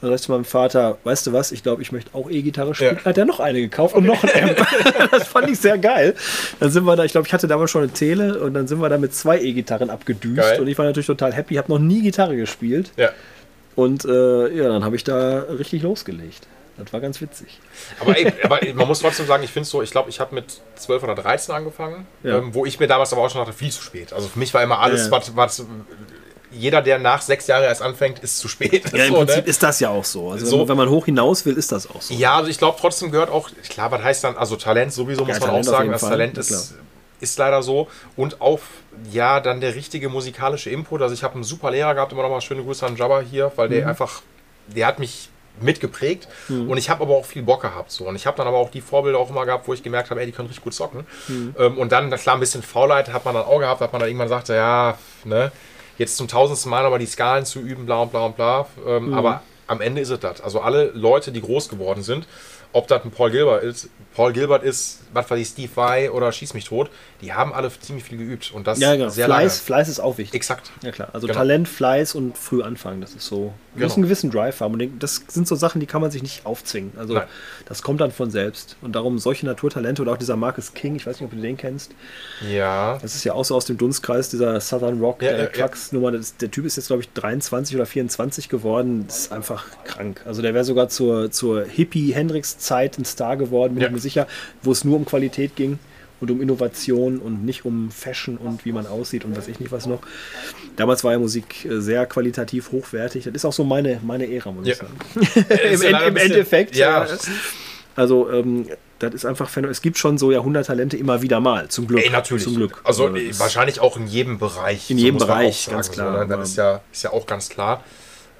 Dann 0.00 0.10
sag 0.10 0.16
ich 0.16 0.22
zu 0.22 0.32
meinem 0.32 0.44
Vater, 0.44 0.98
weißt 1.04 1.28
du 1.28 1.32
was, 1.32 1.52
ich 1.52 1.62
glaube, 1.62 1.80
ich 1.82 1.92
möchte 1.92 2.10
auch 2.12 2.28
E-Gitarre 2.28 2.74
spielen. 2.74 2.96
Ja. 2.98 3.04
Hat 3.04 3.18
er 3.18 3.24
noch 3.24 3.38
eine 3.38 3.60
gekauft 3.60 3.94
und 3.94 4.04
noch 4.04 4.24
ein 4.24 4.50
Amp. 4.50 4.66
das 5.12 5.28
fand 5.28 5.48
ich 5.48 5.58
sehr 5.60 5.78
geil. 5.78 6.14
Dann 6.58 6.70
sind 6.70 6.84
wir 6.84 6.96
da, 6.96 7.04
ich 7.04 7.12
glaube, 7.12 7.26
ich 7.28 7.32
hatte 7.32 7.46
damals 7.46 7.70
schon 7.70 7.82
eine 7.84 7.92
Tele 7.92 8.40
und 8.40 8.54
dann 8.54 8.66
sind 8.66 8.80
wir 8.80 8.88
da 8.88 8.98
mit 8.98 9.14
zwei 9.14 9.40
E-Gitarren 9.40 9.90
abgedüst 9.90 10.36
Geil. 10.38 10.60
und 10.60 10.66
ich 10.66 10.76
war 10.76 10.84
natürlich 10.86 11.06
total 11.06 11.32
happy, 11.32 11.54
habe 11.54 11.70
noch 11.70 11.78
nie 11.78 12.02
Gitarre 12.02 12.34
gespielt 12.36 12.90
ja. 12.96 13.10
und 13.76 14.04
äh, 14.04 14.48
ja, 14.56 14.68
dann 14.68 14.84
habe 14.84 14.96
ich 14.96 15.04
da 15.04 15.40
richtig 15.56 15.82
losgelegt. 15.82 16.48
Das 16.76 16.92
war 16.92 17.00
ganz 17.00 17.20
witzig. 17.20 17.60
Aber, 18.00 18.16
ey, 18.16 18.32
aber 18.42 18.60
man 18.74 18.88
muss 18.88 19.00
trotzdem 19.00 19.26
sagen, 19.26 19.42
ich 19.44 19.50
finde 19.50 19.64
es 19.64 19.70
so, 19.70 19.82
ich 19.82 19.90
glaube, 19.90 20.08
ich 20.10 20.20
habe 20.20 20.34
mit 20.34 20.60
12 20.76 21.02
oder 21.02 21.14
13 21.14 21.54
angefangen, 21.54 22.06
Ja. 22.22 22.38
ähm, 22.38 22.54
wo 22.54 22.64
ich 22.64 22.80
mir 22.80 22.86
damals 22.86 23.12
aber 23.12 23.22
auch 23.22 23.30
schon 23.30 23.40
dachte, 23.40 23.52
viel 23.52 23.70
zu 23.70 23.82
spät. 23.82 24.12
Also 24.12 24.28
für 24.28 24.38
mich 24.38 24.52
war 24.54 24.62
immer 24.62 24.78
alles, 24.80 25.06
Ja. 25.06 25.10
was, 25.10 25.36
was 25.36 25.64
jeder, 26.50 26.82
der 26.82 26.98
nach 26.98 27.22
sechs 27.22 27.46
Jahren 27.46 27.62
erst 27.64 27.80
anfängt, 27.82 28.18
ist 28.18 28.38
zu 28.38 28.48
spät. 28.48 28.90
Ja, 28.92 29.04
im 29.04 29.12
So, 29.12 29.18
Prinzip 29.18 29.44
ne? 29.44 29.50
ist 29.50 29.62
das 29.62 29.80
ja 29.80 29.88
auch 29.90 30.04
so. 30.04 30.30
Also 30.30 30.44
So. 30.46 30.68
wenn, 30.68 30.76
man, 30.76 30.88
hoch 30.88 31.04
hinaus 31.06 31.44
will, 31.46 31.56
ist 31.56 31.72
das 31.72 31.88
auch 31.88 32.00
so. 32.02 32.12
Ja, 32.14 32.36
also 32.36 32.50
ich 32.50 32.58
glaube 32.58 32.76
trotzdem 32.80 33.10
gehört 33.10 33.30
auch, 33.30 33.50
klar, 33.68 33.90
was 33.90 34.02
heißt 34.02 34.24
dann, 34.24 34.36
also 34.36 34.56
Talent 34.56 34.92
sowieso 34.92 35.24
muss 35.24 35.40
man 35.40 35.48
Talent 35.48 35.66
auch 35.66 35.70
sagen, 35.70 35.90
das 35.92 36.00
Fall, 36.02 36.10
Talent 36.10 36.34
ja, 36.36 36.40
ist, 36.40 36.74
ist 37.20 37.38
leider 37.38 37.62
so. 37.62 37.88
Und 38.16 38.40
auch, 38.42 38.60
ja, 39.10 39.40
dann 39.40 39.60
der 39.60 39.74
richtige 39.74 40.08
musikalische 40.10 40.68
Input. 40.70 41.00
Also 41.02 41.14
ich 41.14 41.22
habe 41.22 41.34
einen 41.34 41.44
super 41.44 41.70
Lehrer 41.70 41.94
gehabt, 41.94 42.12
immer 42.12 42.22
noch 42.22 42.30
mal 42.30 42.40
schöne 42.42 42.62
Grüße 42.62 42.84
an 42.84 42.96
Jabba 42.96 43.20
hier, 43.20 43.50
weil 43.56 43.68
Mhm. 43.68 43.72
der 43.72 43.88
einfach, 43.88 44.20
der 44.68 44.86
hat 44.86 44.98
mich 44.98 45.28
mitgeprägt 45.60 46.28
und 46.48 46.76
ich 46.78 46.90
habe 46.90 47.02
aber 47.02 47.14
auch 47.16 47.24
viel 47.24 47.42
Bock 47.42 47.62
gehabt 47.62 47.90
so 47.90 48.06
und 48.08 48.16
ich 48.16 48.26
habe 48.26 48.36
dann 48.36 48.46
aber 48.46 48.56
auch 48.58 48.70
die 48.70 48.80
Vorbilder 48.80 49.18
auch 49.18 49.30
immer 49.30 49.44
gehabt, 49.46 49.68
wo 49.68 49.74
ich 49.74 49.82
gemerkt 49.82 50.10
habe, 50.10 50.20
ey, 50.20 50.26
die 50.26 50.32
können 50.32 50.48
richtig 50.48 50.64
gut 50.64 50.74
zocken 50.74 51.06
Mhm. 51.28 51.54
ähm, 51.58 51.78
und 51.78 51.92
dann, 51.92 52.10
klar, 52.10 52.36
ein 52.36 52.40
bisschen 52.40 52.62
Faulheit 52.62 53.12
hat 53.12 53.24
man 53.24 53.34
dann 53.34 53.44
auch 53.44 53.58
gehabt, 53.58 53.80
hat 53.80 53.92
man 53.92 54.00
dann 54.00 54.08
irgendwann 54.08 54.28
sagte, 54.28 54.54
ja, 54.54 54.98
ne, 55.24 55.52
jetzt 55.98 56.16
zum 56.16 56.26
tausendsten 56.26 56.70
Mal 56.70 56.84
aber 56.84 56.98
die 56.98 57.06
Skalen 57.06 57.44
zu 57.44 57.60
üben, 57.60 57.86
bla 57.86 58.02
und 58.02 58.10
bla 58.10 58.26
und 58.26 58.36
bla, 58.36 58.66
ähm, 58.86 59.08
Mhm. 59.08 59.14
aber 59.14 59.42
am 59.66 59.80
Ende 59.80 60.00
ist 60.00 60.10
es 60.10 60.20
das. 60.20 60.40
Also 60.40 60.60
alle 60.60 60.86
Leute, 60.94 61.32
die 61.32 61.40
groß 61.40 61.68
geworden 61.68 62.02
sind, 62.02 62.26
ob 62.72 62.88
das 62.88 63.04
ein 63.04 63.10
Paul 63.10 63.30
Gilbert 63.30 63.62
ist, 63.62 63.88
Paul 64.14 64.32
Gilbert 64.32 64.62
ist, 64.62 65.00
was 65.12 65.30
weiß 65.30 65.38
ich, 65.40 65.48
Steve 65.48 65.70
Vai 65.74 66.10
oder 66.10 66.30
Schieß 66.32 66.54
mich 66.54 66.64
tot, 66.64 66.90
die 67.20 67.32
haben 67.32 67.52
alle 67.52 67.70
ziemlich 67.80 68.04
viel 68.04 68.18
geübt 68.18 68.50
und 68.52 68.66
das 68.66 68.78
Ja, 68.80 68.94
genau. 68.94 69.08
sehr 69.08 69.26
Fleiß, 69.26 69.38
lange. 69.58 69.64
Fleiß 69.66 69.88
ist 69.88 70.00
auch 70.00 70.18
wichtig. 70.18 70.34
Exakt. 70.34 70.70
Ja 70.82 70.90
klar, 70.90 71.08
also 71.12 71.26
Genau. 71.26 71.38
Talent, 71.38 71.68
Fleiß 71.68 72.14
und 72.14 72.36
früh 72.36 72.62
anfangen, 72.62 73.00
das 73.00 73.12
ist 73.14 73.26
so. 73.26 73.52
Du 73.72 73.76
Genau. 73.76 73.86
musst 73.86 73.96
einen 73.96 74.02
gewissen 74.04 74.30
Drive 74.30 74.60
haben 74.60 74.74
und 74.74 75.02
das 75.02 75.22
sind 75.28 75.48
so 75.48 75.54
Sachen, 75.54 75.80
die 75.80 75.86
kann 75.86 76.00
man 76.02 76.10
sich 76.10 76.22
nicht 76.22 76.44
aufzwingen. 76.44 76.92
Also 76.98 77.14
Nein. 77.14 77.24
das 77.66 77.82
kommt 77.82 78.00
dann 78.02 78.10
von 78.10 78.30
selbst. 78.30 78.76
Und 78.82 78.92
darum 78.94 79.18
solche 79.18 79.46
Naturtalente 79.46 80.02
oder 80.02 80.12
auch 80.12 80.18
dieser 80.18 80.36
Marcus 80.36 80.74
King, 80.74 80.94
ich 80.96 81.06
weiß 81.06 81.20
nicht, 81.20 81.24
ob 81.26 81.34
du 81.34 81.40
den 81.40 81.56
kennst, 81.56 81.92
Ja. 82.50 82.98
das 83.00 83.14
ist 83.14 83.24
ja 83.24 83.32
auch 83.34 83.44
so 83.44 83.54
aus 83.54 83.64
dem 83.64 83.78
Dunstkreis 83.78 84.28
dieser 84.28 84.60
Southern 84.60 85.00
Rock, 85.00 85.22
Ja, 85.22 85.32
der 85.32 85.44
ja. 85.44 85.46
Trucks-Nummer. 85.46 86.12
Das- 86.12 86.36
Der 86.36 86.50
Typ 86.50 86.66
ist 86.66 86.76
jetzt, 86.76 86.88
glaube 86.88 87.02
ich, 87.02 87.10
23 87.12 87.76
oder 87.76 87.86
24 87.86 88.48
geworden. 88.48 89.04
Das 89.06 89.18
ist 89.20 89.32
einfach 89.32 89.64
krank. 89.84 90.20
Also 90.26 90.42
der 90.42 90.52
wäre 90.54 90.64
sogar 90.64 90.88
zur, 90.88 91.30
zur 91.30 91.64
Hippie-Hendrix-Zeit 91.64 92.98
ein 92.98 93.04
Star 93.04 93.36
geworden, 93.36 93.74
bin 93.74 93.82
Ja. 93.84 93.90
mir 93.90 93.98
sicher, 94.02 94.26
wo 94.62 94.72
es 94.72 94.84
nur 94.84 94.96
um 94.96 95.04
Qualität 95.04 95.56
ging 95.56 95.78
und 96.20 96.30
um 96.30 96.40
Innovation 96.42 97.18
und 97.18 97.44
nicht 97.44 97.64
um 97.64 97.90
Fashion 97.90 98.36
und 98.36 98.64
wie 98.64 98.72
man 98.72 98.86
aussieht 98.86 99.24
und 99.24 99.36
weiß 99.36 99.48
ich 99.48 99.58
nicht 99.60 99.72
was 99.72 99.86
noch. 99.86 100.00
Damals 100.76 101.02
war 101.04 101.12
ja 101.12 101.18
Musik 101.18 101.64
äh, 101.64 101.80
sehr 101.80 102.06
qualitativ 102.06 102.70
hochwertig. 102.72 103.24
Das 103.24 103.34
ist 103.34 103.44
auch 103.44 103.52
so 103.52 103.64
meine, 103.64 104.00
meine 104.04 104.30
Ära, 104.32 104.52
muss 104.52 104.66
ich 104.66 104.76
Ja. 104.78 104.84
sagen. 104.84 105.46
Im, 105.72 105.82
leider 105.92 106.06
Im 106.06 106.16
Endeffekt. 106.16 106.76
Ja. 106.76 107.06
Also, 107.96 108.30
ähm, 108.30 108.68
das 109.00 109.12
ist 109.14 109.26
einfach. 109.26 109.54
Es 109.56 109.82
gibt 109.82 109.98
schon 109.98 110.16
so 110.16 110.30
Jahrhunderttalente 110.30 110.96
immer 110.96 111.20
wieder 111.22 111.40
mal, 111.40 111.68
zum 111.68 111.86
Glück. 111.88 112.02
Ey, 112.04 112.10
natürlich. 112.10 112.44
Zum 112.44 112.54
Glück. 112.54 112.80
Also 112.84 113.08
ist- 113.08 113.38
wahrscheinlich 113.40 113.80
auch 113.80 113.96
in 113.96 114.06
jedem 114.06 114.38
Bereich. 114.38 114.90
In 114.90 114.96
jedem 114.98 115.14
muss 115.14 115.26
man 115.26 115.38
Bereich, 115.40 115.68
ganz 115.70 115.88
so, 115.88 115.92
klar. 115.92 116.12
ne? 116.12 116.18
Aber- 116.20 116.36
Das 116.36 116.50
ist 116.50 116.56
ja, 116.56 116.80
ist 116.92 117.02
ja 117.02 117.12
auch 117.12 117.26
ganz 117.26 117.48
klar. 117.48 117.82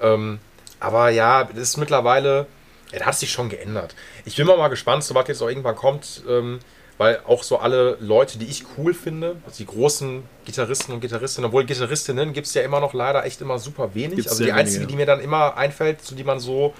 Ähm, 0.01 0.39
aber 0.79 1.09
ja, 1.09 1.43
das 1.43 1.57
ist 1.69 1.77
mittlerweile, 1.77 2.47
ja, 2.93 2.99
das 2.99 3.07
hat 3.07 3.15
sich 3.17 3.31
schon 3.31 3.49
geändert. 3.49 3.95
Ich 4.25 4.35
bin 4.35 4.47
mal, 4.47 4.57
mal 4.57 4.69
gespannt, 4.69 5.03
so 5.03 5.15
was 5.15 5.27
jetzt 5.27 5.41
auch 5.41 5.49
irgendwann 5.49 5.75
kommt, 5.75 6.23
ähm, 6.29 6.59
weil 6.97 7.19
auch 7.25 7.43
so 7.43 7.57
alle 7.57 7.97
Leute, 7.99 8.37
die 8.37 8.45
ich 8.45 8.63
cool 8.77 8.93
finde, 8.93 9.35
also 9.45 9.57
die 9.57 9.65
großen 9.65 10.23
Gitarristen 10.45 10.93
und 10.93 11.01
Gitarristinnen, 11.01 11.47
obwohl 11.47 11.65
Gitarristinnen 11.65 12.33
gibt 12.33 12.47
es 12.47 12.53
ja 12.53 12.61
immer 12.61 12.79
noch 12.79 12.93
leider 12.93 13.25
echt 13.25 13.41
immer 13.41 13.57
super 13.57 13.95
wenig. 13.95 14.15
Gibt's 14.15 14.31
also 14.31 14.43
die 14.43 14.51
einzige, 14.51 14.81
wenige, 14.81 14.91
die 14.91 14.95
mir 14.97 15.05
dann 15.05 15.19
immer 15.19 15.57
einfällt, 15.57 16.01
so 16.01 16.15
die 16.15 16.23
man 16.23 16.39
so 16.39 16.73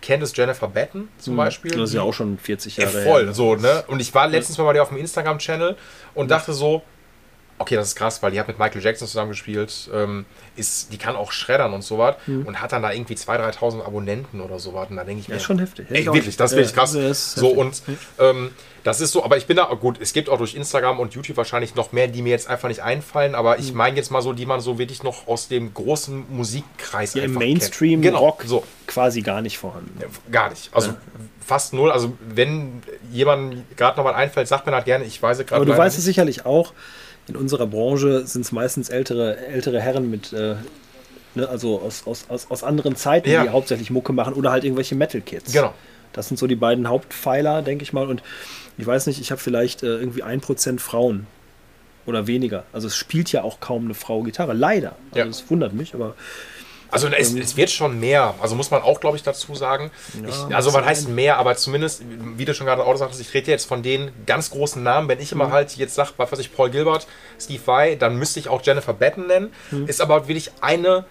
kennt, 0.00 0.22
ist 0.22 0.36
Jennifer 0.36 0.68
Batten 0.68 1.08
zum 1.18 1.36
Beispiel. 1.36 1.70
Das 1.72 1.90
ist 1.90 1.94
ja 1.94 2.02
auch 2.02 2.14
schon 2.14 2.38
40 2.38 2.76
ja, 2.76 2.84
Jahre 2.84 3.02
voll, 3.02 3.24
her. 3.26 3.32
so, 3.32 3.54
ne? 3.54 3.84
Und 3.86 4.00
ich 4.00 4.12
war 4.14 4.26
letztens 4.26 4.58
mal 4.58 4.64
bei 4.64 4.72
dir 4.72 4.82
auf 4.82 4.88
dem 4.88 4.98
Instagram-Channel 4.98 5.76
und 6.14 6.30
dachte 6.30 6.52
so, 6.52 6.82
okay, 7.58 7.76
das 7.76 7.88
ist 7.88 7.96
krass, 7.96 8.22
weil 8.22 8.32
die 8.32 8.40
hat 8.40 8.48
mit 8.48 8.58
Michael 8.58 8.82
Jackson 8.82 9.06
zusammengespielt, 9.08 9.88
ähm, 9.94 10.24
ist, 10.56 10.92
die 10.92 10.98
kann 10.98 11.16
auch 11.16 11.32
schreddern 11.32 11.72
und 11.72 11.82
sowas 11.82 12.16
und 12.26 12.60
hat 12.60 12.72
dann 12.72 12.82
da 12.82 12.92
irgendwie 12.92 13.14
2.000, 13.14 13.58
3.000 13.58 13.84
Abonnenten 13.84 14.40
oder 14.40 14.58
sowas. 14.58 14.88
Und 14.90 14.96
da 14.96 15.04
denke 15.04 15.20
ich 15.20 15.28
mir, 15.28 15.34
Das 15.34 15.42
ist 15.42 15.46
schon 15.46 15.58
heftig. 15.58 15.86
Ey, 15.90 16.04
wirklich, 16.06 16.36
das 16.36 16.52
ist 16.52 16.56
Ja, 16.56 16.58
wirklich 16.62 16.74
krass. 16.74 16.92
das 16.92 17.02
ist 17.02 17.34
so 17.36 17.48
und 17.50 17.82
ähm, 18.18 18.50
das 18.82 19.00
ist 19.00 19.12
so, 19.12 19.24
aber 19.24 19.36
ich 19.38 19.46
bin 19.46 19.56
da, 19.56 19.64
gut, 19.64 19.98
es 20.00 20.12
gibt 20.12 20.28
auch 20.28 20.36
durch 20.36 20.54
Instagram 20.54 21.00
und 21.00 21.14
YouTube 21.14 21.36
wahrscheinlich 21.38 21.74
noch 21.74 21.92
mehr, 21.92 22.06
die 22.06 22.20
mir 22.22 22.30
jetzt 22.30 22.48
einfach 22.48 22.68
nicht 22.68 22.82
einfallen, 22.82 23.34
aber 23.34 23.54
Mhm. 23.56 23.62
ich 23.62 23.72
meine 23.72 23.96
jetzt 23.96 24.10
mal 24.10 24.20
so, 24.20 24.32
die 24.34 24.44
man 24.46 24.60
so 24.60 24.78
wirklich 24.78 25.02
noch 25.02 25.26
aus 25.26 25.48
dem 25.48 25.72
großen 25.72 26.26
Musikkreis 26.28 27.14
ja, 27.14 27.22
im 27.22 27.30
einfach 27.30 27.40
Mainstream 27.40 28.02
kennt. 28.02 28.14
Genau, 28.14 28.24
Rock 28.26 28.42
so. 28.46 28.64
quasi 28.86 29.22
gar 29.22 29.40
nicht 29.42 29.58
vorhanden. 29.58 29.96
Ja, 30.00 30.06
Gar 30.30 30.50
nicht. 30.50 30.70
Also 30.74 30.92
fast 31.44 31.72
null. 31.72 31.90
Also 31.90 32.12
wenn 32.20 32.82
jemand 33.10 33.76
gerade 33.76 33.96
noch 33.96 34.04
mal 34.04 34.14
einfällt, 34.14 34.48
sagt 34.48 34.66
mir 34.66 34.72
das 34.72 34.84
gerne. 34.84 35.04
Ich 35.04 35.22
weiß 35.22 35.38
es 35.38 35.46
gerade 35.46 35.62
Aber 35.62 35.70
du 35.72 35.76
weißt 35.76 35.96
es 35.98 36.04
sicherlich 36.04 36.44
auch, 36.46 36.72
in 37.28 37.36
unserer 37.36 37.66
Branche 37.66 38.26
sind 38.26 38.42
es 38.42 38.52
meistens 38.52 38.88
ältere, 38.88 39.36
ältere 39.38 39.80
Herren 39.80 40.10
mit, 40.10 40.32
äh, 40.32 40.56
ne, 41.34 41.48
also 41.48 41.80
aus, 41.80 42.06
aus, 42.06 42.26
aus, 42.28 42.50
aus 42.50 42.62
anderen 42.64 42.96
Zeiten, 42.96 43.30
Ja. 43.30 43.42
die 43.44 43.48
hauptsächlich 43.50 43.90
Mucke 43.90 44.12
machen 44.12 44.34
oder 44.34 44.50
halt 44.50 44.64
irgendwelche 44.64 44.94
Metal-Kids. 44.94 45.52
Genau. 45.52 45.72
Das 46.12 46.28
sind 46.28 46.36
so 46.38 46.46
die 46.46 46.54
beiden 46.56 46.88
Hauptpfeiler, 46.88 47.62
denke 47.62 47.82
ich 47.82 47.92
mal. 47.92 48.06
Und 48.08 48.22
ich 48.78 48.86
weiß 48.86 49.06
nicht, 49.06 49.20
ich 49.20 49.30
habe 49.30 49.40
vielleicht 49.40 49.82
äh, 49.82 49.86
irgendwie 49.86 50.22
ein 50.22 50.40
Prozent 50.40 50.80
Frauen 50.80 51.26
oder 52.06 52.26
weniger. 52.26 52.64
Also 52.72 52.86
es 52.88 52.96
spielt 52.96 53.32
ja 53.32 53.42
auch 53.42 53.58
kaum 53.60 53.86
eine 53.86 53.94
Frau 53.94 54.22
Gitarre, 54.22 54.52
leider. 54.52 54.90
Also 55.10 55.18
Ja. 55.20 55.24
das 55.24 55.48
wundert 55.50 55.72
mich, 55.72 55.94
aber 55.94 56.14
Also 56.94 57.08
es, 57.08 57.34
es 57.34 57.56
wird 57.56 57.70
schon 57.70 58.00
mehr. 58.00 58.34
Also 58.40 58.54
muss 58.54 58.70
man 58.70 58.80
auch, 58.82 59.00
glaube 59.00 59.16
ich, 59.16 59.22
dazu 59.22 59.54
sagen. 59.54 59.90
ich, 60.26 60.54
also 60.54 60.72
was 60.72 60.84
heißt 60.84 61.08
mehr, 61.08 61.36
aber 61.38 61.56
zumindest, 61.56 62.02
wie 62.36 62.44
du 62.44 62.54
schon 62.54 62.66
gerade 62.66 62.84
auch 62.84 62.96
sagtest, 62.96 63.20
ich 63.20 63.34
rede 63.34 63.50
jetzt 63.50 63.66
von 63.66 63.82
den 63.82 64.10
ganz 64.26 64.50
großen 64.50 64.82
Namen. 64.82 65.08
Wenn 65.08 65.20
ich 65.20 65.34
Mhm. 65.34 65.40
immer 65.42 65.50
halt 65.52 65.76
jetzt 65.76 65.94
sage, 65.94 66.10
was 66.16 66.30
weiß 66.32 66.38
ich, 66.38 66.54
Paul 66.54 66.70
Gilbert, 66.70 67.06
Steve 67.40 67.60
Vai, 67.66 67.96
dann 67.96 68.16
müsste 68.16 68.38
ich 68.40 68.48
auch 68.48 68.62
Jennifer 68.62 68.94
Batten 68.94 69.26
nennen. 69.26 69.52
Mhm. 69.70 69.86
Ist 69.88 70.00
aber 70.00 70.28
wirklich 70.28 70.50
eine 70.60 71.04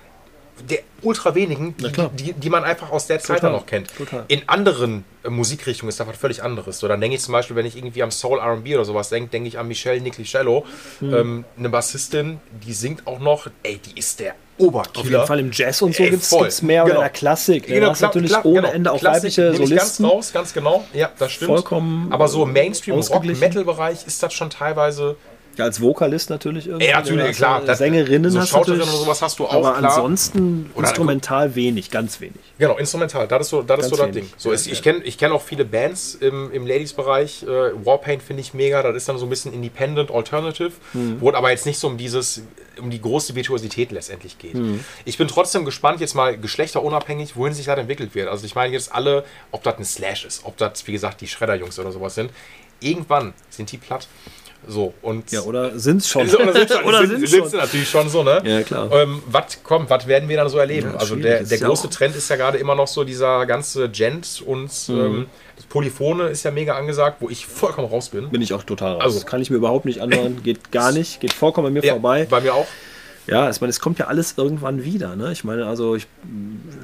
der 0.70 0.80
ultra 1.02 1.34
wenigen, 1.34 1.76
die, 1.78 1.92
die, 2.14 2.34
die 2.34 2.50
man 2.52 2.64
einfach 2.64 2.92
aus 2.92 3.08
der 3.08 3.18
Zeit 3.20 3.38
Total, 3.38 3.42
dann 3.42 3.52
noch 3.60 3.66
kennt. 3.66 3.90
total. 3.98 4.24
In 4.28 4.48
anderen 4.48 5.04
äh, 5.24 5.30
Musikrichtungen 5.32 5.90
ist 5.90 6.00
das 6.00 6.08
was 6.08 6.16
völlig 6.16 6.44
anderes. 6.44 6.78
So, 6.78 6.88
dann 6.88 7.02
denke 7.02 7.16
ich 7.18 7.24
zum 7.24 7.32
Beispiel, 7.32 7.56
wenn 7.56 7.66
ich 7.66 7.76
irgendwie 7.76 8.04
am 8.04 8.12
Soul 8.12 8.38
R&B 8.38 8.76
oder 8.76 8.86
sowas 8.86 9.10
denke, 9.10 9.32
denke 9.32 9.48
ich 9.48 9.58
an 9.58 9.68
Michelle 9.68 10.00
Nicolicello, 10.00 10.64
Mhm. 11.02 11.14
ähm, 11.14 11.46
eine 11.58 11.70
Bassistin, 11.70 12.40
die 12.66 12.74
singt 12.74 13.08
auch 13.08 13.18
noch, 13.20 13.48
ey, 13.64 13.80
die 13.80 13.98
ist 14.00 14.20
der 14.20 14.36
auf 14.60 14.66
Oberkiller. 14.66 15.10
jeden 15.10 15.28
Fall 15.28 15.40
im 15.40 15.52
Jazz 15.52 15.82
und 15.82 15.96
so 15.96 16.04
gibt 16.04 16.22
es 16.24 16.62
mehr 16.62 16.84
oder 16.84 16.92
Genau. 16.94 17.02
in 17.02 17.04
der 17.06 17.10
Klassik. 17.10 17.68
Genau, 17.68 17.80
da 17.86 17.92
hast 17.92 17.98
klar, 18.00 18.10
natürlich 18.10 18.32
klar, 18.32 18.46
ohne 18.46 18.62
genau. 18.62 18.74
Ende 18.74 18.92
auch 18.92 19.00
Klassik 19.00 19.24
weibliche 19.38 19.54
Solisten. 19.56 20.04
ganz 20.06 20.14
raus, 20.14 20.32
ganz 20.34 20.54
genau. 20.54 20.84
Ja, 20.94 21.10
das 21.18 21.32
stimmt. 21.32 21.50
Vollkommen 21.50 22.12
Aber 22.12 22.28
so 22.28 22.46
Mainstream, 22.46 22.96
Rock, 22.96 23.00
ausgeglichen. 23.12 23.40
Metal-Bereich 23.40 24.06
ist 24.06 24.22
das 24.22 24.34
schon 24.34 24.50
teilweise. 24.50 25.16
Ja, 25.56 25.66
als 25.66 25.80
Vokalist 25.82 26.30
natürlich 26.32 26.68
irgendwie. 26.68 26.88
Ey, 26.88 26.94
natürlich, 26.94 27.26
Als, 27.26 27.38
klar. 27.38 27.62
äh, 27.62 27.66
Das- 27.68 27.78
Sängerinnen 27.78 28.32
so 28.32 28.40
hast 28.40 28.52
du 28.52 28.56
Schauspielerin 28.58 28.90
oder 28.90 28.98
sowas 28.98 29.22
hast 29.22 29.38
du 29.38 29.46
auch, 29.46 29.54
Aber 29.54 29.74
klar. 29.78 29.92
ansonsten 29.92 30.72
Oder- 30.74 30.88
instrumental 30.88 31.54
wenig, 31.54 31.92
ganz 31.92 32.20
wenig. 32.22 32.36
Genau, 32.58 32.78
instrumental. 32.78 33.28
Das 33.28 33.42
ist 33.44 33.50
so 33.50 33.62
das, 33.62 33.82
ist 33.82 33.90
so 33.90 33.96
das. 33.96 34.12
Ding. 34.12 34.28
So, 34.38 34.50
Ja, 34.50 34.56
es, 34.56 34.66
ich 34.66 34.78
ja. 34.80 34.82
kenne 34.82 35.04
ich 35.04 35.18
kenn 35.18 35.32
auch 35.32 35.42
viele 35.44 35.64
Bands 35.66 36.16
im, 36.16 36.52
im 36.52 36.66
Ladies-Bereich. 36.66 37.44
Äh, 37.44 37.86
Warpaint 37.86 38.24
finde 38.24 38.42
ich 38.42 38.54
mega. 38.56 38.82
Das 38.82 38.96
ist 38.96 39.08
dann 39.08 39.18
so 39.20 39.26
ein 39.28 39.30
bisschen 39.30 39.54
Independent 39.54 40.10
Alternative, 40.12 40.72
Hm. 40.94 41.18
wo 41.22 41.30
es 41.30 41.36
aber 41.36 41.52
jetzt 41.52 41.66
nicht 41.68 41.78
so 41.78 41.88
um 41.88 41.98
dieses, 41.98 42.42
um 42.80 42.90
die 42.90 43.00
große 43.02 43.36
Virtuosität 43.36 43.92
letztendlich 43.92 44.40
geht. 44.40 44.54
Hm. 44.56 44.84
Ich 45.06 45.18
bin 45.20 45.28
trotzdem 45.28 45.66
gespannt, 45.66 46.00
jetzt 46.02 46.16
mal 46.16 46.36
geschlechterunabhängig, 46.38 47.36
wohin 47.36 47.54
sich 47.54 47.68
das 47.68 47.78
entwickelt 47.78 48.16
wird. 48.16 48.28
Also 48.28 48.46
ich 48.46 48.56
meine 48.56 48.74
jetzt 48.74 48.92
alle, 48.94 49.24
ob 49.52 49.62
das 49.62 49.78
ein 49.78 49.86
Slash 49.86 50.26
ist, 50.26 50.46
ob 50.46 50.58
das, 50.58 50.88
wie 50.88 50.94
gesagt, 50.94 51.22
die 51.22 51.28
Schredder-Jungs 51.28 51.78
oder 51.78 51.92
sowas 51.92 52.16
sind. 52.16 52.32
Irgendwann 52.80 53.34
sind 53.50 53.72
die 53.72 53.78
platt. 53.78 54.08
So, 54.68 54.94
und 55.02 55.32
Ja, 55.32 55.42
oder 55.42 55.78
sind 55.78 55.98
es 55.98 56.08
schon? 56.10 56.24
oder 56.30 56.54
sind, 56.54 56.86
Oder 56.86 57.06
sind, 57.08 57.54
natürlich 57.54 57.90
schon 57.90 58.08
so, 58.10 58.24
ne? 58.24 58.42
Ja, 58.46 58.62
klar. 58.64 58.90
Ähm, 58.92 59.22
was 59.28 59.62
kommt, 59.64 59.90
was 59.90 60.08
werden 60.08 60.30
wir 60.30 60.38
dann 60.38 60.50
so 60.50 60.58
erleben? 60.58 60.92
Ja, 60.94 60.98
also 61.00 61.16
der, 61.16 61.44
der 61.44 61.58
große 61.58 61.90
Trend 61.90 62.16
ist 62.16 62.30
ja 62.30 62.36
gerade 62.36 62.58
immer 62.58 62.76
noch 62.76 62.88
so 62.88 63.04
dieser 63.04 63.46
ganze 63.46 63.90
Gent 63.90 64.42
und 64.46 64.72
Mhm. 64.88 65.00
ähm, 65.00 65.26
das 65.56 65.66
Polyphone 65.66 66.22
ist 66.22 66.44
ja 66.44 66.52
mega 66.52 66.76
angesagt, 66.76 67.18
wo 67.20 67.30
ich 67.30 67.46
vollkommen 67.46 67.88
raus 67.88 68.10
bin. 68.10 68.30
Bin 68.30 68.42
ich 68.42 68.54
auch 68.54 68.64
total 68.64 68.94
raus. 68.94 69.04
Also- 69.04 69.26
kann 69.26 69.42
ich 69.42 69.50
mir 69.50 69.58
überhaupt 69.58 69.86
nicht 69.86 70.00
anhören. 70.02 70.42
Geht 70.44 70.72
gar 70.72 70.92
nicht. 70.92 71.20
Geht 71.20 71.34
vollkommen 71.34 71.68
an 71.68 71.74
mir 71.74 71.84
Ja, 71.84 71.94
vorbei. 71.94 72.26
Bei 72.30 72.42
mir 72.42 72.54
auch. 72.56 72.66
Ja, 73.28 73.50
ich 73.50 73.62
meine, 73.62 73.70
es 73.70 73.80
kommt 73.80 74.00
ja 74.00 74.08
alles 74.08 74.34
irgendwann 74.38 74.84
wieder. 74.84 75.16
Ne? 75.16 75.32
Ich 75.32 75.44
meine, 75.44 75.66
also 75.66 75.96
ich 75.96 76.08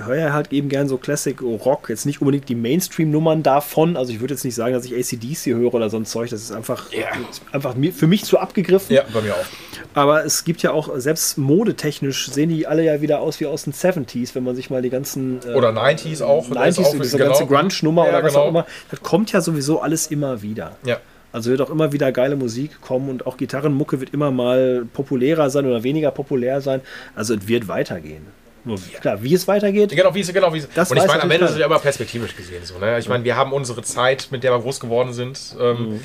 höre 0.05 0.15
ja 0.15 0.33
halt 0.33 0.53
eben 0.53 0.69
gern 0.69 0.87
so 0.87 0.97
Classic 0.97 1.39
Rock, 1.41 1.89
jetzt 1.89 2.05
nicht 2.05 2.21
unbedingt 2.21 2.47
die 2.47 2.55
Mainstream-Nummern 2.55 3.43
davon. 3.43 3.97
Also 3.97 4.13
ich 4.13 4.21
würde 4.21 4.33
jetzt 4.33 4.45
nicht 4.45 4.55
sagen, 4.55 4.73
dass 4.73 4.85
ich 4.85 4.93
ACDC 4.95 5.55
höre 5.57 5.73
oder 5.73 5.89
so 5.89 5.97
ein 5.97 6.05
Zeug. 6.05 6.29
Das 6.29 6.41
ist 6.41 6.51
einfach, 6.51 6.91
Ja. 6.91 7.07
einfach 7.51 7.75
mir, 7.75 7.91
für 7.91 8.07
mich 8.07 8.23
zu 8.23 8.39
abgegriffen. 8.39 8.95
Ja, 8.95 9.03
bei 9.13 9.21
mir 9.21 9.33
auch. 9.33 9.45
Aber 9.93 10.23
es 10.25 10.43
gibt 10.43 10.61
ja 10.61 10.71
auch, 10.71 10.89
selbst 10.97 11.37
modetechnisch 11.37 12.31
sehen 12.31 12.49
die 12.49 12.67
alle 12.67 12.83
ja 12.83 13.01
wieder 13.01 13.19
aus 13.19 13.39
wie 13.39 13.45
aus 13.45 13.63
den 13.63 13.73
70s, 13.73 14.35
wenn 14.35 14.43
man 14.43 14.55
sich 14.55 14.69
mal 14.69 14.81
die 14.81 14.89
ganzen 14.89 15.39
äh, 15.45 15.53
Oder 15.55 15.69
90s 15.69 16.23
auch. 16.23 16.49
Da 16.49 16.65
ist 16.65 16.79
90s, 16.79 16.85
auch 16.85 17.01
diese 17.01 17.17
genau. 17.17 17.29
ganze 17.31 17.45
Grunge-Nummer 17.47 18.03
Ja, 18.05 18.09
oder 18.09 18.23
was 18.23 18.33
genau. 18.33 18.45
auch 18.45 18.49
immer. 18.49 18.65
Das 18.91 19.01
kommt 19.01 19.31
ja 19.31 19.41
sowieso 19.41 19.81
alles 19.81 20.07
immer 20.07 20.41
wieder. 20.41 20.77
Ja. 20.85 20.97
Also 21.31 21.51
wird 21.51 21.61
auch 21.61 21.69
immer 21.69 21.91
wieder 21.91 22.11
geile 22.11 22.35
Musik 22.35 22.81
kommen 22.81 23.09
und 23.09 23.27
auch 23.27 23.37
Gitarrenmucke 23.37 23.99
wird 23.99 24.13
immer 24.13 24.31
mal 24.31 24.85
populärer 24.93 25.49
sein 25.49 25.65
oder 25.65 25.83
weniger 25.83 26.11
populär 26.11 26.61
sein. 26.61 26.81
Also 27.15 27.35
es 27.35 27.47
wird 27.47 27.67
weitergehen. 27.67 28.25
Nur 28.65 28.77
klar, 28.99 29.23
wie 29.23 29.33
es 29.33 29.47
weitergeht, 29.47 29.91
Genau, 29.95 30.13
wie 30.13 30.19
es, 30.19 30.33
genau, 30.33 30.53
wie 30.53 30.57
es. 30.57 30.67
Das 30.75 30.91
Und 30.91 30.97
ich 30.97 31.07
meine, 31.07 31.23
am 31.23 31.31
Ende 31.31 31.45
es 31.45 31.57
ja 31.57 31.65
immer 31.65 31.79
perspektivisch 31.79 32.35
gesehen 32.35 32.65
so. 32.65 32.77
Ne? 32.77 32.99
Ich 32.99 33.07
meine, 33.07 33.23
wir 33.23 33.35
haben 33.37 33.53
unsere 33.53 33.81
Zeit, 33.83 34.27
mit 34.31 34.43
der 34.43 34.51
wir 34.51 34.59
groß 34.59 34.79
geworden 34.79 35.13
sind. 35.13 35.55
Ähm, 35.59 35.77
Mhm. 35.93 35.99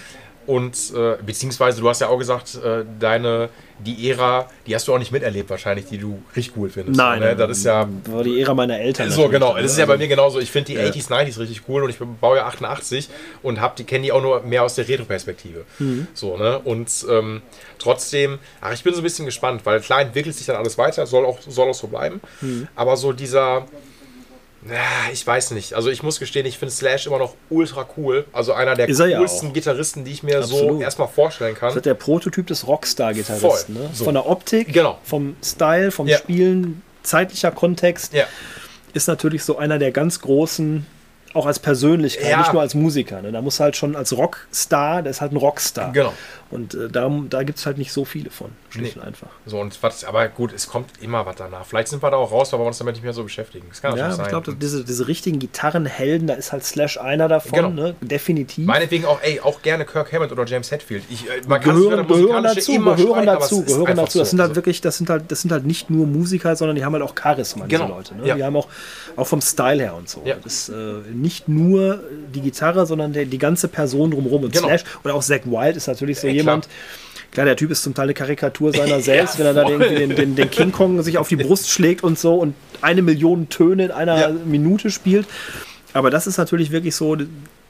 Und 0.46 0.76
äh, 0.94 1.16
beziehungsweise, 1.24 1.80
du 1.80 1.88
hast 1.88 2.00
ja 2.00 2.08
auch 2.08 2.18
gesagt, 2.18 2.54
äh, 2.56 2.84
deine, 2.98 3.48
die 3.78 4.10
Ära, 4.10 4.48
die 4.66 4.74
hast 4.74 4.86
du 4.86 4.94
auch 4.94 4.98
nicht 4.98 5.10
miterlebt 5.12 5.50
wahrscheinlich, 5.50 5.86
die 5.86 5.98
du 5.98 6.22
richtig 6.36 6.56
cool 6.56 6.68
findest. 6.68 6.96
nein, 6.98 7.20
ne? 7.20 7.34
das 7.34 7.58
ist 7.58 7.64
ja 7.64 7.88
war 8.10 8.22
die 8.22 8.40
Ära 8.40 8.54
meiner 8.54 8.78
Eltern. 8.78 9.10
So, 9.10 9.28
genau. 9.28 9.56
Das 9.56 9.72
ist 9.72 9.78
ja 9.78 9.86
bei 9.86 9.96
mir 9.96 10.06
genauso. 10.08 10.38
Ich 10.38 10.50
finde 10.50 10.72
die 10.72 10.74
Ja. 10.74 10.82
80s, 10.84 11.08
90s 11.10 11.38
richtig 11.38 11.62
cool 11.68 11.82
und 11.82 11.90
ich 11.90 11.98
baue 12.20 12.36
ja 12.36 12.46
88 12.46 13.08
und 13.42 13.60
hab 13.60 13.76
die, 13.76 13.84
kenne 13.84 14.04
die 14.04 14.12
auch 14.12 14.22
nur 14.22 14.42
mehr 14.42 14.62
aus 14.62 14.74
der 14.74 14.86
Retro-Perspektive. 14.88 15.64
Mhm. 15.78 16.06
So, 16.14 16.36
ne? 16.36 16.58
Und 16.60 16.90
ähm, 17.10 17.42
trotzdem, 17.78 18.38
ach, 18.60 18.72
ich 18.72 18.84
bin 18.84 18.92
so 18.94 19.00
ein 19.00 19.04
bisschen 19.04 19.26
gespannt, 19.26 19.62
weil 19.64 19.80
klar 19.80 20.02
entwickelt 20.02 20.34
sich 20.36 20.46
dann 20.46 20.56
alles 20.56 20.78
weiter, 20.78 21.06
soll 21.06 21.24
auch, 21.24 21.38
soll 21.40 21.68
auch 21.70 21.74
so 21.74 21.86
bleiben. 21.88 22.20
Mhm. 22.40 22.68
Aber 22.76 22.96
so 22.96 23.12
dieser. 23.12 23.66
Ja, 24.68 25.12
ich 25.12 25.26
weiß 25.26 25.50
nicht. 25.50 25.74
Also 25.74 25.90
ich 25.90 26.02
muss 26.02 26.18
gestehen, 26.18 26.46
ich 26.46 26.56
finde 26.58 26.72
Slash 26.74 27.06
immer 27.06 27.18
noch 27.18 27.34
ultra 27.50 27.86
cool. 27.96 28.24
Also 28.32 28.52
einer 28.54 28.74
der 28.74 28.88
er 28.88 29.06
ja 29.06 29.18
coolsten 29.18 29.48
auch. 29.50 29.52
Gitarristen, 29.52 30.04
die 30.04 30.12
ich 30.12 30.22
mir 30.22 30.42
so 30.42 30.56
Absolut. 30.56 30.82
erstmal 30.82 31.08
vorstellen 31.08 31.52
Das 31.54 31.60
kann. 31.60 31.76
ist 31.76 31.84
der 31.86 31.94
Prototyp 31.94 32.46
des 32.46 32.66
Rockstar-Gitarristen. 32.66 33.74
Ne? 33.74 33.90
So. 33.92 34.04
Von 34.04 34.14
der 34.14 34.26
Optik, 34.26 34.72
Genau. 34.72 34.98
vom 35.04 35.36
Style, 35.44 35.90
vom 35.90 36.06
Ja. 36.06 36.16
Spielen, 36.18 36.82
zeitlicher 37.02 37.50
Kontext. 37.50 38.14
Ja, 38.14 38.24
ist 38.94 39.06
natürlich 39.08 39.44
so 39.44 39.58
einer 39.58 39.78
der 39.78 39.90
ganz 39.92 40.20
großen, 40.20 40.86
auch 41.34 41.46
als 41.46 41.58
Persönlichkeit, 41.58 42.30
Ja. 42.30 42.38
nicht 42.38 42.52
nur 42.52 42.62
als 42.62 42.74
Musiker. 42.74 43.20
Ne? 43.20 43.32
Da 43.32 43.42
muss 43.42 43.58
halt 43.60 43.76
schon 43.76 43.96
als 43.96 44.16
Rockstar, 44.16 45.02
der 45.02 45.10
ist 45.10 45.20
halt 45.20 45.32
ein 45.32 45.36
Rockstar. 45.36 45.92
Genau. 45.92 46.12
Und 46.50 46.74
äh, 46.74 46.88
da, 46.88 47.10
da 47.30 47.42
gibt 47.42 47.58
es 47.58 47.66
halt 47.66 47.78
nicht 47.78 47.92
so 47.92 48.04
viele 48.04 48.30
von, 48.30 48.50
schlicht 48.70 48.96
Nee. 48.96 49.02
und 49.02 49.08
einfach. 49.08 49.28
So, 49.46 49.58
und 49.60 49.82
was, 49.82 50.04
aber 50.04 50.28
gut, 50.28 50.52
es 50.52 50.68
kommt 50.68 50.90
immer 51.00 51.26
was 51.26 51.36
danach. 51.36 51.64
Vielleicht 51.66 51.88
sind 51.88 52.02
wir 52.02 52.10
da 52.10 52.16
auch 52.16 52.30
raus, 52.30 52.52
weil 52.52 52.60
wir 52.60 52.66
uns 52.66 52.78
damit 52.78 52.94
nicht 52.94 53.02
mehr 53.04 53.12
so 53.12 53.22
beschäftigen. 53.24 53.66
Das 53.70 53.80
kann 53.82 53.96
Ja, 53.96 54.04
aber 54.04 54.12
ich 54.12 54.16
sein. 54.18 54.28
glaube, 54.28 54.54
diese, 54.54 54.84
diese 54.84 55.08
richtigen 55.08 55.38
Gitarrenhelden, 55.38 56.26
da 56.28 56.34
ist 56.34 56.52
halt 56.52 56.64
Slash 56.64 56.98
einer 56.98 57.28
davon, 57.28 57.52
Genau. 57.52 57.70
ne? 57.70 57.94
definitiv. 58.00 58.66
Meinetwegen 58.66 59.04
auch, 59.06 59.20
ey, 59.22 59.40
auch 59.40 59.62
gerne 59.62 59.84
Kirk 59.84 60.12
Hammett 60.12 60.32
oder 60.32 60.44
James 60.44 60.70
Hetfield. 60.70 61.04
Ich, 61.10 61.26
äh, 61.28 61.40
man 61.48 61.60
gehören, 61.60 62.06
gehören 62.06 62.44
dazu, 62.44 62.72
immer 62.72 62.94
gehören 62.94 63.22
streiten, 63.22 63.26
dazu, 63.40 63.62
gehören 63.64 63.96
dazu. 63.96 64.18
Das 64.18 64.30
sind 64.30 64.40
halt 64.40 64.54
wirklich, 64.54 64.80
das 64.80 64.98
sind 64.98 65.10
halt, 65.10 65.30
das 65.32 65.40
sind 65.42 65.50
halt 65.50 65.64
nicht 65.66 65.90
nur 65.90 66.06
Musiker, 66.06 66.54
sondern 66.56 66.76
die 66.76 66.84
haben 66.84 66.92
halt 66.92 67.02
auch 67.02 67.14
Charisma, 67.20 67.66
Genau. 67.66 67.84
diese 67.86 67.94
Leute. 67.96 68.14
Ne? 68.16 68.26
Ja. 68.28 68.34
Die 68.36 68.44
haben 68.44 68.56
auch, 68.56 68.68
auch 69.16 69.26
vom 69.26 69.40
Style 69.40 69.82
her 69.82 69.94
und 69.94 70.08
so. 70.08 70.22
Ja. 70.24 70.36
Das 70.42 70.54
ist 70.54 70.68
äh, 70.68 70.74
nicht 71.12 71.48
nur 71.48 72.00
die 72.34 72.40
Gitarre, 72.42 72.86
sondern 72.86 73.12
der, 73.12 73.24
die 73.24 73.38
ganze 73.38 73.68
Person 73.68 74.10
drumherum. 74.10 74.44
Und 74.44 74.52
Genau. 74.52 74.68
Slash 74.68 74.84
oder 75.04 75.14
auch 75.14 75.22
Zack 75.22 75.46
Wild 75.46 75.76
ist 75.76 75.86
natürlich 75.88 76.20
so 76.20 76.26
Ja, 76.28 76.43
jemand. 76.44 76.68
Klar, 77.32 77.46
der 77.46 77.56
Typ 77.56 77.70
ist 77.72 77.82
zum 77.82 77.94
Teil 77.94 78.04
eine 78.04 78.14
Karikatur 78.14 78.72
seiner 78.72 79.00
selbst, 79.00 79.38
wenn 79.38 79.46
er 79.46 79.54
dann 79.54 79.66
irgendwie 79.66 79.94
den, 79.96 80.14
den, 80.14 80.36
den 80.36 80.50
King 80.50 80.70
Kong 80.70 81.02
sich 81.02 81.18
auf 81.18 81.28
die 81.28 81.36
Brust 81.36 81.68
schlägt 81.68 82.04
und 82.04 82.18
so 82.18 82.36
und 82.36 82.54
eine 82.80 83.02
Million 83.02 83.48
Töne 83.48 83.86
in 83.86 83.90
einer 83.90 84.20
Ja. 84.20 84.30
Minute 84.30 84.90
spielt. 84.90 85.26
Aber 85.92 86.10
das 86.10 86.26
ist 86.26 86.38
natürlich 86.38 86.70
wirklich 86.70 86.94
so, 86.94 87.16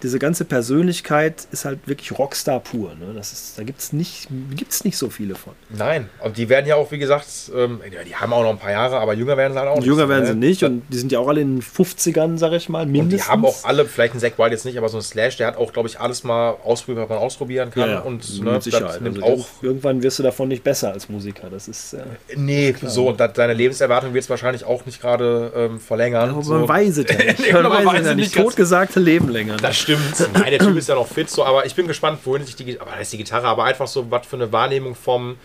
diese 0.04 0.18
ganze 0.18 0.44
Persönlichkeit 0.44 1.48
ist 1.50 1.64
halt 1.64 1.78
wirklich 1.86 2.16
Rockstar 2.16 2.60
pur. 2.60 2.90
Ne? 2.90 3.14
Das 3.14 3.32
ist, 3.32 3.58
da 3.58 3.62
gibt 3.62 3.80
es 3.80 3.92
nicht, 3.94 4.28
gibt's 4.54 4.84
nicht 4.84 4.98
so 4.98 5.08
viele 5.08 5.34
von. 5.34 5.54
Nein, 5.70 6.10
und 6.22 6.36
die 6.36 6.48
werden 6.50 6.66
ja 6.66 6.76
auch, 6.76 6.92
wie 6.92 6.98
gesagt, 6.98 7.26
ähm, 7.56 7.80
ja, 7.90 8.04
die 8.04 8.14
haben 8.14 8.32
auch 8.34 8.42
noch 8.42 8.50
ein 8.50 8.58
paar 8.58 8.70
Jahre, 8.70 8.98
aber 8.98 9.14
jünger 9.14 9.36
werden 9.38 9.54
sie 9.54 9.58
halt 9.58 9.68
auch 9.70 9.76
nicht. 9.76 9.86
Jünger 9.86 10.08
werden 10.10 10.24
ne? 10.24 10.26
sie 10.28 10.34
nicht 10.34 10.62
und 10.62 10.82
die 10.90 10.98
sind 10.98 11.10
ja 11.10 11.18
auch 11.20 11.28
alle 11.28 11.40
in 11.40 11.56
den 11.56 11.62
50ern, 11.62 12.36
sag 12.36 12.52
ich 12.52 12.68
mal, 12.68 12.82
Und 12.84 12.92
mindestens. 12.92 13.24
die 13.26 13.32
haben 13.32 13.44
auch 13.46 13.64
alle, 13.64 13.86
vielleicht 13.86 14.14
ein 14.14 14.20
Zack 14.20 14.38
Wild 14.38 14.52
jetzt 14.52 14.66
nicht, 14.66 14.76
aber 14.76 14.90
so 14.90 14.98
ein 14.98 15.02
Slash, 15.02 15.38
der 15.38 15.46
hat 15.46 15.56
auch, 15.56 15.72
glaube 15.72 15.88
ich, 15.88 15.98
alles 15.98 16.22
mal 16.22 16.50
ausprobiert, 16.62 17.04
was 17.04 17.08
man 17.08 17.18
ausprobieren 17.18 17.70
kann. 17.70 17.88
ja, 17.88 17.94
ja, 17.94 18.00
Und 18.00 18.28
mit 18.42 18.52
ne, 18.52 18.60
Sicherheit. 18.60 19.00
nimmt 19.00 19.22
also 19.22 19.42
auch. 19.42 19.62
irgendwann 19.62 20.02
wirst 20.02 20.18
du 20.18 20.22
davon 20.22 20.48
nicht 20.48 20.62
besser 20.62 20.92
als 20.92 21.08
Musiker. 21.08 21.48
Das 21.50 21.66
ist, 21.66 21.94
äh, 21.94 22.02
Nee, 22.36 22.74
so, 22.82 23.08
und 23.08 23.18
deine 23.20 23.54
Lebenserwartung 23.54 24.12
wird 24.12 24.24
es 24.24 24.28
wahrscheinlich 24.30 24.64
auch 24.64 24.84
nicht 24.84 25.00
gerade 25.00 25.50
ähm, 25.56 25.80
verlängern. 25.80 26.28
aber 26.30 26.42
so. 26.42 26.52
man 26.54 26.68
weiß 26.68 26.98
es 26.98 27.06
ja 27.08 27.24
nicht. 27.24 27.52
Man 27.52 27.64
weiß 27.86 28.00
es 28.00 28.06
ja 28.06 28.14
nicht. 28.14 28.34
Totgesagte 28.34 29.00
leben 29.00 29.30
länger. 29.30 29.54
Ne? 29.54 29.62
Das 29.62 29.78
stimmt. 29.78 29.93
Nein, 30.32 30.50
der 30.50 30.58
Typ 30.58 30.76
ist 30.76 30.88
ja 30.88 30.94
noch 30.94 31.06
fit, 31.06 31.30
so, 31.30 31.44
aber 31.44 31.66
ich 31.66 31.74
bin 31.74 31.86
gespannt, 31.86 32.20
wohin 32.24 32.44
sich 32.44 32.56
die, 32.56 32.80
aber 32.80 32.92
das 32.92 33.02
ist 33.02 33.12
die 33.12 33.18
Gitarre, 33.18 33.46
aber 33.46 33.64
einfach 33.64 33.86
so, 33.86 34.10
was 34.10 34.26
für 34.26 34.36
eine 34.36 34.52
Wahrnehmung 34.52 34.94
vom, 34.94 35.36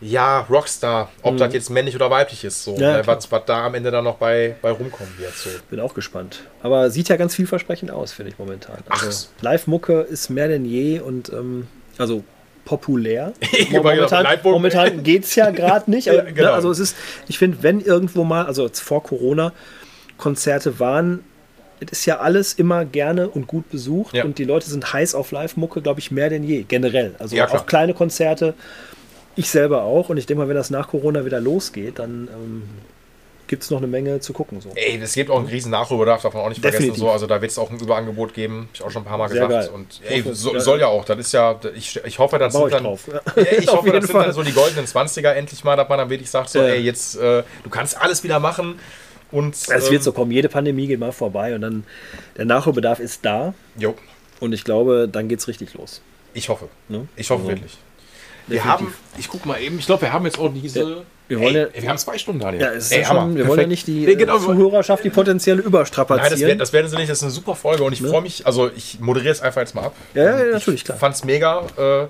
ja, 0.00 0.40
Rockstar, 0.50 1.10
ob 1.22 1.36
das 1.36 1.52
jetzt 1.54 1.70
männlich 1.70 1.94
oder 1.94 2.10
weiblich 2.10 2.44
ist, 2.44 2.64
so, 2.64 2.72
Mhm. 2.74 2.80
Ja, 2.80 2.96
ne, 2.98 3.06
was, 3.06 3.30
was 3.30 3.42
da 3.46 3.66
am 3.66 3.74
Ende 3.74 3.90
dann 3.90 4.04
noch 4.04 4.16
bei, 4.16 4.56
bei 4.60 4.70
rumkommen 4.70 5.12
wird, 5.18 5.34
so. 5.34 5.48
Bin 5.70 5.78
auch 5.80 5.94
gespannt. 5.94 6.40
Aber 6.62 6.90
sieht 6.90 7.08
ja 7.08 7.16
ganz 7.16 7.34
vielversprechend 7.36 7.90
aus, 7.90 8.12
finde 8.12 8.32
ich 8.32 8.38
momentan. 8.38 8.78
Also, 8.88 9.28
Live-Mucke 9.40 10.00
ist 10.00 10.28
mehr 10.28 10.48
denn 10.48 10.64
je 10.64 10.98
und 11.00 11.32
ähm, 11.32 11.68
also 11.98 12.24
populär. 12.64 13.32
momentan 13.70 14.26
momentan 14.42 15.02
geht 15.02 15.24
es 15.24 15.34
ja 15.34 15.50
gerade 15.50 15.90
nicht. 15.90 16.08
Aber, 16.08 16.18
Ja, 16.24 16.30
genau. 16.30 16.42
ne, 16.48 16.52
also 16.52 16.70
es 16.70 16.78
ist, 16.78 16.96
ich 17.28 17.38
finde, 17.38 17.58
wenn 17.62 17.80
irgendwo 17.80 18.24
mal, 18.24 18.46
also 18.46 18.66
jetzt 18.66 18.80
vor 18.80 19.02
Corona, 19.02 19.52
Konzerte 20.18 20.78
waren, 20.78 21.24
es 21.90 22.00
ist 22.00 22.06
ja 22.06 22.18
alles 22.20 22.54
immer 22.54 22.84
gerne 22.84 23.28
und 23.28 23.46
gut 23.46 23.70
besucht 23.70 24.14
Ja. 24.14 24.24
und 24.24 24.38
die 24.38 24.44
Leute 24.44 24.68
sind 24.70 24.92
heiß 24.92 25.14
auf 25.14 25.30
Live-Mucke, 25.32 25.82
glaube 25.82 26.00
ich, 26.00 26.10
mehr 26.10 26.30
denn 26.30 26.44
je, 26.44 26.62
generell. 26.62 27.14
Also 27.18 27.34
Ja, 27.36 27.48
auch 27.48 27.66
kleine 27.66 27.94
Konzerte, 27.94 28.54
ich 29.36 29.48
selber 29.50 29.82
auch 29.82 30.08
und 30.10 30.16
ich 30.18 30.26
denke 30.26 30.42
mal, 30.42 30.48
wenn 30.48 30.56
das 30.56 30.70
nach 30.70 30.88
Corona 30.88 31.24
wieder 31.24 31.40
losgeht, 31.40 31.98
dann 31.98 32.28
ähm, 32.32 32.62
gibt 33.46 33.62
es 33.64 33.70
noch 33.70 33.78
eine 33.78 33.86
Menge 33.86 34.20
zu 34.20 34.32
gucken. 34.32 34.60
So. 34.62 34.70
Ey, 34.74 34.98
es 35.02 35.12
gibt 35.14 35.30
auch 35.30 35.38
einen 35.38 35.46
riesen 35.48 35.70
Nachholbedarf, 35.70 36.22
darf 36.22 36.32
man 36.32 36.42
auch 36.44 36.48
nicht 36.48 36.62
vergessen. 36.62 36.94
So, 36.94 37.10
also 37.10 37.26
da 37.26 37.40
wird 37.42 37.50
es 37.50 37.58
auch 37.58 37.70
ein 37.70 37.78
Überangebot 37.78 38.32
geben, 38.32 38.68
hab 38.68 38.74
ich 38.74 38.82
auch 38.82 38.90
schon 38.90 39.02
ein 39.02 39.04
paar 39.06 39.18
Mal 39.18 39.28
Sehr 39.28 39.46
gesagt. 39.46 39.66
geil. 39.66 39.74
Und 39.74 40.00
ey, 40.08 40.22
Hoffe, 40.22 40.34
so, 40.34 40.58
soll 40.58 40.80
ja 40.80 40.86
auch. 40.86 41.04
Das 41.04 41.18
ist 41.18 41.32
ja, 41.32 41.58
ich, 41.74 42.00
ich 42.04 42.18
hoffe, 42.18 42.38
das 42.38 42.52
sind 42.54 42.72
dann. 42.72 42.84
drauf. 42.84 43.00
Ja, 43.36 43.42
ich 43.58 43.66
hoffe, 43.72 43.90
das 43.90 44.04
sind 44.06 44.12
Fall. 44.12 44.24
dann 44.24 44.32
so 44.32 44.42
die 44.42 44.52
goldenen 44.52 44.86
20er 44.86 45.32
endlich 45.32 45.64
mal, 45.64 45.76
dass 45.76 45.88
man 45.88 45.98
dann 45.98 46.08
wirklich 46.10 46.30
sagt, 46.30 46.48
so, 46.50 46.60
Ja. 46.60 46.68
ey, 46.68 46.80
jetzt, 46.80 47.16
äh, 47.16 47.42
du 47.64 47.68
kannst 47.70 48.00
alles 48.00 48.22
wieder 48.24 48.38
machen. 48.38 48.78
Und, 49.32 49.54
Es 49.54 49.68
ähm, 49.68 49.90
wird 49.90 50.02
so 50.02 50.12
kommen, 50.12 50.30
jede 50.30 50.48
Pandemie 50.48 50.86
geht 50.86 51.00
mal 51.00 51.10
vorbei 51.12 51.54
und 51.54 51.62
dann 51.62 51.84
der 52.36 52.44
Nachholbedarf 52.44 53.00
ist 53.00 53.24
da 53.24 53.54
Jo, 53.76 53.94
und 54.40 54.52
ich 54.52 54.62
glaube, 54.64 55.08
dann 55.10 55.26
geht 55.28 55.38
es 55.40 55.48
richtig 55.48 55.74
los. 55.74 56.00
ich 56.34 56.48
hoffe. 56.48 56.68
Ne? 56.88 57.08
Ich 57.16 57.30
hoffe 57.30 57.42
Also, 57.42 57.52
wirklich. 57.56 57.76
Wir 58.46 58.56
definitiv. 58.56 58.80
haben, 58.88 58.94
ich 59.18 59.28
guck 59.28 59.46
mal 59.46 59.60
eben, 59.60 59.78
ich 59.78 59.86
glaube, 59.86 60.02
wir 60.02 60.12
haben 60.12 60.24
jetzt 60.24 60.38
auch 60.38 60.52
diese. 60.52 61.04
wir 61.28 61.40
wollen 61.40 61.54
ey, 61.54 61.62
ja- 61.76 61.82
wir 61.82 61.88
haben 61.88 61.96
zwei 61.98 62.18
Stunden, 62.18 62.40
Daniel. 62.40 62.60
Ja, 62.62 62.72
es 62.72 62.86
ist 62.86 62.92
ey, 62.92 63.00
ja 63.00 63.06
schon, 63.06 63.16
Hammer. 63.16 63.34
wir 63.36 63.46
wollen 63.46 63.60
ja 63.60 63.66
Perfekt. 63.66 63.68
nicht 63.68 63.86
die 63.86 64.04
Nee, 64.04 64.14
genau, 64.16 64.36
äh, 64.36 64.40
Zuhörerschaft, 64.40 65.04
die 65.04 65.10
potenzielle 65.10 65.62
Nein, 65.62 65.70
das, 65.70 65.96
werden, 65.96 66.08
überstrapazieren. 66.08 66.58
das 66.58 66.72
werden 66.72 66.88
sie 66.90 66.96
nicht, 66.96 67.08
das 67.10 67.18
ist 67.18 67.22
eine 67.22 67.30
super 67.32 67.54
Folge 67.54 67.84
und 67.84 67.92
ich 67.92 68.02
freue 68.02 68.20
mich, 68.20 68.44
also 68.44 68.68
ich 68.76 68.98
moderiere 69.00 69.30
es 69.32 69.40
einfach 69.40 69.60
jetzt 69.60 69.74
mal 69.76 69.84
ab. 69.84 69.94
Ja, 70.14 70.24
ja, 70.24 70.40
Ähm, 70.44 70.50
natürlich, 70.50 70.80
ich 70.80 70.84
klar. 70.84 70.98
fand 70.98 71.14
es 71.14 71.24
mega, 71.24 71.64
äh, 71.78 72.06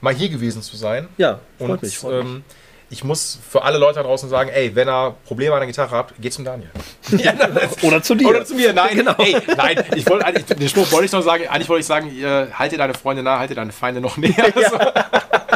mal 0.00 0.14
hier 0.14 0.30
gewesen 0.30 0.62
zu 0.62 0.74
sein. 0.76 1.06
ja, 1.18 1.38
freut 1.58 1.68
Und 1.70 1.82
mich. 1.82 1.98
Freut 1.98 2.24
mich. 2.24 2.42
Ich 2.90 3.02
muss 3.04 3.38
für 3.50 3.62
alle 3.62 3.78
Leute 3.78 3.96
da 3.96 4.02
draußen 4.02 4.28
sagen, 4.28 4.50
ey, 4.50 4.74
wenn 4.74 4.88
ihr 4.88 5.14
Probleme 5.26 5.54
an 5.54 5.60
der 5.60 5.66
Gitarre 5.66 5.90
habt, 5.96 6.14
geht 6.20 6.32
zum 6.32 6.44
Daniel. 6.44 6.70
ja, 7.10 7.32
Oder 7.82 8.02
zu 8.02 8.14
dir. 8.14 8.28
Oder 8.28 8.44
zu 8.44 8.54
mir, 8.54 8.72
nein, 8.72 8.96
Genau. 8.96 9.14
ey, 9.18 9.36
nein, 9.56 9.84
ich 9.96 10.08
wollte, 10.08 10.26
eigentlich- 10.26 10.44
den 10.44 10.68
Spruch 10.68 10.90
wollte 10.92 11.06
ich 11.06 11.12
noch 11.12 11.22
sagen, 11.22 11.46
eigentlich 11.48 11.68
wollte 11.68 11.80
ich 11.80 11.86
sagen, 11.86 12.14
ihr, 12.14 12.48
halte 12.58 12.76
deine 12.76 12.94
Freunde 12.94 13.22
nah, 13.22 13.38
halte 13.38 13.54
deine 13.54 13.72
Feinde 13.72 14.00
noch 14.00 14.16
näher. 14.16 14.34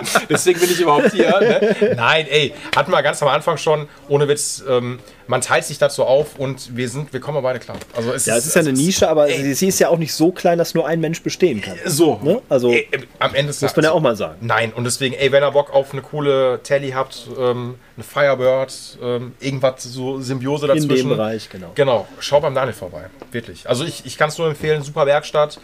So. 0.01 0.21
Deswegen 0.31 0.61
bin 0.61 0.71
ich 0.71 0.81
überhaupt 0.81 1.11
hier. 1.13 1.29
Ne? 1.41 1.95
Nein, 1.97 2.27
ey, 2.31 2.55
hatten 2.77 2.93
wir 2.93 3.03
ganz 3.03 3.21
am 3.21 3.29
Anfang 3.29 3.57
schon, 3.57 3.89
ohne 4.09 4.29
Witz, 4.29 4.63
ähm, 4.69 5.01
man 5.29 5.43
teilt 5.43 5.65
sich 5.65 5.79
dazu 5.79 6.05
auf 6.05 6.39
und 6.39 6.75
wir 6.77 6.89
sind, 6.89 7.13
wir 7.13 7.21
kommen 7.21 7.43
beide 7.43 7.59
klar. 7.59 7.77
Also 7.95 8.13
es 8.13 8.27
Ja, 8.27 8.37
es 8.37 8.47
ist 8.47 8.57
ja 8.57 8.63
eine 8.63 8.73
Nische, 8.73 9.09
aber 9.09 9.29
ey. 9.29 9.55
sie, 9.55 9.69
ist 9.69 9.79
ja 9.79 9.89
auch 9.91 9.99
nicht 9.99 10.15
so 10.15 10.33
klein, 10.33 10.59
dass 10.59 10.75
nur 10.75 10.87
ein 10.87 11.01
Mensch 11.01 11.23
bestehen 11.23 11.61
kann. 11.61 11.79
So, 11.85 12.19
Ne? 12.23 12.41
Also 12.49 12.71
ey, 12.71 12.89
am 13.19 13.35
Ende 13.35 13.53
muss 13.61 13.77
man 13.77 13.85
ja 13.85 13.93
auch 13.93 14.01
mal 14.01 14.17
sagen. 14.17 14.39
Nein, 14.41 14.73
und 14.73 14.85
deswegen, 14.85 15.15
ey, 15.15 15.31
wenn 15.31 15.43
ihr 15.45 15.51
Bock 15.51 15.73
auf 15.73 15.93
eine 15.93 16.03
coole 16.03 16.61
Telly 16.63 16.91
habt, 16.91 17.29
ähm, 17.39 17.77
eine 17.97 18.05
Firebird, 18.05 18.99
ähm, 19.03 19.35
irgendwas, 19.39 19.83
so 19.85 20.21
Symbiose 20.21 20.67
In 20.67 20.75
dazwischen. 20.75 21.09
dem 21.11 21.17
Bereich, 21.17 21.49
genau. 21.51 21.73
Genau, 21.75 22.09
schaut 22.19 22.43
beim 22.43 22.55
Daniel 22.55 22.75
vorbei. 22.75 23.05
Wirklich. 23.31 23.69
Also 23.69 23.85
ich, 23.85 24.07
ich 24.07 24.17
kann 24.17 24.31
es 24.31 24.39
nur 24.39 24.49
empfehlen, 24.49 24.83
super 24.83 25.05
Werkstatt. 25.07 25.61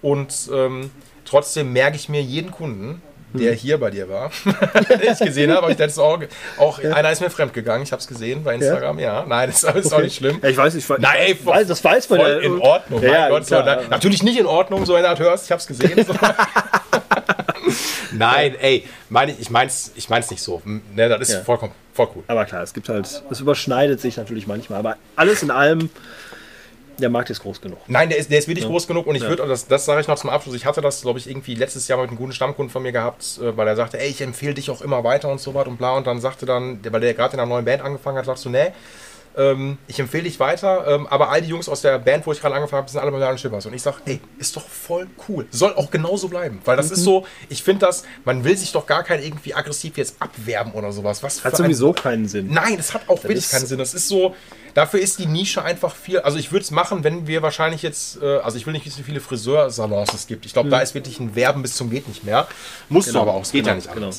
Und 0.00 0.32
ähm, 0.54 0.90
trotzdem 1.24 1.72
merke 1.72 1.96
ich 1.96 2.08
mir 2.08 2.22
jeden 2.22 2.52
Kunden, 2.52 3.02
der 3.34 3.52
Hm. 3.52 3.58
hier 3.58 3.78
bei 3.78 3.90
dir 3.90 4.08
war, 4.08 4.30
den 4.90 5.12
ich 5.12 5.18
gesehen 5.18 5.52
habe, 5.52 5.70
ich 5.70 5.78
letztens 5.78 5.98
auch, 5.98 6.18
auch 6.56 6.78
einer 6.82 7.10
ist 7.10 7.20
mir 7.20 7.30
fremd 7.30 7.52
gegangen, 7.52 7.82
ich 7.82 7.92
habe 7.92 8.00
es 8.00 8.06
gesehen 8.06 8.42
bei 8.44 8.54
Instagram, 8.54 8.98
ja. 8.98 9.24
Nein, 9.26 9.50
das 9.50 9.62
ist 9.64 9.92
auch 9.92 10.00
nicht 10.00 10.16
schlimm. 10.16 10.38
Ja, 10.42 10.48
ich 10.48 10.56
weiß, 10.56 10.74
ich 10.74 10.88
weiß, 10.88 10.98
Nein, 11.00 11.16
ey, 11.18 11.38
weiß 11.44 11.68
das 11.68 11.84
weiß 11.84 12.08
man 12.10 12.20
voll 12.20 12.30
ja. 12.30 12.38
in 12.38 12.58
Ordnung, 12.60 13.02
Ja, 13.02 13.08
mein 13.10 13.20
ja, 13.20 13.28
Gott. 13.28 13.46
klar. 13.46 13.64
so, 13.64 13.82
na, 13.82 13.88
natürlich 13.90 14.22
nicht 14.22 14.38
in 14.38 14.46
Ordnung, 14.46 14.86
so 14.86 14.94
wenn 14.94 15.02
du 15.02 15.08
das 15.10 15.18
hörst, 15.18 15.44
ich 15.46 15.52
hab's 15.52 15.66
gesehen. 15.66 16.04
So. 16.06 16.14
Nein, 18.12 18.54
ey, 18.60 18.84
meine, 19.10 19.32
ich 19.38 19.50
mein's, 19.50 19.92
ich 19.94 20.08
mein's 20.08 20.30
nicht 20.30 20.42
so. 20.42 20.62
Ne, 20.64 21.08
das 21.08 21.20
ist 21.28 21.32
Ja. 21.34 21.40
vollkommen, 21.42 21.72
voll 21.92 22.08
cool. 22.16 22.22
Aber 22.26 22.44
klar, 22.46 22.62
es 22.62 22.72
gibt 22.72 22.88
halt, 22.88 23.22
es 23.30 23.40
überschneidet 23.40 24.00
sich 24.00 24.16
natürlich 24.16 24.46
manchmal. 24.46 24.78
Aber 24.78 24.96
alles 25.16 25.42
in 25.42 25.50
allem, 25.50 25.90
der 26.98 27.10
Markt 27.10 27.30
ist 27.30 27.40
groß 27.40 27.60
genug. 27.60 27.78
Nein, 27.86 28.08
der 28.08 28.18
ist, 28.18 28.30
der 28.30 28.38
ist 28.38 28.48
wirklich 28.48 28.66
groß 28.66 28.86
genug 28.86 29.06
und 29.06 29.14
ich 29.14 29.22
würde, 29.22 29.46
das, 29.46 29.66
das 29.66 29.84
sage 29.84 30.00
ich 30.00 30.08
noch 30.08 30.18
zum 30.18 30.30
Abschluss, 30.30 30.54
ich 30.54 30.66
hatte 30.66 30.80
das, 30.80 31.02
glaube 31.02 31.18
ich, 31.18 31.28
irgendwie 31.28 31.54
letztes 31.54 31.88
Jahr 31.88 32.00
mit 32.00 32.08
einem 32.08 32.18
guten 32.18 32.32
Stammkunden 32.32 32.70
von 32.70 32.82
mir 32.82 32.92
gehabt, 32.92 33.38
äh, 33.42 33.56
weil 33.56 33.68
er 33.68 33.76
sagte, 33.76 34.00
ey, 34.00 34.08
ich 34.08 34.20
empfehle 34.20 34.54
dich 34.54 34.70
auch 34.70 34.82
immer 34.82 35.04
weiter 35.04 35.30
und 35.30 35.40
so 35.40 35.54
was 35.54 35.66
und 35.66 35.78
bla 35.78 35.96
und 35.96 36.06
dann 36.06 36.20
sagte 36.20 36.46
dann, 36.46 36.80
weil 36.90 37.00
der 37.00 37.14
gerade 37.14 37.34
in 37.34 37.40
einer 37.40 37.48
neuen 37.48 37.64
Band 37.64 37.82
angefangen 37.82 38.18
hat, 38.18 38.26
sagst 38.26 38.44
du, 38.44 38.50
nee, 38.50 38.72
ähm, 39.38 39.78
ich 39.86 39.98
empfehle 40.00 40.24
dich 40.24 40.38
weiter, 40.40 40.84
ähm, 40.86 41.06
aber 41.06 41.30
all 41.30 41.40
die 41.40 41.48
Jungs 41.48 41.68
aus 41.68 41.80
der 41.80 41.98
Band, 41.98 42.26
wo 42.26 42.32
ich 42.32 42.40
gerade 42.40 42.54
angefangen 42.56 42.82
habe, 42.82 42.90
sind 42.90 43.00
alle 43.00 43.10
Milliarden 43.12 43.38
Schippers. 43.38 43.64
Und 43.66 43.72
ich 43.72 43.80
sage, 43.82 43.98
ey, 44.04 44.20
ist 44.38 44.54
doch 44.56 44.68
voll 44.68 45.06
cool. 45.28 45.46
Soll 45.50 45.72
auch 45.74 45.90
genauso 45.90 46.28
bleiben. 46.28 46.60
Weil 46.64 46.76
das 46.76 46.90
ist 46.90 47.04
so, 47.04 47.24
ich 47.48 47.62
finde 47.62 47.86
das, 47.86 48.02
man 48.24 48.44
will 48.44 48.56
sich 48.56 48.72
doch 48.72 48.86
gar 48.86 49.04
kein 49.04 49.22
irgendwie 49.22 49.54
aggressiv 49.54 49.96
jetzt 49.96 50.16
abwerben 50.20 50.72
oder 50.72 50.92
sowas. 50.92 51.22
Was 51.22 51.44
Hat 51.44 51.52
für 51.56 51.62
ein- 51.62 51.66
sowieso 51.70 51.92
keinen 51.92 52.26
Sinn. 52.28 52.48
Nein, 52.52 52.76
es 52.78 52.92
hat 52.92 53.08
auch 53.08 53.22
wirklich 53.22 53.38
ist- 53.38 53.50
keinen 53.52 53.66
Sinn. 53.66 53.78
Das 53.78 53.94
ist 53.94 54.08
so, 54.08 54.34
dafür 54.74 55.00
ist 55.00 55.18
die 55.18 55.26
Nische 55.26 55.62
einfach 55.62 55.94
viel. 55.94 56.18
Also 56.18 56.36
ich 56.38 56.50
würde 56.52 56.64
es 56.64 56.70
machen, 56.70 57.04
wenn 57.04 57.26
wir 57.26 57.40
wahrscheinlich 57.42 57.82
jetzt, 57.82 58.20
äh, 58.20 58.38
also 58.38 58.58
ich 58.58 58.66
will 58.66 58.72
nicht 58.72 58.86
wissen, 58.86 58.98
wie 58.98 59.04
viele 59.04 59.20
Friseursalons 59.20 60.12
es 60.14 60.26
gibt. 60.26 60.46
Ich 60.46 60.52
glaube, 60.52 60.68
da 60.68 60.80
ist 60.80 60.94
wirklich 60.94 61.20
ein 61.20 61.34
Werben 61.36 61.62
bis 61.62 61.74
zum 61.76 61.90
geht 61.90 62.08
nicht 62.08 62.24
mehr. 62.24 62.48
Musst 62.88 63.08
Genau, 63.08 63.20
du 63.24 63.30
aber 63.30 63.38
auch, 63.38 63.42
es 63.42 63.52
geht 63.52 63.60
genau, 63.64 63.70
ja 63.70 63.74
nicht 63.76 63.92
genau. 63.94 64.10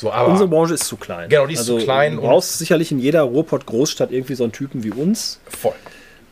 So, 0.00 0.10
aber 0.10 0.30
Unsere 0.32 0.48
Branche 0.48 0.74
ist 0.74 0.84
zu 0.84 0.96
klein. 0.96 1.28
Genau, 1.28 1.46
die 1.46 1.52
ist 1.52 1.66
zu 1.66 1.76
klein 1.76 2.16
Du 2.16 2.22
brauchst 2.22 2.58
sicherlich 2.58 2.90
in 2.90 3.00
jeder 3.00 3.20
Ruhrpott-Großstadt 3.22 4.10
irgendwie 4.10 4.34
so 4.34 4.44
einen 4.44 4.52
Typen 4.52 4.82
wie 4.82 4.92
uns. 4.92 5.40
voll. 5.46 5.74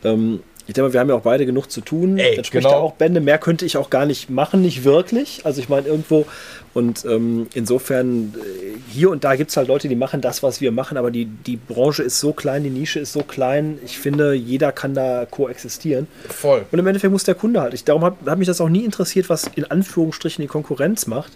Ähm, 0.03 0.39
ich 0.65 0.73
denke 0.73 0.89
mal, 0.89 0.93
wir 0.93 0.99
haben 0.99 1.09
ja 1.09 1.15
auch 1.15 1.21
beide 1.21 1.45
genug 1.45 1.69
zu 1.69 1.81
tun. 1.81 2.17
Ey, 2.17 2.35
das 2.35 2.47
spricht 2.47 2.63
genau. 2.63 2.75
ja 2.75 2.81
auch 2.81 2.93
Bände. 2.93 3.21
Mehr 3.21 3.37
könnte 3.37 3.65
ich 3.65 3.77
auch 3.77 3.91
gar 3.91 4.07
nicht 4.07 4.31
machen, 4.31 4.63
nicht 4.63 4.83
wirklich. 4.83 5.41
Also 5.43 5.61
ich 5.61 5.69
meine, 5.69 5.87
irgendwo. 5.87 6.25
Und 6.73 7.05
ähm, 7.05 7.47
insofern, 7.53 8.33
äh, 8.35 8.77
hier 8.91 9.11
und 9.11 9.23
da 9.23 9.35
gibt 9.35 9.51
es 9.51 9.57
halt 9.57 9.67
Leute, 9.67 9.87
die 9.87 9.95
machen 9.95 10.21
das, 10.21 10.41
was 10.41 10.61
wir 10.61 10.71
machen, 10.71 10.97
aber 10.97 11.11
die, 11.11 11.25
die 11.25 11.57
Branche 11.57 12.01
ist 12.01 12.19
so 12.19 12.33
klein, 12.33 12.63
die 12.63 12.69
Nische 12.71 12.99
ist 12.99 13.13
so 13.13 13.21
klein. 13.21 13.77
Ich 13.85 13.99
finde, 13.99 14.33
jeder 14.33 14.71
kann 14.71 14.95
da 14.95 15.27
koexistieren. 15.29 16.07
Voll. 16.27 16.65
Und 16.71 16.79
im 16.79 16.87
Endeffekt 16.87 17.11
muss 17.11 17.23
der 17.23 17.35
Kunde 17.35 17.61
halt. 17.61 17.75
Ich, 17.75 17.83
darum 17.83 18.03
hat, 18.03 18.15
hat 18.25 18.39
mich 18.39 18.47
das 18.47 18.61
auch 18.61 18.69
nie 18.69 18.83
interessiert, 18.83 19.29
was 19.29 19.49
in 19.55 19.65
Anführungsstrichen 19.65 20.41
die 20.41 20.47
Konkurrenz 20.47 21.05
macht. 21.05 21.33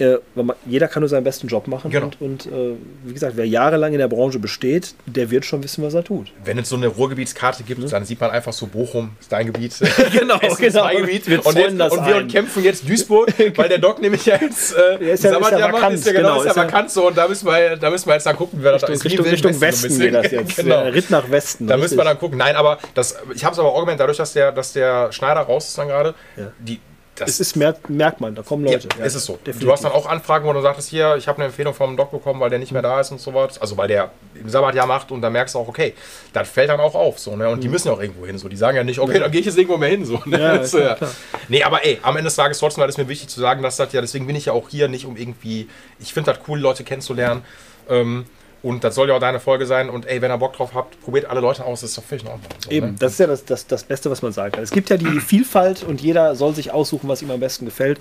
Äh, 0.00 0.16
jeder 0.66 0.88
kann 0.88 1.02
nur 1.02 1.08
seinen 1.10 1.24
besten 1.24 1.48
Job 1.48 1.66
machen 1.68 1.90
Genau. 1.90 2.06
und, 2.06 2.20
und 2.20 2.46
äh, 2.46 2.76
wie 3.04 3.12
gesagt, 3.12 3.36
wer 3.36 3.46
jahrelang 3.46 3.92
in 3.92 3.98
der 3.98 4.08
Branche 4.08 4.38
besteht, 4.38 4.94
der 5.04 5.30
wird 5.30 5.44
schon 5.44 5.62
wissen, 5.62 5.84
was 5.84 5.92
er 5.92 6.02
tut. 6.02 6.32
Wenn 6.44 6.58
es 6.58 6.70
so 6.70 6.76
eine 6.76 6.86
Ruhrgebietskarte 6.86 7.62
gibt, 7.62 7.92
dann 7.92 8.04
sieht 8.06 8.18
man 8.18 8.30
einfach 8.30 8.54
so 8.54 8.66
Bochum 8.66 9.10
ist 9.20 9.30
dein 9.30 9.46
Gebiet. 9.46 9.74
Genau, 10.12 10.36
Essen 10.38 10.64
ist 10.64 10.72
genau. 10.72 10.84
mein 10.84 10.96
Gebiet. 10.98 11.26
Wir 11.28 11.44
und, 11.44 11.56
jetzt, 11.58 11.78
das 11.78 11.92
und 11.92 12.06
wir 12.06 12.16
ein. 12.16 12.28
kämpfen 12.28 12.64
jetzt 12.64 12.88
Duisburg, 12.88 13.32
weil 13.56 13.68
der 13.68 13.78
Doc 13.78 14.00
nämlich 14.00 14.24
jetzt 14.24 14.74
äh, 14.74 14.98
Der 14.98 15.12
ist 15.12 15.24
ja- 15.24 15.36
ist 15.38 15.50
ja 15.50 15.72
vakant, 15.72 15.94
ist 15.94 16.06
ja 16.06 16.12
genau, 16.12 16.28
genau, 16.38 16.40
ist 16.42 16.56
ja 16.56 16.62
ja- 16.62 16.68
vakant 16.68 16.90
so 16.90 17.08
und 17.08 17.16
da 17.18 17.28
müssen 17.28 17.46
wir, 17.46 17.76
da 17.76 17.90
müssen 17.90 18.06
wir 18.08 18.14
jetzt 18.14 18.24
dann 18.26 18.36
gucken, 18.36 18.60
wie 18.60 18.64
wir 18.64 18.72
das 18.72 18.82
Richtung, 18.88 18.94
ist 18.94 19.04
wie 19.04 19.08
Richtung, 19.28 19.50
Richtung 19.50 19.60
Westen 19.60 19.84
Westen 19.90 20.00
geht 20.00 20.14
das 20.14 20.30
jetzt. 20.30 20.56
genau. 20.56 20.82
Ritt 20.88 21.10
nach 21.10 21.30
Westen. 21.30 21.66
Da 21.66 21.76
müssen 21.76 21.96
wir 21.96 22.02
richtig. 22.02 22.04
dann 22.12 22.18
gucken. 22.18 22.38
Nein, 22.38 22.56
aber 22.56 22.78
das, 22.94 23.16
ich 23.34 23.44
habe 23.44 23.52
es 23.52 23.58
aber 23.58 23.68
auch 23.72 23.80
gemerkt, 23.80 24.00
dadurch, 24.00 24.16
dass 24.18 24.32
der, 24.32 24.52
dass 24.52 24.72
der 24.72 25.12
Schneider 25.12 25.40
raus 25.42 25.68
ist 25.68 25.76
dann 25.78 25.88
gerade, 25.88 26.14
die 26.60 26.80
das 27.16 27.28
Es 27.30 27.40
ist, 27.40 27.56
merkt, 27.56 27.90
merkt 27.90 28.20
man, 28.20 28.34
da 28.34 28.42
kommen 28.42 28.64
Leute. 28.64 28.88
ja, 28.98 29.04
ist 29.04 29.14
es 29.14 29.24
so. 29.26 29.34
definitiv. 29.34 29.60
Du 29.60 29.72
hast 29.72 29.84
dann 29.84 29.92
auch 29.92 30.06
Anfragen, 30.06 30.46
wo 30.46 30.52
du 30.52 30.62
sagtest, 30.62 30.88
hier, 30.88 31.16
ich 31.16 31.28
habe 31.28 31.36
eine 31.38 31.46
Empfehlung 31.46 31.74
vom 31.74 31.96
Doc 31.96 32.10
bekommen, 32.10 32.40
weil 32.40 32.48
der 32.50 32.58
nicht 32.58 32.72
mehr 32.72 32.80
da 32.82 33.00
ist 33.00 33.10
und 33.10 33.20
so 33.20 33.34
was. 33.34 33.60
Also 33.60 33.76
weil 33.76 33.88
der 33.88 34.10
im 34.34 34.48
Sabbatjahr 34.48 34.86
macht 34.86 35.12
und 35.12 35.20
da 35.20 35.28
merkst 35.28 35.54
du 35.54 35.58
auch, 35.58 35.68
okay, 35.68 35.94
das 36.32 36.48
fällt 36.48 36.70
dann 36.70 36.80
auch 36.80 36.94
auf. 36.94 37.18
So, 37.18 37.36
ne? 37.36 37.48
Und 37.50 37.62
die 37.62 37.68
müssen 37.68 37.88
ja 37.88 37.94
auch 37.94 38.00
irgendwo 38.00 38.24
hin. 38.24 38.38
So. 38.38 38.48
Die 38.48 38.56
sagen 38.56 38.76
ja 38.76 38.84
nicht, 38.84 38.98
okay, 38.98 39.18
dann 39.18 39.30
gehe 39.30 39.40
ich 39.40 39.46
jetzt 39.46 39.58
irgendwo 39.58 39.76
mehr 39.76 39.90
hin. 39.90 40.04
So, 40.06 40.22
ne? 40.24 40.40
Ja, 40.40 40.56
Das, 40.62 40.72
ja. 40.72 40.94
klar. 40.94 41.10
Nee, 41.48 41.62
aber 41.62 41.84
ey, 41.84 41.98
am 42.02 42.16
Ende 42.16 42.28
des 42.28 42.36
Tages 42.36 42.58
trotzdem, 42.58 42.82
das 42.82 42.90
ist 42.92 42.98
mir 42.98 43.08
wichtig 43.08 43.28
zu 43.28 43.40
sagen, 43.40 43.62
dass 43.62 43.76
das 43.76 43.92
ja, 43.92 44.00
deswegen 44.00 44.26
bin 44.26 44.36
ich 44.36 44.46
ja 44.46 44.52
auch 44.54 44.68
hier 44.70 44.88
nicht 44.88 45.04
um 45.04 45.16
irgendwie, 45.16 45.68
ich 46.00 46.14
finde 46.14 46.32
das 46.32 46.40
cool, 46.48 46.58
Leute 46.58 46.82
kennenzulernen. 46.82 47.44
Ähm, 47.90 48.24
und 48.62 48.84
das 48.84 48.94
soll 48.94 49.08
ja 49.08 49.14
auch 49.16 49.20
deine 49.20 49.40
Folge 49.40 49.66
sein. 49.66 49.90
Und 49.90 50.06
ey, 50.06 50.20
wenn 50.22 50.30
ihr 50.30 50.38
Bock 50.38 50.52
drauf 50.54 50.70
habt, 50.74 51.00
probiert 51.02 51.26
alle 51.26 51.40
Leute 51.40 51.64
aus, 51.64 51.80
das 51.80 51.90
ist 51.90 51.98
doch 51.98 52.04
völlig 52.04 52.24
in 52.24 52.30
Ordnung. 52.30 52.48
So, 52.64 52.70
Eben, 52.70 52.86
Ne? 52.88 52.94
das 52.98 53.12
ist 53.12 53.18
ja 53.20 53.26
das, 53.26 53.44
das, 53.44 53.66
das 53.66 53.84
Beste, 53.84 54.10
was 54.10 54.22
man 54.22 54.32
sagen 54.32 54.52
kann. 54.52 54.62
Es 54.62 54.70
gibt 54.70 54.88
ja 54.90 54.96
die 54.96 55.20
Vielfalt 55.20 55.82
und 55.82 56.00
jeder 56.00 56.34
soll 56.36 56.54
sich 56.54 56.70
aussuchen, 56.72 57.08
was 57.08 57.22
ihm 57.22 57.30
am 57.30 57.40
besten 57.40 57.64
gefällt. 57.64 57.98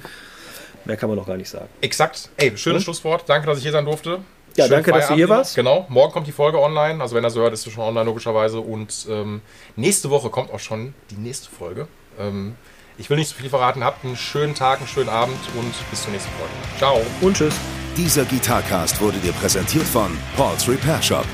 Mehr 0.85 0.97
kann 0.97 1.09
man 1.09 1.17
doch 1.17 1.27
gar 1.27 1.38
nicht 1.38 1.49
sagen. 1.49 1.67
Exakt. 1.81 2.29
Ey, 2.38 2.57
schönes 2.57 2.83
Schlusswort. 2.83 3.23
Danke, 3.27 3.45
dass 3.47 3.57
ich 3.57 3.63
hier 3.63 3.71
sein 3.71 3.85
durfte. 3.85 4.19
Ja, 4.57 4.65
Schönen 4.65 4.83
danke, 4.83 4.91
dass 4.91 5.07
du 5.07 5.13
Feierabend 5.13 5.15
hier 5.17 5.27
noch. 5.27 5.35
warst. 5.38 5.55
Genau. 5.55 5.85
Morgen 5.89 6.11
kommt 6.11 6.27
die 6.27 6.31
Folge 6.31 6.59
online. 6.59 7.01
Also 7.01 7.15
wenn 7.15 7.23
er 7.23 7.29
so 7.29 7.39
hört, 7.39 7.53
ist 7.53 7.61
sie 7.63 7.71
schon 7.71 7.83
online 7.83 8.05
logischerweise. 8.05 8.59
Und 8.59 9.05
ähm, 9.09 9.41
nächste 9.75 10.09
Woche 10.09 10.29
kommt 10.29 10.51
auch 10.51 10.59
schon 10.59 10.93
die 11.11 11.15
nächste 11.15 11.49
Folge. 11.49 11.88
Ähm, 12.19 12.55
ich 12.97 13.09
will 13.09 13.18
nicht 13.18 13.30
so 13.30 13.35
viel 13.35 13.49
verraten. 13.49 13.84
Habt 13.84 14.03
einen 14.05 14.15
schönen 14.15 14.55
Tag, 14.55 14.80
einen 14.80 14.88
schönen 14.88 15.09
Abend 15.09 15.39
und 15.55 15.73
bis 15.89 16.03
zur 16.03 16.11
nächsten 16.11 16.31
Folge. 16.31 16.53
Ciao. 16.77 17.01
Und 17.22 17.38
tschüss. 17.38 17.53
Dieser 17.97 18.23
Gitarcast 18.26 19.01
wurde 19.01 19.18
dir 19.18 19.34
präsentiert 19.34 19.85
von 19.85 20.18
Paul's 20.38 20.68
Repair 20.68 21.01
Shop. 21.01 21.26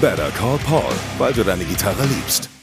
Better 0.00 0.30
call 0.38 0.58
Paul, 0.58 0.92
weil 1.18 1.32
du 1.32 1.42
deine 1.42 1.64
Gitarre 1.64 2.04
liebst. 2.04 2.53